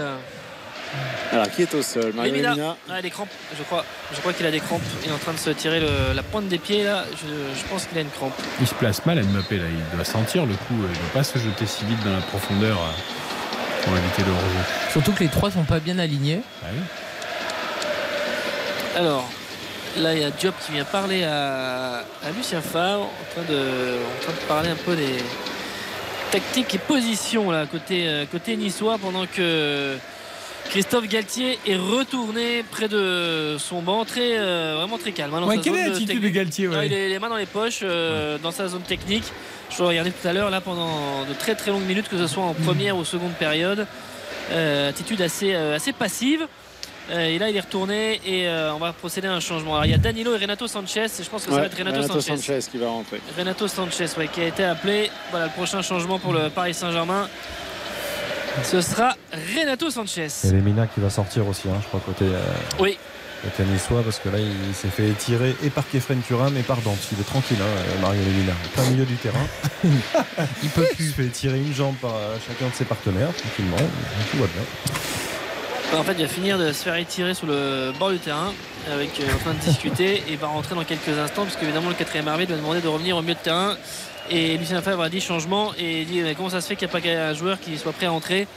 Alors 1.32 1.50
qui 1.50 1.62
est 1.64 1.74
au 1.74 1.82
sol? 1.82 2.14
Mario 2.14 2.32
Lemina. 2.34 2.50
Lemina 2.52 2.78
Ah, 2.90 3.02
des 3.02 3.10
crampes, 3.10 3.30
je 3.58 3.64
crois. 3.64 3.84
Je 4.14 4.20
crois 4.20 4.34
qu'il 4.34 4.46
a 4.46 4.52
des 4.52 4.60
crampes. 4.60 4.82
Il 5.04 5.10
est 5.10 5.14
en 5.14 5.18
train 5.18 5.34
de 5.34 5.38
se 5.40 5.50
tirer 5.50 5.80
le- 5.80 6.14
la 6.16 6.24
pointe 6.24 6.48
des 6.48 6.60
pieds 6.60 6.84
là. 6.84 7.06
Je, 7.12 7.28
je 7.60 7.66
pense 7.70 7.86
qu'il 7.86 7.98
a 7.98 8.02
une 8.02 8.10
crampe. 8.10 8.34
il 8.62 8.68
se 8.68 8.74
place 8.76 9.06
mal, 9.06 9.22
Mbappé, 9.24 9.58
là. 9.58 9.66
Il 9.70 9.96
doit 9.96 10.06
sentir 10.06 10.46
le 10.46 10.54
coup. 10.54 10.74
Il 10.76 10.82
ne 10.82 10.88
doit 10.88 11.14
pas 11.14 11.24
se 11.24 11.38
jeter 11.40 11.66
si 11.66 11.84
vite 11.86 12.04
dans 12.04 12.12
la 12.14 12.22
profondeur 12.22 12.78
euh, 12.78 13.84
pour 13.86 13.98
éviter 13.98 14.22
le 14.24 14.32
hors-jeu. 14.32 14.92
Surtout 14.92 15.12
que 15.14 15.24
les 15.24 15.30
trois 15.30 15.50
sont 15.52 15.64
pas 15.64 15.80
bien 15.80 15.98
alignés. 16.00 16.42
Ah 16.64 16.68
oui. 16.74 16.80
Alors, 18.96 19.28
là 19.98 20.14
il 20.14 20.22
y 20.22 20.24
a 20.24 20.30
Diop 20.30 20.54
qui 20.66 20.72
vient 20.74 20.86
parler 20.86 21.24
à, 21.24 21.98
à 22.24 22.32
Lucien 22.38 22.62
Favre 22.62 23.06
en 23.06 23.34
train, 23.34 23.52
de, 23.52 23.58
en 23.58 24.24
train 24.24 24.34
de 24.34 24.48
parler 24.48 24.70
un 24.70 24.76
peu 24.76 24.96
des 24.96 25.16
tactiques 26.32 26.76
et 26.76 26.80
positions 26.80 27.50
là 27.52 27.66
côté, 27.66 28.08
euh, 28.08 28.26
côté 28.32 28.56
niçois 28.56 28.98
pendant 29.00 29.26
que 29.26 29.98
Christophe 30.70 31.08
Galtier 31.08 31.60
est 31.68 31.76
retourné 31.76 32.64
près 32.72 32.88
de 32.88 33.58
son 33.60 33.82
banc, 33.82 34.06
très, 34.06 34.38
euh, 34.40 34.76
vraiment 34.78 34.98
très 34.98 35.12
calme. 35.12 35.34
hein, 35.36 35.44
Ouais, 35.46 35.58
quelle 35.60 35.74
zone 35.74 35.82
est 35.82 35.86
de 35.86 35.90
l'attitude 35.92 36.22
de. 36.22 36.30
Galtier, 36.30 36.68
ouais. 36.68 36.88
Il 36.88 36.94
est 36.94 37.10
les 37.10 37.20
mains 37.20 37.30
dans 37.30 37.36
les 37.38 37.46
poches, 37.46 37.80
euh, 37.84 38.38
dans 38.42 38.52
sa 38.52 38.68
zone 38.68 38.82
technique. 38.82 39.26
Je 39.70 39.78
l'ai 39.82 39.88
regardé 39.90 40.12
tout 40.12 40.28
à 40.28 40.34
l'heure, 40.34 40.50
là, 40.50 40.62
pendant 40.62 41.26
de 41.30 41.34
très 41.38 41.54
très 41.56 41.70
longues 41.72 41.86
minutes, 41.86 42.08
que 42.10 42.18
ce 42.18 42.26
soit 42.28 42.44
en 42.44 42.54
première 42.54 42.98
ou 42.98 43.06
seconde 43.06 43.34
période. 43.34 43.86
Euh, 44.52 44.90
attitude 44.90 45.22
assez, 45.22 45.54
euh, 45.54 45.76
assez 45.76 45.94
passive. 45.94 46.48
Euh, 47.12 47.26
et 47.28 47.38
là, 47.38 47.50
il 47.50 47.56
est 47.56 47.60
retourné 47.60 48.22
et 48.26 48.48
euh, 48.48 48.74
on 48.74 48.78
va 48.80 48.94
procéder 48.94 49.28
à 49.28 49.34
un 49.34 49.40
changement. 49.42 49.74
Alors, 49.74 49.86
il 49.86 49.92
y 49.92 49.94
a 49.94 49.98
Danilo 49.98 50.34
et 50.36 50.38
Renato 50.38 50.68
Sanchez. 50.68 51.06
Et 51.06 51.24
je 51.24 51.30
pense 51.30 51.44
que 51.44 51.50
ça 51.50 51.56
Ouais, 51.56 51.62
va 51.62 51.66
être 51.68 51.78
Renato, 51.78 52.20
Sanchez. 52.22 52.60
qui 52.72 52.78
va 52.78 52.88
rentrer. 52.88 53.20
Renato 53.38 53.68
Sanchez 53.68 54.06
ouais, 54.18 54.28
qui 54.30 54.42
a 54.42 54.48
été 54.48 54.64
appelé. 54.64 55.12
Voilà 55.30 55.48
le 55.48 55.52
prochain 55.52 55.82
changement 55.82 56.18
pour 56.18 56.34
le 56.34 56.50
Paris 56.50 56.74
Saint-Germain. 56.74 57.30
Ce 58.62 58.82
sera 58.82 59.16
Renato 59.58 59.90
Sanchez. 59.90 60.28
Et 60.46 60.52
Lemina 60.52 60.88
qui 60.88 61.00
va 61.00 61.10
sortir 61.10 61.48
aussi, 61.48 61.68
hein, 61.70 61.80
je 61.82 61.88
crois, 61.88 62.00
côté, 62.06 62.26
euh, 62.26 62.40
Oui. 62.80 62.98
niçois, 63.72 64.04
parce 64.04 64.20
que 64.20 64.30
là, 64.30 64.38
il 64.40 64.74
s'est 64.76 64.90
fait 64.90 65.12
tirer 65.18 65.56
et 65.64 65.70
par 65.70 65.90
Kefren 65.90 66.22
Turam 66.22 66.56
et 66.58 66.62
par 66.62 66.78
Dante. 66.82 67.00
Il 67.12 67.20
est 67.20 67.24
tranquille, 67.24 67.58
hein, 67.60 67.66
euh, 67.66 68.02
Mario 68.02 68.22
Lemina. 68.22 68.54
Plein 68.74 68.90
milieu 68.92 69.06
du 69.06 69.16
terrain. 69.16 69.46
il 70.64 70.70
peut 70.70 70.88
plus. 70.96 71.06
Il 71.06 71.10
se 71.10 71.16
fait 71.16 71.28
tirer 71.30 71.58
une 71.58 71.74
jambe 71.74 71.96
par 71.96 72.16
euh, 72.16 72.38
chacun 72.48 72.70
de 72.70 72.76
ses 72.76 72.86
partenaires, 72.86 73.34
tranquillement. 73.36 73.78
Tout 74.32 74.38
va 74.38 74.48
bien. 74.48 76.00
En 76.00 76.04
fait, 76.04 76.14
il 76.18 76.24
va 76.24 76.28
finir 76.28 76.58
de 76.58 76.72
se 76.72 76.84
faire 76.84 76.96
étirer 76.96 77.36
sur 77.36 77.46
le 77.46 77.92
bord 78.00 78.10
du 78.10 78.18
terrain 78.18 78.52
avec 78.92 79.20
euh, 79.20 79.24
en 79.36 79.38
train 79.38 79.54
de 79.54 79.60
discuter 79.60 80.24
et 80.30 80.36
va 80.36 80.48
rentrer 80.48 80.76
dans 80.76 80.84
quelques 80.84 81.10
instants 81.10 81.44
parce 81.44 81.56
qu'évidemment 81.56 81.90
le 81.90 81.96
quatrième 81.96 82.28
armée 82.28 82.46
lui 82.46 82.54
a 82.54 82.58
demandé 82.58 82.82
de 82.82 82.88
revenir 82.88 83.16
au 83.16 83.22
milieu 83.22 83.36
de 83.36 83.40
terrain 83.40 83.76
et 84.30 84.58
Lucien 84.58 84.82
Favre 84.82 85.02
a 85.04 85.10
dit 85.10 85.22
changement 85.22 85.74
et 85.78 86.06
dit 86.06 86.22
mais 86.22 86.36
comment 86.36 86.50
ça 86.50 86.62
se 86.62 86.68
fait 86.68 86.76
qu'il 86.76 86.88
n'y 86.88 86.96
a 86.98 87.00
pas 87.00 87.08
un 87.30 87.34
joueur 87.34 87.60
qui 87.60 87.78
soit 87.78 87.94
prêt 87.94 88.06
à 88.08 88.12
entrer 88.14 88.48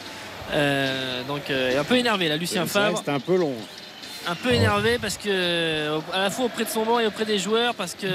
Euh, 0.52 1.24
donc 1.26 1.50
euh, 1.50 1.80
un 1.80 1.82
peu 1.82 1.96
énervé 1.96 2.28
là 2.28 2.36
Lucien 2.36 2.66
Favre 2.66 2.98
C'était 2.98 3.10
un 3.10 3.18
peu 3.18 3.36
long. 3.36 3.52
un 4.28 4.36
peu 4.36 4.52
énervé 4.52 4.96
parce 5.00 5.16
que 5.16 5.28
euh, 5.28 5.98
à 6.12 6.20
la 6.20 6.30
fois 6.30 6.44
auprès 6.44 6.64
de 6.64 6.68
son 6.70 6.84
banc 6.84 7.00
et 7.00 7.06
auprès 7.08 7.24
des 7.24 7.40
joueurs 7.40 7.74
parce 7.74 7.94
qu'il 7.94 8.08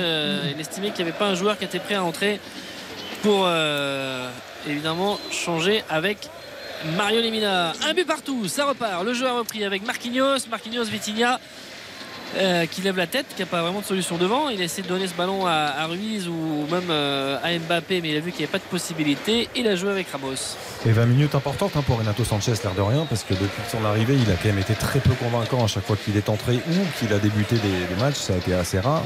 estimait 0.57 0.91
qu'il 0.91 1.03
n'y 1.03 1.09
avait 1.11 1.19
pas 1.19 1.27
un 1.27 1.35
joueur 1.35 1.57
qui 1.57 1.65
était 1.65 1.79
prêt 1.79 1.95
à 1.95 2.03
entrer 2.05 2.39
pour 3.21 3.43
euh, 3.45 4.29
évidemment 4.65 5.19
changer 5.29 5.83
avec 5.89 6.29
Mario 6.95 7.21
Lemina. 7.21 7.73
Un 7.85 7.93
but 7.93 8.07
partout, 8.07 8.47
ça 8.47 8.63
repart. 8.65 9.03
Le 9.03 9.13
jeu 9.13 9.27
a 9.27 9.33
repris 9.33 9.65
avec 9.65 9.85
Marquinhos, 9.85 10.47
Marquinhos 10.49 10.85
Vitinha. 10.85 11.37
Euh, 12.37 12.65
qui 12.65 12.81
lève 12.81 12.97
la 12.97 13.07
tête, 13.07 13.25
qui 13.35 13.41
n'a 13.41 13.45
pas 13.45 13.61
vraiment 13.61 13.81
de 13.81 13.85
solution 13.85 14.17
devant. 14.17 14.49
Il 14.49 14.61
essaie 14.61 14.81
de 14.81 14.87
donner 14.87 15.07
ce 15.07 15.13
ballon 15.13 15.45
à, 15.45 15.85
Ruiz 15.85 16.27
ou 16.27 16.65
même 16.71 16.89
euh, 16.89 17.37
à 17.43 17.57
Mbappé, 17.57 18.01
mais 18.01 18.09
il 18.11 18.17
a 18.17 18.19
vu 18.19 18.31
qu'il 18.31 18.39
n'y 18.39 18.45
avait 18.45 18.51
pas 18.51 18.59
de 18.59 18.69
possibilité. 18.69 19.49
Il 19.55 19.67
a 19.67 19.75
joué 19.75 19.91
avec 19.91 20.09
Ramos. 20.09 20.57
Et 20.85 20.91
20 20.91 21.05
minutes 21.05 21.35
importantes 21.35 21.73
hein, 21.75 21.83
pour 21.85 21.97
Renato 21.97 22.23
Sanchez, 22.23 22.53
l'air 22.63 22.73
de 22.73 22.81
rien, 22.81 23.05
parce 23.07 23.23
que 23.23 23.33
depuis 23.33 23.61
son 23.69 23.83
arrivée, 23.85 24.15
il 24.15 24.31
a 24.31 24.35
quand 24.35 24.49
même 24.49 24.59
été 24.59 24.75
très 24.75 24.99
peu 24.99 25.13
convaincant 25.15 25.63
à 25.63 25.67
chaque 25.67 25.85
fois 25.85 25.97
qu'il 25.97 26.15
est 26.17 26.29
entré 26.29 26.55
ou 26.55 26.99
qu'il 26.99 27.13
a 27.13 27.19
débuté 27.19 27.55
des 27.57 28.01
matchs. 28.01 28.15
Ça 28.15 28.33
a 28.33 28.37
été 28.37 28.53
assez 28.53 28.79
rare. 28.79 29.03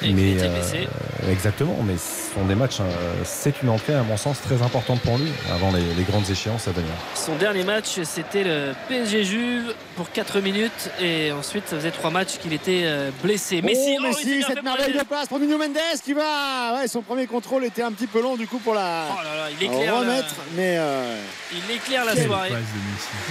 Mais 0.00 0.32
était 0.32 0.48
blessé. 0.48 0.88
exactement, 1.30 1.76
mais 1.84 1.94
ce 1.96 2.34
sont 2.34 2.44
des 2.46 2.54
matchs. 2.54 2.80
hein, 2.80 2.86
c'est 3.24 3.62
une 3.62 3.68
entrée, 3.68 3.94
à 3.94 4.02
mon 4.02 4.16
sens, 4.16 4.40
très 4.40 4.62
importante 4.62 5.00
pour 5.00 5.18
lui 5.18 5.30
avant 5.52 5.70
les, 5.72 5.82
les 5.94 6.02
grandes 6.04 6.28
échéances 6.30 6.68
à 6.68 6.72
venir. 6.72 6.90
Son 7.14 7.34
dernier 7.36 7.64
match, 7.64 8.00
c'était 8.04 8.44
le 8.44 8.72
PSG 8.88 9.24
Juve 9.24 9.74
pour 9.96 10.10
4 10.10 10.40
minutes 10.40 10.90
et 11.00 11.30
ensuite 11.32 11.64
ça 11.68 11.76
faisait 11.76 11.90
3 11.90 12.10
matchs 12.10 12.38
qu'il 12.40 12.52
était 12.52 12.82
euh, 12.84 13.10
blessé. 13.22 13.60
Messi, 13.62 13.96
oh, 14.00 14.04
oh, 14.04 14.06
il 14.10 14.14
s'est 14.14 14.24
Messi, 14.36 14.44
cette 14.48 14.62
merveille 14.62 14.94
de 14.98 15.04
passe 15.04 15.28
pour 15.28 15.38
Nuno 15.38 15.58
Mendes 15.58 15.76
qui 16.04 16.14
va. 16.14 16.76
Ouais, 16.80 16.88
son 16.88 17.02
premier 17.02 17.26
contrôle 17.26 17.64
était 17.64 17.82
un 17.82 17.92
petit 17.92 18.06
peu 18.06 18.20
long 18.22 18.36
du 18.36 18.46
coup 18.46 18.58
pour 18.58 18.74
la 18.74 19.06
Oh 19.12 19.16
là 19.22 19.36
là, 19.36 19.46
il 19.50 19.64
éclaire 19.66 19.98
remettre, 19.98 20.34
la- 20.38 20.56
mais 20.56 20.76
euh, 20.78 21.16
Il 21.52 21.74
éclaire 21.74 22.04
la 22.04 22.14
Quelle 22.14 22.26
soirée. 22.26 22.50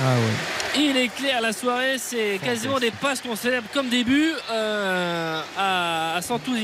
Ah 0.01 0.13
ouais. 0.15 0.81
Il 0.83 0.95
éclaire 0.97 1.41
la 1.41 1.51
soirée, 1.53 1.97
c'est 1.97 2.39
quasiment 2.43 2.79
des 2.79 2.91
passes 2.91 3.19
qu'on 3.21 3.35
célèbre 3.35 3.67
comme 3.73 3.89
début 3.89 4.31
euh, 4.51 5.41
à, 5.57 6.15
à 6.15 6.21
s'enthousiasmer 6.21 6.60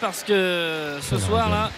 parce 0.00 0.22
que 0.22 0.98
ce 1.02 1.18
soir 1.18 1.50
là, 1.50 1.70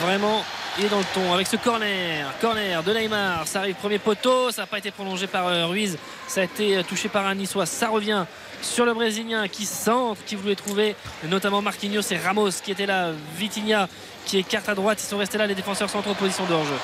vraiment, 0.00 0.42
il 0.78 0.86
est 0.86 0.88
dans 0.88 0.98
le 0.98 1.04
ton 1.12 1.34
avec 1.34 1.46
ce 1.46 1.56
corner. 1.56 2.26
Corner 2.40 2.82
de 2.82 2.92
Neymar, 2.92 3.46
ça 3.46 3.60
arrive 3.60 3.74
premier 3.74 3.98
poteau, 3.98 4.50
ça 4.50 4.62
n'a 4.62 4.66
pas 4.66 4.78
été 4.78 4.90
prolongé 4.90 5.26
par 5.26 5.46
euh, 5.48 5.66
Ruiz, 5.66 5.98
ça 6.26 6.40
a 6.40 6.44
été 6.44 6.78
euh, 6.78 6.82
touché 6.82 7.08
par 7.08 7.26
un 7.26 7.34
Niçois, 7.34 7.66
ça 7.66 7.88
revient 7.88 8.24
sur 8.62 8.86
le 8.86 8.94
Brésilien 8.94 9.48
qui 9.48 9.66
centre, 9.66 10.24
qui 10.24 10.34
voulait 10.34 10.54
trouver 10.54 10.96
notamment 11.28 11.60
Marquinhos 11.60 12.10
et 12.10 12.16
Ramos 12.16 12.50
qui 12.62 12.70
étaient 12.70 12.86
là, 12.86 13.10
Vitinha 13.36 13.88
qui 14.24 14.38
écarte 14.38 14.68
à 14.70 14.74
droite, 14.74 14.98
ils 15.02 15.06
sont 15.06 15.18
restés 15.18 15.36
là, 15.36 15.46
les 15.46 15.54
défenseurs 15.54 15.90
centraux 15.90 16.12
en 16.12 16.14
position 16.14 16.46
de 16.46 16.54
hors-jeu. 16.54 16.78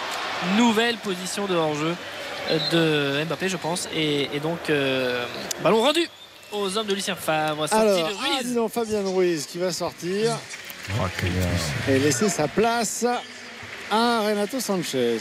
Nouvelle 0.59 0.97
position 0.99 1.47
de 1.47 1.55
hors-jeu 1.55 1.95
euh, 2.51 3.21
de 3.23 3.25
Mbappé 3.25 3.49
je 3.49 3.57
pense. 3.57 3.89
Et, 3.95 4.29
et 4.35 4.41
donc 4.41 4.69
euh, 4.69 5.25
ballon 5.63 5.81
rendu 5.81 6.07
aux 6.53 6.77
hommes 6.77 6.87
de 6.87 6.95
Lucien 6.95 7.15
Favre 7.15 7.67
alors 7.71 7.97
de 7.97 8.03
ah, 8.03 8.37
Ruiz 8.37 8.47
dis 8.47 8.55
donc, 8.55 8.73
Fabien 8.73 9.03
Ruiz 9.05 9.47
qui 9.47 9.59
va 9.59 9.73
sortir 9.73 10.37
euh, 10.91 11.89
et 11.89 11.99
laisser 11.99 12.29
sa 12.29 12.49
place 12.49 13.05
à 13.91 14.21
Renato 14.21 14.61
Sanchez. 14.61 15.19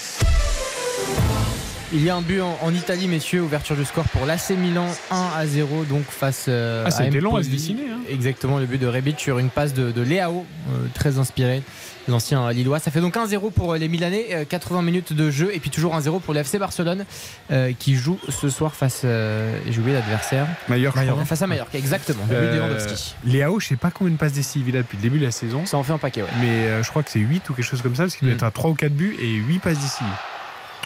Il 1.92 2.04
y 2.04 2.10
a 2.12 2.16
un 2.16 2.22
but 2.22 2.40
en, 2.42 2.56
en 2.62 2.72
Italie, 2.72 3.08
messieurs, 3.08 3.42
ouverture 3.42 3.76
du 3.76 3.84
score 3.84 4.04
pour 4.10 4.28
l'AC 4.28 4.52
Milan 4.52 4.86
1 5.10 5.30
à 5.36 5.48
0, 5.48 5.86
donc 5.86 6.04
face 6.04 6.46
euh, 6.48 6.86
Ah, 6.88 6.96
à 7.02 7.08
été 7.08 7.20
long 7.20 7.36
à 7.36 7.42
se 7.42 7.50
dessiner, 7.50 7.90
hein. 7.90 7.98
Exactement, 8.08 8.60
le 8.60 8.68
but 8.68 8.78
de 8.78 8.86
Rebic 8.86 9.20
sur 9.20 9.40
une 9.40 9.50
passe 9.50 9.74
de, 9.74 9.92
de 9.92 10.02
Leao, 10.04 10.46
euh, 10.72 10.86
très 10.94 11.18
inspiré, 11.18 11.64
les 12.08 12.14
anciens 12.14 12.52
Lillois. 12.52 12.78
Ça 12.78 12.92
fait 12.92 13.02
donc 13.02 13.16
1-0 13.16 13.52
pour 13.52 13.74
euh, 13.74 13.78
les 13.80 13.88
Milanais, 13.88 14.28
euh, 14.34 14.46
80 14.48 14.84
minutes 14.84 15.14
de 15.14 15.32
jeu, 15.32 15.50
et 15.52 15.60
puis 15.60 15.72
toujours 15.72 15.96
1-0 15.98 16.20
pour 16.22 16.36
l'FC 16.36 16.60
Barcelone, 16.60 17.06
euh, 17.50 17.72
qui 17.80 17.96
joue 17.96 18.20
ce 18.30 18.50
soir 18.50 18.76
face. 18.76 19.02
euh, 19.04 19.58
J'ai 19.68 19.80
oublié 19.80 19.96
l'adversaire. 19.96 20.46
Mallorca. 20.68 21.02
Face 21.26 21.42
à 21.42 21.48
Mallorca, 21.48 21.76
exactement. 21.76 22.22
Le 22.30 22.36
but 22.36 22.42
de 22.42 22.46
Euh, 22.52 22.68
Lewandowski. 22.68 23.16
Léao, 23.26 23.60
je 23.60 23.66
sais 23.66 23.76
pas 23.78 23.90
combien 23.90 24.14
de 24.14 24.20
passes 24.20 24.34
décisives 24.34 24.70
il 24.70 24.76
a 24.78 24.82
depuis 24.84 24.98
le 24.98 25.02
début 25.02 25.18
de 25.18 25.26
la 25.26 25.32
saison. 25.32 25.66
Ça 25.66 25.76
en 25.78 25.82
fait 25.84 25.94
un 25.94 25.98
paquet, 25.98 26.22
ouais. 26.22 26.28
Mais 26.40 26.50
euh, 26.68 26.84
je 26.84 26.90
crois 26.92 27.02
que 27.02 27.10
c'est 27.10 27.18
8 27.18 27.50
ou 27.50 27.54
quelque 27.56 27.66
chose 27.66 27.82
comme 27.82 27.96
ça, 27.96 28.04
parce 28.04 28.16
qu'il 28.16 28.28
doit 28.28 28.36
être 28.36 28.44
à 28.44 28.52
3 28.52 28.70
ou 28.70 28.76
4 28.76 28.94
buts 28.94 29.16
et 29.20 29.28
8 29.34 29.58
passes 29.58 29.80
décisives. 29.80 30.06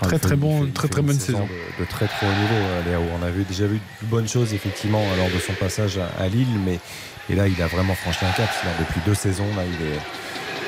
Très 0.03 0.19
très 0.19 0.35
bon, 0.35 0.67
très 0.73 0.87
très 0.87 1.01
bonne 1.01 1.19
saison 1.19 1.39
saison. 1.39 1.47
De, 1.79 1.83
de 1.83 1.89
très 1.89 2.07
très 2.07 2.25
haut 2.25 2.29
niveau, 2.29 2.53
euh, 2.55 2.83
Léao. 2.85 3.03
On 3.19 3.23
avait 3.25 3.43
déjà 3.43 3.65
vu 3.65 3.79
de 4.01 4.07
bonnes 4.07 4.27
choses 4.27 4.53
effectivement 4.53 5.03
lors 5.17 5.29
de 5.29 5.39
son 5.39 5.53
passage 5.53 5.97
à, 5.97 6.09
à 6.23 6.27
Lille, 6.27 6.47
mais 6.65 6.79
et 7.29 7.35
là 7.35 7.47
il 7.47 7.61
a 7.61 7.67
vraiment 7.67 7.95
franchi 7.95 8.25
un 8.25 8.31
cap. 8.31 8.49
Depuis 8.79 9.01
deux 9.05 9.15
saisons, 9.15 9.47
là 9.55 9.63
il 9.65 9.85
est, 9.87 9.99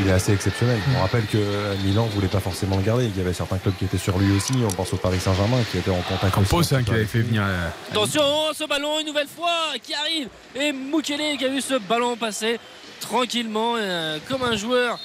il 0.01 0.07
est 0.07 0.11
assez 0.11 0.33
exceptionnel. 0.33 0.77
On 0.97 1.01
rappelle 1.01 1.25
que 1.25 1.37
euh, 1.37 1.75
Milan 1.85 2.05
voulait 2.13 2.27
pas 2.27 2.39
forcément 2.39 2.77
le 2.77 2.83
garder. 2.83 3.05
Il 3.05 3.17
y 3.17 3.21
avait 3.21 3.33
certains 3.33 3.57
clubs 3.57 3.75
qui 3.77 3.85
étaient 3.85 3.97
sur 3.97 4.17
lui 4.17 4.31
aussi. 4.35 4.53
On 4.67 4.71
pense 4.71 4.91
au 4.93 4.97
Paris 4.97 5.19
Saint-Germain 5.19 5.61
qui 5.71 5.77
était 5.77 5.91
en 5.91 6.01
contact. 6.01 6.33
Campos, 6.33 6.73
hein, 6.73 6.83
qui 6.83 6.91
avait 6.91 7.05
fait 7.05 7.19
venir. 7.21 7.43
euh, 7.45 7.67
Attention, 7.91 8.23
ce 8.53 8.67
ballon 8.67 8.99
une 8.99 9.07
nouvelle 9.07 9.27
fois 9.27 9.73
qui 9.83 9.93
arrive 9.93 10.27
et 10.55 10.71
Mukele 10.71 11.37
qui 11.37 11.45
a 11.45 11.49
vu 11.49 11.61
ce 11.61 11.75
ballon 11.79 12.15
passer 12.17 12.59
tranquillement 13.01 13.75
euh, 13.77 14.17
comme 14.27 14.43
un 14.43 14.55
joueur, 14.55 14.97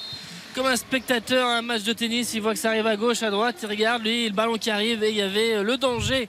comme 0.55 0.65
un 0.67 0.75
spectateur 0.75 1.47
à 1.47 1.57
un 1.57 1.61
match 1.61 1.83
de 1.83 1.93
tennis. 1.93 2.33
Il 2.33 2.41
voit 2.41 2.53
que 2.53 2.59
ça 2.59 2.69
arrive 2.69 2.87
à 2.87 2.95
gauche, 2.95 3.23
à 3.23 3.29
droite, 3.29 3.57
il 3.61 3.69
regarde 3.69 4.03
lui 4.03 4.27
le 4.27 4.33
ballon 4.35 4.57
qui 4.57 4.69
arrive 4.69 5.03
et 5.03 5.09
il 5.09 5.15
y 5.15 5.21
avait 5.21 5.55
euh, 5.55 5.63
le 5.63 5.77
danger 5.77 6.27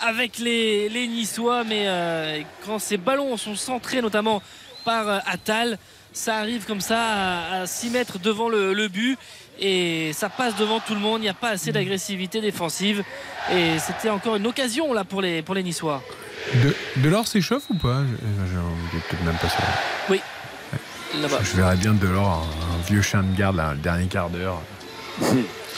avec 0.00 0.38
les, 0.38 0.88
Niçois. 1.08 1.64
Mais 1.64 1.84
euh, 1.86 2.40
quand 2.64 2.78
ces 2.78 2.96
ballons 2.96 3.36
sont 3.36 3.54
centrés 3.56 4.02
notamment 4.02 4.42
par 4.84 5.08
euh, 5.08 5.18
Attal, 5.26 5.78
ça 6.12 6.36
arrive 6.36 6.64
comme 6.66 6.80
ça 6.80 7.60
à, 7.62 7.66
6 7.66 7.90
mètres 7.90 8.18
devant 8.18 8.48
le, 8.48 8.88
but 8.88 9.16
et 9.60 10.12
ça 10.14 10.28
passe 10.28 10.56
devant 10.56 10.80
tout 10.80 10.94
le 10.94 11.00
monde. 11.00 11.20
Il 11.20 11.24
n'y 11.24 11.28
a 11.28 11.34
pas 11.34 11.50
assez 11.50 11.70
d'agressivité 11.70 12.40
défensive 12.40 13.04
et 13.52 13.78
c'était 13.78 14.10
encore 14.10 14.36
une 14.36 14.46
occasion 14.46 14.92
là 14.92 15.04
pour 15.04 15.22
les, 15.22 15.42
pour 15.42 15.54
les 15.54 15.62
Niçois. 15.62 16.02
De, 16.64 16.74
Delors 16.96 17.28
s'échauffe 17.28 17.64
ou 17.70 17.74
pas 17.74 18.02
je- 18.02 18.98
peut-être 18.98 19.22
même 19.24 19.36
pas 19.36 19.48
sûr. 19.48 19.60
Oui. 20.08 20.20
Là-bas. 21.20 21.40
Je 21.42 21.56
verrais 21.56 21.76
bien 21.76 21.92
Delors, 21.94 22.46
un, 22.46 22.74
un 22.76 22.86
vieux 22.88 23.02
chien 23.02 23.22
de 23.22 23.36
garde, 23.36 23.56
là, 23.56 23.72
le 23.72 23.78
dernier 23.78 24.06
quart 24.06 24.30
d'heure. 24.30 24.60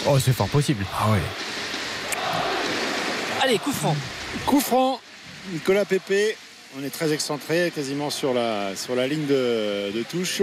Oh, 0.07 0.19
c'est 0.19 0.33
fort 0.33 0.49
possible. 0.49 0.85
Ah 0.99 1.11
ouais. 1.12 1.19
Allez, 3.43 3.59
coup 3.59 3.70
franc. 3.70 3.94
Coup 4.47 4.59
franc, 4.59 5.01
Nicolas 5.52 5.85
Pépé. 5.85 6.36
On 6.77 6.83
est 6.83 6.91
très 6.91 7.12
excentré, 7.12 7.70
quasiment 7.75 8.09
sur 8.11 8.33
la, 8.35 8.75
sur 8.75 8.97
la 8.97 9.07
ligne 9.07 9.27
de, 9.27 9.93
de 9.94 10.02
touche. 10.02 10.43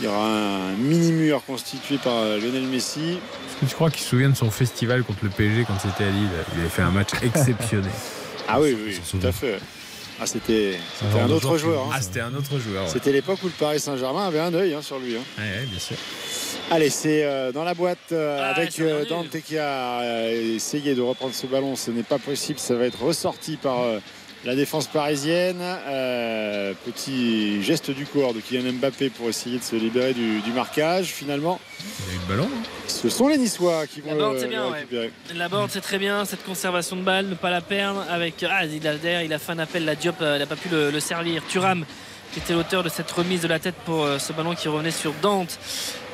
Il 0.00 0.04
y 0.04 0.08
aura 0.08 0.26
un 0.26 0.72
mini 0.72 1.12
mur 1.12 1.42
constitué 1.46 1.98
par 1.98 2.14
euh, 2.14 2.38
Lionel 2.40 2.64
Messi. 2.64 3.12
Est-ce 3.12 3.60
que 3.60 3.66
tu 3.66 3.74
crois 3.76 3.90
qu'il 3.90 4.02
se 4.02 4.08
souvient 4.08 4.28
de 4.28 4.36
son 4.36 4.50
festival 4.50 5.04
contre 5.04 5.20
le 5.22 5.30
PSG 5.30 5.64
quand 5.64 5.78
c'était 5.80 6.04
à 6.04 6.10
Lille? 6.10 6.28
Il 6.54 6.60
avait 6.60 6.68
fait 6.68 6.82
un 6.82 6.90
match 6.90 7.10
exceptionnel. 7.22 7.90
Ah 8.48 8.60
oui, 8.60 8.76
oui, 8.84 9.00
tout 9.10 9.24
à 9.24 9.30
fait. 9.32 9.60
Ah, 10.20 10.26
c'était 10.26 10.78
c'était 10.98 11.12
genre 11.12 11.22
un 11.22 11.30
autre 11.30 11.56
joueur 11.58 11.82
hein. 11.84 11.90
Ah, 11.94 12.00
c'était 12.00 12.20
un 12.20 12.34
autre 12.34 12.58
joueur. 12.58 12.84
ouais. 12.84 12.90
C'était 12.90 13.12
l'époque 13.12 13.38
où 13.42 13.46
le 13.46 13.52
Paris 13.52 13.80
Saint-Germain 13.80 14.26
avait 14.26 14.38
un 14.40 14.54
œil 14.54 14.74
hein, 14.74 14.82
sur 14.82 14.98
lui. 14.98 15.16
hein. 15.16 15.20
Ouais, 15.38 15.66
bien 15.66 15.78
sûr. 15.78 15.96
Allez, 16.70 16.88
c'est 16.88 17.24
euh, 17.24 17.52
dans 17.52 17.64
la 17.64 17.74
boîte 17.74 17.98
euh, 18.12 18.38
Ah, 18.40 18.54
avec 18.54 18.78
euh. 18.80 19.04
Dante 19.06 19.36
qui 19.44 19.58
a 19.58 20.00
euh, 20.00 20.54
essayé 20.56 20.94
de 20.94 21.02
reprendre 21.02 21.34
ce 21.34 21.46
ballon. 21.46 21.76
Ce 21.76 21.90
n'est 21.90 22.02
pas 22.04 22.18
possible. 22.18 22.58
Ça 22.58 22.74
va 22.74 22.86
être 22.86 23.02
ressorti 23.02 23.56
par 23.56 23.82
euh, 23.82 23.98
la 24.44 24.54
défense 24.54 24.86
parisienne. 24.88 25.56
Euh, 25.60 26.72
petit 26.84 27.62
geste 27.62 27.90
du 27.90 28.04
corps 28.06 28.34
de 28.34 28.40
Kylian 28.40 28.72
Mbappé 28.74 29.10
pour 29.10 29.28
essayer 29.28 29.58
de 29.58 29.62
se 29.64 29.76
libérer 29.76 30.12
du, 30.12 30.40
du 30.40 30.50
marquage. 30.52 31.06
Finalement, 31.06 31.58
Il 31.80 32.10
a 32.12 32.14
eu 32.14 32.18
le 32.18 32.34
ballon. 32.36 32.48
hein. 32.52 32.62
ce 32.86 33.08
sont 33.08 33.28
les 33.28 33.38
Niçois 33.38 33.86
qui 33.86 34.00
vont 34.00 34.10
La 34.10 34.16
board, 34.16 34.34
le- 34.34 34.40
c'est 34.40 34.48
bien, 34.48 34.64
le 34.64 34.70
ouais. 34.70 34.78
récupérer. 34.78 35.10
La 35.34 35.48
board, 35.48 35.70
c'est 35.70 35.80
très 35.80 35.98
bien, 35.98 36.24
cette 36.24 36.44
conservation 36.44 36.96
de 36.96 37.02
balle, 37.02 37.26
ne 37.26 37.34
pas 37.34 37.50
la 37.50 37.60
perdre. 37.60 38.04
Avec, 38.10 38.44
ah, 38.48 38.64
il 38.66 38.86
a, 38.86 39.22
il 39.22 39.32
a 39.32 39.38
fait 39.38 39.52
un 39.52 39.58
appel, 39.58 39.84
la 39.84 39.94
Diop, 39.94 40.16
euh, 40.20 40.36
il 40.36 40.40
n'a 40.40 40.46
pas 40.46 40.56
pu 40.56 40.68
le, 40.68 40.90
le 40.90 41.00
servir. 41.00 41.42
Thuram, 41.48 41.84
qui 42.32 42.40
était 42.40 42.52
l'auteur 42.52 42.82
de 42.82 42.88
cette 42.88 43.10
remise 43.12 43.40
de 43.42 43.48
la 43.48 43.58
tête 43.60 43.76
pour 43.86 44.02
euh, 44.04 44.18
ce 44.18 44.32
ballon 44.32 44.54
qui 44.54 44.68
revenait 44.68 44.90
sur 44.90 45.12
Dante 45.22 45.58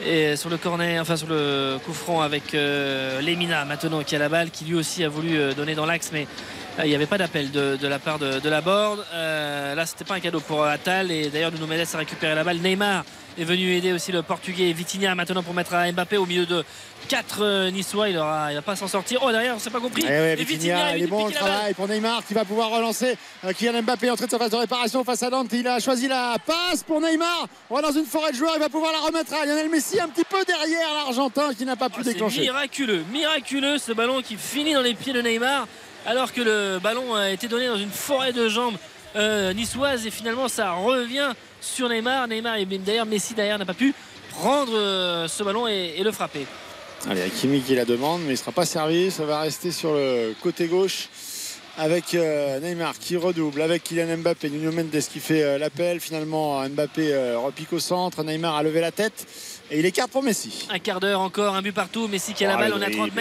et 0.07 0.37
sur 0.37 0.51
le 0.51 0.57
corner, 0.59 1.01
enfin 1.01 1.17
sur 1.17 1.29
le 1.29 1.79
coup 1.85 1.93
franc 1.95 2.21
avec 2.21 2.55
euh, 2.55 3.21
Lemina 3.23 3.65
maintenant 3.65 4.03
qui 4.03 4.17
a 4.17 4.19
la 4.19 4.29
balle, 4.29 4.51
qui 4.51 4.65
lui 4.67 4.75
aussi 4.75 5.03
a 5.03 5.09
voulu 5.09 5.39
euh, 5.39 5.53
donner 5.55 5.75
dans 5.75 5.87
l'axe, 5.87 6.11
mais 6.13 6.23
euh, 6.23 6.70
il 6.85 6.89
n'y 6.89 6.95
avait 6.95 7.07
pas 7.07 7.19
d'appel 7.19 7.51
de, 7.51 7.77
de 7.77 7.89
la 7.89 7.99
part 7.99 8.19
de, 8.19 8.39
de 8.41 8.49
la 8.49 8.61
board. 8.61 9.05
Euh, 9.13 9.75
là, 9.75 9.87
c'était 9.87 10.05
pas 10.05 10.15
un 10.15 10.21
cadeau 10.21 10.41
pour 10.41 10.63
euh, 10.63 10.69
Attal 10.71 11.11
et 11.11 11.29
d'ailleurs 11.29 11.53
Nuno 11.53 11.67
Mendes 11.67 11.87
a 11.93 11.99
récupéré 11.99 12.35
la 12.35 12.45
balle. 12.45 12.59
Neymar 12.59 13.05
est 13.39 13.45
venu 13.45 13.73
aider 13.75 13.93
aussi 13.93 14.13
le 14.13 14.23
Portugais 14.23 14.73
Vitinha 14.73 15.15
maintenant 15.15 15.43
pour 15.43 15.55
mettre 15.55 15.75
à 15.75 15.91
Mbappé 15.91 16.17
au 16.17 16.27
milieu 16.27 16.47
de 16.47 16.65
4 17.09 17.71
Niçois. 17.71 18.09
Il 18.09 18.19
aura, 18.19 18.53
il 18.53 18.57
va 18.57 18.63
pas 18.63 18.77
s'en 18.77 18.89
sortir. 18.89 19.21
Oh 19.23 19.31
derrière, 19.31 19.55
on 19.57 19.59
s'est 19.59 19.71
pas 19.71 19.81
compris. 19.81 20.03
Eh 20.05 20.09
ouais, 20.09 20.37
Et 20.39 20.45
Vitinha, 20.45 20.97
il 20.97 21.05
est 21.05 21.07
bon 21.07 21.27
le 21.27 21.33
travail 21.33 21.73
pour 21.75 21.89
Neymar 21.89 22.25
qui 22.27 22.35
va 22.35 22.45
pouvoir 22.45 22.71
relancer 22.71 23.17
euh, 23.45 23.53
Kylian 23.53 23.83
Mbappé 23.83 24.11
en 24.11 24.17
train 24.17 24.27
de 24.27 24.31
sa 24.31 24.39
phase 24.39 24.51
de 24.51 24.57
réparation 24.57 25.05
face 25.05 25.23
à 25.23 25.31
Dante. 25.31 25.49
Il 25.53 25.67
a 25.69 25.79
choisi 25.81 26.09
la 26.09 26.37
passe 26.45 26.83
pour 26.83 27.01
Neymar. 27.01 27.47
On 27.71 27.77
va 27.77 27.83
dans 27.83 27.93
une 27.93 28.05
forêt 28.05 28.33
de 28.33 28.37
joueurs. 28.37 28.53
Il 28.57 28.61
va 28.61 28.69
pouvoir 28.69 28.93
la 28.93 28.99
remettre 29.01 29.33
à 29.35 29.47
Lionel 29.47 29.71
Messi 29.71 30.01
un 30.01 30.09
petit 30.09 30.25
peu 30.25 30.45
derrière 30.45 30.93
l'Argentin 30.95 31.55
qui 31.57 31.65
n'a 31.65 31.77
pas 31.77 31.89
pu 31.89 31.97
Oh, 32.01 32.03
C'est 32.05 32.13
déclencher. 32.15 32.41
miraculeux, 32.43 33.05
miraculeux 33.13 33.79
ce 33.79 33.93
ballon 33.93 34.23
qui 34.23 34.37
finit 34.37 34.75
dans 34.75 34.83
les 34.83 34.95
pieds 34.95 35.13
de 35.13 35.23
Neymar 35.23 35.67
alors 36.07 36.33
que 36.33 36.41
le 36.41 36.79
ballon 36.79 37.15
a 37.15 37.31
été 37.31 37.49
donné 37.49 37.67
dans 37.67 37.77
une 37.77 37.91
forêt 37.91 38.33
de 38.33 38.49
jambes 38.49 38.77
euh, 39.17 39.53
niçoises 39.53 40.07
et 40.07 40.11
finalement 40.11 40.49
ça 40.49 40.73
revient 40.73 41.33
sur 41.61 41.89
Neymar. 41.89 42.29
Neymar 42.29 42.57
et 42.57 42.65
d'ailleurs 42.65 43.07
Messi 43.07 43.35
derrière 43.35 43.59
n'a 43.59 43.67
pas 43.67 43.75
pu 43.75 43.95
prendre 44.31 44.73
euh, 44.75 45.29
ce 45.29 45.43
ballon 45.43 45.69
et, 45.69 45.95
et 45.97 46.03
le 46.03 46.13
frapper. 46.13 46.47
Allez, 47.09 47.23
Hakimi 47.23 47.63
qui 47.63 47.75
la 47.75 47.85
demande, 47.85 48.21
mais 48.23 48.29
il 48.29 48.33
ne 48.33 48.37
sera 48.37 48.53
pas 48.53 48.67
servi. 48.67 49.11
Ça 49.11 49.25
va 49.25 49.41
rester 49.41 49.73
sur 49.73 49.95
le 49.95 50.35
côté 50.43 50.67
gauche 50.67 51.09
avec 51.79 52.15
euh, 52.15 52.61
Neymar 52.61 52.99
qui 52.99 53.17
redouble, 53.17 53.63
avec 53.63 53.85
Kylian 53.85 54.19
Mbappé, 54.19 54.51
Nuno 54.51 54.71
Mendes 54.71 55.01
qui 55.11 55.19
fait 55.19 55.43
euh, 55.43 55.59
l'appel. 55.59 56.01
Finalement, 56.01 56.63
Mbappé 56.69 57.35
repique 57.37 57.73
au 57.73 57.79
centre. 57.81 58.23
Neymar 58.23 58.55
a 58.57 58.63
levé 58.63 58.81
la 58.81 58.93
tête 58.93 59.27
et 59.71 59.79
il 59.79 59.87
écarte 59.87 60.11
pour 60.11 60.23
Messi. 60.23 60.69
Un 60.71 60.79
quart 60.79 61.01
d'heure 61.01 61.21
encore, 61.21 61.55
un 61.55 61.63
but 61.63 61.73
partout. 61.73 62.07
Messi 62.07 62.35
qui 62.35 62.45
a 62.45 62.49
la 62.49 62.57
balle, 62.57 62.75
on 62.75 62.81
est 62.83 62.87
à 62.87 62.89
oui, 62.89 62.97
30 62.97 63.13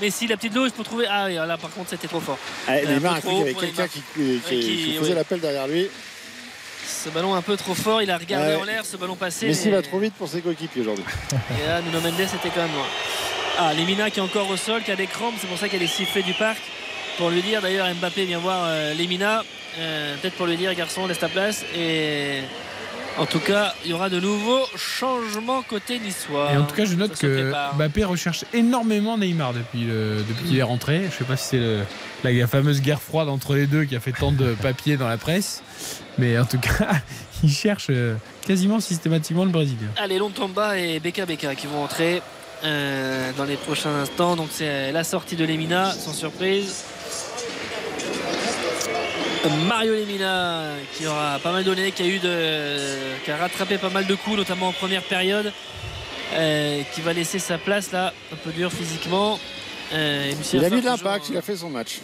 mais-. 0.00 0.06
Messi, 0.06 0.26
la 0.26 0.36
petite 0.36 0.54
louche 0.54 0.72
pour 0.72 0.84
trouver. 0.84 1.06
Ah 1.08 1.26
oui, 1.26 1.34
là 1.34 1.56
par 1.58 1.70
contre 1.70 1.90
c'était 1.90 2.08
trop 2.08 2.20
fort. 2.20 2.38
Allez, 2.68 2.86
Neymar 2.86 3.14
peu 3.14 3.18
a 3.18 3.20
cru 3.20 3.28
trop 3.28 3.30
qu'il 3.30 3.38
y 3.38 3.42
avait 3.42 3.54
quelqu'un 3.54 3.88
qui, 3.88 4.02
qui- 4.14 4.40
qui 4.48 4.60
qui- 4.60 4.94
faisait 4.98 5.10
oui. 5.10 5.14
l'appel 5.14 5.40
derrière 5.40 5.66
lui. 5.68 5.88
Ce 6.86 7.08
ballon 7.10 7.34
un 7.34 7.42
peu 7.42 7.56
trop 7.56 7.74
fort, 7.74 8.02
il 8.02 8.10
a 8.10 8.18
regardé 8.18 8.48
Ouais. 8.48 8.54
en 8.56 8.64
l'air, 8.64 8.84
ce 8.84 8.96
ballon 8.96 9.14
passé. 9.16 9.46
Messi 9.46 9.68
mais- 9.68 9.76
va 9.76 9.82
trop 9.82 9.98
vite 9.98 10.14
pour 10.14 10.28
ses 10.28 10.40
coéquipiers 10.40 10.82
aujourd'hui. 10.82 11.04
Et 11.62 11.66
là, 11.66 11.80
Nuno 11.82 12.00
Mendes 12.00 12.20
était 12.20 12.50
quand 12.54 12.62
même 12.62 12.72
loin. 12.74 12.86
Ah, 13.58 13.72
Lemina 13.74 14.10
qui 14.10 14.18
est 14.20 14.22
encore 14.22 14.48
au 14.50 14.56
sol, 14.56 14.82
qui 14.82 14.90
a 14.90 14.96
des 14.96 15.06
crampes, 15.06 15.34
c'est 15.40 15.46
pour 15.46 15.58
ça 15.58 15.68
qu'elle 15.68 15.82
est 15.82 15.86
sifflée 15.86 16.22
du 16.22 16.32
parc. 16.34 16.58
Pour 17.18 17.30
lui 17.30 17.42
dire, 17.42 17.60
d'ailleurs, 17.60 17.86
Mbappé 17.94 18.24
vient 18.24 18.38
voir 18.38 18.64
euh, 18.64 18.94
Lemina, 18.94 19.44
euh, 19.78 20.16
peut-être 20.16 20.34
pour 20.34 20.46
lui 20.46 20.56
dire, 20.56 20.74
garçon, 20.74 21.06
laisse 21.06 21.18
ta 21.18 21.28
place. 21.28 21.64
Et 21.76 22.40
en 23.20 23.26
tout 23.26 23.38
cas, 23.38 23.74
il 23.84 23.90
y 23.90 23.94
aura 23.94 24.08
de 24.08 24.18
nouveaux 24.18 24.64
changements 24.76 25.62
côté 25.62 25.98
niçois. 25.98 26.52
Et 26.52 26.56
en 26.56 26.64
tout 26.64 26.74
cas, 26.74 26.84
je 26.84 26.94
note 26.94 27.14
Ça 27.14 27.26
que 27.26 27.42
prépare. 27.42 27.74
Mbappé 27.76 28.04
recherche 28.04 28.44
énormément 28.52 29.18
Neymar 29.18 29.52
depuis, 29.52 29.84
le- 29.84 30.24
depuis 30.28 30.44
qu'il 30.48 30.58
est 30.58 30.62
rentré. 30.62 31.02
Je 31.10 31.16
sais 31.18 31.24
pas 31.24 31.36
si 31.36 31.48
c'est 31.50 31.58
le- 31.58 31.80
la, 32.24 32.32
la 32.32 32.46
fameuse 32.46 32.80
guerre 32.80 33.00
froide 33.02 33.28
entre 33.28 33.54
les 33.54 33.66
deux 33.66 33.84
qui 33.84 33.94
a 33.94 34.00
fait 34.00 34.12
tant 34.12 34.32
de 34.32 34.54
papiers 34.54 34.96
dans 34.96 35.08
la 35.08 35.18
presse. 35.18 35.62
Mais 36.18 36.38
en 36.38 36.44
tout 36.46 36.58
cas, 36.58 36.88
il 37.44 37.50
cherche 37.50 37.86
euh, 37.90 38.14
quasiment 38.46 38.80
systématiquement 38.80 39.44
le 39.44 39.50
Brésilien. 39.50 39.88
Allez, 39.96 40.18
Lontomba 40.18 40.78
et 40.78 40.98
Beka 41.00 41.26
Beka 41.26 41.54
qui 41.54 41.66
vont 41.66 41.82
entrer 41.84 42.22
euh, 42.64 43.30
dans 43.36 43.44
les 43.44 43.56
prochains 43.56 43.94
instants. 44.02 44.34
Donc 44.36 44.48
c'est 44.50 44.92
la 44.92 45.04
sortie 45.04 45.36
de 45.36 45.44
Lemina, 45.44 45.92
sans 45.92 46.12
surprise. 46.12 46.84
Mario 49.66 49.94
Lemina 49.94 50.64
qui 50.94 51.06
aura 51.06 51.38
pas 51.38 51.52
mal 51.52 51.64
donné, 51.64 51.92
qui 51.92 52.02
a 52.02 52.06
eu 52.06 52.18
de, 52.18 52.76
qui 53.24 53.30
a 53.30 53.36
rattrapé 53.36 53.78
pas 53.78 53.88
mal 53.88 54.06
de 54.06 54.14
coups, 54.14 54.36
notamment 54.36 54.68
en 54.68 54.72
première 54.72 55.02
période, 55.02 55.52
euh, 56.34 56.82
qui 56.94 57.00
va 57.00 57.12
laisser 57.12 57.38
sa 57.38 57.56
place 57.58 57.90
là, 57.92 58.12
un 58.32 58.36
peu 58.36 58.50
dur 58.50 58.70
physiquement. 58.72 59.38
Euh, 59.92 60.32
Il 60.52 60.64
a 60.64 60.70
mis 60.70 60.80
de 60.82 60.86
l'impact, 60.86 61.26
il 61.30 61.36
a 61.36 61.42
fait 61.42 61.56
son 61.56 61.70
match. 61.70 62.00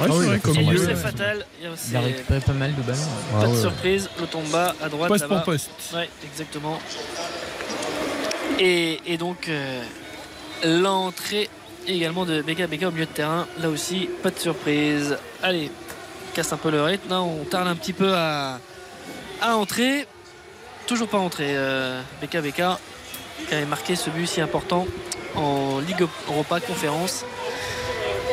Ouais, 0.00 0.06
vrai, 0.08 0.38
comme. 0.38 0.54
Fatal, 0.96 1.44
il 1.60 1.66
a 1.66 1.72
aussi- 1.72 1.90
Il 1.90 1.96
a 1.96 2.00
récupéré 2.00 2.40
pas 2.40 2.52
mal 2.52 2.74
de 2.74 2.82
ballons. 2.82 2.98
pas 3.40 3.46
de 3.46 3.60
surprise, 3.60 4.08
le 4.20 4.26
tomba 4.26 4.74
à 4.82 4.88
droite. 4.88 5.08
Poste 5.08 5.26
pour 5.26 5.42
poste. 5.42 5.70
Ouais, 5.94 6.08
exactement. 6.24 6.78
Et, 8.58 9.00
et 9.06 9.16
donc 9.16 9.48
euh, 9.48 9.82
l'entrée 10.64 11.48
également 11.86 12.24
de 12.24 12.42
Beka 12.42 12.66
Beka 12.68 12.88
au 12.88 12.90
milieu 12.90 13.06
de 13.06 13.10
terrain. 13.10 13.46
Là 13.60 13.68
aussi, 13.68 14.08
pas 14.22 14.30
de 14.30 14.38
surprise. 14.38 15.16
Allez, 15.42 15.70
casse 16.32 16.52
un 16.52 16.56
peu 16.56 16.70
le 16.70 16.82
rythme. 16.82 17.08
Là, 17.10 17.22
on 17.22 17.44
tarde 17.44 17.68
un 17.68 17.76
petit 17.76 17.92
peu 17.92 18.12
à, 18.14 18.58
à 19.40 19.56
entrer. 19.56 20.06
Toujours 20.86 21.08
pas 21.08 21.18
entré. 21.18 21.46
Euh, 21.48 22.00
Beka 22.20 22.40
Beka 22.40 22.78
qui 23.48 23.54
avait 23.54 23.66
marqué 23.66 23.96
ce 23.96 24.10
but 24.10 24.26
si 24.26 24.40
important 24.40 24.86
en 25.34 25.80
Ligue 25.80 26.06
Europa 26.28 26.60
Conférence. 26.60 27.24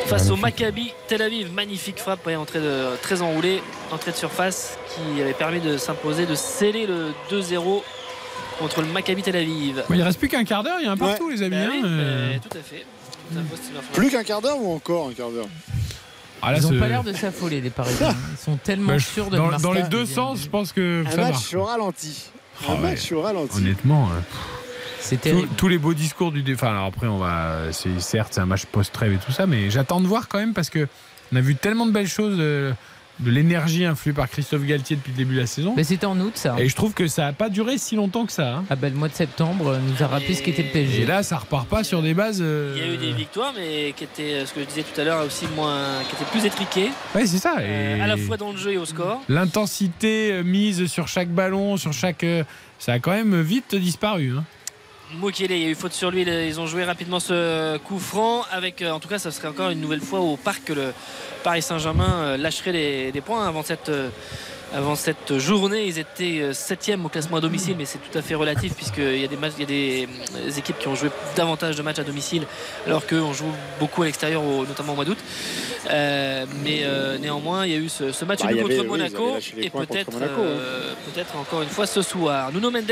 Face 0.06 0.28
au 0.30 0.36
Maccabi 0.36 0.92
Tel 1.06 1.22
Aviv, 1.22 1.52
magnifique 1.52 1.98
frappe, 2.00 2.26
ouais, 2.26 2.34
entrée 2.34 2.58
de, 2.58 2.96
très 3.00 3.22
enroulée, 3.22 3.62
entrée 3.92 4.10
de 4.10 4.16
surface 4.16 4.76
qui 4.88 5.20
avait 5.22 5.34
permis 5.34 5.60
de 5.60 5.76
s'imposer, 5.76 6.26
de 6.26 6.34
sceller 6.34 6.86
le 6.86 7.12
2-0 7.30 7.82
contre 8.58 8.80
le 8.80 8.88
Maccabi 8.88 9.22
Tel 9.22 9.36
Aviv. 9.36 9.84
Bon, 9.88 9.94
il 9.94 10.02
reste 10.02 10.18
plus 10.18 10.28
qu'un 10.28 10.42
quart 10.42 10.64
d'heure, 10.64 10.78
il 10.80 10.86
y 10.86 10.88
a 10.88 10.92
un 10.92 10.96
partout, 10.96 11.30
les 11.30 11.42
amis. 11.42 11.56
Bah 11.56 11.70
oui, 11.70 11.80
hein, 11.84 11.86
euh. 11.86 12.34
euh, 12.34 12.38
tout 12.42 12.58
à 12.58 12.60
fait. 12.60 12.84
Tout 13.30 13.38
à 13.38 13.42
fait, 13.42 13.56
Steve 13.62 13.76
Arfan. 13.76 13.92
Plus 13.92 14.10
qu'un 14.10 14.24
quart 14.24 14.42
d'heure 14.42 14.60
ou 14.60 14.74
encore 14.74 15.08
un 15.08 15.12
quart 15.12 15.30
d'heure? 15.30 15.46
Ah, 16.42 16.52
là, 16.52 16.58
Ils 16.58 16.66
ont 16.66 16.70
c'est- 16.70 16.78
pas 16.78 16.88
l'air 16.88 17.04
de 17.04 17.12
s'affoler, 17.12 17.60
les 17.60 17.70
Parisiens. 17.70 18.14
Ils 18.32 18.38
sont 18.38 18.56
tellement 18.56 18.92
Bah, 18.94 18.98
sûrs 18.98 19.30
de 19.30 19.36
dans, 19.36 19.48
leur 19.50 19.60
dans 19.60 19.72
les 19.72 19.82
deux 19.84 20.06
sens, 20.06 20.42
je 20.42 20.48
pense 20.48 20.72
que 20.72 21.04
Un 21.06 21.10
ça 21.10 21.16
match 21.30 21.54
au 21.54 21.64
ralenti. 21.64 22.30
Ah 22.66 22.72
Un 22.72 22.74
ouais. 22.76 22.80
match 22.90 23.12
au 23.12 23.20
ralenti. 23.22 23.56
Honnêtement, 23.58 24.08
euh, 24.10 24.20
C'est 25.00 25.16
tous, 25.16 25.22
terrible. 25.22 25.48
tous 25.56 25.68
les 25.68 25.78
beaux 25.78 25.94
discours 25.94 26.32
du 26.32 26.42
défense. 26.42 26.68
Alors 26.70 26.84
après, 26.86 27.06
on 27.06 27.18
va. 27.18 27.72
C'est 27.72 28.00
certes, 28.00 28.32
c'est 28.34 28.40
un 28.40 28.46
match 28.46 28.64
post-trêve 28.66 29.12
et 29.14 29.18
tout 29.18 29.32
ça, 29.32 29.46
mais 29.46 29.70
j'attends 29.70 30.00
de 30.00 30.06
voir 30.06 30.28
quand 30.28 30.38
même 30.38 30.52
parce 30.54 30.70
que 30.70 30.86
on 31.32 31.36
a 31.36 31.40
vu 31.40 31.54
tellement 31.56 31.86
de 31.86 31.92
belles 31.92 32.08
choses, 32.08 32.36
euh, 32.38 32.72
de 33.20 33.30
l'énergie 33.30 33.84
influée 33.84 34.12
par 34.12 34.28
Christophe 34.28 34.64
Galtier 34.64 34.96
depuis 34.96 35.12
le 35.12 35.16
début 35.18 35.34
de 35.36 35.40
la 35.40 35.46
saison. 35.46 35.74
Mais 35.76 35.84
c'était 35.84 36.06
en 36.06 36.18
août, 36.20 36.32
ça. 36.36 36.56
Et 36.58 36.68
je 36.68 36.74
trouve 36.74 36.94
que 36.94 37.06
ça 37.06 37.24
n'a 37.24 37.32
pas 37.32 37.48
duré 37.48 37.78
si 37.78 37.94
longtemps 37.96 38.26
que 38.26 38.32
ça. 38.32 38.56
hein. 38.56 38.64
Ah 38.70 38.76
bah, 38.76 38.88
le 38.88 38.94
mois 38.96 39.08
de 39.08 39.14
septembre 39.14 39.78
nous 39.78 40.02
a 40.02 40.06
rappelé 40.06 40.34
ce 40.34 40.42
qu'était 40.42 40.62
le 40.62 40.70
PSG. 40.70 41.02
Et 41.02 41.06
là, 41.06 41.22
ça 41.22 41.38
repart 41.38 41.68
pas 41.68 41.84
sur 41.84 42.02
des 42.02 42.14
bases. 42.14 42.40
euh, 42.40 42.74
Il 42.76 42.82
y 42.84 42.88
a 42.90 42.94
eu 42.94 42.96
des 42.96 43.12
victoires, 43.12 43.52
mais 43.56 43.92
qui 43.96 44.04
étaient, 44.04 44.34
euh, 44.34 44.46
ce 44.46 44.52
que 44.54 44.60
je 44.60 44.66
disais 44.66 44.82
tout 44.82 44.98
à 45.00 45.04
l'heure, 45.04 45.24
aussi 45.26 45.44
moins, 45.54 45.84
qui 46.08 46.14
étaient 46.16 46.30
plus 46.30 46.44
étriquées, 46.46 46.90
Ouais, 47.14 47.26
c'est 47.26 47.38
ça. 47.38 47.56
euh, 47.58 47.96
Et 47.96 48.00
à 48.00 48.06
la 48.06 48.16
fois 48.16 48.36
dans 48.36 48.52
le 48.52 48.56
jeu 48.58 48.72
et 48.72 48.78
au 48.78 48.84
score. 48.86 49.20
L'intensité 49.28 50.32
euh, 50.32 50.42
mise 50.42 50.86
sur 50.86 51.06
chaque 51.08 51.28
ballon, 51.28 51.76
sur 51.76 51.92
chaque. 51.92 52.24
euh, 52.24 52.44
ça 52.78 52.92
a 52.94 52.98
quand 52.98 53.10
même 53.10 53.40
vite 53.42 53.74
disparu. 53.74 54.32
hein. 54.38 54.44
Mokele, 55.14 55.50
il 55.50 55.62
y 55.62 55.66
a 55.66 55.68
eu 55.68 55.74
faute 55.74 55.92
sur 55.92 56.10
lui, 56.10 56.22
ils 56.22 56.60
ont 56.60 56.66
joué 56.66 56.84
rapidement 56.84 57.18
ce 57.18 57.78
coup 57.78 57.98
franc 57.98 58.44
avec, 58.52 58.80
euh, 58.80 58.92
en 58.92 59.00
tout 59.00 59.08
cas, 59.08 59.18
ça 59.18 59.32
serait 59.32 59.48
encore 59.48 59.70
une 59.70 59.80
nouvelle 59.80 60.00
fois 60.00 60.20
au 60.20 60.36
parc 60.36 60.64
que 60.64 60.72
le 60.72 60.92
Paris 61.42 61.62
Saint-Germain 61.62 62.12
euh, 62.22 62.36
lâcherait 62.36 63.10
des 63.10 63.20
points 63.20 63.46
avant 63.46 63.62
cette, 63.64 63.88
euh, 63.88 64.08
avant 64.74 64.94
cette 64.94 65.38
journée. 65.38 65.86
Ils 65.86 65.98
étaient 65.98 66.52
7 66.52 66.92
au 67.04 67.08
classement 67.08 67.36
à 67.38 67.40
domicile, 67.40 67.74
mais 67.78 67.84
c'est 67.84 67.98
tout 67.98 68.16
à 68.16 68.22
fait 68.22 68.34
relatif 68.34 68.74
puisqu'il 68.74 69.18
y 69.18 69.24
a 69.24 69.28
des 69.28 69.36
matchs, 69.36 69.52
il 69.58 69.60
y 69.60 69.64
a 69.64 69.66
des 69.66 70.08
euh, 70.36 70.50
équipes 70.58 70.78
qui 70.78 70.88
ont 70.88 70.94
joué 70.94 71.10
davantage 71.36 71.76
de 71.76 71.82
matchs 71.82 71.98
à 71.98 72.04
domicile 72.04 72.44
alors 72.86 73.06
qu'on 73.06 73.32
joue 73.32 73.52
beaucoup 73.78 74.02
à 74.02 74.06
l'extérieur, 74.06 74.42
notamment 74.42 74.92
au 74.92 74.96
mois 74.96 75.04
d'août. 75.04 75.18
Euh, 75.90 76.44
mais 76.64 76.80
euh, 76.82 77.18
néanmoins, 77.18 77.66
il 77.66 77.72
y 77.72 77.74
a 77.74 77.78
eu 77.78 77.88
ce, 77.88 78.12
ce 78.12 78.24
match 78.24 78.40
Bah, 78.40 78.48
avait- 78.48 78.60
contre 78.62 78.74
oui, 78.80 78.86
Monaco 78.86 79.36
et 79.56 79.70
peut-être 79.70 80.16
hein. 80.16 80.28
euh, 80.38 80.92
peut-être 81.12 81.36
encore 81.36 81.62
une 81.62 81.68
fois 81.68 81.86
ce 81.86 82.02
soir. 82.02 82.52
Nuno 82.52 82.70
Mendes 82.70 82.90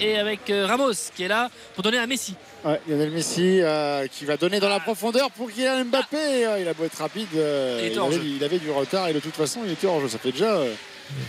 et 0.00 0.16
avec 0.18 0.50
euh, 0.50 0.66
Ramos 0.66 0.92
qui 1.16 1.24
est 1.24 1.28
là 1.28 1.50
pour 1.74 1.82
donner 1.82 1.98
à 1.98 2.06
Messi. 2.06 2.34
Ouais, 2.64 2.80
Lionel 2.88 3.10
Messi 3.10 3.60
euh, 3.62 4.06
qui 4.08 4.24
va 4.24 4.36
donner 4.36 4.60
dans 4.60 4.68
la 4.68 4.80
profondeur 4.80 5.30
pour 5.30 5.50
Kylian 5.50 5.84
Mbappé. 5.86 6.16
Euh, 6.46 6.58
Il 6.60 6.68
a 6.68 6.74
beau 6.74 6.84
être 6.84 6.98
rapide, 6.98 7.28
euh, 7.36 7.88
Il 7.92 7.98
avait, 7.98 8.16
il 8.16 8.44
avait 8.44 8.58
du 8.58 8.70
retard 8.70 9.08
et 9.08 9.12
de 9.12 9.20
toute 9.20 9.34
façon 9.34 9.60
il 9.64 9.72
était 9.72 9.86
hors 9.86 10.00
jeu. 10.00 10.08
Ça 10.08 10.18
fait 10.18 10.32
déjà 10.32 10.56
euh, 10.56 10.72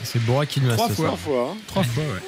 C'est 0.04 0.22
Bora 0.24 0.46
qui 0.46 0.62
nous 0.62 0.70
a 0.72 0.76
Trois 0.76 0.90
fois. 0.90 1.16
fois. 1.18 1.50
hein. 1.54 1.58
Trois 1.68 1.84
fois, 1.84 2.04
ouais. 2.04 2.20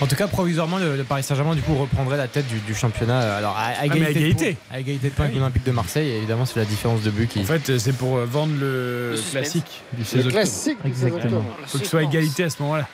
En 0.00 0.06
tout 0.06 0.14
cas, 0.16 0.26
provisoirement, 0.28 0.78
le, 0.78 0.96
le 0.96 1.04
Paris 1.04 1.22
Saint-Germain 1.22 1.54
du 1.54 1.62
coup 1.62 1.74
reprendrait 1.74 2.16
la 2.16 2.28
tête 2.28 2.46
du, 2.48 2.58
du 2.60 2.74
championnat. 2.74 3.36
Alors 3.36 3.56
à, 3.56 3.66
à 3.66 3.72
Ah, 3.78 3.80
à 3.82 3.86
égalité, 3.86 4.04
de 4.14 4.18
égalité. 4.18 4.52
points- 4.54 4.76
à 4.76 4.80
égalité 4.80 5.08
de 5.08 5.14
points 5.14 5.24
avec 5.26 5.36
l'Olympique 5.36 5.64
de 5.64 5.70
Marseille. 5.72 6.08
Et 6.08 6.16
évidemment, 6.18 6.46
c'est 6.46 6.58
la 6.58 6.64
différence 6.66 7.02
de 7.02 7.10
but 7.10 7.28
qui. 7.28 7.40
En 7.40 7.44
fait, 7.44 7.70
euh, 7.70 7.78
c'est 7.78 7.92
pour 7.94 8.16
euh, 8.16 8.24
vendre 8.26 8.54
le, 8.58 9.12
Le 9.12 9.30
classique 9.30 9.82
du 9.92 10.04
16 10.04 10.24
Le 10.26 10.30
classique 10.30 10.78
du 10.84 10.92
16 10.92 11.04
Exactement. 11.04 11.38
octobre. 11.38 11.56
faut 11.66 11.78
que 11.78 11.84
ce 11.84 11.90
soit 11.90 12.02
égalité 12.02 12.44
à 12.44 12.50
ce 12.50 12.62
moment-là. 12.62 12.86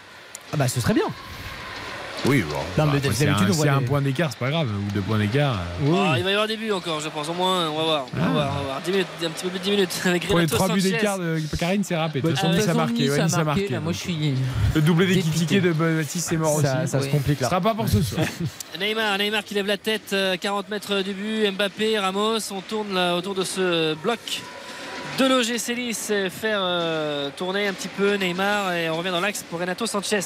Ah 0.52 0.57
bah 0.57 0.68
ce 0.68 0.81
serait 0.81 0.94
bien. 0.94 1.05
Oui, 2.27 2.43
bon. 2.43 2.55
Non, 2.78 2.91
mais 2.91 3.01
bah, 3.01 3.09
c'est 3.12 3.27
d'habitude, 3.27 3.49
un, 3.49 3.51
on 3.51 3.53
voit 3.55 3.65
c'est 3.67 3.70
un 3.70 3.81
les- 3.81 3.85
point 3.86 4.01
d'écart, 4.01 4.31
c'est 4.31 4.39
pas 4.39 4.49
grave. 4.51 4.69
Ou 4.69 4.93
deux 4.94 5.03
points 5.03 5.19
d'écart. 5.19 5.61
euh. 5.86 5.94
Ah, 5.94 6.15
il 6.17 6.25
va 6.25 6.31
y 6.31 6.33
avoir 6.33 6.49
des 6.49 6.57
buts 6.57 6.73
encore, 6.73 6.99
je 7.01 7.09
pense. 7.11 7.28
Au 7.28 7.35
moins, 7.35 7.69
on 7.69 7.77
va 7.77 7.83
voir. 7.85 8.07
On 8.15 8.19
va 8.19 8.25
Ah. 8.27 8.33
voir, 8.33 8.53
on 8.55 8.59
va 8.61 8.65
voir. 8.65 8.81
10 8.83 8.91
minutes, 8.93 9.07
un 9.25 9.28
petit 9.31 9.43
peu 9.44 9.51
plus 9.51 9.59
de 9.59 9.65
10 9.65 9.70
minutes 9.73 10.03
avec 10.07 10.27
Pour 10.27 10.39
les 10.39 10.44
Renato 10.47 10.57
trois 10.57 10.69
buts 10.75 10.81
d'écart 10.81 11.19
de 11.19 11.39
Karine, 11.59 11.85
c'est 11.85 11.97
râpé. 11.97 12.23
De 12.23 12.28
toute 12.28 12.36
Ah, 12.39 12.41
façon, 12.41 12.53
de 12.55 12.59
a 12.59 12.62
façon, 12.62 12.78
marqué. 12.78 13.11
Ouais, 13.11 13.19
a 13.19 13.27
marqué, 13.28 13.44
marqué. 13.44 13.69
là, 13.69 13.81
moi, 13.81 13.93
je 13.93 13.99
suis. 13.99 14.35
Le 14.75 14.81
doublé. 14.81 15.19
Kikiki 15.20 15.61
de 15.61 15.73
Baptiste, 15.73 16.28
c'est 16.31 16.36
mort 16.39 16.61
Ça- 16.62 16.78
aussi. 16.83 16.91
ça 16.91 17.01
se 17.03 17.09
complique, 17.09 17.41
là. 17.41 17.49
Ce 17.49 17.51
sera 17.51 17.61
pas 17.61 17.75
pour 17.75 17.89
ce 17.89 18.03
soir. 18.03 18.25
Neymar, 18.81 19.19
Neymar 19.19 19.44
qui 19.44 19.55
lève 19.55 19.67
la 19.67 19.77
tête, 19.77 20.11
euh, 20.15 20.36
40 20.41 20.69
mètres 20.70 21.03
du 21.03 21.12
but. 21.12 21.51
Mbappé, 21.53 21.99
Ramos, 21.99 22.39
on 22.53 22.61
tourne 22.62 22.94
là 22.94 23.17
autour 23.17 23.35
de 23.35 23.44
ce 23.44 23.94
bloc. 23.97 24.19
De 25.18 25.26
loger 25.28 25.59
Célis, 25.59 25.94
faire 26.28 26.59
euh, 26.60 27.31
tourner 27.36 27.68
un 27.68 27.73
petit 27.73 27.86
peu 27.89 28.15
Neymar 28.15 28.73
et 28.75 28.91
on 28.91 28.97
revient 28.97 29.10
dans 29.10 29.20
l'axe 29.20 29.44
pour 29.49 29.60
Renato 29.60 29.86
Sanchez. 29.86 30.18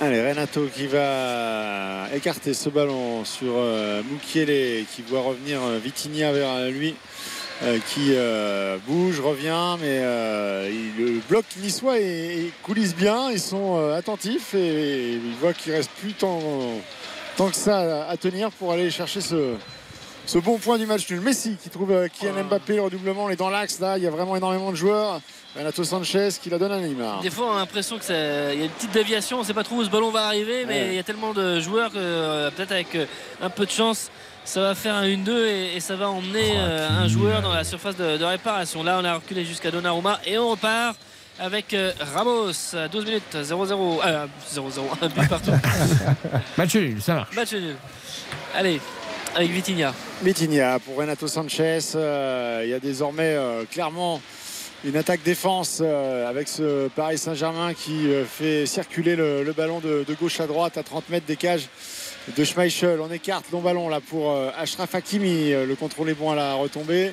Allez, 0.00 0.28
Renato 0.28 0.66
qui 0.74 0.88
va 0.88 2.06
écarter 2.12 2.52
ce 2.52 2.68
ballon 2.68 3.24
sur 3.24 3.52
euh, 3.56 4.02
qui 4.20 5.02
voit 5.08 5.20
revenir 5.20 5.60
euh, 5.62 5.78
Vitinha 5.78 6.32
vers 6.32 6.48
euh, 6.50 6.70
lui. 6.70 6.96
euh, 7.62 7.78
qui 7.94 8.14
euh, 8.16 8.78
bouge, 8.88 9.20
revient, 9.20 9.76
mais 9.80 10.00
euh, 10.02 10.68
il- 10.68 11.04
le 11.04 11.20
bloc 11.28 11.44
niçois 11.62 12.00
et, 12.00 12.02
et 12.46 12.52
coulisse 12.64 12.96
bien. 12.96 13.30
Ils 13.30 13.38
sont 13.38 13.76
euh, 13.78 13.96
attentifs 13.96 14.54
et, 14.54 15.12
ils 15.12 15.34
voient 15.40 15.52
qu'il 15.52 15.72
reste 15.72 15.90
plus 16.00 16.14
tant, 16.14 16.40
que 17.48 17.54
ça 17.54 18.08
à 18.08 18.16
tenir 18.16 18.50
pour 18.50 18.72
aller 18.72 18.90
chercher 18.90 19.20
ce, 19.20 19.54
ce 20.26 20.38
bon 20.38 20.58
point 20.58 20.78
du 20.78 20.86
match 20.86 21.08
nul. 21.10 21.20
Messi 21.20 21.56
qui 21.62 21.68
trouve 21.68 21.90
euh, 21.92 22.08
Kylian 22.08 22.44
Mbappé, 22.44 22.76
le 22.76 22.82
redoublement, 22.82 23.24
on 23.24 23.30
est 23.30 23.36
dans 23.36 23.50
l'axe 23.50 23.80
là. 23.80 23.98
Il 23.98 24.04
y 24.04 24.06
a 24.06 24.10
vraiment 24.10 24.36
énormément 24.36 24.70
de 24.70 24.76
joueurs. 24.76 25.20
Renato 25.56 25.84
Sanchez 25.84 26.30
qui 26.42 26.48
la 26.48 26.56
donne 26.58 26.72
à 26.72 26.78
Neymar. 26.78 27.20
Des 27.20 27.28
fois, 27.30 27.48
on 27.52 27.56
a 27.56 27.58
l'impression 27.58 27.98
qu'il 27.98 28.14
y 28.14 28.18
a 28.18 28.52
une 28.54 28.70
petite 28.70 28.92
déviation, 28.92 29.36
on 29.38 29.40
ne 29.40 29.46
sait 29.46 29.52
pas 29.52 29.64
trop 29.64 29.76
où 29.76 29.84
ce 29.84 29.90
ballon 29.90 30.10
va 30.10 30.26
arriver, 30.26 30.64
mais 30.66 30.80
Ouais. 30.80 30.88
il 30.88 30.94
y 30.94 30.98
a 30.98 31.02
tellement 31.02 31.34
de 31.34 31.60
joueurs 31.60 31.90
que 31.90 31.98
euh, 31.98 32.50
peut-être 32.50 32.72
avec 32.72 32.94
euh, 32.94 33.04
un 33.42 33.50
peu 33.50 33.66
de 33.66 33.70
chance, 33.70 34.10
ça 34.46 34.62
va 34.62 34.74
faire 34.74 34.94
un 34.94 35.04
1-2 35.06 35.30
et, 35.46 35.76
et 35.76 35.80
ça 35.80 35.94
va 35.94 36.08
emmener 36.08 36.52
euh, 36.56 36.88
un 36.88 37.06
joueur 37.06 37.42
dans 37.42 37.52
la 37.52 37.64
surface 37.64 37.96
de, 37.96 38.16
de 38.16 38.24
réparation. 38.24 38.82
Là, 38.82 38.98
on 38.98 39.04
a 39.04 39.14
reculé 39.16 39.44
jusqu'à 39.44 39.70
Donnarumma 39.70 40.20
et 40.24 40.38
on 40.38 40.48
repart 40.52 40.96
avec 41.38 41.74
euh, 41.74 41.92
Ramos. 42.14 42.52
12 42.90 43.04
minutes, 43.04 43.36
0-0. 43.36 44.00
euh, 44.06 44.26
0-0, 44.54 44.80
un 45.02 45.08
but 45.08 45.28
partout. 45.28 45.50
Match 46.56 46.74
nul, 46.76 47.02
ça 47.02 47.14
marche. 47.14 47.36
Match 47.36 47.52
nul. 47.52 47.76
Allez, 48.54 48.80
avec 49.34 49.50
Vitinha. 49.50 49.94
Vitinha 50.22 50.78
pour 50.78 50.96
Renato 50.96 51.26
Sanchez. 51.26 51.78
euh, 51.94 52.62
il 52.64 52.70
y 52.70 52.74
a 52.74 52.80
désormais 52.80 53.34
euh, 53.34 53.64
clairement 53.64 54.20
une 54.84 54.96
attaque 54.96 55.22
défense 55.22 55.80
euh, 55.80 56.28
avec 56.28 56.48
ce 56.48 56.88
Paris 56.88 57.18
Saint-Germain 57.18 57.72
qui 57.72 58.08
fait 58.26 58.66
circuler 58.66 59.16
le, 59.16 59.52
ballon 59.56 59.80
de, 59.80 60.04
gauche 60.20 60.40
à 60.40 60.46
droite 60.46 60.76
à 60.76 60.82
30 60.82 61.08
mètres 61.08 61.26
des 61.26 61.36
cages 61.36 61.68
de 62.36 62.44
Schmeichel. 62.44 63.00
On 63.00 63.10
écarte 63.10 63.50
long 63.52 63.60
ballon 63.60 63.88
là 63.88 64.00
pour 64.00 64.36
Ashraf 64.58 64.94
Hakimi. 64.94 65.50
Le 65.50 65.74
contrôle 65.76 66.10
est 66.10 66.14
bon 66.14 66.30
à 66.30 66.34
la 66.34 66.54
retombée. 66.54 67.12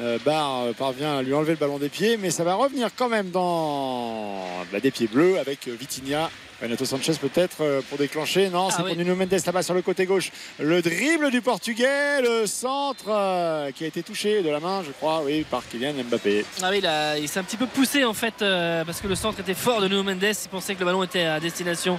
Euh, 0.00 0.18
Barre 0.24 0.62
euh, 0.64 0.72
parvient 0.72 1.18
à 1.18 1.22
lui 1.22 1.32
enlever 1.34 1.52
le 1.52 1.58
ballon 1.58 1.78
des 1.78 1.88
pieds, 1.88 2.16
mais 2.16 2.30
ça 2.30 2.42
va 2.42 2.54
revenir 2.54 2.88
quand 2.96 3.08
même 3.08 3.30
dans 3.30 4.44
bah, 4.72 4.80
des 4.80 4.90
pieds 4.90 5.06
bleus 5.06 5.38
avec 5.38 5.68
euh, 5.68 5.76
Vitinha. 5.78 6.30
Renato 6.62 6.84
Sanchez 6.84 7.12
peut-être 7.20 7.82
pour 7.90 7.98
déclencher. 7.98 8.48
Non, 8.48 8.70
c'est 8.70 8.76
Ah 8.78 8.82
pour 8.84 8.92
oui. 8.92 8.96
Nuno 8.96 9.16
Mendes 9.16 9.36
là-bas 9.44 9.62
sur 9.62 9.74
le 9.74 9.82
côté 9.82 10.06
gauche. 10.06 10.30
Le 10.60 10.80
dribble 10.82 11.30
du 11.32 11.42
Portugais, 11.42 12.22
le 12.22 12.46
centre 12.46 13.70
qui 13.72 13.84
a 13.84 13.86
été 13.88 14.02
touché 14.04 14.40
de 14.40 14.48
la 14.48 14.60
main, 14.60 14.82
je 14.86 14.92
crois, 14.92 15.22
oui, 15.24 15.44
par 15.50 15.62
Kylian 15.68 15.92
Mbappé. 16.08 16.44
Ah 16.62 16.68
oui, 16.70 16.80
il, 17.20 17.28
s'est 17.28 17.40
un 17.40 17.42
petit 17.42 17.56
peu 17.56 17.66
poussé 17.66 18.04
en 18.04 18.14
fait 18.14 18.34
parce 18.38 19.00
que 19.00 19.08
le 19.08 19.16
centre 19.16 19.40
était 19.40 19.52
fort 19.52 19.80
de 19.80 19.88
Nuno 19.88 20.04
Mendes. 20.04 20.22
Il 20.22 20.48
pensait 20.48 20.74
que 20.74 20.80
le 20.80 20.86
ballon 20.86 21.02
était 21.02 21.24
à 21.24 21.40
destination 21.40 21.98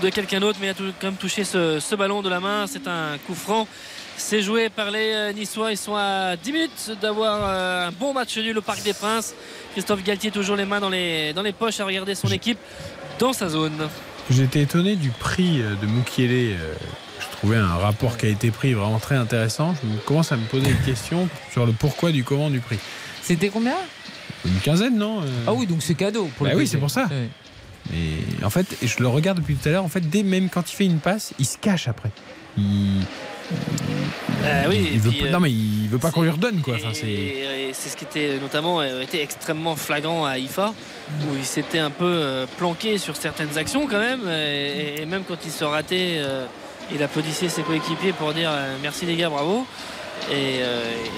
de 0.00 0.10
quelqu'un 0.10 0.40
d'autre, 0.40 0.58
mais 0.60 0.66
il 0.68 0.70
a 0.70 0.74
tout- 0.74 0.92
quand 1.00 1.08
même 1.08 1.16
touché 1.16 1.42
ce, 1.44 1.80
ce 1.80 1.94
ballon 1.96 2.20
de 2.20 2.28
la 2.28 2.38
main. 2.38 2.66
C'est 2.68 2.86
un 2.86 3.16
coup 3.26 3.34
franc. 3.34 3.66
C'est 4.18 4.42
joué 4.42 4.70
par 4.70 4.90
les 4.90 5.12
euh, 5.12 5.32
Niçois. 5.32 5.72
Ils 5.72 5.76
sont 5.76 5.94
à 5.94 6.36
10 6.36 6.52
minutes 6.52 6.92
d'avoir 7.00 7.38
euh, 7.42 7.88
un 7.88 7.92
bon 7.92 8.12
match 8.14 8.36
nul 8.38 8.56
au 8.58 8.62
Parc 8.62 8.82
des 8.82 8.94
Princes. 8.94 9.34
Christophe 9.72 10.02
Galtier 10.02 10.30
toujours 10.30 10.56
les 10.56 10.64
mains 10.64 10.80
dans 10.80 10.88
les, 10.88 11.32
dans 11.32 11.42
les 11.42 11.52
poches 11.52 11.80
à 11.80 11.84
regarder 11.84 12.14
son 12.14 12.28
équipe 12.28 12.58
dans 13.18 13.32
sa 13.32 13.48
zone. 13.48 13.88
J'étais 14.30 14.62
étonné 14.62 14.96
du 14.96 15.10
prix 15.10 15.60
euh, 15.60 15.74
de 15.80 15.86
Mukiele. 15.86 16.56
Je 17.20 17.36
trouvais 17.36 17.56
un 17.56 17.74
rapport 17.76 18.16
qui 18.16 18.26
a 18.26 18.28
été 18.30 18.50
pris 18.50 18.72
vraiment 18.72 18.98
très 18.98 19.16
intéressant. 19.16 19.74
Je 19.82 19.86
me- 19.88 19.98
commence 19.98 20.32
à 20.32 20.36
me 20.36 20.46
poser 20.46 20.70
une 20.70 20.80
question 20.82 21.28
sur 21.52 21.66
le 21.66 21.72
pourquoi 21.72 22.10
du 22.10 22.24
comment 22.24 22.50
du 22.50 22.60
prix. 22.60 22.78
C'était 23.22 23.48
combien? 23.50 23.74
Une 24.44 24.58
quinzaine, 24.60 24.96
non 24.96 25.22
Ah 25.46 25.52
oui, 25.52 25.66
donc 25.66 25.82
c'est 25.82 25.94
cadeau. 25.94 26.30
Pour 26.36 26.46
Bah 26.46 26.52
le 26.52 26.58
oui, 26.58 26.66
c'est 26.66 26.78
pour 26.78 26.90
ça. 26.90 27.04
Ouais. 27.06 27.28
Et 27.94 28.44
en 28.44 28.50
fait, 28.50 28.66
je 28.82 28.96
le 29.00 29.08
regarde 29.08 29.38
depuis 29.38 29.54
tout 29.54 29.68
à 29.68 29.72
l'heure. 29.72 29.84
En 29.84 29.88
fait, 29.88 30.00
dès 30.08 30.22
même 30.22 30.48
quand 30.48 30.70
il 30.70 30.74
fait 30.74 30.84
une 30.86 30.98
passe, 30.98 31.32
il 31.38 31.44
se 31.46 31.56
cache 31.58 31.86
après. 31.88 32.10
Il, 32.58 33.02
Euh, 34.44 34.64
oui, 34.68 34.88
il 34.92 34.96
et 34.96 34.98
veut 34.98 35.10
puis, 35.10 35.20
pas- 35.20 35.26
euh, 35.26 35.30
non 35.30 35.40
mais 35.40 35.50
il 35.50 35.88
veut 35.88 35.98
pas 35.98 36.10
qu'on 36.10 36.22
lui 36.22 36.30
redonne 36.30 36.60
quoi. 36.60 36.74
Enfin, 36.76 36.88
c'est 36.92 37.90
ce 37.90 37.96
qui 37.96 38.04
était 38.04 38.38
notamment 38.40 38.80
euh, 38.80 39.00
été 39.02 39.20
extrêmement 39.22 39.74
flagrant 39.76 40.24
à 40.24 40.38
IFA, 40.38 40.72
où 41.22 41.36
il 41.36 41.44
s'était 41.44 41.78
un 41.80 41.90
peu 41.90 42.46
planqué 42.58 42.98
sur 42.98 43.16
certaines 43.16 43.56
actions 43.58 43.86
quand 43.86 43.98
même, 43.98 44.28
et, 44.28 45.02
et 45.02 45.06
même 45.06 45.22
quand 45.26 45.36
il 45.44 45.50
se 45.50 45.64
ratait, 45.64 46.20
il 46.94 47.02
applaudissait 47.02 47.48
ses 47.48 47.62
coéquipiers 47.62 48.12
pour 48.12 48.32
dire 48.34 48.50
merci 48.82 49.04
les 49.06 49.16
gars, 49.16 49.28
bravo. 49.30 49.66
Et, 50.32 50.60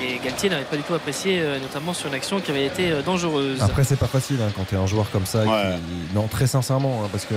et 0.03 0.19
Galtier 0.25 0.51
n'avait 0.51 0.65
pas 0.65 0.77
du 0.77 0.83
tout 0.83 0.95
apprécié, 0.95 1.41
notamment 1.63 1.95
sur 1.95 2.09
une 2.09 2.15
action 2.15 2.41
qui 2.41 2.51
avait 2.51 2.67
été 2.67 2.91
dangereuse. 3.05 3.63
Après, 3.63 3.85
c'est 3.85 3.97
pas 3.97 4.07
facile 4.09 4.39
hein, 4.43 4.51
quand 4.57 4.65
t'es 4.65 4.77
un 4.77 4.87
joueur 4.87 5.09
comme 5.11 5.27
ça. 5.27 5.43
qui- 5.45 6.15
Non, 6.15 6.27
très 6.29 6.47
sincèrement, 6.47 7.03
hein, 7.05 7.09
parce 7.13 7.25
que 7.25 7.35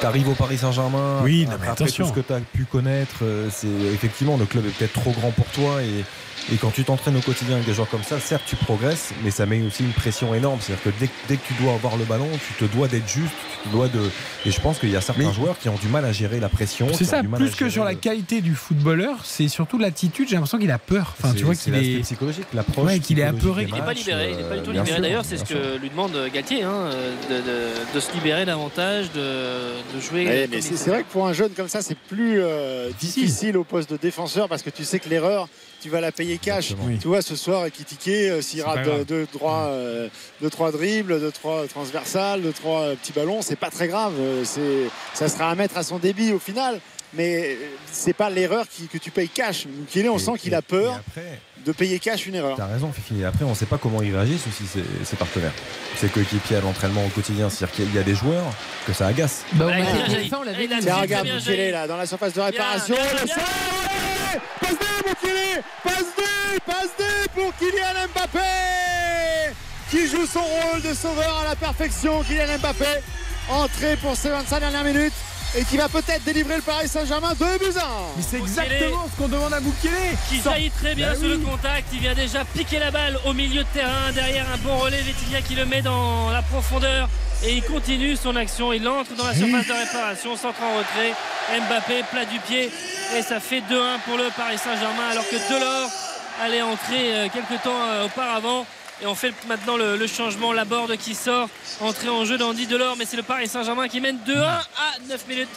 t'arrives 0.00 0.28
au 0.28 0.34
Paris 0.34 0.58
Saint-Germain. 0.58 1.20
Oui, 1.22 1.44
non, 1.44 1.50
mais 1.50 1.54
après, 1.54 1.68
attention. 1.68 2.04
tout 2.04 2.14
ce 2.14 2.20
que 2.20 2.26
t'as 2.26 2.40
pu 2.40 2.64
connaître, 2.64 3.20
euh, 3.22 3.48
c'est 3.50 3.68
effectivement 3.92 4.36
le 4.36 4.46
club 4.46 4.66
est 4.66 4.70
peut-être 4.70 4.94
trop 4.94 5.12
grand 5.12 5.30
pour 5.30 5.46
toi 5.46 5.82
et. 5.82 6.04
Et 6.52 6.56
quand 6.56 6.70
tu 6.70 6.82
t'entraînes 6.84 7.16
au 7.16 7.20
quotidien 7.20 7.56
avec 7.56 7.66
des 7.66 7.74
joueurs 7.74 7.88
comme 7.90 8.02
ça, 8.02 8.18
certes 8.20 8.42
tu 8.46 8.56
progresses, 8.56 9.10
mais 9.22 9.30
ça 9.30 9.44
met 9.46 9.60
aussi 9.62 9.82
une 9.84 9.92
pression 9.92 10.34
énorme. 10.34 10.58
C'est-à-dire 10.62 10.84
que 10.84 10.90
dès, 11.00 11.10
dès 11.28 11.36
que 11.36 11.46
tu 11.46 11.54
dois 11.62 11.74
avoir 11.74 11.96
le 11.96 12.04
ballon, 12.04 12.28
tu 12.46 12.54
te 12.66 12.72
dois 12.74 12.88
d'être 12.88 13.08
juste, 13.08 13.32
tu 13.62 13.68
te 13.68 13.72
dois 13.74 13.88
de. 13.88 14.00
Et 14.46 14.50
je 14.50 14.60
pense 14.60 14.78
qu'il 14.78 14.90
y 14.90 14.96
a 14.96 15.00
certains 15.00 15.32
joueurs 15.32 15.58
qui 15.58 15.68
ont 15.68 15.76
du 15.76 15.88
mal 15.88 16.04
à 16.04 16.12
gérer 16.12 16.40
la 16.40 16.48
pression. 16.48 16.88
c'est 16.94 17.04
ça. 17.04 17.20
du 17.22 17.28
mal 17.28 17.40
Plus 17.40 17.54
que 17.54 17.68
sur 17.68 17.84
la 17.84 17.94
qualité 17.94 18.40
du 18.40 18.54
footballeur, 18.54 19.16
c'est 19.24 19.48
surtout 19.48 19.78
l'attitude. 19.78 20.28
J'ai 20.28 20.36
l'impression 20.36 20.58
qu'il 20.58 20.70
a 20.70 20.78
peur. 20.78 21.14
Enfin, 21.18 21.34
tu 21.34 21.44
vois 21.44 21.54
qu'il 21.54 21.74
est 21.74 22.00
psychologique, 22.00 22.46
l'approche 22.54 22.86
Ouais, 22.86 22.98
qu'il 22.98 23.18
est 23.18 23.24
apeuré. 23.24 23.66
Il 23.68 23.74
n'est 23.74 23.80
pas 23.82 23.92
libéré, 23.92 24.30
il 24.30 24.36
n'est 24.38 24.42
pas 24.48 24.56
du 24.56 24.62
tout 24.62 24.70
euh, 24.70 24.72
bien 24.72 24.82
libéré. 24.84 25.00
D'ailleurs, 25.02 25.24
c'est 25.24 25.36
ce 25.36 25.44
que 25.44 25.76
lui 25.78 25.90
demande 25.90 26.16
Galtier, 26.32 26.62
hein, 26.62 26.90
de, 27.30 27.36
de- 27.36 27.94
de 27.94 28.00
se 28.00 28.12
libérer 28.12 28.44
davantage, 28.46 29.10
de, 29.12 29.20
de 29.94 30.00
jouer. 30.00 30.26
Ouais, 30.26 30.48
mais 30.50 30.60
c'est 30.60 30.88
vrai 30.90 31.02
que 31.02 31.08
pour 31.12 31.26
un 31.26 31.32
jeune 31.32 31.50
comme 31.50 31.68
ça, 31.68 31.82
c'est 31.82 31.96
plus 31.98 32.40
euh, 32.40 32.90
difficile 33.00 33.56
au 33.56 33.64
poste 33.64 33.90
de 33.90 33.96
défenseur 33.96 34.48
parce 34.48 34.62
que 34.62 34.70
tu 34.70 34.84
sais 34.84 34.98
que 34.98 35.08
l'erreur, 35.08 35.48
tu 35.80 35.88
vas 35.90 36.00
la 36.00 36.12
payer 36.12 36.38
cash. 36.38 36.72
Oui. 36.80 36.98
Tu 37.00 37.08
vois, 37.08 37.22
ce 37.22 37.36
soir, 37.36 37.66
Ekitike, 37.66 38.08
euh, 38.08 38.40
s'il 38.42 38.62
rate 38.62 38.76
pas 38.76 38.82
grave. 38.82 39.04
deux, 39.04 39.20
deux, 39.20 39.26
trois, 39.26 39.66
euh, 39.68 40.08
deux, 40.42 40.50
trois 40.50 40.72
dribbles, 40.72 41.20
deux, 41.20 41.30
trois 41.32 41.66
transversales, 41.68 42.42
deux, 42.42 42.52
trois 42.52 42.80
euh, 42.82 42.94
petits 42.96 43.12
ballons, 43.12 43.42
c'est 43.42 43.56
pas 43.56 43.70
très 43.70 43.88
grave. 43.88 44.12
Euh, 44.18 44.44
c'est- 44.44 44.88
Ça 45.14 45.28
sera 45.28 45.50
à 45.50 45.54
mettre 45.54 45.76
à 45.76 45.82
son 45.82 45.98
débit 45.98 46.32
au 46.32 46.38
final. 46.38 46.80
Mais 47.14 47.56
c'est 47.90 48.12
pas 48.12 48.28
l'erreur 48.28 48.66
qui- 48.68 48.86
que 48.86 48.98
tu 48.98 49.10
payes 49.10 49.30
cash. 49.30 49.64
Mukele, 49.64 50.10
on 50.10 50.16
Et- 50.16 50.20
sent 50.20 50.32
qu'il 50.38 50.54
a 50.54 50.60
peur 50.60 51.00
après, 51.08 51.40
de 51.64 51.72
payer 51.72 51.98
cash 51.98 52.26
une 52.26 52.34
erreur. 52.34 52.54
T'as 52.58 52.66
raison, 52.66 52.92
Fifi. 52.92 53.24
Après, 53.24 53.46
on 53.46 53.50
ne 53.50 53.54
sait 53.54 53.64
pas 53.64 53.78
comment 53.78 54.02
ils 54.02 54.14
réagissent 54.14 54.46
aussi, 54.46 54.66
ses, 54.66 54.84
ses 55.06 55.16
partenaires. 55.16 55.54
Ses 55.96 56.08
coéquipiers 56.08 56.56
à 56.56 56.60
l'entraînement 56.60 57.02
au 57.06 57.08
quotidien. 57.08 57.48
C'est-à-dire 57.48 57.74
qu'il 57.76 57.94
y 57.94 57.98
a 57.98 58.02
des 58.02 58.14
joueurs 58.14 58.44
que 58.86 58.92
ça 58.92 59.06
agace. 59.06 59.42
Bah, 59.54 59.64
on 59.68 60.42
l'avait 60.42 60.66
dit. 60.68 60.76
Tiens, 60.82 60.96
regarde 61.00 61.28
Mukele 61.28 61.70
là, 61.70 61.86
dans 61.88 61.96
la 61.96 62.04
surface 62.04 62.34
de 62.34 62.42
réparation. 62.42 62.94
Bien, 62.94 63.04
bien, 63.04 63.20
le 63.20 63.24
bien. 63.24 63.87
Passe 64.60 64.74
D, 65.22 65.62
Passe 65.82 66.14
D 66.16 66.22
Passe 66.66 66.96
D 66.98 67.04
pour 67.34 67.54
Kylian 67.56 68.08
Mbappé 68.14 69.54
Qui 69.90 70.06
joue 70.08 70.26
son 70.26 70.42
rôle 70.42 70.82
de 70.82 70.94
sauveur 70.94 71.40
à 71.42 71.48
la 71.48 71.56
perfection. 71.56 72.22
Kylian 72.22 72.58
Mbappé, 72.58 73.02
entré 73.48 73.96
pour 73.96 74.16
ces 74.16 74.28
25 74.28 74.60
dernières 74.60 74.84
minutes 74.84 75.14
et 75.56 75.64
qui 75.64 75.76
va 75.76 75.88
peut-être 75.88 76.22
délivrer 76.24 76.56
le 76.56 76.62
Paris 76.62 76.88
Saint-Germain 76.88 77.32
2 77.38 77.44
buts 77.58 77.64
1. 77.76 77.80
Mais 78.16 78.22
c'est 78.28 78.36
exactement 78.38 79.08
ce 79.12 79.16
qu'on 79.20 79.28
demande 79.28 79.52
à 79.54 79.60
Boukele. 79.60 79.90
qui 80.28 80.40
jaillit 80.42 80.70
très 80.70 80.94
bien 80.94 81.08
Bah 81.10 81.14
sur 81.16 81.24
oui. 81.24 81.30
le 81.30 81.38
contact. 81.38 81.86
Il 81.92 82.00
vient 82.00 82.14
déjà 82.14 82.44
piquer 82.44 82.78
la 82.78 82.90
balle 82.90 83.18
au 83.24 83.32
milieu 83.32 83.62
de 83.62 83.68
terrain. 83.72 84.12
Derrière 84.14 84.46
un 84.52 84.58
bon 84.58 84.76
relais, 84.78 85.00
Vitinha 85.00 85.40
qui 85.40 85.54
le 85.54 85.64
met 85.64 85.80
dans 85.82 86.30
la 86.30 86.42
profondeur. 86.42 87.08
Et 87.44 87.54
il 87.54 87.62
continue 87.62 88.16
son 88.16 88.36
action. 88.36 88.72
Il 88.72 88.86
entre 88.88 89.14
dans 89.14 89.26
la 89.26 89.34
surface 89.34 89.66
de 89.66 89.72
réparation, 89.72 90.36
centre 90.36 90.62
en 90.62 90.78
retrait. 90.78 91.14
Mbappé, 91.66 92.04
plat 92.10 92.24
du 92.26 92.38
pied. 92.40 92.70
Et 93.16 93.22
ça 93.22 93.40
fait 93.40 93.60
2-1 93.60 94.00
pour 94.04 94.16
le 94.18 94.28
Paris 94.36 94.58
Saint-Germain. 94.58 95.08
Alors 95.12 95.24
que 95.28 95.36
Delors 95.54 95.90
allait 96.42 96.62
entrer 96.62 97.14
euh, 97.14 97.28
quelques 97.32 97.62
temps 97.62 97.70
euh, 97.88 98.04
auparavant. 98.06 98.66
Et 99.02 99.06
on 99.06 99.14
fait 99.14 99.32
maintenant 99.48 99.76
le, 99.76 99.96
le 99.96 100.06
changement. 100.06 100.52
La 100.52 100.64
borde 100.64 100.96
qui 100.96 101.14
sort. 101.14 101.48
Entrée 101.80 102.08
en 102.08 102.24
jeu 102.24 102.36
d'Andy 102.38 102.66
Delors. 102.66 102.96
Mais 102.98 103.04
c'est 103.04 103.16
le 103.16 103.22
Paris 103.22 103.46
Saint-Germain 103.48 103.88
qui 103.88 104.00
mène 104.00 104.18
2-1 104.26 104.40
à 104.42 104.64
9 105.08 105.28
minutes 105.28 105.48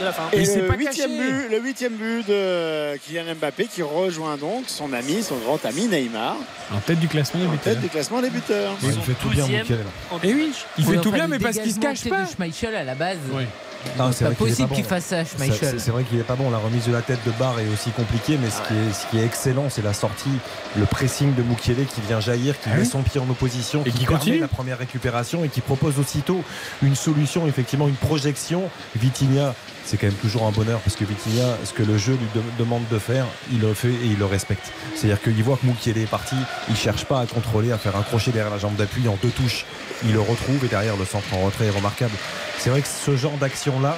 de 0.00 0.04
la 0.06 0.12
fin. 0.12 0.22
Et 0.32 0.44
s'est 0.46 0.62
le 0.62 0.66
pas 0.66 0.76
huitième, 0.76 1.10
but, 1.10 1.48
le 1.50 1.58
huitième 1.60 1.92
but 1.92 2.26
de 2.26 2.96
Kylian 2.98 3.34
Mbappé 3.34 3.66
qui 3.66 3.82
rejoint 3.82 4.38
donc 4.38 4.64
son 4.66 4.92
ami, 4.94 5.22
son 5.22 5.36
grand 5.36 5.62
ami 5.66 5.88
Neymar, 5.88 6.36
En 6.74 6.78
tête 6.78 6.98
du 7.00 7.08
classement 7.08 7.40
des 7.40 7.46
en 7.46 7.50
buteurs. 7.50 7.74
tête 7.74 7.82
du 7.82 7.88
classement 7.90 8.22
des 8.22 8.30
buteurs. 8.30 8.72
Il 8.82 8.92
fait 8.92 9.12
tout 9.20 9.28
bien, 9.28 9.44
12e 9.46 9.58
Mukele. 9.58 9.84
en 10.10 10.18
Et 10.22 10.32
oui, 10.32 10.52
il 10.78 10.84
fait 10.86 10.96
en 10.98 11.00
tout 11.02 11.12
bien, 11.12 11.26
mais 11.26 11.38
parce 11.38 11.58
qu'il 11.58 11.72
se 11.74 11.80
cache 11.80 12.08
pas. 12.08 12.24
Schmeichel 12.26 12.74
à 12.74 12.84
la 12.84 12.94
base. 12.94 13.18
Oui. 13.32 13.44
C'est 13.82 13.96
pas 13.96 14.04
vrai 14.10 14.14
qu'il 14.14 14.26
est 14.26 14.34
possible 14.34 14.68
qu'il 14.74 14.84
fasse 14.84 15.04
ça, 15.04 15.24
Schmeichel. 15.24 15.80
C'est 15.80 15.90
vrai 15.90 16.04
qu'il 16.04 16.18
est 16.18 16.22
pas 16.24 16.36
bon. 16.36 16.50
La 16.50 16.58
remise 16.58 16.86
de 16.86 16.92
la 16.92 17.02
tête 17.02 17.20
de 17.24 17.30
barre 17.32 17.58
est 17.60 17.68
aussi 17.72 17.90
compliquée, 17.90 18.38
mais 18.40 18.50
ce, 18.50 18.60
qui 18.68 18.74
est, 18.74 18.92
ce 18.92 19.06
qui 19.10 19.18
est 19.18 19.24
excellent, 19.24 19.68
c'est 19.70 19.82
la 19.82 19.92
sortie, 19.94 20.30
le 20.78 20.84
pressing 20.84 21.34
de 21.34 21.42
Mukiele 21.42 21.86
qui 21.86 22.00
vient 22.02 22.20
jaillir, 22.20 22.54
qui 22.60 22.68
Ah 22.70 22.74
met 22.76 22.82
oui. 22.82 22.86
son 22.86 23.02
pied 23.02 23.20
en 23.20 23.28
opposition, 23.30 23.80
Et 23.86 23.90
qui, 23.90 23.98
qui 24.00 24.04
permet 24.04 24.18
continue. 24.18 24.38
la 24.40 24.48
première 24.48 24.78
récupération 24.78 25.44
et 25.44 25.48
qui 25.48 25.60
propose 25.60 25.98
aussitôt 25.98 26.42
une 26.82 26.94
solution, 26.94 27.46
effectivement, 27.46 27.88
une 27.88 27.94
projection. 27.94 28.68
Vitinha, 28.96 29.54
c'est 29.90 29.96
quand 29.96 30.06
même 30.06 30.14
toujours 30.16 30.46
un 30.46 30.52
bonheur 30.52 30.78
parce 30.80 30.94
que 30.94 31.04
Vitinha, 31.04 31.56
ce 31.64 31.72
que 31.72 31.82
le 31.82 31.98
jeu 31.98 32.12
lui 32.12 32.28
de- 32.40 32.58
demande 32.62 32.84
de 32.92 32.98
faire, 33.00 33.26
il 33.50 33.60
le 33.60 33.74
fait 33.74 33.88
et 33.88 34.04
il 34.06 34.18
le 34.18 34.24
respecte. 34.24 34.70
C'est-à-dire 34.94 35.20
qu'il 35.20 35.42
voit 35.42 35.56
que 35.56 35.66
Mukiele 35.66 35.98
est 35.98 36.06
parti, 36.06 36.36
il 36.68 36.76
cherche 36.76 37.04
pas 37.06 37.18
à 37.20 37.26
contrôler, 37.26 37.72
à 37.72 37.78
faire 37.78 37.96
un 37.96 38.02
crochet 38.02 38.30
derrière 38.30 38.52
la 38.52 38.58
jambe 38.58 38.76
d'appui 38.76 39.08
en 39.08 39.18
deux 39.20 39.30
touches. 39.30 39.64
Il 40.04 40.12
le 40.12 40.20
retrouve 40.20 40.64
et 40.64 40.68
derrière 40.68 40.96
le 40.96 41.04
centre 41.04 41.26
en 41.34 41.40
retrait 41.40 41.66
est 41.66 41.70
remarquable. 41.70 42.12
C'est 42.58 42.70
vrai 42.70 42.82
que 42.82 42.86
ce 42.88 43.16
genre 43.16 43.36
d'action-là, 43.38 43.96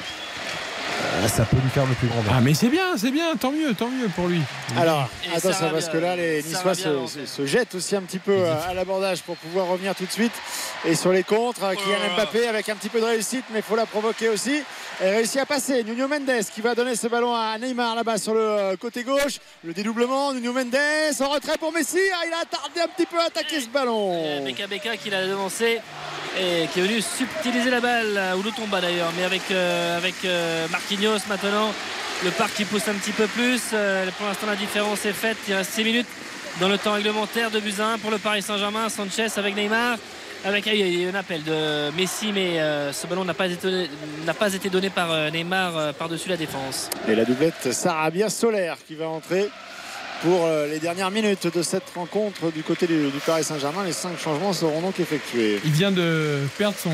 ça 1.28 1.44
peut 1.44 1.56
lui 1.56 1.70
faire 1.70 1.86
le 1.86 1.94
plus 1.94 2.08
grand 2.08 2.20
bien. 2.22 2.32
Ah, 2.36 2.40
mais 2.40 2.55
c'est 2.55 2.68
bien, 2.68 2.97
c'est 2.97 3.10
bien, 3.10 3.36
tant 3.36 3.52
mieux, 3.52 3.74
tant 3.74 3.89
mieux 3.89 4.08
pour 4.08 4.28
lui. 4.28 4.40
Alors, 4.76 5.08
Et 5.24 5.28
attention 5.36 5.50
Sarabia- 5.52 5.72
parce 5.72 5.89
que 5.89 5.98
là, 5.98 6.16
les 6.16 6.42
Niçois 6.42 6.74
se, 6.74 6.82
se- 7.06 7.26
se 7.26 7.47
jettent 7.47 7.74
aussi 7.74 7.97
un 7.97 8.02
petit 8.02 8.18
peu 8.18 8.32
euh, 8.32 8.55
à 8.68 8.74
l'abordage 8.74 9.22
pour 9.22 9.36
pouvoir 9.36 9.66
revenir 9.68 9.94
tout 9.94 10.05
de 10.06 10.10
suite. 10.12 10.32
Et 10.84 10.94
sur 10.94 11.12
les 11.12 11.22
contres, 11.22 11.62
euh, 11.64 11.74
Kylian 11.74 12.14
Mbappé 12.16 12.47
avec 12.48 12.68
un 12.68 12.74
petit 12.76 12.89
peu 12.89 13.00
de 13.00 13.05
réussite, 13.06 13.44
mais 13.52 13.60
il 13.60 13.62
faut 13.62 13.76
la 13.76 13.86
provoquer 13.86 14.28
aussi. 14.28 14.62
Et 15.02 15.10
réussit 15.10 15.40
à 15.40 15.47
passer. 15.47 15.84
Nuno 15.84 16.06
Mendes 16.08 16.44
qui 16.55 16.60
va 16.60 16.74
donner 16.74 16.97
ce 16.97 17.06
ballon 17.08 17.34
à 17.34 17.56
Neymar 17.58 17.94
là-bas 17.94 18.18
sur 18.18 18.34
le 18.34 18.40
euh, 18.40 18.76
côté 18.76 19.02
gauche. 19.05 19.39
Le 19.64 19.72
dédoublement, 19.72 20.32
Nuno 20.32 20.52
Mendes 20.52 20.76
en 21.20 21.28
retrait 21.28 21.56
pour 21.58 21.72
Messi. 21.72 21.98
Ah, 22.14 22.24
il 22.26 22.32
a 22.32 22.44
tardé 22.44 22.81
un 22.81 22.89
petit 22.89 23.06
peu 23.06 23.18
à 23.18 23.24
attaquer 23.26 23.60
ce 23.60 23.68
ballon. 23.68 24.42
Beka 24.44 24.66
Beka 24.66 24.97
qui 24.97 25.10
l'a 25.10 25.26
devancé 25.26 25.81
et 26.39 26.66
qui 26.72 26.81
est 26.81 26.82
venu 26.82 27.02
subtiliser 27.02 27.68
la 27.70 27.81
balle, 27.81 28.14
euh, 28.16 28.36
ou 28.36 28.42
le 28.42 28.50
tomba 28.52 28.81
d'ailleurs, 28.81 29.12
mais 29.18 29.24
avec, 29.24 29.42
euh, 29.50 29.98
avec 29.98 30.14
euh, 30.24 30.66
Marquinhos 30.68 30.91
maintenant. 31.28 31.72
Le 32.24 32.30
parc 32.30 32.54
qui 32.54 32.64
pousse 32.64 32.86
un 32.88 32.94
petit 32.94 33.12
peu 33.12 33.26
plus. 33.26 33.60
Euh, 33.72 34.06
pour 34.16 34.26
l'instant, 34.26 34.46
la 34.46 34.56
différence 34.56 35.04
est 35.04 35.12
faite. 35.12 35.36
Il 35.48 35.54
reste 35.54 35.72
6 35.72 35.84
minutes 35.84 36.06
dans 36.60 36.68
le 36.68 36.78
temps 36.78 36.92
réglementaire 36.92 37.50
de 37.50 37.60
Buzyn 37.60 37.98
pour 37.98 38.10
le 38.10 38.18
Paris 38.18 38.42
Saint-Germain. 38.42 38.88
Sanchez 38.88 39.28
avec 39.36 39.56
Neymar. 39.56 39.98
Avec 40.44 40.66
il 40.66 40.74
y 40.74 40.82
a 40.82 41.04
eu 41.04 41.08
un 41.08 41.14
appel 41.14 41.44
de 41.44 41.90
Messi, 41.96 42.32
mais 42.32 42.60
euh, 42.60 42.92
ce 42.92 43.06
ballon 43.06 43.24
n'a 43.24 43.34
pas 43.34 43.46
été, 43.46 43.88
n'a 44.26 44.34
pas 44.34 44.52
été 44.52 44.70
donné 44.70 44.90
par 44.90 45.12
euh, 45.12 45.30
Neymar 45.30 45.76
euh, 45.76 45.92
par-dessus 45.92 46.28
la 46.28 46.36
défense. 46.36 46.90
Et 47.06 47.14
la 47.14 47.24
doublette 47.24 47.72
Sarabia 47.72 48.28
Solaire 48.28 48.76
qui 48.84 48.96
va 48.96 49.08
entrer 49.08 49.48
pour 50.20 50.48
les 50.70 50.78
dernières 50.78 51.10
minutes 51.10 51.52
de 51.52 51.62
cette 51.64 51.90
rencontre 51.96 52.52
du 52.52 52.62
côté 52.62 52.86
du, 52.86 53.10
du 53.10 53.18
Paris 53.26 53.42
Saint-Germain. 53.42 53.82
Les 53.84 53.92
cinq 53.92 54.16
changements 54.20 54.52
seront 54.52 54.80
donc 54.80 55.00
effectués. 55.00 55.60
Il 55.64 55.72
vient 55.72 55.90
de 55.90 56.38
perdre 56.56 56.76
son 56.78 56.92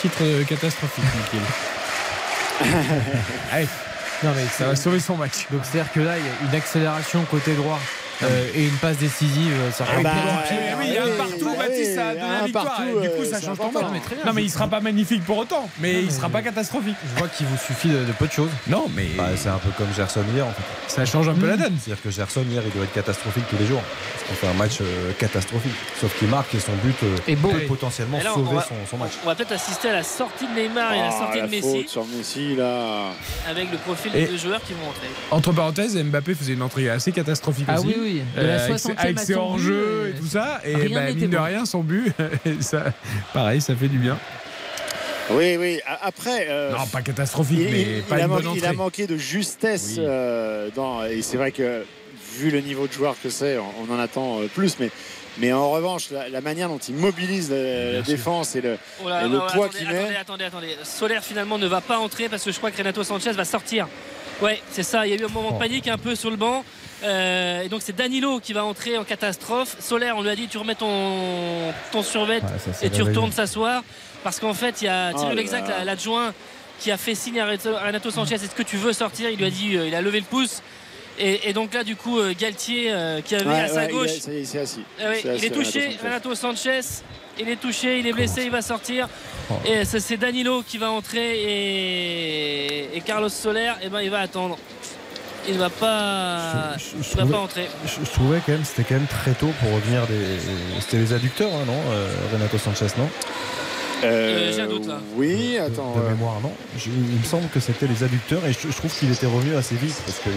titre 0.00 0.24
catastrophique. 0.48 1.04
Allez, 3.52 3.68
Non, 4.22 4.30
mais 4.36 4.44
ça 4.46 4.66
va 4.66 4.76
sauver 4.76 5.00
son 5.00 5.16
match. 5.16 5.46
Donc 5.50 5.62
c'est-à-dire 5.64 5.92
que 5.92 6.00
là, 6.00 6.18
il 6.18 6.24
y 6.24 6.28
a 6.28 6.50
une 6.50 6.54
accélération 6.54 7.24
côté 7.24 7.54
droit 7.54 7.80
euh, 8.22 8.46
et 8.54 8.64
une 8.64 8.76
passe 8.76 8.96
décisive. 8.98 9.52
Ça 9.72 9.84
Ah 9.88 10.00
bah, 10.02 10.10
oui, 10.50 10.56
oui, 10.78 10.84
il 10.88 10.94
y 10.94 10.98
a 10.98 11.02
un 11.02 11.06
oui, 11.06 11.12
partout, 11.16 11.56
Baptiste, 11.58 11.98
a 11.98 12.14
donné 12.14 12.20
la 12.40 12.44
victoire. 12.44 12.80
du 13.02 13.08
coup, 13.10 13.22
euh, 13.22 13.30
ça 13.30 13.40
change 13.40 13.58
très 13.58 14.14
bien. 14.16 14.24
Non, 14.26 14.32
mais 14.32 14.42
il 14.44 14.50
sera 14.50 14.68
pas 14.68 14.80
magnifique 14.80 15.24
pour 15.24 15.38
autant, 15.38 15.68
mais 15.80 15.94
Non, 15.94 15.98
il 16.04 16.10
sera 16.12 16.28
pas 16.28 16.42
catastrophique. 16.42 16.96
Je 17.14 17.18
vois 17.18 17.28
qu'il 17.28 17.46
vous 17.46 17.56
suffit 17.58 17.88
de, 17.88 18.04
de 18.04 18.12
peu 18.12 18.26
de 18.26 18.32
choses. 18.32 18.50
Non, 18.68 18.86
mais 18.94 19.08
Bah, 19.16 19.28
c'est 19.36 19.48
un 19.48 19.58
peu 19.58 19.70
comme 19.76 19.92
Gerson 19.96 20.22
hier 20.34 20.46
en 20.46 20.50
fait. 20.50 20.62
ça 20.88 21.04
change 21.04 21.28
un 21.28 21.34
peu 21.34 21.46
la 21.46 21.56
donne. 21.56 21.76
C'est-à-dire 21.82 22.02
que 22.02 22.10
Gerson 22.10 22.44
hier 22.50 22.62
il 22.64 22.72
doit 22.72 22.84
être 22.84 22.92
catastrophique 22.92 23.44
tous 23.50 23.56
les 23.58 23.66
jours. 23.66 23.82
Parce 23.82 24.24
qu'il 24.28 24.36
fait 24.36 24.46
un 24.48 24.58
match 24.58 24.78
euh, 24.80 25.12
catastrophique. 25.18 25.72
Sauf 26.00 26.16
qu'il 26.18 26.28
marque 26.28 26.54
et 26.54 26.60
son 26.60 26.72
but 26.84 26.96
euh, 27.02 27.16
Et 27.28 27.36
beau. 27.36 27.48
peut 27.48 27.60
potentiellement 27.60 28.18
Et 28.20 28.24
là, 28.24 28.30
on 28.32 28.44
sauver 28.44 28.56
va- 28.56 28.62
son, 28.62 28.74
son 28.90 28.96
match. 28.98 29.12
On 29.24 29.26
va 29.26 29.34
peut-être 29.34 29.52
assister 29.52 29.88
à 29.90 29.94
la 29.94 30.02
sortie 30.02 30.46
de 30.46 30.60
Neymar 30.60 30.92
et 30.94 31.00
à 31.00 31.02
la 31.04 31.08
Ah, 31.08 31.18
sortie 31.18 31.38
la 31.38 31.46
de 31.46 31.50
Messi 31.50 31.84
sur 31.88 32.04
Messi 32.06 32.56
là. 32.56 33.10
avec 33.48 33.70
le 33.70 33.78
profil 33.78 34.12
des 34.12 34.26
deux 34.26 34.36
joueurs 34.36 34.60
qui 34.62 34.72
vont 34.74 34.88
entrer. 34.88 35.08
Entre 35.30 35.52
parenthèses, 35.52 35.96
Mbappé 35.96 36.34
faisait 36.34 36.52
une 36.54 36.62
entrée 36.62 36.88
assez 36.90 37.12
catastrophique 37.12 37.66
Ah 37.68 37.78
aussi. 37.78 37.88
oui, 37.88 37.94
oui. 38.00 38.09
De 38.14 38.20
Euh, 38.40 38.46
la 38.46 38.64
avec 38.64 38.78
ses- 38.78 38.88
60e 38.88 38.98
avec 38.98 39.18
à 39.18 39.20
ses 39.22 39.32
son 39.34 39.40
hors-jeux 39.40 40.02
but, 40.04 40.10
et 40.16 40.20
tout 40.20 40.26
ça. 40.26 40.60
Et 40.64 40.74
rien 40.76 41.00
bah, 41.00 41.12
mine 41.12 41.30
de 41.30 41.36
bon. 41.36 41.42
rien, 41.42 41.64
son 41.64 41.80
but, 41.82 42.12
ça, 42.60 42.84
pareil, 43.32 43.60
ça 43.60 43.74
fait 43.74 43.88
du 43.88 43.98
bien. 43.98 44.18
Oui, 45.30 45.56
oui. 45.58 45.80
A- 45.86 46.06
Après. 46.06 46.46
euh, 46.48 46.72
Non, 46.72 46.86
pas 46.86 47.02
catastrophique, 47.02 47.58
il, 47.60 47.70
mais 47.70 47.82
il- 47.98 48.02
pas 48.02 48.16
il 48.16 48.22
a 48.22 48.24
une 48.24 48.30
bonne 48.30 48.44
manqué, 48.44 48.58
il 48.58 48.66
a 48.66 48.72
manqué 48.72 49.06
de 49.06 49.16
justesse 49.16 49.94
Oui. 49.98 50.04
euh, 50.06 50.70
dans, 50.74 51.04
et 51.04 51.22
c'est 51.22 51.36
vrai 51.36 51.52
que 51.52 51.84
vu 52.38 52.50
le 52.50 52.60
niveau 52.60 52.86
de 52.86 52.92
joueur 52.92 53.14
que 53.22 53.30
c'est, 53.30 53.58
on, 53.58 53.66
on 53.88 53.94
en 53.94 53.98
attend 54.00 54.40
euh, 54.40 54.46
plus. 54.52 54.76
Mais, 54.80 54.90
mais 55.38 55.52
en 55.52 55.70
revanche, 55.70 56.10
la, 56.10 56.28
la 56.28 56.40
manière 56.40 56.68
dont 56.68 56.78
il 56.78 56.94
mobilise 56.96 57.48
la, 57.50 57.92
la 57.92 58.02
défense 58.02 58.56
et 58.56 58.60
le, 58.60 58.76
Oh 59.04 59.08
là 59.08 59.24
et 59.24 59.28
le 59.28 59.34
là, 59.36 59.46
poids 59.52 59.66
attendez, 59.66 59.78
qu'il 59.78 59.88
attendez, 59.88 60.08
met. 60.10 60.16
attendez, 60.16 60.44
attendez. 60.44 60.76
Solaire 60.82 61.22
finalement 61.22 61.58
ne 61.58 61.66
va 61.68 61.80
pas 61.80 61.98
entrer 61.98 62.28
parce 62.28 62.42
que 62.42 62.50
je 62.50 62.58
crois 62.58 62.72
que 62.72 62.78
Renato 62.78 63.04
Sanchez 63.04 63.30
va 63.32 63.44
sortir. 63.44 63.86
Ouais, 64.42 64.60
c'est 64.70 64.82
ça. 64.82 65.06
Il 65.06 65.10
y 65.14 65.16
a 65.16 65.20
eu 65.20 65.24
un 65.24 65.28
moment 65.28 65.50
de 65.50 65.56
Oh. 65.56 65.58
panique 65.58 65.86
un 65.88 65.98
peu 65.98 66.14
sur 66.14 66.30
le 66.30 66.36
banc. 66.36 66.64
Euh, 67.02 67.62
et 67.62 67.68
donc 67.68 67.80
c'est 67.82 67.96
Danilo 67.96 68.40
qui 68.40 68.52
va 68.52 68.64
entrer 68.64 68.96
en 68.98 69.04
catastrophe. 69.04 69.76
Solaire, 69.80 70.16
on 70.16 70.22
lui 70.22 70.30
a 70.30 70.36
dit 70.36 70.48
tu 70.48 70.58
remets 70.58 70.74
ton, 70.74 71.72
ton 71.92 72.02
survêt 72.02 72.36
Ouais, 72.42 72.48
ça 72.64 72.72
s'est 72.72 72.86
et 72.86 72.90
tu 72.90 73.02
retournes 73.02 73.32
s'asseoir. 73.32 73.82
Parce 74.22 74.38
qu'en 74.38 74.52
fait, 74.54 74.82
il 74.82 74.84
y 74.84 74.88
a 74.88 75.12
Thierry 75.14 75.32
Oh 75.32 75.34
Lexac, 75.34 75.66
là. 75.68 75.84
l'adjoint, 75.84 76.34
qui 76.78 76.90
a 76.90 76.96
fait 76.98 77.14
signe 77.14 77.40
à 77.40 77.46
Renato- 77.46 77.74
à 77.74 77.86
Renato 77.86 78.10
Sanchez 78.10 78.34
est-ce 78.34 78.54
que 78.54 78.62
tu 78.62 78.76
veux 78.76 78.92
sortir 78.92 79.30
Il 79.30 79.38
lui 79.38 79.46
a 79.46 79.50
dit 79.50 79.76
euh, 79.76 79.86
il 79.88 79.94
a 79.94 80.02
levé 80.02 80.20
le 80.20 80.26
pouce. 80.26 80.62
Et, 81.18 81.48
et 81.48 81.52
donc 81.52 81.74
là, 81.74 81.84
du 81.84 81.96
coup, 81.96 82.18
euh, 82.18 82.32
Galtier 82.38 82.90
euh, 82.92 83.20
qui 83.20 83.34
avait 83.34 83.44
Ouais, 83.46 83.60
à 83.60 83.68
sa 83.68 83.74
ouais, 83.80 83.86
il, 83.88 83.92
gauche. 83.92 84.10
est- 84.10 84.28
est, 84.28 84.40
il 84.40 84.46
s'est 84.46 84.60
assis. 84.60 84.82
Oui, 85.00 85.04
C'est 85.20 85.28
il 85.28 85.30
assis, 85.32 85.46
est 85.46 85.50
touché, 85.50 85.80
Renato 85.80 85.98
Sanchez. 86.00 86.06
Renato 86.06 86.34
Sanchez. 86.34 86.80
Il 87.38 87.48
est 87.48 87.56
touché, 87.56 87.98
il 87.98 88.06
est 88.06 88.12
blessé, 88.12 88.42
il 88.44 88.50
va 88.50 88.60
sortir. 88.62 89.08
Et 89.64 89.84
c'est 89.84 90.16
Danilo 90.16 90.62
qui 90.62 90.78
va 90.78 90.90
entrer 90.90 91.40
et, 91.42 92.96
et 92.96 93.00
Carlos 93.00 93.28
Soler, 93.28 93.72
eh 93.82 93.88
ben, 93.88 94.00
il 94.02 94.10
va 94.10 94.20
attendre. 94.20 94.58
Il 95.48 95.54
ne 95.54 95.58
va 95.60 95.70
pas, 95.70 96.76
Je- 96.76 96.98
je- 96.98 97.02
je 97.02 97.10
il 97.12 97.16
va 97.24 97.26
pas 97.26 97.38
entrer. 97.42 97.66
Je, 97.86 98.04
je 98.04 98.10
trouvais 98.10 98.40
quand 98.44 98.52
même 98.52 98.64
c'était 98.64 98.84
quand 98.84 98.96
même 98.96 99.06
très 99.06 99.32
tôt 99.32 99.50
pour 99.60 99.72
revenir 99.74 100.06
des. 100.06 100.38
C'était 100.80 100.98
les 100.98 101.12
adducteurs, 101.14 101.50
hein, 101.54 101.64
non 101.66 101.80
euh, 101.92 102.08
Renato 102.32 102.58
Sanchez, 102.58 102.86
non? 102.98 103.08
Euh, 104.02 104.52
j'ai 104.54 104.62
un 104.62 104.66
doute, 104.66 104.86
là. 104.86 104.98
Oui, 105.16 105.58
attends. 105.58 105.94
De 105.94 106.00
euh, 106.00 106.10
mémoire, 106.10 106.40
non 106.42 106.52
Je- 106.78 106.88
Il 106.90 107.18
me 107.18 107.24
semble 107.24 107.48
que 107.48 107.60
c'était 107.60 107.86
les 107.86 108.02
adducteurs 108.02 108.44
et 108.46 108.52
je, 108.52 108.58
je 108.70 108.76
trouve 108.76 108.92
qu'il 108.96 109.10
était 109.12 109.26
revenu 109.26 109.54
assez 109.56 109.74
vite 109.74 109.96
parce 110.06 110.18
que. 110.18 110.30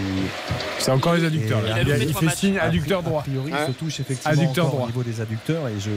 C'est 0.78 0.90
encore 0.90 1.14
les 1.14 1.24
adducteurs. 1.24 1.60
Il, 1.66 1.72
a 1.72 1.80
il- 1.96 2.02
il 2.08 2.14
fait 2.14 2.24
matchs. 2.26 2.36
signe 2.36 2.58
a 2.58 2.64
adducteur 2.64 3.02
droit. 3.02 3.20
A 3.20 3.24
priori, 3.24 3.52
Hein 3.52 3.64
il 3.68 3.72
se 3.72 3.78
touche 3.78 4.00
effectivement 4.00 4.32
Adducteur 4.32 4.66
encore 4.66 4.76
droit. 4.78 4.84
au 4.84 4.88
niveau 4.88 5.02
des 5.02 5.20
adducteurs 5.20 5.68
et 5.68 5.80
je. 5.80 5.90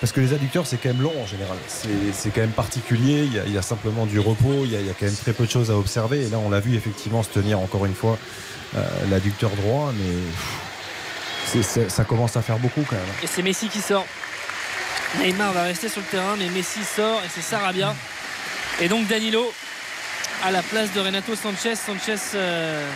Parce 0.00 0.12
que 0.12 0.20
les 0.20 0.32
adducteurs, 0.34 0.66
c'est 0.66 0.76
quand 0.76 0.88
même 0.90 1.02
long 1.02 1.12
en 1.22 1.26
général. 1.26 1.56
C'est 1.68 1.88
c'est 2.12 2.30
quand 2.30 2.40
même 2.40 2.50
particulier. 2.50 3.24
Il 3.24 3.32
y, 3.34 3.38
a, 3.38 3.44
il 3.46 3.52
y 3.52 3.58
a 3.58 3.62
simplement 3.62 4.06
du 4.06 4.18
repos. 4.18 4.62
Il 4.64 4.72
y, 4.72 4.76
a, 4.76 4.80
il 4.80 4.86
y 4.86 4.90
a 4.90 4.92
quand 4.98 5.06
même 5.06 5.14
très 5.14 5.32
peu 5.32 5.46
de 5.46 5.50
choses 5.50 5.70
à 5.70 5.76
observer. 5.76 6.22
Et 6.26 6.28
là, 6.28 6.38
on 6.44 6.50
l'a 6.50 6.60
vu 6.60 6.74
effectivement 6.76 7.22
se 7.22 7.28
tenir 7.30 7.60
encore 7.60 7.86
une 7.86 7.94
fois 7.94 8.18
euh, 8.76 8.80
l'adducteur 9.10 9.50
droit. 9.50 9.92
Mais 9.96 11.62
pff, 11.62 11.88
ça 11.88 12.04
commence 12.04 12.36
à 12.36 12.42
faire 12.42 12.58
beaucoup 12.58 12.82
quand 12.88 12.96
même. 12.96 13.04
Et 13.22 13.26
c'est 13.26 13.42
Messi 13.42 13.68
qui 13.68 13.78
sort. 13.80 14.04
Neymar 15.20 15.52
va 15.52 15.62
rester 15.64 15.88
sur 15.88 16.00
le 16.00 16.06
terrain, 16.06 16.36
mais 16.38 16.48
Messi 16.48 16.80
sort 16.84 17.20
et 17.24 17.28
c'est 17.34 17.42
Sarabia. 17.42 17.94
Et 18.80 18.88
donc 18.88 19.06
Danilo 19.06 19.52
à 20.44 20.50
la 20.50 20.62
place 20.62 20.92
de 20.92 21.00
Renato 21.00 21.34
Sanchez. 21.36 21.76
Sanchez 21.76 22.16
euh, 22.34 22.88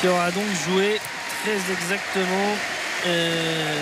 qui 0.00 0.08
aura 0.08 0.30
donc 0.30 0.44
joué 0.68 1.00
très 1.42 1.72
exactement. 1.72 2.56
euh, 3.06 3.74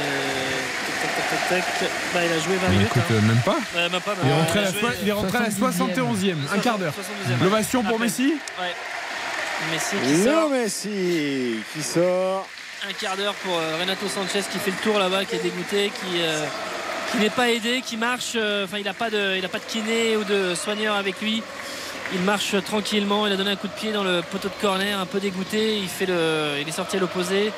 tac, 1.03 1.15
tac, 1.17 1.31
tac, 1.31 1.49
tac, 1.49 1.79
tac. 1.81 1.91
Bah, 2.15 2.21
il 2.25 2.33
a 2.33 2.39
joué 2.41 2.57
20 2.57 2.69
minutes. 2.69 2.87
Écoute, 2.89 3.03
hein. 3.11 3.15
euh, 3.15 3.21
même 3.23 3.43
pas. 3.45 3.57
Euh, 3.77 3.89
même 3.91 4.01
pas, 4.01 4.15
Il 4.23 4.31
est 4.31 4.33
rentré 4.35 4.59
à 4.59 4.63
la, 4.63 4.71
joué- 4.71 4.81
soi- 4.81 4.91
il 5.03 5.09
est 5.09 5.13
rentré 5.13 5.39
à 5.39 5.41
la 5.43 5.49
71e, 5.51 6.37
un 6.55 6.59
quart 6.59 6.79
d'heure. 6.79 6.95
72e. 6.95 7.43
L'ovation 7.45 7.83
pour 7.83 7.95
Après. 7.95 8.05
Messi 8.07 8.35
Ouais. 8.61 8.75
Messi 9.73 9.97
qui 10.07 10.25
sort. 10.25 10.51
Messi 10.51 11.57
qui 11.75 11.83
sort. 11.83 12.49
un 12.89 12.93
quart 12.95 13.17
d'heure 13.17 13.35
pour 13.35 13.55
Renato 13.81 14.07
Sanchez 14.09 14.43
qui 14.51 14.59
fait 14.59 14.71
le 14.71 14.77
tour 14.83 14.99
là-bas, 14.99 15.25
qui 15.25 15.37
est 15.37 15.43
dégoûté, 15.43 15.91
qui, 16.01 16.21
euh, 16.23 16.45
qui 17.13 17.19
n'est 17.19 17.31
pas 17.31 17.51
aidé, 17.51 17.83
qui 17.85 17.97
marche. 17.97 18.33
euh, 18.37 18.65
Enfin, 18.65 18.79
il 18.79 18.85
n'a 18.85 18.95
pas, 18.95 19.11
de- 19.11 19.41
pas 19.47 19.59
de 19.59 19.65
kiné 19.65 20.17
ou 20.17 20.25
de 20.25 20.55
soigneur 20.55 20.97
avec 20.97 21.21
lui. 21.21 21.43
Il 22.15 22.21
marche 22.21 22.55
tranquillement. 22.65 23.27
Il 23.27 23.33
a 23.33 23.37
donné 23.37 23.51
un 23.53 23.57
coup 23.57 23.69
de 23.69 23.73
pied 23.73 23.93
dans 23.93 24.05
le 24.05 24.23
poteau 24.23 24.49
de 24.49 24.61
corner, 24.61 24.99
un 24.99 25.07
peu 25.07 25.21
dégoûté. 25.21 25.79
Il, 25.79 25.89
fait 25.89 26.07
le, 26.07 26.59
il 26.61 26.69
est 26.69 26.73
sorti 26.73 26.97
à 26.97 27.01
l'opposé. 27.01 27.53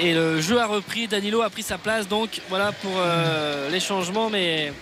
Et 0.00 0.14
le 0.14 0.40
jeu 0.40 0.58
a 0.60 0.66
repris. 0.66 1.06
Danilo 1.06 1.42
a 1.42 1.50
pris 1.50 1.62
sa 1.62 1.78
place. 1.78 2.08
Donc 2.08 2.40
voilà 2.48 2.72
pour 2.72 2.92
euh, 2.98 3.68
les 3.70 3.80
changements. 3.80 4.30
Mais 4.30 4.72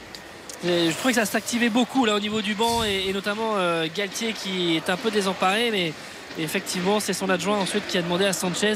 je 0.64 0.90
trouvais 0.96 1.12
que 1.12 1.20
ça 1.20 1.26
s'activait 1.26 1.68
beaucoup 1.68 2.04
là 2.06 2.14
au 2.14 2.20
niveau 2.20 2.40
du 2.40 2.54
banc 2.54 2.84
et, 2.84 3.08
et 3.08 3.12
notamment 3.12 3.54
euh, 3.56 3.86
Galtier 3.94 4.32
qui 4.32 4.76
est 4.76 4.88
un 4.88 4.96
peu 4.96 5.10
désemparé. 5.10 5.70
Mais 5.70 5.92
effectivement, 6.38 6.98
c'est 7.00 7.12
son 7.12 7.28
adjoint 7.28 7.58
ensuite 7.58 7.86
qui 7.88 7.98
a 7.98 8.02
demandé 8.02 8.24
à 8.24 8.32
Sanchez 8.32 8.74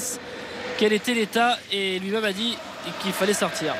quel 0.79 0.93
était 0.93 1.15
l'état 1.15 1.59
et 1.73 1.99
lui-même 1.99 2.25
a 2.25 2.33
dit 2.33 2.59
qu'il 3.01 3.13
fallait 3.13 3.33
sortir. 3.33 3.75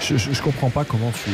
Je, 0.00 0.16
je, 0.16 0.32
je 0.32 0.42
comprends 0.42 0.70
pas 0.70 0.84
comment 0.84 1.10
tu. 1.12 1.30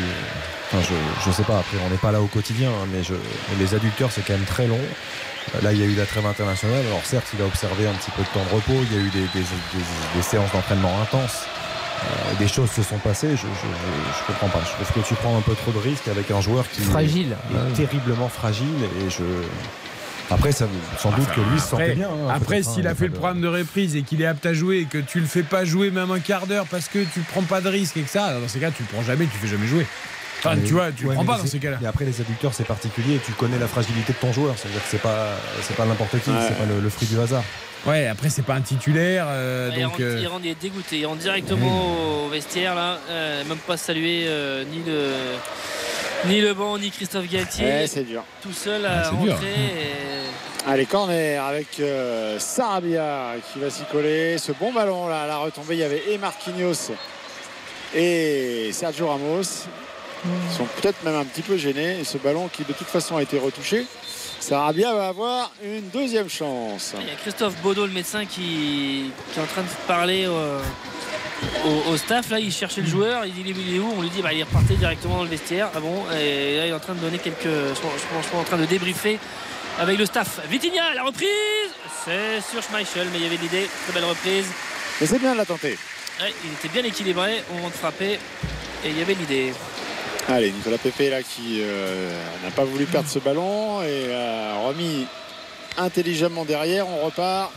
Enfin, 0.72 0.82
je, 0.89 0.94
je 1.30 1.34
sais 1.34 1.42
pas, 1.42 1.58
après, 1.58 1.76
on 1.84 1.90
n'est 1.90 1.97
pas 1.98 2.12
là 2.12 2.20
au 2.20 2.26
quotidien, 2.26 2.70
hein, 2.70 2.86
mais 2.92 3.02
je, 3.02 3.14
les 3.58 3.74
adducteurs, 3.74 4.10
c'est 4.12 4.22
quand 4.24 4.34
même 4.34 4.44
très 4.44 4.66
long. 4.66 4.78
Euh, 4.78 5.60
Là, 5.62 5.72
il 5.72 5.78
y 5.80 5.82
a 5.82 5.86
eu 5.86 5.94
la 5.97 6.06
trêve 6.06 6.26
internationale. 6.26 6.84
Alors, 6.86 7.05
certes, 7.05 7.26
il 7.34 7.42
a 7.42 7.47
observé 7.47 7.89
un 7.89 7.92
petit 7.94 8.10
peu 8.12 8.22
de 8.22 8.28
temps 8.28 8.44
de 8.48 8.55
repos. 8.55 8.84
Il 8.90 8.97
y 8.97 9.00
a 9.00 9.02
eu 9.02 9.10
des, 9.10 9.20
des- 9.34 9.40
des- 9.40 9.84
des 10.14 10.22
séances 10.22 10.52
d'entraînement 10.52 10.92
intenses. 11.02 11.42
Euh, 12.02 12.34
des 12.39 12.48
choses 12.48 12.70
se 12.70 12.82
sont 12.82 12.97
passées, 12.98 13.30
je, 13.32 13.36
je, 13.36 13.42
je, 13.42 14.18
je 14.20 14.26
comprends 14.26 14.48
pas. 14.48 14.60
Je 14.64 14.84
trouve 14.84 15.02
que 15.02 15.08
tu 15.08 15.14
prends 15.14 15.36
un 15.36 15.42
peu 15.42 15.55
trop 15.55 15.70
de 15.72 15.78
risques 15.78 16.08
avec 16.08 16.30
un 16.30 16.40
joueur 16.40 16.64
qui 16.70 16.80
Fragile. 16.82 17.36
est, 17.52 17.72
est 17.72 17.86
terriblement 17.86 18.28
fragile 18.28 18.84
et 19.05 19.10
je. 19.10 19.22
Après, 20.31 20.52
ça, 20.52 20.67
sans 20.99 21.10
doute 21.10 21.28
que 21.34 21.41
lui 21.52 21.59
se 21.60 21.67
sentait 21.68 21.94
bien. 21.94 22.09
hein, 22.09 22.28
après, 22.33 22.57
peut-être, 22.57 22.70
s'il 22.70 22.86
hein, 22.86 22.91
a 22.92 22.94
fait 22.94 23.07
le 23.07 23.12
programme 23.12 23.41
de 23.41 23.49
reprise 23.49 23.97
et 23.97 24.02
qu'il 24.02 24.23
est 24.23 24.26
apte 24.26 24.47
à 24.47 24.55
jouer 24.55 24.78
et 24.78 24.84
que 24.84 24.99
tu 24.99 25.18
le 25.20 25.26
fais 25.26 25.42
pas 25.42 25.65
jouer 25.65 25.91
même 25.91 26.10
un 26.10 26.20
quart 26.20 26.47
d'heure 26.47 26.67
parce 26.70 26.89
que 26.89 27.00
tu 27.00 27.20
prends 27.20 27.42
pas 27.42 27.60
de 27.60 27.68
risque 27.68 27.97
et 27.97 28.02
que 28.02 28.10
ça, 28.10 28.33
dans 28.41 28.47
ces 28.49 28.60
cas, 28.60 28.70
tu 28.70 28.83
le 28.84 28.89
prends 28.92 29.02
jamais, 29.02 29.25
tu 29.26 29.36
fais 29.39 29.49
jamais 29.49 29.67
jouer. 29.67 29.86
Enfin, 30.39 30.55
Mais- 30.57 30.62
tu 30.62 30.73
vois, 30.73 30.91
tu 30.92 31.02
le 31.02 31.10
ouais, 31.10 31.15
prends 31.17 31.25
pas 31.26 31.36
dans 31.39 31.47
ces 31.47 31.59
cas-là. 31.59 31.78
Et 31.83 31.86
après, 31.86 32.05
les 32.07 32.18
adducteurs, 32.20 32.55
c'est 32.55 32.65
particulier. 32.65 33.20
Tu 33.26 33.33
connais 33.33 33.59
la 33.59 33.67
fragilité 33.68 34.12
de 34.15 34.18
ton 34.18 34.33
joueur. 34.33 34.55
C'est-à-dire 34.57 34.81
que 34.83 34.89
c'est 34.89 35.02
pas, 35.02 35.33
c'est 35.62 35.76
pas 35.76 35.84
n'importe 35.84 36.18
qui. 36.23 36.31
Ouais. 36.31 36.36
C'est 36.49 36.57
pas 36.57 36.65
le, 36.65 36.81
le 36.81 36.89
fruit 36.89 37.07
du 37.09 37.18
hasard. 37.20 37.42
Ouais, 37.86 38.07
après, 38.07 38.31
c'est 38.31 38.42
pas 38.42 38.55
un 38.55 38.60
titulaire. 38.62 39.26
euh, 39.28 39.70
il, 39.75 39.83
donc, 39.83 39.91
rentre, 39.92 40.02
euh, 40.02 40.18
il 40.20 40.26
rentre, 40.28 40.44
il 40.44 40.50
est 40.52 40.60
dégoûté. 40.62 40.99
Il 41.00 41.07
rentre 41.07 41.20
directement 41.20 42.25
au 42.25 42.28
vestiaire 42.31 42.75
là. 42.75 42.99
Euh, 43.10 43.44
même 43.44 43.59
pas 43.59 43.76
saluer 43.76 44.25
euh, 44.28 44.65
ni 44.65 44.83
le 44.86 45.10
ni 46.26 46.40
le 46.40 46.55
banc 46.55 46.78
ni 46.78 46.90
Christophe 46.90 47.28
Galtier. 47.28 47.65
Ouais, 47.65 47.86
c'est 47.86 48.05
dur. 48.05 48.23
Tout 48.42 48.52
seul 48.52 48.84
à 48.86 49.05
c'est 49.05 49.10
rentrer. 49.10 49.24
dur. 49.26 49.39
et- 49.44 50.68
Allez, 50.70 50.84
corner 50.84 51.42
avec 51.42 51.81
euh, 51.81 52.39
Sarabia 52.39 53.32
qui 53.52 53.58
va 53.60 53.70
s'y 53.70 53.82
coller. 53.90 54.36
Ce 54.36 54.52
bon 54.52 54.73
ballon 54.73 55.08
là, 55.08 55.23
à 55.23 55.26
la 55.26 55.39
retombée, 55.39 55.74
il 55.76 55.81
y 55.81 55.84
avait 55.84 56.02
et 56.10 56.18
Marquinhos 56.18 56.92
et 57.94 58.70
Sergio 58.73 59.08
Ramos. 59.08 59.40
Ils 60.23 60.55
sont 60.55 60.66
peut-être 60.81 61.02
même 61.02 61.15
un 61.15 61.24
petit 61.24 61.40
peu 61.40 61.57
gênés. 61.57 62.00
Et 62.00 62.05
ce 62.05 62.18
ballon 62.18 62.49
qui 62.52 62.65
de 62.65 62.74
toute 62.74 62.89
façon 62.89 63.16
a 63.16 63.23
été 63.23 63.39
retouché. 63.39 63.86
Sarabia 64.41 64.93
va 64.94 65.09
avoir 65.09 65.52
une 65.62 65.89
deuxième 65.91 66.28
chance. 66.28 66.94
Il 67.01 67.07
y 67.07 67.10
a 67.10 67.15
Christophe 67.15 67.55
Baudot, 67.62 67.86
le 67.86 67.93
médecin, 67.93 68.25
qui, 68.25 69.10
qui 69.33 69.39
est 69.39 69.43
en 69.43 69.47
train 69.47 69.62
de 69.62 69.69
parler 69.86 70.27
au, 70.27 71.69
au- 71.69 71.91
au 71.93 71.97
staff. 71.97 72.31
Là, 72.31 72.41
il 72.41 72.51
cherchait 72.52 72.81
le 72.81 72.86
joueur. 72.89 73.25
Il 73.27 73.35
dit 73.35 73.44
il 73.47 73.77
est 73.77 73.78
où? 73.78 73.93
On 73.97 74.01
lui 74.02 74.09
dit 74.10 74.23
bah, 74.23 74.33
il 74.33 74.41
est 74.41 74.44
reparti 74.44 74.75
directement 74.77 75.19
dans 75.19 75.25
le 75.25 75.28
vestiaire. 75.28 75.69
Ah 75.75 75.81
bon? 75.81 76.05
Et 76.19 76.57
là, 76.57 76.67
il 76.67 76.70
est 76.70 76.75
en 76.75 76.81
train 76.81 76.94
de 76.94 77.01
donner 77.01 77.19
quelques. 77.19 77.44
Je 77.44 77.81
pense, 77.81 77.93
je 78.33 78.36
en 78.36 78.43
train 78.44 78.57
de 78.57 78.65
débriefer 78.67 79.19
avec 79.78 79.99
le 79.99 80.07
staff. 80.07 80.41
Vitinha, 80.49 80.94
la 80.94 81.02
reprise 81.05 81.28
C'est 82.05 82.41
sur 82.41 82.62
Schmeichel, 82.62 83.09
mais 83.12 83.19
il 83.19 83.25
y 83.25 83.27
avait 83.27 83.36
l'idée. 83.36 83.69
Très 83.85 83.93
belle 83.93 84.05
reprise. 84.09 84.47
Mais 85.01 85.07
c'est 85.07 85.19
bien 85.19 85.33
de 85.33 85.39
la 85.39 85.44
tenter. 85.47 85.78
Ouais, 86.20 86.35
il 86.44 86.52
était 86.52 86.69
bien 86.69 86.85
équilibré 86.85 87.43
au 87.51 87.55
moment 87.57 87.69
de 87.69 87.75
frapper. 87.75 88.19
Et 88.85 88.89
il 88.89 88.99
y 88.99 89.02
avait 89.02 89.15
l'idée. 89.15 89.52
Allez, 90.28 90.52
Nicolas 90.52 90.78
Pepe 90.78 91.10
là 91.10 91.23
qui 91.23 91.60
euh, 91.60 92.10
n'a 92.44 92.50
pas 92.50 92.65
voulu 92.65 92.86
perdre 92.86 93.08
ce 93.08 93.18
ballon 93.18 93.82
et 93.82 94.15
a 94.15 94.60
remis 94.66 95.07
intelligemment 95.76 96.44
derrière. 96.44 96.86
On 96.89 97.05
repart 97.05 97.52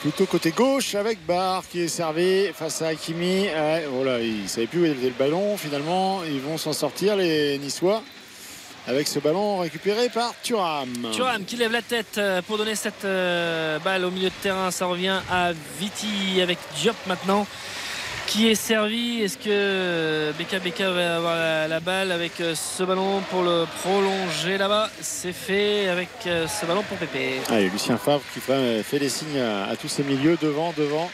plutôt 0.00 0.26
côté 0.26 0.50
gauche 0.50 0.94
avec 0.94 1.24
Barr 1.26 1.64
qui 1.68 1.80
est 1.80 1.88
servi 1.88 2.52
face 2.54 2.82
à 2.82 2.88
Hakimi. 2.88 3.46
Ouais, 3.46 3.86
voilà, 3.90 4.20
il 4.20 4.42
ne 4.42 4.46
savait 4.46 4.66
plus 4.66 4.82
où 4.82 4.84
était 4.84 5.06
le 5.06 5.10
ballon. 5.18 5.56
Finalement, 5.56 6.20
ils 6.24 6.40
vont 6.40 6.58
s'en 6.58 6.72
sortir 6.72 7.16
les 7.16 7.58
Niçois 7.58 8.02
avec 8.86 9.08
ce 9.08 9.18
ballon 9.18 9.58
récupéré 9.58 10.08
par 10.08 10.32
Thuram. 10.42 11.08
Thuram 11.12 11.44
qui 11.44 11.56
lève 11.56 11.72
la 11.72 11.82
tête 11.82 12.18
euh, 12.18 12.40
pour 12.42 12.56
donner 12.56 12.76
cette 12.76 13.04
euh, 13.04 13.78
balle 13.80 14.04
au 14.04 14.10
milieu 14.10 14.28
de 14.28 14.34
terrain. 14.42 14.70
Ça 14.70 14.86
revient 14.86 15.20
à 15.30 15.52
Viti 15.80 16.40
avec 16.40 16.58
Diop 16.76 16.96
maintenant 17.06 17.46
qui 18.26 18.48
est 18.48 18.54
servi. 18.54 19.22
Est-ce 19.22 19.38
que 19.38 20.32
Beka 20.38 20.58
Beka 20.58 20.90
va 20.90 21.16
avoir 21.16 21.34
la, 21.36 21.68
la 21.68 21.80
balle 21.80 22.12
avec 22.12 22.40
euh, 22.40 22.54
ce 22.54 22.82
ballon 22.82 23.20
pour 23.30 23.42
le 23.42 23.66
prolonger 23.82 24.58
là-bas? 24.58 24.90
C'est 25.00 25.32
fait 25.32 25.88
avec 25.88 26.08
euh, 26.26 26.46
ce 26.48 26.66
ballon 26.66 26.82
pour 26.82 26.96
Pépé. 26.98 27.40
Allez, 27.48 27.68
Lucien 27.68 27.96
Favre 27.96 28.22
qui 28.34 28.40
fait, 28.40 28.82
fait 28.82 28.98
des 28.98 29.08
signes 29.08 29.38
à, 29.40 29.66
à 29.70 29.76
tous 29.76 29.88
ces 29.88 30.02
milieux 30.02 30.36
devant, 30.40 30.72
devant. 30.76 31.10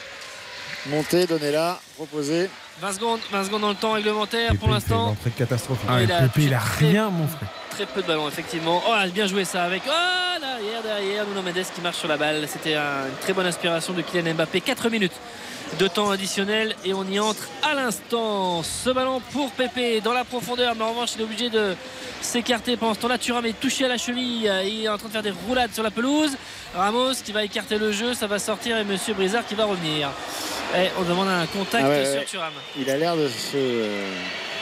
Monter, 0.87 1.27
donner 1.27 1.53
là, 1.53 1.79
proposer. 1.97 2.51
20 2.81 2.93
secondes, 2.95 3.21
20 3.31 3.45
secondes 3.45 3.61
dans 3.63 3.69
le 3.69 3.75
temps 3.77 3.93
réglementaire 3.93 4.49
pour 4.51 4.61
Pépé, 4.61 4.67
il 4.69 4.73
l'instant. 4.75 5.05
une 5.07 5.13
entrée 5.13 5.31
catastrophique. 5.31 5.89
Ah, 5.89 6.03
Il 6.03 6.11
et 6.11 6.13
a 6.13 6.23
Pépé, 6.23 6.43
il 6.47 6.55
a 6.55 6.59
rien, 6.59 7.09
mon 7.11 7.29
frère. 7.29 7.49
Très 7.71 7.87
peu 7.87 8.03
de 8.03 8.07
ballons, 8.07 8.27
effectivement. 8.29 8.83
Oh, 8.89 8.95
bien 9.15 9.27
joué 9.27 9.45
ça 9.45 9.63
avec. 9.65 9.83
Oh, 9.87 10.41
derrière, 10.41 10.83
derrière, 10.83 11.27
Nuno 11.27 11.43
Mendes 11.43 11.65
qui 11.75 11.81
marche 11.81 11.99
sur 11.99 12.09
la 12.09 12.17
balle. 12.17 12.45
C'était 12.49 12.75
un- 12.75 13.07
une 13.09 13.17
très 13.21 13.33
bonne 13.33 13.47
inspiration 13.47 13.93
de 13.93 14.03
Kylian 14.03 14.35
Mbappé. 14.35 14.61
4 14.61 14.91
minutes 14.91 15.13
de 15.79 15.89
temps 15.89 16.11
additionnel 16.11 16.75
et 16.85 16.93
on 16.95 17.05
y 17.05 17.19
entre 17.19 17.49
à 17.63 17.75
l'instant. 17.75 18.63
Ce 18.63 18.91
ballon 18.91 19.21
pour 19.33 19.51
Pépé 19.53 20.01
dans 20.01 20.13
la 20.13 20.25
profondeur, 20.25 20.75
mais 20.77 20.85
en 20.85 20.91
revanche, 20.91 21.11
il 21.17 21.21
est 21.23 21.25
obligé 21.25 21.51
de 21.51 21.75
s'écarter 22.21 22.77
pendant 22.77 22.95
ce 22.95 23.01
temps-là. 23.01 23.19
Thuram 23.19 23.45
est 23.47 23.59
touché 23.59 23.85
à 23.85 23.89
la 23.89 23.99
cheville. 23.99 24.51
Il 24.67 24.85
est 24.85 24.89
en 24.89 24.99
train 24.99 25.09
de 25.09 25.13
faire 25.13 25.23
des 25.23 25.33
roulades 25.47 25.73
sur 25.73 25.83
la 25.83 25.91
pelouse. 25.91 26.37
Ramos 26.75 27.15
qui 27.25 27.33
va 27.33 27.45
écarter 27.45 27.79
le 27.79 27.93
jeu, 27.93 28.15
ça 28.15 28.27
va 28.27 28.39
sortir 28.39 28.77
et 28.79 28.85
Monsieur 28.85 29.15
Brizard 29.15 29.47
qui 29.47 29.55
va 29.55 29.65
revenir. 29.65 30.11
Et 30.77 30.89
on 30.99 31.03
demande 31.03 31.29
un 31.29 31.47
contact 31.47 31.85
Ah 31.87 31.89
ouais, 31.89 32.13
sur. 32.13 32.25
Thuram. 32.25 32.53
Il 32.79 32.89
a 32.89 32.97
l'air 32.97 33.17
de 33.17 33.29
se, 33.29 33.85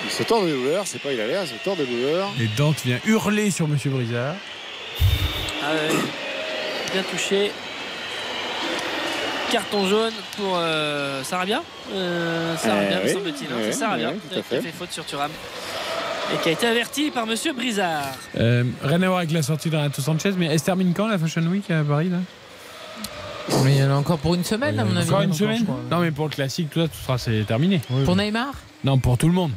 il 0.04 0.10
se 0.10 0.22
tord 0.22 0.42
de 0.42 0.50
douleur. 0.50 0.84
C'est 0.86 1.00
pas 1.00 1.12
il 1.12 1.20
a 1.20 1.26
l'air, 1.26 1.42
il 1.44 1.48
se 1.48 1.64
tord 1.64 1.76
de 1.76 1.84
douleur. 1.84 2.28
Et 2.40 2.48
Dante 2.56 2.80
vient 2.84 2.98
hurler 3.04 3.50
sur 3.50 3.68
Monsieur 3.68 3.90
Brizard. 3.90 4.34
Ah 5.62 5.72
ouais. 5.72 5.94
Bien 6.92 7.02
touché. 7.04 7.52
Carton 9.50 9.86
jaune 9.88 10.12
pour 10.36 10.54
euh, 10.56 11.22
Sarabia. 11.24 11.62
Euh, 11.92 12.56
Sarabia, 12.56 12.96
Euh, 12.98 13.00
me 13.02 13.06
oui. 13.06 13.12
semble-t-il. 13.12 13.46
hein, 13.48 13.54
Oui, 13.56 13.62
c'est 13.66 13.72
Sarabia 13.72 14.10
oui, 14.10 14.14
à 14.14 14.34
euh, 14.38 14.42
qui 14.48 14.54
a 14.56 14.60
fait. 14.62 14.72
faute 14.72 14.92
sur 14.92 15.04
Thuram. 15.04 15.30
Et 16.32 16.36
qui 16.42 16.48
a 16.48 16.52
été 16.52 16.66
averti 16.66 17.10
par 17.10 17.26
Monsieur 17.26 17.52
Brizard. 17.52 18.04
Euh, 18.38 18.62
rien 18.84 19.02
à 19.02 19.06
voir 19.06 19.18
avec 19.18 19.32
la 19.32 19.42
sortie 19.42 19.68
de 19.68 19.76
Renato 19.76 20.00
Sanchez, 20.00 20.32
mais 20.38 20.46
elle 20.46 20.58
se 20.60 20.64
termine 20.64 20.92
quand 20.94 21.08
la 21.08 21.18
Fashion 21.18 21.42
Week 21.42 21.68
à 21.70 21.82
Paris 21.82 22.08
là? 22.10 22.18
Mais 23.64 23.72
il 23.76 23.78
y 23.78 23.82
en 23.82 23.90
a 23.90 23.94
encore 23.94 24.18
pour 24.18 24.34
une 24.36 24.44
semaine, 24.44 24.78
à 24.78 24.84
mon 24.84 24.94
avis. 24.96 25.08
Encore 25.08 25.22
une 25.22 25.32
semaine 25.32 25.66
Non, 25.90 25.98
mais 25.98 26.12
pour 26.12 26.26
le 26.26 26.30
classique, 26.30 26.70
tout 26.70 26.80
ça, 26.80 26.86
tout 26.86 26.94
sera 27.04 27.18
c'est 27.18 27.42
terminé. 27.44 27.80
Pour 28.04 28.14
Neymar? 28.14 28.52
Non, 28.84 28.98
pour 28.98 29.18
tout 29.18 29.26
le 29.26 29.32
monde. 29.34 29.50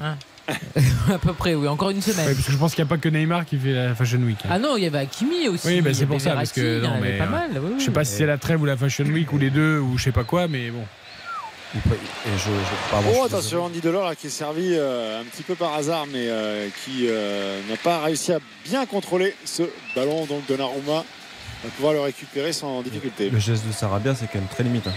À 1.13 1.17
peu 1.17 1.33
près, 1.33 1.55
oui, 1.55 1.67
encore 1.67 1.89
une 1.91 2.01
semaine. 2.01 2.27
Ouais, 2.27 2.33
parce 2.33 2.45
que 2.45 2.51
je 2.51 2.57
pense 2.57 2.73
qu'il 2.75 2.83
n'y 2.83 2.87
a 2.87 2.89
pas 2.89 2.97
que 2.97 3.09
Neymar 3.09 3.45
qui 3.45 3.57
fait 3.57 3.71
la 3.73 3.95
Fashion 3.95 4.19
Week. 4.19 4.37
hein. 4.45 4.49
Ah 4.51 4.59
non, 4.59 4.75
il 4.77 4.83
y 4.83 4.87
avait 4.87 4.99
Hakimi 4.99 5.47
aussi. 5.47 5.67
Oui, 5.67 5.81
bah, 5.81 5.91
c'est 5.93 6.05
pour 6.05 6.19
ça, 6.21 6.33
parce 6.33 6.51
que 6.51 6.81
non, 6.81 6.95
mais 7.01 7.17
pas 7.17 7.25
euh, 7.25 7.29
mal. 7.29 7.49
oui, 7.61 7.73
je 7.79 7.85
sais 7.85 7.91
pas 7.91 8.03
si 8.03 8.13
c'est 8.15 8.25
la 8.25 8.37
trêve 8.37 8.61
ou 8.61 8.65
la 8.65 8.75
Fashion 8.77 9.05
Week 9.05 9.31
ou 9.31 9.37
les 9.37 9.49
deux 9.49 9.79
ou 9.79 9.97
je 9.97 10.03
sais 10.05 10.11
pas 10.11 10.23
quoi, 10.23 10.47
mais 10.47 10.69
bon. 10.69 10.83
Et 11.75 11.79
je, 12.37 12.43
je- 12.43 12.91
pardon, 12.91 13.09
je 13.11 13.17
Oh 13.19 13.23
attention, 13.25 13.63
Andy 13.65 13.81
Delors 13.81 14.05
là, 14.07 14.15
qui 14.15 14.27
est 14.27 14.29
servi 14.29 14.73
euh, 14.73 15.21
un 15.21 15.23
petit 15.23 15.41
peu 15.43 15.55
par 15.55 15.73
hasard, 15.73 16.05
mais 16.11 16.27
euh, 16.29 16.67
qui 16.85 17.07
euh, 17.09 17.59
n'a 17.67 17.77
pas 17.77 17.99
réussi 18.03 18.31
à 18.31 18.39
bien 18.63 18.85
contrôler 18.85 19.33
ce 19.45 19.63
ballon. 19.95 20.25
Donc 20.25 20.45
Donnarumma 20.47 21.03
va 21.63 21.69
pouvoir 21.75 21.93
le 21.93 22.01
récupérer 22.01 22.53
sans 22.53 22.81
difficulté. 22.83 23.29
Le 23.31 23.39
geste 23.39 23.65
de 23.65 23.71
Sarabia, 23.71 24.13
c'est 24.13 24.27
quand 24.27 24.37
même 24.39 24.47
très 24.49 24.63
limite. 24.63 24.85
hein. 24.87 24.93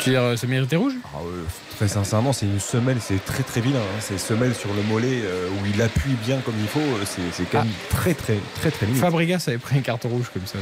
Tu 0.00 0.10
veux 0.10 0.16
dire, 0.16 0.22
euh, 0.22 0.36
ça 0.36 0.46
méritait 0.46 0.76
rouge? 0.76 0.94
Ah 1.14 1.18
ouais, 1.18 1.30
Très 1.76 1.88
sincèrement, 1.88 2.32
c'est 2.32 2.46
une 2.46 2.60
semelle, 2.60 2.98
c'est 3.00 3.22
très 3.24 3.42
très 3.42 3.60
vilain. 3.60 3.78
hein. 3.80 4.00
C'est 4.00 4.18
semelle 4.18 4.54
sur 4.54 4.72
le 4.74 4.82
mollet 4.82 5.20
euh, 5.24 5.48
où 5.50 5.66
il 5.66 5.80
appuie 5.82 6.14
bien 6.24 6.38
comme 6.40 6.54
il 6.60 6.68
faut. 6.68 6.80
euh, 6.80 7.04
C'est 7.04 7.20
c'est 7.32 7.44
quand 7.50 7.58
même 7.64 7.72
très 7.90 8.14
très 8.14 8.38
très 8.60 8.70
très 8.70 8.86
limite. 8.86 9.00
Fabregas 9.00 9.44
avait 9.48 9.58
pris 9.58 9.78
un 9.78 9.82
carton 9.82 10.08
rouge 10.08 10.26
comme 10.32 10.46
ça. 10.46 10.58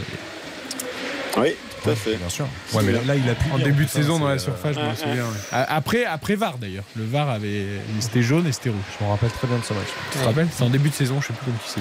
Oui, 1.36 1.49
tout 1.83 1.91
à 1.91 1.94
fait. 1.97 2.15
Bien 2.17 2.28
sûr. 2.28 2.47
Ouais, 2.75 2.83
mais 2.84 2.93
là, 2.93 3.01
là, 3.07 3.17
il 3.17 3.28
appuie 3.28 3.51
En 3.52 3.57
bien, 3.57 3.67
début 3.67 3.84
de 3.84 3.89
hein, 3.89 3.93
saison 3.93 4.18
dans 4.20 4.28
la 4.28 4.34
euh, 4.34 4.39
surface, 4.39 4.76
je 4.76 4.81
me 4.81 4.89
ouais, 4.89 4.97
souviens. 4.97 5.25
ouais. 5.25 5.39
A- 5.52 5.75
Après, 5.76 6.05
après 6.05 6.36
VAR 6.36 6.59
d'ailleurs. 6.59 6.84
Le 6.97 7.05
VAR 7.05 7.28
avait. 7.28 7.67
C'était 8.01 8.23
jaune 8.23 8.47
et 8.47 8.52
c'était 8.52 8.70
rouge. 8.70 8.81
Je 8.99 9.05
me 9.05 9.10
rappelle 9.10 9.31
très 9.31 9.47
bien 9.49 9.59
de 9.59 9.65
ce 9.65 9.73
match. 9.75 9.89
Tu 10.12 10.18
te 10.18 10.25
rappelles? 10.25 10.49
C'est 10.52 10.62
en 10.62 10.70
début 10.70 10.91
de 10.91 10.94
saison, 10.94 11.20
je 11.20 11.26
sais 11.28 11.33
plus 11.33 11.44
comme 11.47 11.55
qui 11.65 11.70
c'est. 11.70 11.81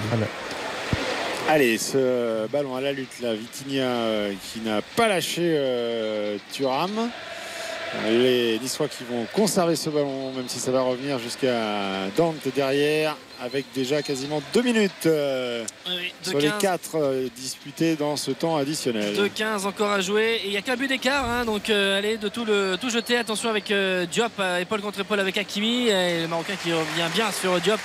Allez, 1.50 1.78
ce 1.78 2.48
ballon 2.48 2.76
à 2.76 2.82
la 2.82 2.94
lutte, 2.94 3.20
là, 3.22 3.34
Vitinha 3.34 3.84
euh, 3.84 4.34
qui 4.52 4.62
n'a 4.62 4.82
pas 4.82 5.08
lâché 5.08 5.42
euh, 5.44 6.38
Thuram. 6.52 7.10
Les 8.08 8.58
Niçois 8.60 8.88
qui 8.88 9.04
vont 9.04 9.28
conserver 9.34 9.76
ce 9.76 9.88
ballon, 9.92 10.32
même 10.32 10.48
si 10.48 10.58
ça 10.58 10.72
va 10.72 10.82
revenir 10.82 11.20
jusqu'à 11.20 12.10
Dante 12.18 12.48
derrière, 12.56 13.16
avec 13.40 13.66
déjà 13.76 14.02
quasiment 14.02 14.42
deux 14.52 14.64
minutes 14.64 15.06
euh, 15.06 15.64
Oui, 15.88 16.12
sur 16.24 16.40
les 16.40 16.50
2-15. 16.50 16.58
quatre 16.58 16.96
euh, 16.96 17.28
disputés 17.36 17.96
dans 17.96 18.16
ce 18.16 18.32
temps 18.32 18.58
additionnel. 18.58 19.14
2-15 19.16 19.68
encore 19.68 19.92
à 19.92 20.02
jouer 20.02 20.40
et 20.44 20.46
il 20.46 20.50
n'y 20.52 20.58
a 20.58 20.64
qu'un 20.64 20.76
but 20.76 20.88
d'écart 20.88 21.24
hein, 21.30 21.46
donc 21.46 21.70
euh, 21.70 22.00
allez 22.00 22.18
de 22.18 22.30
tout 22.30 22.46
le 22.46 22.78
tout 22.82 22.90
jeter 22.90 23.16
attention 23.18 23.52
avec 23.52 23.72
Diop 24.12 24.32
épaule 24.60 24.82
contre 24.82 25.02
épaule 25.02 25.20
avec 25.20 25.38
Hakimi 25.38 25.90
et 25.90 26.22
le 26.22 26.28
Marocain 26.28 26.56
qui 26.64 26.74
revient 26.74 27.14
bien 27.14 27.32
sur 27.32 27.60
Diop 27.62 27.80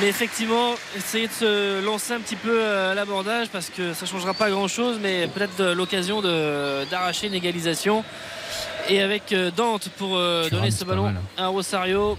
mais 0.00 0.08
effectivement 0.08 0.74
essayer 0.96 1.28
de 1.28 1.32
se 1.32 1.84
lancer 1.84 2.14
un 2.14 2.20
petit 2.20 2.36
peu 2.36 2.60
euh, 2.60 2.92
à 2.92 2.94
l'abordage 2.94 3.48
parce 3.48 3.68
que 3.68 3.92
ça 3.92 4.06
changera 4.06 4.34
pas 4.34 4.50
grand 4.50 4.68
chose 4.68 4.98
mais 5.00 5.28
peut-être 5.28 5.62
l'occasion 5.72 6.22
d'arracher 6.90 7.26
une 7.26 7.34
égalisation 7.34 8.02
et 8.88 9.02
avec 9.02 9.32
euh, 9.32 9.50
Dante 9.50 9.88
pour 9.98 10.16
euh, 10.16 10.48
donner 10.48 10.70
ce 10.70 10.84
ballon 10.84 11.08
hein. 11.08 11.14
à 11.36 11.48
Rosario 11.48 12.16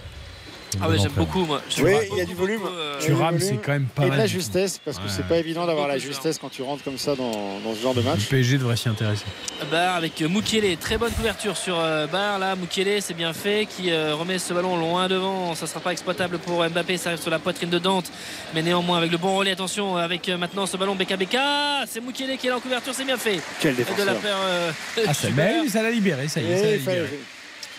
ah 0.80 0.88
ouais 0.88 0.98
j'aime 0.98 1.12
beaucoup 1.12 1.44
moi 1.44 1.60
Oui, 1.78 1.92
il 2.12 2.18
y 2.18 2.20
a 2.20 2.24
du 2.24 2.34
beaucoup, 2.34 2.46
volume. 2.46 2.62
euh, 2.66 2.98
Thuram, 3.00 3.34
volume 3.36 3.40
c'est 3.40 3.56
quand 3.64 3.72
même 3.72 3.86
pas 3.86 4.02
Et 4.02 4.06
de 4.06 4.10
mal 4.10 4.18
la 4.20 4.26
du 4.26 4.32
tout. 4.32 4.38
justesse, 4.40 4.80
parce 4.84 4.98
que 4.98 5.02
Ouais. 5.04 5.08
c'est 5.14 5.26
pas 5.26 5.36
évident 5.38 5.66
d'avoir 5.66 5.88
la 5.88 5.94
de 5.94 5.98
justesse 6.00 6.38
quand 6.38 6.48
tu 6.50 6.62
rentres 6.62 6.82
comme 6.84 6.98
ça 6.98 7.14
dans, 7.14 7.60
dans 7.60 7.74
ce 7.74 7.80
genre 7.82 7.94
de 7.94 8.02
match. 8.02 8.20
Le 8.20 8.26
PSG 8.28 8.58
devrait 8.58 8.76
s'y 8.76 8.88
intéresser. 8.88 9.24
Barre 9.70 9.96
avec 9.96 10.20
Moukielé, 10.22 10.76
très 10.76 10.98
bonne 10.98 11.12
couverture 11.12 11.56
sur 11.56 11.78
euh, 11.78 12.06
Barre 12.06 12.38
là, 12.38 12.54
Moukielé 12.56 13.00
c'est 13.00 13.14
bien 13.14 13.32
fait 13.32 13.66
qui 13.66 13.90
euh, 13.90 14.14
remet 14.14 14.38
ce 14.38 14.52
ballon 14.54 14.76
loin 14.76 15.08
devant, 15.08 15.54
ça 15.54 15.66
sera 15.66 15.80
pas 15.80 15.92
exploitable 15.92 16.38
pour 16.38 16.64
Mbappé, 16.68 16.96
ça 16.96 17.10
arrive 17.10 17.20
sur 17.22 17.30
la 17.30 17.38
poitrine 17.38 17.70
de 17.70 17.78
Dante 17.78 18.10
mais 18.54 18.62
néanmoins 18.62 18.98
avec 18.98 19.10
le 19.10 19.18
bon 19.18 19.36
relais, 19.36 19.52
attention 19.52 19.96
avec 19.96 20.28
euh, 20.28 20.36
maintenant 20.36 20.66
ce 20.66 20.76
ballon 20.76 20.94
Beka 20.94 21.16
Beka, 21.16 21.84
c'est 21.88 22.00
Moukielé 22.00 22.36
qui 22.36 22.46
est 22.46 22.50
là 22.50 22.56
en 22.56 22.60
couverture, 22.60 22.92
c'est 22.94 23.04
bien 23.04 23.16
fait 23.16 23.40
Quel 23.60 23.74
de 23.74 23.80
la 23.80 23.84
défenseur. 23.84 24.16
paire 24.20 24.36
euh, 24.44 24.70
Ah, 25.06 25.14
ça, 25.14 25.28
mais 25.34 25.68
ça 25.68 25.82
l'a 25.82 25.90
libéré, 25.90 26.28
ça 26.28 26.40
y 26.40 26.50
est, 26.50 26.78
ça 26.80 26.92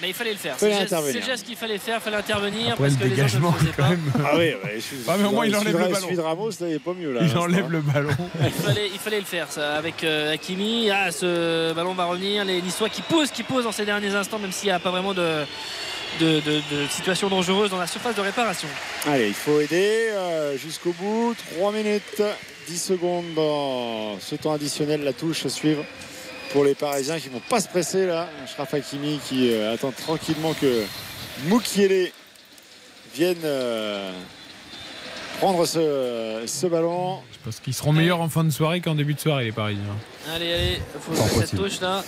Mais 0.01 0.09
il 0.09 0.13
fallait 0.13 0.31
le 0.31 0.37
faire. 0.37 0.55
C'est 0.57 1.13
le 1.13 1.21
geste 1.21 1.45
qu'il 1.45 1.55
fallait 1.55 1.77
faire, 1.77 1.99
il 1.99 2.01
fallait 2.03 2.17
intervenir 2.17 2.73
Après 2.73 2.89
parce 2.89 2.93
le 2.93 2.99
que 2.99 3.03
les 3.03 3.11
autres 3.11 3.11
ne 3.11 3.15
dégagement, 3.15 3.51
le 3.53 3.59
faisaient 3.59 3.71
quand 3.77 3.83
pas. 3.83 3.89
même. 3.89 4.11
Ah 4.25 4.31
oui, 4.33 4.39
ouais, 4.39 4.79
je- 4.79 4.95
Ah, 5.07 5.15
mais 5.17 5.25
au 5.27 5.31
moins, 5.31 5.45
il 5.45 5.55
enlève 5.55 5.77
le 5.79 5.87
ballon. 5.87 6.11
De 6.13 6.19
Ramos, 6.21 6.49
là, 6.49 6.67
il 6.67 6.73
est 6.73 6.79
pas 6.79 6.93
mieux 6.93 7.13
là. 7.13 7.21
Il 7.23 7.37
enlève 7.37 7.69
le 7.71 7.81
ballon. 7.81 8.09
Il 8.43 8.51
fallait, 8.51 8.89
il 8.93 8.99
fallait 8.99 9.19
le 9.19 9.25
faire 9.25 9.47
ça 9.51 9.75
avec 9.75 10.03
euh, 10.03 10.33
Hakimi. 10.33 10.89
Ah, 10.89 11.11
ce 11.11 11.73
ballon 11.73 11.93
va 11.93 12.05
revenir. 12.05 12.43
Les 12.45 12.61
Niçois 12.61 12.89
qui 12.89 13.01
posent, 13.01 13.31
qui 13.31 13.43
posent 13.43 13.63
dans 13.65 13.71
ces 13.71 13.85
derniers 13.85 14.13
instants, 14.15 14.39
même 14.39 14.51
s'il 14.51 14.67
n'y 14.69 14.71
a 14.73 14.79
pas 14.79 14.91
vraiment 14.91 15.13
de, 15.13 15.43
de, 16.19 16.39
de- 16.41 16.61
de 16.71 16.87
situation 16.89 17.29
dangereuse 17.29 17.69
dans 17.69 17.77
la 17.79 17.87
surface 17.87 18.15
de 18.15 18.21
réparation. 18.21 18.67
Allez, 19.07 19.27
il 19.27 19.33
faut 19.33 19.59
aider 19.61 20.09
euh, 20.11 20.57
jusqu'au 20.57 20.91
bout. 20.99 21.35
3 21.57 21.71
minutes, 21.71 22.21
10 22.67 22.77
secondes 22.81 23.33
dans 23.35 24.19
ce 24.19 24.35
temps 24.35 24.53
additionnel. 24.53 25.03
La 25.03 25.13
touche 25.13 25.45
à 25.45 25.49
suivre 25.49 25.83
pour 26.53 26.63
les 26.63 26.75
Parisiens 26.75 27.19
qui 27.19 27.27
ne 27.29 27.33
vont 27.33 27.41
pas 27.49 27.59
se 27.59 27.67
presser 27.67 28.05
là. 28.05 28.29
Shraf 28.47 28.73
Hakimi 28.73 29.19
qui 29.27 29.51
euh, 29.51 29.73
attend 29.73 29.91
tranquillement 29.91 30.53
que 30.53 30.83
Moukielé 31.47 32.13
vienne 33.15 33.37
euh, 33.43 34.11
prendre 35.39 35.65
ce, 35.65 36.43
ce 36.45 36.67
ballon. 36.67 37.19
Parce 37.43 37.59
qu'ils 37.59 37.73
seront 37.73 37.91
meilleurs 37.91 38.21
en 38.21 38.29
fin 38.29 38.43
de 38.43 38.51
soirée 38.51 38.79
qu'en 38.79 38.95
début 38.95 39.15
de 39.15 39.19
soirée, 39.19 39.45
les 39.45 39.51
Parisiens. 39.51 39.81
Allez, 40.33 40.53
allez, 40.53 40.77
il 40.95 41.01
faut 41.01 41.13
faire 41.13 41.45
cette 41.45 41.57
touche 41.59 41.81
là. 41.81 42.03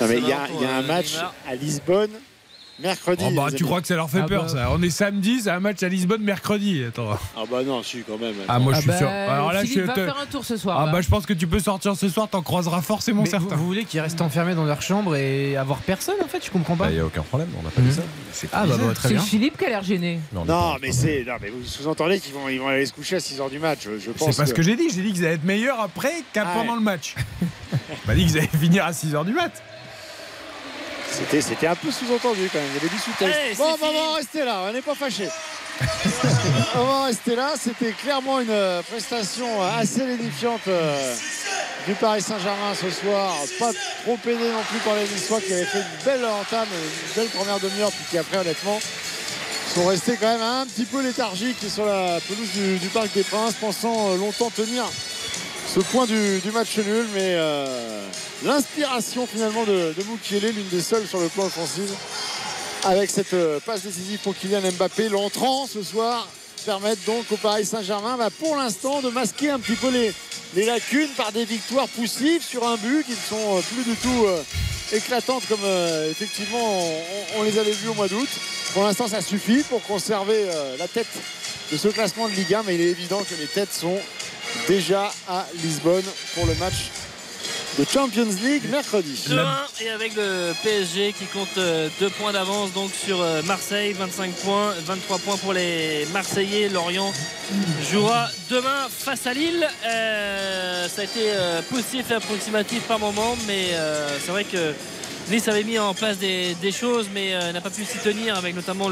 Non, 0.00 0.08
mais 0.08 0.14
Ça 0.14 0.20
il 0.20 0.28
y 0.28 0.32
a, 0.32 0.48
y 0.60 0.64
un 0.66 0.82
euh, 0.82 0.86
match 0.86 1.12
Neymar. 1.12 1.34
à 1.46 1.54
Lisbonne 1.54 2.10
mercredi. 2.80 3.24
Oh 3.26 3.30
bah, 3.34 3.46
tu 3.48 3.56
amis. 3.56 3.62
crois 3.62 3.80
que 3.80 3.86
ça 3.86 3.96
leur 3.96 4.10
fait 4.10 4.20
Ah 4.22 4.26
peur 4.26 4.42
bah. 4.44 4.48
ça 4.48 4.68
On 4.72 4.82
est 4.82 4.90
samedi, 4.90 5.40
c'est 5.42 5.50
un 5.50 5.60
match 5.60 5.82
à 5.82 5.88
Lisbonne 5.88 6.22
mercredi. 6.22 6.84
Attends. 6.88 7.10
Ah 7.36 7.42
bah 7.50 7.62
non, 7.64 7.82
si 7.82 8.02
quand 8.06 8.18
même. 8.18 8.34
Ah, 8.48 8.58
moi 8.58 8.72
je 8.72 8.78
Ah 8.78 8.80
suis 8.82 8.88
bah, 8.90 8.98
sûr. 8.98 9.08
Alors 9.08 9.52
là, 9.52 9.60
Philippe 9.62 9.78
je 9.80 9.84
va 9.86 9.92
te- 9.94 10.04
faire 10.04 10.18
un 10.20 10.26
tour 10.26 10.44
ce 10.44 10.56
soir. 10.56 10.80
Ah 10.80 10.92
bah 10.92 11.00
je 11.00 11.08
pense 11.08 11.26
que 11.26 11.32
tu 11.32 11.46
peux 11.46 11.60
sortir 11.60 11.96
ce 11.96 12.08
soir, 12.08 12.28
t'en 12.28 12.42
croiseras 12.42 12.82
forcément 12.82 13.22
Mais 13.22 13.28
vous, 13.28 13.38
certains. 13.38 13.56
vous 13.56 13.66
voulez 13.66 13.84
qu'ils 13.84 14.00
restent 14.00 14.20
enfermés 14.20 14.54
dans 14.54 14.64
leur 14.64 14.82
chambre 14.82 15.14
et 15.16 15.56
avoir 15.56 15.78
personne 15.78 16.16
en 16.22 16.28
fait 16.28 16.44
Je 16.44 16.50
comprends 16.50 16.76
pas. 16.76 16.88
Il 16.90 16.94
n'y 16.94 17.00
a 17.00 17.06
aucun 17.06 17.22
problème, 17.22 17.48
on 17.58 17.62
n'a 17.62 17.70
pas 17.70 17.80
dit 17.80 17.92
ça. 17.92 18.02
C'est 18.32 18.48
Ah 18.52 18.64
bah, 18.66 18.74
bah, 18.78 18.92
très 18.94 19.08
C'est 19.08 19.14
bien. 19.14 19.22
Philippe 19.22 19.56
qui 19.58 19.64
a 19.66 19.68
l'air 19.68 19.82
gêné. 19.84 20.20
Non, 20.32 20.76
mais 20.82 20.92
c'est. 20.92 21.24
Non, 21.26 21.34
mais 21.40 21.50
vous 21.50 21.64
sous-entendez 21.64 22.18
qu'ils 22.20 22.34
vont, 22.34 22.48
ils 22.48 22.58
vont 22.58 22.68
aller 22.68 22.86
se 22.86 22.92
coucher 22.92 23.16
à 23.16 23.20
6h 23.20 23.50
du 23.50 23.58
match. 23.58 23.80
Je, 23.84 23.98
je 23.98 24.10
pense. 24.10 24.30
C'est 24.30 24.36
pas 24.42 24.46
ce 24.46 24.54
que 24.54 24.62
j'ai 24.62 24.76
dit, 24.76 24.88
j'ai 24.94 25.02
dit 25.02 25.12
qu'ils 25.12 25.24
allaient 25.24 25.34
être 25.34 25.44
meilleurs 25.44 25.80
après 25.80 26.12
qu'à 26.32 26.44
Ah 26.46 26.54
pendant 26.58 26.74
le 26.74 26.80
match. 26.82 27.14
Pas 28.06 28.14
dit 28.14 28.26
qu'ils 28.26 28.38
allaient 28.38 28.48
finir 28.60 28.84
à 28.84 28.90
6h 28.92 29.24
du 29.24 29.32
mat. 29.32 29.62
C'était, 31.16 31.40
c'était 31.40 31.66
un 31.68 31.76
peu 31.76 31.92
sous-entendu 31.92 32.50
quand 32.52 32.58
même. 32.58 32.68
Il 32.70 32.74
y 32.74 32.78
avait 32.78 32.88
du 32.88 32.98
sous-texte. 32.98 33.38
Allez, 33.40 33.54
Bon, 33.54 33.76
on 33.80 33.92
va 33.92 34.10
en 34.10 34.12
rester 34.14 34.44
là. 34.44 34.64
On 34.68 34.72
n'est 34.72 34.82
pas 34.82 34.96
fâchés. 34.96 35.28
on 36.74 36.84
va 36.84 36.92
en 36.92 37.04
rester 37.04 37.36
là. 37.36 37.54
C'était 37.56 37.92
clairement 37.92 38.40
une 38.40 38.50
euh, 38.50 38.82
prestation 38.82 39.46
euh, 39.62 39.78
assez 39.78 40.04
lénifiante 40.04 40.62
euh, 40.66 41.14
du 41.86 41.94
Paris 41.94 42.20
Saint-Germain 42.20 42.74
ce 42.74 42.90
soir. 42.90 43.32
Pas 43.60 43.70
trop 44.02 44.18
aidé 44.24 44.50
non 44.50 44.62
plus 44.68 44.78
par 44.80 44.96
les 44.96 45.02
Niçois 45.02 45.40
qui 45.40 45.52
avaient 45.52 45.64
fait 45.64 45.78
une 45.78 46.04
belle 46.04 46.24
entame, 46.24 46.66
une 46.72 47.22
belle 47.22 47.30
première 47.30 47.60
demi-heure, 47.60 47.92
puis 47.92 48.04
qui 48.10 48.18
après, 48.18 48.38
honnêtement, 48.38 48.80
sont 49.72 49.86
restés 49.86 50.16
quand 50.16 50.32
même 50.32 50.42
un 50.42 50.66
petit 50.66 50.84
peu 50.84 51.00
léthargiques 51.00 51.64
sur 51.68 51.86
la 51.86 52.18
pelouse 52.26 52.50
du, 52.54 52.78
du 52.78 52.88
Parc 52.88 53.12
des 53.12 53.22
Princes, 53.22 53.54
pensant 53.54 54.16
longtemps 54.16 54.50
tenir 54.50 54.84
ce 55.66 55.80
point 55.80 56.06
du, 56.06 56.40
match 56.52 56.76
nul, 56.78 57.06
mais 57.14 57.34
euh, 57.34 58.06
l'inspiration 58.44 59.26
finalement 59.26 59.64
de, 59.64 59.94
de 59.96 60.38
l'une 60.38 60.68
des 60.68 60.80
seules 60.80 61.06
sur 61.06 61.20
le 61.20 61.28
plan 61.28 61.46
offensif, 61.46 61.90
avec 62.84 63.10
cette 63.10 63.34
euh, 63.34 63.58
passe 63.60 63.82
décisive 63.82 64.18
pour 64.20 64.36
Kylian 64.36 64.60
Mbappé, 64.78 65.08
l'entrant 65.08 65.66
ce 65.66 65.82
soir, 65.82 66.28
permettent 66.64 67.04
donc 67.06 67.24
au 67.30 67.36
Paris 67.36 67.64
Saint-Germain, 67.64 68.16
bah, 68.16 68.30
pour 68.38 68.56
l'instant, 68.56 69.00
de 69.00 69.08
masquer 69.08 69.50
un 69.50 69.58
petit 69.58 69.76
peu 69.76 69.90
les, 69.90 70.12
lacunes 70.64 71.10
par 71.16 71.32
des 71.32 71.44
victoires 71.44 71.88
poussives 71.88 72.42
sur 72.42 72.66
un 72.66 72.76
but 72.76 73.04
qui 73.04 73.12
ne 73.12 73.16
sont 73.16 73.56
euh, 73.56 73.60
plus 73.60 73.84
du 73.84 73.96
tout 73.96 74.26
éclatantes 74.92 75.42
comme 75.48 75.64
effectivement 76.10 76.78
on, 77.38 77.42
les 77.42 77.58
avait 77.58 77.72
vues 77.72 77.88
au 77.88 77.94
mois 77.94 78.06
d'août. 78.06 78.28
Pour 78.74 78.84
l'instant, 78.84 79.08
ça 79.08 79.20
suffit 79.20 79.62
pour 79.62 79.82
conserver 79.82 80.46
la 80.78 80.86
tête 80.86 81.06
de 81.72 81.76
ce 81.76 81.88
classement 81.88 82.28
de 82.28 82.34
Ligue 82.34 82.54
1, 82.54 82.62
mais 82.64 82.74
il 82.74 82.80
est 82.80 82.90
évident 82.90 83.22
que 83.22 83.34
les 83.40 83.46
têtes 83.46 83.72
sont 83.72 83.98
déjà 84.68 85.12
à 85.28 85.46
Lisbonne 85.62 86.04
pour 86.34 86.46
le 86.46 86.54
match 86.54 86.90
de 87.78 87.84
Champions 87.84 88.28
League 88.42 88.68
mercredi. 88.70 89.24
2-1 89.28 89.46
et 89.84 89.90
avec 89.90 90.14
le 90.14 90.52
PSG 90.62 91.12
qui 91.12 91.24
compte 91.26 91.58
euh, 91.58 91.88
deux 91.98 92.10
points 92.10 92.32
d'avance 92.32 92.72
donc 92.72 92.90
sur 92.92 93.20
euh, 93.20 93.42
Marseille, 93.42 93.92
25 93.92 94.32
points, 94.36 94.72
23 94.84 95.18
points 95.18 95.36
pour 95.38 95.52
les 95.52 96.06
Marseillais. 96.12 96.68
Lorient 96.68 97.12
jouera 97.90 98.28
demain 98.48 98.88
face 98.88 99.26
à 99.26 99.34
Lille. 99.34 99.68
Euh, 99.86 100.88
ça 100.88 101.02
a 101.02 101.04
été 101.04 101.30
euh, 101.32 101.62
poussif 101.68 102.10
et 102.10 102.14
approximatif 102.14 102.82
par 102.82 102.98
moment, 103.00 103.36
mais 103.46 103.70
euh, 103.72 104.18
c'est 104.24 104.30
vrai 104.30 104.44
que 104.44 104.72
Nice 105.30 105.48
avait 105.48 105.64
mis 105.64 105.78
en 105.78 105.94
place 105.94 106.18
des, 106.18 106.72
choses, 106.72 107.08
mais 107.12 107.34
euh, 107.34 107.52
n'a 107.52 107.60
pas 107.60 107.70
pu 107.70 107.84
s'y 107.84 107.98
tenir 107.98 108.36
avec 108.36 108.54
notamment 108.54 108.88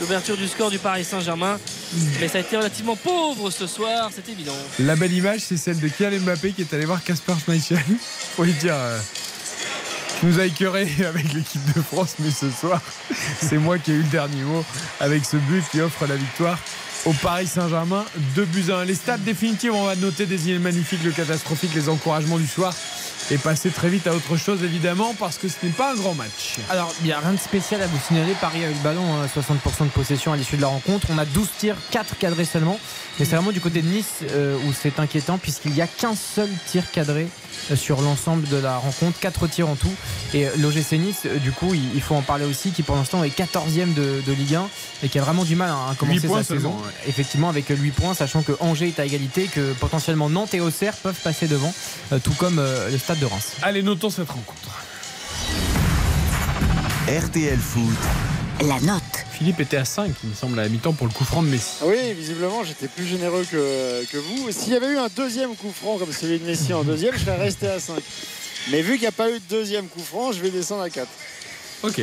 l'ouverture 0.00 0.36
du 0.36 0.46
score 0.46 0.70
du 0.70 0.78
Paris 0.78 1.04
Saint-Germain. 1.04 1.58
Mais 2.20 2.28
ça 2.28 2.38
a 2.38 2.40
été 2.42 2.56
relativement 2.56 2.96
pauvre 2.96 3.50
ce 3.50 3.66
soir, 3.66 4.10
c'est 4.14 4.28
évident. 4.30 4.56
La 4.78 4.96
belle 4.96 5.12
image, 5.12 5.40
c'est 5.40 5.56
celle 5.56 5.80
de 5.80 5.88
Kylian 5.88 6.20
Mbappé 6.20 6.52
qui 6.52 6.62
est 6.62 6.74
allé 6.74 6.84
voir 6.84 7.02
Casper 7.02 7.34
Schmeichel. 7.44 7.78
Faut 8.36 8.44
lui 8.44 8.52
dire. 8.54 8.74
euh, 8.74 8.98
nous 10.22 10.38
as 10.38 10.46
écœuré 10.46 10.88
avec 11.06 11.32
l'équipe 11.32 11.74
de 11.74 11.82
France, 11.82 12.16
mais 12.18 12.30
ce 12.30 12.50
soir, 12.50 12.80
c'est 13.40 13.58
moi 13.58 13.78
qui 13.78 13.92
ai 13.92 13.94
eu 13.94 14.02
le 14.02 14.08
dernier 14.08 14.42
mot 14.42 14.64
avec 15.00 15.24
ce 15.24 15.36
but 15.36 15.64
qui 15.70 15.80
offre 15.80 16.06
la 16.06 16.16
victoire 16.16 16.58
au 17.04 17.12
Paris 17.14 17.46
Saint-Germain. 17.46 18.04
2 18.36 18.44
buts 18.44 18.70
à 18.70 18.78
1. 18.78 18.84
Les 18.84 18.94
stats 18.94 19.18
définitives, 19.18 19.74
on 19.74 19.86
va 19.86 19.96
noter 19.96 20.26
des 20.26 20.48
îles 20.48 20.60
magnifiques, 20.60 21.02
le 21.04 21.10
catastrophique, 21.10 21.74
les 21.74 21.88
encouragements 21.88 22.38
du 22.38 22.46
soir. 22.46 22.74
Et 23.30 23.38
passer 23.38 23.70
très 23.70 23.88
vite 23.88 24.06
à 24.06 24.14
autre 24.14 24.36
chose, 24.36 24.62
évidemment, 24.62 25.14
parce 25.18 25.38
que 25.38 25.48
ce 25.48 25.54
n'est 25.62 25.72
pas 25.72 25.92
un 25.92 25.94
grand 25.94 26.14
match. 26.14 26.56
Alors, 26.68 26.92
il 27.00 27.06
n'y 27.06 27.12
a 27.12 27.20
rien 27.20 27.32
de 27.32 27.38
spécial 27.38 27.80
à 27.80 27.86
vous 27.86 27.98
signaler. 28.06 28.34
Paris 28.40 28.64
a 28.64 28.68
eu 28.68 28.74
le 28.74 28.82
ballon, 28.82 29.04
hein, 29.14 29.26
60% 29.26 29.84
de 29.84 29.90
possession 29.90 30.32
à 30.32 30.36
l'issue 30.36 30.56
de 30.56 30.62
la 30.62 30.66
rencontre. 30.66 31.06
On 31.10 31.18
a 31.18 31.24
12 31.24 31.48
tirs, 31.58 31.76
4 31.92 32.18
cadrés 32.18 32.44
seulement. 32.44 32.78
Mais 33.18 33.24
c'est 33.24 33.36
vraiment 33.36 33.52
du 33.52 33.60
côté 33.60 33.80
de 33.80 33.88
Nice 33.88 34.20
euh, 34.30 34.56
où 34.66 34.72
c'est 34.72 34.98
inquiétant, 34.98 35.38
puisqu'il 35.38 35.72
n'y 35.72 35.80
a 35.80 35.86
qu'un 35.86 36.14
seul 36.14 36.48
tir 36.66 36.90
cadré 36.90 37.28
euh, 37.70 37.76
sur 37.76 38.02
l'ensemble 38.02 38.48
de 38.48 38.56
la 38.56 38.76
rencontre. 38.76 39.18
4 39.20 39.46
tirs 39.46 39.68
en 39.68 39.76
tout. 39.76 39.94
Et 40.34 40.46
euh, 40.46 40.50
l'OGC 40.58 40.92
Nice, 40.92 41.26
du 41.42 41.52
coup, 41.52 41.72
il, 41.74 41.94
il 41.94 42.00
faut 42.02 42.14
en 42.14 42.22
parler 42.22 42.44
aussi, 42.44 42.72
qui 42.72 42.82
pour 42.82 42.96
l'instant 42.96 43.22
est 43.24 43.36
14e 43.36 43.94
de, 43.94 44.22
de 44.26 44.32
Ligue 44.32 44.56
1 44.56 44.68
et 45.02 45.08
qui 45.08 45.18
a 45.18 45.22
vraiment 45.22 45.44
du 45.44 45.56
mal 45.56 45.70
à, 45.70 45.94
commencer 45.94 46.28
sa 46.28 46.42
saison. 46.42 46.70
ouais. 46.70 47.08
Effectivement, 47.08 47.48
avec 47.48 47.66
8 47.68 47.90
points, 47.90 48.14
sachant 48.14 48.42
que 48.42 48.52
Angers 48.60 48.88
est 48.88 49.00
à 49.00 49.04
égalité, 49.04 49.44
que 49.46 49.72
potentiellement 49.74 50.30
Nantes 50.30 50.54
et 50.54 50.60
Auxerre 50.60 50.94
peuvent 50.94 51.20
passer 51.22 51.48
devant, 51.48 51.72
euh, 52.12 52.18
tout 52.22 52.34
comme 52.34 52.58
euh, 52.58 52.90
le 52.90 52.98
stade 52.98 53.11
de 53.14 53.26
Reims. 53.26 53.52
Allez, 53.62 53.82
notons 53.82 54.10
cette 54.10 54.28
rencontre. 54.28 54.82
RTL 57.08 57.58
Foot. 57.58 57.96
La 58.66 58.80
note. 58.80 59.02
Philippe 59.32 59.60
était 59.60 59.76
à 59.76 59.84
5, 59.84 60.12
il 60.22 60.30
me 60.30 60.34
semble, 60.34 60.58
à 60.60 60.62
la 60.62 60.68
mi-temps 60.68 60.92
pour 60.92 61.06
le 61.06 61.12
coup 61.12 61.24
franc 61.24 61.42
de 61.42 61.48
Messi. 61.48 61.78
Ah 61.80 61.86
Oui, 61.86 62.12
visiblement, 62.12 62.62
j'étais 62.62 62.86
plus 62.86 63.06
généreux 63.06 63.44
que, 63.50 64.04
que 64.04 64.16
vous. 64.18 64.52
S'il 64.52 64.72
y 64.72 64.76
avait 64.76 64.92
eu 64.92 64.98
un 64.98 65.08
deuxième 65.16 65.56
coup 65.56 65.72
franc 65.72 65.98
comme 65.98 66.12
celui 66.12 66.38
de 66.38 66.44
Messi 66.44 66.72
en 66.72 66.84
deuxième, 66.84 67.14
je 67.14 67.24
serais 67.24 67.36
resté 67.38 67.66
à 67.66 67.80
5. 67.80 67.96
Mais 68.70 68.82
vu 68.82 68.92
qu'il 68.92 69.00
n'y 69.00 69.06
a 69.08 69.12
pas 69.12 69.30
eu 69.30 69.34
de 69.34 69.44
deuxième 69.50 69.88
coup 69.88 70.02
franc, 70.02 70.30
je 70.32 70.40
vais 70.40 70.50
descendre 70.50 70.82
à 70.82 70.90
4. 70.90 71.08
Ok. 71.82 72.00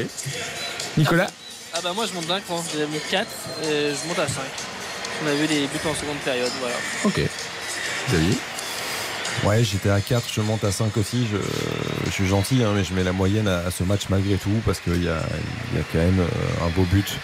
Nicolas 0.98 1.32
Ah 1.74 1.80
bah 1.82 1.94
moi 1.96 2.06
je 2.08 2.14
monte 2.14 2.28
d'un 2.28 2.42
cran, 2.42 2.62
j'ai 2.76 2.86
mis 2.88 3.00
4 3.10 3.28
et 3.64 3.92
je 3.94 4.08
monte 4.08 4.20
à 4.20 4.28
5. 4.28 4.42
On 5.24 5.28
a 5.28 5.34
vu 5.34 5.48
des 5.48 5.62
buts 5.62 5.80
en 5.90 5.96
seconde 5.96 6.18
période, 6.26 6.52
voilà. 6.60 6.76
Ok. 7.06 7.22
Xavier 8.10 8.38
Ouais, 9.46 9.64
j'étais 9.64 9.90
à 9.90 10.02
4, 10.02 10.28
je 10.32 10.42
monte 10.42 10.64
à 10.64 10.72
5 10.72 10.98
aussi. 10.98 11.26
Je, 11.32 11.38
je 12.06 12.12
suis 12.12 12.28
gentil, 12.28 12.64
hein, 12.64 12.74
mais 12.76 12.84
je 12.84 12.94
mets 12.94 13.04
la 13.04 13.14
moyenne 13.14 13.48
à, 13.48 13.72
ce 13.72 13.84
match 13.84 14.10
malgré 14.10 14.36
tout 14.36 14.62
parce 14.66 14.80
qu'il 14.80 15.02
y 15.02 15.06
y 15.06 15.10
a 15.10 15.24
quand 15.92 16.00
même 16.00 16.20
euh, 16.20 16.66
un 16.66 16.70
beau 16.70 16.84
but 16.84 17.18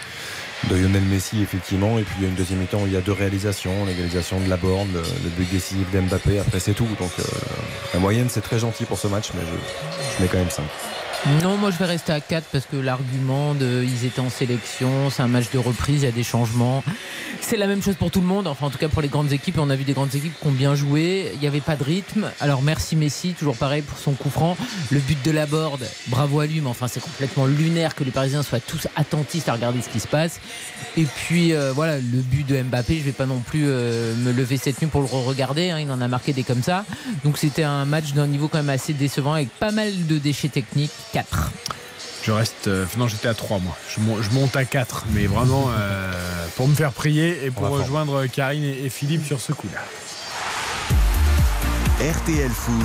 de 0.69 0.76
Lionel 0.76 1.03
Messi, 1.03 1.42
effectivement. 1.42 2.00
Et 2.00 2.03
puis 2.03 2.16
il 2.19 2.24
y 2.24 2.26
a 2.26 2.30
une 2.30 2.35
deuxième 2.35 2.60
mi-temps 2.60 2.82
où 2.82 2.88
il 2.88 2.94
y 2.94 2.98
a 2.98 3.02
deux 3.02 3.11
réalisations 3.11 3.85
l'égalisation 3.85 4.40
de 4.40 4.50
Laborde, 4.50 4.88
le, 4.94 5.02
le 5.02 5.30
but 5.30 5.50
décisif 5.52 5.92
d'Mbappé. 5.92 6.40
Après, 6.40 6.60
c'est 6.60 6.74
tout. 6.74 6.88
Donc 7.00 7.11
euh, 7.19 7.24
la 7.94 8.00
moyenne, 8.00 8.27
c'est 8.30 8.42
très 8.42 8.60
gentil 8.60 8.85
pour 8.85 8.98
ce 8.98 9.08
match, 9.08 9.32
mais 9.35 9.42
je, 9.42 10.18
je 10.18 10.24
mets 10.24 10.30
quand 10.30 10.38
même 10.40 10.50
5. 10.50 10.64
Non, 11.42 11.58
moi 11.58 11.72
je 11.72 11.78
vais 11.78 11.86
rester 11.86 12.14
à 12.14 12.20
4 12.20 12.45
parce 12.52 12.68
que 12.68 12.78
l'argument 12.78 13.56
de 13.56 13.84
ils 13.84 14.06
étaient 14.06 14.20
en 14.20 14.30
sélection, 14.30 15.10
c'est 15.10 15.24
un 15.24 15.28
match 15.28 15.50
de 15.52 15.58
reprise, 15.58 16.04
il 16.04 16.06
y 16.06 16.08
a 16.08 16.12
des 16.12 16.24
changements. 16.24 16.84
C'est 17.42 17.58
la 17.58 17.66
même 17.66 17.82
chose 17.82 17.95
pour 17.95 18.12
tout 18.12 18.22
le 18.22 18.28
monde, 18.28 18.45
enfin 18.45 18.68
en 18.68 18.70
tout 18.70 18.78
cas 18.78 18.90
pour 18.90 19.02
les 19.02 19.08
grandes 19.08 19.32
équipes. 19.32 19.58
On 19.58 19.72
a 19.72 19.76
vu 19.76 19.86
des 19.86 19.94
grandes 19.94 20.14
équipes 20.14 20.34
qui 20.40 20.48
ont 20.48 20.52
bien 20.52 20.76
joué. 20.76 21.32
Il 21.34 21.40
n'y 21.40 21.48
avait 21.48 21.62
pas 21.62 21.76
de 21.76 21.84
rythme. 21.84 22.30
Alors 22.40 22.62
merci 22.62 22.95
Messi, 22.95 23.34
toujours 23.34 23.58
pareil 23.58 23.82
pour 23.82 23.98
son 23.98 24.12
coup 24.12 24.30
franc. 24.30 24.56
Le 24.92 25.00
but 25.00 25.18
de 25.26 25.32
la 25.32 25.48
board, 25.48 25.84
bravo 26.08 26.42
à 26.42 26.45
lui, 26.45 26.62
mais 26.62 26.70
enfin 26.70 26.88
c'est 26.88 27.00
complètement 27.00 27.48
lunaire 27.48 27.95
que 27.95 28.04
les 28.04 28.12
Parisiens 28.12 28.44
soient 28.44 28.60
tous 28.60 28.88
attentifs 28.95 29.50
à 29.50 29.54
regarder 29.54 29.82
ce 29.82 29.90
qui 29.90 30.00
se 30.00 30.08
passe. 30.08 30.40
Et 30.98 31.03
puis 31.03 31.53
euh, 31.53 31.72
voilà, 31.74 31.98
le 31.98 32.22
but 32.22 32.45
de 32.48 32.61
Mbappé, 32.61 32.99
je 32.99 33.03
vais 33.03 33.11
pas 33.11 33.25
non 33.25 33.40
plus 33.40 33.65
euh, 33.67 34.15
me 34.15 34.32
lever 34.32 34.57
cette 34.57 34.82
nuit 34.82 34.88
pour 34.88 35.01
le 35.01 35.07
regarder. 35.07 35.74
il 35.80 35.91
en 35.91 35.99
a 36.01 36.07
marqué 36.07 36.32
des 36.33 36.43
comme 36.43 36.64
ça. 36.64 36.85
Donc 37.24 37.38
c'était 37.38 37.64
un 37.64 37.85
match 37.85 38.14
d'un 38.14 38.27
niveau 38.27 38.48
quand 38.48 38.59
même 38.59 38.69
assez 38.69 38.93
décevant 38.93 39.33
avec 39.33 39.49
pas 39.59 39.72
mal 39.72 39.91
de 40.07 40.17
déchets 40.17 40.49
techniques. 40.49 40.91
4. 41.14 41.51
Je 42.24 42.32
reste. 42.32 42.67
euh, 42.67 42.85
non, 42.98 43.07
j'étais 43.07 43.27
à 43.27 43.33
3 43.33 43.59
moi. 43.59 43.77
Je, 43.93 43.99
mon- 43.99 44.22
je 44.22 44.30
monte 44.32 44.56
à 44.56 44.64
4, 44.65 45.06
mais 45.14 45.27
vraiment 45.27 45.65
euh, 45.77 46.11
pour 46.56 46.67
me 46.67 46.74
faire 46.75 46.91
prier 46.91 47.45
et 47.45 47.51
pour 47.51 47.64
rejoindre 47.69 48.25
Karine 48.27 48.64
et, 48.64 48.85
et 48.85 48.90
Philippe 48.90 49.25
sur 49.25 49.40
ce 49.41 49.51
coup-là. 49.53 49.82
RTL 51.99 52.49
Foot, 52.51 52.75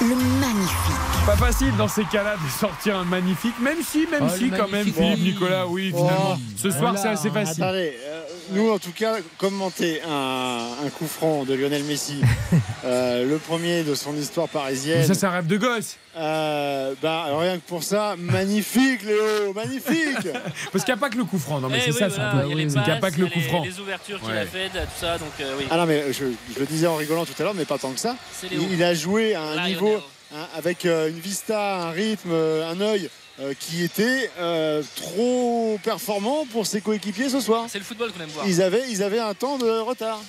Le 0.00 0.14
magnifique. 0.40 1.26
Pas 1.26 1.36
facile 1.36 1.76
dans 1.76 1.88
ces 1.88 2.04
cas-là 2.04 2.36
de 2.36 2.48
sortir 2.48 2.96
un 2.96 3.04
magnifique, 3.04 3.58
même 3.60 3.78
si, 3.82 4.06
même 4.08 4.22
Oh, 4.24 4.32
si, 4.36 4.50
quand 4.50 4.68
même, 4.70 4.84
Philippe 4.84 4.98
oui. 5.16 5.20
Nicolas, 5.32 5.66
oui, 5.66 5.88
finalement. 5.88 6.36
Oh, 6.36 6.40
Ce 6.56 6.70
soir, 6.70 6.92
voilà. 6.94 6.98
c'est 7.00 7.08
assez 7.08 7.30
facile. 7.30 7.62
Attendez, 7.64 7.92
euh, 8.06 8.22
nous 8.52 8.70
en 8.70 8.78
tout 8.78 8.92
cas, 8.94 9.16
commenter 9.36 10.00
un, 10.08 10.68
un 10.86 10.88
coup 10.90 11.08
franc 11.08 11.42
de 11.44 11.54
Lionel 11.54 11.82
Messi, 11.84 12.20
euh, 12.84 13.28
le 13.28 13.38
premier 13.38 13.82
de 13.82 13.96
son 13.96 14.14
histoire 14.16 14.46
Mais 14.54 14.60
parisienne. 14.60 15.04
ça, 15.06 15.14
c'est 15.14 15.26
un 15.26 15.30
rêve 15.30 15.46
de 15.48 15.56
gosse. 15.56 15.96
Euh, 16.14 16.94
bah, 17.00 17.22
alors 17.26 17.40
rien 17.40 17.56
que 17.56 17.62
pour 17.66 17.82
ça, 17.82 18.16
magnifique 18.18 19.02
Léo, 19.02 19.52
magnifique 19.54 20.28
Parce 20.72 20.84
qu'il 20.84 20.92
n'y 20.92 20.98
a 20.98 21.00
pas 21.00 21.08
que 21.08 21.16
le 21.16 21.24
coup 21.24 21.38
franc. 21.38 21.58
Non, 21.60 21.68
mais 21.68 21.78
Eh 21.78 21.90
c'est 21.90 21.92
oui, 21.92 21.98
ça, 21.98 22.08
voilà, 22.32 22.46
il 22.48 22.66
n'y 22.66 22.76
a 22.90 22.96
pas 22.96 23.10
que 23.10 23.18
le 23.20 23.26
il 23.26 23.30
y 23.30 23.32
coup 23.32 23.48
franc. 23.48 23.62
Les 23.64 23.80
ouvertures 23.80 24.20
qu'il 24.20 24.28
Ouais. 24.30 24.38
a 24.38 24.46
faites, 24.46 24.72
tout 24.72 24.78
ça. 25.00 25.16
Donc, 25.18 25.28
euh, 25.40 25.54
oui. 25.58 25.64
Ah 25.70 25.76
non 25.78 25.86
mais 25.86 26.12
je, 26.12 26.24
je 26.54 26.60
le 26.60 26.66
disais 26.66 26.86
en 26.86 26.96
rigolant 26.96 27.24
tout 27.24 27.32
à 27.38 27.42
l'heure, 27.44 27.54
mais 27.54 27.64
pas 27.64 27.78
tant 27.78 27.92
que 27.92 28.00
ça. 28.00 28.16
Il, 28.50 28.72
il 28.74 28.82
a 28.82 28.92
joué 28.94 29.34
à 29.34 29.42
un 29.42 29.66
niveau 29.68 30.00
hein, 30.34 30.46
avec 30.56 30.84
euh, 30.84 31.08
une 31.08 31.18
vista, 31.18 31.76
un 31.86 31.90
rythme, 31.92 32.30
euh, 32.30 32.70
un 32.70 32.80
œil 32.82 33.08
euh, 33.40 33.54
qui 33.58 33.82
était 33.82 34.30
euh, 34.38 34.82
trop 34.96 35.78
performant 35.82 36.44
pour 36.52 36.66
ses 36.66 36.82
coéquipiers 36.82 37.30
ce 37.30 37.40
soir. 37.40 37.64
C'est 37.68 37.78
le 37.78 37.84
football 37.84 38.12
qu'on 38.12 38.20
aime 38.22 38.28
voir. 38.28 38.46
Ils 38.46 38.60
avaient, 38.60 38.84
ils 38.90 39.02
avaient 39.02 39.18
un 39.18 39.32
temps 39.32 39.56
de 39.56 39.80
retard. 39.80 40.20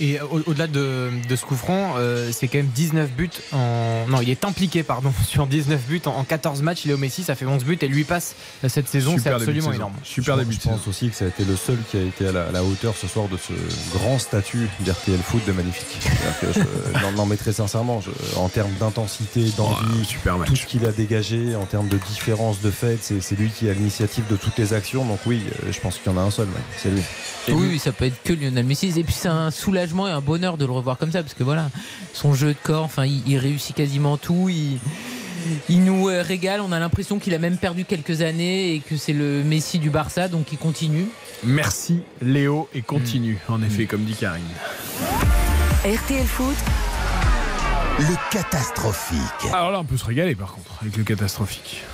Et 0.00 0.20
au- 0.20 0.42
au-delà 0.46 0.66
de, 0.66 1.10
de 1.28 1.36
ce 1.36 1.44
coup 1.44 1.56
franc, 1.56 1.94
euh, 1.98 2.30
c'est 2.32 2.48
quand 2.48 2.58
même 2.58 2.66
19 2.74 3.10
buts 3.10 3.30
en. 3.52 4.06
Non, 4.08 4.20
il 4.20 4.30
est 4.30 4.44
impliqué, 4.44 4.82
pardon, 4.82 5.12
sur 5.26 5.46
19 5.46 5.80
buts 5.88 6.00
en, 6.06 6.10
en 6.12 6.24
14 6.24 6.62
matchs. 6.62 6.84
Il 6.84 6.90
est 6.90 6.94
au 6.94 6.98
Messi, 6.98 7.22
ça 7.24 7.34
fait 7.34 7.46
11 7.46 7.64
buts 7.64 7.78
et 7.80 7.88
lui 7.88 8.04
passe 8.04 8.34
euh, 8.64 8.68
cette 8.68 8.88
saison. 8.88 9.16
C'est 9.22 9.30
absolument 9.30 9.72
énorme. 9.72 9.92
Super 10.04 10.36
début 10.36 10.54
Je 10.54 10.60
pense 10.68 10.86
aussi 10.88 11.08
que 11.10 11.16
ça 11.16 11.24
a 11.24 11.28
été 11.28 11.44
le 11.44 11.56
seul 11.56 11.78
qui 11.90 11.96
a 11.96 12.02
été 12.02 12.28
à 12.28 12.32
la, 12.32 12.44
à 12.48 12.52
la 12.52 12.62
hauteur 12.64 12.94
ce 12.96 13.06
soir 13.06 13.28
de 13.28 13.36
ce 13.36 13.52
grand 13.96 14.18
statut 14.18 14.68
d'RTL 14.80 15.18
Foot 15.18 15.44
de 15.46 15.52
magnifique. 15.52 15.98
Je- 16.42 16.60
non, 17.02 17.12
non, 17.16 17.26
mais 17.26 17.36
très 17.36 17.52
sincèrement, 17.52 18.00
je- 18.00 18.38
en 18.38 18.48
termes 18.48 18.72
d'intensité, 18.80 19.44
d'envie, 19.56 20.06
tout 20.46 20.56
ce 20.56 20.66
qu'il 20.66 20.84
a 20.86 20.92
dégagé, 20.92 21.56
en 21.56 21.64
termes 21.66 21.88
de 21.88 21.98
différence 21.98 22.60
de 22.60 22.70
fait, 22.70 22.98
c'est 23.20 23.38
lui 23.38 23.50
qui 23.50 23.68
a 23.68 23.72
l'initiative 23.72 24.24
de 24.30 24.36
toutes 24.36 24.56
les 24.58 24.72
actions. 24.72 25.04
Donc 25.04 25.18
oui, 25.26 25.42
euh, 25.64 25.72
je 25.72 25.80
pense 25.80 25.98
qu'il 25.98 26.10
y 26.12 26.14
en 26.14 26.18
a 26.18 26.22
un 26.22 26.30
seul, 26.30 26.46
c'est 26.76 26.90
lui. 26.90 27.00
Et 27.48 27.52
Oui, 27.52 27.62
lui- 27.62 27.68
oui, 27.72 27.78
ça 27.78 27.92
peut 27.92 28.04
être 28.04 28.22
que 28.22 28.32
Lionel 28.32 28.64
Messi. 28.66 28.92
Et 28.96 29.04
puis 29.04 29.14
c'est 29.16 29.28
un 29.28 29.50
soulagement 29.50 29.87
et 30.08 30.10
un 30.10 30.20
bonheur 30.20 30.56
de 30.56 30.64
le 30.64 30.72
revoir 30.72 30.98
comme 30.98 31.12
ça, 31.12 31.22
parce 31.22 31.34
que 31.34 31.44
voilà, 31.44 31.70
son 32.12 32.34
jeu 32.34 32.48
de 32.48 32.58
corps, 32.62 32.84
enfin, 32.84 33.06
il, 33.06 33.22
il 33.26 33.38
réussit 33.38 33.74
quasiment 33.74 34.16
tout. 34.16 34.48
Il, 34.48 34.78
il 35.68 35.84
nous 35.84 36.08
euh, 36.08 36.22
régale. 36.22 36.60
On 36.60 36.72
a 36.72 36.78
l'impression 36.78 37.18
qu'il 37.18 37.34
a 37.34 37.38
même 37.38 37.56
perdu 37.56 37.84
quelques 37.84 38.22
années 38.22 38.74
et 38.74 38.80
que 38.80 38.96
c'est 38.96 39.12
le 39.12 39.42
Messi 39.44 39.78
du 39.78 39.90
Barça, 39.90 40.28
donc 40.28 40.52
il 40.52 40.58
continue. 40.58 41.06
Merci 41.44 42.00
Léo 42.20 42.68
et 42.74 42.82
continue, 42.82 43.38
en 43.48 43.62
effet, 43.62 43.86
comme 43.86 44.04
dit 44.04 44.14
Karine. 44.14 44.42
RTL 45.84 46.26
Foot, 46.26 46.56
le 48.00 48.32
catastrophique. 48.32 49.52
Alors 49.52 49.70
là, 49.70 49.80
on 49.80 49.84
peut 49.84 49.96
se 49.96 50.04
régaler 50.04 50.34
par 50.34 50.52
contre, 50.52 50.72
avec 50.80 50.96
le 50.96 51.04
catastrophique. 51.04 51.84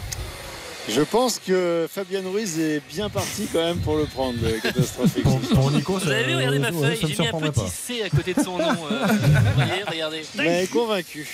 Je 0.89 1.01
pense 1.01 1.39
que 1.45 1.87
Fabien 1.91 2.23
Ruiz 2.31 2.59
est 2.59 2.83
bien 2.93 3.09
parti 3.09 3.49
quand 3.53 3.61
même 3.61 3.79
pour 3.79 3.97
le 3.97 4.05
prendre, 4.05 4.39
le 4.43 4.61
catastrophique. 4.61 5.23
Pour 5.25 5.71
Nico, 5.71 5.95
Vous 5.99 6.09
avez 6.11 6.25
vu, 6.25 6.37
regardez 6.37 6.59
ma 6.59 6.73
feuille, 6.73 6.99
j'ai 7.01 7.07
mis 7.23 7.27
un 7.29 7.33
petit 7.51 7.71
C 7.71 8.03
à 8.03 8.11
côté 8.11 8.35
de 8.35 8.43
son 8.43 8.59
nom. 8.59 8.65
euh, 8.69 9.07
vous 9.07 9.55
voyez, 9.57 9.83
regardez. 9.87 10.23
Mais 10.37 10.67
convaincu. 10.67 11.27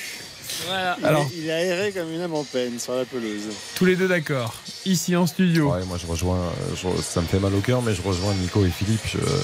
Voilà. 0.66 0.96
Il, 1.00 1.06
Alors- 1.06 1.22
est- 1.22 1.36
il 1.38 1.50
a 1.50 1.62
erré 1.64 1.92
comme 1.92 2.12
une 2.12 2.20
âme 2.20 2.34
en 2.34 2.44
peine 2.44 2.78
sur 2.78 2.94
la 2.94 3.04
pelouse. 3.04 3.48
Tous 3.74 3.84
les 3.84 3.96
deux 3.96 4.08
d'accord. 4.08 4.54
Ici 4.86 5.16
en 5.16 5.26
studio. 5.26 5.72
Ouais, 5.72 5.84
moi 5.86 5.98
je 6.00 6.06
rejoins, 6.06 6.38
euh, 6.38 6.74
je- 6.76 7.02
ça 7.02 7.20
me 7.20 7.26
fait 7.26 7.38
mal 7.40 7.54
au 7.54 7.60
cœur, 7.60 7.82
mais 7.82 7.94
je 7.94 8.02
rejoins 8.02 8.34
Nico 8.34 8.64
et 8.64 8.70
Philippe. 8.70 9.00
Je- 9.06 9.18
euh, 9.18 9.40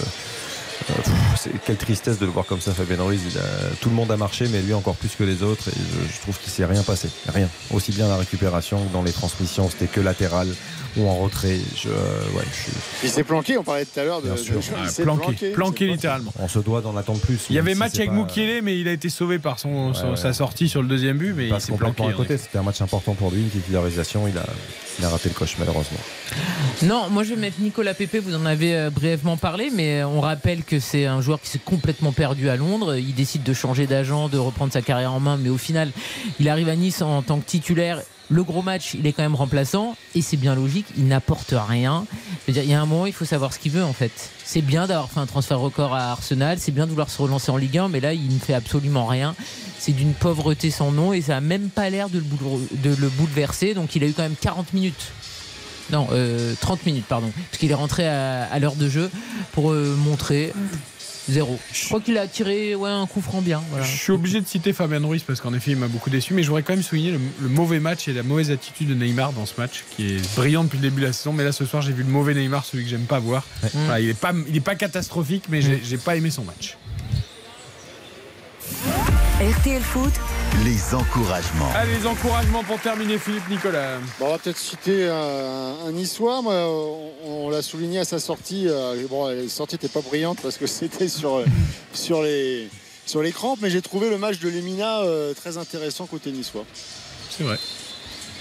quelle 1.65 1.77
tristesse 1.77 2.19
de 2.19 2.27
le 2.27 2.33
voir 2.33 2.47
comme 2.47 2.61
ça, 2.61 2.73
Fabien 2.73 3.03
Ruiz. 3.03 3.21
Il 3.25 3.41
tout 3.81 3.89
le 3.89 3.95
monde 3.95 4.11
a 4.11 4.17
marché, 4.17 4.49
mais 4.49 4.63
lui 4.63 4.75
encore 4.75 4.97
plus 4.97 5.15
que 5.17 5.25
les 5.25 5.43
autres. 5.43 5.69
Et 5.69 5.73
je, 5.73 6.15
je 6.15 6.21
trouve 6.21 6.39
qu'il 6.39 6.53
s'est 6.53 6.65
rien 6.65 6.83
passé, 6.83 7.09
rien. 7.29 7.49
Aussi 7.73 7.93
bien 7.93 8.09
la 8.09 8.17
récupération 8.17 8.85
que 8.85 8.93
dans 8.93 9.03
les 9.03 9.13
transmissions, 9.13 9.69
c'était 9.71 9.87
que 9.87 10.01
latéral 10.01 10.49
ou 10.97 11.07
en 11.09 11.17
retrait. 11.17 11.59
Je, 11.77 11.89
euh, 11.89 11.93
ouais, 12.37 12.45
je 12.51 12.63
suis- 12.63 12.73
Il 13.05 13.09
s'est 13.11 13.25
planqué, 13.25 13.59
on 13.59 13.63
parlait 13.63 13.85
tout 13.85 13.99
à 14.01 14.05
l'heure 14.05 14.21
de. 14.23 14.27
Bien 14.29 14.37
sûr. 14.37 14.55
il 14.61 14.75
Ah, 14.85 14.89
s'est 14.89 15.03
planqué, 15.03 15.37
s'est 15.37 15.51
planqué 15.51 15.87
littéralement. 15.87 16.33
on 16.39 16.49
se 16.49 16.59
doit 16.59 16.81
d'en 16.81 16.97
attendre 16.97 17.21
plus. 17.21 17.39
Il 17.51 17.57
y 17.57 17.59
avait 17.59 17.73
si 17.75 17.79
match 17.79 17.95
avec 17.97 18.09
pas- 18.09 18.15
Moukielé, 18.15 18.63
mais 18.63 18.79
il 18.79 18.89
a 18.89 18.93
été 18.93 19.09
sauvé 19.09 19.39
par 19.39 19.59
son, 19.59 19.95
son- 19.95 20.11
ouais. 20.11 20.17
sa 20.17 20.33
sortie 20.33 20.69
sur 20.69 20.83
le 20.83 20.89
deuxième 20.89 21.19
but, 21.19 21.35
mais 21.37 21.49
Il 21.49 21.61
s'est 21.61 21.73
planqué. 21.73 22.05
à 22.05 22.13
côté. 22.13 22.35
effet. 22.35 22.43
C'était 22.45 22.59
un 22.59 22.63
match 22.63 22.81
important 22.81 23.15
pour 23.15 23.31
lui, 23.31 23.41
une 23.43 23.51
titularisation. 23.51 24.27
Il 24.29 24.37
a, 24.39 24.45
il 24.99 25.05
a 25.05 25.09
raté 25.11 25.29
le 25.29 25.35
coche, 25.35 25.57
malheureusement. 25.59 25.99
Non, 26.83 27.09
moi 27.11 27.23
je 27.25 27.31
vais 27.35 27.41
mettre 27.41 27.61
Nicolas 27.61 27.95
Pepe, 27.95 28.17
vous 28.19 28.35
en 28.35 28.45
avez 28.47 28.75
euh, 28.77 28.91
brièvement 28.91 29.37
parlé, 29.37 29.71
mais 29.75 30.05
on 30.05 30.21
rappelle 30.21 30.63
que 30.65 30.81
c'est 30.81 31.07
un 31.07 31.21
joueur 31.21 31.41
qui 31.41 31.49
s'est 31.49 31.61
complètement 31.65 32.13
perdu 32.13 32.49
à 32.49 32.57
Londres. 32.57 32.97
Il 32.97 33.15
décide 33.15 33.43
de 33.43 33.53
changer 33.53 33.87
d'agent, 33.87 34.29
de 34.29 34.39
reprendre 34.39 34.73
sa 34.73 34.83
carrière 34.83 35.13
en 35.13 35.21
main, 35.21 35.39
mais 35.41 35.49
au 35.49 35.59
final, 35.59 35.91
il 36.41 36.49
arrive 36.49 36.69
à 36.69 36.77
Nice 36.77 37.03
en 37.03 37.23
tant 37.23 37.39
que 37.39 37.47
titulaire. 37.47 38.03
Le 38.29 38.43
gros 38.43 38.63
match, 38.63 38.95
il 38.95 39.07
est 39.07 39.13
quand 39.13 39.23
même 39.23 39.37
remplaçant, 39.37 39.97
et 40.17 40.23
c'est 40.23 40.37
bien 40.37 40.57
logique, 40.57 40.87
il 40.97 41.07
n'apporte 41.07 41.55
rien. 41.57 42.07
Il 42.49 42.57
y 42.57 42.75
a 42.75 42.81
un 42.81 42.87
moment, 42.87 43.07
il 43.07 43.13
faut 43.13 43.25
savoir 43.25 43.53
ce 43.53 43.59
qu'il 43.61 43.71
veut 43.71 43.85
en 43.85 43.93
fait. 43.93 44.31
C'est 44.45 44.63
bien 44.63 44.87
d'avoir 44.87 45.11
fait 45.11 45.21
un 45.21 45.27
transfert 45.27 45.61
record 45.61 45.95
à 45.95 46.11
Arsenal, 46.11 46.59
c'est 46.59 46.73
bien 46.73 46.87
de 46.87 46.91
vouloir 46.91 47.09
se 47.09 47.23
relancer 47.23 47.51
en 47.53 47.57
Ligue 47.57 47.79
1, 47.79 47.89
mais 47.89 48.01
là, 48.01 48.15
il 48.15 48.35
ne 48.35 48.39
fait 48.39 48.55
absolument 48.55 49.07
rien. 49.07 49.37
C'est 49.79 49.93
d'une 49.93 50.13
pauvreté 50.13 50.71
sans 50.71 50.91
nom, 50.91 51.13
et 51.13 51.21
ça 51.21 51.37
a 51.37 51.41
même 51.41 51.69
pas 51.69 51.89
l'air 51.89 52.09
de, 52.09 52.19
le 52.19 53.09
bouleverser. 53.09 53.75
Donc 53.75 53.95
il 53.95 54.03
a 54.03 54.09
eu 54.09 54.13
quand 54.13 54.25
même 54.25 54.37
40 54.41 54.73
minutes 54.73 55.13
non, 55.91 56.09
euh, 56.11 56.55
30 56.61 56.85
minutes, 56.85 57.05
pardon. 57.09 57.31
Parce 57.49 57.59
qu'il 57.59 57.71
est 57.71 57.75
rentré 57.75 58.09
à, 58.09 58.43
à 58.51 58.59
l'heure 58.59 58.75
de 58.75 58.89
jeu 58.89 59.09
pour 59.53 59.71
euh, 59.71 59.95
montrer 59.97 60.53
zéro. 61.29 61.59
Je 61.73 61.87
crois 61.87 62.01
qu'il 62.01 62.17
a 62.19 62.27
tiré 62.27 62.75
ouais, 62.75 62.91
un 62.91 63.07
coup 63.07 63.21
franc 63.21 63.43
bien. 63.43 63.63
Voilà. 63.71 63.85
Je 63.85 63.97
suis 63.97 64.13
obligé 64.13 64.41
de 64.41 64.47
citer 64.47 64.73
Fabien 64.73 65.05
Ruiz 65.05 65.23
parce 65.23 65.41
qu'en 65.41 65.55
effet 65.55 65.73
il 65.73 65.77
m'a 65.77 65.89
beaucoup 65.89 66.11
déçu, 66.11 66.35
mais 66.35 66.43
je 66.43 66.49
voudrais 66.49 66.63
quand 66.63 66.75
même 66.75 66.83
souligner 66.83 67.13
le, 67.13 67.21
le 67.41 67.49
mauvais 67.49 67.81
match 67.81 68.09
et 68.09 68.13
la 68.13 68.23
mauvaise 68.23 68.51
attitude 68.51 68.89
de 68.89 68.95
Neymar 68.95 69.33
dans 69.33 69.47
ce 69.47 69.55
match 69.59 69.85
qui 69.97 70.07
est 70.07 70.37
brillant 70.37 70.65
depuis 70.65 70.79
le 70.79 70.83
début 70.83 71.01
de 71.03 71.07
la 71.07 71.13
saison. 71.13 71.33
Mais 71.33 71.45
là 71.45 71.53
ce 71.53 71.65
soir 71.65 71.83
j'ai 71.83 71.93
vu 71.93 72.03
le 72.03 72.11
mauvais 72.11 72.35
Neymar, 72.35 72.65
celui 72.65 72.85
que 72.85 72.91
j'aime 72.91 73.03
pas 73.07 73.19
voir. 73.19 73.45
Voilà, 73.75 74.01
il 74.01 74.09
est 74.09 74.15
pas, 74.19 74.33
il 74.49 74.57
est 74.57 74.61
pas 74.61 74.75
catastrophique, 74.75 75.45
mais 75.49 75.63
j'ai 75.63 75.81
j'ai 75.85 75.99
pas 75.99 76.17
aimé 76.17 76.31
son 76.31 76.45
match. 76.45 76.77
RTL 79.41 79.83
Foot, 79.83 80.13
Les 80.65 80.95
encouragements. 80.95 81.71
Allez 81.75 81.99
les 81.99 82.07
encouragements 82.07 82.65
pour 82.65 82.81
terminer 82.81 83.19
Philippe 83.19 83.49
Nicolas. 83.51 83.99
Bon, 84.19 84.27
on 84.27 84.31
va 84.31 84.39
peut-être 84.39 84.57
citer 84.59 85.09
un. 85.09 85.93
Moi, 86.21 86.41
on, 86.53 87.11
on 87.25 87.51
l'a 87.51 87.63
souligné 87.63 87.99
à 87.99 88.05
sa 88.05 88.19
sortie. 88.19 88.67
euh, 88.67 89.07
bon, 89.11 89.27
la 89.29 89.49
sortie 89.49 89.75
n'était 89.75 89.89
pas 89.89 90.01
brillante 90.01 90.39
parce 90.43 90.57
que 90.57 90.67
c'était 90.79 91.09
sur, 91.09 91.37
euh, 91.37 91.45
sur 91.93 92.23
les 92.23 92.69
sur 93.05 93.23
les 93.23 93.33
crampes, 93.33 93.59
mais 93.61 93.71
j'ai 93.71 93.83
trouvé 93.83 94.09
le 94.09 94.19
match 94.19 94.39
de 94.39 94.49
Lemina 94.49 95.01
euh, 95.01 95.35
très 95.35 95.59
intéressant 95.59 96.07
côté 96.07 96.33
niçois. 96.33 96.65
C'est 97.31 97.45
vrai. 97.45 97.59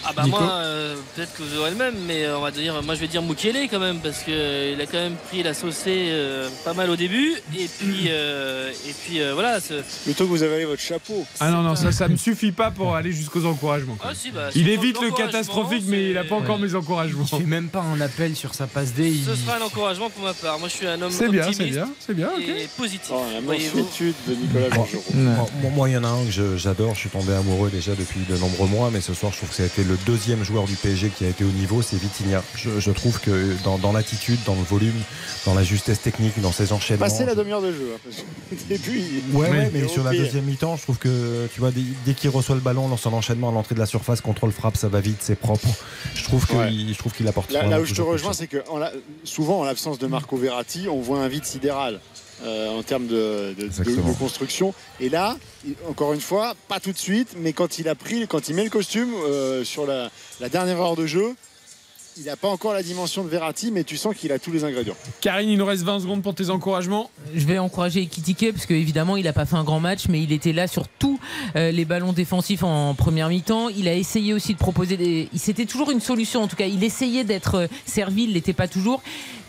Ah 0.07 0.11
bah 0.15 0.23
Nico 0.23 0.39
moi, 0.39 0.49
euh, 0.51 0.95
peut-être 1.15 1.33
que 1.35 1.41
vous 1.43 1.57
aurez 1.59 1.71
le 1.71 1.75
même, 1.77 1.95
mais 2.05 2.25
euh, 2.25 2.37
on 2.37 2.41
va 2.41 2.51
dire, 2.51 2.81
moi 2.83 2.95
je 2.95 2.99
vais 2.99 3.07
dire 3.07 3.21
Mukele 3.23 3.67
quand 3.69 3.79
même, 3.79 3.99
parce 3.99 4.19
qu'il 4.23 4.33
a 4.79 4.85
quand 4.85 4.97
même 4.99 5.15
pris 5.29 5.41
la 5.43 5.53
saucée 5.53 6.07
euh, 6.09 6.47
pas 6.63 6.73
mal 6.73 6.89
au 6.89 6.95
début, 6.95 7.33
et 7.57 7.67
puis, 7.79 8.05
euh, 8.09 8.69
et 8.87 8.93
puis 8.93 9.21
euh, 9.21 9.33
voilà. 9.33 9.57
Plutôt 10.03 10.25
que 10.25 10.29
vous 10.29 10.43
avalez 10.43 10.65
votre 10.65 10.81
chapeau. 10.81 11.25
Ah 11.39 11.49
non 11.49 11.61
non 11.63 11.75
ça 11.75 11.91
ça 11.91 12.07
me 12.07 12.17
suffit 12.17 12.51
pas 12.51 12.71
pour 12.71 12.95
aller 12.95 13.11
jusqu'aux 13.11 13.45
encouragements. 13.45 13.97
Ah 14.03 14.11
si, 14.13 14.31
bah, 14.31 14.49
il 14.55 14.69
évite 14.69 15.01
le 15.01 15.11
catastrophique, 15.11 15.85
mais 15.87 16.11
il 16.11 16.17
a 16.17 16.23
pas 16.23 16.35
encore 16.35 16.55
Ouais. 16.59 16.67
mes 16.67 16.75
encouragements. 16.75 17.25
Il 17.33 17.39
fait 17.39 17.43
même 17.45 17.69
pas 17.69 17.81
un 17.81 17.99
appel 18.01 18.35
sur 18.35 18.53
sa 18.53 18.67
passe 18.67 18.93
D. 18.93 19.09
il- 19.09 19.23
Ce 19.25 19.35
sera 19.35 19.57
un 19.57 19.61
encouragement 19.61 20.09
pour 20.09 20.23
ma 20.23 20.33
part. 20.33 20.59
Moi 20.59 20.69
je 20.69 20.73
suis 20.75 20.87
un 20.87 21.01
homme 21.01 21.11
C'est 21.11 21.29
bien, 21.29 21.51
c'est 21.51 21.65
bien, 21.65 21.89
c'est 21.99 22.13
bien. 22.13 22.29
ok. 22.37 22.43
et 22.47 22.67
positif. 22.77 23.09
Oh, 23.11 23.23
la 23.33 23.41
mansuétude 23.41 24.13
de 24.27 24.35
Nicolas. 24.35 24.67
Moi, 25.13 25.71
moi, 25.75 25.89
il 25.89 25.93
y 25.93 25.97
en 25.97 26.03
a 26.03 26.07
un 26.09 26.25
que 26.25 26.31
je- 26.31 26.57
j'adore. 26.57 26.93
Je 26.95 26.99
suis 27.01 27.09
tombé 27.09 27.33
amoureux 27.33 27.69
déjà 27.69 27.93
depuis 27.95 28.21
de 28.29 28.37
nombreux 28.37 28.67
mois, 28.67 28.89
mais 28.91 29.01
ce 29.01 29.13
soir, 29.13 29.31
je 29.31 29.37
trouve 29.37 29.49
que 29.49 29.55
ça 29.55 29.63
a 29.63 29.65
été 29.65 29.83
le 29.83 29.94
deuxième 30.05 30.43
joueur 30.43 30.65
du 30.65 30.75
PSG 30.75 31.09
qui 31.09 31.25
a 31.25 31.29
été 31.29 31.43
au 31.43 31.49
niveau, 31.49 31.81
c'est 31.81 31.97
Vitinha. 31.97 32.43
Je, 32.55 32.79
je 32.79 32.91
trouve 32.91 33.19
que 33.19 33.53
dans, 33.63 33.77
dans 33.77 33.91
l'attitude, 33.91 34.39
dans 34.45 34.55
le 34.55 34.63
volume, 34.63 34.93
dans 35.45 35.53
la 35.53 35.63
justesse 35.63 36.01
technique, 36.01 36.39
dans 36.41 36.51
ses 36.51 36.71
enchaînements. 36.73 37.05
Passer 37.05 37.25
la 37.25 37.33
je- 37.33 37.37
demi-heure 37.37 37.61
de 37.61 37.71
jeu. 37.71 37.91
hein, 37.95 38.09
au 38.51 38.55
début, 38.69 38.99
il- 39.29 39.35
Ouais, 39.35 39.69
mais 39.73 39.79
est 39.79 39.87
sur 39.87 40.03
la 40.03 40.11
deuxième 40.11 40.45
mi-temps, 40.45 40.75
je 40.77 40.83
trouve 40.83 40.97
que 40.97 41.47
tu 41.53 41.59
vois, 41.59 41.71
dès, 41.71 41.81
dès 42.05 42.13
qu'il 42.13 42.29
reçoit 42.29 42.55
le 42.55 42.61
ballon, 42.61 42.87
lance 42.87 43.01
son 43.01 43.13
enchaînement 43.13 43.49
à 43.49 43.51
l'entrée 43.51 43.75
de 43.75 43.79
la 43.79 43.85
surface, 43.85 44.21
contrôle 44.21 44.51
frappe, 44.51 44.77
ça 44.77 44.87
va 44.87 44.99
vite, 45.01 45.17
c'est 45.21 45.35
propre. 45.39 45.67
Je 46.15 46.23
trouve 46.23 46.45
qu'il 46.47 46.57
Ouais. 46.57 46.71
je 46.93 46.97
trouve 46.97 47.13
qu'il 47.13 47.27
apporte. 47.27 47.51
Là, 47.51 47.79
où 47.81 47.85
je 47.85 47.93
te 47.93 48.01
rejoins, 48.01 48.33
c'est 48.33 48.47
que 48.47 48.63
en 48.69 48.77
la- 48.77 48.91
souvent, 49.23 49.59
en 49.61 49.63
l'absence 49.63 49.99
de 49.99 50.07
Marco 50.07 50.37
Verratti, 50.37 50.87
on 50.89 51.01
voit 51.01 51.19
un 51.19 51.27
vide 51.27 51.45
sidéral 51.45 51.99
euh, 52.43 52.69
en 52.77 52.83
termes 52.83 53.07
de, 53.07 53.55
de- 53.57 53.67
de- 53.67 53.95
de 53.95 54.13
construction. 54.19 54.73
Et 54.99 55.09
là, 55.09 55.37
encore 55.89 56.13
une 56.13 56.21
fois, 56.21 56.53
pas 56.67 56.79
tout 56.79 56.91
de 56.91 56.97
suite, 56.97 57.29
mais 57.37 57.53
quand 57.53 57.79
il 57.79 57.87
a 57.87 57.95
pris, 57.95 58.27
quand 58.27 58.49
il 58.49 58.55
met 58.55 58.63
le 58.63 58.69
costume 58.69 59.09
euh, 59.27 59.63
sur 59.63 59.85
la, 59.85 60.09
la 60.39 60.49
dernière 60.49 60.79
heure 60.81 60.95
de 60.95 61.05
jeu, 61.05 61.33
il 62.17 62.23
n'a 62.27 62.37
pas 62.37 62.47
encore 62.47 62.71
la 62.73 62.81
dimension 62.81 63.25
de 63.25 63.29
Verratti, 63.29 63.71
mais 63.73 63.83
tu 63.83 63.97
sens 63.97 64.15
qu'il 64.15 64.31
a 64.31 64.39
tous 64.39 64.49
les 64.53 64.63
ingrédients. 64.63 64.95
Karine, 65.19 65.49
il 65.49 65.57
nous 65.57 65.65
reste 65.65 65.83
20 65.83 65.99
secondes 65.99 66.21
pour 66.23 66.33
tes 66.33 66.49
encouragements. 66.49 67.11
Je 67.33 67.45
vais 67.45 67.57
encourager 67.59 68.03
Ekitike 68.03 68.53
parce 68.53 68.65
qu'évidemment 68.65 69.17
il 69.17 69.25
n'a 69.25 69.33
pas 69.33 69.45
fait 69.45 69.57
un 69.57 69.65
grand 69.65 69.81
match 69.81 70.03
mais 70.07 70.23
il 70.23 70.31
était 70.31 70.53
là 70.53 70.67
sur 70.67 70.87
tous 70.87 71.19
euh, 71.57 71.71
les 71.71 71.83
ballons 71.83 72.13
défensifs 72.13 72.63
en 72.63 72.93
première 72.95 73.27
mi-temps. 73.27 73.67
Il 73.67 73.89
a 73.89 73.93
essayé 73.95 74.33
aussi 74.33 74.53
de 74.53 74.57
proposer 74.59 74.95
des... 74.95 75.27
Il 75.33 75.39
C'était 75.39 75.65
toujours 75.65 75.91
une 75.91 75.99
solution 75.99 76.41
en 76.43 76.47
tout 76.47 76.55
cas. 76.55 76.67
Il 76.67 76.85
essayait 76.85 77.25
d'être 77.25 77.67
servi, 77.85 78.23
il 78.23 78.31
l'était 78.33 78.53
pas 78.53 78.69
toujours. 78.69 79.01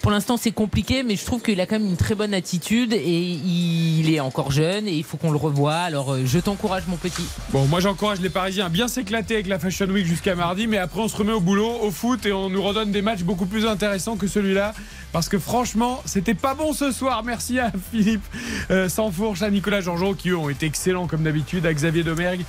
Pour 0.02 0.10
l'instant, 0.10 0.36
c'est 0.36 0.52
compliqué, 0.52 1.02
mais 1.02 1.16
je 1.16 1.24
trouve 1.24 1.42
qu'il 1.42 1.60
a 1.60 1.66
quand 1.66 1.78
même 1.78 1.88
une 1.88 1.96
très 1.96 2.14
bonne 2.14 2.34
attitude 2.34 2.92
et 2.92 3.20
il 3.20 4.12
est 4.12 4.20
encore 4.20 4.52
jeune 4.52 4.86
et 4.86 4.92
il 4.92 5.04
faut 5.04 5.16
qu'on 5.16 5.30
le 5.30 5.36
revoie. 5.36 5.74
Alors, 5.74 6.12
euh, 6.12 6.22
je 6.24 6.38
t'encourage, 6.38 6.84
mon 6.86 6.96
petit. 6.96 7.24
Bon, 7.50 7.66
moi 7.66 7.80
j'encourage 7.80 8.20
les 8.20 8.30
Parisiens 8.30 8.66
à 8.66 8.68
bien 8.68 8.88
s'éclater 8.88 9.34
avec 9.34 9.46
la 9.46 9.58
Fashion 9.58 9.86
Week 9.86 10.06
jusqu'à 10.06 10.34
mardi, 10.34 10.66
mais 10.66 10.78
après 10.78 11.00
on 11.00 11.08
se 11.08 11.16
remet 11.16 11.32
au 11.32 11.40
boulot, 11.40 11.78
au 11.82 11.90
foot 11.90 12.24
et 12.26 12.32
on 12.32 12.50
nous 12.50 12.62
redonne 12.62 12.92
des 12.92 13.02
matchs 13.02 13.22
beaucoup 13.22 13.46
plus 13.46 13.66
intéressants 13.66 14.16
que 14.16 14.26
celui-là. 14.26 14.74
Parce 15.12 15.28
que 15.28 15.38
franchement, 15.38 16.02
c'était 16.04 16.34
pas 16.34 16.54
bon 16.54 16.72
ce 16.74 16.92
soir. 16.92 17.22
Merci 17.24 17.58
à 17.58 17.72
Philippe 17.90 18.24
euh, 18.70 18.88
Sansfourche, 18.88 19.42
à 19.42 19.50
Nicolas 19.50 19.80
Georgeot 19.80 20.14
qui 20.14 20.30
eux 20.30 20.36
ont 20.36 20.50
été 20.50 20.66
excellents 20.66 21.06
comme 21.06 21.22
d'habitude, 21.22 21.64
à 21.64 21.72
Xavier 21.72 22.02
Domergue, 22.02 22.44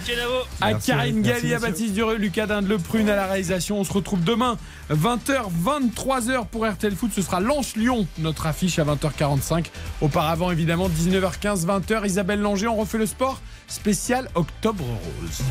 à 0.59 0.71
Merci, 0.71 0.91
Karine 0.91 1.21
Galli, 1.21 1.53
à. 1.53 1.59
Baptiste 1.59 1.93
Dureux, 1.93 2.17
Lucas 2.17 2.47
Dinde, 2.47 2.67
Le 2.67 2.77
Prune 2.77 3.09
à 3.09 3.15
la 3.15 3.25
réalisation. 3.25 3.79
On 3.79 3.83
se 3.83 3.93
retrouve 3.93 4.23
demain 4.23 4.57
20h, 4.91 5.43
23h 5.63 6.47
pour 6.47 6.67
RTL 6.67 6.93
Foot. 6.93 7.11
Ce 7.15 7.21
sera 7.21 7.36
Lens-Lyon, 7.39 8.07
notre 8.19 8.45
affiche 8.45 8.79
à 8.79 8.85
20h45. 8.85 9.67
Auparavant, 10.01 10.51
évidemment, 10.51 10.89
19h15, 10.89 11.65
20h. 11.65 12.05
Isabelle 12.05 12.41
Langer, 12.41 12.67
on 12.67 12.75
refait 12.75 12.97
le 12.97 13.05
sport 13.05 13.41
spécial 13.67 14.29
Octobre 14.35 14.83
Rose. 14.83 15.41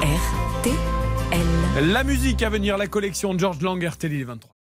RTL. 0.00 1.90
La 1.90 2.04
musique 2.04 2.42
à 2.42 2.50
venir, 2.50 2.76
la 2.76 2.86
collection 2.86 3.34
de 3.34 3.40
George 3.40 3.60
Lang, 3.62 3.82
RTL 3.82 4.24
23. 4.24 4.61